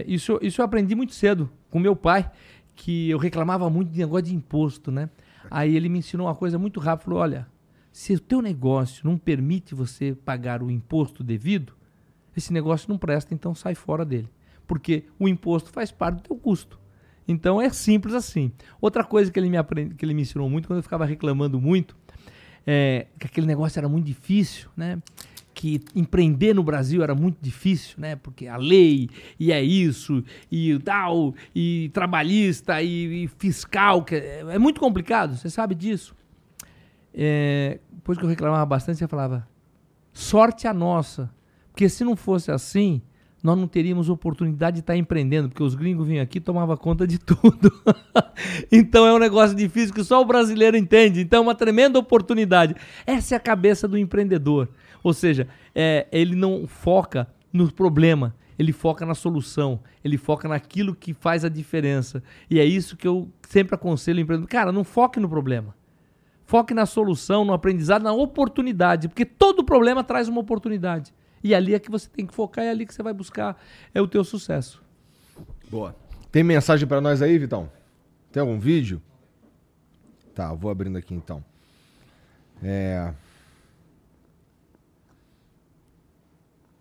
isso, 0.07 0.40
isso 0.41 0.61
eu 0.61 0.65
aprendi 0.65 0.95
muito 0.95 1.14
cedo 1.14 1.49
com 1.69 1.80
meu 1.80 1.95
pai, 1.95 2.32
que 2.76 3.10
eu 3.10 3.18
reclamava 3.18 3.69
muito 3.69 3.91
de 3.91 3.99
negócio 3.99 4.26
de 4.26 4.36
imposto, 4.36 4.91
né? 4.91 5.10
Aí 5.52 5.76
ele 5.76 5.90
me 5.90 5.99
ensinou 5.99 6.28
uma 6.28 6.36
coisa 6.36 6.57
muito 6.57 6.80
rápida, 6.80 7.06
falou, 7.06 7.19
olha, 7.19 7.48
se 7.91 8.14
o 8.14 8.19
teu 8.19 8.41
negócio 8.41 9.02
não 9.07 9.18
permite 9.18 9.74
você 9.74 10.14
pagar 10.14 10.61
o 10.61 10.69
imposto 10.69 11.24
devido, 11.24 11.74
esse 12.36 12.53
negócio 12.53 12.90
não 12.90 12.98
presta, 12.98 13.34
então 13.34 13.56
sai 13.56 13.74
fora 13.74 14.06
dele. 14.06 14.30
Porque 14.68 15.06
o 15.18 15.28
imposto 15.28 15.72
faz 15.72 15.91
parte 15.91 16.18
do 16.18 16.22
teu 16.22 16.36
custo. 16.36 16.80
Então 17.28 17.62
é 17.62 17.70
simples 17.70 18.14
assim. 18.14 18.52
Outra 18.80 19.04
coisa 19.04 19.32
que 19.32 19.40
ele 19.40 19.49
me, 19.49 19.58
aprend... 19.58 19.94
que 19.95 20.06
ele 20.06 20.14
me 20.14 20.22
ensinou 20.22 20.49
muito, 20.49 20.68
quando 20.68 20.78
eu 20.78 20.84
ficava 20.84 21.06
reclamando 21.06 21.60
muito, 21.60 21.95
é 22.66 23.08
que 23.20 23.28
aquele 23.28 23.48
negócio 23.48 23.80
era 23.80 23.90
muito 23.90 24.06
difícil, 24.06 24.70
né? 24.76 24.99
que 25.58 25.82
empreender 25.95 26.54
no 26.54 26.62
Brasil 26.62 27.02
era 27.02 27.16
muito 27.16 27.40
difícil, 27.41 27.95
né? 27.98 28.16
Porque 28.16 28.48
a 28.48 28.58
lei 28.58 29.10
e 29.40 29.52
é 29.52 29.60
isso 29.60 30.24
e 30.52 30.78
tal 30.78 31.34
e 31.54 31.90
trabalhista 31.95 32.80
e, 32.80 33.24
e 33.24 33.28
fiscal 33.28 34.04
que 34.04 34.14
é, 34.14 34.45
é, 34.49 34.60
muito 34.60 34.80
complicado. 34.80 35.36
Você 35.36 35.49
sabe 35.49 35.74
disso? 35.74 36.16
É, 37.12 37.80
depois 37.91 38.20
que 38.20 38.24
eu 38.24 38.30
reclamava 38.30 38.64
bastante, 38.68 38.99
você 38.99 39.08
falava 39.08 39.48
sorte 40.14 40.68
a 40.68 40.74
nossa, 40.76 41.28
porque 41.72 41.90
se 41.90 42.04
não 42.04 42.16
fosse 42.16 42.52
assim 42.52 43.02
nós 43.44 43.58
não 43.58 43.68
teríamos 43.68 44.10
oportunidade 44.10 44.76
de 44.76 44.80
estar 44.82 44.96
empreendendo, 44.96 45.50
porque 45.50 45.64
os 45.64 45.76
gringos 45.76 46.08
vinham 46.08 46.24
aqui 46.24 46.40
e 46.40 46.42
tomavam 46.42 46.76
conta 46.76 47.06
de 47.06 47.20
tudo. 47.22 47.72
então 48.72 49.06
é 49.06 49.14
um 49.14 49.20
negócio 49.20 49.56
difícil 49.56 49.94
que 49.94 50.04
só 50.04 50.22
o 50.22 50.26
brasileiro 50.26 50.76
entende. 50.76 51.22
Então 51.22 51.40
é 51.40 51.42
uma 51.42 51.56
tremenda 51.56 52.00
oportunidade. 52.00 52.76
Essa 53.06 53.36
é 53.36 53.38
a 53.38 53.40
cabeça 53.40 53.88
do 53.88 53.98
empreendedor. 53.98 54.70
Ou 55.04 55.14
seja, 55.14 55.48
é, 55.74 56.08
ele 56.12 56.36
não 56.36 56.68
foca 56.68 57.28
no 57.54 57.72
problema, 57.72 58.36
ele 58.58 58.72
foca 58.72 59.06
na 59.06 59.14
solução, 59.14 59.80
ele 60.04 60.18
foca 60.18 60.48
naquilo 60.48 60.96
que 60.96 61.14
faz 61.14 61.46
a 61.46 61.50
diferença. 61.50 62.24
E 62.50 62.60
é 62.60 62.66
isso 62.66 62.98
que 62.98 63.08
eu 63.08 63.30
sempre 63.48 63.76
aconselho 63.76 64.18
o 64.18 64.22
empreendedor. 64.22 64.50
Cara, 64.50 64.72
não 64.72 64.84
foque 64.84 65.20
no 65.20 65.30
problema. 65.30 65.76
Foque 66.46 66.74
na 66.74 66.86
solução, 66.86 67.44
no 67.44 67.54
aprendizado, 67.54 68.04
na 68.04 68.14
oportunidade, 68.14 69.10
porque 69.10 69.26
todo 69.26 69.66
problema 69.66 70.04
traz 70.04 70.30
uma 70.30 70.40
oportunidade. 70.40 71.14
E 71.44 71.54
ali 71.54 71.74
é 71.74 71.80
que 71.80 71.92
você 71.92 72.10
tem 72.10 72.26
que 72.26 72.34
focar, 72.34 72.66
é 72.66 72.70
ali 72.70 72.86
que 72.86 72.94
você 72.94 73.04
vai 73.04 73.14
buscar 73.14 73.62
é 73.94 74.02
o 74.02 74.08
teu 74.08 74.24
sucesso. 74.24 74.82
Boa. 75.70 75.96
Tem 76.32 76.44
mensagem 76.44 76.88
para 76.88 77.02
nós 77.02 77.22
aí, 77.22 77.38
Vitão? 77.38 77.70
Tem 78.32 78.42
algum 78.42 78.60
vídeo? 78.60 79.02
Tá, 80.34 80.54
vou 80.54 80.70
abrindo 80.70 80.98
aqui 80.98 81.14
então. 81.14 81.44
É... 82.62 83.14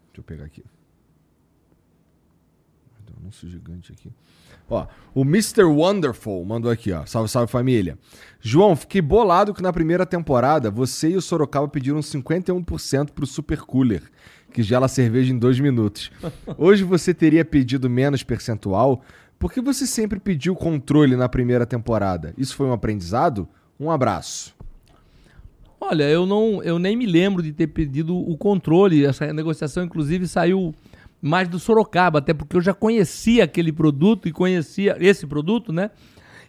Deixa 0.09 0.19
eu 0.19 0.25
pegar 0.25 0.45
aqui. 0.45 0.65
Tem 3.07 3.15
um 3.17 3.21
anúncio 3.21 3.49
gigante 3.49 3.93
aqui. 3.93 4.13
Ó, 4.69 4.87
o 5.15 5.23
Mr. 5.23 5.65
Wonderful 5.65 6.45
mandou 6.45 6.71
aqui, 6.71 6.93
ó. 6.93 7.07
Salve, 7.07 7.29
salve 7.29 7.51
família. 7.51 7.99
João, 8.41 8.75
fiquei 8.75 9.01
bolado 9.01 9.55
que 9.55 9.63
na 9.63 9.73
primeira 9.73 10.05
temporada 10.05 10.71
você 10.71 11.11
e 11.11 11.17
o 11.17 11.23
Sorocaba 11.23 11.69
pediram 11.69 12.01
51% 12.01 13.11
pro 13.11 13.27
Super 13.27 13.61
Cooler, 13.61 14.03
que 14.57 14.63
gela 14.63 14.89
cerveja 14.89 15.35
em 15.35 15.39
dois 15.39 15.61
minutos. 15.61 16.11
Hoje 16.57 16.83
você 16.83 17.13
teria 17.13 17.45
pedido 17.45 17.91
menos 17.91 18.23
percentual? 18.23 19.03
Porque 19.39 19.61
você 19.61 19.87
sempre 19.87 20.19
pediu 20.19 20.57
controle 20.57 21.15
na 21.15 21.29
primeira 21.29 21.67
temporada. 21.67 22.33
Isso 22.39 22.57
foi 22.57 22.67
um 22.67 22.73
aprendizado? 22.73 23.47
Um 23.79 23.91
abraço. 23.91 24.57
Olha, 25.79 26.05
eu 26.05 26.25
não, 26.25 26.63
eu 26.63 26.79
nem 26.79 26.97
me 26.97 27.05
lembro 27.05 27.43
de 27.43 27.53
ter 27.53 27.67
pedido 27.67 28.17
o 28.17 28.35
controle. 28.35 29.05
Essa 29.05 29.31
negociação, 29.31 29.85
inclusive, 29.85 30.27
saiu 30.27 30.75
mais 31.21 31.51
do 31.51 31.59
Sorocaba, 31.59 32.21
até 32.21 32.33
porque 32.33 32.57
eu 32.57 32.63
já 32.63 32.73
conhecia 32.73 33.45
aquele 33.45 33.71
produto 33.71 34.27
e 34.27 34.33
conhecia 34.33 34.97
esse 34.99 35.27
produto, 35.27 35.71
né? 35.71 35.91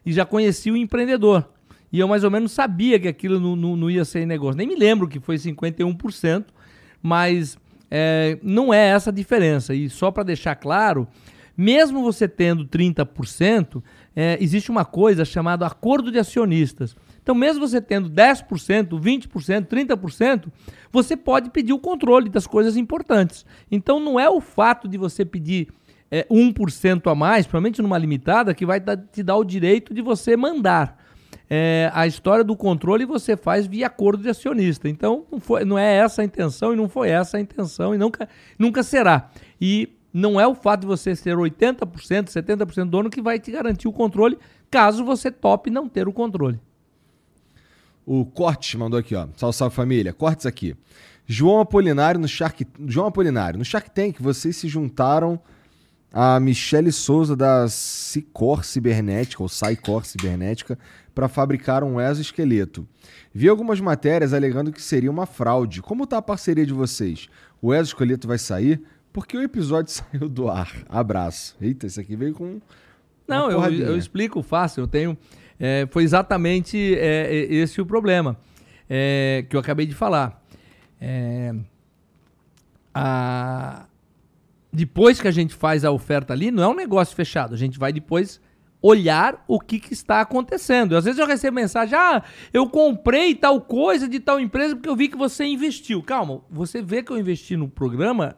e 0.06 0.14
já 0.14 0.26
conhecia 0.26 0.72
o 0.72 0.78
empreendedor. 0.78 1.46
E 1.92 2.00
eu 2.00 2.08
mais 2.08 2.24
ou 2.24 2.32
menos 2.32 2.54
sabia 2.54 2.98
que 2.98 3.10
aquilo 3.10 3.38
não, 3.38 3.58
não, 3.58 3.76
não 3.76 3.92
ia 3.92 4.06
ser 4.06 4.26
negócio. 4.26 4.56
Nem 4.56 4.66
me 4.66 4.78
lembro 4.78 5.10
que 5.10 5.20
foi 5.20 5.36
51%, 5.36 6.46
mas 7.04 7.58
é, 7.90 8.38
não 8.42 8.74
é 8.74 8.88
essa 8.88 9.10
a 9.10 9.14
diferença. 9.14 9.74
E 9.74 9.90
só 9.90 10.12
para 10.12 10.24
deixar 10.24 10.56
claro, 10.56 11.08
mesmo 11.56 12.04
você 12.04 12.28
tendo 12.28 12.66
30%, 12.66 13.82
é, 14.16 14.38
existe 14.40 14.70
uma 14.70 14.86
coisa 14.86 15.26
chamada 15.26 15.66
acordo 15.66 16.12
de 16.12 16.20
acionistas. 16.20 16.96
Então, 17.22 17.36
mesmo 17.36 17.68
você 17.68 17.82
tendo 17.82 18.10
10%, 18.10 19.00
20%, 19.00 19.68
30%, 19.68 20.46
você 20.92 21.18
pode 21.18 21.50
pedir 21.50 21.74
o 21.74 21.80
controle 21.80 22.30
das 22.30 22.48
coisas 22.48 22.78
importantes. 22.78 23.46
Então, 23.72 24.00
não 24.00 24.20
é 24.20 24.30
o 24.30 24.40
fato 24.40 24.88
de 24.88 24.98
você 24.98 25.26
pedir 25.26 25.68
é, 26.10 26.26
1% 26.32 27.12
a 27.12 27.16
mais, 27.16 27.46
provavelmente 27.46 27.82
numa 27.82 27.98
limitada, 27.98 28.54
que 28.54 28.66
vai 28.66 28.80
te 28.80 29.24
dar 29.24 29.36
o 29.36 29.44
direito 29.44 29.94
de 29.94 30.02
você 30.02 30.38
mandar 30.38 31.07
é, 31.50 31.90
a 31.94 32.06
história 32.06 32.44
do 32.44 32.56
controle 32.56 33.06
você 33.06 33.38
faz 33.38 33.66
via 33.66 33.88
acordo 33.88 34.24
de 34.24 34.30
acionista. 34.30 34.90
Então, 34.90 35.26
não, 35.32 35.40
foi, 35.40 35.64
não 35.64 35.78
é 35.78 35.96
essa 35.96 36.22
a 36.22 36.26
intenção 36.26 36.74
e 36.74 36.76
não 36.76 36.90
foi 36.90 37.10
essa 37.10 37.38
a 37.38 37.40
intenção 37.40 37.96
e 37.96 37.98
nunca, 37.98 38.28
nunca 38.60 38.84
será. 38.84 39.30
E 39.60 39.90
não 40.14 40.40
é 40.40 40.48
o 40.48 40.56
fato 40.56 40.82
de 40.82 40.88
você 40.88 41.16
ser 41.16 41.36
80%, 41.36 41.86
70% 42.26 42.90
dono 42.90 43.10
que 43.10 43.22
vai 43.22 43.40
te 43.40 43.52
garantir 43.52 43.88
o 43.88 43.94
controle, 43.94 44.38
caso 44.70 45.06
você 45.06 45.32
tope 45.32 45.70
não 45.70 45.88
ter 45.88 46.08
o 46.08 46.14
controle. 46.14 46.60
O 48.06 48.26
Cortes 48.26 48.76
mandou 48.76 49.00
aqui, 49.00 49.16
ó. 49.16 49.28
Salve, 49.36 49.56
salve 49.56 49.76
família. 49.76 50.14
Cortes 50.14 50.46
aqui. 50.46 50.76
João 51.26 51.60
Apolinário 51.60 52.20
no 52.20 52.28
Shark, 52.28 52.66
João 52.86 53.08
Apolinário, 53.08 53.60
no 53.60 53.66
Shark 53.66 53.92
Tank, 53.92 54.22
vocês 54.22 54.56
se 54.56 54.70
juntaram 54.70 55.38
a 56.14 56.40
Michele 56.40 56.92
Souza 56.92 57.36
da 57.36 57.68
Cicor 57.68 58.64
Cibernética, 58.64 59.44
ou 59.44 59.50
Saicor 59.50 60.06
Cibernética, 60.06 60.80
para 61.18 61.28
fabricar 61.28 61.84
um 61.84 62.00
exoesqueleto. 62.00 62.88
Vi 63.34 63.50
algumas 63.50 63.82
matérias 63.82 64.36
alegando 64.36 64.72
que 64.72 64.80
seria 64.80 65.10
uma 65.10 65.26
fraude. 65.26 65.82
Como 65.82 66.04
está 66.04 66.20
a 66.20 66.22
parceria 66.22 66.64
de 66.64 66.74
vocês? 66.74 67.28
O 67.60 67.74
exoesqueleto 67.74 68.28
vai 68.28 68.38
sair? 68.38 68.84
Porque 69.12 69.36
o 69.36 69.42
episódio 69.42 69.90
saiu 69.98 70.30
do 70.30 70.48
ar. 70.48 70.72
Abraço. 70.88 71.58
Eita, 71.60 71.88
esse 71.88 72.00
aqui 72.00 72.16
veio 72.16 72.36
com. 72.36 72.62
Não, 73.28 73.50
eu, 73.50 73.64
eu, 73.64 73.98
explico 73.98 74.44
fácil. 74.44 74.82
Eu 74.82 74.88
tenho. 74.88 75.18
É, 75.60 75.88
foi 75.90 76.04
exatamente 76.04 76.78
é, 76.94 77.36
é, 77.36 77.54
esse 77.56 77.82
o 77.82 77.86
problema 77.86 78.38
é, 78.88 79.44
que 79.50 79.56
eu 79.56 79.60
acabei 79.60 79.88
de 79.88 79.96
falar. 79.96 80.40
É, 81.02 81.52
a, 82.94 83.88
depois 84.72 85.20
que 85.20 85.28
a 85.28 85.32
gente 85.32 85.56
faz 85.56 85.84
a 85.84 85.90
oferta 85.90 86.32
ali, 86.32 86.52
não 86.52 86.62
é 86.62 86.68
um 86.68 86.76
negócio 86.76 87.16
fechado. 87.16 87.56
A 87.56 87.58
gente 87.58 87.80
vai 87.80 87.92
depois 87.92 88.40
olhar 88.82 89.44
o 89.48 89.60
que, 89.60 89.80
que, 89.80 89.94
está 89.94 90.22
acontecendo. 90.22 90.96
Às 90.96 91.06
vezes 91.06 91.20
eu 91.20 91.26
recebo 91.26 91.56
mensagem: 91.56 91.98
ah, 91.98 92.24
eu 92.54 92.70
comprei 92.70 93.36
tal 93.36 93.60
coisa 93.62 94.08
de 94.08 94.20
tal 94.20 94.40
empresa 94.40 94.76
porque 94.76 94.90
eu 94.90 94.96
vi 94.96 95.08
que 95.08 95.18
você 95.18 95.46
investiu. 95.46 96.02
Calma, 96.04 96.42
você 96.50 96.82
vê 96.82 97.02
que 97.04 97.12
eu 97.12 97.18
investi 97.18 97.58
no 97.58 97.68
programa, 97.68 98.36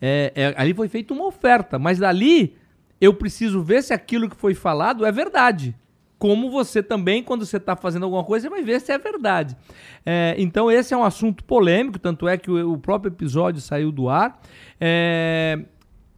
é, 0.00 0.32
é, 0.34 0.54
ali 0.56 0.72
foi 0.72 0.88
feita 0.88 1.12
uma 1.12 1.26
oferta, 1.26 1.78
mas 1.78 1.98
dali 1.98 2.56
eu 3.00 3.14
preciso 3.14 3.62
ver 3.62 3.82
se 3.82 3.92
aquilo 3.92 4.28
que 4.28 4.36
foi 4.36 4.54
falado 4.54 5.04
é 5.04 5.12
verdade. 5.12 5.74
Como 6.18 6.50
você 6.50 6.82
também, 6.82 7.22
quando 7.22 7.46
você 7.46 7.56
está 7.56 7.74
fazendo 7.74 8.02
alguma 8.02 8.22
coisa, 8.22 8.46
você 8.46 8.50
vai 8.50 8.62
ver 8.62 8.78
se 8.78 8.92
é 8.92 8.98
verdade. 8.98 9.56
É, 10.04 10.34
então, 10.36 10.70
esse 10.70 10.92
é 10.92 10.96
um 10.96 11.02
assunto 11.02 11.42
polêmico, 11.42 11.98
tanto 11.98 12.28
é 12.28 12.36
que 12.36 12.50
o, 12.50 12.74
o 12.74 12.78
próprio 12.78 13.08
episódio 13.08 13.58
saiu 13.58 13.90
do 13.90 14.06
ar. 14.06 14.38
É, 14.78 15.58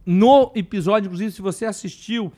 no 0.05 0.51
episódio, 0.55 1.07
inclusive, 1.07 1.31
se 1.31 1.41
você 1.41 1.63
assistiu, 1.65 2.33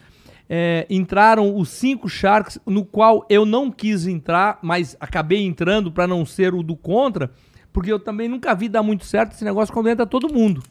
é, 0.50 0.86
entraram 0.90 1.56
os 1.56 1.70
cinco 1.70 2.08
Sharks, 2.08 2.60
no 2.66 2.86
qual 2.86 3.26
eu 3.30 3.46
não 3.46 3.72
quis 3.72 4.08
entrar, 4.08 4.60
mas 4.62 4.96
acabei 5.00 5.44
entrando 5.44 5.92
para 5.92 6.08
não 6.08 6.26
ser 6.26 6.54
o 6.54 6.62
do 6.62 6.76
contra, 6.76 7.32
porque 7.74 7.92
eu 7.92 8.00
também 8.00 8.30
nunca 8.30 8.54
vi 8.54 8.70
dar 8.70 8.84
muito 8.84 9.06
certo 9.06 9.34
esse 9.34 9.44
negócio 9.44 9.74
quando 9.74 9.90
entra 9.90 10.06
todo 10.06 10.34
mundo. 10.34 10.64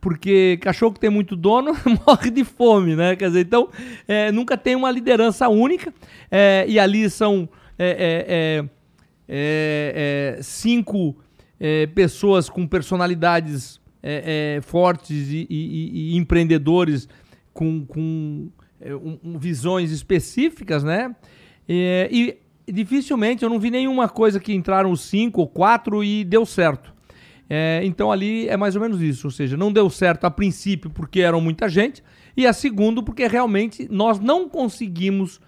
Porque 0.00 0.58
cachorro 0.62 0.92
que 0.92 1.00
tem 1.00 1.10
muito 1.10 1.34
dono 1.34 1.72
morre 2.06 2.30
de 2.30 2.44
fome, 2.44 2.94
né? 2.94 3.16
Quer 3.16 3.28
dizer, 3.28 3.40
então 3.40 3.68
é, 4.06 4.30
nunca 4.30 4.56
tem 4.56 4.76
uma 4.76 4.90
liderança 4.90 5.48
única. 5.48 5.92
É, 6.30 6.64
e 6.68 6.78
ali 6.78 7.10
são 7.10 7.48
é, 7.78 8.64
é, 9.28 10.36
é, 10.36 10.38
cinco 10.42 11.16
pessoas 11.94 12.50
com 12.50 12.66
personalidades 12.66 13.80
fortes 14.62 15.30
e, 15.30 15.46
e, 15.48 16.12
e 16.12 16.16
empreendedores 16.16 17.08
com, 17.52 17.84
com 17.86 18.50
um, 18.80 19.18
um, 19.22 19.38
visões 19.38 19.90
específicas, 19.90 20.84
né? 20.84 21.14
E, 21.68 22.38
e, 22.66 22.72
dificilmente 22.72 23.42
eu 23.42 23.50
não 23.50 23.58
vi 23.58 23.70
nenhuma 23.70 24.08
coisa 24.08 24.38
que 24.38 24.54
entraram 24.54 24.94
cinco 24.94 25.40
ou 25.40 25.48
quatro 25.48 26.02
e 26.02 26.24
deu 26.24 26.44
certo. 26.44 26.94
É, 27.48 27.80
então 27.84 28.10
ali 28.10 28.48
é 28.48 28.56
mais 28.56 28.74
ou 28.74 28.82
menos 28.82 29.00
isso, 29.00 29.28
ou 29.28 29.30
seja, 29.30 29.56
não 29.56 29.72
deu 29.72 29.88
certo 29.88 30.24
a 30.24 30.30
princípio 30.30 30.90
porque 30.90 31.20
eram 31.20 31.40
muita 31.40 31.68
gente 31.68 32.02
e 32.36 32.44
a 32.44 32.52
segundo 32.52 33.04
porque 33.04 33.26
realmente 33.28 33.86
nós 33.88 34.18
não 34.18 34.48
conseguimos 34.48 35.40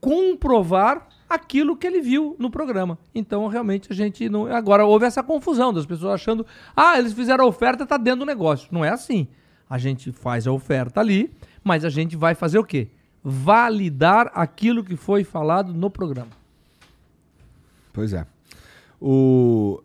comprovar 0.00 1.08
aquilo 1.28 1.76
que 1.76 1.86
ele 1.86 2.00
viu 2.00 2.36
no 2.38 2.50
programa. 2.50 2.98
Então 3.14 3.46
realmente 3.46 3.88
a 3.90 3.94
gente 3.94 4.28
não. 4.28 4.46
Agora 4.46 4.84
houve 4.84 5.06
essa 5.06 5.22
confusão 5.22 5.72
das 5.72 5.86
pessoas 5.86 6.14
achando, 6.14 6.44
ah, 6.76 6.98
eles 6.98 7.12
fizeram 7.12 7.44
a 7.44 7.48
oferta, 7.48 7.86
tá 7.86 7.96
dentro 7.96 8.20
do 8.20 8.26
negócio. 8.26 8.68
Não 8.70 8.84
é 8.84 8.90
assim. 8.90 9.28
A 9.68 9.78
gente 9.78 10.12
faz 10.12 10.46
a 10.46 10.52
oferta 10.52 11.00
ali 11.00 11.32
mas 11.64 11.84
a 11.84 11.88
gente 11.88 12.14
vai 12.14 12.34
fazer 12.34 12.58
o 12.58 12.64
quê? 12.64 12.88
Validar 13.22 14.30
aquilo 14.34 14.84
que 14.84 14.96
foi 14.96 15.24
falado 15.24 15.72
no 15.72 15.90
programa. 15.90 16.30
Pois 17.92 18.12
é. 18.12 18.26
O... 19.00 19.82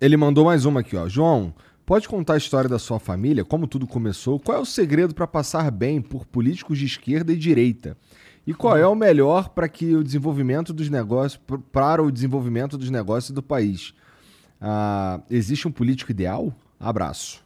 Ele 0.00 0.16
mandou 0.16 0.44
mais 0.44 0.64
uma 0.64 0.80
aqui, 0.80 0.96
ó. 0.96 1.08
João, 1.08 1.54
pode 1.86 2.08
contar 2.08 2.34
a 2.34 2.38
história 2.38 2.68
da 2.68 2.78
sua 2.78 2.98
família, 2.98 3.44
como 3.44 3.68
tudo 3.68 3.86
começou? 3.86 4.40
Qual 4.40 4.58
é 4.58 4.60
o 4.60 4.66
segredo 4.66 5.14
para 5.14 5.26
passar 5.26 5.70
bem 5.70 6.02
por 6.02 6.26
políticos 6.26 6.78
de 6.78 6.86
esquerda 6.86 7.32
e 7.32 7.36
direita? 7.36 7.96
E 8.46 8.52
qual 8.52 8.76
é 8.76 8.86
o 8.86 8.94
melhor 8.94 9.50
para 9.50 9.68
que 9.68 9.94
o 9.94 10.02
desenvolvimento 10.02 10.72
dos 10.72 10.90
negócios, 10.90 11.40
para 11.72 12.02
o 12.02 12.10
desenvolvimento 12.10 12.76
dos 12.76 12.90
negócios 12.90 13.30
do 13.30 13.42
país? 13.42 13.94
Ah, 14.60 15.20
existe 15.30 15.66
um 15.66 15.72
político 15.72 16.10
ideal? 16.10 16.52
Abraço. 16.78 17.42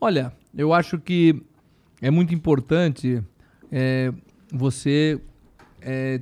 Olha, 0.00 0.32
eu 0.54 0.72
acho 0.72 0.98
que 0.98 1.42
é 2.00 2.10
muito 2.10 2.34
importante 2.34 3.22
é, 3.70 4.12
você 4.52 5.20
é, 5.80 6.20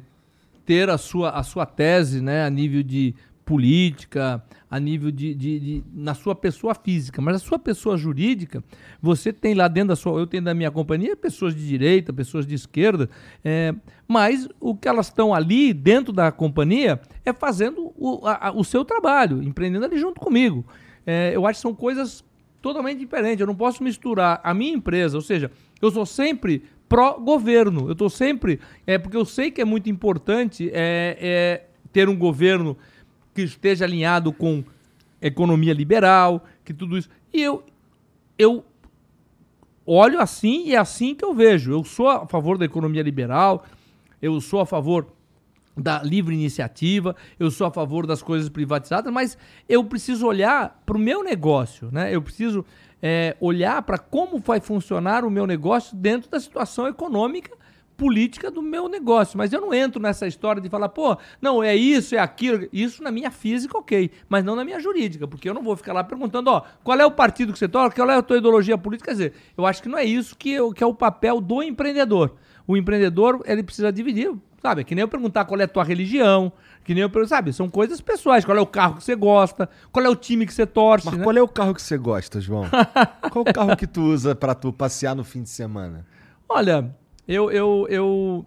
ter 0.66 0.90
a 0.90 0.98
sua, 0.98 1.30
a 1.30 1.42
sua 1.42 1.64
tese 1.64 2.20
né, 2.20 2.44
a 2.44 2.50
nível 2.50 2.82
de 2.82 3.14
política, 3.44 4.44
a 4.70 4.78
nível 4.78 5.10
de, 5.10 5.34
de, 5.34 5.58
de, 5.58 5.84
na 5.94 6.12
sua 6.12 6.34
pessoa 6.34 6.74
física, 6.74 7.22
mas 7.22 7.36
a 7.36 7.38
sua 7.38 7.58
pessoa 7.58 7.96
jurídica, 7.96 8.62
você 9.00 9.32
tem 9.32 9.54
lá 9.54 9.66
dentro 9.68 9.88
da 9.88 9.96
sua, 9.96 10.20
eu 10.20 10.26
tenho 10.26 10.42
da 10.42 10.52
minha 10.52 10.70
companhia 10.70 11.16
pessoas 11.16 11.54
de 11.54 11.66
direita, 11.66 12.12
pessoas 12.12 12.46
de 12.46 12.54
esquerda, 12.54 13.08
é, 13.42 13.74
mas 14.06 14.46
o 14.60 14.74
que 14.74 14.86
elas 14.86 15.06
estão 15.06 15.32
ali 15.32 15.72
dentro 15.72 16.12
da 16.12 16.30
companhia 16.30 17.00
é 17.24 17.32
fazendo 17.32 17.90
o, 17.96 18.20
a, 18.26 18.52
o 18.54 18.62
seu 18.62 18.84
trabalho, 18.84 19.42
empreendendo 19.42 19.86
ali 19.86 19.98
junto 19.98 20.20
comigo. 20.20 20.66
É, 21.06 21.34
eu 21.34 21.46
acho 21.46 21.58
que 21.58 21.62
são 21.62 21.74
coisas 21.74 22.22
totalmente 22.60 22.98
diferentes. 22.98 23.40
Eu 23.40 23.46
não 23.46 23.54
posso 23.54 23.82
misturar 23.82 24.40
a 24.44 24.52
minha 24.52 24.74
empresa, 24.74 25.16
ou 25.16 25.22
seja, 25.22 25.50
eu 25.80 25.90
sou 25.90 26.06
sempre 26.06 26.62
pró-governo. 26.88 27.86
Eu 27.86 27.92
estou 27.92 28.08
sempre. 28.08 28.60
É 28.86 28.98
porque 28.98 29.16
eu 29.16 29.24
sei 29.24 29.50
que 29.50 29.60
é 29.60 29.64
muito 29.64 29.90
importante 29.90 30.70
é, 30.72 31.16
é, 31.20 31.66
ter 31.92 32.08
um 32.08 32.16
governo 32.16 32.76
que 33.34 33.42
esteja 33.42 33.84
alinhado 33.84 34.32
com 34.32 34.64
economia 35.20 35.72
liberal, 35.72 36.44
que 36.64 36.72
tudo 36.72 36.96
isso. 36.96 37.08
E 37.32 37.42
eu, 37.42 37.62
eu 38.38 38.64
olho 39.86 40.20
assim 40.20 40.66
e 40.66 40.74
é 40.74 40.78
assim 40.78 41.14
que 41.14 41.24
eu 41.24 41.34
vejo. 41.34 41.72
Eu 41.72 41.84
sou 41.84 42.08
a 42.08 42.26
favor 42.26 42.58
da 42.58 42.64
economia 42.64 43.02
liberal, 43.02 43.64
eu 44.20 44.40
sou 44.40 44.60
a 44.60 44.66
favor 44.66 45.06
da 45.76 46.02
livre 46.02 46.34
iniciativa, 46.34 47.14
eu 47.38 47.50
sou 47.50 47.66
a 47.66 47.70
favor 47.70 48.04
das 48.04 48.20
coisas 48.20 48.48
privatizadas, 48.48 49.12
mas 49.12 49.38
eu 49.68 49.84
preciso 49.84 50.26
olhar 50.26 50.82
para 50.84 50.96
o 50.96 51.00
meu 51.00 51.22
negócio, 51.22 51.88
né? 51.92 52.12
Eu 52.12 52.20
preciso 52.20 52.64
é, 53.02 53.36
olhar 53.40 53.82
para 53.82 53.98
como 53.98 54.38
vai 54.38 54.60
funcionar 54.60 55.24
o 55.24 55.30
meu 55.30 55.46
negócio 55.46 55.96
dentro 55.96 56.30
da 56.30 56.40
situação 56.40 56.86
econômica 56.86 57.56
política 57.98 58.48
do 58.48 58.62
meu 58.62 58.88
negócio. 58.88 59.36
Mas 59.36 59.52
eu 59.52 59.60
não 59.60 59.74
entro 59.74 60.00
nessa 60.00 60.26
história 60.26 60.62
de 60.62 60.70
falar, 60.70 60.88
pô, 60.88 61.18
não, 61.42 61.62
é 61.62 61.74
isso, 61.74 62.14
é 62.14 62.18
aquilo. 62.18 62.68
Isso 62.72 63.02
na 63.02 63.10
minha 63.10 63.30
física, 63.30 63.76
ok. 63.76 64.10
Mas 64.28 64.44
não 64.44 64.54
na 64.54 64.64
minha 64.64 64.78
jurídica, 64.78 65.26
porque 65.26 65.48
eu 65.48 65.52
não 65.52 65.62
vou 65.62 65.76
ficar 65.76 65.92
lá 65.92 66.04
perguntando, 66.04 66.48
ó, 66.48 66.62
qual 66.84 66.98
é 66.98 67.04
o 67.04 67.10
partido 67.10 67.52
que 67.52 67.58
você 67.58 67.68
torce, 67.68 67.96
qual 67.96 68.08
é 68.08 68.14
a 68.14 68.22
tua 68.22 68.38
ideologia 68.38 68.78
política. 68.78 69.10
Quer 69.10 69.12
dizer, 69.12 69.32
eu 69.56 69.66
acho 69.66 69.82
que 69.82 69.88
não 69.88 69.98
é 69.98 70.04
isso 70.04 70.36
que, 70.36 70.52
eu, 70.52 70.72
que 70.72 70.82
é 70.82 70.86
o 70.86 70.94
papel 70.94 71.40
do 71.40 71.60
empreendedor. 71.60 72.36
O 72.66 72.76
empreendedor, 72.76 73.42
ele 73.44 73.64
precisa 73.64 73.90
dividir, 73.90 74.32
sabe? 74.62 74.80
É 74.80 74.84
que 74.84 74.94
nem 74.94 75.02
eu 75.02 75.08
perguntar 75.08 75.44
qual 75.44 75.60
é 75.60 75.64
a 75.64 75.68
tua 75.68 75.84
religião, 75.84 76.52
que 76.84 76.94
nem 76.94 77.02
eu, 77.02 77.28
sabe, 77.28 77.52
são 77.52 77.68
coisas 77.68 78.00
pessoais. 78.00 78.44
Qual 78.44 78.56
é 78.56 78.60
o 78.60 78.66
carro 78.66 78.96
que 78.96 79.04
você 79.04 79.14
gosta? 79.14 79.68
Qual 79.92 80.04
é 80.04 80.08
o 80.08 80.16
time 80.16 80.46
que 80.46 80.52
você 80.52 80.66
torce? 80.66 81.06
Mas 81.06 81.16
né? 81.16 81.24
qual 81.24 81.36
é 81.36 81.42
o 81.42 81.48
carro 81.48 81.74
que 81.74 81.82
você 81.82 81.96
gosta, 81.96 82.40
João? 82.40 82.64
qual 83.30 83.44
o 83.46 83.52
carro 83.52 83.76
que 83.76 83.86
tu 83.86 84.02
usa 84.02 84.34
para 84.34 84.54
tu 84.54 84.72
passear 84.72 85.14
no 85.14 85.24
fim 85.24 85.42
de 85.42 85.50
semana? 85.50 86.06
Olha, 86.48 86.94
eu, 87.26 87.50
eu, 87.50 87.86
eu, 87.90 88.46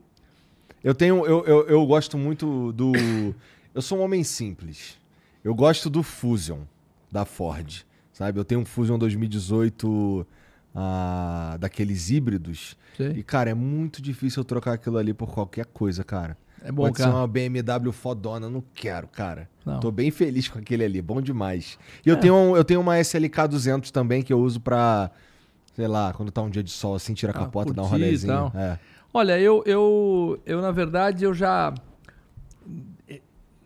Eu 0.84 0.96
tenho. 0.96 1.26
Eu, 1.26 1.46
eu, 1.46 1.68
eu 1.68 1.86
gosto 1.86 2.18
muito 2.18 2.72
do. 2.72 2.94
eu 3.74 3.82
sou 3.82 4.00
um 4.00 4.02
homem 4.02 4.24
simples. 4.24 4.98
Eu 5.44 5.54
gosto 5.54 5.90
do 5.90 6.02
Fusion 6.04 6.62
da 7.12 7.26
Ford. 7.26 7.86
Sabe? 8.14 8.40
Eu 8.40 8.46
tenho 8.46 8.62
um 8.62 8.66
Fusion 8.66 8.98
2018 8.98 10.26
ah, 10.76 11.58
daqueles 11.60 12.10
híbridos. 12.10 12.78
Sim. 12.98 13.12
E, 13.16 13.24
cara, 13.24 13.50
é 13.50 13.54
muito 13.54 14.02
difícil 14.02 14.42
eu 14.42 14.46
trocar 14.46 14.74
aquilo 14.74 14.98
ali 14.98 15.14
por 15.14 15.32
qualquer 15.32 15.66
coisa, 15.66 16.04
cara. 16.04 16.38
É 16.64 16.72
bom, 16.72 16.84
Pode 16.84 16.98
cara. 16.98 17.10
ser 17.10 17.16
uma 17.16 17.28
BMW 17.28 17.92
fodona, 17.92 18.50
não 18.50 18.64
quero, 18.74 19.08
cara. 19.08 19.50
Não. 19.66 19.80
Tô 19.80 19.92
bem 19.92 20.12
feliz 20.12 20.48
com 20.48 20.60
aquele 20.60 20.84
ali, 20.84 21.02
bom 21.02 21.20
demais. 21.20 21.78
E 22.06 22.10
é. 22.10 22.14
eu, 22.14 22.18
tenho 22.18 22.56
eu 22.56 22.64
tenho 22.64 22.80
uma 22.80 23.00
SLK 23.00 23.48
200 23.50 23.92
também 23.92 24.22
que 24.22 24.32
eu 24.32 24.40
uso 24.40 24.60
pra, 24.60 25.10
sei 25.76 25.88
lá, 25.88 26.14
quando 26.14 26.32
tá 26.32 26.42
um 26.42 26.50
dia 26.50 26.62
de 26.62 26.72
sol 26.72 26.96
assim, 26.96 27.14
tira 27.14 27.32
a 27.32 27.36
ah, 27.36 27.40
capota, 27.46 27.72
ah, 27.72 27.74
dá 27.74 27.82
um 27.82 27.88
rolezinho. 27.88 28.52
É. 28.56 28.78
Olha, 29.14 29.40
eu, 29.40 29.64
eu, 29.66 30.40
eu, 30.46 30.62
na 30.62 30.72
verdade, 30.72 31.26
eu 31.26 31.34
já 31.34 31.74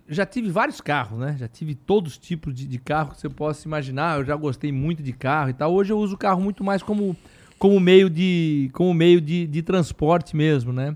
já 0.08 0.26
tive 0.26 0.50
vários 0.50 0.80
carros, 0.80 1.20
né? 1.20 1.36
Já 1.38 1.48
tive 1.48 1.74
todos 1.74 2.14
os 2.14 2.18
tipos 2.18 2.54
de, 2.54 2.68
de 2.68 2.78
carro 2.78 3.12
que 3.12 3.22
você 3.22 3.30
possa 3.30 3.68
imaginar. 3.68 4.20
Eu 4.20 4.26
já 4.26 4.36
gostei 4.36 4.72
muito 4.72 5.02
de 5.02 5.12
carro 5.12 5.50
e 5.50 5.54
tal. 5.54 5.74
Hoje 5.74 5.92
eu 5.92 5.98
uso 5.98 6.16
o 6.16 6.18
carro 6.18 6.42
muito 6.42 6.64
mais 6.64 6.84
como, 6.84 7.16
como 7.58 7.80
meio, 7.80 8.10
de, 8.10 8.70
como 8.74 8.94
meio 8.94 9.20
de, 9.20 9.48
de 9.48 9.62
transporte 9.62 10.36
mesmo, 10.36 10.72
né? 10.72 10.96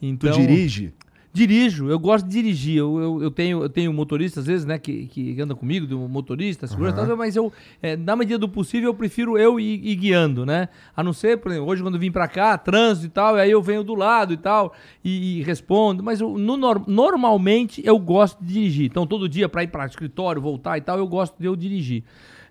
Então, 0.00 0.32
tu 0.32 0.38
dirige? 0.38 0.92
Dirijo, 1.34 1.88
eu 1.88 1.98
gosto 1.98 2.26
de 2.26 2.32
dirigir. 2.32 2.76
Eu, 2.76 3.00
eu, 3.00 3.22
eu, 3.22 3.30
tenho, 3.30 3.62
eu 3.62 3.68
tenho 3.68 3.90
motorista, 3.90 4.40
às 4.40 4.46
vezes, 4.46 4.66
né, 4.66 4.78
que, 4.78 5.06
que 5.06 5.40
anda 5.40 5.54
comigo, 5.54 5.86
do 5.86 5.98
motorista, 6.00 6.66
segurança, 6.66 7.10
uhum. 7.10 7.16
mas 7.16 7.34
eu, 7.34 7.50
é, 7.82 7.96
na 7.96 8.14
medida 8.14 8.38
do 8.38 8.48
possível, 8.48 8.90
eu 8.90 8.94
prefiro 8.94 9.38
eu 9.38 9.58
ir, 9.58 9.80
ir, 9.82 9.96
guiando, 9.96 10.44
né? 10.44 10.68
A 10.94 11.02
não 11.02 11.14
ser, 11.14 11.38
por 11.38 11.50
exemplo, 11.50 11.70
hoje 11.70 11.82
quando 11.82 11.94
eu 11.94 12.00
vim 12.00 12.12
pra 12.12 12.28
cá, 12.28 12.58
trânsito 12.58 13.06
e 13.06 13.10
tal, 13.10 13.36
aí 13.36 13.50
eu 13.50 13.62
venho 13.62 13.82
do 13.82 13.94
lado 13.94 14.34
e 14.34 14.36
tal, 14.36 14.74
e, 15.02 15.38
e 15.38 15.42
respondo. 15.42 16.02
Mas 16.02 16.20
eu, 16.20 16.36
no, 16.36 16.56
normalmente 16.86 17.80
eu 17.82 17.98
gosto 17.98 18.44
de 18.44 18.52
dirigir. 18.52 18.86
Então, 18.86 19.06
todo 19.06 19.26
dia 19.26 19.48
para 19.48 19.62
ir 19.62 19.68
para 19.68 19.86
escritório, 19.86 20.42
voltar 20.42 20.76
e 20.76 20.82
tal, 20.82 20.98
eu 20.98 21.06
gosto 21.06 21.38
de 21.38 21.46
eu 21.46 21.56
dirigir. 21.56 22.04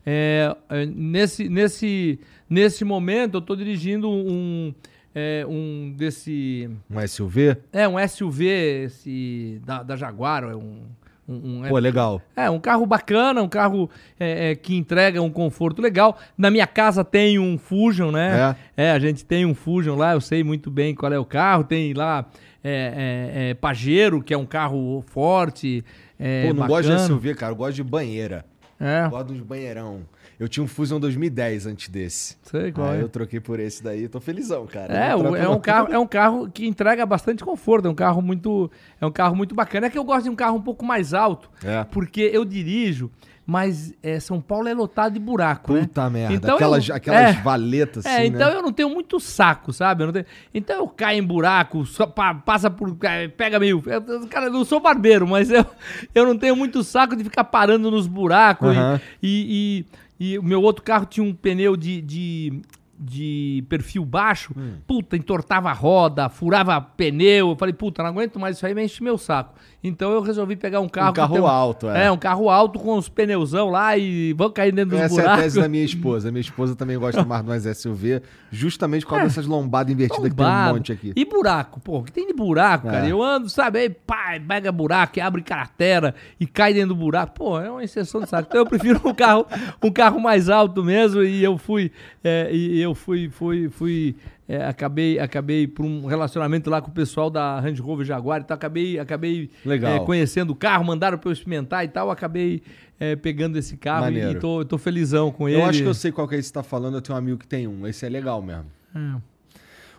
É, 0.03 0.55
é, 0.69 0.85
nesse, 0.87 1.47
nesse, 1.47 2.19
nesse 2.49 2.83
momento, 2.83 3.35
eu 3.35 3.41
tô 3.41 3.55
dirigindo 3.55 4.09
um 4.09 4.73
é, 5.13 5.45
um 5.47 5.93
desse. 5.95 6.69
Um 6.89 7.07
SUV? 7.07 7.57
É, 7.71 7.87
um 7.87 7.95
SUV 8.07 8.47
esse, 8.85 9.61
da, 9.65 9.83
da 9.83 9.95
Jaguar, 9.95 10.43
é 10.43 10.55
um. 10.55 10.83
Um, 11.29 11.63
um, 11.63 11.69
Pô, 11.69 11.77
legal. 11.77 12.21
É, 12.35 12.49
um 12.49 12.59
carro 12.59 12.85
bacana, 12.85 13.41
um 13.41 13.47
carro 13.47 13.89
é, 14.19 14.51
é, 14.51 14.55
que 14.55 14.75
entrega 14.75 15.21
um 15.21 15.29
conforto 15.29 15.81
legal. 15.81 16.17
Na 16.37 16.51
minha 16.51 16.67
casa 16.67 17.05
tem 17.05 17.39
um 17.39 17.57
Fusion, 17.57 18.11
né? 18.11 18.55
É. 18.75 18.87
é. 18.87 18.91
a 18.91 18.99
gente 18.99 19.23
tem 19.23 19.45
um 19.45 19.53
Fusion 19.53 19.95
lá, 19.95 20.13
eu 20.13 20.19
sei 20.19 20.43
muito 20.43 20.69
bem 20.69 20.93
qual 20.93 21.13
é 21.13 21.19
o 21.19 21.23
carro. 21.23 21.63
Tem 21.63 21.93
lá 21.93 22.25
é, 22.61 23.31
é, 23.33 23.49
é 23.51 23.53
Pajero, 23.53 24.21
que 24.21 24.33
é 24.33 24.37
um 24.37 24.45
carro 24.45 25.01
forte. 25.07 25.85
Pô, 26.17 26.53
não 26.53 26.55
bacana. 26.55 26.67
gosto 26.67 26.95
de 26.95 27.01
SUV, 27.01 27.35
cara, 27.35 27.53
eu 27.53 27.55
gosto 27.55 27.75
de 27.75 27.83
banheira. 27.83 28.43
É. 28.79 29.05
Eu 29.05 29.11
gosto 29.11 29.27
dos 29.27 29.41
banheirão. 29.41 30.01
Eu 30.41 30.49
tinha 30.49 30.63
um 30.63 30.67
Fusion 30.67 30.99
2010 30.99 31.67
antes 31.67 31.87
desse. 31.87 32.35
Sei 32.41 32.71
qual 32.71 32.89
Aí 32.89 32.97
é. 32.97 33.03
eu 33.03 33.09
troquei 33.09 33.39
por 33.39 33.59
esse 33.59 33.83
daí. 33.83 34.07
Tô 34.07 34.19
felizão, 34.19 34.65
cara. 34.65 34.91
É, 34.91 35.11
é 35.11 35.47
um, 35.47 35.59
carro, 35.59 35.93
é 35.93 35.99
um 35.99 36.07
carro 36.07 36.49
que 36.49 36.65
entrega 36.65 37.05
bastante 37.05 37.43
conforto. 37.43 37.87
É 37.87 37.91
um 37.91 37.93
carro 37.93 38.23
muito, 38.23 38.71
é 38.99 39.05
um 39.05 39.11
carro 39.11 39.35
muito 39.35 39.53
bacana. 39.53 39.85
É 39.85 39.89
que 39.91 39.99
eu 39.99 40.03
gosto 40.03 40.23
de 40.23 40.31
um 40.31 40.35
carro 40.35 40.57
um 40.57 40.61
pouco 40.61 40.83
mais 40.83 41.13
alto. 41.13 41.47
É. 41.63 41.83
Porque 41.83 42.21
eu 42.33 42.43
dirijo 42.43 43.11
mas 43.43 43.93
é, 44.01 44.19
São 44.19 44.39
Paulo 44.39 44.67
é 44.67 44.73
lotado 44.73 45.13
de 45.13 45.19
buraco, 45.19 45.73
né? 45.73 45.81
Puta 45.81 46.09
merda. 46.09 46.33
Então 46.35 46.55
aquelas 46.55 46.87
eu, 46.87 46.95
aquelas 46.95 47.35
é, 47.35 47.41
valetas 47.41 48.05
é, 48.05 48.09
assim, 48.09 48.21
É, 48.21 48.25
então 48.27 48.49
né? 48.49 48.55
eu 48.55 48.61
não 48.61 48.71
tenho 48.71 48.89
muito 48.89 49.19
saco, 49.19 49.73
sabe? 49.73 50.03
Eu 50.03 50.13
tenho, 50.13 50.25
então 50.53 50.77
eu 50.77 50.87
caio 50.87 51.19
em 51.19 51.23
buraco, 51.23 51.85
só, 51.85 52.05
passa 52.05 52.69
por... 52.69 52.95
É, 53.01 53.27
pega 53.27 53.59
meio... 53.59 53.83
Eu, 53.85 54.27
cara, 54.27 54.45
eu 54.45 54.53
não 54.53 54.63
sou 54.63 54.79
barbeiro, 54.79 55.27
mas 55.27 55.49
eu, 55.49 55.65
eu 56.15 56.25
não 56.25 56.37
tenho 56.37 56.55
muito 56.55 56.81
saco 56.83 57.15
de 57.15 57.23
ficar 57.25 57.43
parando 57.43 57.91
nos 57.91 58.07
buracos 58.07 58.77
uhum. 58.77 58.99
e, 59.21 59.85
e 59.85 60.01
e 60.10 60.10
o 60.39 60.43
meu 60.43 60.61
outro 60.61 60.83
carro 60.83 61.05
tinha 61.05 61.23
um 61.23 61.33
pneu 61.33 61.75
de, 61.75 62.01
de, 62.01 62.61
de 62.99 63.63
perfil 63.67 64.05
baixo. 64.05 64.53
Hum. 64.55 64.77
Puta, 64.85 65.17
entortava 65.17 65.69
a 65.69 65.73
roda, 65.73 66.29
furava 66.29 66.79
pneu. 66.79 67.49
Eu 67.49 67.55
falei, 67.55 67.73
puta, 67.73 68.03
não 68.03 68.09
aguento 68.09 68.39
mais 68.39 68.57
isso 68.57 68.65
aí, 68.65 68.75
me 68.75 68.83
enche 68.83 69.03
meu 69.03 69.17
saco. 69.17 69.55
Então 69.83 70.11
eu 70.11 70.21
resolvi 70.21 70.55
pegar 70.55 70.79
um 70.79 70.87
carro. 70.87 71.09
Um 71.09 71.13
carro 71.13 71.47
alto, 71.47 71.89
é. 71.89 72.05
É, 72.05 72.11
um 72.11 72.17
carro 72.17 72.49
alto 72.49 72.77
com 72.77 72.97
os 72.97 73.09
pneuzão 73.09 73.69
lá 73.69 73.97
e 73.97 74.31
vão 74.33 74.51
cair 74.51 74.71
dentro 74.71 74.91
dos 74.91 74.99
Essa 74.99 75.15
buracos. 75.15 75.31
Essa 75.31 75.39
é 75.39 75.39
a 75.39 75.43
tese 75.43 75.61
da 75.61 75.67
minha 75.67 75.83
esposa. 75.85 76.29
A 76.29 76.31
minha 76.31 76.41
esposa 76.41 76.75
também 76.75 76.97
gosta 76.99 77.23
mais 77.25 77.41
de 77.41 77.47
mais 77.47 77.77
SUV, 77.77 78.21
justamente 78.51 79.05
por 79.05 79.11
causa 79.11 79.25
é. 79.25 79.27
dessas 79.27 79.47
lombadas 79.47 79.91
invertidas 79.91 80.29
Lombado. 80.29 80.35
que 80.35 80.63
tem 80.63 80.71
um 80.71 80.75
monte 80.75 80.91
aqui. 80.91 81.13
E 81.15 81.25
buraco, 81.25 81.79
pô, 81.79 81.99
o 81.99 82.03
que 82.03 82.11
tem 82.11 82.27
de 82.27 82.33
buraco, 82.33 82.87
é. 82.87 82.91
cara? 82.91 83.07
Eu 83.07 83.23
ando, 83.23 83.49
sabe, 83.49 83.79
aí 83.79 83.89
pá, 83.89 84.39
pega 84.47 84.71
buraco, 84.71 85.19
abre 85.19 85.41
cratera 85.41 86.13
e 86.39 86.45
cai 86.45 86.73
dentro 86.73 86.89
do 86.89 86.95
buraco. 86.95 87.33
Pô, 87.33 87.59
é 87.59 87.69
uma 87.69 87.83
exceção 87.83 88.21
de 88.21 88.29
saco. 88.29 88.47
Então 88.49 88.61
eu 88.61 88.65
prefiro 88.67 89.01
um 89.03 89.13
carro, 89.15 89.47
um 89.81 89.91
carro 89.91 90.19
mais 90.19 90.47
alto 90.47 90.83
mesmo 90.83 91.23
e 91.23 91.43
eu 91.43 91.57
fui, 91.57 91.91
é, 92.23 92.49
e 92.53 92.79
eu 92.79 92.93
fui, 92.93 93.29
fui, 93.29 93.67
fui 93.69 94.15
é, 94.51 94.65
acabei, 94.65 95.17
acabei 95.17 95.65
por 95.65 95.85
um 95.85 96.05
relacionamento 96.05 96.69
lá 96.69 96.81
com 96.81 96.91
o 96.91 96.93
pessoal 96.93 97.29
da 97.29 97.57
Range 97.61 97.81
Rover 97.81 98.05
Jaguar 98.05 98.41
e 98.41 98.43
tal, 98.43 98.55
acabei, 98.55 98.99
acabei 98.99 99.49
é, 99.65 99.99
conhecendo 100.05 100.49
o 100.49 100.55
carro, 100.55 100.83
mandaram 100.83 101.17
para 101.17 101.29
eu 101.29 101.31
experimentar 101.31 101.85
e 101.85 101.87
tal, 101.87 102.11
acabei 102.11 102.61
é, 102.99 103.15
pegando 103.15 103.57
esse 103.57 103.77
carro 103.77 104.01
Maneiro. 104.01 104.31
e 104.31 104.35
tô, 104.35 104.65
tô 104.65 104.77
felizão 104.77 105.31
com 105.31 105.47
eu 105.47 105.53
ele. 105.53 105.61
Eu 105.61 105.65
acho 105.69 105.81
que 105.81 105.87
eu 105.87 105.93
sei 105.93 106.11
qual 106.11 106.27
que 106.27 106.35
é 106.35 106.37
esse 106.37 106.49
que 106.49 106.59
você 106.59 106.61
tá 106.61 106.63
falando, 106.63 106.95
eu 106.95 107.01
tenho 107.01 107.15
um 107.15 107.19
amigo 107.19 107.37
que 107.37 107.47
tem 107.47 107.65
um, 107.65 107.87
esse 107.87 108.05
é 108.05 108.09
legal 108.09 108.41
mesmo. 108.41 108.65
É. 108.93 109.21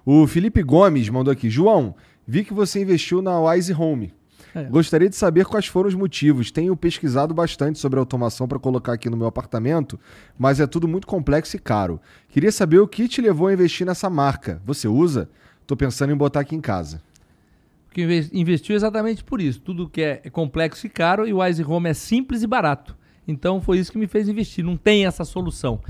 O 0.04 0.26
Felipe 0.26 0.62
Gomes 0.62 1.08
mandou 1.08 1.32
aqui, 1.32 1.48
João, 1.48 1.94
vi 2.28 2.44
que 2.44 2.52
você 2.52 2.82
investiu 2.82 3.22
na 3.22 3.40
Wise 3.40 3.72
Home. 3.72 4.12
É. 4.54 4.64
Gostaria 4.64 5.08
de 5.08 5.16
saber 5.16 5.46
quais 5.46 5.66
foram 5.66 5.88
os 5.88 5.94
motivos. 5.94 6.50
Tenho 6.50 6.76
pesquisado 6.76 7.32
bastante 7.32 7.78
sobre 7.78 7.98
automação 7.98 8.46
para 8.46 8.58
colocar 8.58 8.92
aqui 8.92 9.08
no 9.08 9.16
meu 9.16 9.26
apartamento, 9.26 9.98
mas 10.38 10.60
é 10.60 10.66
tudo 10.66 10.86
muito 10.86 11.06
complexo 11.06 11.56
e 11.56 11.58
caro. 11.58 12.00
Queria 12.28 12.52
saber 12.52 12.78
o 12.78 12.88
que 12.88 13.08
te 13.08 13.20
levou 13.20 13.46
a 13.46 13.52
investir 13.52 13.86
nessa 13.86 14.10
marca. 14.10 14.60
Você 14.64 14.86
usa? 14.86 15.28
Estou 15.62 15.76
pensando 15.76 16.12
em 16.12 16.16
botar 16.16 16.40
aqui 16.40 16.54
em 16.54 16.60
casa. 16.60 17.00
Porque 17.86 18.02
investiu 18.32 18.74
exatamente 18.74 19.22
por 19.22 19.40
isso. 19.40 19.60
Tudo 19.60 19.88
que 19.88 20.00
é 20.02 20.16
complexo 20.30 20.86
e 20.86 20.90
caro 20.90 21.26
e 21.26 21.32
o 21.32 21.42
Wise 21.42 21.62
Home 21.62 21.90
é 21.90 21.94
simples 21.94 22.42
e 22.42 22.46
barato. 22.46 22.96
Então 23.28 23.60
foi 23.60 23.78
isso 23.78 23.92
que 23.92 23.98
me 23.98 24.06
fez 24.06 24.28
investir. 24.28 24.64
Não 24.64 24.76
tem 24.76 25.06
essa 25.06 25.24
solução 25.24 25.80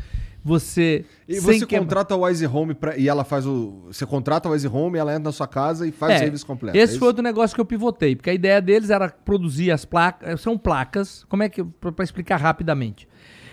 você. 0.44 1.04
E 1.28 1.38
você 1.38 1.64
que... 1.64 1.78
contrata 1.78 2.14
a 2.14 2.16
Wise 2.16 2.46
Home 2.46 2.74
pra, 2.74 2.96
e 2.96 3.08
ela 3.08 3.24
faz 3.24 3.46
o. 3.46 3.84
Você 3.86 4.04
contrata 4.04 4.48
a 4.48 4.52
Wise 4.52 4.66
Home, 4.66 4.98
ela 4.98 5.12
entra 5.12 5.24
na 5.24 5.32
sua 5.32 5.46
casa 5.46 5.86
e 5.86 5.92
faz 5.92 6.12
é, 6.12 6.16
o 6.16 6.18
serviço 6.18 6.46
completo. 6.46 6.76
Esse 6.76 6.96
é 6.96 6.98
foi 6.98 7.08
outro 7.08 7.22
negócio 7.22 7.54
que 7.54 7.60
eu 7.60 7.64
pivotei, 7.64 8.16
porque 8.16 8.30
a 8.30 8.34
ideia 8.34 8.60
deles 8.60 8.90
era 8.90 9.08
produzir 9.08 9.70
as 9.70 9.84
placas. 9.84 10.40
São 10.40 10.58
placas. 10.58 11.24
Como 11.28 11.42
é 11.42 11.48
que. 11.48 11.62
Para 11.62 12.04
explicar 12.04 12.38
rapidamente. 12.38 13.08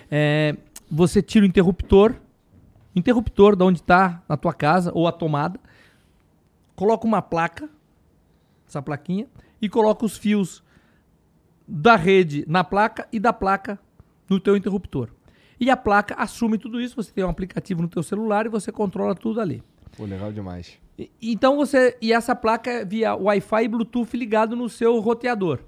É, 0.10 0.56
você 0.90 1.22
tira 1.22 1.46
o 1.46 1.48
interruptor, 1.48 2.16
interruptor 2.96 3.56
de 3.56 3.64
onde 3.64 3.80
está 3.80 4.24
na 4.28 4.36
tua 4.36 4.54
casa, 4.54 4.92
ou 4.96 5.08
a 5.08 5.12
tomada, 5.12 5.60
coloca 6.76 7.06
uma 7.06 7.22
placa, 7.22 7.70
essa 8.68 8.82
plaquinha, 8.82 9.28
e 9.62 9.70
coloca 9.70 10.04
os 10.06 10.18
fios 10.18 10.64
da 11.68 11.96
rede 11.96 12.44
na 12.48 12.64
placa 12.64 13.08
e 13.12 13.20
da 13.20 13.32
placa 13.32 13.78
no 14.28 14.40
teu 14.40 14.58
interruptor. 14.58 15.10
E 15.60 15.70
a 15.70 15.76
placa 15.76 16.16
assume 16.16 16.58
tudo 16.58 16.80
isso. 16.80 16.96
Você 16.96 17.12
tem 17.12 17.24
um 17.24 17.30
aplicativo 17.30 17.82
no 17.82 17.88
teu 17.88 18.02
celular 18.02 18.46
e 18.46 18.50
você 18.50 18.72
controla 18.72 19.14
tudo 19.14 19.42
ali. 19.42 19.62
Pô, 19.98 20.06
legal 20.06 20.32
demais. 20.32 20.78
E, 20.98 21.12
então 21.22 21.58
você. 21.58 21.98
E 22.02 22.14
essa 22.14 22.36
placa 22.36 22.72
é 22.72 22.86
via 22.86 23.16
Wi-Fi 23.16 23.64
e 23.64 23.68
Bluetooth 23.68 24.16
ligado 24.16 24.56
no 24.56 24.70
seu 24.70 25.00
roteador. 25.00 25.60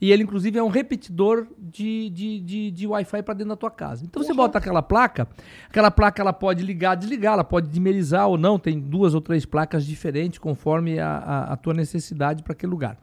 E 0.00 0.10
ele, 0.10 0.24
inclusive, 0.24 0.58
é 0.58 0.62
um 0.62 0.68
repetidor 0.68 1.46
de, 1.56 2.10
de, 2.10 2.40
de, 2.40 2.70
de 2.72 2.86
Wi-Fi 2.88 3.22
para 3.22 3.34
dentro 3.34 3.50
da 3.50 3.56
tua 3.56 3.70
casa. 3.70 4.04
Então 4.04 4.20
você 4.20 4.34
bota 4.34 4.58
aquela 4.58 4.82
placa, 4.82 5.28
aquela 5.68 5.92
placa 5.92 6.20
ela 6.20 6.32
pode 6.32 6.60
ligar, 6.64 6.96
desligar, 6.96 7.34
ela 7.34 7.44
pode 7.44 7.68
dimerizar 7.68 8.26
ou 8.26 8.36
não. 8.36 8.58
Tem 8.58 8.80
duas 8.80 9.14
ou 9.14 9.20
três 9.20 9.46
placas 9.46 9.86
diferentes 9.86 10.40
conforme 10.40 10.98
a, 10.98 11.18
a, 11.18 11.52
a 11.52 11.56
tua 11.56 11.72
necessidade 11.72 12.42
para 12.42 12.52
aquele 12.52 12.70
lugar. 12.70 12.98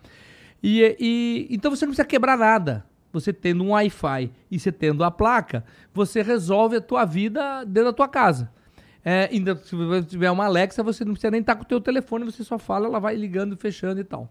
E, 0.61 0.97
e, 0.99 1.47
então 1.49 1.73
você 1.73 1.85
não 1.85 1.91
precisa 1.91 2.05
quebrar 2.05 2.37
nada 2.37 2.85
você 3.11 3.33
tendo 3.33 3.63
um 3.63 3.71
Wi-Fi 3.71 4.31
e 4.49 4.59
você 4.59 4.71
tendo 4.71 5.03
a 5.03 5.11
placa, 5.11 5.63
você 5.93 6.21
resolve 6.21 6.77
a 6.77 6.81
tua 6.81 7.05
vida 7.05 7.63
dentro 7.63 7.91
da 7.91 7.93
tua 7.93 8.07
casa. 8.07 8.51
É, 9.03 9.29
ainda 9.31 9.55
se 9.55 9.75
você 9.75 10.03
tiver 10.03 10.29
uma 10.29 10.45
Alexa, 10.45 10.83
você 10.83 11.05
não 11.05 11.13
precisa 11.13 11.31
nem 11.31 11.41
estar 11.41 11.55
com 11.55 11.63
o 11.63 11.65
teu 11.65 11.79
telefone, 11.79 12.25
você 12.25 12.43
só 12.43 12.59
fala, 12.59 12.87
ela 12.87 12.99
vai 12.99 13.15
ligando, 13.15 13.55
fechando 13.55 13.99
e 13.99 14.03
tal. 14.03 14.29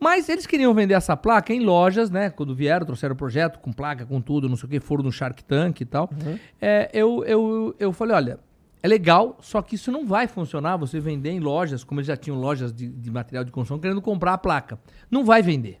Mas 0.00 0.28
eles 0.28 0.46
queriam 0.46 0.72
vender 0.72 0.94
essa 0.94 1.16
placa 1.16 1.52
em 1.52 1.60
lojas, 1.60 2.08
né? 2.08 2.30
Quando 2.30 2.54
vieram, 2.54 2.86
trouxeram 2.86 3.14
o 3.14 3.16
projeto 3.18 3.58
com 3.58 3.72
placa, 3.72 4.06
com 4.06 4.20
tudo, 4.20 4.48
não 4.48 4.56
sei 4.56 4.66
o 4.66 4.70
que, 4.70 4.80
foram 4.80 5.02
no 5.02 5.10
Shark 5.10 5.42
Tank 5.44 5.80
e 5.80 5.84
tal. 5.84 6.08
Uhum. 6.24 6.38
É, 6.60 6.88
eu, 6.92 7.24
eu, 7.24 7.74
eu 7.78 7.92
falei, 7.92 8.14
olha, 8.14 8.40
é 8.80 8.86
legal, 8.86 9.36
só 9.40 9.60
que 9.60 9.74
isso 9.74 9.90
não 9.90 10.06
vai 10.06 10.28
funcionar 10.28 10.76
você 10.76 11.00
vender 11.00 11.30
em 11.30 11.40
lojas, 11.40 11.82
como 11.82 11.98
eles 11.98 12.06
já 12.06 12.16
tinham 12.16 12.38
lojas 12.38 12.72
de, 12.72 12.88
de 12.88 13.10
material 13.10 13.42
de 13.42 13.50
construção, 13.50 13.80
querendo 13.80 14.00
comprar 14.00 14.34
a 14.34 14.38
placa. 14.38 14.78
Não 15.10 15.24
vai 15.24 15.42
vender. 15.42 15.80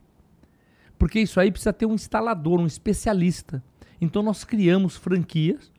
Porque 0.98 1.20
isso 1.20 1.38
aí 1.38 1.50
precisa 1.50 1.72
ter 1.72 1.86
um 1.86 1.94
instalador, 1.94 2.60
um 2.60 2.66
especialista. 2.66 3.62
Então 4.00 4.22
nós 4.22 4.44
criamos 4.44 4.96
franquias 4.96 5.70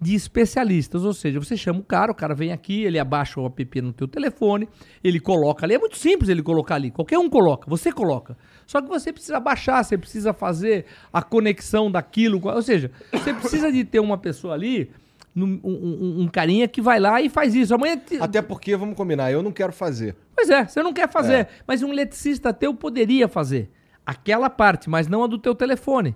de 0.00 0.14
especialistas, 0.14 1.04
ou 1.04 1.14
seja, 1.14 1.40
você 1.40 1.56
chama 1.56 1.80
o 1.80 1.82
cara, 1.82 2.12
o 2.12 2.14
cara 2.14 2.34
vem 2.34 2.52
aqui, 2.52 2.84
ele 2.84 2.98
abaixa 2.98 3.40
o 3.40 3.46
app 3.46 3.80
no 3.80 3.92
teu 3.92 4.06
telefone, 4.06 4.68
ele 5.02 5.18
coloca 5.18 5.64
ali, 5.64 5.74
é 5.74 5.78
muito 5.78 5.96
simples 5.96 6.28
ele 6.28 6.42
colocar 6.42 6.74
ali, 6.74 6.90
qualquer 6.90 7.18
um 7.18 7.30
coloca, 7.30 7.68
você 7.68 7.90
coloca. 7.90 8.36
Só 8.66 8.82
que 8.82 8.88
você 8.88 9.12
precisa 9.12 9.40
baixar, 9.40 9.82
você 9.82 9.96
precisa 9.96 10.34
fazer 10.34 10.84
a 11.10 11.22
conexão 11.22 11.90
daquilo, 11.90 12.40
ou 12.44 12.62
seja, 12.62 12.90
você 13.10 13.32
precisa 13.32 13.72
de 13.72 13.84
ter 13.84 14.00
uma 14.00 14.18
pessoa 14.18 14.52
ali 14.52 14.90
um, 15.34 15.60
um, 15.62 16.22
um, 16.22 16.28
carinha 16.28 16.66
que 16.66 16.80
vai 16.80 16.98
lá 16.98 17.20
e 17.20 17.28
faz 17.28 17.54
isso. 17.54 17.74
Amanhã. 17.74 18.00
Até 18.20 18.40
porque, 18.40 18.74
vamos 18.74 18.96
combinar, 18.96 19.30
eu 19.30 19.42
não 19.42 19.52
quero 19.52 19.72
fazer. 19.72 20.16
Pois 20.34 20.48
é, 20.48 20.66
você 20.66 20.82
não 20.82 20.94
quer 20.94 21.10
fazer. 21.10 21.34
É. 21.34 21.48
Mas 21.66 21.82
um 21.82 21.92
eletricista 21.92 22.54
teu 22.54 22.72
poderia 22.72 23.28
fazer 23.28 23.70
aquela 24.06 24.48
parte, 24.48 24.88
mas 24.88 25.08
não 25.08 25.24
a 25.24 25.26
do 25.26 25.38
teu 25.38 25.54
telefone. 25.54 26.14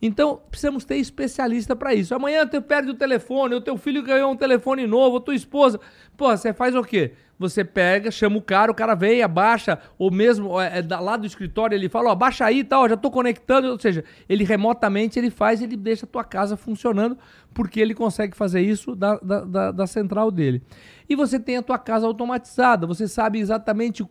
Então, 0.00 0.40
precisamos 0.50 0.84
ter 0.84 0.96
especialista 0.96 1.74
para 1.74 1.92
isso. 1.92 2.14
Amanhã 2.14 2.46
tu 2.46 2.62
perde 2.62 2.90
o 2.90 2.94
telefone, 2.94 3.54
o 3.54 3.60
teu 3.60 3.76
filho 3.76 4.02
ganhou 4.02 4.30
um 4.30 4.36
telefone 4.36 4.86
novo, 4.86 5.16
a 5.16 5.20
tua 5.20 5.34
esposa. 5.34 5.80
Pô, 6.16 6.28
você 6.30 6.52
faz 6.52 6.74
o 6.74 6.82
quê? 6.82 7.12
Você 7.38 7.64
pega, 7.64 8.10
chama 8.10 8.36
o 8.36 8.42
cara, 8.42 8.70
o 8.70 8.74
cara 8.74 8.94
vem, 8.94 9.22
abaixa, 9.22 9.78
ou 9.96 10.10
mesmo 10.10 10.60
é, 10.60 10.80
é, 10.80 10.96
lá 10.96 11.16
do 11.16 11.26
escritório 11.26 11.74
ele 11.74 11.88
fala, 11.88 12.08
ó, 12.10 12.12
abaixa 12.12 12.44
aí 12.44 12.60
e 12.60 12.64
tal, 12.64 12.88
já 12.88 12.96
tô 12.96 13.10
conectando. 13.10 13.68
Ou 13.68 13.78
seja, 13.78 14.04
ele 14.28 14.44
remotamente 14.44 15.18
ele 15.18 15.30
faz, 15.30 15.62
ele 15.62 15.76
deixa 15.76 16.06
a 16.06 16.08
tua 16.08 16.24
casa 16.24 16.56
funcionando, 16.56 17.16
porque 17.52 17.80
ele 17.80 17.94
consegue 17.94 18.36
fazer 18.36 18.60
isso 18.60 18.94
da, 18.94 19.16
da, 19.18 19.44
da, 19.44 19.72
da 19.72 19.86
central 19.86 20.30
dele. 20.30 20.62
E 21.08 21.16
você 21.16 21.40
tem 21.40 21.56
a 21.56 21.62
tua 21.62 21.78
casa 21.78 22.06
automatizada, 22.06 22.86
você 22.86 23.08
sabe 23.08 23.38
exatamente, 23.38 24.04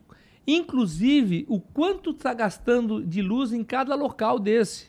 inclusive, 0.47 1.45
o 1.49 1.59
quanto 1.59 2.11
está 2.11 2.33
gastando 2.33 3.05
de 3.05 3.21
luz 3.21 3.51
em 3.51 3.63
cada 3.63 3.93
local 3.95 4.39
desse. 4.39 4.87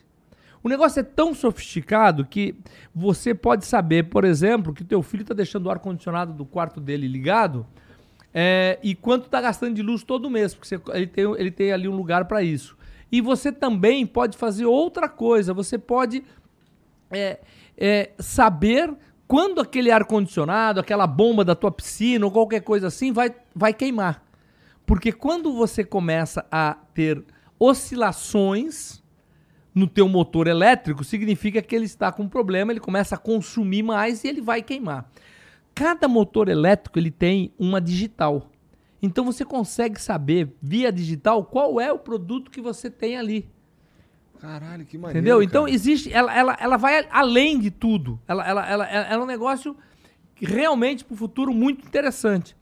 O 0.63 0.69
negócio 0.69 1.01
é 1.01 1.03
tão 1.03 1.33
sofisticado 1.33 2.25
que 2.25 2.55
você 2.95 3.33
pode 3.35 3.65
saber, 3.65 4.09
por 4.09 4.23
exemplo, 4.23 4.73
que 4.73 4.83
teu 4.83 5.01
filho 5.01 5.21
está 5.21 5.33
deixando 5.33 5.65
o 5.65 5.69
ar-condicionado 5.69 6.33
do 6.33 6.45
quarto 6.45 6.81
dele 6.81 7.07
ligado 7.07 7.65
é, 8.33 8.77
e 8.83 8.93
quanto 8.93 9.25
está 9.25 9.41
gastando 9.41 9.73
de 9.75 9.81
luz 9.81 10.03
todo 10.03 10.29
mês, 10.29 10.53
porque 10.53 10.67
você, 10.67 10.81
ele, 10.93 11.07
tem, 11.07 11.25
ele 11.37 11.51
tem 11.51 11.71
ali 11.71 11.87
um 11.87 11.95
lugar 11.95 12.25
para 12.25 12.43
isso. 12.43 12.77
E 13.11 13.21
você 13.21 13.51
também 13.51 14.05
pode 14.05 14.37
fazer 14.37 14.65
outra 14.65 15.09
coisa, 15.09 15.53
você 15.53 15.77
pode 15.77 16.23
é, 17.09 17.39
é, 17.77 18.11
saber 18.19 18.93
quando 19.27 19.61
aquele 19.61 19.91
ar-condicionado, 19.91 20.79
aquela 20.79 21.07
bomba 21.07 21.43
da 21.43 21.55
tua 21.55 21.71
piscina 21.71 22.25
ou 22.25 22.31
qualquer 22.31 22.61
coisa 22.61 22.87
assim 22.87 23.11
vai, 23.11 23.33
vai 23.55 23.73
queimar. 23.73 24.28
Porque 24.89 25.11
quando 25.11 25.53
você 25.53 25.83
começa 25.83 26.43
a 26.51 26.73
ter 26.95 27.23
oscilações 27.59 29.03
no 29.71 29.85
teu 29.85 30.09
motor 30.09 30.47
elétrico, 30.47 31.03
significa 31.03 31.61
que 31.61 31.75
ele 31.75 31.85
está 31.85 32.11
com 32.11 32.27
problema, 32.27 32.71
ele 32.71 32.79
começa 32.79 33.13
a 33.13 33.17
consumir 33.19 33.83
mais 33.83 34.23
e 34.23 34.29
ele 34.29 34.41
vai 34.41 34.63
queimar. 34.63 35.07
Cada 35.75 36.07
motor 36.07 36.49
elétrico 36.49 36.97
ele 36.97 37.11
tem 37.11 37.53
uma 37.59 37.79
digital. 37.79 38.49
Então 38.99 39.23
você 39.23 39.45
consegue 39.45 40.01
saber 40.01 40.55
via 40.59 40.91
digital 40.91 41.45
qual 41.45 41.79
é 41.79 41.93
o 41.93 41.99
produto 41.99 42.49
que 42.49 42.59
você 42.59 42.89
tem 42.89 43.15
ali. 43.15 43.47
Caralho, 44.39 44.87
que 44.87 44.97
maneiro. 44.97 45.19
Entendeu? 45.19 45.43
Então 45.43 45.67
existe, 45.67 46.11
ela, 46.11 46.35
ela, 46.35 46.57
ela 46.59 46.77
vai 46.77 47.07
além 47.11 47.59
de 47.59 47.69
tudo. 47.69 48.19
Ela, 48.27 48.43
ela, 48.43 48.67
ela, 48.67 48.87
ela 48.89 49.07
é 49.13 49.17
um 49.19 49.27
negócio 49.27 49.77
realmente 50.35 51.05
para 51.05 51.13
o 51.13 51.17
futuro 51.17 51.53
muito 51.53 51.85
interessante. 51.85 52.57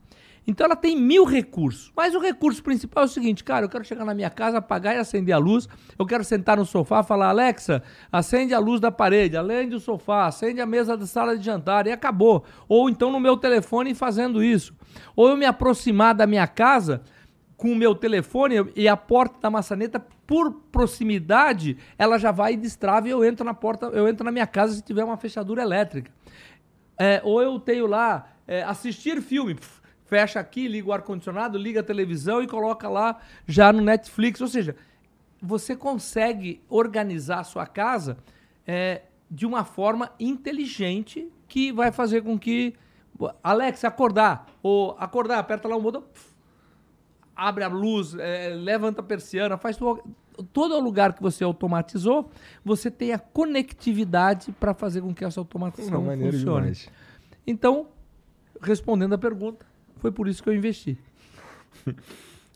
Então 0.48 0.64
ela 0.64 0.74
tem 0.74 0.96
mil 0.96 1.26
recursos. 1.26 1.92
Mas 1.94 2.14
o 2.14 2.18
recurso 2.18 2.62
principal 2.62 3.02
é 3.02 3.06
o 3.06 3.08
seguinte, 3.08 3.44
cara, 3.44 3.66
eu 3.66 3.68
quero 3.68 3.84
chegar 3.84 4.06
na 4.06 4.14
minha 4.14 4.30
casa, 4.30 4.56
apagar 4.56 4.96
e 4.96 4.98
acender 4.98 5.34
a 5.34 5.38
luz. 5.38 5.68
Eu 5.98 6.06
quero 6.06 6.24
sentar 6.24 6.56
no 6.56 6.64
sofá, 6.64 7.02
falar, 7.02 7.28
Alexa, 7.28 7.82
acende 8.10 8.54
a 8.54 8.58
luz 8.58 8.80
da 8.80 8.90
parede, 8.90 9.36
além 9.36 9.68
do 9.68 9.78
sofá, 9.78 10.24
acende 10.24 10.58
a 10.58 10.64
mesa 10.64 10.96
da 10.96 11.06
sala 11.06 11.36
de 11.36 11.44
jantar 11.44 11.86
e 11.86 11.92
acabou. 11.92 12.46
Ou 12.66 12.88
então 12.88 13.12
no 13.12 13.20
meu 13.20 13.36
telefone 13.36 13.94
fazendo 13.94 14.42
isso. 14.42 14.74
Ou 15.14 15.28
eu 15.28 15.36
me 15.36 15.44
aproximar 15.44 16.14
da 16.14 16.26
minha 16.26 16.46
casa 16.46 17.02
com 17.54 17.70
o 17.70 17.76
meu 17.76 17.94
telefone 17.94 18.54
e 18.74 18.88
a 18.88 18.96
porta 18.96 19.38
da 19.42 19.50
maçaneta 19.50 20.00
por 20.26 20.50
proximidade, 20.72 21.76
ela 21.98 22.16
já 22.16 22.30
vai 22.30 22.54
e 22.54 22.56
destrava 22.56 23.06
e 23.06 23.10
eu 23.10 23.22
entro 23.22 23.44
na 23.44 23.52
porta, 23.52 23.86
eu 23.86 24.08
entro 24.08 24.24
na 24.24 24.32
minha 24.32 24.46
casa 24.46 24.72
se 24.72 24.82
tiver 24.82 25.04
uma 25.04 25.18
fechadura 25.18 25.60
elétrica. 25.60 26.10
É, 26.98 27.20
ou 27.22 27.42
eu 27.42 27.60
tenho 27.60 27.86
lá 27.86 28.30
é, 28.46 28.62
assistir 28.62 29.20
filme. 29.20 29.54
Pff, 29.54 29.77
fecha 30.08 30.40
aqui, 30.40 30.66
liga 30.66 30.88
o 30.88 30.92
ar-condicionado, 30.92 31.58
liga 31.58 31.80
a 31.80 31.82
televisão 31.82 32.42
e 32.42 32.46
coloca 32.46 32.88
lá 32.88 33.20
já 33.46 33.72
no 33.72 33.82
Netflix. 33.82 34.40
Ou 34.40 34.48
seja, 34.48 34.74
você 35.40 35.76
consegue 35.76 36.62
organizar 36.68 37.40
a 37.40 37.44
sua 37.44 37.66
casa 37.66 38.16
é, 38.66 39.02
de 39.30 39.46
uma 39.46 39.64
forma 39.64 40.10
inteligente 40.18 41.30
que 41.46 41.70
vai 41.70 41.92
fazer 41.92 42.22
com 42.22 42.38
que. 42.38 42.74
Alex, 43.42 43.84
acordar. 43.84 44.46
Ou 44.62 44.96
acordar, 44.98 45.38
aperta 45.38 45.68
lá 45.68 45.76
o 45.76 45.82
botão, 45.82 46.04
abre 47.36 47.64
a 47.64 47.68
luz, 47.68 48.14
é, 48.14 48.50
levanta 48.50 49.00
a 49.00 49.04
persiana, 49.04 49.56
faz 49.56 49.76
tudo. 49.76 50.02
Todo 50.52 50.78
lugar 50.78 51.14
que 51.14 51.20
você 51.20 51.42
automatizou, 51.42 52.30
você 52.64 52.92
tem 52.92 53.12
a 53.12 53.18
conectividade 53.18 54.52
para 54.52 54.72
fazer 54.72 55.00
com 55.00 55.12
que 55.12 55.24
essa 55.24 55.40
automatização 55.40 56.00
Não, 56.00 56.16
funcione. 56.16 56.60
Demais. 56.60 56.88
Então, 57.44 57.88
respondendo 58.60 59.14
a 59.14 59.18
pergunta, 59.18 59.66
foi 59.98 60.10
por 60.10 60.28
isso 60.28 60.42
que 60.42 60.48
eu 60.48 60.54
investi. 60.54 60.96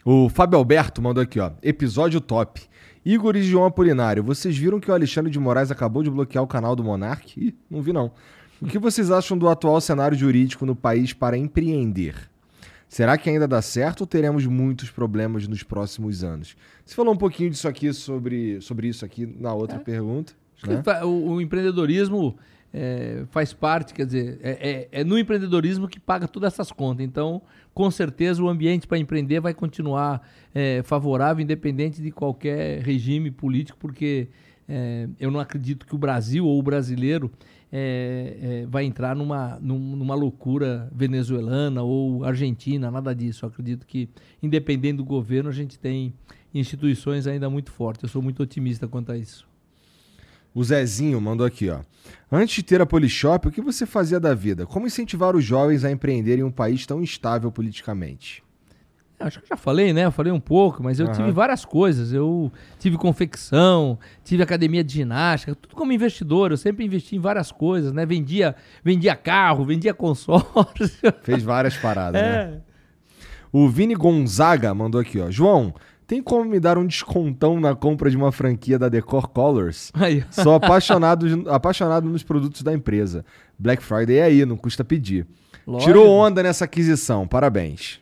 o 0.04 0.28
Fábio 0.28 0.58
Alberto 0.58 1.02
mandou 1.02 1.22
aqui, 1.22 1.38
ó. 1.38 1.52
Episódio 1.62 2.20
top. 2.20 2.62
Igor 3.04 3.36
e 3.36 3.42
João 3.42 3.64
Apolinário, 3.64 4.22
vocês 4.22 4.56
viram 4.56 4.78
que 4.78 4.90
o 4.90 4.94
Alexandre 4.94 5.30
de 5.30 5.38
Moraes 5.38 5.72
acabou 5.72 6.02
de 6.02 6.10
bloquear 6.10 6.44
o 6.44 6.46
canal 6.46 6.76
do 6.76 6.84
Monark? 6.84 7.34
Ih, 7.36 7.54
não 7.68 7.82
vi 7.82 7.92
não. 7.92 8.12
O 8.60 8.66
que 8.66 8.78
vocês 8.78 9.10
acham 9.10 9.36
do 9.36 9.48
atual 9.48 9.80
cenário 9.80 10.16
jurídico 10.16 10.64
no 10.64 10.76
país 10.76 11.12
para 11.12 11.36
empreender? 11.36 12.14
Será 12.88 13.18
que 13.18 13.28
ainda 13.28 13.48
dá 13.48 13.60
certo 13.60 14.02
ou 14.02 14.06
teremos 14.06 14.46
muitos 14.46 14.88
problemas 14.90 15.48
nos 15.48 15.64
próximos 15.64 16.22
anos? 16.22 16.54
Você 16.84 16.94
falou 16.94 17.12
um 17.12 17.16
pouquinho 17.16 17.50
disso 17.50 17.66
aqui 17.66 17.92
sobre, 17.92 18.60
sobre 18.60 18.86
isso 18.86 19.04
aqui 19.04 19.26
na 19.26 19.52
outra 19.52 19.78
é. 19.78 19.80
pergunta. 19.80 20.32
Né? 20.64 20.80
O, 21.02 21.32
o, 21.32 21.40
empreendedorismo 21.40 22.36
é, 22.72 23.24
faz 23.30 23.52
parte, 23.52 23.92
quer 23.92 24.06
dizer, 24.06 24.40
é, 24.42 24.50
é, 24.50 25.00
é, 25.00 25.04
no 25.04 25.18
empreendedorismo 25.18 25.86
que 25.86 26.00
paga 26.00 26.26
todas 26.26 26.54
essas 26.54 26.72
contas. 26.72 27.04
Então, 27.04 27.42
com 27.74 27.90
certeza, 27.90 28.42
o 28.42 28.48
ambiente 28.48 28.86
para 28.86 28.98
empreender 28.98 29.40
vai 29.40 29.52
continuar 29.52 30.26
é, 30.54 30.82
favorável, 30.82 31.42
independente 31.42 32.00
de 32.00 32.10
qualquer 32.10 32.80
regime 32.82 33.30
político, 33.30 33.78
porque 33.78 34.28
é, 34.68 35.08
eu 35.20 35.30
não 35.30 35.38
acredito 35.38 35.86
que 35.86 35.94
o 35.94 35.98
Brasil 35.98 36.46
ou 36.46 36.58
o 36.58 36.62
brasileiro 36.62 37.30
é, 37.70 38.66
vai 38.68 38.84
entrar 38.84 39.14
numa, 39.16 39.58
numa 39.60 40.14
loucura 40.14 40.90
venezuelana 40.94 41.82
ou 41.82 42.24
argentina, 42.24 42.90
nada 42.90 43.14
disso. 43.14 43.44
Eu 43.44 43.48
acredito 43.50 43.86
que, 43.86 44.08
independente 44.42 44.96
do 44.96 45.04
governo, 45.04 45.50
a 45.50 45.52
gente 45.52 45.78
tem 45.78 46.14
instituições 46.54 47.26
ainda 47.26 47.48
muito 47.48 47.70
fortes. 47.70 48.02
Eu 48.02 48.08
sou 48.08 48.22
muito 48.22 48.42
otimista 48.42 48.86
quanto 48.86 49.12
a 49.12 49.16
isso. 49.16 49.51
O 50.54 50.62
Zezinho 50.62 51.20
mandou 51.20 51.46
aqui, 51.46 51.70
ó. 51.70 51.80
Antes 52.30 52.56
de 52.56 52.62
ter 52.62 52.80
a 52.80 52.86
Polishop, 52.86 53.48
o 53.48 53.50
que 53.50 53.60
você 53.60 53.84
fazia 53.84 54.18
da 54.18 54.34
vida? 54.34 54.66
Como 54.66 54.86
incentivar 54.86 55.36
os 55.36 55.44
jovens 55.44 55.84
a 55.84 55.90
empreender 55.90 56.38
em 56.38 56.42
um 56.42 56.50
país 56.50 56.86
tão 56.86 57.02
instável 57.02 57.50
politicamente? 57.52 58.42
Acho 59.20 59.38
que 59.38 59.44
eu 59.44 59.48
já 59.50 59.56
falei, 59.56 59.92
né? 59.92 60.04
Eu 60.04 60.10
falei 60.10 60.32
um 60.32 60.40
pouco, 60.40 60.82
mas 60.82 60.98
eu 60.98 61.06
uhum. 61.06 61.12
tive 61.12 61.30
várias 61.30 61.64
coisas. 61.64 62.12
Eu 62.12 62.50
tive 62.78 62.96
confecção, 62.96 63.98
tive 64.24 64.42
academia 64.42 64.82
de 64.82 64.94
ginástica, 64.94 65.54
tudo 65.54 65.76
como 65.76 65.92
investidor. 65.92 66.50
Eu 66.50 66.56
sempre 66.56 66.84
investi 66.84 67.16
em 67.16 67.20
várias 67.20 67.52
coisas, 67.52 67.92
né? 67.92 68.04
Vendia, 68.04 68.56
vendia 68.82 69.14
carro, 69.14 69.64
vendia 69.64 69.94
consórcio. 69.94 71.12
Fez 71.22 71.42
várias 71.42 71.76
paradas, 71.76 72.20
é. 72.20 72.46
né? 72.46 72.60
O 73.52 73.68
Vini 73.68 73.94
Gonzaga 73.94 74.72
mandou 74.72 75.00
aqui, 75.00 75.20
ó. 75.20 75.30
João, 75.30 75.74
tem 76.06 76.22
como 76.22 76.44
me 76.44 76.60
dar 76.60 76.78
um 76.78 76.86
descontão 76.86 77.58
na 77.60 77.74
compra 77.74 78.10
de 78.10 78.16
uma 78.16 78.32
franquia 78.32 78.78
da 78.78 78.88
Decor 78.88 79.28
Colors? 79.28 79.90
Aí. 79.94 80.24
Sou 80.30 80.54
apaixonado, 80.54 81.48
apaixonado 81.48 82.08
nos 82.08 82.22
produtos 82.22 82.62
da 82.62 82.72
empresa. 82.72 83.24
Black 83.58 83.82
Friday 83.82 84.16
é 84.16 84.22
aí, 84.24 84.44
não 84.44 84.56
custa 84.56 84.84
pedir. 84.84 85.26
Lógico. 85.66 85.90
Tirou 85.90 86.08
onda 86.08 86.42
nessa 86.42 86.64
aquisição, 86.64 87.26
parabéns. 87.26 88.00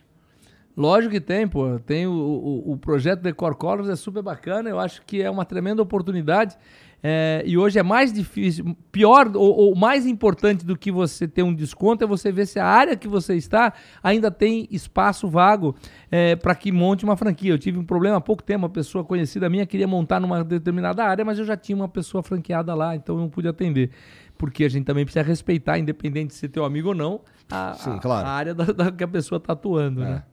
Lógico 0.75 1.13
que 1.13 1.21
tem, 1.21 1.47
pô. 1.47 1.79
Tem 1.79 2.07
o, 2.07 2.11
o, 2.11 2.71
o 2.71 2.77
projeto 2.77 3.21
Decor 3.21 3.55
Colors, 3.55 3.89
é 3.89 3.95
super 3.95 4.23
bacana. 4.23 4.69
Eu 4.69 4.79
acho 4.79 5.01
que 5.05 5.21
é 5.21 5.29
uma 5.29 5.45
tremenda 5.45 5.81
oportunidade. 5.81 6.57
É, 7.03 7.41
e 7.45 7.57
hoje 7.57 7.79
é 7.79 7.83
mais 7.83 8.13
difícil, 8.13 8.77
pior 8.91 9.31
ou, 9.35 9.55
ou, 9.55 9.75
mais 9.75 10.05
importante 10.05 10.63
do 10.63 10.77
que 10.77 10.91
você 10.91 11.27
ter 11.27 11.41
um 11.41 11.53
desconto 11.53 12.03
é 12.03 12.07
você 12.07 12.31
ver 12.31 12.45
se 12.45 12.59
a 12.59 12.65
área 12.65 12.95
que 12.95 13.07
você 13.07 13.35
está 13.35 13.73
ainda 14.03 14.29
tem 14.29 14.67
espaço 14.69 15.27
vago 15.27 15.75
é, 16.11 16.35
para 16.35 16.53
que 16.53 16.71
monte 16.71 17.03
uma 17.03 17.17
franquia. 17.17 17.51
Eu 17.51 17.57
tive 17.57 17.79
um 17.79 17.83
problema 17.83 18.17
há 18.17 18.21
pouco 18.21 18.43
tempo, 18.43 18.65
uma 18.65 18.69
pessoa 18.69 19.03
conhecida 19.03 19.49
minha 19.49 19.65
queria 19.65 19.87
montar 19.87 20.19
numa 20.19 20.43
determinada 20.43 21.03
área, 21.03 21.25
mas 21.25 21.39
eu 21.39 21.45
já 21.45 21.57
tinha 21.57 21.75
uma 21.75 21.89
pessoa 21.89 22.21
franqueada 22.21 22.75
lá, 22.75 22.95
então 22.95 23.15
eu 23.15 23.21
não 23.21 23.29
pude 23.29 23.47
atender. 23.47 23.89
Porque 24.37 24.63
a 24.63 24.69
gente 24.69 24.85
também 24.85 25.03
precisa 25.03 25.25
respeitar, 25.25 25.79
independente 25.79 26.27
de 26.27 26.33
ser 26.35 26.49
teu 26.49 26.63
amigo 26.63 26.89
ou 26.89 26.95
não, 26.95 27.21
a, 27.49 27.73
Sim, 27.73 27.97
claro. 27.99 28.27
a, 28.27 28.31
área 28.31 28.53
da, 28.53 28.65
da, 28.65 28.91
que 28.91 29.03
a 29.03 29.07
pessoa 29.07 29.37
está 29.37 29.53
atuando, 29.53 30.03
é. 30.03 30.05
né? 30.05 30.23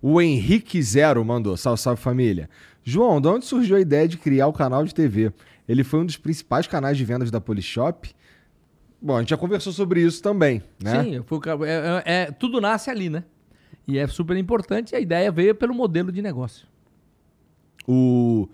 O 0.00 0.20
Henrique 0.20 0.80
Zero 0.80 1.24
mandou, 1.24 1.56
salve, 1.56 1.80
salve 1.80 2.00
família. 2.00 2.48
João, 2.84 3.20
de 3.20 3.28
onde 3.28 3.44
surgiu 3.44 3.76
a 3.76 3.80
ideia 3.80 4.06
de 4.06 4.16
criar 4.16 4.46
o 4.46 4.52
canal 4.52 4.84
de 4.84 4.94
TV? 4.94 5.32
Ele 5.68 5.84
foi 5.84 6.00
um 6.00 6.06
dos 6.06 6.16
principais 6.16 6.66
canais 6.66 6.96
de 6.96 7.04
vendas 7.04 7.30
da 7.30 7.40
Polishop. 7.40 8.10
Bom, 9.00 9.16
a 9.16 9.20
gente 9.20 9.30
já 9.30 9.36
conversou 9.36 9.72
sobre 9.72 10.00
isso 10.00 10.22
também, 10.22 10.62
né? 10.82 11.04
Sim, 11.04 11.16
é, 11.16 11.22
é, 11.66 12.02
é, 12.22 12.30
tudo 12.32 12.60
nasce 12.60 12.90
ali, 12.90 13.10
né? 13.10 13.22
E 13.86 13.98
é 13.98 14.06
super 14.06 14.36
importante. 14.36 14.96
A 14.96 15.00
ideia 15.00 15.30
veio 15.30 15.54
pelo 15.54 15.74
modelo 15.74 16.10
de 16.10 16.20
negócio. 16.20 16.66
O 17.86 18.48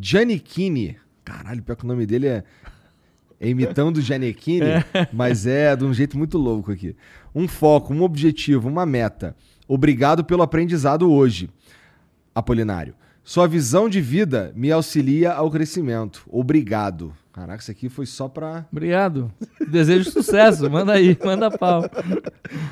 Giannichini, 0.00 0.96
caralho, 1.24 1.62
pior 1.62 1.76
que 1.76 1.84
o 1.84 1.86
nome 1.86 2.06
dele 2.06 2.28
é, 2.28 2.44
é 3.40 3.48
imitando 3.48 3.98
o 3.98 4.00
Giannichini, 4.00 4.66
é. 4.94 5.08
mas 5.12 5.46
é 5.46 5.76
de 5.76 5.84
um 5.84 5.92
jeito 5.92 6.16
muito 6.16 6.38
louco 6.38 6.72
aqui. 6.72 6.96
Um 7.34 7.46
foco, 7.46 7.92
um 7.92 8.02
objetivo, 8.02 8.68
uma 8.68 8.86
meta. 8.86 9.36
Obrigado 9.66 10.24
pelo 10.24 10.42
aprendizado 10.42 11.10
hoje, 11.12 11.50
Apolinário. 12.34 12.94
Sua 13.28 13.46
visão 13.46 13.90
de 13.90 14.00
vida 14.00 14.54
me 14.56 14.72
auxilia 14.72 15.32
ao 15.32 15.50
crescimento. 15.50 16.24
Obrigado. 16.30 17.12
Caraca, 17.30 17.60
isso 17.60 17.70
aqui 17.70 17.90
foi 17.90 18.06
só 18.06 18.26
pra. 18.26 18.66
Obrigado. 18.72 19.30
Desejo 19.70 20.10
sucesso. 20.10 20.70
Manda 20.70 20.94
aí, 20.94 21.14
manda 21.22 21.50
pau. 21.50 21.84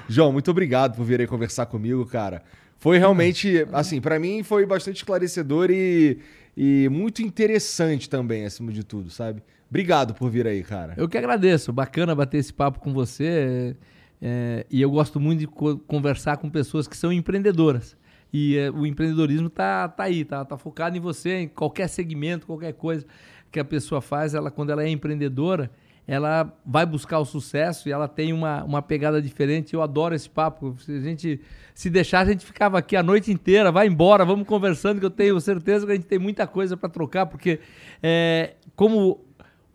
João, 0.08 0.32
muito 0.32 0.50
obrigado 0.50 0.96
por 0.96 1.04
vir 1.04 1.20
aí 1.20 1.26
conversar 1.26 1.66
comigo, 1.66 2.06
cara. 2.06 2.42
Foi 2.78 2.96
realmente, 2.96 3.66
assim, 3.70 4.00
para 4.00 4.18
mim 4.18 4.42
foi 4.42 4.64
bastante 4.64 4.96
esclarecedor 4.96 5.70
e, 5.70 6.20
e 6.56 6.88
muito 6.90 7.20
interessante 7.20 8.08
também, 8.08 8.46
acima 8.46 8.72
de 8.72 8.82
tudo, 8.82 9.10
sabe? 9.10 9.42
Obrigado 9.68 10.14
por 10.14 10.30
vir 10.30 10.46
aí, 10.46 10.62
cara. 10.62 10.94
Eu 10.96 11.06
que 11.06 11.18
agradeço. 11.18 11.70
Bacana 11.70 12.14
bater 12.14 12.38
esse 12.38 12.54
papo 12.54 12.80
com 12.80 12.94
você. 12.94 13.76
É, 14.22 14.64
e 14.70 14.80
eu 14.80 14.90
gosto 14.90 15.20
muito 15.20 15.40
de 15.40 15.46
co 15.46 15.76
conversar 15.80 16.38
com 16.38 16.48
pessoas 16.48 16.88
que 16.88 16.96
são 16.96 17.12
empreendedoras. 17.12 17.94
E 18.32 18.56
é, 18.56 18.70
o 18.70 18.86
empreendedorismo 18.86 19.48
tá, 19.48 19.88
tá 19.88 20.04
aí, 20.04 20.24
tá, 20.24 20.44
tá 20.44 20.58
focado 20.58 20.96
em 20.96 21.00
você, 21.00 21.40
em 21.40 21.48
qualquer 21.48 21.88
segmento, 21.88 22.46
qualquer 22.46 22.72
coisa 22.74 23.06
que 23.50 23.60
a 23.60 23.64
pessoa 23.64 24.00
faz, 24.00 24.34
ela 24.34 24.50
quando 24.50 24.70
ela 24.70 24.82
é 24.82 24.88
empreendedora, 24.88 25.70
ela 26.06 26.56
vai 26.64 26.86
buscar 26.86 27.18
o 27.18 27.24
sucesso 27.24 27.88
e 27.88 27.92
ela 27.92 28.06
tem 28.06 28.32
uma, 28.32 28.62
uma 28.62 28.80
pegada 28.80 29.20
diferente. 29.20 29.74
Eu 29.74 29.82
adoro 29.82 30.14
esse 30.14 30.30
papo. 30.30 30.76
Se 30.78 30.92
a 30.92 31.00
gente 31.00 31.40
se 31.74 31.90
deixar, 31.90 32.20
a 32.20 32.24
gente 32.24 32.46
ficava 32.46 32.78
aqui 32.78 32.94
a 32.94 33.02
noite 33.02 33.32
inteira, 33.32 33.72
vai 33.72 33.88
embora, 33.88 34.24
vamos 34.24 34.46
conversando, 34.46 35.00
que 35.00 35.06
eu 35.06 35.10
tenho 35.10 35.40
certeza 35.40 35.84
que 35.84 35.92
a 35.92 35.94
gente 35.96 36.06
tem 36.06 36.18
muita 36.18 36.46
coisa 36.46 36.76
para 36.76 36.88
trocar, 36.88 37.26
porque 37.26 37.58
é, 38.00 38.54
como 38.76 39.25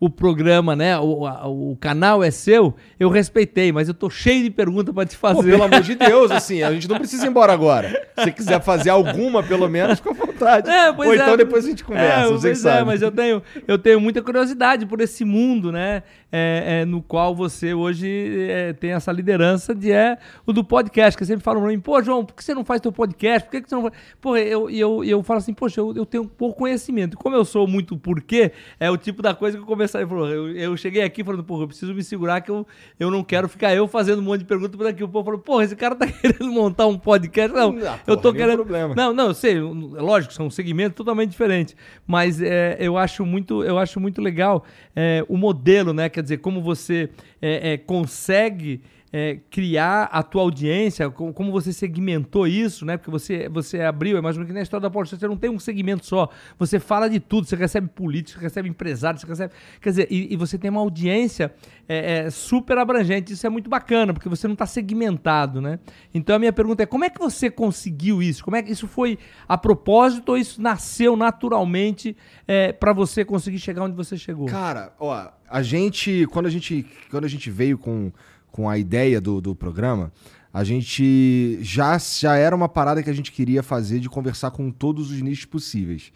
o 0.02 0.10
programa, 0.10 0.74
né? 0.74 0.98
O, 0.98 1.24
a, 1.24 1.46
o 1.46 1.76
canal 1.80 2.24
é 2.24 2.30
seu, 2.32 2.74
eu 2.98 3.08
respeitei, 3.08 3.70
mas 3.70 3.86
eu 3.86 3.94
tô 3.94 4.10
cheio 4.10 4.42
de 4.42 4.50
perguntas 4.50 4.92
para 4.92 5.06
te 5.06 5.16
fazer. 5.16 5.36
Pô, 5.36 5.44
pelo 5.44 5.62
amor 5.62 5.80
de 5.80 5.94
Deus, 5.94 6.28
assim, 6.34 6.60
a 6.60 6.72
gente 6.72 6.88
não 6.88 6.98
precisa 6.98 7.24
ir 7.24 7.28
embora 7.28 7.52
agora. 7.52 7.88
Se 7.88 8.24
você 8.24 8.32
quiser 8.32 8.60
fazer 8.60 8.90
alguma, 8.90 9.44
pelo 9.44 9.68
menos, 9.68 10.00
fica 10.00 10.10
à 10.10 10.14
vontade. 10.14 10.68
É, 10.68 10.90
Ou 10.90 11.04
é, 11.04 11.14
então 11.14 11.36
depois 11.36 11.64
a 11.64 11.68
gente 11.68 11.84
conversa, 11.84 12.26
é, 12.26 12.32
você 12.32 12.48
pois 12.48 12.58
sabe. 12.58 12.80
É, 12.80 12.84
mas 12.84 13.00
eu 13.00 13.12
tenho, 13.12 13.40
eu 13.68 13.78
tenho 13.78 14.00
muita 14.00 14.20
curiosidade 14.20 14.86
por 14.86 15.00
esse 15.00 15.24
mundo, 15.24 15.70
né? 15.70 16.02
É, 16.34 16.80
é, 16.80 16.84
no 16.86 17.02
qual 17.02 17.34
você 17.34 17.74
hoje 17.74 18.48
é, 18.48 18.72
tem 18.72 18.92
essa 18.92 19.12
liderança 19.12 19.74
de 19.74 19.92
é 19.92 20.16
o 20.46 20.52
do 20.52 20.64
podcast, 20.64 21.16
que 21.16 21.26
sempre 21.26 21.44
falam 21.44 21.60
pra 21.60 21.70
mim, 21.70 21.78
pô, 21.78 22.02
João, 22.02 22.24
por 22.24 22.34
que 22.34 22.42
você 22.42 22.54
não 22.54 22.64
faz 22.64 22.80
teu 22.80 22.90
podcast? 22.90 23.44
Por 23.46 23.50
que, 23.50 23.60
que 23.60 23.68
você 23.68 23.74
não 23.74 23.82
faz? 23.82 23.94
Pô, 24.18 24.36
eu, 24.36 24.70
eu, 24.70 25.04
eu 25.04 25.22
falo 25.22 25.38
assim, 25.38 25.52
poxa, 25.52 25.80
eu, 25.80 25.94
eu 25.94 26.06
tenho 26.06 26.24
pouco 26.24 26.60
conhecimento. 26.60 27.16
Como 27.18 27.36
eu 27.36 27.44
sou 27.44 27.66
muito 27.68 27.98
porquê, 27.98 28.52
é 28.80 28.90
o 28.90 28.96
tipo 28.96 29.20
da 29.20 29.34
coisa 29.34 29.56
que 29.58 29.62
eu 29.62 29.66
comecei 29.66 30.02
a 30.02 30.06
falar. 30.06 30.30
Eu, 30.30 30.56
eu 30.56 30.76
cheguei 30.76 31.02
aqui 31.02 31.22
falando, 31.22 31.44
pô, 31.44 31.60
eu 31.60 31.68
preciso 31.68 31.94
me 31.94 32.02
segurar 32.02 32.40
que 32.40 32.50
eu, 32.50 32.66
eu 32.98 33.10
não 33.10 33.22
quero 33.22 33.48
ficar 33.48 33.74
eu 33.74 33.86
fazendo 33.86 34.20
um 34.20 34.22
monte 34.22 34.40
de 34.40 34.46
perguntas 34.46 34.76
por 34.76 34.86
aqui. 34.86 35.04
O 35.04 35.08
povo 35.08 35.24
falou, 35.24 35.40
pô, 35.40 35.60
esse 35.60 35.76
cara 35.76 35.94
tá 35.94 36.06
querendo 36.10 36.50
montar 36.50 36.86
um 36.86 36.98
podcast. 36.98 37.54
Não, 37.54 37.72
não 37.72 37.98
eu 38.06 38.16
tô 38.16 38.32
querendo. 38.32 38.56
Problema. 38.56 38.94
Não, 38.94 39.12
não, 39.12 39.26
eu 39.28 39.34
sei, 39.34 39.60
lógico, 39.60 40.32
são 40.32 40.48
segmentos 40.50 40.96
totalmente 40.96 41.30
diferentes. 41.30 41.76
Mas 42.06 42.40
é, 42.40 42.76
eu, 42.80 42.96
acho 42.96 43.26
muito, 43.26 43.62
eu 43.62 43.78
acho 43.78 44.00
muito 44.00 44.20
legal 44.20 44.64
é, 44.94 45.24
o 45.28 45.36
modelo, 45.36 45.92
né? 45.92 46.08
Quer 46.22 46.26
dizer, 46.26 46.38
como 46.38 46.62
você 46.62 47.10
é, 47.40 47.72
é 47.72 47.76
consegue 47.76 48.80
é, 49.12 49.38
criar 49.50 50.04
a 50.04 50.22
tua 50.22 50.40
audiência, 50.40 51.10
como, 51.10 51.34
como, 51.34 51.52
você 51.52 51.70
segmentou 51.72 52.46
isso, 52.46 52.86
né? 52.86 52.96
Porque 52.96 53.10
você, 53.10 53.46
você 53.48 53.82
abriu, 53.82 54.16
é 54.16 54.20
ou 54.20 54.22
menos 54.22 54.46
que 54.46 54.52
na 54.52 54.62
história 54.62 54.82
da 54.82 54.90
Porsche, 54.90 55.16
você 55.16 55.28
não 55.28 55.36
tem 55.36 55.50
um 55.50 55.58
segmento 55.58 56.06
só. 56.06 56.30
Você 56.58 56.80
fala 56.80 57.10
de 57.10 57.20
tudo, 57.20 57.46
você 57.46 57.54
recebe 57.54 57.88
políticos, 57.88 58.40
você 58.40 58.46
recebe 58.46 58.70
empresários, 58.70 59.20
você 59.20 59.28
recebe. 59.28 59.52
Quer 59.82 59.90
dizer, 59.90 60.08
e, 60.10 60.32
e 60.32 60.36
você 60.36 60.56
tem 60.56 60.70
uma 60.70 60.80
audiência 60.80 61.52
é, 61.86 62.24
é, 62.24 62.30
super 62.30 62.78
abrangente. 62.78 63.34
Isso 63.34 63.46
é 63.46 63.50
muito 63.50 63.68
bacana, 63.68 64.14
porque 64.14 64.30
você 64.30 64.46
não 64.48 64.54
está 64.54 64.64
segmentado, 64.64 65.60
né? 65.60 65.78
Então 66.14 66.34
a 66.34 66.38
minha 66.38 66.52
pergunta 66.52 66.82
é: 66.82 66.86
como 66.86 67.04
é 67.04 67.10
que 67.10 67.18
você 67.18 67.50
conseguiu 67.50 68.22
isso? 68.22 68.42
Como 68.42 68.56
é 68.56 68.62
que 68.62 68.72
isso 68.72 68.88
foi 68.88 69.18
a 69.46 69.58
propósito 69.58 70.30
ou 70.30 70.38
isso 70.38 70.62
nasceu 70.62 71.16
naturalmente 71.16 72.16
é, 72.48 72.72
para 72.72 72.94
você 72.94 73.26
conseguir 73.26 73.58
chegar 73.58 73.82
onde 73.82 73.94
você 73.94 74.16
chegou? 74.16 74.46
Cara, 74.46 74.94
ó, 74.98 75.28
a 75.50 75.62
gente, 75.62 76.26
quando 76.28 76.46
a 76.46 76.50
gente, 76.50 76.86
quando 77.10 77.24
a 77.24 77.28
gente 77.28 77.50
veio 77.50 77.76
com 77.76 78.10
com 78.52 78.68
a 78.68 78.78
ideia 78.78 79.20
do, 79.20 79.40
do 79.40 79.56
programa, 79.56 80.12
a 80.52 80.62
gente 80.62 81.58
já, 81.62 81.96
já 81.98 82.36
era 82.36 82.54
uma 82.54 82.68
parada 82.68 83.02
que 83.02 83.08
a 83.08 83.12
gente 83.14 83.32
queria 83.32 83.62
fazer 83.62 83.98
de 83.98 84.08
conversar 84.08 84.50
com 84.50 84.70
todos 84.70 85.10
os 85.10 85.20
nichos 85.22 85.46
possíveis. 85.46 86.12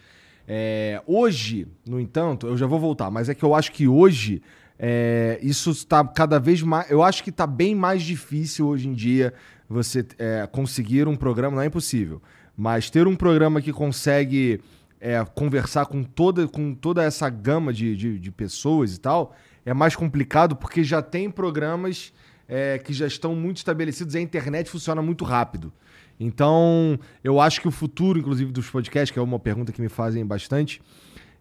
É, 0.47 1.03
hoje, 1.07 1.67
no 1.85 1.99
entanto, 1.99 2.47
eu 2.47 2.57
já 2.57 2.67
vou 2.67 2.79
voltar, 2.79 3.11
mas 3.11 3.31
é 3.31 3.35
que 3.35 3.43
eu 3.43 3.55
acho 3.55 3.73
que 3.73 3.89
hoje 3.89 4.43
é, 4.79 5.39
isso 5.43 5.71
está 5.71 6.05
cada 6.05 6.39
vez 6.39 6.63
mais. 6.63 6.89
Eu 6.91 7.03
acho 7.03 7.25
que 7.25 7.31
está 7.31 7.47
bem 7.47 7.75
mais 7.75 8.03
difícil 8.03 8.69
hoje 8.69 8.87
em 8.89 8.93
dia 8.93 9.33
você 9.69 10.07
é, 10.19 10.47
conseguir 10.47 11.09
um 11.09 11.17
programa, 11.17 11.57
não 11.57 11.63
é 11.63 11.67
impossível, 11.67 12.23
mas 12.57 12.91
ter 12.91 13.09
um 13.09 13.17
programa 13.17 13.61
que 13.61 13.73
consegue 13.73 14.61
é, 15.01 15.25
conversar 15.35 15.87
com 15.87 16.05
toda, 16.05 16.47
com 16.47 16.75
toda 16.75 17.03
essa 17.03 17.29
gama 17.31 17.73
de, 17.73 17.97
de, 17.97 18.19
de 18.19 18.31
pessoas 18.31 18.95
e 18.95 19.01
tal 19.01 19.35
é 19.67 19.75
mais 19.75 19.97
complicado 19.97 20.55
porque 20.55 20.85
já 20.85 21.03
tem 21.03 21.29
programas 21.29 22.13
é, 22.49 22.79
que 22.79 22.93
já 22.93 23.07
estão 23.07 23.35
muito 23.35 23.59
estabelecidos 23.59 24.15
e 24.15 24.19
a 24.19 24.21
internet 24.21 24.71
funciona 24.71 25.03
muito 25.03 25.25
rápido. 25.25 25.73
Então, 26.19 26.99
eu 27.23 27.41
acho 27.41 27.61
que 27.61 27.69
o 27.69 27.71
futuro, 27.71 28.19
inclusive, 28.19 28.51
dos 28.51 28.71
podcasts, 28.71 29.11
que 29.11 29.19
é 29.19 29.23
uma 29.23 29.39
pergunta 29.39 29.73
que 29.73 29.81
me 29.81 29.89
fazem 29.89 30.25
bastante, 30.25 30.81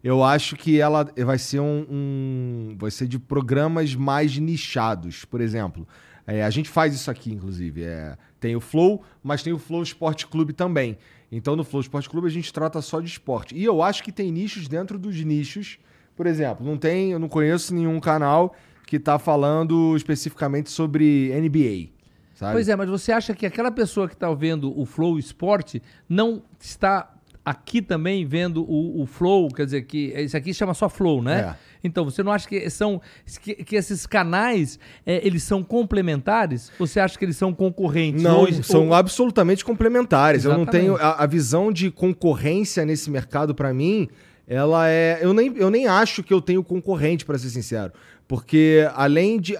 eu 0.04 0.22
acho 0.22 0.54
que 0.56 0.78
ela 0.78 1.10
vai 1.24 1.38
ser 1.38 1.60
um, 1.60 1.86
um 1.90 2.76
vai 2.78 2.90
ser 2.90 3.08
de 3.08 3.18
programas 3.18 3.94
mais 3.94 4.36
nichados. 4.36 5.24
Por 5.24 5.40
exemplo, 5.40 5.88
é, 6.26 6.44
a 6.44 6.50
gente 6.50 6.68
faz 6.68 6.94
isso 6.94 7.10
aqui, 7.10 7.32
inclusive. 7.32 7.82
É, 7.82 8.16
tem 8.38 8.54
o 8.54 8.60
Flow, 8.60 9.02
mas 9.22 9.42
tem 9.42 9.52
o 9.52 9.58
Flow 9.58 9.82
Esporte 9.82 10.26
Clube 10.26 10.52
também. 10.52 10.98
Então, 11.32 11.56
no 11.56 11.64
Flow 11.64 11.80
Esporte 11.80 12.08
Clube, 12.08 12.26
a 12.26 12.30
gente 12.30 12.52
trata 12.52 12.80
só 12.82 13.00
de 13.00 13.08
esporte. 13.08 13.56
E 13.56 13.64
eu 13.64 13.82
acho 13.82 14.02
que 14.02 14.12
tem 14.12 14.30
nichos 14.30 14.68
dentro 14.68 14.98
dos 14.98 15.16
nichos. 15.24 15.78
Por 16.14 16.26
exemplo, 16.26 16.64
não 16.64 16.76
tem, 16.76 17.12
eu 17.12 17.18
não 17.18 17.28
conheço 17.28 17.74
nenhum 17.74 17.98
canal 17.98 18.54
que 18.86 18.96
está 18.96 19.18
falando 19.18 19.94
especificamente 19.96 20.70
sobre 20.70 21.30
NBA. 21.34 21.90
Sabe? 22.34 22.52
Pois 22.52 22.68
é, 22.68 22.76
mas 22.76 22.88
você 22.88 23.12
acha 23.12 23.34
que 23.34 23.44
aquela 23.44 23.72
pessoa 23.72 24.06
que 24.06 24.14
está 24.14 24.32
vendo 24.32 24.78
o 24.78 24.86
Flow 24.86 25.18
Esporte 25.18 25.82
não 26.08 26.42
está 26.60 27.12
aqui 27.44 27.80
também 27.80 28.26
vendo 28.26 28.62
o, 28.62 29.02
o 29.02 29.06
Flow, 29.06 29.48
quer 29.48 29.64
dizer, 29.64 29.82
que 29.82 30.12
esse 30.16 30.36
aqui 30.36 30.52
chama 30.52 30.74
só 30.74 30.88
Flow, 30.88 31.22
né? 31.22 31.54
É. 31.62 31.66
Então, 31.84 32.04
você 32.04 32.22
não 32.22 32.32
acha 32.32 32.48
que 32.48 32.68
são 32.68 33.00
que, 33.40 33.54
que 33.54 33.76
esses 33.76 34.04
canais 34.04 34.78
é, 35.06 35.24
eles 35.24 35.44
são 35.44 35.62
complementares? 35.62 36.72
Você 36.78 36.98
acha 36.98 37.16
que 37.16 37.24
eles 37.24 37.36
são 37.36 37.54
concorrentes? 37.54 38.22
Não, 38.22 38.40
ou, 38.40 38.52
são 38.62 38.88
ou... 38.88 38.94
absolutamente 38.94 39.64
complementares. 39.64 40.44
Exatamente. 40.44 40.76
Eu 40.76 40.82
não 40.82 40.96
tenho 40.96 40.96
a, 40.96 41.22
a 41.22 41.26
visão 41.26 41.70
de 41.72 41.90
concorrência 41.90 42.84
nesse 42.84 43.08
mercado 43.10 43.54
para 43.54 43.72
mim. 43.72 44.08
Ela 44.48 44.88
é. 44.88 45.18
Eu 45.20 45.32
nem, 45.32 45.52
eu 45.56 45.70
nem 45.70 45.86
acho 45.86 46.22
que 46.22 46.32
eu 46.32 46.40
tenho 46.40 46.62
concorrente, 46.62 47.24
para 47.24 47.36
ser 47.38 47.50
sincero. 47.50 47.92
Porque 48.28 48.88
além 48.94 49.40
de. 49.40 49.56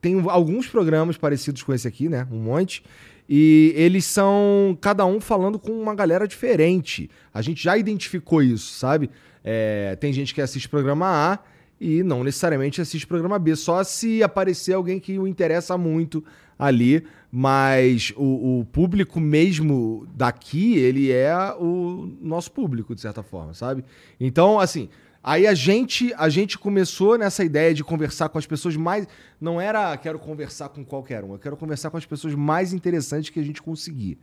Tem 0.00 0.20
alguns 0.28 0.66
programas 0.66 1.16
parecidos 1.16 1.62
com 1.62 1.72
esse 1.72 1.86
aqui, 1.86 2.08
né? 2.08 2.26
Um 2.30 2.38
monte. 2.38 2.82
E 3.28 3.72
eles 3.76 4.04
são 4.04 4.76
cada 4.80 5.06
um 5.06 5.20
falando 5.20 5.58
com 5.58 5.70
uma 5.72 5.94
galera 5.94 6.26
diferente. 6.26 7.08
A 7.32 7.40
gente 7.40 7.62
já 7.62 7.78
identificou 7.78 8.42
isso, 8.42 8.74
sabe? 8.74 9.10
É, 9.44 9.96
tem 9.96 10.12
gente 10.12 10.34
que 10.34 10.40
assiste 10.40 10.68
programa 10.68 11.06
A 11.06 11.38
e 11.80 12.02
não 12.02 12.22
necessariamente 12.22 12.80
assiste 12.80 13.06
programa 13.06 13.38
B, 13.38 13.56
só 13.56 13.82
se 13.82 14.22
aparecer 14.22 14.72
alguém 14.72 15.00
que 15.00 15.18
o 15.18 15.26
interessa 15.26 15.76
muito 15.78 16.24
ali. 16.58 17.04
Mas 17.30 18.12
o, 18.16 18.60
o 18.60 18.64
público 18.66 19.18
mesmo 19.18 20.06
daqui, 20.14 20.76
ele 20.76 21.10
é 21.10 21.34
o 21.58 22.10
nosso 22.20 22.52
público, 22.52 22.94
de 22.94 23.00
certa 23.00 23.22
forma, 23.22 23.54
sabe? 23.54 23.84
Então, 24.20 24.60
assim, 24.60 24.88
Aí 25.24 25.46
a 25.46 25.54
gente, 25.54 26.12
a 26.16 26.28
gente 26.28 26.58
começou 26.58 27.16
nessa 27.16 27.44
ideia 27.44 27.72
de 27.72 27.84
conversar 27.84 28.28
com 28.28 28.38
as 28.38 28.46
pessoas 28.46 28.76
mais. 28.76 29.06
Não 29.40 29.60
era 29.60 29.96
quero 29.96 30.18
conversar 30.18 30.68
com 30.70 30.84
qualquer 30.84 31.22
um, 31.22 31.32
eu 31.32 31.38
quero 31.38 31.56
conversar 31.56 31.90
com 31.90 31.96
as 31.96 32.04
pessoas 32.04 32.34
mais 32.34 32.72
interessantes 32.72 33.30
que 33.30 33.38
a 33.38 33.42
gente 33.42 33.62
conseguir. 33.62 34.18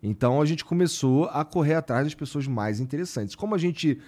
Então 0.00 0.40
a 0.40 0.44
gente 0.44 0.64
começou 0.64 1.24
a 1.26 1.44
correr 1.44 1.74
atrás 1.74 2.04
das 2.04 2.14
pessoas 2.14 2.46
mais 2.46 2.78
interessantes. 2.78 3.34
Como 3.34 3.54
a 3.54 3.58
gente, 3.58 3.98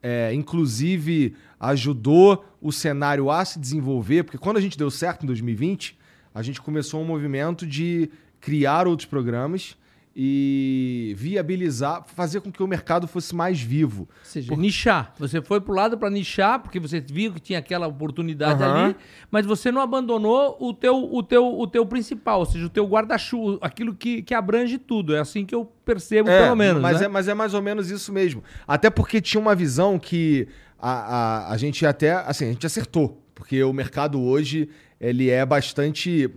é, 0.00 0.32
inclusive, 0.32 1.34
ajudou 1.58 2.44
o 2.60 2.70
cenário 2.70 3.30
a 3.30 3.44
se 3.44 3.58
desenvolver, 3.58 4.22
porque 4.22 4.38
quando 4.38 4.58
a 4.58 4.60
gente 4.60 4.78
deu 4.78 4.90
certo 4.90 5.24
em 5.24 5.26
2020, 5.26 5.98
a 6.32 6.42
gente 6.42 6.60
começou 6.60 7.00
um 7.00 7.04
movimento 7.04 7.66
de 7.66 8.10
criar 8.40 8.86
outros 8.86 9.06
programas 9.06 9.76
e 10.14 11.14
viabilizar, 11.16 12.04
fazer 12.04 12.40
com 12.40 12.50
que 12.50 12.62
o 12.62 12.66
mercado 12.66 13.06
fosse 13.06 13.34
mais 13.34 13.60
vivo. 13.60 14.02
Ou 14.02 14.24
seja, 14.24 14.48
Por... 14.48 14.58
nichar. 14.58 15.14
Você 15.18 15.40
foi 15.40 15.60
pro 15.60 15.72
lado 15.72 15.96
para 15.96 16.10
nichar, 16.10 16.60
porque 16.60 16.80
você 16.80 17.00
viu 17.00 17.32
que 17.32 17.40
tinha 17.40 17.58
aquela 17.58 17.86
oportunidade 17.86 18.62
uhum. 18.62 18.70
ali, 18.70 18.96
mas 19.30 19.46
você 19.46 19.70
não 19.70 19.80
abandonou 19.80 20.56
o 20.60 20.74
teu, 20.74 20.96
o 20.96 21.22
teu, 21.22 21.58
o 21.58 21.66
teu 21.66 21.86
principal, 21.86 22.40
ou 22.40 22.46
seja, 22.46 22.66
o 22.66 22.68
teu 22.68 22.86
guarda-chuva, 22.86 23.58
aquilo 23.60 23.94
que, 23.94 24.22
que 24.22 24.34
abrange 24.34 24.78
tudo. 24.78 25.14
É 25.14 25.20
assim 25.20 25.46
que 25.46 25.54
eu 25.54 25.64
percebo, 25.84 26.28
é, 26.28 26.42
pelo 26.42 26.56
menos. 26.56 26.82
Mas, 26.82 27.00
né? 27.00 27.06
é, 27.06 27.08
mas 27.08 27.28
é 27.28 27.34
mais 27.34 27.54
ou 27.54 27.62
menos 27.62 27.90
isso 27.90 28.12
mesmo. 28.12 28.42
Até 28.66 28.90
porque 28.90 29.20
tinha 29.20 29.40
uma 29.40 29.54
visão 29.54 29.98
que 29.98 30.48
a, 30.78 30.90
a, 30.90 31.52
a 31.52 31.56
gente 31.56 31.86
até, 31.86 32.12
assim, 32.12 32.46
a 32.46 32.52
gente 32.52 32.66
acertou. 32.66 33.22
Porque 33.34 33.62
o 33.62 33.72
mercado 33.72 34.20
hoje, 34.20 34.68
ele 35.00 35.30
é 35.30 35.46
bastante 35.46 36.28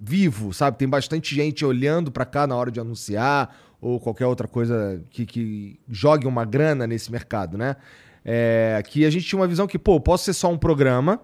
vivo, 0.00 0.52
sabe? 0.52 0.78
Tem 0.78 0.88
bastante 0.88 1.34
gente 1.34 1.64
olhando 1.64 2.10
para 2.10 2.24
cá 2.24 2.46
na 2.46 2.56
hora 2.56 2.70
de 2.70 2.80
anunciar 2.80 3.54
ou 3.80 3.98
qualquer 4.00 4.26
outra 4.26 4.48
coisa 4.48 5.02
que, 5.10 5.24
que 5.24 5.80
jogue 5.88 6.26
uma 6.26 6.44
grana 6.44 6.86
nesse 6.86 7.10
mercado, 7.10 7.56
né? 7.56 7.76
É, 8.24 8.82
que 8.86 9.04
a 9.04 9.10
gente 9.10 9.24
tinha 9.24 9.40
uma 9.40 9.46
visão 9.46 9.66
que, 9.66 9.78
pô, 9.78 10.00
posso 10.00 10.24
ser 10.24 10.34
só 10.34 10.50
um 10.50 10.58
programa 10.58 11.20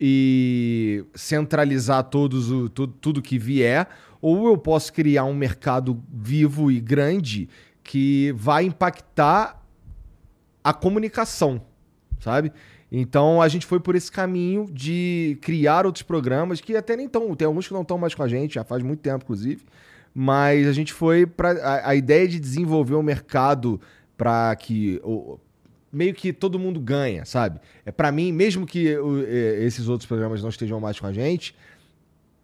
e 0.00 1.04
centralizar 1.14 2.04
todos 2.04 2.50
o, 2.50 2.68
tudo, 2.68 2.92
tudo 3.00 3.22
que 3.22 3.38
vier, 3.38 3.88
ou 4.20 4.46
eu 4.46 4.58
posso 4.58 4.92
criar 4.92 5.24
um 5.24 5.34
mercado 5.34 6.02
vivo 6.12 6.70
e 6.70 6.80
grande 6.80 7.48
que 7.82 8.32
vai 8.36 8.64
impactar 8.64 9.62
a 10.62 10.72
comunicação, 10.72 11.62
sabe? 12.20 12.52
Então 12.90 13.42
a 13.42 13.48
gente 13.48 13.66
foi 13.66 13.80
por 13.80 13.94
esse 13.96 14.10
caminho 14.10 14.66
de 14.70 15.38
criar 15.40 15.86
outros 15.86 16.02
programas 16.02 16.60
que 16.60 16.76
até 16.76 16.96
nem 16.96 17.06
estão, 17.06 17.34
tem 17.34 17.46
alguns 17.46 17.66
que 17.66 17.74
não 17.74 17.82
estão 17.82 17.98
mais 17.98 18.14
com 18.14 18.22
a 18.22 18.28
gente, 18.28 18.54
já 18.54 18.64
faz 18.64 18.82
muito 18.82 19.00
tempo, 19.00 19.24
inclusive. 19.24 19.64
Mas 20.14 20.66
a 20.66 20.72
gente 20.72 20.92
foi 20.92 21.26
para 21.26 21.50
a, 21.50 21.90
a, 21.90 21.94
ideia 21.94 22.26
de 22.26 22.38
desenvolver 22.38 22.94
um 22.94 23.02
mercado 23.02 23.80
para 24.16 24.54
que 24.56 25.00
o, 25.04 25.38
meio 25.92 26.14
que 26.14 26.32
todo 26.32 26.58
mundo 26.58 26.80
ganha, 26.80 27.24
sabe? 27.24 27.60
É 27.84 27.90
para 27.90 28.10
mim, 28.10 28.32
mesmo 28.32 28.64
que 28.64 28.96
o, 28.96 29.20
esses 29.20 29.88
outros 29.88 30.06
programas 30.06 30.42
não 30.42 30.48
estejam 30.48 30.80
mais 30.80 30.98
com 30.98 31.06
a 31.06 31.12
gente, 31.12 31.54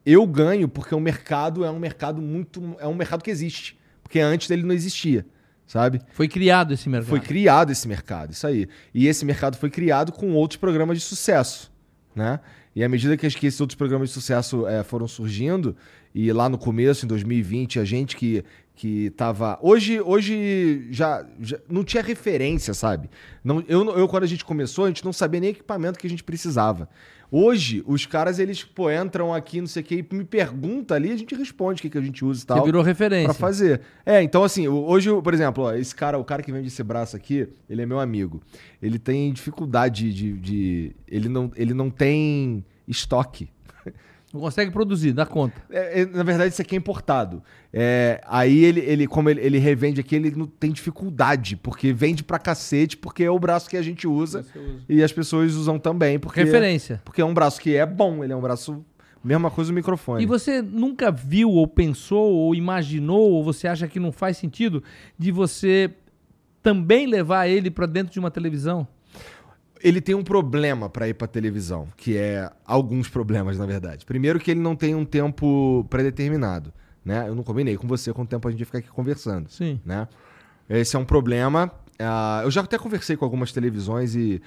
eu 0.05 0.27
ganho 0.27 0.69
porque 0.69 0.95
o 0.95 1.01
mercado 1.01 1.65
é 1.65 1.71
um 1.71 1.79
mercado 1.79 2.21
muito 2.21 2.77
é 2.79 2.87
um 2.87 2.95
mercado 2.95 3.23
que 3.23 3.31
existe, 3.31 3.79
porque 4.03 4.19
antes 4.19 4.51
ele 4.51 4.65
não 4.65 4.75
existia 4.75 5.25
sabe? 5.67 6.01
Foi 6.13 6.29
criado 6.29 6.73
esse 6.75 6.89
mercado. 6.89 7.09
Foi 7.09 7.21
criado 7.21 7.71
esse 7.71 7.89
mercado, 7.89 8.33
isso 8.33 8.47
aí. 8.47 8.69
E 8.95 9.07
esse 9.07 9.25
mercado 9.25 9.57
foi 9.57 9.71
criado 9.71 10.13
com 10.13 10.33
outros 10.33 10.59
programas 10.59 10.99
de 10.99 11.05
sucesso, 11.05 11.73
né? 12.15 12.41
E 12.75 12.83
à 12.83 12.89
medida 12.89 13.17
que, 13.17 13.27
esses 13.27 13.61
outros 13.61 13.77
programas 13.77 14.09
de 14.09 14.15
sucesso 14.15 14.67
é, 14.67 14.83
foram 14.83 15.07
surgindo, 15.07 15.77
e 16.15 16.33
lá 16.33 16.49
no 16.49 16.59
começo, 16.59 17.05
em 17.05 17.09
2020, 17.09 17.79
a 17.79 17.85
gente 17.85 18.17
que, 18.17 18.45
que 18.75 19.11
tava. 19.11 19.59
Hoje, 19.63 20.01
hoje 20.01 20.89
já, 20.91 21.27
já 21.41 21.59
não 21.69 21.85
tinha 21.85 22.03
referência, 22.03 22.75
sabe? 22.75 23.11
Não, 23.45 23.63
eu, 23.69 23.85
eu, 23.97 24.09
quando 24.09 24.25
a 24.25 24.27
gente 24.27 24.45
começou, 24.45 24.85
a 24.85 24.89
gente 24.89 25.05
não 25.05 25.13
sabia 25.13 25.41
nem 25.41 25.51
equipamento 25.51 25.99
que 25.99 26.07
a 26.07 26.11
gente 26.11 26.25
precisava. 26.25 26.89
Hoje, 27.35 27.83
os 27.87 28.05
caras, 28.05 28.39
eles, 28.39 28.63
pô, 28.63 28.91
entram 28.91 29.33
aqui, 29.33 29.59
não 29.59 29.67
sei 29.67 29.83
o 29.83 29.87
que, 29.87 30.07
e 30.11 30.15
me 30.15 30.23
pergunta 30.23 30.95
ali, 30.95 31.11
a 31.11 31.17
gente 31.17 31.35
responde 31.35 31.79
o 31.79 31.83
que, 31.83 31.89
que 31.89 31.97
a 31.97 32.03
gente 32.03 32.23
usa 32.23 32.43
e 32.43 32.47
tal. 32.47 32.59
Você 32.59 32.65
virou 32.67 32.83
referência. 32.83 33.25
Pra 33.25 33.33
fazer. 33.33 33.81
É, 34.05 34.23
então 34.23 34.45
assim, 34.45 34.69
hoje, 34.69 35.09
por 35.23 35.33
exemplo, 35.33 35.65
ó, 35.65 35.73
esse 35.73 35.95
cara, 35.95 36.19
o 36.19 36.25
cara 36.25 36.43
que 36.43 36.53
vende 36.53 36.69
esse 36.69 36.83
braço 36.83 37.17
aqui, 37.17 37.49
ele 37.71 37.81
é 37.81 37.87
meu 37.87 37.99
amigo. 37.99 38.43
Ele 38.83 38.99
tem 38.99 39.33
dificuldade 39.33 40.13
de. 40.13 40.33
de 40.35 40.97
ele, 41.09 41.31
não, 41.31 41.51
ele 41.57 41.73
não 41.73 41.89
tem 41.89 42.63
estoque. 42.87 43.49
Não 44.33 44.41
consegue 44.41 44.71
produzir, 44.71 45.13
dá 45.13 45.27
conta. 45.27 45.61
É, 45.69 46.01
é, 46.01 46.07
na 46.07 46.23
verdade, 46.23 46.53
isso 46.53 46.63
aqui 46.63 46.75
é 46.75 46.79
importado. 46.79 47.43
É, 47.71 48.19
aí 48.27 48.65
ele, 48.65 48.81
ele 48.81 49.07
como 49.07 49.29
ele, 49.29 49.41
ele, 49.43 49.59
revende 49.59 50.01
aqui, 50.01 50.17
ele 50.17 50.31
não 50.31 50.47
tem 50.47 50.73
dificuldade, 50.73 51.55
porque 51.57 51.93
vende 51.93 52.25
pra 52.25 52.39
cacete, 52.39 52.97
porque 52.97 53.23
é 53.23 53.31
o 53.31 53.39
braço 53.39 53.69
que 53.69 53.77
a 53.77 53.83
gente 53.83 54.07
usa, 54.07 54.41
usa. 54.41 54.85
e 54.89 55.03
as 55.03 55.13
pessoas 55.13 55.55
usam 55.55 55.79
também. 55.79 56.19
Porque, 56.19 56.43
Referência. 56.43 57.03
Porque 57.05 57.21
é 57.21 57.25
um 57.25 57.35
braço 57.35 57.61
que 57.61 57.77
é 57.77 57.85
bom, 57.85 58.25
ele 58.25 58.33
é 58.33 58.37
um 58.37 58.41
braço. 58.41 58.83
Mesma 59.23 59.51
coisa 59.53 59.71
o 59.71 59.75
microfone. 59.75 60.25
E 60.25 60.27
você 60.27 60.61
nunca 60.61 61.13
viu, 61.13 61.49
ou 61.51 61.69
pensou, 61.69 62.33
ou 62.33 62.55
imaginou, 62.57 63.31
ou 63.31 63.45
você 63.45 63.69
acha 63.69 63.87
que 63.87 64.01
não 64.01 64.11
faz 64.11 64.37
sentido 64.37 64.83
de 65.17 65.31
você 65.31 65.93
também 66.61 67.07
levar 67.07 67.47
ele 67.47 67.71
para 67.71 67.87
dentro 67.87 68.13
de 68.13 68.19
uma 68.19 68.33
televisão? 68.33 68.89
Ele 69.83 70.01
tem 70.01 70.15
um 70.15 70.23
problema 70.23 70.89
para 70.89 71.09
ir 71.09 71.15
para 71.15 71.27
televisão, 71.27 71.89
que 71.97 72.17
é 72.17 72.51
alguns 72.65 73.09
problemas, 73.09 73.59
na 73.59 73.67
verdade. 73.67 74.05
Primeiro 74.05 74.39
que 74.39 74.51
ele 74.51 74.61
não 74.61 74.77
tem 74.77 74.95
um 74.95 75.05
tempo 75.05 75.87
predeterminado, 75.91 76.73
né? 77.05 77.29
Eu 77.29 77.35
não 77.35 77.43
combinei 77.43 77.77
com 77.77 77.87
você 77.87 78.13
quanto 78.13 78.29
tempo 78.29 78.47
a 78.47 78.51
gente 78.51 78.61
ia 78.61 78.67
ficar 78.67 78.79
aqui 78.79 78.89
conversando, 78.89 79.51
Sim. 79.51 79.81
né? 79.85 80.07
Esse 80.69 80.97
é 80.97 80.99
um 80.99 81.05
problema. 81.05 81.71
Uh, 82.01 82.45
eu 82.45 82.51
já 82.51 82.61
até 82.61 82.79
conversei 82.79 83.17
com 83.17 83.25
algumas 83.25 83.53
televisões 83.53 84.15
e, 84.15 84.41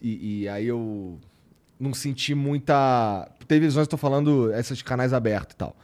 e, 0.00 0.42
e 0.42 0.48
aí 0.48 0.66
eu 0.66 1.18
não 1.80 1.94
senti 1.94 2.34
muita... 2.34 3.28
Televisões, 3.48 3.84
estou 3.84 3.98
falando 3.98 4.52
esses 4.54 4.82
canais 4.82 5.12
abertos 5.12 5.54
e 5.54 5.56
tal. 5.56 5.76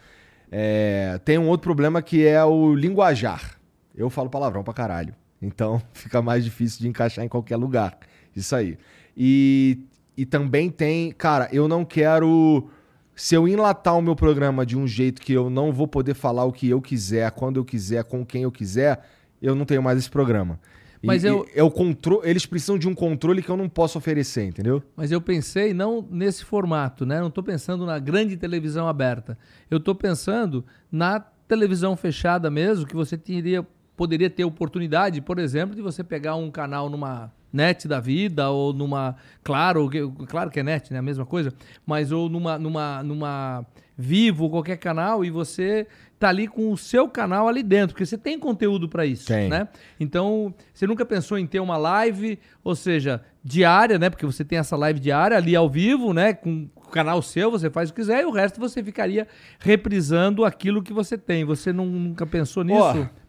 É, 0.53 1.20
tem 1.25 1.39
um 1.39 1.49
outro 1.49 1.65
problema 1.65 2.03
que 2.03 2.27
é 2.27 2.45
o 2.45 2.75
linguajar. 2.75 3.59
Eu 3.95 4.11
falo 4.11 4.29
palavrão 4.29 4.62
pra 4.62 4.75
caralho. 4.75 5.15
Então 5.41 5.81
fica 5.93 6.20
mais 6.20 6.45
difícil 6.45 6.81
de 6.81 6.89
encaixar 6.89 7.25
em 7.25 7.29
qualquer 7.29 7.57
lugar. 7.57 7.99
Isso 8.41 8.57
aí. 8.57 8.78
E, 9.17 9.78
e 10.17 10.27
também 10.27 10.70
tem, 10.70 11.12
cara, 11.12 11.49
eu 11.52 11.69
não 11.69 11.85
quero. 11.85 12.69
Se 13.15 13.35
eu 13.35 13.47
enlatar 13.47 13.97
o 13.99 14.02
meu 14.02 14.17
programa 14.17 14.65
de 14.65 14.78
um 14.78 14.86
jeito 14.86 15.20
que 15.20 15.33
eu 15.33 15.51
não 15.51 15.73
vou 15.73 15.86
poder 15.86 16.15
falar 16.15 16.44
o 16.44 16.52
que 16.52 16.69
eu 16.69 16.81
quiser, 16.81 17.31
quando 17.33 17.59
eu 17.59 17.65
quiser, 17.65 18.02
com 18.05 18.25
quem 18.25 18.43
eu 18.43 18.52
quiser, 18.52 19.05
eu 19.43 19.55
não 19.55 19.65
tenho 19.67 19.83
mais 19.83 19.99
esse 19.99 20.10
programa. 20.10 20.59
Mas 21.02 21.25
e, 21.25 21.28
eu... 21.28 21.47
E, 21.55 21.59
é 21.59 21.62
o 21.62 21.70
contro... 21.70 22.20
Eles 22.25 22.44
precisam 22.47 22.78
de 22.78 22.89
um 22.89 22.94
controle 22.94 23.43
que 23.43 23.49
eu 23.49 23.57
não 23.57 23.69
posso 23.69 23.99
oferecer, 23.99 24.44
entendeu? 24.44 24.83
Mas 24.97 25.10
eu 25.10 25.20
pensei 25.20 25.73
não 25.73 26.07
nesse 26.10 26.44
formato, 26.44 27.05
né? 27.07 27.20
Não 27.20 27.28
estou 27.28 27.44
pensando 27.44 27.86
na 27.86 27.99
grande 27.99 28.36
televisão 28.36 28.89
aberta. 28.89 29.36
Eu 29.70 29.78
estou 29.78 29.94
pensando 29.94 30.65
na 30.91 31.20
televisão 31.49 31.97
fechada 31.97 32.51
mesmo, 32.51 32.86
que 32.86 32.94
você 32.94 33.19
teria, 33.19 33.67
poderia 33.97 34.31
ter 34.31 34.44
oportunidade, 34.44 35.20
por 35.20 35.39
exemplo, 35.39 35.75
de 35.75 35.83
você 35.83 36.05
pegar 36.05 36.36
um 36.36 36.51
canal 36.51 36.89
numa 36.89 37.33
net 37.53 37.89
da 37.89 38.01
vida 38.01 38.51
ou 38.51 38.73
numa 38.73 39.17
claro 39.43 39.91
claro 40.29 40.51
que 40.51 40.61
é 40.61 40.62
net 40.62 40.93
né 40.93 40.99
a 40.99 41.03
mesma 41.03 41.27
coisa 41.27 41.53
mas 41.87 42.12
ou 42.12 42.29
numa 42.29 42.59
numa 42.59 43.03
numa 43.03 43.67
vivo 43.97 44.49
qualquer 44.49 44.77
canal 44.77 45.25
e 45.25 45.31
você 45.31 45.87
tá 46.19 46.29
ali 46.29 46.47
com 46.47 46.73
o 46.73 46.77
seu 46.77 47.09
canal 47.09 47.49
ali 47.49 47.62
dentro 47.62 47.95
porque 47.95 48.07
você 48.07 48.17
tem 48.17 48.39
conteúdo 48.39 48.89
para 48.89 49.05
isso 49.05 49.27
tem. 49.27 49.49
né? 49.49 49.69
Então 49.99 50.55
você 50.73 50.87
nunca 50.87 51.05
pensou 51.05 51.39
em 51.39 51.47
ter 51.47 51.61
uma 51.61 51.77
live 51.77 52.39
ou 52.65 52.75
seja 52.75 53.23
diária 53.43 53.99
né 53.99 54.09
porque 54.09 54.25
você 54.25 54.45
tem 54.45 54.59
essa 54.59 54.77
live 54.77 55.01
diária 55.01 55.37
ali 55.37 55.55
ao 55.55 55.69
vivo 55.69 56.12
né 56.12 56.33
com 56.33 56.69
o 56.77 56.91
canal 56.91 57.23
seu 57.23 57.51
você 57.51 57.70
faz 57.70 57.89
o 57.89 57.93
que 57.95 58.01
quiser 58.01 58.23
e 58.23 58.25
o 58.25 58.31
resto 58.31 58.59
você 58.59 58.83
ficaria 58.83 59.27
reprisando 59.59 60.45
aquilo 60.45 60.83
que 60.83 60.93
você 60.93 61.17
tem. 61.17 61.45
Você 61.45 61.73
não, 61.73 61.87
nunca 61.87 62.27
pensou 62.27 62.65
nisso? 62.65 63.09
oh, 63.15 63.20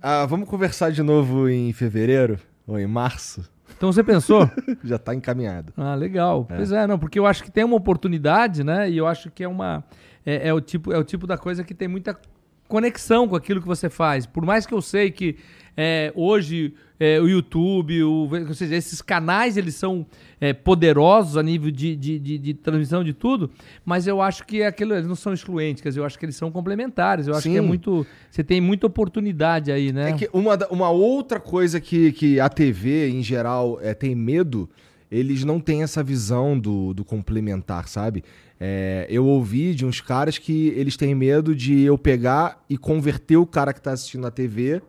ah, 0.00 0.26
vamos 0.26 0.48
conversar 0.48 0.92
de 0.92 1.02
novo 1.02 1.48
em 1.48 1.72
fevereiro 1.72 2.38
ou 2.66 2.78
em 2.78 2.86
março 2.86 3.50
então 3.78 3.92
você 3.92 4.02
pensou? 4.02 4.50
Já 4.82 4.96
está 4.96 5.14
encaminhado. 5.14 5.72
Ah, 5.76 5.94
legal. 5.94 6.46
É. 6.50 6.56
Pois 6.56 6.72
é, 6.72 6.84
não, 6.86 6.98
porque 6.98 7.16
eu 7.18 7.26
acho 7.26 7.44
que 7.44 7.50
tem 7.50 7.62
uma 7.62 7.76
oportunidade, 7.76 8.64
né? 8.64 8.90
E 8.90 8.98
eu 8.98 9.06
acho 9.06 9.30
que 9.30 9.44
é 9.44 9.48
uma. 9.48 9.84
É, 10.26 10.48
é, 10.48 10.52
o, 10.52 10.60
tipo, 10.60 10.92
é 10.92 10.98
o 10.98 11.04
tipo 11.04 11.26
da 11.26 11.38
coisa 11.38 11.62
que 11.62 11.72
tem 11.72 11.86
muita 11.86 12.18
conexão 12.66 13.28
com 13.28 13.36
aquilo 13.36 13.60
que 13.60 13.66
você 13.66 13.88
faz. 13.88 14.26
Por 14.26 14.44
mais 14.44 14.66
que 14.66 14.74
eu 14.74 14.82
sei 14.82 15.12
que 15.12 15.36
é, 15.80 16.12
hoje 16.16 16.74
é, 16.98 17.20
o 17.20 17.28
YouTube, 17.28 18.02
o, 18.02 18.28
ou 18.48 18.54
seja, 18.54 18.74
esses 18.74 19.00
canais 19.00 19.56
eles 19.56 19.76
são 19.76 20.04
é, 20.40 20.52
poderosos 20.52 21.36
a 21.36 21.42
nível 21.42 21.70
de, 21.70 21.94
de, 21.94 22.18
de, 22.18 22.36
de, 22.36 22.54
transmissão 22.54 23.04
de 23.04 23.12
tudo, 23.12 23.48
mas 23.84 24.08
eu 24.08 24.20
acho 24.20 24.44
que 24.44 24.64
aquilo, 24.64 24.92
eles 24.92 25.06
não 25.06 25.14
são 25.14 25.32
excluentes, 25.32 25.80
quer 25.80 25.90
dizer, 25.90 26.00
eu 26.00 26.04
acho 26.04 26.18
que 26.18 26.24
eles 26.24 26.34
são 26.34 26.50
complementares. 26.50 27.28
Eu 27.28 27.34
acho 27.34 27.44
Sim. 27.44 27.52
que 27.52 27.58
é 27.58 27.60
muito. 27.60 28.04
Você 28.28 28.42
tem 28.42 28.60
muita 28.60 28.88
oportunidade 28.88 29.70
aí, 29.70 29.92
né? 29.92 30.10
É 30.10 30.12
que 30.14 30.28
uma, 30.32 30.58
uma 30.68 30.90
outra 30.90 31.38
coisa 31.38 31.80
que, 31.80 32.10
que 32.10 32.40
a 32.40 32.48
TV, 32.48 33.10
em 33.10 33.22
geral, 33.22 33.78
é, 33.80 33.94
tem 33.94 34.16
medo, 34.16 34.68
eles 35.08 35.44
não 35.44 35.60
têm 35.60 35.84
essa 35.84 36.02
visão 36.02 36.58
do, 36.58 36.92
do 36.92 37.04
complementar, 37.04 37.86
sabe? 37.86 38.24
É, 38.58 39.06
eu 39.08 39.24
ouvi 39.24 39.76
de 39.76 39.86
uns 39.86 40.00
caras 40.00 40.38
que 40.38 40.70
eles 40.70 40.96
têm 40.96 41.14
medo 41.14 41.54
de 41.54 41.82
eu 41.82 41.96
pegar 41.96 42.64
e 42.68 42.76
converter 42.76 43.36
o 43.36 43.46
cara 43.46 43.72
que 43.72 43.78
está 43.78 43.92
assistindo 43.92 44.22
na 44.22 44.32
TV 44.32 44.82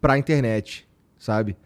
para 0.00 0.14
a 0.14 0.18
internet, 0.18 0.88
sabe? 1.18 1.56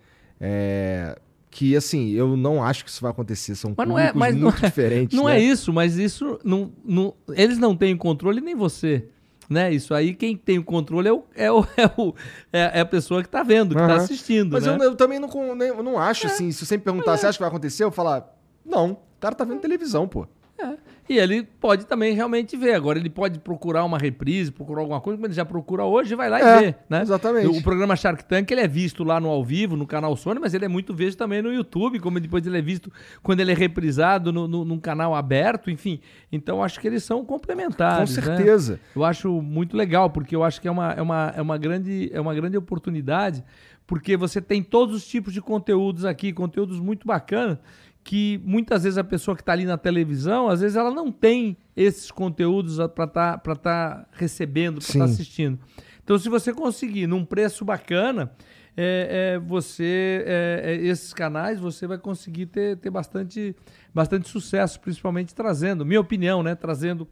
É, 0.40 1.18
que 1.50 1.76
assim, 1.76 2.10
eu 2.10 2.36
não 2.36 2.64
acho 2.64 2.84
que 2.84 2.90
isso 2.90 3.02
vai 3.02 3.10
acontecer. 3.10 3.54
São 3.54 3.74
mas 3.76 3.88
não 3.88 3.98
é, 3.98 4.12
mas 4.14 4.34
muito 4.34 4.44
não 4.44 4.58
é, 4.58 4.68
diferentes. 4.68 5.16
Não 5.16 5.26
né? 5.26 5.36
é 5.36 5.40
isso, 5.40 5.72
mas 5.72 5.96
isso. 5.98 6.40
Não, 6.42 6.72
não, 6.84 7.14
eles 7.30 7.58
não 7.58 7.76
têm 7.76 7.96
controle 7.96 8.40
nem 8.40 8.54
você. 8.54 9.06
Né? 9.50 9.72
Isso 9.72 9.92
aí, 9.92 10.14
quem 10.14 10.34
tem 10.34 10.58
o 10.58 10.64
controle 10.64 11.08
é, 11.08 11.12
o, 11.12 11.24
é, 11.36 11.52
o, 11.52 11.66
é, 11.76 11.86
o, 11.96 12.14
é, 12.50 12.78
é 12.78 12.80
a 12.80 12.86
pessoa 12.86 13.20
que 13.20 13.28
está 13.28 13.42
vendo, 13.42 13.74
que 13.74 13.80
está 13.80 13.96
uhum. 13.96 14.00
assistindo. 14.00 14.52
Mas 14.52 14.64
né? 14.64 14.74
eu, 14.74 14.82
eu, 14.82 14.96
também 14.96 15.18
não, 15.18 15.28
eu 15.60 15.82
não 15.82 15.98
acho, 15.98 16.26
é. 16.26 16.30
assim, 16.30 16.50
se 16.50 16.64
você 16.64 16.78
me 16.78 16.82
perguntar, 16.82 17.12
é. 17.12 17.16
você 17.18 17.26
acha 17.26 17.36
que 17.36 17.42
vai 17.42 17.50
acontecer? 17.50 17.84
Eu 17.84 17.90
falar, 17.90 18.34
não, 18.64 18.92
o 18.92 19.20
cara 19.20 19.34
tá 19.34 19.44
vendo 19.44 19.60
televisão, 19.60 20.08
pô. 20.08 20.26
É. 20.58 20.76
E 21.12 21.18
ele 21.18 21.42
pode 21.42 21.84
também 21.84 22.14
realmente 22.14 22.56
ver. 22.56 22.74
Agora, 22.74 22.98
ele 22.98 23.10
pode 23.10 23.38
procurar 23.38 23.84
uma 23.84 23.98
reprise, 23.98 24.50
procurar 24.50 24.80
alguma 24.80 24.98
coisa, 25.00 25.18
como 25.18 25.26
ele 25.26 25.34
já 25.34 25.44
procura 25.44 25.84
hoje, 25.84 26.14
vai 26.14 26.30
lá 26.30 26.40
e 26.40 26.42
É, 26.42 26.60
vê, 26.60 26.74
né? 26.88 27.02
exatamente. 27.02 27.46
O 27.48 27.62
programa 27.62 27.94
Shark 27.94 28.24
Tank, 28.24 28.50
ele 28.50 28.62
é 28.62 28.68
visto 28.68 29.04
lá 29.04 29.20
no 29.20 29.28
ao 29.28 29.44
vivo, 29.44 29.76
no 29.76 29.86
canal 29.86 30.16
Sony, 30.16 30.40
mas 30.40 30.54
ele 30.54 30.64
é 30.64 30.68
muito 30.68 30.94
visto 30.94 31.18
também 31.18 31.42
no 31.42 31.52
YouTube, 31.52 32.00
como 32.00 32.18
depois 32.18 32.46
ele 32.46 32.56
é 32.56 32.62
visto 32.62 32.90
quando 33.22 33.40
ele 33.40 33.52
é 33.52 33.54
reprisado 33.54 34.32
no, 34.32 34.48
no, 34.48 34.64
num 34.64 34.78
canal 34.78 35.14
aberto, 35.14 35.70
enfim. 35.70 36.00
Então, 36.32 36.62
acho 36.62 36.80
que 36.80 36.86
eles 36.86 37.04
são 37.04 37.18
Com 37.24 37.34
complementares, 37.34 38.16
né? 38.16 38.22
certeza. 38.22 38.80
Eu 38.96 39.04
acho 39.04 39.30
muito 39.42 39.76
legal, 39.76 40.08
porque 40.08 40.34
eu 40.34 40.42
acho 40.42 40.60
que 40.60 40.68
é 40.68 40.70
uma, 40.70 40.92
é 40.92 41.02
uma, 41.02 41.32
é 41.36 41.42
uma, 41.42 41.58
grande, 41.58 42.10
é 42.12 42.20
uma 42.20 42.34
grande 42.34 42.56
oportunidade, 42.56 43.44
porque 43.86 44.16
você 44.16 44.40
tem 44.40 44.62
todos 44.62 44.96
os 44.96 45.06
tipos 45.06 45.34
de 45.34 45.42
conteúdos 45.42 46.04
aqui, 46.04 46.32
conteúdos 46.32 46.80
muito 46.80 47.06
bacanas, 47.06 47.58
que 48.04 48.40
muitas 48.44 48.82
vezes 48.82 48.98
a 48.98 49.04
pessoa 49.04 49.36
que 49.36 49.42
está 49.42 49.52
ali 49.52 49.64
na 49.64 49.78
televisão, 49.78 50.48
às 50.48 50.60
vezes 50.60 50.76
ela 50.76 50.90
não 50.90 51.10
tem 51.10 51.56
esses 51.76 52.10
conteúdos 52.10 52.76
para 52.94 53.04
estar 53.04 53.38
tá, 53.38 53.54
tá 53.56 54.06
recebendo, 54.12 54.80
para 54.80 54.86
estar 54.86 55.06
Sim. 55.06 55.12
assistindo. 55.12 55.58
Então, 56.02 56.18
se 56.18 56.28
você 56.28 56.52
conseguir 56.52 57.06
num 57.06 57.24
preço 57.24 57.64
bacana, 57.64 58.32
é, 58.76 59.34
é, 59.34 59.38
você 59.38 60.24
é, 60.26 60.62
é, 60.64 60.76
esses 60.86 61.12
canais 61.12 61.60
você 61.60 61.86
vai 61.86 61.98
conseguir 61.98 62.46
ter, 62.46 62.76
ter 62.78 62.90
bastante, 62.90 63.54
bastante 63.94 64.28
sucesso, 64.28 64.80
principalmente 64.80 65.34
trazendo, 65.34 65.86
minha 65.86 66.00
opinião, 66.00 66.42
né? 66.42 66.54
Trazendo 66.54 67.06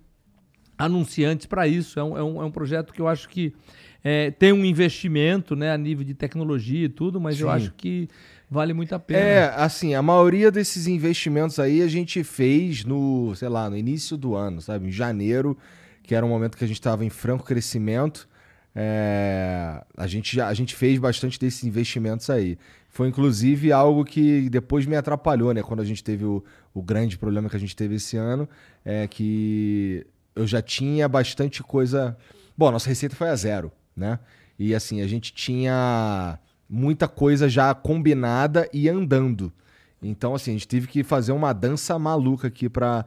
anunciantes 0.77 1.47
para 1.47 1.69
isso. 1.69 2.01
É 2.01 2.03
um, 2.05 2.17
é, 2.17 2.23
um, 2.23 2.43
é 2.43 2.45
um 2.45 2.51
projeto 2.51 2.93
que 2.93 3.01
eu 3.01 3.07
acho 3.07 3.29
que 3.29 3.55
é, 4.03 4.31
tem 4.31 4.53
um 4.53 4.65
investimento 4.65 5.55
né, 5.55 5.71
a 5.71 5.77
nível 5.77 6.05
de 6.05 6.15
tecnologia 6.15 6.87
e 6.87 6.89
tudo, 6.89 7.21
mas 7.21 7.39
eu 7.39 7.49
Sim. 7.49 7.55
acho 7.55 7.75
que 7.75 8.09
vale 8.51 8.73
muito 8.73 8.95
a 8.95 8.99
pena. 8.99 9.21
É, 9.21 9.55
assim, 9.55 9.95
a 9.95 10.03
maioria 10.03 10.51
desses 10.51 10.87
investimentos 10.87 11.59
aí 11.59 11.81
a 11.83 11.89
gente 11.89 12.25
fez 12.25 12.85
no, 12.85 13.35
sei 13.37 13.49
lá, 13.49 13.71
no 13.71 13.77
início 13.77 14.17
do 14.17 14.35
ano, 14.35 14.61
sabe? 14.61 14.89
Em 14.89 14.93
janeiro, 14.93 15.57
que 16.03 16.15
era 16.15 16.27
um 16.27 16.29
momento 16.29 16.57
que 16.57 16.65
a 16.65 16.67
gente 16.67 16.81
estava 16.81 17.05
em 17.05 17.11
franco 17.11 17.45
crescimento. 17.45 18.29
É, 18.75 19.83
a, 19.97 20.07
gente 20.07 20.35
já, 20.35 20.49
a 20.49 20.55
gente 20.55 20.75
fez 20.75 20.99
bastante 20.99 21.39
desses 21.39 21.65
investimentos 21.65 22.29
aí. 22.29 22.59
Foi 22.89 23.09
inclusive 23.09 23.71
algo 23.71 24.05
que 24.05 24.51
depois 24.51 24.85
me 24.85 24.97
atrapalhou, 24.97 25.55
né? 25.55 25.63
Quando 25.63 25.81
a 25.81 25.85
gente 25.85 26.03
teve 26.03 26.25
o, 26.25 26.43
o 26.75 26.83
grande 26.83 27.17
problema 27.17 27.49
que 27.49 27.57
a 27.57 27.61
gente 27.61 27.77
teve 27.77 27.95
esse 27.95 28.17
ano, 28.17 28.49
é 28.85 29.07
que 29.07 30.05
eu 30.35 30.47
já 30.47 30.61
tinha 30.61 31.09
bastante 31.09 31.63
coisa. 31.63 32.17
Bom, 32.57 32.71
nossa 32.71 32.89
receita 32.89 33.15
foi 33.15 33.29
a 33.29 33.37
zero, 33.37 33.71
né? 33.97 34.19
E 34.59 34.75
assim, 34.75 35.01
a 35.01 35.07
gente 35.07 35.33
tinha 35.33 36.39
muita 36.71 37.09
coisa 37.09 37.49
já 37.49 37.75
combinada 37.75 38.69
e 38.73 38.89
andando. 38.89 39.53
Então, 40.01 40.35
assim, 40.35 40.53
a 40.53 40.55
gente 40.55 40.69
teve 40.69 40.87
que 40.87 41.03
fazer 41.03 41.33
uma 41.33 41.53
dança 41.53 41.99
maluca 41.99 42.47
aqui 42.47 42.69
para 42.69 43.05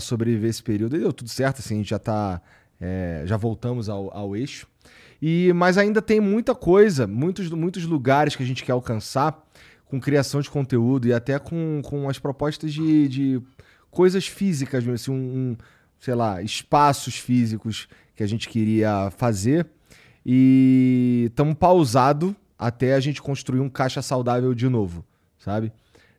sobreviver 0.00 0.50
esse 0.50 0.62
período. 0.62 0.96
E 0.96 1.00
deu 1.00 1.12
tudo 1.12 1.30
certo, 1.30 1.60
assim, 1.60 1.74
a 1.74 1.78
gente 1.78 1.90
já 1.90 1.98
tá. 1.98 2.40
é, 2.80 3.22
já 3.24 3.36
voltamos 3.36 3.88
ao, 3.88 4.14
ao 4.16 4.36
eixo. 4.36 4.68
E, 5.20 5.50
mas 5.54 5.78
ainda 5.78 6.02
tem 6.02 6.20
muita 6.20 6.54
coisa, 6.54 7.06
muitos, 7.06 7.50
muitos 7.50 7.84
lugares 7.86 8.36
que 8.36 8.42
a 8.42 8.46
gente 8.46 8.62
quer 8.62 8.72
alcançar 8.72 9.42
com 9.86 9.98
criação 9.98 10.40
de 10.40 10.50
conteúdo 10.50 11.08
e 11.08 11.12
até 11.12 11.38
com, 11.38 11.80
com 11.82 12.08
as 12.08 12.18
propostas 12.18 12.72
de, 12.72 13.08
de 13.08 13.42
coisas 13.90 14.26
físicas, 14.26 14.84
mesmo, 14.84 14.94
assim, 14.94 15.10
um, 15.10 15.14
um, 15.14 15.56
sei 15.98 16.14
lá, 16.14 16.42
espaços 16.42 17.16
físicos 17.16 17.88
que 18.14 18.22
a 18.22 18.26
gente 18.26 18.48
queria 18.48 19.10
fazer. 19.16 19.66
E 20.24 21.26
estamos 21.30 21.54
pausado 21.54 22.36
até 22.58 22.94
a 22.94 23.00
gente 23.00 23.20
construir 23.22 23.60
um 23.60 23.68
caixa 23.68 24.02
saudável 24.02 24.54
de 24.54 24.68
novo, 24.68 25.04
sabe? 25.38 25.72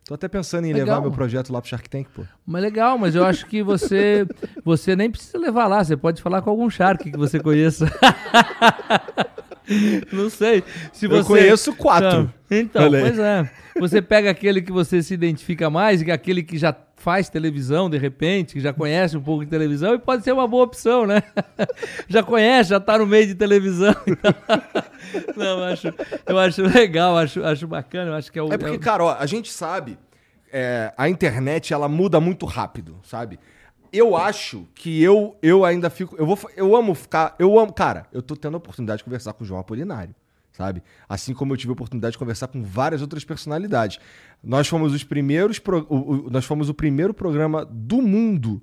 Tô 0.08 0.14
até 0.14 0.30
pensando 0.30 0.66
em 0.66 0.72
Legal. 0.72 0.88
levar 0.88 1.02
meu 1.02 1.12
projeto 1.12 1.52
lá 1.52 1.60
pro 1.60 1.70
Shark 1.70 1.90
Tank, 1.90 2.08
pô. 2.16 2.24
Mas 2.46 2.62
legal, 2.62 2.98
mas 2.98 3.14
eu 3.14 3.26
acho 3.26 3.46
que 3.46 3.62
você 3.62 4.26
você 4.64 4.96
nem 4.96 5.12
precisa 5.12 5.38
levar 5.38 5.68
lá, 5.68 5.84
você 5.84 5.98
pode 5.98 6.22
falar 6.22 6.42
com 6.42 6.50
algum 6.50 6.70
shark 6.70 7.12
que 7.12 7.18
você 7.18 7.40
conheça. 7.40 7.92
Não 10.12 10.30
sei. 10.30 10.64
Se 10.94 11.06
Eu 11.06 11.10
você... 11.10 11.28
conheço 11.28 11.76
quatro. 11.76 12.34
Então, 12.50 12.84
aí. 12.86 13.02
pois 13.02 13.20
é. 13.20 13.50
Você 13.80 14.02
pega 14.02 14.30
aquele 14.30 14.62
que 14.62 14.72
você 14.72 15.04
se 15.04 15.14
identifica 15.14 15.70
mais, 15.70 16.02
que 16.02 16.10
é 16.10 16.14
aquele 16.14 16.42
que 16.42 16.58
já 16.58 16.76
faz 16.96 17.30
televisão 17.30 17.90
de 17.90 17.98
repente, 17.98 18.54
que 18.56 18.60
já 18.60 18.74
conhece 18.74 19.16
um 19.16 19.22
pouco 19.22 19.44
de 19.46 19.52
televisão 19.52 19.94
e 19.94 20.00
pode 20.00 20.24
ser 20.24 20.32
uma 20.32 20.48
boa 20.48 20.64
opção, 20.64 21.06
né? 21.06 21.22
Já 22.10 22.24
conhece, 22.24 22.70
já 22.72 22.80
tá 22.80 22.98
no 22.98 23.06
meio 23.06 23.28
de 23.28 23.36
televisão. 23.36 23.94
então- 24.08 24.34
Não, 25.36 25.60
eu 25.60 25.64
acho, 25.66 25.94
eu 26.26 26.40
acho 26.40 26.62
legal, 26.64 27.18
acho, 27.18 27.44
acho 27.44 27.68
bacana, 27.68 28.12
eu 28.12 28.16
acho 28.16 28.32
que 28.32 28.40
é 28.40 28.42
o. 28.42 28.52
É 28.52 28.58
porque, 28.58 28.74
é 28.76 28.78
o- 28.78 28.80
cara, 28.80 29.04
ó, 29.04 29.16
a 29.20 29.26
gente 29.26 29.52
sabe, 29.52 29.98
é, 30.52 30.92
a 30.98 31.08
internet 31.08 31.74
ela 31.74 31.88
muda 31.88 32.20
muito 32.20 32.46
rápido, 32.46 32.98
sabe? 33.04 33.40
Eu 33.98 34.16
acho 34.16 34.68
que 34.76 35.02
eu, 35.02 35.36
eu 35.42 35.66
ainda 35.66 35.90
fico. 35.90 36.16
Eu, 36.18 36.26
vou, 36.26 36.38
eu 36.56 36.76
amo 36.76 36.94
ficar. 36.94 37.36
Eu 37.40 37.58
amo. 37.60 37.74
Cara, 37.74 38.06
eu 38.12 38.22
tô 38.22 38.36
tendo 38.36 38.54
a 38.56 38.58
oportunidade 38.58 39.00
de 39.00 39.04
conversar 39.04 39.34
com 39.34 39.44
o 39.44 39.48
João 39.48 39.60
Apolinário, 39.60 40.14
sabe? 40.52 40.84
Assim 41.10 41.34
como 41.34 41.54
eu 41.54 41.58
tive 41.58 41.72
a 41.72 41.74
oportunidade 41.74 42.12
de 42.14 42.18
conversar 42.18 42.48
com 42.48 42.64
várias 42.64 43.02
outras 43.02 43.24
personalidades. 43.24 44.00
Nós 44.44 44.68
fomos 44.68 44.94
os 44.94 45.04
primeiros. 45.04 45.60
pro- 45.60 45.86
o- 45.90 46.28
o- 46.28 46.30
nós 46.30 46.46
fomos 46.46 46.70
o 46.70 46.74
primeiro 46.74 47.14
programa 47.14 47.66
do 47.66 48.02
mundo, 48.02 48.62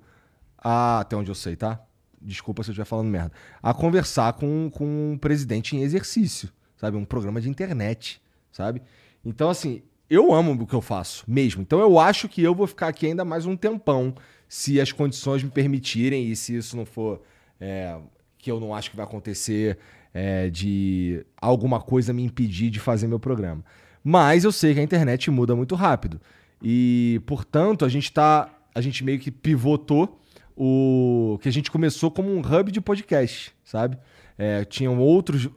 a, 0.58 1.00
até 1.00 1.16
onde 1.16 1.30
eu 1.30 1.34
sei, 1.34 1.56
tá? 1.56 1.80
Desculpa 2.20 2.62
se 2.62 2.70
eu 2.70 2.72
estiver 2.72 2.86
falando 2.86 3.08
merda. 3.08 3.32
A 3.62 3.74
conversar 3.74 4.32
com, 4.34 4.70
com 4.72 5.12
um 5.12 5.18
presidente 5.18 5.76
em 5.76 5.82
exercício, 5.82 6.48
sabe? 6.76 6.96
Um 6.96 7.04
programa 7.04 7.40
de 7.40 7.50
internet, 7.50 8.20
sabe? 8.50 8.80
Então, 9.24 9.50
assim, 9.50 9.82
eu 10.08 10.32
amo 10.32 10.52
o 10.52 10.66
que 10.66 10.74
eu 10.74 10.80
faço 10.80 11.24
mesmo. 11.26 11.60
Então, 11.60 11.80
eu 11.80 11.98
acho 11.98 12.28
que 12.28 12.42
eu 12.42 12.54
vou 12.54 12.66
ficar 12.66 12.88
aqui 12.88 13.06
ainda 13.06 13.24
mais 13.24 13.44
um 13.46 13.56
tempão, 13.56 14.14
se 14.54 14.80
as 14.80 14.92
condições 14.92 15.42
me 15.42 15.50
permitirem 15.50 16.30
e 16.30 16.36
se 16.36 16.56
isso 16.56 16.76
não 16.76 16.86
for. 16.86 17.20
é, 17.60 17.98
que 18.38 18.48
eu 18.48 18.60
não 18.60 18.72
acho 18.72 18.88
que 18.88 18.96
vai 18.96 19.04
acontecer 19.04 19.78
é, 20.12 20.48
de 20.48 21.26
alguma 21.36 21.80
coisa 21.80 22.12
me 22.12 22.22
impedir 22.22 22.70
de 22.70 22.78
fazer 22.78 23.08
meu 23.08 23.18
programa. 23.18 23.64
Mas 24.04 24.44
eu 24.44 24.52
sei 24.52 24.72
que 24.72 24.78
a 24.78 24.82
internet 24.82 25.28
muda 25.28 25.56
muito 25.56 25.74
rápido. 25.74 26.20
E, 26.62 27.20
portanto, 27.26 27.84
a 27.84 27.88
gente 27.88 28.12
tá. 28.12 28.48
A 28.72 28.80
gente 28.80 29.02
meio 29.02 29.18
que 29.18 29.32
pivotou 29.32 30.22
o. 30.56 31.36
que 31.42 31.48
a 31.48 31.52
gente 31.52 31.68
começou 31.68 32.08
como 32.08 32.30
um 32.30 32.38
hub 32.38 32.70
de 32.70 32.80
podcast, 32.80 33.52
sabe? 33.64 33.98
É, 34.38 34.64
tinham 34.64 35.00
outros 35.00 35.48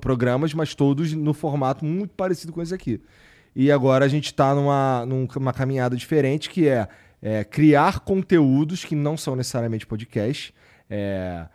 programas, 0.00 0.54
mas 0.54 0.76
todos 0.76 1.12
no 1.12 1.34
formato 1.34 1.84
muito 1.84 2.14
parecido 2.14 2.52
com 2.52 2.62
esse 2.62 2.72
aqui. 2.72 3.00
E 3.56 3.70
agora 3.72 4.04
a 4.04 4.08
gente 4.08 4.26
está 4.26 4.54
numa, 4.54 5.04
numa 5.06 5.52
caminhada 5.52 5.96
diferente, 5.96 6.50
que 6.50 6.68
é, 6.68 6.88
é, 7.26 7.42
criar 7.42 8.00
conteúdos 8.00 8.84
que 8.84 8.94
não 8.94 9.16
são 9.16 9.34
necessariamente 9.34 9.86
podcast. 9.86 10.54
É, 10.90 11.46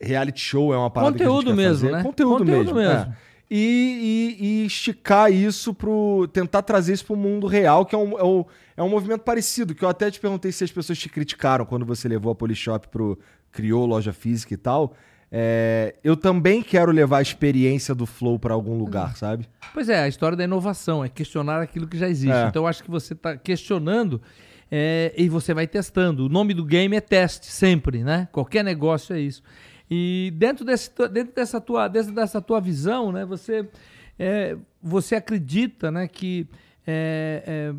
reality 0.00 0.40
show 0.40 0.72
é 0.72 0.76
uma 0.78 0.90
parada 0.90 1.12
Conteúdo 1.12 1.54
mesmo, 1.54 1.88
fazer. 1.88 1.92
né? 1.96 2.02
Conteúdo, 2.04 2.38
Conteúdo 2.38 2.74
mesmo. 2.74 2.94
mesmo. 2.96 3.12
é. 3.12 3.16
E, 3.50 4.36
e- 4.40 4.44
e 4.62 4.66
esticar 4.66 5.30
isso 5.30 5.74
pro. 5.74 6.26
tentar 6.32 6.62
trazer 6.62 6.94
isso 6.94 7.04
pro 7.04 7.14
mundo 7.16 7.46
real, 7.46 7.84
que 7.84 7.94
é 7.94 7.98
um, 7.98 8.18
é, 8.18 8.24
um, 8.24 8.44
é 8.78 8.82
um 8.82 8.88
movimento 8.88 9.20
parecido, 9.20 9.74
que 9.74 9.84
eu 9.84 9.88
até 9.88 10.10
te 10.10 10.18
perguntei 10.18 10.50
se 10.50 10.64
as 10.64 10.72
pessoas 10.72 10.98
te 10.98 11.08
criticaram 11.08 11.64
quando 11.66 11.84
você 11.84 12.08
levou 12.08 12.32
a 12.32 12.34
Polishop 12.34 12.88
pro. 12.88 13.18
criou 13.52 13.84
loja 13.86 14.12
física 14.12 14.54
e 14.54 14.56
tal. 14.56 14.94
É, 15.36 15.96
eu 16.04 16.16
também 16.16 16.62
quero 16.62 16.92
levar 16.92 17.18
a 17.18 17.22
experiência 17.22 17.92
do 17.92 18.06
Flow 18.06 18.38
pra 18.38 18.54
algum 18.54 18.78
lugar, 18.78 19.16
sabe? 19.16 19.48
Pois 19.72 19.88
é, 19.88 19.98
a 19.98 20.06
história 20.06 20.36
da 20.36 20.44
inovação 20.44 21.04
é 21.04 21.08
questionar 21.08 21.60
aquilo 21.60 21.88
que 21.88 21.98
já 21.98 22.08
existe. 22.08 22.36
É. 22.36 22.46
Então 22.46 22.62
eu 22.62 22.66
acho 22.68 22.84
que 22.84 22.90
você 22.90 23.14
está 23.14 23.36
questionando 23.36 24.22
é, 24.70 25.12
e 25.16 25.28
você 25.28 25.52
vai 25.52 25.66
testando. 25.66 26.26
O 26.26 26.28
nome 26.28 26.54
do 26.54 26.64
game 26.64 26.94
é 26.94 27.00
teste, 27.00 27.46
sempre, 27.46 28.04
né? 28.04 28.28
Qualquer 28.30 28.62
negócio 28.62 29.12
é 29.12 29.18
isso. 29.18 29.42
E 29.90 30.32
dentro, 30.36 30.64
desse, 30.64 30.88
dentro 31.10 31.34
dessa, 31.34 31.60
tua, 31.60 31.88
dessa, 31.88 32.12
dessa 32.12 32.40
tua 32.40 32.60
visão, 32.60 33.10
né, 33.10 33.24
você, 33.24 33.68
é, 34.16 34.56
você 34.80 35.16
acredita 35.16 35.90
né, 35.90 36.06
que 36.06 36.46
é, 36.86 37.42
é, 37.44 37.74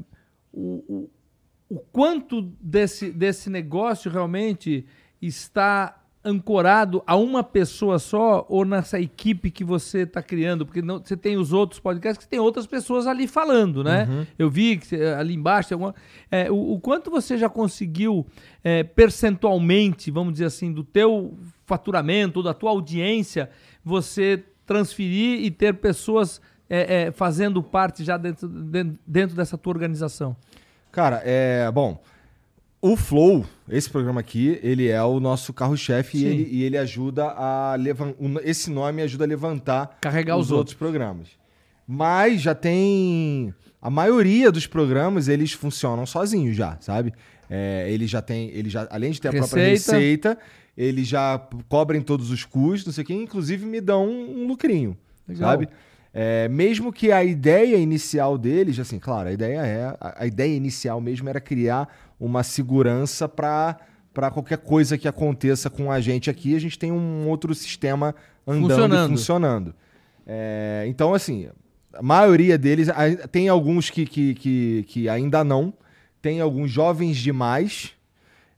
o, 0.51 0.83
o, 0.89 1.09
o 1.69 1.79
quanto 1.79 2.41
desse, 2.59 3.11
desse 3.11 3.49
negócio 3.49 4.11
realmente 4.11 4.85
está 5.21 6.04
ancorado 6.25 7.03
a 7.05 7.15
uma 7.15 7.43
pessoa 7.43 7.99
só 7.99 8.45
ou 8.49 8.65
nessa 8.65 8.99
equipe 8.99 9.51
que 9.51 9.63
você 9.63 9.99
está 9.99 10.21
criando? 10.21 10.65
Porque 10.65 10.81
não, 10.81 10.99
você 10.99 11.15
tem 11.15 11.37
os 11.37 11.53
outros 11.53 11.79
podcasts 11.79 12.25
que 12.25 12.29
tem 12.29 12.39
outras 12.39 12.65
pessoas 12.65 13.05
ali 13.05 13.27
falando, 13.27 13.83
né? 13.83 14.27
Eu 14.37 14.49
vi 14.49 14.77
que 14.77 14.95
ali 14.95 15.35
embaixo 15.35 15.69
tem 15.69 15.75
alguma, 15.75 15.93
é, 16.31 16.49
o, 16.51 16.73
o 16.73 16.79
quanto 16.79 17.11
você 17.11 17.37
já 17.37 17.47
conseguiu 17.47 18.25
é, 18.63 18.83
percentualmente, 18.83 20.09
vamos 20.09 20.33
dizer 20.33 20.45
assim, 20.45 20.73
do 20.73 20.83
teu 20.83 21.37
faturamento, 21.65 22.41
da 22.41 22.53
tua 22.53 22.71
audiência, 22.71 23.49
você 23.83 24.43
transferir 24.65 25.43
e 25.43 25.51
ter 25.51 25.75
pessoas 25.75 26.41
é, 26.69 27.03
é, 27.03 27.11
fazendo 27.11 27.61
parte 27.61 28.03
já 28.03 28.17
dentro, 28.17 28.47
dentro, 28.47 28.99
dentro 29.05 29.35
dessa 29.35 29.57
tua 29.57 29.73
organização? 29.73 30.35
Cara, 30.91 31.21
é. 31.25 31.69
Bom. 31.71 32.01
O 32.87 32.95
Flow, 32.95 33.43
esse 33.67 33.89
programa 33.89 34.19
aqui, 34.19 34.59
ele 34.61 34.87
é 34.89 35.01
o 35.01 35.19
nosso 35.19 35.51
carro-chefe 35.51 36.19
e 36.19 36.23
ele, 36.23 36.47
e 36.51 36.63
ele 36.63 36.77
ajuda 36.77 37.23
a 37.31 37.73
levantar. 37.73 38.15
Esse 38.43 38.69
nome 38.69 39.01
ajuda 39.01 39.23
a 39.23 39.27
levantar 39.27 39.97
Carregar 39.99 40.37
os 40.37 40.51
outros 40.51 40.75
programas. 40.75 41.29
Mas 41.87 42.43
já 42.43 42.53
tem. 42.53 43.51
A 43.81 43.89
maioria 43.89 44.51
dos 44.51 44.67
programas, 44.67 45.27
eles 45.27 45.51
funcionam 45.51 46.05
sozinhos 46.05 46.55
já, 46.55 46.77
sabe? 46.79 47.11
É, 47.49 47.87
ele 47.89 48.05
já 48.05 48.21
tem, 48.21 48.51
ele 48.51 48.69
já, 48.69 48.87
além 48.91 49.09
de 49.09 49.19
ter 49.19 49.29
a 49.29 49.31
receita. 49.31 49.47
própria 49.49 49.71
receita, 49.71 50.37
eles 50.77 51.07
já 51.07 51.41
cobrem 51.67 52.03
todos 52.03 52.29
os 52.29 52.45
custos, 52.45 52.85
não 52.85 52.93
sei 52.93 53.03
o 53.03 53.07
que, 53.07 53.15
inclusive 53.15 53.65
me 53.65 53.81
dão 53.81 54.07
um, 54.07 54.43
um 54.43 54.47
lucrinho, 54.47 54.95
Legal. 55.27 55.49
sabe? 55.49 55.69
É, 56.17 56.47
mesmo 56.47 56.93
que 56.93 57.11
a 57.11 57.23
ideia 57.25 57.75
inicial 57.75 58.37
deles, 58.37 58.79
assim, 58.79 58.97
claro, 58.97 59.27
a 59.27 59.33
ideia 59.33 59.59
é, 59.65 59.83
a, 59.99 60.15
a 60.19 60.25
ideia 60.25 60.55
inicial 60.55 61.01
mesmo 61.01 61.27
era 61.27 61.41
criar 61.41 61.89
uma 62.19 62.43
segurança 62.43 63.27
para 63.27 63.77
para 64.13 64.31
qualquer 64.31 64.59
coisa 64.59 64.97
que 64.97 65.09
aconteça 65.09 65.69
com 65.69 65.91
a 65.91 65.99
gente 65.99 66.29
aqui, 66.29 66.55
a 66.55 66.59
gente 66.59 66.79
tem 66.79 66.89
um 66.89 67.27
outro 67.27 67.53
sistema 67.53 68.15
andando 68.47 68.69
funcionando. 68.69 69.05
e 69.05 69.17
funcionando. 69.17 69.75
É, 70.25 70.85
então, 70.87 71.13
assim, 71.13 71.49
a 71.93 72.01
maioria 72.01 72.57
deles, 72.57 72.87
tem 73.29 73.49
alguns 73.49 73.89
que, 73.89 74.05
que, 74.05 74.33
que, 74.35 74.85
que 74.87 75.09
ainda 75.09 75.43
não, 75.43 75.73
tem 76.21 76.39
alguns 76.39 76.71
jovens 76.71 77.17
demais, 77.17 77.91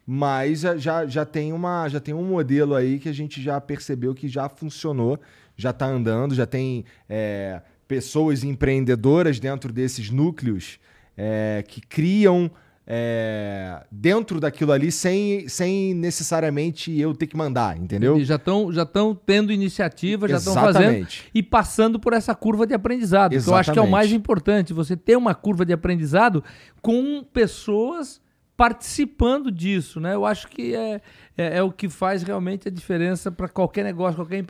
mas 0.06 0.62
já, 0.62 1.08
já, 1.08 1.26
tem 1.26 1.52
uma, 1.52 1.90
já 1.90 2.00
tem 2.00 2.14
um 2.14 2.24
modelo 2.24 2.76
aí 2.76 3.00
que 3.00 3.10
a 3.10 3.14
gente 3.14 3.42
já 3.42 3.60
percebeu 3.60 4.14
que 4.14 4.28
já 4.28 4.48
funcionou, 4.48 5.20
já 5.56 5.72
está 5.72 5.88
andando, 5.88 6.36
já 6.36 6.46
tem 6.46 6.86
é, 7.10 7.62
pessoas 7.88 8.44
empreendedoras 8.44 9.40
dentro 9.40 9.74
desses 9.74 10.12
núcleos 10.12 10.80
é, 11.18 11.64
que 11.68 11.82
criam 11.82 12.50
é, 12.90 13.84
dentro 13.92 14.40
daquilo 14.40 14.72
ali 14.72 14.94
sem, 14.94 15.50
sem 15.50 15.94
necessariamente 15.94 16.98
eu 16.98 17.14
ter 17.14 17.28
que 17.28 17.36
mandar, 17.36 17.78
entendeu? 17.78 18.18
E 18.18 18.24
já 18.24 18.36
estão 18.36 18.72
já 18.72 18.88
tendo 19.26 19.52
iniciativa, 19.52 20.26
já 20.26 20.38
estão 20.38 20.54
fazendo 20.54 21.06
e 21.34 21.44
passando 21.44 22.00
por 22.00 22.14
essa 22.14 22.34
curva 22.34 22.66
de 22.66 22.74
aprendizado. 22.74 23.34
Exatamente. 23.34 23.44
Que 23.44 23.50
eu 23.50 23.56
acho 23.56 23.74
que 23.74 23.80
é 23.80 23.82
o 23.82 23.92
mais 23.92 24.14
importante, 24.14 24.72
você 24.72 24.96
ter 24.96 25.18
uma 25.18 25.36
curva 25.36 25.66
de 25.66 25.74
aprendizado 25.74 26.42
com 26.82 27.22
pessoas 27.24 28.22
participando 28.56 29.52
disso, 29.52 30.00
né? 30.00 30.16
Eu 30.16 30.26
acho 30.26 30.48
que 30.48 30.74
é, 30.74 31.02
é, 31.38 31.58
é 31.58 31.62
o 31.64 31.72
que 31.72 31.90
faz 31.90 32.24
realmente 32.24 32.70
a 32.70 32.72
diferença 32.72 33.30
para 33.30 33.50
qualquer 33.50 33.84
negócio, 33.84 34.16
qualquer 34.16 34.44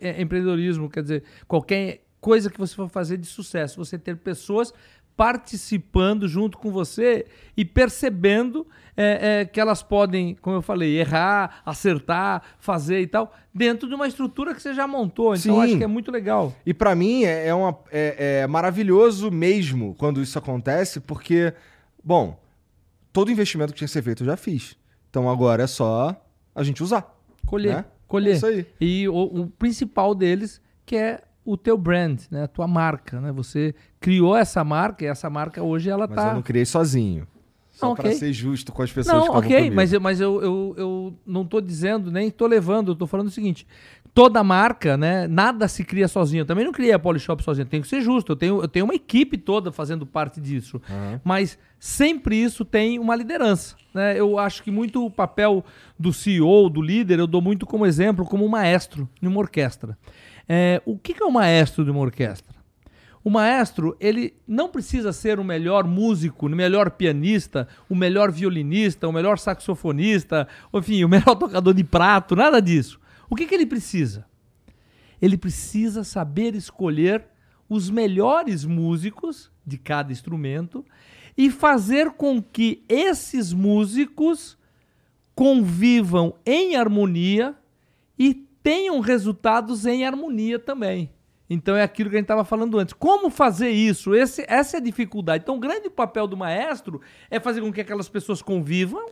é, 0.00 0.20
empreendedorismo, 0.20 0.90
quer 0.90 1.02
dizer, 1.02 1.22
qualquer 1.46 2.02
coisa 2.20 2.50
que 2.50 2.58
você 2.58 2.74
for 2.74 2.88
fazer 2.88 3.16
de 3.16 3.26
sucesso, 3.26 3.82
você 3.82 3.98
ter 3.98 4.16
pessoas 4.16 4.74
participando 5.16 6.26
junto 6.26 6.58
com 6.58 6.70
você 6.70 7.26
e 7.56 7.64
percebendo 7.64 8.66
é, 8.96 9.40
é, 9.40 9.44
que 9.44 9.60
elas 9.60 9.82
podem, 9.82 10.34
como 10.40 10.56
eu 10.56 10.62
falei, 10.62 10.98
errar, 10.98 11.62
acertar, 11.64 12.42
fazer 12.58 13.00
e 13.00 13.06
tal, 13.06 13.32
dentro 13.54 13.88
de 13.88 13.94
uma 13.94 14.06
estrutura 14.06 14.54
que 14.54 14.62
você 14.62 14.74
já 14.74 14.86
montou. 14.86 15.34
Então, 15.34 15.60
acho 15.60 15.76
que 15.76 15.84
é 15.84 15.88
muito 15.88 16.10
legal. 16.10 16.54
E 16.64 16.74
para 16.74 16.94
mim 16.94 17.24
é, 17.24 17.48
é, 17.48 17.54
uma, 17.54 17.78
é, 17.90 18.40
é 18.42 18.46
maravilhoso 18.46 19.30
mesmo 19.30 19.94
quando 19.98 20.20
isso 20.20 20.38
acontece, 20.38 21.00
porque, 21.00 21.52
bom, 22.02 22.38
todo 23.12 23.30
investimento 23.30 23.72
que 23.72 23.78
tinha 23.78 23.88
que 23.88 23.92
ser 23.92 24.02
feito 24.02 24.22
eu 24.22 24.26
já 24.26 24.36
fiz. 24.36 24.76
Então 25.10 25.28
agora 25.28 25.64
é 25.64 25.66
só 25.66 26.16
a 26.54 26.62
gente 26.62 26.82
usar. 26.82 27.18
Colher. 27.46 27.76
Né? 27.76 27.84
Colher. 28.08 28.34
É 28.34 28.36
isso 28.36 28.46
aí. 28.46 28.66
E 28.80 29.08
o, 29.08 29.42
o 29.42 29.46
principal 29.46 30.14
deles, 30.14 30.60
que 30.84 30.96
é 30.96 31.22
o 31.44 31.56
teu 31.56 31.76
brand, 31.76 32.20
né? 32.30 32.44
A 32.44 32.48
tua 32.48 32.66
marca, 32.66 33.20
né? 33.20 33.32
Você 33.32 33.74
criou 34.00 34.36
essa 34.36 34.62
marca 34.62 35.04
e 35.04 35.08
essa 35.08 35.28
marca 35.28 35.62
hoje 35.62 35.90
ela 35.90 36.06
mas 36.06 36.16
tá... 36.16 36.22
Mas 36.22 36.30
eu 36.30 36.34
não 36.34 36.42
criei 36.42 36.64
sozinho. 36.64 37.26
Só 37.70 37.86
não, 37.86 37.92
okay. 37.94 38.10
para 38.10 38.18
ser 38.18 38.32
justo 38.32 38.70
com 38.70 38.82
as 38.82 38.92
pessoas 38.92 39.16
não, 39.16 39.40
que 39.40 39.46
ok, 39.46 39.70
mas, 39.70 39.92
eu, 39.92 40.00
mas 40.00 40.20
eu, 40.20 40.42
eu, 40.42 40.74
eu 40.76 41.14
não 41.26 41.40
estou 41.40 41.58
dizendo, 41.58 42.12
nem 42.12 42.28
estou 42.28 42.46
levando, 42.46 42.88
eu 42.88 42.92
estou 42.92 43.08
falando 43.08 43.28
o 43.28 43.30
seguinte: 43.30 43.66
toda 44.14 44.44
marca, 44.44 44.96
né? 44.96 45.26
Nada 45.26 45.66
se 45.68 45.84
cria 45.84 46.06
sozinho. 46.06 46.42
Eu 46.42 46.46
também 46.46 46.64
não 46.64 46.72
criei 46.72 46.92
a 46.92 46.98
Polishop 46.98 47.42
sozinho. 47.42 47.66
Tem 47.66 47.80
que 47.80 47.88
ser 47.88 48.00
justo. 48.00 48.32
Eu 48.32 48.36
tenho, 48.36 48.62
eu 48.62 48.68
tenho 48.68 48.84
uma 48.84 48.94
equipe 48.94 49.38
toda 49.38 49.72
fazendo 49.72 50.04
parte 50.06 50.40
disso. 50.40 50.80
Uhum. 50.88 51.20
Mas 51.24 51.58
sempre 51.78 52.36
isso 52.36 52.64
tem 52.64 52.98
uma 52.98 53.16
liderança. 53.16 53.76
Né? 53.94 54.18
Eu 54.18 54.38
acho 54.38 54.62
que 54.62 54.70
muito 54.70 55.04
o 55.04 55.10
papel 55.10 55.64
do 55.98 56.12
CEO, 56.12 56.68
do 56.68 56.82
líder, 56.82 57.18
eu 57.18 57.26
dou 57.26 57.40
muito 57.40 57.66
como 57.66 57.86
exemplo, 57.86 58.24
como 58.24 58.44
um 58.44 58.48
maestro 58.48 59.08
em 59.20 59.26
uma 59.26 59.40
orquestra. 59.40 59.96
É, 60.48 60.82
o 60.84 60.98
que 60.98 61.14
é 61.20 61.24
o 61.24 61.30
maestro 61.30 61.84
de 61.84 61.90
uma 61.90 62.00
orquestra? 62.00 62.62
O 63.24 63.30
maestro, 63.30 63.96
ele 64.00 64.34
não 64.48 64.68
precisa 64.68 65.12
ser 65.12 65.38
o 65.38 65.44
melhor 65.44 65.86
músico, 65.86 66.46
o 66.46 66.50
melhor 66.50 66.90
pianista, 66.90 67.68
o 67.88 67.94
melhor 67.94 68.32
violinista, 68.32 69.06
o 69.06 69.12
melhor 69.12 69.38
saxofonista, 69.38 70.48
enfim, 70.74 71.04
o 71.04 71.08
melhor 71.08 71.36
tocador 71.38 71.72
de 71.72 71.84
prato, 71.84 72.34
nada 72.34 72.60
disso. 72.60 73.00
O 73.30 73.36
que, 73.36 73.46
que 73.46 73.54
ele 73.54 73.66
precisa? 73.66 74.26
Ele 75.20 75.38
precisa 75.38 76.02
saber 76.02 76.56
escolher 76.56 77.24
os 77.68 77.88
melhores 77.88 78.64
músicos 78.64 79.50
de 79.64 79.78
cada 79.78 80.12
instrumento 80.12 80.84
e 81.36 81.48
fazer 81.48 82.10
com 82.10 82.42
que 82.42 82.82
esses 82.88 83.52
músicos 83.52 84.58
convivam 85.34 86.34
em 86.44 86.76
harmonia 86.76 87.54
e 88.18 88.46
tenham 88.62 89.00
resultados 89.00 89.86
em 89.86 90.04
harmonia 90.06 90.58
também. 90.58 91.10
Então 91.50 91.76
é 91.76 91.82
aquilo 91.82 92.08
que 92.08 92.16
a 92.16 92.18
gente 92.18 92.24
estava 92.24 92.44
falando 92.44 92.78
antes. 92.78 92.94
Como 92.94 93.28
fazer 93.28 93.70
isso? 93.70 94.14
Esse, 94.14 94.44
essa 94.48 94.76
é 94.76 94.80
a 94.80 94.82
dificuldade. 94.82 95.42
Então, 95.42 95.56
o 95.56 95.60
grande 95.60 95.90
papel 95.90 96.26
do 96.26 96.36
maestro 96.36 97.00
é 97.30 97.38
fazer 97.38 97.60
com 97.60 97.72
que 97.72 97.80
aquelas 97.80 98.08
pessoas 98.08 98.40
convivam 98.40 99.04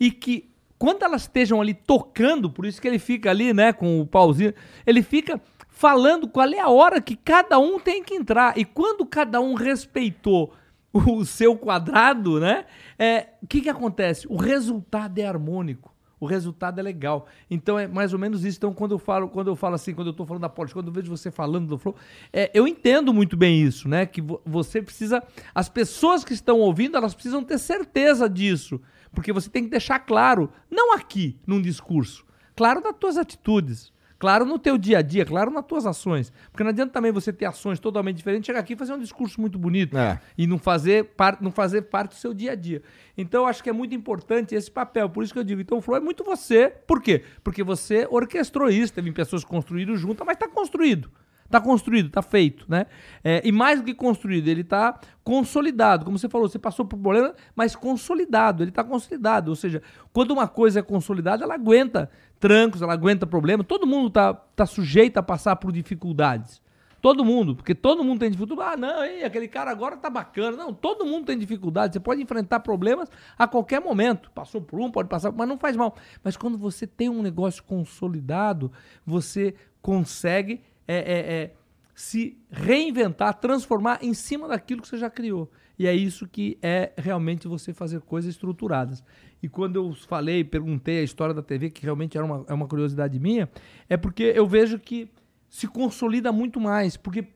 e 0.00 0.10
que, 0.10 0.48
quando 0.78 1.02
elas 1.02 1.22
estejam 1.22 1.60
ali 1.60 1.74
tocando, 1.74 2.48
por 2.48 2.64
isso 2.64 2.80
que 2.80 2.88
ele 2.88 2.98
fica 2.98 3.28
ali, 3.28 3.52
né, 3.52 3.72
com 3.72 4.00
o 4.00 4.06
pauzinho, 4.06 4.54
ele 4.86 5.02
fica 5.02 5.40
falando 5.68 6.26
qual 6.26 6.48
é 6.48 6.60
a 6.60 6.68
hora 6.68 7.02
que 7.02 7.16
cada 7.16 7.58
um 7.58 7.78
tem 7.78 8.02
que 8.02 8.14
entrar. 8.14 8.56
E 8.56 8.64
quando 8.64 9.04
cada 9.04 9.40
um 9.40 9.52
respeitou 9.52 10.54
o 10.90 11.22
seu 11.24 11.54
quadrado, 11.54 12.40
né, 12.40 12.64
é, 12.98 13.28
o 13.42 13.46
que, 13.46 13.60
que 13.60 13.68
acontece? 13.68 14.26
O 14.30 14.36
resultado 14.36 15.18
é 15.18 15.26
harmônico 15.26 15.92
o 16.20 16.26
resultado 16.26 16.78
é 16.78 16.82
legal. 16.82 17.26
Então 17.50 17.78
é 17.78 17.86
mais 17.86 18.12
ou 18.12 18.18
menos 18.18 18.44
isso. 18.44 18.58
Então, 18.58 18.72
quando 18.72 18.92
eu 18.92 18.98
falo, 18.98 19.28
quando 19.28 19.48
eu 19.48 19.56
falo 19.56 19.74
assim, 19.74 19.94
quando 19.94 20.08
eu 20.08 20.12
estou 20.12 20.26
falando 20.26 20.42
da 20.42 20.48
Porsche, 20.48 20.74
quando 20.74 20.88
eu 20.88 20.92
vejo 20.92 21.10
você 21.10 21.30
falando 21.30 21.68
do 21.68 21.78
Flow, 21.78 21.96
é, 22.32 22.50
eu 22.52 22.66
entendo 22.66 23.12
muito 23.12 23.36
bem 23.36 23.60
isso, 23.60 23.88
né? 23.88 24.06
Que 24.06 24.22
você 24.44 24.82
precisa. 24.82 25.22
As 25.54 25.68
pessoas 25.68 26.24
que 26.24 26.32
estão 26.32 26.58
ouvindo, 26.60 26.96
elas 26.96 27.14
precisam 27.14 27.42
ter 27.42 27.58
certeza 27.58 28.28
disso. 28.28 28.80
Porque 29.12 29.32
você 29.32 29.48
tem 29.48 29.64
que 29.64 29.70
deixar 29.70 29.98
claro, 30.00 30.50
não 30.70 30.94
aqui, 30.94 31.38
num 31.46 31.60
discurso, 31.60 32.26
claro 32.54 32.80
nas 32.80 32.96
tuas 32.98 33.16
atitudes. 33.16 33.92
Claro 34.18 34.44
no 34.44 34.58
teu 34.58 34.76
dia 34.76 34.98
a 34.98 35.02
dia, 35.02 35.24
claro 35.24 35.50
nas 35.50 35.64
tuas 35.64 35.86
ações. 35.86 36.32
Porque 36.50 36.64
não 36.64 36.70
adianta 36.70 36.92
também 36.92 37.12
você 37.12 37.32
ter 37.32 37.44
ações 37.44 37.78
totalmente 37.78 38.16
diferentes, 38.16 38.46
chegar 38.46 38.58
aqui 38.58 38.72
e 38.72 38.76
fazer 38.76 38.92
um 38.92 38.98
discurso 38.98 39.40
muito 39.40 39.58
bonito 39.58 39.96
é. 39.96 40.20
e 40.36 40.46
não 40.46 40.58
fazer, 40.58 41.04
par, 41.04 41.38
não 41.40 41.52
fazer 41.52 41.82
parte 41.82 42.10
do 42.10 42.16
seu 42.16 42.34
dia 42.34 42.52
a 42.52 42.54
dia. 42.56 42.82
Então 43.16 43.42
eu 43.42 43.46
acho 43.46 43.62
que 43.62 43.70
é 43.70 43.72
muito 43.72 43.94
importante 43.94 44.54
esse 44.54 44.70
papel. 44.70 45.08
Por 45.08 45.22
isso 45.22 45.32
que 45.32 45.38
eu 45.38 45.44
digo, 45.44 45.60
então 45.60 45.78
o 45.78 45.80
Flow 45.80 45.96
é 45.96 46.00
muito 46.00 46.24
você. 46.24 46.68
Por 46.68 47.00
quê? 47.00 47.22
Porque 47.44 47.62
você 47.62 48.08
orquestrou 48.10 48.68
isso, 48.68 48.92
teve 48.92 49.12
pessoas 49.12 49.44
construídas 49.44 50.00
juntas, 50.00 50.26
mas 50.26 50.34
está 50.34 50.48
construído. 50.48 51.10
Está 51.48 51.62
construído, 51.62 52.08
está 52.08 52.20
feito, 52.20 52.66
né? 52.68 52.84
É, 53.24 53.40
e 53.42 53.50
mais 53.50 53.80
do 53.80 53.86
que 53.86 53.94
construído, 53.94 54.48
ele 54.48 54.60
está 54.60 55.00
consolidado. 55.24 56.04
Como 56.04 56.18
você 56.18 56.28
falou, 56.28 56.46
você 56.46 56.58
passou 56.58 56.84
por 56.84 56.98
problema, 56.98 57.34
mas 57.56 57.74
consolidado. 57.74 58.62
Ele 58.62 58.70
está 58.70 58.84
consolidado. 58.84 59.50
Ou 59.50 59.56
seja, 59.56 59.82
quando 60.12 60.32
uma 60.32 60.46
coisa 60.46 60.80
é 60.80 60.82
consolidada, 60.82 61.44
ela 61.44 61.54
aguenta 61.54 62.10
trancos, 62.38 62.82
ela 62.82 62.92
aguenta 62.92 63.26
problemas. 63.26 63.66
Todo 63.66 63.86
mundo 63.86 64.08
está 64.08 64.34
tá 64.34 64.66
sujeito 64.66 65.16
a 65.16 65.22
passar 65.22 65.56
por 65.56 65.72
dificuldades. 65.72 66.60
Todo 67.00 67.24
mundo, 67.24 67.56
porque 67.56 67.74
todo 67.74 68.04
mundo 68.04 68.20
tem 68.20 68.30
dificuldade. 68.30 68.74
Ah, 68.74 68.76
não, 68.76 69.04
ei, 69.04 69.24
aquele 69.24 69.48
cara 69.48 69.70
agora 69.70 69.96
tá 69.96 70.10
bacana. 70.10 70.54
Não, 70.54 70.74
todo 70.74 71.06
mundo 71.06 71.24
tem 71.24 71.38
dificuldade. 71.38 71.94
Você 71.94 72.00
pode 72.00 72.20
enfrentar 72.20 72.60
problemas 72.60 73.08
a 73.38 73.48
qualquer 73.48 73.80
momento. 73.80 74.30
Passou 74.32 74.60
por 74.60 74.78
um, 74.80 74.90
pode 74.90 75.08
passar, 75.08 75.32
mas 75.32 75.48
não 75.48 75.56
faz 75.56 75.76
mal. 75.76 75.96
Mas 76.22 76.36
quando 76.36 76.58
você 76.58 76.86
tem 76.86 77.08
um 77.08 77.22
negócio 77.22 77.62
consolidado, 77.62 78.70
você 79.06 79.54
consegue 79.80 80.60
é, 80.88 80.96
é, 80.96 81.34
é, 81.34 81.54
se 81.94 82.38
reinventar, 82.50 83.34
transformar 83.34 83.98
em 84.02 84.14
cima 84.14 84.48
daquilo 84.48 84.80
que 84.80 84.88
você 84.88 84.96
já 84.96 85.10
criou. 85.10 85.50
E 85.78 85.86
é 85.86 85.94
isso 85.94 86.26
que 86.26 86.58
é 86.60 86.92
realmente 86.96 87.46
você 87.46 87.72
fazer 87.72 88.00
coisas 88.00 88.30
estruturadas. 88.30 89.04
E 89.42 89.48
quando 89.48 89.76
eu 89.76 89.94
falei, 89.94 90.42
perguntei 90.42 90.98
a 90.98 91.02
história 91.02 91.34
da 91.34 91.42
TV, 91.42 91.70
que 91.70 91.82
realmente 91.82 92.16
era 92.16 92.26
uma, 92.26 92.44
é 92.48 92.54
uma 92.54 92.66
curiosidade 92.66 93.20
minha, 93.20 93.48
é 93.88 93.96
porque 93.96 94.24
eu 94.34 94.46
vejo 94.46 94.78
que 94.78 95.08
se 95.48 95.68
consolida 95.68 96.32
muito 96.32 96.58
mais. 96.58 96.96
Porque 96.96 97.28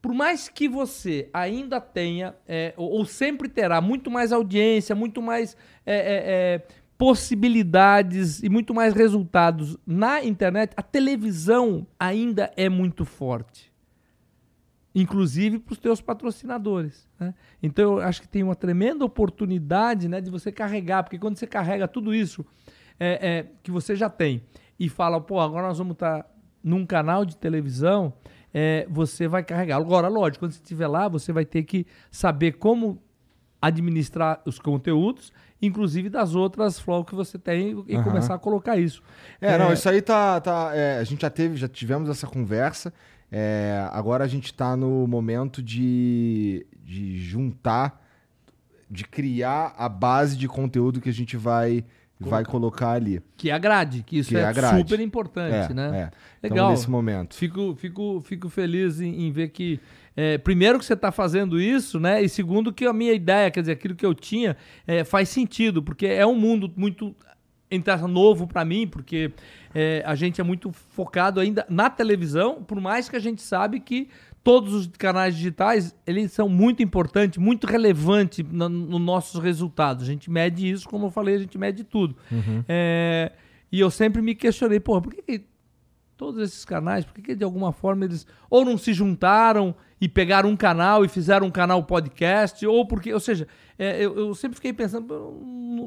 por 0.00 0.14
mais 0.14 0.48
que 0.48 0.68
você 0.68 1.28
ainda 1.32 1.80
tenha, 1.80 2.36
é, 2.46 2.72
ou, 2.76 2.90
ou, 2.90 3.04
sempre 3.04 3.48
terá 3.48 3.80
muito 3.80 4.10
mais 4.10 4.32
audiência, 4.32 4.94
muito 4.94 5.20
mais 5.20 5.56
é, 5.84 5.96
é, 5.96 6.22
é 6.26 6.66
possibilidades 6.98 8.42
e 8.42 8.48
muito 8.48 8.74
mais 8.74 8.92
resultados 8.92 9.78
na 9.86 10.22
internet, 10.24 10.72
a 10.76 10.82
televisão 10.82 11.86
ainda 11.98 12.52
é 12.56 12.68
muito 12.68 13.04
forte. 13.04 13.72
Inclusive 14.92 15.60
para 15.60 15.72
os 15.74 15.78
teus 15.78 16.00
patrocinadores. 16.00 17.08
Né? 17.20 17.32
Então 17.62 17.98
eu 17.98 18.00
acho 18.00 18.20
que 18.20 18.26
tem 18.26 18.42
uma 18.42 18.56
tremenda 18.56 19.04
oportunidade 19.04 20.08
né, 20.08 20.20
de 20.20 20.28
você 20.28 20.50
carregar, 20.50 21.04
porque 21.04 21.20
quando 21.20 21.36
você 21.36 21.46
carrega 21.46 21.86
tudo 21.86 22.12
isso 22.12 22.44
é, 22.98 23.28
é, 23.28 23.46
que 23.62 23.70
você 23.70 23.94
já 23.94 24.10
tem 24.10 24.42
e 24.78 24.88
fala, 24.88 25.20
pô, 25.20 25.38
agora 25.38 25.68
nós 25.68 25.78
vamos 25.78 25.92
estar 25.92 26.24
tá 26.24 26.30
num 26.64 26.84
canal 26.84 27.24
de 27.24 27.36
televisão, 27.36 28.12
é, 28.52 28.88
você 28.90 29.28
vai 29.28 29.44
carregar. 29.44 29.76
Agora, 29.76 30.08
lógico, 30.08 30.44
quando 30.44 30.52
você 30.52 30.62
estiver 30.62 30.88
lá, 30.88 31.06
você 31.06 31.32
vai 31.32 31.44
ter 31.44 31.62
que 31.62 31.86
saber 32.10 32.52
como 32.52 33.00
administrar 33.60 34.40
os 34.44 34.58
conteúdos, 34.58 35.32
inclusive 35.60 36.08
das 36.08 36.34
outras 36.34 36.78
flow 36.78 37.04
que 37.04 37.14
você 37.14 37.38
tem 37.38 37.70
e 37.86 37.96
uhum. 37.96 38.02
começar 38.02 38.34
a 38.34 38.38
colocar 38.38 38.76
isso. 38.76 39.02
É, 39.40 39.54
é, 39.54 39.58
não, 39.58 39.72
isso 39.72 39.88
aí 39.88 40.00
tá. 40.00 40.40
tá 40.40 40.70
é, 40.74 40.98
a 40.98 41.04
gente 41.04 41.22
já 41.22 41.30
teve, 41.30 41.56
já 41.56 41.68
tivemos 41.68 42.08
essa 42.08 42.26
conversa. 42.26 42.92
É, 43.30 43.86
agora 43.92 44.24
a 44.24 44.28
gente 44.28 44.46
está 44.46 44.76
no 44.76 45.06
momento 45.06 45.62
de, 45.62 46.66
de 46.82 47.18
juntar, 47.18 48.02
de 48.90 49.04
criar 49.04 49.74
a 49.76 49.88
base 49.88 50.36
de 50.36 50.48
conteúdo 50.48 51.00
que 51.00 51.08
a 51.08 51.14
gente 51.14 51.36
vai 51.36 51.84
vai 52.20 52.44
colocar 52.44 52.92
ali. 52.92 53.22
Que 53.36 53.50
é 53.50 53.52
a 53.52 53.58
grade, 53.58 54.02
que 54.02 54.18
isso 54.18 54.30
que 54.30 54.36
é, 54.36 54.40
é 54.40 54.76
super 54.76 54.98
importante, 55.00 55.70
é, 55.70 55.74
né? 55.74 56.10
É. 56.42 56.46
Legal. 56.48 56.66
Então, 56.66 56.70
nesse 56.70 56.90
momento. 56.90 57.34
Fico, 57.34 57.74
fico, 57.76 58.20
fico 58.20 58.48
feliz 58.48 59.00
em, 59.00 59.26
em 59.26 59.30
ver 59.30 59.48
que 59.48 59.80
é, 60.20 60.36
primeiro 60.36 60.80
que 60.80 60.84
você 60.84 60.94
está 60.94 61.12
fazendo 61.12 61.60
isso, 61.60 62.00
né? 62.00 62.20
E 62.20 62.28
segundo 62.28 62.72
que 62.72 62.84
a 62.84 62.92
minha 62.92 63.12
ideia, 63.12 63.52
quer 63.52 63.60
dizer, 63.60 63.72
aquilo 63.74 63.94
que 63.94 64.04
eu 64.04 64.12
tinha, 64.12 64.56
é, 64.84 65.04
faz 65.04 65.28
sentido, 65.28 65.80
porque 65.80 66.06
é 66.06 66.26
um 66.26 66.34
mundo 66.34 66.68
muito 66.74 67.14
entrar 67.70 68.08
novo 68.08 68.44
para 68.44 68.64
mim, 68.64 68.84
porque 68.84 69.30
é, 69.72 70.02
a 70.04 70.16
gente 70.16 70.40
é 70.40 70.44
muito 70.44 70.72
focado 70.72 71.38
ainda 71.38 71.64
na 71.68 71.88
televisão, 71.88 72.64
por 72.64 72.80
mais 72.80 73.08
que 73.08 73.14
a 73.14 73.20
gente 73.20 73.40
sabe 73.40 73.78
que 73.78 74.08
todos 74.42 74.74
os 74.74 74.88
canais 74.88 75.36
digitais 75.36 75.94
eles 76.04 76.32
são 76.32 76.48
muito 76.48 76.82
importantes, 76.82 77.38
muito 77.38 77.68
relevantes 77.68 78.44
nos 78.50 78.68
no 78.68 78.98
nossos 78.98 79.40
resultados. 79.40 80.02
A 80.02 80.06
gente 80.06 80.28
mede 80.28 80.68
isso, 80.68 80.88
como 80.88 81.06
eu 81.06 81.10
falei, 81.12 81.36
a 81.36 81.38
gente 81.38 81.56
mede 81.56 81.84
tudo. 81.84 82.16
Uhum. 82.28 82.64
É, 82.68 83.30
e 83.70 83.78
eu 83.78 83.88
sempre 83.88 84.20
me 84.20 84.34
questionei, 84.34 84.80
porra, 84.80 85.00
por 85.00 85.14
que, 85.14 85.22
que 85.22 85.44
todos 86.16 86.42
esses 86.42 86.64
canais, 86.64 87.04
por 87.04 87.14
que, 87.14 87.22
que 87.22 87.36
de 87.36 87.44
alguma 87.44 87.70
forma 87.70 88.04
eles 88.04 88.26
ou 88.50 88.64
não 88.64 88.76
se 88.76 88.92
juntaram 88.92 89.76
e 90.00 90.08
pegaram 90.08 90.48
um 90.48 90.56
canal 90.56 91.04
e 91.04 91.08
fizeram 91.08 91.46
um 91.46 91.50
canal 91.50 91.82
podcast, 91.82 92.64
ou 92.66 92.86
porque, 92.86 93.12
ou 93.12 93.20
seja, 93.20 93.48
é, 93.78 94.04
eu, 94.04 94.16
eu, 94.16 94.34
sempre 94.34 94.56
fiquei 94.56 94.72
pensando, 94.72 95.06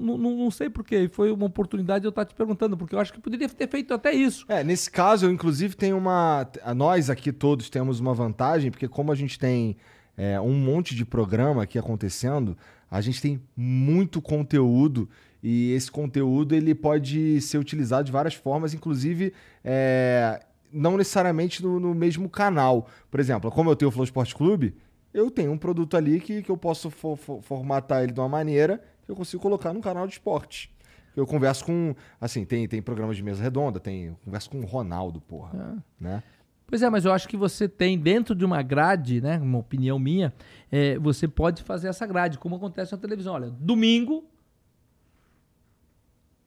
não, 0.02 0.52
sei 0.52 0.70
porquê, 0.70 1.10
foi 1.12 1.32
uma 1.32 1.46
oportunidade 1.46 2.02
de 2.02 2.08
eu 2.08 2.10
estar 2.10 2.26
te 2.26 2.36
perguntando, 2.36 2.76
porque 2.76 2.96
eu 2.96 3.00
acho 3.00 3.14
que 3.14 3.20
poderia 3.20 3.48
ter 3.48 3.68
feito 3.68 3.94
até 3.94 4.12
isso. 4.12 4.46
É, 4.50 4.64
nesse 4.64 4.90
caso, 4.92 5.26
eu 5.26 5.32
inclusive 5.32 5.76
tenho 5.76 5.98
uma. 5.98 6.48
Nós 6.76 7.10
aqui 7.10 7.32
todos 7.32 7.70
temos 7.70 8.00
uma 8.00 8.14
vantagem, 8.14 8.72
porque 8.72 8.88
como 8.88 9.12
a 9.12 9.16
gente 9.16 9.40
tem 9.40 9.78
é, 10.18 10.40
um 10.40 10.54
monte 10.54 10.96
de 10.96 11.06
programa 11.06 11.64
aqui 11.64 11.80
acontecendo, 11.80 12.58
a 12.90 13.00
gente 13.02 13.22
tem 13.22 13.42
muito 13.56 14.22
conteúdo 14.22 15.10
e 15.42 15.72
esse 15.72 15.90
conteúdo 15.90 16.54
ele 16.54 16.76
pode 16.76 17.42
ser 17.42 17.58
utilizado 17.58 18.06
de 18.06 18.12
várias 18.12 18.36
formas, 18.36 18.74
inclusive 18.74 19.34
é, 19.64 20.40
não 20.72 20.98
necessariamente 20.98 21.64
no, 21.64 21.80
no, 21.80 21.94
mesmo 21.94 22.30
canal. 22.30 22.88
Por 23.10 23.20
exemplo, 23.20 23.52
como 23.52 23.70
eu 23.70 23.76
tenho 23.76 23.90
o 23.90 23.92
Flow 23.92 24.04
Sport 24.04 24.34
Clube, 24.34 24.76
eu 25.14 25.30
tenho 25.30 25.52
um 25.52 25.58
produto 25.58 25.98
ali 25.98 26.20
que, 26.20 26.42
que 26.42 26.50
eu 26.50 26.58
posso 26.58 26.90
for, 26.90 27.18
for, 27.18 27.42
formatar 27.42 28.04
ele 28.04 28.14
de 28.14 28.20
uma 28.20 28.30
maneira 28.30 28.82
que 29.06 29.12
eu 29.12 29.16
consigo 29.16 29.42
colocar 29.42 29.74
no 29.74 29.82
canal 29.82 30.08
de 30.08 30.14
esporte. 30.14 30.74
Eu 31.16 31.28
converso 31.28 31.66
com. 31.66 31.94
Assim, 32.20 32.46
tem, 32.46 32.68
tem 32.68 32.82
programas 32.82 33.18
de 33.18 33.24
mesa 33.24 33.44
redonda, 33.44 33.80
tem. 33.80 34.06
Eu 34.06 34.18
converso 34.24 34.50
com 34.50 34.60
o 34.60 34.66
Ronaldo, 34.66 35.20
porra. 35.20 35.82
É. 36.00 36.04
Né? 36.04 36.24
Pois 36.66 36.82
é, 36.82 36.90
mas 36.90 37.04
eu 37.04 37.12
acho 37.12 37.28
que 37.28 37.36
você 37.36 37.68
tem 37.68 38.00
dentro 38.00 38.34
de 38.34 38.46
uma 38.46 38.62
grade, 38.62 39.20
né? 39.20 39.38
Uma 39.38 39.58
opinião 39.58 40.00
minha, 40.00 40.34
é, 40.72 40.98
você 41.00 41.28
pode 41.28 41.64
fazer 41.64 41.90
essa 41.90 42.08
grade, 42.08 42.38
como 42.38 42.56
acontece 42.56 42.94
na 42.94 42.98
televisão. 42.98 43.34
Olha, 43.34 43.50
domingo, 43.50 44.24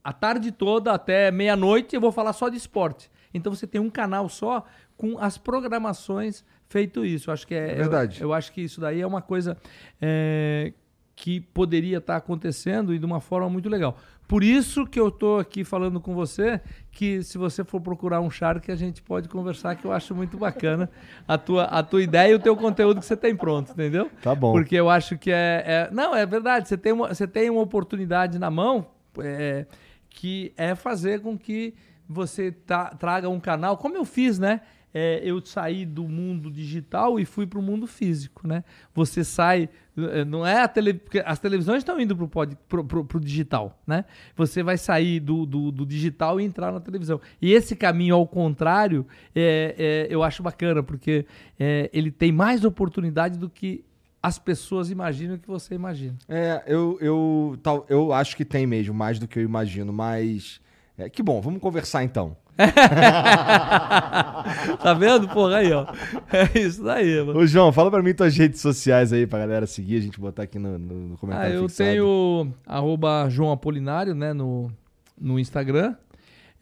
a 0.02 0.14
tarde 0.14 0.50
toda 0.50 0.92
até 0.92 1.30
meia-noite 1.30 1.94
eu 1.94 2.00
vou 2.00 2.10
falar 2.10 2.32
só 2.32 2.48
de 2.48 2.56
esporte. 2.56 3.10
Então 3.34 3.54
você 3.54 3.66
tem 3.66 3.80
um 3.80 3.90
canal 3.90 4.28
só 4.28 4.64
com 4.96 5.18
as 5.18 5.36
programações 5.36 6.44
feito 6.68 7.04
isso. 7.04 7.28
Eu 7.28 7.34
acho 7.34 7.46
que 7.46 7.54
é, 7.54 7.72
é 7.72 7.74
verdade. 7.74 8.20
Eu, 8.20 8.28
eu, 8.28 8.32
acho 8.32 8.52
que 8.52 8.62
isso 8.62 8.80
daí 8.80 9.00
é 9.00 9.06
uma 9.06 9.20
coisa 9.20 9.56
é, 10.00 10.72
que 11.16 11.40
poderia 11.40 11.98
estar 11.98 12.16
acontecendo 12.16 12.94
e 12.94 12.98
de 12.98 13.04
uma 13.04 13.20
forma 13.20 13.50
muito 13.50 13.68
legal. 13.68 13.98
Por 14.26 14.42
isso 14.42 14.86
que 14.86 14.98
eu 14.98 15.08
estou 15.08 15.38
aqui 15.38 15.64
falando 15.64 16.00
com 16.00 16.14
você, 16.14 16.58
que 16.90 17.22
se 17.22 17.36
você 17.36 17.62
for 17.62 17.78
procurar 17.78 18.22
um 18.22 18.30
Shark, 18.30 18.72
a 18.72 18.76
gente 18.76 19.02
pode 19.02 19.28
conversar, 19.28 19.74
que 19.74 19.84
eu 19.84 19.92
acho 19.92 20.14
muito 20.14 20.38
bacana 20.38 20.88
a 21.28 21.36
tua, 21.36 21.64
a 21.64 21.82
tua 21.82 22.02
ideia 22.02 22.32
e 22.32 22.34
o 22.34 22.38
teu 22.38 22.56
conteúdo 22.56 23.00
que 23.00 23.06
você 23.06 23.16
tem 23.16 23.36
pronto, 23.36 23.72
entendeu? 23.72 24.10
Tá 24.22 24.34
bom. 24.34 24.52
Porque 24.52 24.74
eu 24.74 24.88
acho 24.88 25.18
que 25.18 25.30
é... 25.30 25.62
é... 25.66 25.90
Não, 25.92 26.16
é 26.16 26.24
verdade, 26.24 26.68
você 26.68 26.78
tem 26.78 26.92
uma, 26.94 27.08
você 27.08 27.26
tem 27.26 27.50
uma 27.50 27.60
oportunidade 27.60 28.38
na 28.38 28.50
mão... 28.50 28.86
É, 29.18 29.66
que 30.14 30.52
é 30.56 30.74
fazer 30.74 31.20
com 31.20 31.36
que 31.36 31.74
você 32.08 32.52
traga 32.98 33.28
um 33.28 33.40
canal, 33.40 33.76
como 33.76 33.96
eu 33.96 34.04
fiz, 34.04 34.38
né? 34.38 34.60
É, 34.96 35.20
eu 35.24 35.44
saí 35.44 35.84
do 35.84 36.04
mundo 36.04 36.48
digital 36.48 37.18
e 37.18 37.24
fui 37.24 37.48
para 37.48 37.58
o 37.58 37.62
mundo 37.62 37.84
físico, 37.84 38.46
né? 38.46 38.62
Você 38.94 39.24
sai, 39.24 39.68
é, 39.98 40.24
não 40.24 40.46
é 40.46 40.62
a 40.62 40.68
tele, 40.68 41.00
as 41.24 41.40
televisões 41.40 41.78
estão 41.78 41.98
indo 41.98 42.16
para 42.16 43.18
o 43.18 43.20
digital, 43.20 43.76
né? 43.84 44.04
Você 44.36 44.62
vai 44.62 44.78
sair 44.78 45.18
do, 45.18 45.44
do, 45.44 45.72
do, 45.72 45.84
digital 45.84 46.40
e 46.40 46.44
entrar 46.44 46.70
na 46.70 46.78
televisão. 46.78 47.20
E 47.42 47.52
esse 47.52 47.74
caminho 47.74 48.14
ao 48.14 48.24
contrário, 48.24 49.04
é, 49.34 49.74
é 49.76 50.14
eu 50.14 50.22
acho 50.22 50.44
bacana, 50.44 50.80
porque 50.80 51.26
é, 51.58 51.90
ele 51.92 52.12
tem 52.12 52.30
mais 52.30 52.64
oportunidade 52.64 53.36
do 53.36 53.50
que 53.50 53.84
as 54.24 54.38
pessoas 54.38 54.90
imaginam 54.90 55.36
que 55.36 55.46
você 55.46 55.74
imagina. 55.74 56.16
É, 56.28 56.62
eu, 56.66 56.96
eu, 56.98 57.58
tal, 57.62 57.84
eu 57.90 58.12
acho 58.12 58.34
que 58.34 58.44
tem 58.44 58.64
mesmo, 58.64 58.94
mais 58.94 59.18
do 59.18 59.26
que 59.28 59.40
eu 59.40 59.42
imagino, 59.42 59.92
mas. 59.92 60.62
É, 60.96 61.08
que 61.08 61.22
bom, 61.22 61.40
vamos 61.40 61.60
conversar 61.60 62.04
então. 62.04 62.36
tá 64.80 64.94
vendo? 64.96 65.28
Porra, 65.28 65.56
aí, 65.56 65.72
ó. 65.72 65.86
É 66.32 66.58
isso 66.58 66.84
daí, 66.84 67.18
mano. 67.24 67.40
Ô, 67.40 67.46
João, 67.46 67.72
fala 67.72 67.90
pra 67.90 68.00
mim 68.00 68.14
tuas 68.14 68.36
redes 68.36 68.60
sociais 68.60 69.12
aí 69.12 69.26
pra 69.26 69.40
galera 69.40 69.66
seguir, 69.66 69.96
a 69.96 70.00
gente 70.00 70.20
botar 70.20 70.44
aqui 70.44 70.58
no, 70.58 70.78
no 70.78 71.18
comentário. 71.18 71.52
Ah, 71.52 71.56
eu 71.56 71.68
fixado. 71.68 71.90
tenho 71.90 72.52
arroba 72.64 73.28
João 73.28 73.50
Apolinário, 73.50 74.14
né, 74.14 74.32
no, 74.32 74.70
no 75.20 75.38
Instagram. 75.38 75.96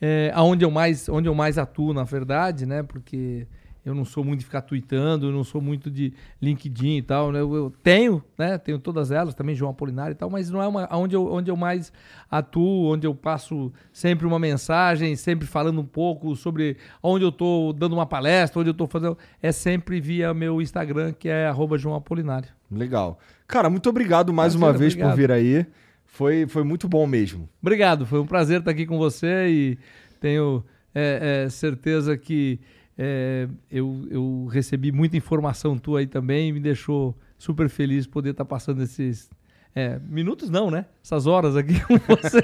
É, 0.01 0.33
onde, 0.37 0.65
eu 0.65 0.71
mais, 0.71 1.09
onde 1.09 1.29
eu 1.29 1.35
mais 1.35 1.59
atuo, 1.59 1.93
na 1.93 2.05
verdade, 2.05 2.65
né? 2.67 2.83
Porque 2.83 3.47
eu 3.85 3.95
não 3.95 4.05
sou 4.05 4.23
muito 4.25 4.41
de 4.41 4.45
ficar 4.45 4.63
tweetando, 4.63 5.27
eu 5.27 5.33
não 5.33 5.43
sou 5.43 5.61
muito 5.61 5.91
de 5.91 6.13
LinkedIn 6.41 6.99
e 6.99 7.03
tal. 7.03 7.33
Né? 7.33 7.41
Eu, 7.41 7.55
eu, 7.55 7.73
tenho, 7.83 8.23
né? 8.39 8.57
Tenho 8.57 8.79
todas 8.79 9.11
elas, 9.11 9.35
também 9.35 9.55
João 9.55 9.73
Apolinário 9.73 10.13
e 10.13 10.15
tal, 10.15 10.31
mas 10.31 10.51
não 10.51 10.63
é 10.63 10.69
uma, 10.69 10.89
onde, 10.93 11.17
eu, 11.17 11.27
onde 11.27 11.51
eu 11.51 11.57
mais 11.57 11.93
atuo, 12.31 12.93
onde 12.93 13.07
eu 13.07 13.15
passo 13.15 13.73
sempre 13.93 14.27
uma 14.27 14.39
mensagem, 14.39 15.17
sempre 15.17 15.47
falando 15.47 15.81
um 15.81 15.85
pouco 15.85 16.37
sobre 16.37 16.77
onde 17.03 17.25
eu 17.25 17.31
estou 17.31 17.73
dando 17.73 17.95
uma 17.95 18.07
palestra, 18.07 18.61
onde 18.61 18.71
eu 18.71 18.73
estou 18.73 18.87
fazendo. 18.87 19.19
É 19.43 19.51
sempre 19.51 20.01
via 20.01 20.33
meu 20.33 20.63
Instagram, 20.63 21.13
que 21.13 21.29
é 21.29 21.53
João 21.77 21.97
Apolinário. 21.97 22.49
Legal. 22.71 23.19
Cara, 23.49 23.69
muito 23.69 23.89
obrigado 23.89 24.33
mais 24.33 24.55
uma 24.55 24.73
vez 24.73 24.93
obrigado. 24.93 25.11
por 25.11 25.17
vir 25.17 25.33
aí. 25.33 25.67
Foi, 26.05 26.47
foi 26.47 26.63
muito 26.63 26.89
bom 26.89 27.07
mesmo. 27.07 27.49
Obrigado, 27.61 28.05
foi 28.05 28.21
um 28.21 28.27
prazer 28.27 28.59
estar 28.61 28.71
aqui 28.71 28.85
com 28.85 28.99
você 28.99 29.49
e 29.49 29.79
tenho 30.21 30.63
é, 30.95 31.45
é, 31.47 31.49
certeza 31.49 32.17
que 32.17 32.61
é, 32.99 33.49
eu, 33.71 34.07
eu 34.11 34.47
recebi 34.51 34.93
muita 34.93 35.17
informação 35.17 35.79
tua 35.79 36.01
aí 36.01 36.07
também 36.07 36.49
e 36.49 36.53
me 36.53 36.61
deixou 36.61 37.17
super 37.39 37.69
feliz 37.69 38.07
poder 38.07 38.31
estar 38.31 38.45
tá 38.45 38.49
passando 38.49 38.83
esses 38.83 39.31
é, 39.75 39.99
minutos 40.07 40.51
não, 40.51 40.71
né? 40.71 40.85
Essas 41.03 41.27
horas 41.27 41.57
aqui 41.57 41.81
com 41.87 41.97
você. 41.97 42.43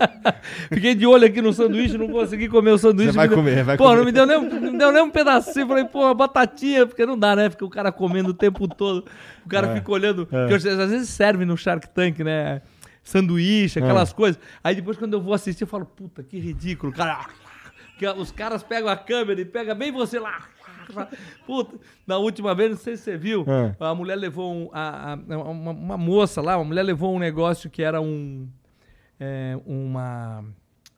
Fiquei 0.72 0.94
de 0.94 1.06
olho 1.06 1.26
aqui 1.26 1.42
no 1.42 1.52
sanduíche, 1.52 1.98
não 1.98 2.08
consegui 2.08 2.48
comer 2.48 2.70
o 2.70 2.78
sanduíche. 2.78 3.12
Você 3.12 3.16
vai 3.16 3.28
comer, 3.28 3.62
vai 3.62 3.76
pô, 3.76 3.84
comer. 3.84 3.96
não 3.96 4.04
me 4.04 4.12
deu 4.12 4.26
nem, 4.26 4.48
não 4.48 4.72
me 4.72 4.78
deu 4.78 4.90
nem 4.90 5.02
um 5.02 5.10
pedacinho. 5.10 5.68
Falei, 5.68 5.84
pô, 5.84 6.14
batatinha, 6.14 6.86
porque 6.86 7.04
não 7.04 7.18
dá, 7.18 7.36
né? 7.36 7.50
Fica 7.50 7.66
o 7.66 7.70
cara 7.70 7.92
comendo 7.92 8.30
o 8.30 8.34
tempo 8.34 8.66
todo. 8.66 9.04
O 9.44 9.48
cara 9.48 9.68
é, 9.68 9.74
fica 9.74 9.92
olhando. 9.92 10.22
É. 10.32 10.46
Porque 10.48 10.68
às 10.68 10.90
vezes 10.90 11.10
serve 11.10 11.44
no 11.44 11.56
Shark 11.56 11.86
Tank, 11.90 12.20
né? 12.20 12.62
Sanduíche, 13.02 13.78
aquelas 13.78 14.10
é. 14.10 14.14
coisas. 14.14 14.40
Aí 14.62 14.74
depois, 14.74 14.96
quando 14.96 15.12
eu 15.12 15.20
vou 15.20 15.34
assistir, 15.34 15.64
eu 15.64 15.68
falo, 15.68 15.84
puta, 15.84 16.22
que 16.22 16.38
ridículo. 16.38 16.90
Cara, 16.94 17.26
que 17.98 18.06
os 18.08 18.30
caras 18.30 18.62
pegam 18.62 18.88
a 18.88 18.96
câmera 18.96 19.40
e 19.40 19.44
pegam 19.44 19.74
bem 19.76 19.92
você 19.92 20.18
lá. 20.18 20.48
Puta, 21.46 21.78
na 22.06 22.18
última 22.18 22.54
vez, 22.54 22.70
não 22.70 22.76
sei 22.76 22.96
se 22.96 23.04
você 23.04 23.16
viu, 23.16 23.44
é. 23.48 23.74
a 23.80 23.94
mulher 23.94 24.16
levou 24.16 24.52
um, 24.52 24.70
a, 24.72 25.12
a, 25.12 25.14
uma, 25.14 25.70
uma, 25.70 25.96
moça 25.96 26.40
lá, 26.40 26.56
uma 26.56 26.64
mulher 26.64 26.82
levou 26.82 27.14
um 27.14 27.18
negócio 27.18 27.70
que 27.70 27.82
era 27.82 28.00
um. 28.00 28.48
É, 29.18 29.58
uma. 29.64 30.42
Não 30.42 30.52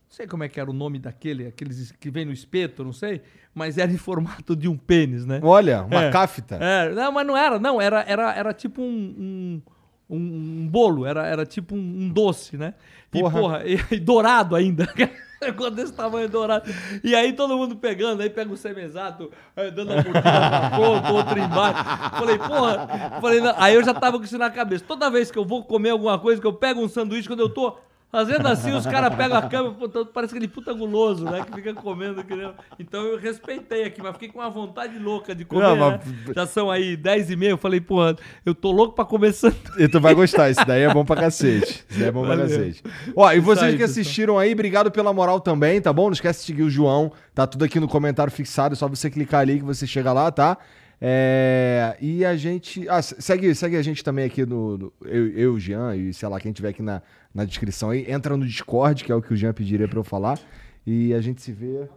sei 0.09 0.27
como 0.27 0.43
é 0.43 0.49
que 0.49 0.59
era 0.59 0.69
o 0.69 0.73
nome 0.73 0.99
daquele, 0.99 1.47
aqueles 1.47 1.91
que 1.91 2.09
vem 2.09 2.25
no 2.25 2.31
espeto, 2.31 2.83
não 2.83 2.93
sei, 2.93 3.21
mas 3.53 3.77
era 3.77 3.91
em 3.91 3.97
formato 3.97 4.55
de 4.55 4.67
um 4.67 4.75
pênis, 4.75 5.25
né? 5.25 5.39
Olha, 5.43 5.83
uma 5.83 6.05
é, 6.05 6.11
cáfita. 6.11 6.55
É, 6.55 6.89
não, 6.89 7.11
mas 7.11 7.27
não 7.27 7.37
era, 7.37 7.59
não, 7.59 7.79
era, 7.79 8.01
era, 8.01 8.33
era 8.33 8.53
tipo 8.53 8.81
um, 8.81 9.61
um, 10.09 10.17
um 10.17 10.67
bolo, 10.67 11.05
era, 11.05 11.25
era 11.27 11.45
tipo 11.45 11.75
um, 11.75 11.79
um 11.79 12.09
doce, 12.09 12.57
né? 12.57 12.73
Porra. 13.11 13.37
E, 13.37 13.41
porra, 13.41 13.63
e, 13.65 13.95
e 13.95 13.99
dourado 13.99 14.55
ainda. 14.55 14.87
Ficou 15.43 15.69
desse 15.69 15.93
tamanho 15.93 16.27
dourado. 16.27 16.69
E 17.03 17.15
aí 17.15 17.33
todo 17.33 17.57
mundo 17.57 17.75
pegando, 17.75 18.21
aí 18.21 18.29
pega 18.29 18.51
o 18.51 18.57
semesato, 18.57 19.31
dando 19.75 19.91
a 19.91 19.95
mordida 19.95 20.21
pra 20.21 21.11
outro 21.11 21.39
embaixo. 21.39 21.83
Falei, 22.17 22.37
porra. 22.37 23.19
Falei, 23.21 23.41
não. 23.41 23.53
Aí 23.57 23.75
eu 23.75 23.83
já 23.83 23.93
tava 23.93 24.17
com 24.17 24.25
isso 24.25 24.37
na 24.37 24.49
cabeça. 24.49 24.83
Toda 24.87 25.09
vez 25.09 25.29
que 25.29 25.37
eu 25.37 25.45
vou 25.45 25.63
comer 25.63 25.91
alguma 25.91 26.17
coisa, 26.17 26.41
que 26.41 26.47
eu 26.47 26.53
pego 26.53 26.81
um 26.81 26.89
sanduíche, 26.89 27.27
quando 27.27 27.41
eu 27.41 27.49
tô 27.49 27.77
Fazendo 28.09 28.47
assim, 28.47 28.71
os 28.71 28.85
caras 28.85 29.13
pegam 29.15 29.37
a 29.37 29.41
câmera, 29.41 29.75
parece 30.13 30.33
aquele 30.33 30.47
puta 30.47 30.73
guloso, 30.73 31.25
né? 31.25 31.43
Que 31.45 31.53
fica 31.55 31.73
comendo. 31.73 32.23
Que 32.23 32.33
Então 32.79 33.03
eu 33.03 33.17
respeitei 33.19 33.83
aqui, 33.83 34.01
mas 34.01 34.13
fiquei 34.13 34.29
com 34.29 34.39
uma 34.39 34.49
vontade 34.49 34.97
louca 34.97 35.35
de 35.35 35.43
comer. 35.43 35.63
Não, 35.63 35.75
mas... 35.75 36.05
né? 36.05 36.33
Já 36.33 36.47
são 36.47 36.71
aí 36.71 36.95
10 36.95 37.31
e 37.31 37.35
meia, 37.35 37.49
eu 37.51 37.57
falei, 37.57 37.81
porra, 37.81 38.15
eu 38.45 38.55
tô 38.55 38.71
louco 38.71 38.95
pra 38.95 39.03
comer 39.03 39.33
santo. 39.33 39.73
E 39.77 39.89
tu 39.89 39.99
vai 39.99 40.13
gostar, 40.13 40.49
isso 40.49 40.65
daí 40.65 40.83
é 40.83 40.93
bom 40.93 41.03
pra 41.03 41.17
cacete. 41.17 41.85
Isso 41.89 41.99
daí 41.99 42.07
é 42.07 42.11
bom 42.11 42.25
Valeu. 42.25 42.47
pra 42.47 42.55
cacete. 42.55 42.81
Ó, 43.13 43.29
e 43.31 43.41
vocês 43.41 43.75
que 43.75 43.83
assistiram 43.83 44.39
aí, 44.39 44.53
obrigado 44.53 44.89
pela 44.89 45.11
moral 45.11 45.41
também, 45.41 45.81
tá 45.81 45.91
bom? 45.91 46.05
Não 46.05 46.13
esquece 46.13 46.39
de 46.39 46.45
seguir 46.45 46.63
o 46.63 46.69
João, 46.69 47.11
tá 47.35 47.45
tudo 47.45 47.65
aqui 47.65 47.77
no 47.77 47.89
comentário 47.89 48.31
fixado, 48.31 48.73
é 48.73 48.77
só 48.77 48.87
você 48.87 49.09
clicar 49.09 49.41
ali 49.41 49.59
que 49.59 49.65
você 49.65 49.85
chega 49.85 50.13
lá, 50.13 50.31
tá? 50.31 50.57
É, 50.99 51.95
e 52.01 52.25
a 52.25 52.35
gente. 52.35 52.87
Ah, 52.89 53.01
segue, 53.01 53.53
segue 53.53 53.77
a 53.77 53.81
gente 53.81 54.03
também 54.03 54.25
aqui 54.25 54.45
no. 54.45 54.77
no 54.77 54.93
eu, 55.03 55.29
eu, 55.29 55.59
Jean 55.59 55.95
e 55.95 56.13
sei 56.13 56.27
lá, 56.27 56.39
quem 56.39 56.51
tiver 56.51 56.69
aqui 56.69 56.81
na, 56.81 57.01
na 57.33 57.45
descrição 57.45 57.91
aí. 57.91 58.09
Entra 58.11 58.35
no 58.35 58.45
Discord, 58.45 59.03
que 59.03 59.11
é 59.11 59.15
o 59.15 59.21
que 59.21 59.33
o 59.33 59.37
Jean 59.37 59.53
pediria 59.53 59.87
pra 59.87 59.99
eu 59.99 60.03
falar. 60.03 60.39
E 60.85 61.13
a 61.13 61.21
gente 61.21 61.41
se 61.41 61.51
vê 61.51 61.87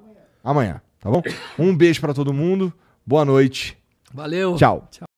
amanhã, 0.44 0.80
amanhã 0.80 0.82
tá 1.00 1.10
bom? 1.10 1.22
Um 1.58 1.74
beijo 1.74 2.00
para 2.00 2.12
todo 2.12 2.32
mundo. 2.32 2.72
Boa 3.06 3.24
noite. 3.24 3.78
Valeu. 4.12 4.56
Tchau. 4.56 4.86
Tchau. 4.90 5.09